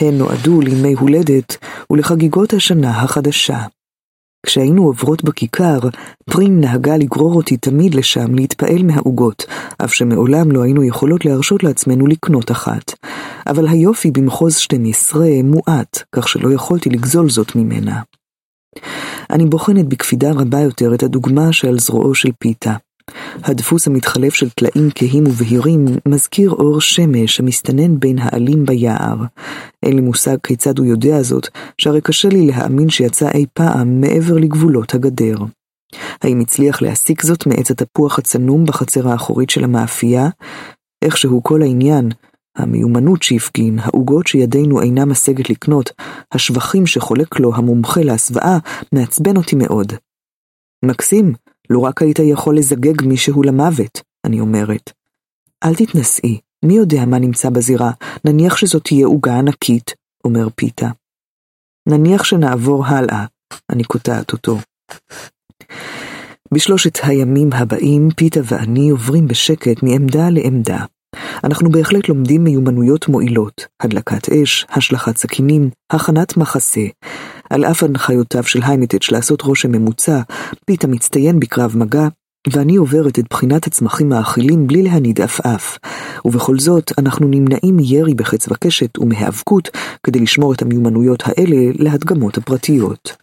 הן 0.00 0.18
נועדו 0.18 0.60
לימי 0.60 0.92
הולדת 0.92 1.56
ולחגיגות 1.90 2.52
השנה 2.52 3.02
החדשה. 3.02 3.58
כשהיינו 4.44 4.84
עוברות 4.84 5.24
בכיכר, 5.24 5.78
פרים 6.30 6.60
נהגה 6.60 6.96
לגרור 6.96 7.34
אותי 7.34 7.56
תמיד 7.56 7.94
לשם 7.94 8.34
להתפעל 8.34 8.82
מהעוגות, 8.82 9.46
אף 9.84 9.94
שמעולם 9.94 10.52
לא 10.52 10.62
היינו 10.62 10.84
יכולות 10.84 11.24
להרשות 11.24 11.64
לעצמנו 11.64 12.06
לקנות 12.06 12.50
אחת. 12.50 12.92
אבל 13.46 13.68
היופי 13.68 14.10
במחוז 14.10 14.56
12 14.56 15.26
מועט, 15.44 16.02
כך 16.12 16.28
שלא 16.28 16.52
יכולתי 16.52 16.90
לגזול 16.90 17.30
זאת 17.30 17.56
ממנה. 17.56 18.00
אני 19.30 19.44
בוחנת 19.44 19.88
בקפידה 19.88 20.30
רבה 20.32 20.60
יותר 20.60 20.94
את 20.94 21.02
הדוגמה 21.02 21.52
שעל 21.52 21.78
זרועו 21.78 22.14
של 22.14 22.30
פיתה. 22.38 22.74
הדפוס 23.42 23.86
המתחלף 23.86 24.34
של 24.34 24.50
טלאים 24.50 24.88
כהים 24.94 25.26
ובהירים 25.26 25.84
מזכיר 26.08 26.50
אור 26.50 26.80
שמש 26.80 27.40
המסתנן 27.40 28.00
בין 28.00 28.18
העלים 28.18 28.66
ביער. 28.66 29.16
אין 29.82 29.92
לי 29.96 30.00
מושג 30.00 30.36
כיצד 30.42 30.78
הוא 30.78 30.86
יודע 30.86 31.22
זאת, 31.22 31.48
שהרי 31.78 32.00
קשה 32.00 32.28
לי 32.28 32.46
להאמין 32.46 32.88
שיצא 32.88 33.28
אי 33.34 33.46
פעם 33.52 34.00
מעבר 34.00 34.34
לגבולות 34.34 34.94
הגדר. 34.94 35.36
האם 36.22 36.40
הצליח 36.40 36.82
להסיק 36.82 37.22
זאת 37.22 37.46
מעץ 37.46 37.70
התפוח 37.70 38.18
הצנום 38.18 38.64
בחצר 38.64 39.08
האחורית 39.08 39.50
של 39.50 39.64
המאפייה? 39.64 40.28
איכשהו 41.04 41.42
כל 41.42 41.62
העניין, 41.62 42.08
המיומנות 42.56 43.22
שהפגין, 43.22 43.78
העוגות 43.78 44.26
שידינו 44.26 44.82
אינה 44.82 45.04
משגת 45.04 45.50
לקנות, 45.50 45.92
השבחים 46.32 46.86
שחולק 46.86 47.40
לו 47.40 47.54
המומחה 47.54 48.00
להסוואה, 48.00 48.58
מעצבן 48.92 49.36
אותי 49.36 49.56
מאוד. 49.56 49.92
מקסים, 50.84 51.32
לו 51.70 51.82
רק 51.82 52.02
היית 52.02 52.18
יכול 52.18 52.56
לזגג 52.56 53.02
מישהו 53.02 53.42
למוות, 53.42 54.00
אני 54.24 54.40
אומרת. 54.40 54.92
אל 55.64 55.74
תתנשאי, 55.74 56.38
מי 56.64 56.74
יודע 56.74 57.04
מה 57.06 57.18
נמצא 57.18 57.50
בזירה, 57.50 57.90
נניח 58.24 58.56
שזאת 58.56 58.84
תהיה 58.84 59.06
עוגה 59.06 59.38
ענקית, 59.38 59.94
אומר 60.24 60.48
פיתה. 60.54 60.88
נניח 61.88 62.24
שנעבור 62.24 62.86
הלאה, 62.86 63.24
אני 63.70 63.84
קוטעת 63.84 64.32
אותו. 64.32 64.58
בשלושת 66.54 66.98
הימים 67.02 67.52
הבאים, 67.52 68.08
פיתה 68.16 68.40
ואני 68.44 68.90
עוברים 68.90 69.28
בשקט 69.28 69.82
מעמדה 69.82 70.30
לעמדה. 70.30 70.84
אנחנו 71.44 71.70
בהחלט 71.70 72.08
לומדים 72.08 72.44
מיומנויות 72.44 73.08
מועילות, 73.08 73.66
הדלקת 73.80 74.28
אש, 74.28 74.66
השלכת 74.70 75.16
סכינים, 75.16 75.70
הכנת 75.92 76.36
מחסה. 76.36 76.86
על 77.50 77.64
אף 77.64 77.82
הנחיותיו 77.82 78.42
של 78.42 78.60
היימטץ' 78.62 79.10
לעשות 79.10 79.42
רושם 79.42 79.72
ממוצע, 79.72 80.20
פיתה 80.66 80.86
מצטיין 80.86 81.40
בקרב 81.40 81.76
מגע, 81.76 82.08
ואני 82.52 82.76
עוברת 82.76 83.18
את 83.18 83.24
בחינת 83.30 83.66
הצמחים 83.66 84.12
האכילים 84.12 84.66
בלי 84.66 84.82
להניד 84.82 85.20
עפעף. 85.20 85.78
ובכל 86.24 86.58
זאת, 86.58 86.92
אנחנו 86.98 87.28
נמנעים 87.28 87.76
מירי 87.76 88.14
בחץ 88.14 88.48
וקשת 88.48 88.98
ומהיאבקות 88.98 89.68
כדי 90.02 90.20
לשמור 90.20 90.52
את 90.52 90.62
המיומנויות 90.62 91.22
האלה 91.26 91.56
להדגמות 91.74 92.38
הפרטיות. 92.38 93.16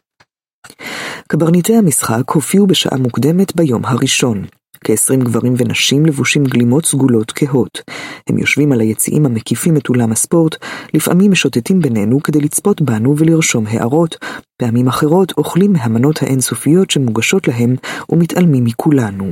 קברניטי 1.28 1.76
המשחק 1.76 2.30
הופיעו 2.30 2.68
בשעה 2.68 2.98
מוקדמת 2.98 3.56
ביום 3.56 3.86
הראשון. 3.86 4.46
כעשרים 4.84 5.20
גברים 5.20 5.54
ונשים 5.58 6.06
לבושים 6.06 6.44
גלימות 6.44 6.86
סגולות 6.86 7.32
כהות. 7.36 7.82
הם 8.30 8.38
יושבים 8.38 8.72
על 8.72 8.80
היציעים 8.80 9.26
המקיפים 9.26 9.78
את 9.78 9.90
אולם 9.90 10.12
הספורט, 10.12 10.56
לפעמים 10.94 11.32
משוטטים 11.32 11.80
בינינו 11.80 12.24
כדי 12.24 12.40
לצפות 12.42 12.82
בנו 12.82 13.18
ולרשום 13.18 13.66
הערות, 13.68 14.18
פעמים 14.58 14.88
אחרות 14.88 15.34
אוכלים 15.38 15.74
מהמנות 15.74 16.24
האינסופיות 16.24 16.92
שמוגשות 16.92 17.48
להם 17.48 17.76
ומתעלמים 18.10 18.64
מכולנו. 18.64 19.32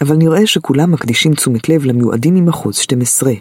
אבל 0.00 0.16
נראה 0.16 0.46
שכולם 0.46 0.92
מקדישים 0.92 1.34
תשומת 1.34 1.68
לב 1.68 1.84
למיועדים 1.84 2.34
ממחוז 2.34 2.76
12. 2.76 3.32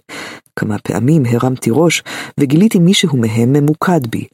כמה 0.59 0.77
פעמים 0.79 1.23
הרמתי 1.25 1.69
ראש 1.73 2.03
וגיליתי 2.39 2.79
מישהו 2.79 3.17
מהם 3.17 3.53
ממוקד 3.53 4.07
בי. 4.09 4.27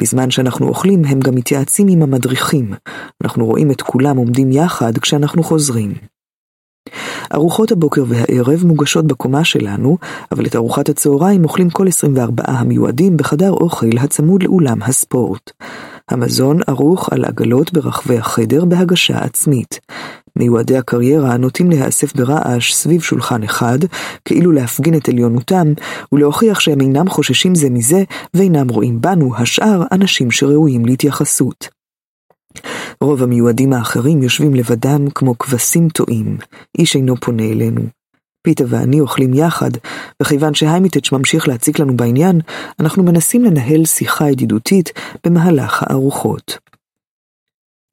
בזמן 0.00 0.30
שאנחנו 0.30 0.68
אוכלים 0.68 1.04
הם 1.04 1.20
גם 1.20 1.34
מתייעצים 1.34 1.88
עם 1.88 2.02
המדריכים. 2.02 2.74
אנחנו 3.24 3.46
רואים 3.46 3.70
את 3.70 3.82
כולם 3.82 4.16
עומדים 4.16 4.52
יחד 4.52 4.98
כשאנחנו 4.98 5.42
חוזרים. 5.42 6.11
ארוחות 7.34 7.72
הבוקר 7.72 8.04
והערב 8.08 8.64
מוגשות 8.64 9.06
בקומה 9.06 9.44
שלנו, 9.44 9.98
אבל 10.32 10.46
את 10.46 10.56
ארוחת 10.56 10.88
הצהריים 10.88 11.44
אוכלים 11.44 11.70
כל 11.70 11.88
24 11.88 12.44
המיועדים 12.46 13.16
בחדר 13.16 13.50
אוכל 13.50 13.98
הצמוד 14.00 14.42
לאולם 14.42 14.82
הספורט. 14.82 15.50
המזון 16.08 16.60
ערוך 16.66 17.12
על 17.12 17.24
עגלות 17.24 17.72
ברחבי 17.72 18.18
החדר 18.18 18.64
בהגשה 18.64 19.18
עצמית. 19.18 19.80
מיועדי 20.36 20.76
הקריירה 20.76 21.36
נוטים 21.36 21.70
להיאסף 21.70 22.16
ברעש 22.16 22.74
סביב 22.74 23.02
שולחן 23.02 23.42
אחד, 23.42 23.78
כאילו 24.24 24.52
להפגין 24.52 24.94
את 24.94 25.08
עליונותם, 25.08 25.72
ולהוכיח 26.12 26.60
שהם 26.60 26.80
אינם 26.80 27.08
חוששים 27.08 27.54
זה 27.54 27.70
מזה, 27.70 28.02
ואינם 28.34 28.68
רואים 28.68 29.00
בנו, 29.00 29.36
השאר, 29.36 29.82
אנשים 29.92 30.30
שראויים 30.30 30.86
להתייחסות. 30.86 31.68
רוב 33.00 33.22
המיועדים 33.22 33.72
האחרים 33.72 34.22
יושבים 34.22 34.54
לבדם 34.54 35.10
כמו 35.14 35.38
כבשים 35.38 35.88
טועים, 35.88 36.38
איש 36.78 36.96
אינו 36.96 37.16
פונה 37.16 37.42
אלינו. 37.42 37.80
פיתה 38.42 38.64
ואני 38.68 39.00
אוכלים 39.00 39.34
יחד, 39.34 39.70
וכיוון 40.22 40.54
שהיימיטץ' 40.54 41.12
ממשיך 41.12 41.48
להציק 41.48 41.78
לנו 41.78 41.96
בעניין, 41.96 42.40
אנחנו 42.80 43.02
מנסים 43.02 43.44
לנהל 43.44 43.84
שיחה 43.84 44.30
ידידותית 44.30 44.90
במהלך 45.26 45.82
הארוחות. 45.86 46.58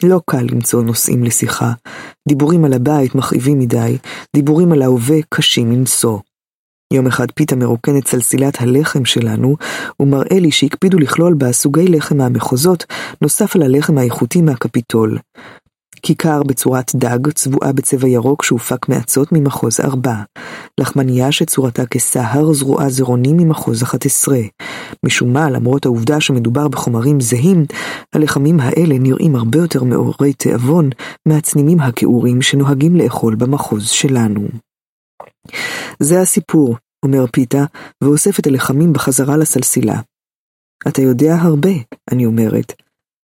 לא 0.03 0.21
קל 0.25 0.47
למצוא 0.51 0.83
נושאים 0.83 1.23
לשיחה. 1.23 1.71
דיבורים 2.27 2.65
על 2.65 2.73
הבית 2.73 3.15
מכאיבים 3.15 3.59
מדי, 3.59 3.97
דיבורים 4.35 4.71
על 4.71 4.81
ההווה 4.81 5.17
קשים 5.29 5.69
מנשוא. 5.69 6.19
יום 6.93 7.07
אחד 7.07 7.31
פיתה 7.31 7.55
מרוקן 7.55 7.97
את 7.97 8.07
סלסילת 8.07 8.61
הלחם 8.61 9.05
שלנו, 9.05 9.55
ומראה 9.99 10.39
לי 10.39 10.51
שהקפידו 10.51 10.99
לכלול 10.99 11.33
בה 11.33 11.51
סוגי 11.51 11.87
לחם 11.87 12.17
מהמחוזות, 12.17 12.85
נוסף 13.21 13.55
על 13.55 13.63
הלחם 13.63 13.97
האיכותי 13.97 14.41
מהקפיטול. 14.41 15.17
כיכר 16.01 16.43
בצורת 16.43 16.91
דג, 16.95 17.31
צבועה 17.31 17.73
בצבע 17.73 18.07
ירוק 18.07 18.43
שהופק 18.43 18.89
מאצות 18.89 19.31
ממחוז 19.31 19.79
ארבע. 19.79 20.15
לחמניה 20.79 21.31
שצורתה 21.31 21.85
כסהר, 21.85 22.53
זרועה 22.53 22.89
זרעונים 22.89 23.37
ממחוז 23.37 23.83
אחת 23.83 24.05
עשרה. 24.05 24.41
משום 25.05 25.33
מה, 25.33 25.49
למרות 25.49 25.85
העובדה 25.85 26.21
שמדובר 26.21 26.67
בחומרים 26.67 27.19
זהים, 27.19 27.65
הלחמים 28.15 28.59
האלה 28.59 28.95
נראים 28.99 29.35
הרבה 29.35 29.59
יותר 29.59 29.83
מעוררי 29.83 30.33
תיאבון 30.33 30.89
מהצנימים 31.27 31.79
הכעורים 31.79 32.41
שנוהגים 32.41 32.95
לאכול 32.95 33.35
במחוז 33.35 33.89
שלנו. 33.89 34.68
זה 35.99 36.21
הסיפור, 36.21 36.75
אומר 37.05 37.25
פיתה, 37.31 37.65
ואוסף 38.03 38.39
את 38.39 38.47
הלחמים 38.47 38.93
בחזרה 38.93 39.37
לסלסילה. 39.37 40.01
אתה 40.87 41.01
יודע 41.01 41.35
הרבה, 41.35 41.71
אני 42.11 42.25
אומרת. 42.25 42.73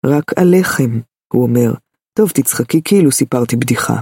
רק 0.06 0.24
עליכם, 0.36 1.00
הוא 1.32 1.42
אומר. 1.42 1.74
טוב, 2.18 2.30
תצחקי 2.30 2.80
כאילו 2.84 3.12
סיפרתי 3.12 3.56
בדיחה. 3.56 4.00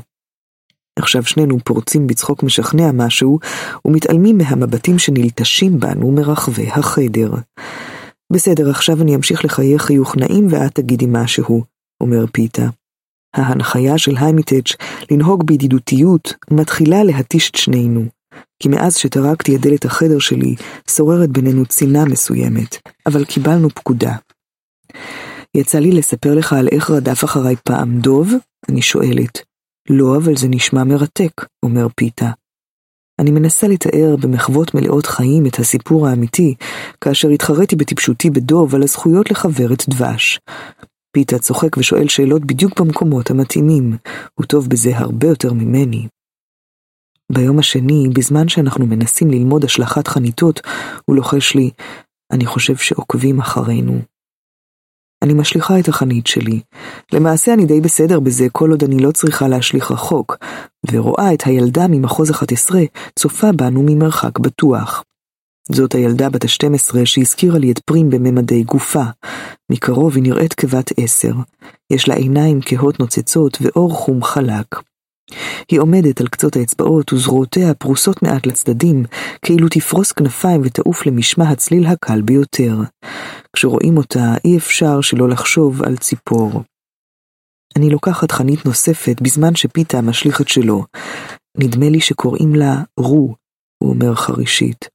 עכשיו 0.99 1.23
שנינו 1.25 1.59
פורצים 1.65 2.07
בצחוק 2.07 2.43
משכנע 2.43 2.93
משהו, 2.93 3.39
ומתעלמים 3.85 4.39
מהמבטים 4.39 4.99
שנלטשים 4.99 5.81
בנו 5.81 6.13
מרחבי 6.13 6.69
החדר. 6.71 7.33
בסדר, 8.33 8.71
עכשיו 8.71 9.03
אני 9.03 9.17
אמשיך 9.17 9.45
לחייך 9.45 9.83
חיוך 9.83 10.17
נעים 10.17 10.47
ואת 10.51 10.75
תגידי 10.75 11.07
משהו, 11.09 11.65
אומר 12.01 12.27
פיתה. 12.33 12.67
ההנחיה 13.35 13.99
של 13.99 14.17
היימיטץ' 14.17 14.77
לנהוג 15.11 15.47
בידידותיות 15.47 16.35
מתחילה 16.51 17.05
להתיש 17.05 17.51
את 17.51 17.55
שנינו, 17.55 18.05
כי 18.63 18.69
מאז 18.69 18.97
שטרקתי 18.97 19.57
את 19.57 19.61
דלת 19.61 19.85
החדר 19.85 20.19
שלי, 20.19 20.55
שוררת 20.91 21.31
בינינו 21.31 21.67
צינה 21.67 22.05
מסוימת, 22.05 22.77
אבל 23.07 23.25
קיבלנו 23.25 23.71
פקודה. 23.71 24.17
יצא 25.57 25.79
לי 25.79 25.93
לספר 25.93 26.35
לך 26.35 26.53
על 26.53 26.69
איך 26.73 26.91
רדף 26.91 27.25
אחריי 27.25 27.57
פעם 27.65 27.99
דוב? 27.99 28.33
אני 28.69 28.83
שואלת. 28.83 29.43
לא, 29.91 30.17
אבל 30.17 30.37
זה 30.37 30.49
נשמע 30.49 30.85
מרתק, 30.85 31.33
אומר 31.63 31.87
פיתה. 31.97 32.31
אני 33.21 33.31
מנסה 33.31 33.69
לתאר 33.69 34.17
במחוות 34.21 34.75
מלאות 34.75 35.07
חיים 35.07 35.47
את 35.47 35.59
הסיפור 35.59 36.09
האמיתי, 36.09 36.55
כאשר 37.01 37.29
התחרתי 37.29 37.77
בטיפשותי 37.77 38.31
בדוב 38.31 38.75
על 38.75 38.83
הזכויות 38.83 39.31
לחבר 39.31 39.73
את 39.73 39.89
דבש. 39.89 40.41
פיתה 41.13 41.39
צוחק 41.39 41.77
ושואל 41.77 42.09
שאלות 42.09 42.45
בדיוק 42.45 42.81
במקומות 42.81 43.31
המתאימים, 43.31 43.97
הוא 44.35 44.47
טוב 44.47 44.69
בזה 44.69 44.99
הרבה 44.99 45.27
יותר 45.27 45.53
ממני. 45.53 46.09
ביום 47.33 47.59
השני, 47.59 48.09
בזמן 48.15 48.49
שאנחנו 48.49 48.87
מנסים 48.87 49.31
ללמוד 49.31 49.65
השלכת 49.65 50.09
חניתות, 50.09 50.61
הוא 51.05 51.17
לוחש 51.17 51.55
לי, 51.55 51.71
אני 52.33 52.47
חושב 52.47 52.77
שעוקבים 52.77 53.41
אחרינו. 53.41 54.01
אני 55.23 55.35
משליכה 55.35 55.81
את 55.81 55.89
החנית 55.89 56.27
שלי. 56.27 56.61
למעשה 57.13 57.55
אני 57.55 57.67
די 57.67 57.81
בסדר 57.81 58.21
בזה 58.21 58.47
כל 58.53 58.71
עוד 58.71 58.85
אני 58.85 58.99
לא 58.99 59.11
צריכה 59.11 59.49
להשליך 59.49 59.91
רחוק, 59.91 60.37
ורואה 60.93 61.35
את 61.35 61.43
הילדה 61.47 61.87
ממחוז 61.89 62.31
11 62.31 62.81
צופה 63.19 63.53
בנו 63.53 63.83
ממרחק 63.87 64.39
בטוח. 64.39 65.05
זאת 65.71 65.95
הילדה 65.95 66.31
בת 66.31 66.45
ה-12 66.45 67.05
שהזכירה 67.05 67.59
לי 67.59 67.73
את 67.73 67.79
פרים 67.79 68.11
בממדי 68.11 68.63
גופה. 68.63 69.05
מקרוב 69.73 70.15
היא 70.15 70.23
נראית 70.23 70.55
כבת 70.55 70.93
עשר. 70.97 71.35
יש 71.93 72.09
לה 72.09 72.15
עיניים 72.15 72.61
כהות 72.65 73.01
נוצצות 73.01 73.59
ואור 73.61 73.95
חום 73.95 74.23
חלק. 74.23 74.67
היא 75.71 75.81
עומדת 75.81 76.21
על 76.21 76.29
קצות 76.29 76.57
האצבעות 76.57 77.13
וזרועותיה 77.13 77.75
פרוסות 77.75 78.23
מעט 78.23 78.47
לצדדים, 78.47 79.05
כאילו 79.45 79.69
תפרוס 79.69 80.13
כנפיים 80.13 80.61
ותעוף 80.65 81.07
למשמע 81.07 81.51
הצליל 81.51 81.87
הקל 81.87 82.23
ביותר. 82.23 82.77
כשרואים 83.57 83.97
אותה 83.97 84.35
אי 84.45 84.57
אפשר 84.59 85.01
שלא 85.01 85.29
לחשוב 85.29 85.83
על 85.83 85.97
ציפור. 85.97 86.63
אני 87.77 87.91
לוקחת 87.91 88.33
חנית 88.33 88.67
נוספת 88.67 89.23
בזמן 89.23 89.55
שפיתה 89.55 90.01
משליך 90.01 90.41
את 90.41 90.49
שלו. 90.49 90.85
נדמה 91.59 91.89
לי 91.89 92.01
שקוראים 92.01 92.55
לה 92.55 92.83
רו, 93.01 93.35
הוא 93.83 93.91
אומר 93.91 94.15
חרישית. 94.15 94.92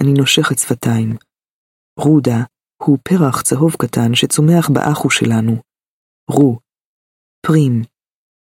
אני 0.00 0.12
נושכת 0.12 0.58
שפתיים. 0.58 1.16
רודה 1.98 2.38
הוא 2.82 2.98
פרח 3.02 3.42
צהוב 3.42 3.76
קטן 3.78 4.14
שצומח 4.14 4.70
באחו 4.70 5.10
שלנו. 5.10 5.56
רו, 6.30 6.58
פרים, 7.46 7.82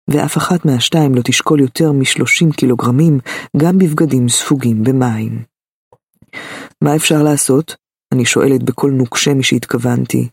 ואף 0.09 0.37
אחת 0.37 0.65
מהשתיים 0.65 1.15
לא 1.15 1.21
תשקול 1.25 1.59
יותר 1.59 1.91
משלושים 1.91 2.51
קילוגרמים 2.51 3.19
גם 3.57 3.77
בבגדים 3.77 4.29
ספוגים 4.29 4.83
במים. 4.83 5.43
מה 6.83 6.95
אפשר 6.95 7.23
לעשות? 7.23 7.75
אני 8.13 8.25
שואלת 8.25 8.63
בקול 8.63 8.91
נוקשה 8.91 9.33
משהתכוונתי. 9.33 10.29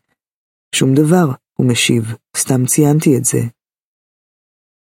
שום 0.75 0.95
דבר, 0.95 1.27
הוא 1.55 1.67
משיב, 1.67 2.15
סתם 2.37 2.67
ציינתי 2.67 3.17
את 3.19 3.25
זה. 3.25 3.39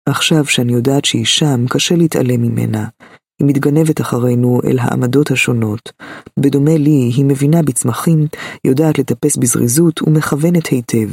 עכשיו 0.09 0.45
שאני 0.45 0.73
יודעת 0.73 1.05
שהיא 1.05 1.25
שם, 1.25 1.67
קשה 1.69 1.95
להתעלם 1.95 2.41
ממנה. 2.41 2.87
היא 3.39 3.47
מתגנבת 3.47 4.01
אחרינו 4.01 4.61
אל 4.65 4.79
העמדות 4.79 5.31
השונות. 5.31 5.91
בדומה 6.39 6.77
לי, 6.77 7.11
היא 7.15 7.25
מבינה 7.25 7.61
בצמחים, 7.61 8.27
יודעת 8.63 8.99
לטפס 8.99 9.37
בזריזות 9.37 10.01
ומכוונת 10.01 10.67
היטב. 10.67 11.09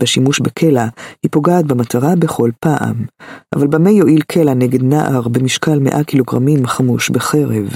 בשימוש 0.00 0.40
בקלע, 0.40 0.86
היא 1.22 1.30
פוגעת 1.30 1.66
במטרה 1.66 2.16
בכל 2.16 2.50
פעם. 2.60 3.06
אבל 3.54 3.66
במה 3.66 3.90
יועיל 3.90 4.22
קלע 4.22 4.54
נגד 4.54 4.82
נער 4.82 5.28
במשקל 5.28 5.78
100 5.78 6.04
קילוגרמים 6.04 6.66
חמוש 6.66 7.10
בחרב? 7.10 7.68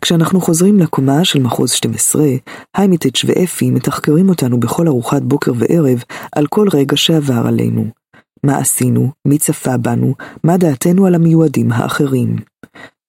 כשאנחנו 0.00 0.40
חוזרים 0.40 0.78
לקומה 0.78 1.24
של 1.24 1.42
מחוז 1.42 1.70
12, 1.70 2.22
היימיטץ' 2.76 3.24
ואפי 3.26 3.70
מתחקרים 3.70 4.28
אותנו 4.28 4.60
בכל 4.60 4.88
ארוחת 4.88 5.22
בוקר 5.22 5.52
וערב 5.58 6.04
על 6.32 6.46
כל 6.46 6.66
רגע 6.72 6.96
שעבר 6.96 7.46
עלינו. 7.46 7.99
מה 8.44 8.58
עשינו, 8.58 9.10
מי 9.28 9.38
צפה 9.38 9.76
בנו, 9.76 10.14
מה 10.44 10.56
דעתנו 10.56 11.06
על 11.06 11.14
המיועדים 11.14 11.72
האחרים. 11.72 12.36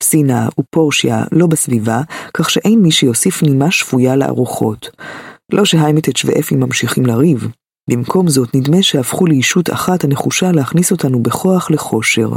סינה 0.04 0.50
ופורשיה 0.60 1.24
לא 1.32 1.48
בסביבה, 1.48 2.02
כך 2.34 2.50
שאין 2.50 2.80
מי 2.82 2.92
שיוסיף 2.92 3.44
נימה 3.44 3.72
שפויה 3.72 4.16
לארוחות. 4.16 4.90
לא 5.52 5.66
שהיימיטץ' 5.66 6.26
ואפי 6.26 6.56
ממשיכים 6.56 7.06
לריב. 7.06 7.48
במקום 7.90 8.28
זאת, 8.28 8.56
נדמה 8.56 8.84
שהפכו 8.84 9.26
לישות 9.26 9.70
אחת 9.70 10.04
הנחושה 10.04 10.52
להכניס 10.52 10.92
אותנו 10.92 11.24
בכוח 11.24 11.72
לחושר. 11.72 12.30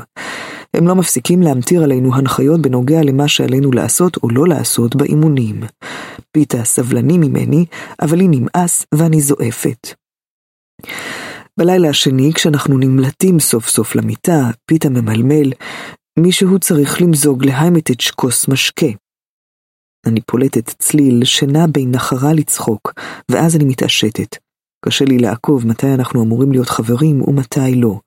הם 0.75 0.89
לא 0.89 0.95
מפסיקים 0.95 1.43
להמטיר 1.43 1.83
עלינו 1.83 2.15
הנחיות 2.15 2.61
בנוגע 2.61 3.03
למה 3.03 3.29
שעלינו 3.29 3.73
לעשות 3.73 4.17
או 4.23 4.29
לא 4.29 4.47
לעשות 4.47 4.97
באימונים. 4.97 5.61
פיתה 6.33 6.65
סבלני 6.65 7.19
ממני, 7.19 7.67
אבל 8.03 8.21
היא 8.21 8.29
נמאס 8.33 8.87
ואני 8.95 9.21
זועפת. 9.21 9.95
בלילה 11.59 11.89
השני, 11.89 12.33
כשאנחנו 12.35 12.79
נמלטים 12.79 13.41
סוף 13.41 13.69
סוף 13.69 13.95
למיטה, 13.97 14.51
פיתה 14.67 14.89
ממלמל, 14.89 15.53
מישהו 16.19 16.59
צריך 16.59 17.03
למזוג 17.03 17.45
להיימטץ' 17.45 18.11
כוס 18.11 18.49
משקה. 18.49 18.87
אני 20.07 20.21
פולטת 20.21 20.69
צליל 20.69 21.25
שנע 21.25 21.67
בין 21.73 21.91
נחרה 21.91 22.33
לצחוק, 22.33 22.93
ואז 23.31 23.57
אני 23.57 23.65
מתעשתת. 23.65 24.37
קשה 24.85 25.05
לי 25.05 25.19
לעקוב 25.19 25.67
מתי 25.67 25.95
אנחנו 25.95 26.23
אמורים 26.23 26.53
להיות 26.53 26.69
חברים 26.69 27.23
ומתי 27.23 27.75
לא. 27.75 28.01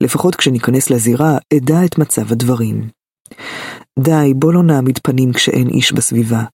לפחות 0.00 0.34
כשניכנס 0.34 0.90
לזירה, 0.90 1.38
אדע 1.56 1.84
את 1.84 1.98
מצב 1.98 2.32
הדברים. 2.32 2.88
די, 3.98 4.34
בוא 4.36 4.52
לא 4.52 4.62
נעמיד 4.62 4.98
פנים 4.98 5.32
כשאין 5.32 5.68
איש 5.68 5.92
בסביבה. 5.92 6.44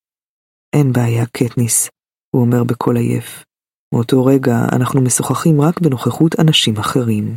אין 0.73 0.93
בעיה, 0.93 1.27
קטניס, 1.27 1.89
הוא 2.35 2.43
אומר 2.43 2.65
בקול 2.65 2.97
עייף. 2.97 3.45
מאותו 3.95 4.25
רגע 4.25 4.65
אנחנו 4.73 5.01
משוחחים 5.01 5.61
רק 5.61 5.81
בנוכחות 5.81 6.41
אנשים 6.41 6.77
אחרים. 6.77 7.35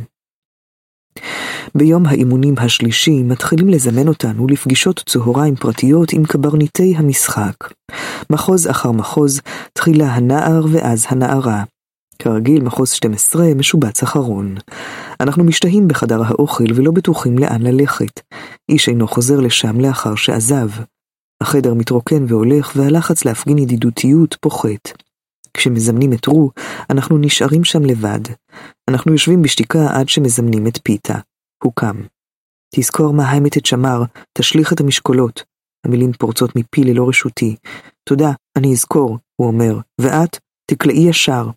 ביום 1.74 2.06
האימונים 2.06 2.54
השלישי 2.58 3.22
מתחילים 3.22 3.68
לזמן 3.68 4.08
אותנו 4.08 4.46
לפגישות 4.46 5.02
צהריים 5.06 5.56
פרטיות 5.56 6.12
עם 6.12 6.24
קברניטי 6.24 6.94
המשחק. 6.96 7.54
מחוז 8.30 8.70
אחר 8.70 8.92
מחוז, 8.92 9.40
תחילה 9.72 10.06
הנער 10.06 10.64
ואז 10.72 11.06
הנערה. 11.08 11.64
כרגיל, 12.18 12.62
מחוז 12.62 12.90
12 12.90 13.54
משובץ 13.54 14.02
אחרון. 14.02 14.54
אנחנו 15.20 15.44
משתהים 15.44 15.88
בחדר 15.88 16.22
האוכל 16.26 16.72
ולא 16.74 16.90
בטוחים 16.90 17.38
לאן 17.38 17.62
ללכת. 17.62 18.20
איש 18.68 18.88
אינו 18.88 19.08
חוזר 19.08 19.40
לשם 19.40 19.80
לאחר 19.80 20.14
שעזב. 20.14 20.68
החדר 21.40 21.74
מתרוקן 21.74 22.24
והולך 22.28 22.72
והלחץ 22.76 23.24
להפגין 23.24 23.58
ידידותיות 23.58 24.36
פוחת. 24.40 25.03
כשמזמנים 25.54 26.12
את 26.12 26.26
רו, 26.26 26.50
אנחנו 26.90 27.18
נשארים 27.18 27.64
שם 27.64 27.84
לבד. 27.84 28.20
אנחנו 28.88 29.12
יושבים 29.12 29.42
בשתיקה 29.42 29.86
עד 29.94 30.08
שמזמנים 30.08 30.66
את 30.66 30.78
פיתה. 30.82 31.18
הוא 31.64 31.72
קם. 31.74 31.96
תזכור 32.74 33.12
מה 33.12 33.30
היימטת 33.30 33.66
שמר, 33.66 34.02
תשליך 34.38 34.72
את 34.72 34.80
המשקולות. 34.80 35.44
המילים 35.86 36.12
פורצות 36.12 36.56
מפי 36.56 36.84
ללא 36.84 37.08
רשותי. 37.08 37.56
תודה, 38.08 38.32
אני 38.56 38.72
אזכור, 38.72 39.18
הוא 39.36 39.48
אומר, 39.48 39.78
ואת, 40.00 40.38
תקלעי 40.70 41.08
ישר. 41.08 41.50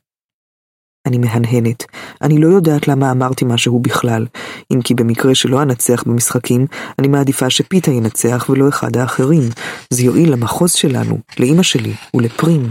אני 1.07 1.17
מהנהנת. 1.17 1.83
אני 2.21 2.37
לא 2.37 2.47
יודעת 2.47 2.87
למה 2.87 3.11
אמרתי 3.11 3.45
משהו 3.45 3.79
בכלל, 3.79 4.25
אם 4.73 4.81
כי 4.81 4.93
במקרה 4.93 5.35
שלא 5.35 5.61
אנצח 5.61 6.03
במשחקים, 6.03 6.65
אני 6.99 7.07
מעדיפה 7.07 7.49
שפיתה 7.49 7.91
ינצח 7.91 8.45
ולא 8.49 8.69
אחד 8.69 8.97
האחרים. 8.97 9.43
זה 9.89 10.03
יועיל 10.03 10.31
למחוז 10.31 10.71
שלנו, 10.71 11.17
לאמא 11.39 11.63
שלי 11.63 11.93
ולפרים. 12.13 12.69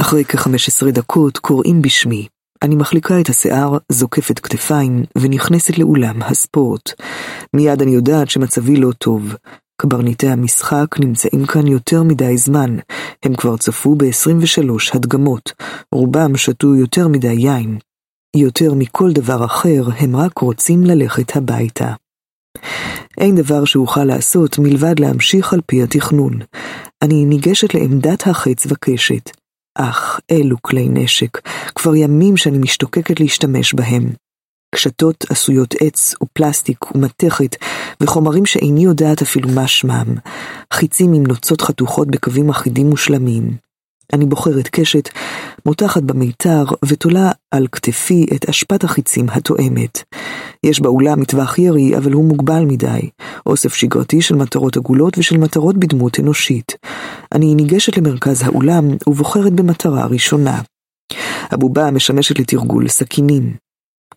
אחרי 0.00 0.24
כ-15 0.24 0.90
דקות 0.90 1.38
קוראים 1.38 1.82
בשמי. 1.82 2.26
אני 2.62 2.74
מחליקה 2.76 3.20
את 3.20 3.28
השיער, 3.28 3.78
זוקפת 3.88 4.38
כתפיים, 4.38 5.04
ונכנסת 5.18 5.78
לאולם 5.78 6.22
הספורט. 6.22 6.92
מיד 7.56 7.82
אני 7.82 7.90
יודעת 7.90 8.30
שמצבי 8.30 8.76
לא 8.76 8.92
טוב. 8.98 9.34
קברניטי 9.80 10.28
המשחק 10.28 10.86
נמצאים 11.00 11.46
כאן 11.46 11.66
יותר 11.66 12.02
מדי 12.02 12.36
זמן, 12.36 12.76
הם 13.22 13.34
כבר 13.34 13.56
צפו 13.56 13.94
ב-23 13.94 14.94
הדגמות, 14.94 15.52
רובם 15.94 16.36
שתו 16.36 16.74
יותר 16.74 17.08
מדי 17.08 17.32
יין. 17.32 17.78
יותר 18.36 18.74
מכל 18.74 19.12
דבר 19.12 19.44
אחר, 19.44 19.82
הם 19.98 20.16
רק 20.16 20.38
רוצים 20.38 20.84
ללכת 20.84 21.36
הביתה. 21.36 21.94
אין 23.18 23.34
דבר 23.34 23.64
שאוכל 23.64 24.04
לעשות 24.04 24.58
מלבד 24.58 24.98
להמשיך 24.98 25.52
על 25.52 25.60
פי 25.66 25.82
התכנון. 25.82 26.38
אני 27.02 27.24
ניגשת 27.24 27.74
לעמדת 27.74 28.26
החץ 28.26 28.66
וקשת. 28.66 29.41
אך, 29.74 30.20
אלו 30.30 30.56
כלי 30.62 30.88
נשק, 30.88 31.48
כבר 31.74 31.94
ימים 31.94 32.36
שאני 32.36 32.58
משתוקקת 32.58 33.20
להשתמש 33.20 33.74
בהם. 33.74 34.12
קשתות 34.74 35.24
עשויות 35.30 35.74
עץ 35.80 36.14
ופלסטיק 36.22 36.94
ומתכת 36.94 37.56
וחומרים 38.02 38.46
שאיני 38.46 38.84
יודעת 38.84 39.22
אפילו 39.22 39.48
מה 39.48 39.66
שמם. 39.66 40.14
חיצים 40.72 41.12
עם 41.12 41.26
נוצות 41.26 41.60
חתוכות 41.60 42.08
בקווים 42.08 42.50
אחידים 42.50 42.90
מושלמים. 42.90 43.71
אני 44.12 44.26
בוחרת 44.26 44.68
קשת, 44.68 45.08
מותחת 45.66 46.02
במיתר 46.02 46.64
ותולה 46.84 47.30
על 47.50 47.66
כתפי 47.72 48.26
את 48.34 48.48
אשפת 48.48 48.84
החיצים 48.84 49.26
התואמת. 49.28 50.02
יש 50.66 50.80
באולם 50.80 51.20
מטווח 51.20 51.58
ירי, 51.58 51.96
אבל 51.96 52.12
הוא 52.12 52.24
מוגבל 52.24 52.64
מדי. 52.64 53.10
אוסף 53.46 53.74
שגרתי 53.74 54.22
של 54.22 54.34
מטרות 54.34 54.76
עגולות 54.76 55.18
ושל 55.18 55.38
מטרות 55.38 55.76
בדמות 55.76 56.20
אנושית. 56.20 56.72
אני 57.34 57.54
ניגשת 57.54 57.96
למרכז 57.96 58.42
האולם 58.42 58.88
ובוחרת 59.06 59.52
במטרה 59.52 60.06
ראשונה. 60.06 60.60
הבובה 61.50 61.90
משמשת 61.90 62.38
לתרגול 62.38 62.88
סכינים. 62.88 63.56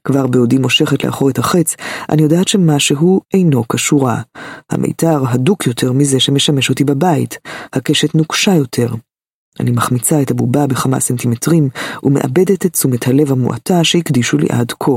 כבר 0.03 0.27
בעודי 0.27 0.57
מושכת 0.57 1.03
לאחור 1.03 1.29
את 1.29 1.37
החץ, 1.37 1.75
אני 2.09 2.21
יודעת 2.21 2.47
שמשהו 2.47 3.21
אינו 3.33 3.67
כשורה. 3.67 4.21
המיתר 4.69 5.23
הדוק 5.27 5.67
יותר 5.67 5.91
מזה 5.91 6.19
שמשמש 6.19 6.69
אותי 6.69 6.83
בבית, 6.83 7.37
הקשת 7.73 8.15
נוקשה 8.15 8.53
יותר. 8.53 8.87
אני 9.59 9.71
מחמיצה 9.71 10.21
את 10.21 10.31
הבובה 10.31 10.67
בכמה 10.67 10.99
סנטימטרים 10.99 11.69
ומאבדת 12.03 12.65
את 12.65 12.73
תשומת 12.73 13.07
הלב 13.07 13.31
המועטה 13.31 13.83
שהקדישו 13.83 14.37
לי 14.37 14.47
עד 14.51 14.71
כה. 14.79 14.91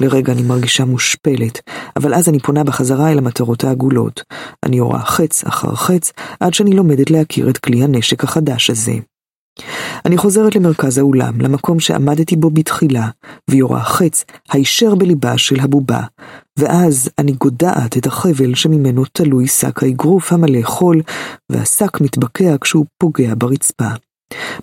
לרגע 0.00 0.32
אני 0.32 0.42
מרגישה 0.42 0.84
מושפלת, 0.84 1.60
אבל 1.96 2.14
אז 2.14 2.28
אני 2.28 2.38
פונה 2.40 2.64
בחזרה 2.64 3.12
אל 3.12 3.18
המטרות 3.18 3.64
העגולות. 3.64 4.22
אני 4.62 4.76
יורה 4.76 5.04
חץ 5.04 5.44
אחר 5.44 5.74
חץ 5.74 6.12
עד 6.40 6.54
שאני 6.54 6.72
לומדת 6.72 7.10
להכיר 7.10 7.50
את 7.50 7.58
כלי 7.58 7.84
הנשק 7.84 8.24
החדש 8.24 8.70
הזה. 8.70 9.11
אני 10.04 10.16
חוזרת 10.16 10.56
למרכז 10.56 10.98
האולם, 10.98 11.40
למקום 11.40 11.80
שעמדתי 11.80 12.36
בו 12.36 12.50
בתחילה, 12.50 13.08
ויורה 13.50 13.84
חץ 13.84 14.24
הישר 14.52 14.94
בליבה 14.94 15.38
של 15.38 15.60
הבובה, 15.60 16.00
ואז 16.58 17.10
אני 17.18 17.32
גודעת 17.32 17.96
את 17.96 18.06
החבל 18.06 18.54
שממנו 18.54 19.04
תלוי 19.12 19.46
שק 19.46 19.82
האגרוף 19.82 20.32
המלא 20.32 20.62
חול, 20.62 21.02
והשק 21.50 22.00
מתבקע 22.00 22.56
כשהוא 22.60 22.86
פוגע 22.98 23.34
ברצפה. 23.38 23.88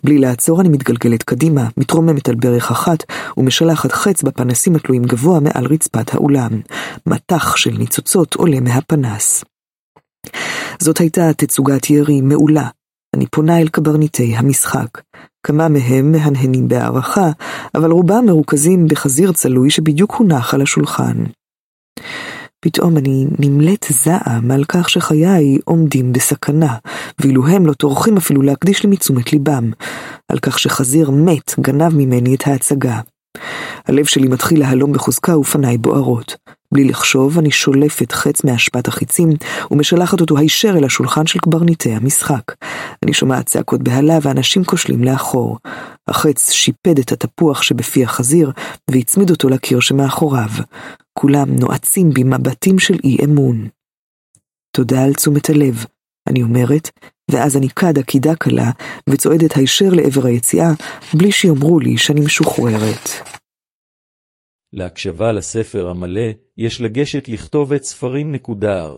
בלי 0.04 0.18
לעצור 0.18 0.62
אני 0.62 0.70
מתגלגלת 0.70 1.24
קדימה, 1.24 1.68
מתרוממת 1.78 2.30
על 2.30 2.36
ברך 2.36 2.72
אחת, 2.72 3.04
ומשלחת 3.38 3.92
חץ 3.92 4.24
בפנסים 4.24 4.76
התלויים 4.76 5.04
גבוה 5.04 5.40
מעל 5.40 5.66
רצפת 5.66 6.14
האולם. 6.14 6.62
מטח 7.06 7.56
של 7.56 7.72
ניצוצות 7.78 8.34
עולה 8.34 8.60
מהפנס. 8.60 9.44
זאת 10.80 10.98
הייתה 10.98 11.34
תצוגת 11.34 11.90
ירי 11.90 12.22
מעולה, 12.22 12.68
אני 13.16 13.26
פונה 13.28 13.60
אל 13.60 13.68
קברניטי 13.68 14.36
המשחק. 14.36 15.02
כמה 15.44 15.68
מהם 15.68 16.12
מהנהנים 16.12 16.68
בהערכה, 16.68 17.30
אבל 17.76 17.92
רובם 17.92 18.26
מרוכזים 18.26 18.88
בחזיר 18.88 19.32
צלוי 19.32 19.70
שבדיוק 19.70 20.16
הונח 20.16 20.54
על 20.54 20.62
השולחן. 20.62 21.24
פתאום 22.62 22.98
אני 22.98 23.26
נמלאת 23.40 23.86
זעם 23.90 24.52
על 24.52 24.64
כך 24.68 24.90
שחיי 24.90 25.58
עומדים 25.66 26.14
בסכנה, 26.14 26.76
ואילו 27.20 27.48
הם 27.48 27.66
לא 27.66 27.74
טורחים 27.74 28.18
אפילו 28.18 28.42
להקדיש 28.42 28.84
לי 28.84 28.90
מתשומת 28.90 29.34
ליבם, 29.34 29.72
על 30.32 30.40
כך 30.40 30.60
שחזיר 30.60 31.12
מת 31.12 31.60
גנב 31.60 31.96
ממני 31.96 32.36
את 32.36 32.48
ההצגה. 32.48 33.02
הלב 33.88 34.06
שלי 34.06 34.28
מתחיל 34.28 34.60
להלום 34.60 34.94
בחוזקה 34.94 35.38
ופניי 35.38 35.78
בוערות. 35.78 36.36
בלי 36.74 36.84
לחשוב, 36.84 37.38
אני 37.38 37.52
שולפת 37.52 38.12
חץ 38.12 38.44
מאשפת 38.44 38.88
החיצים 38.88 39.30
ומשלחת 39.72 40.22
אותו 40.22 40.38
הישר 40.38 40.78
אל 40.78 40.84
השולחן 40.84 41.28
של 41.28 41.40
קברניטי 41.40 41.92
המשחק. 41.92 42.44
אני 43.04 43.14
שומעת 43.14 43.46
צעקות 43.46 43.84
בהלה 43.84 44.18
ואנשים 44.22 44.64
כושלים 44.64 45.04
לאחור. 45.04 45.58
החץ 46.08 46.52
שיפד 46.52 47.00
את 47.00 47.12
התפוח 47.12 47.62
שבפי 47.62 48.04
החזיר 48.04 48.52
והצמיד 48.92 49.30
אותו 49.30 49.50
לקיר 49.50 49.80
שמאחוריו. 49.80 50.50
כולם 51.14 51.56
נועצים 51.60 52.10
בי 52.10 52.24
מבטים 52.24 52.80
של 52.80 52.98
אי 53.04 53.18
אמון. 53.26 53.68
תודה 54.76 55.04
על 55.04 55.14
תשומת 55.14 55.50
הלב, 55.50 55.86
אני 56.30 56.42
אומרת, 56.42 56.90
ואז 57.32 57.58
אני 57.58 57.70
קדה 57.70 58.04
קידה 58.04 58.36
קלה 58.36 58.72
וצועדת 59.10 59.58
הישר 59.58 59.90
לעבר 59.92 60.26
היציאה, 60.26 60.70
בלי 61.14 61.32
שיאמרו 61.32 61.80
לי 61.80 61.98
שאני 61.98 62.22
משוחררת. 62.22 63.10
להקשבה 64.74 65.32
לספר 65.32 65.90
המלא 65.90 66.30
יש 66.58 66.82
לגשת 66.82 67.30
לכתובת 67.30 67.84
נקודר 68.32 68.98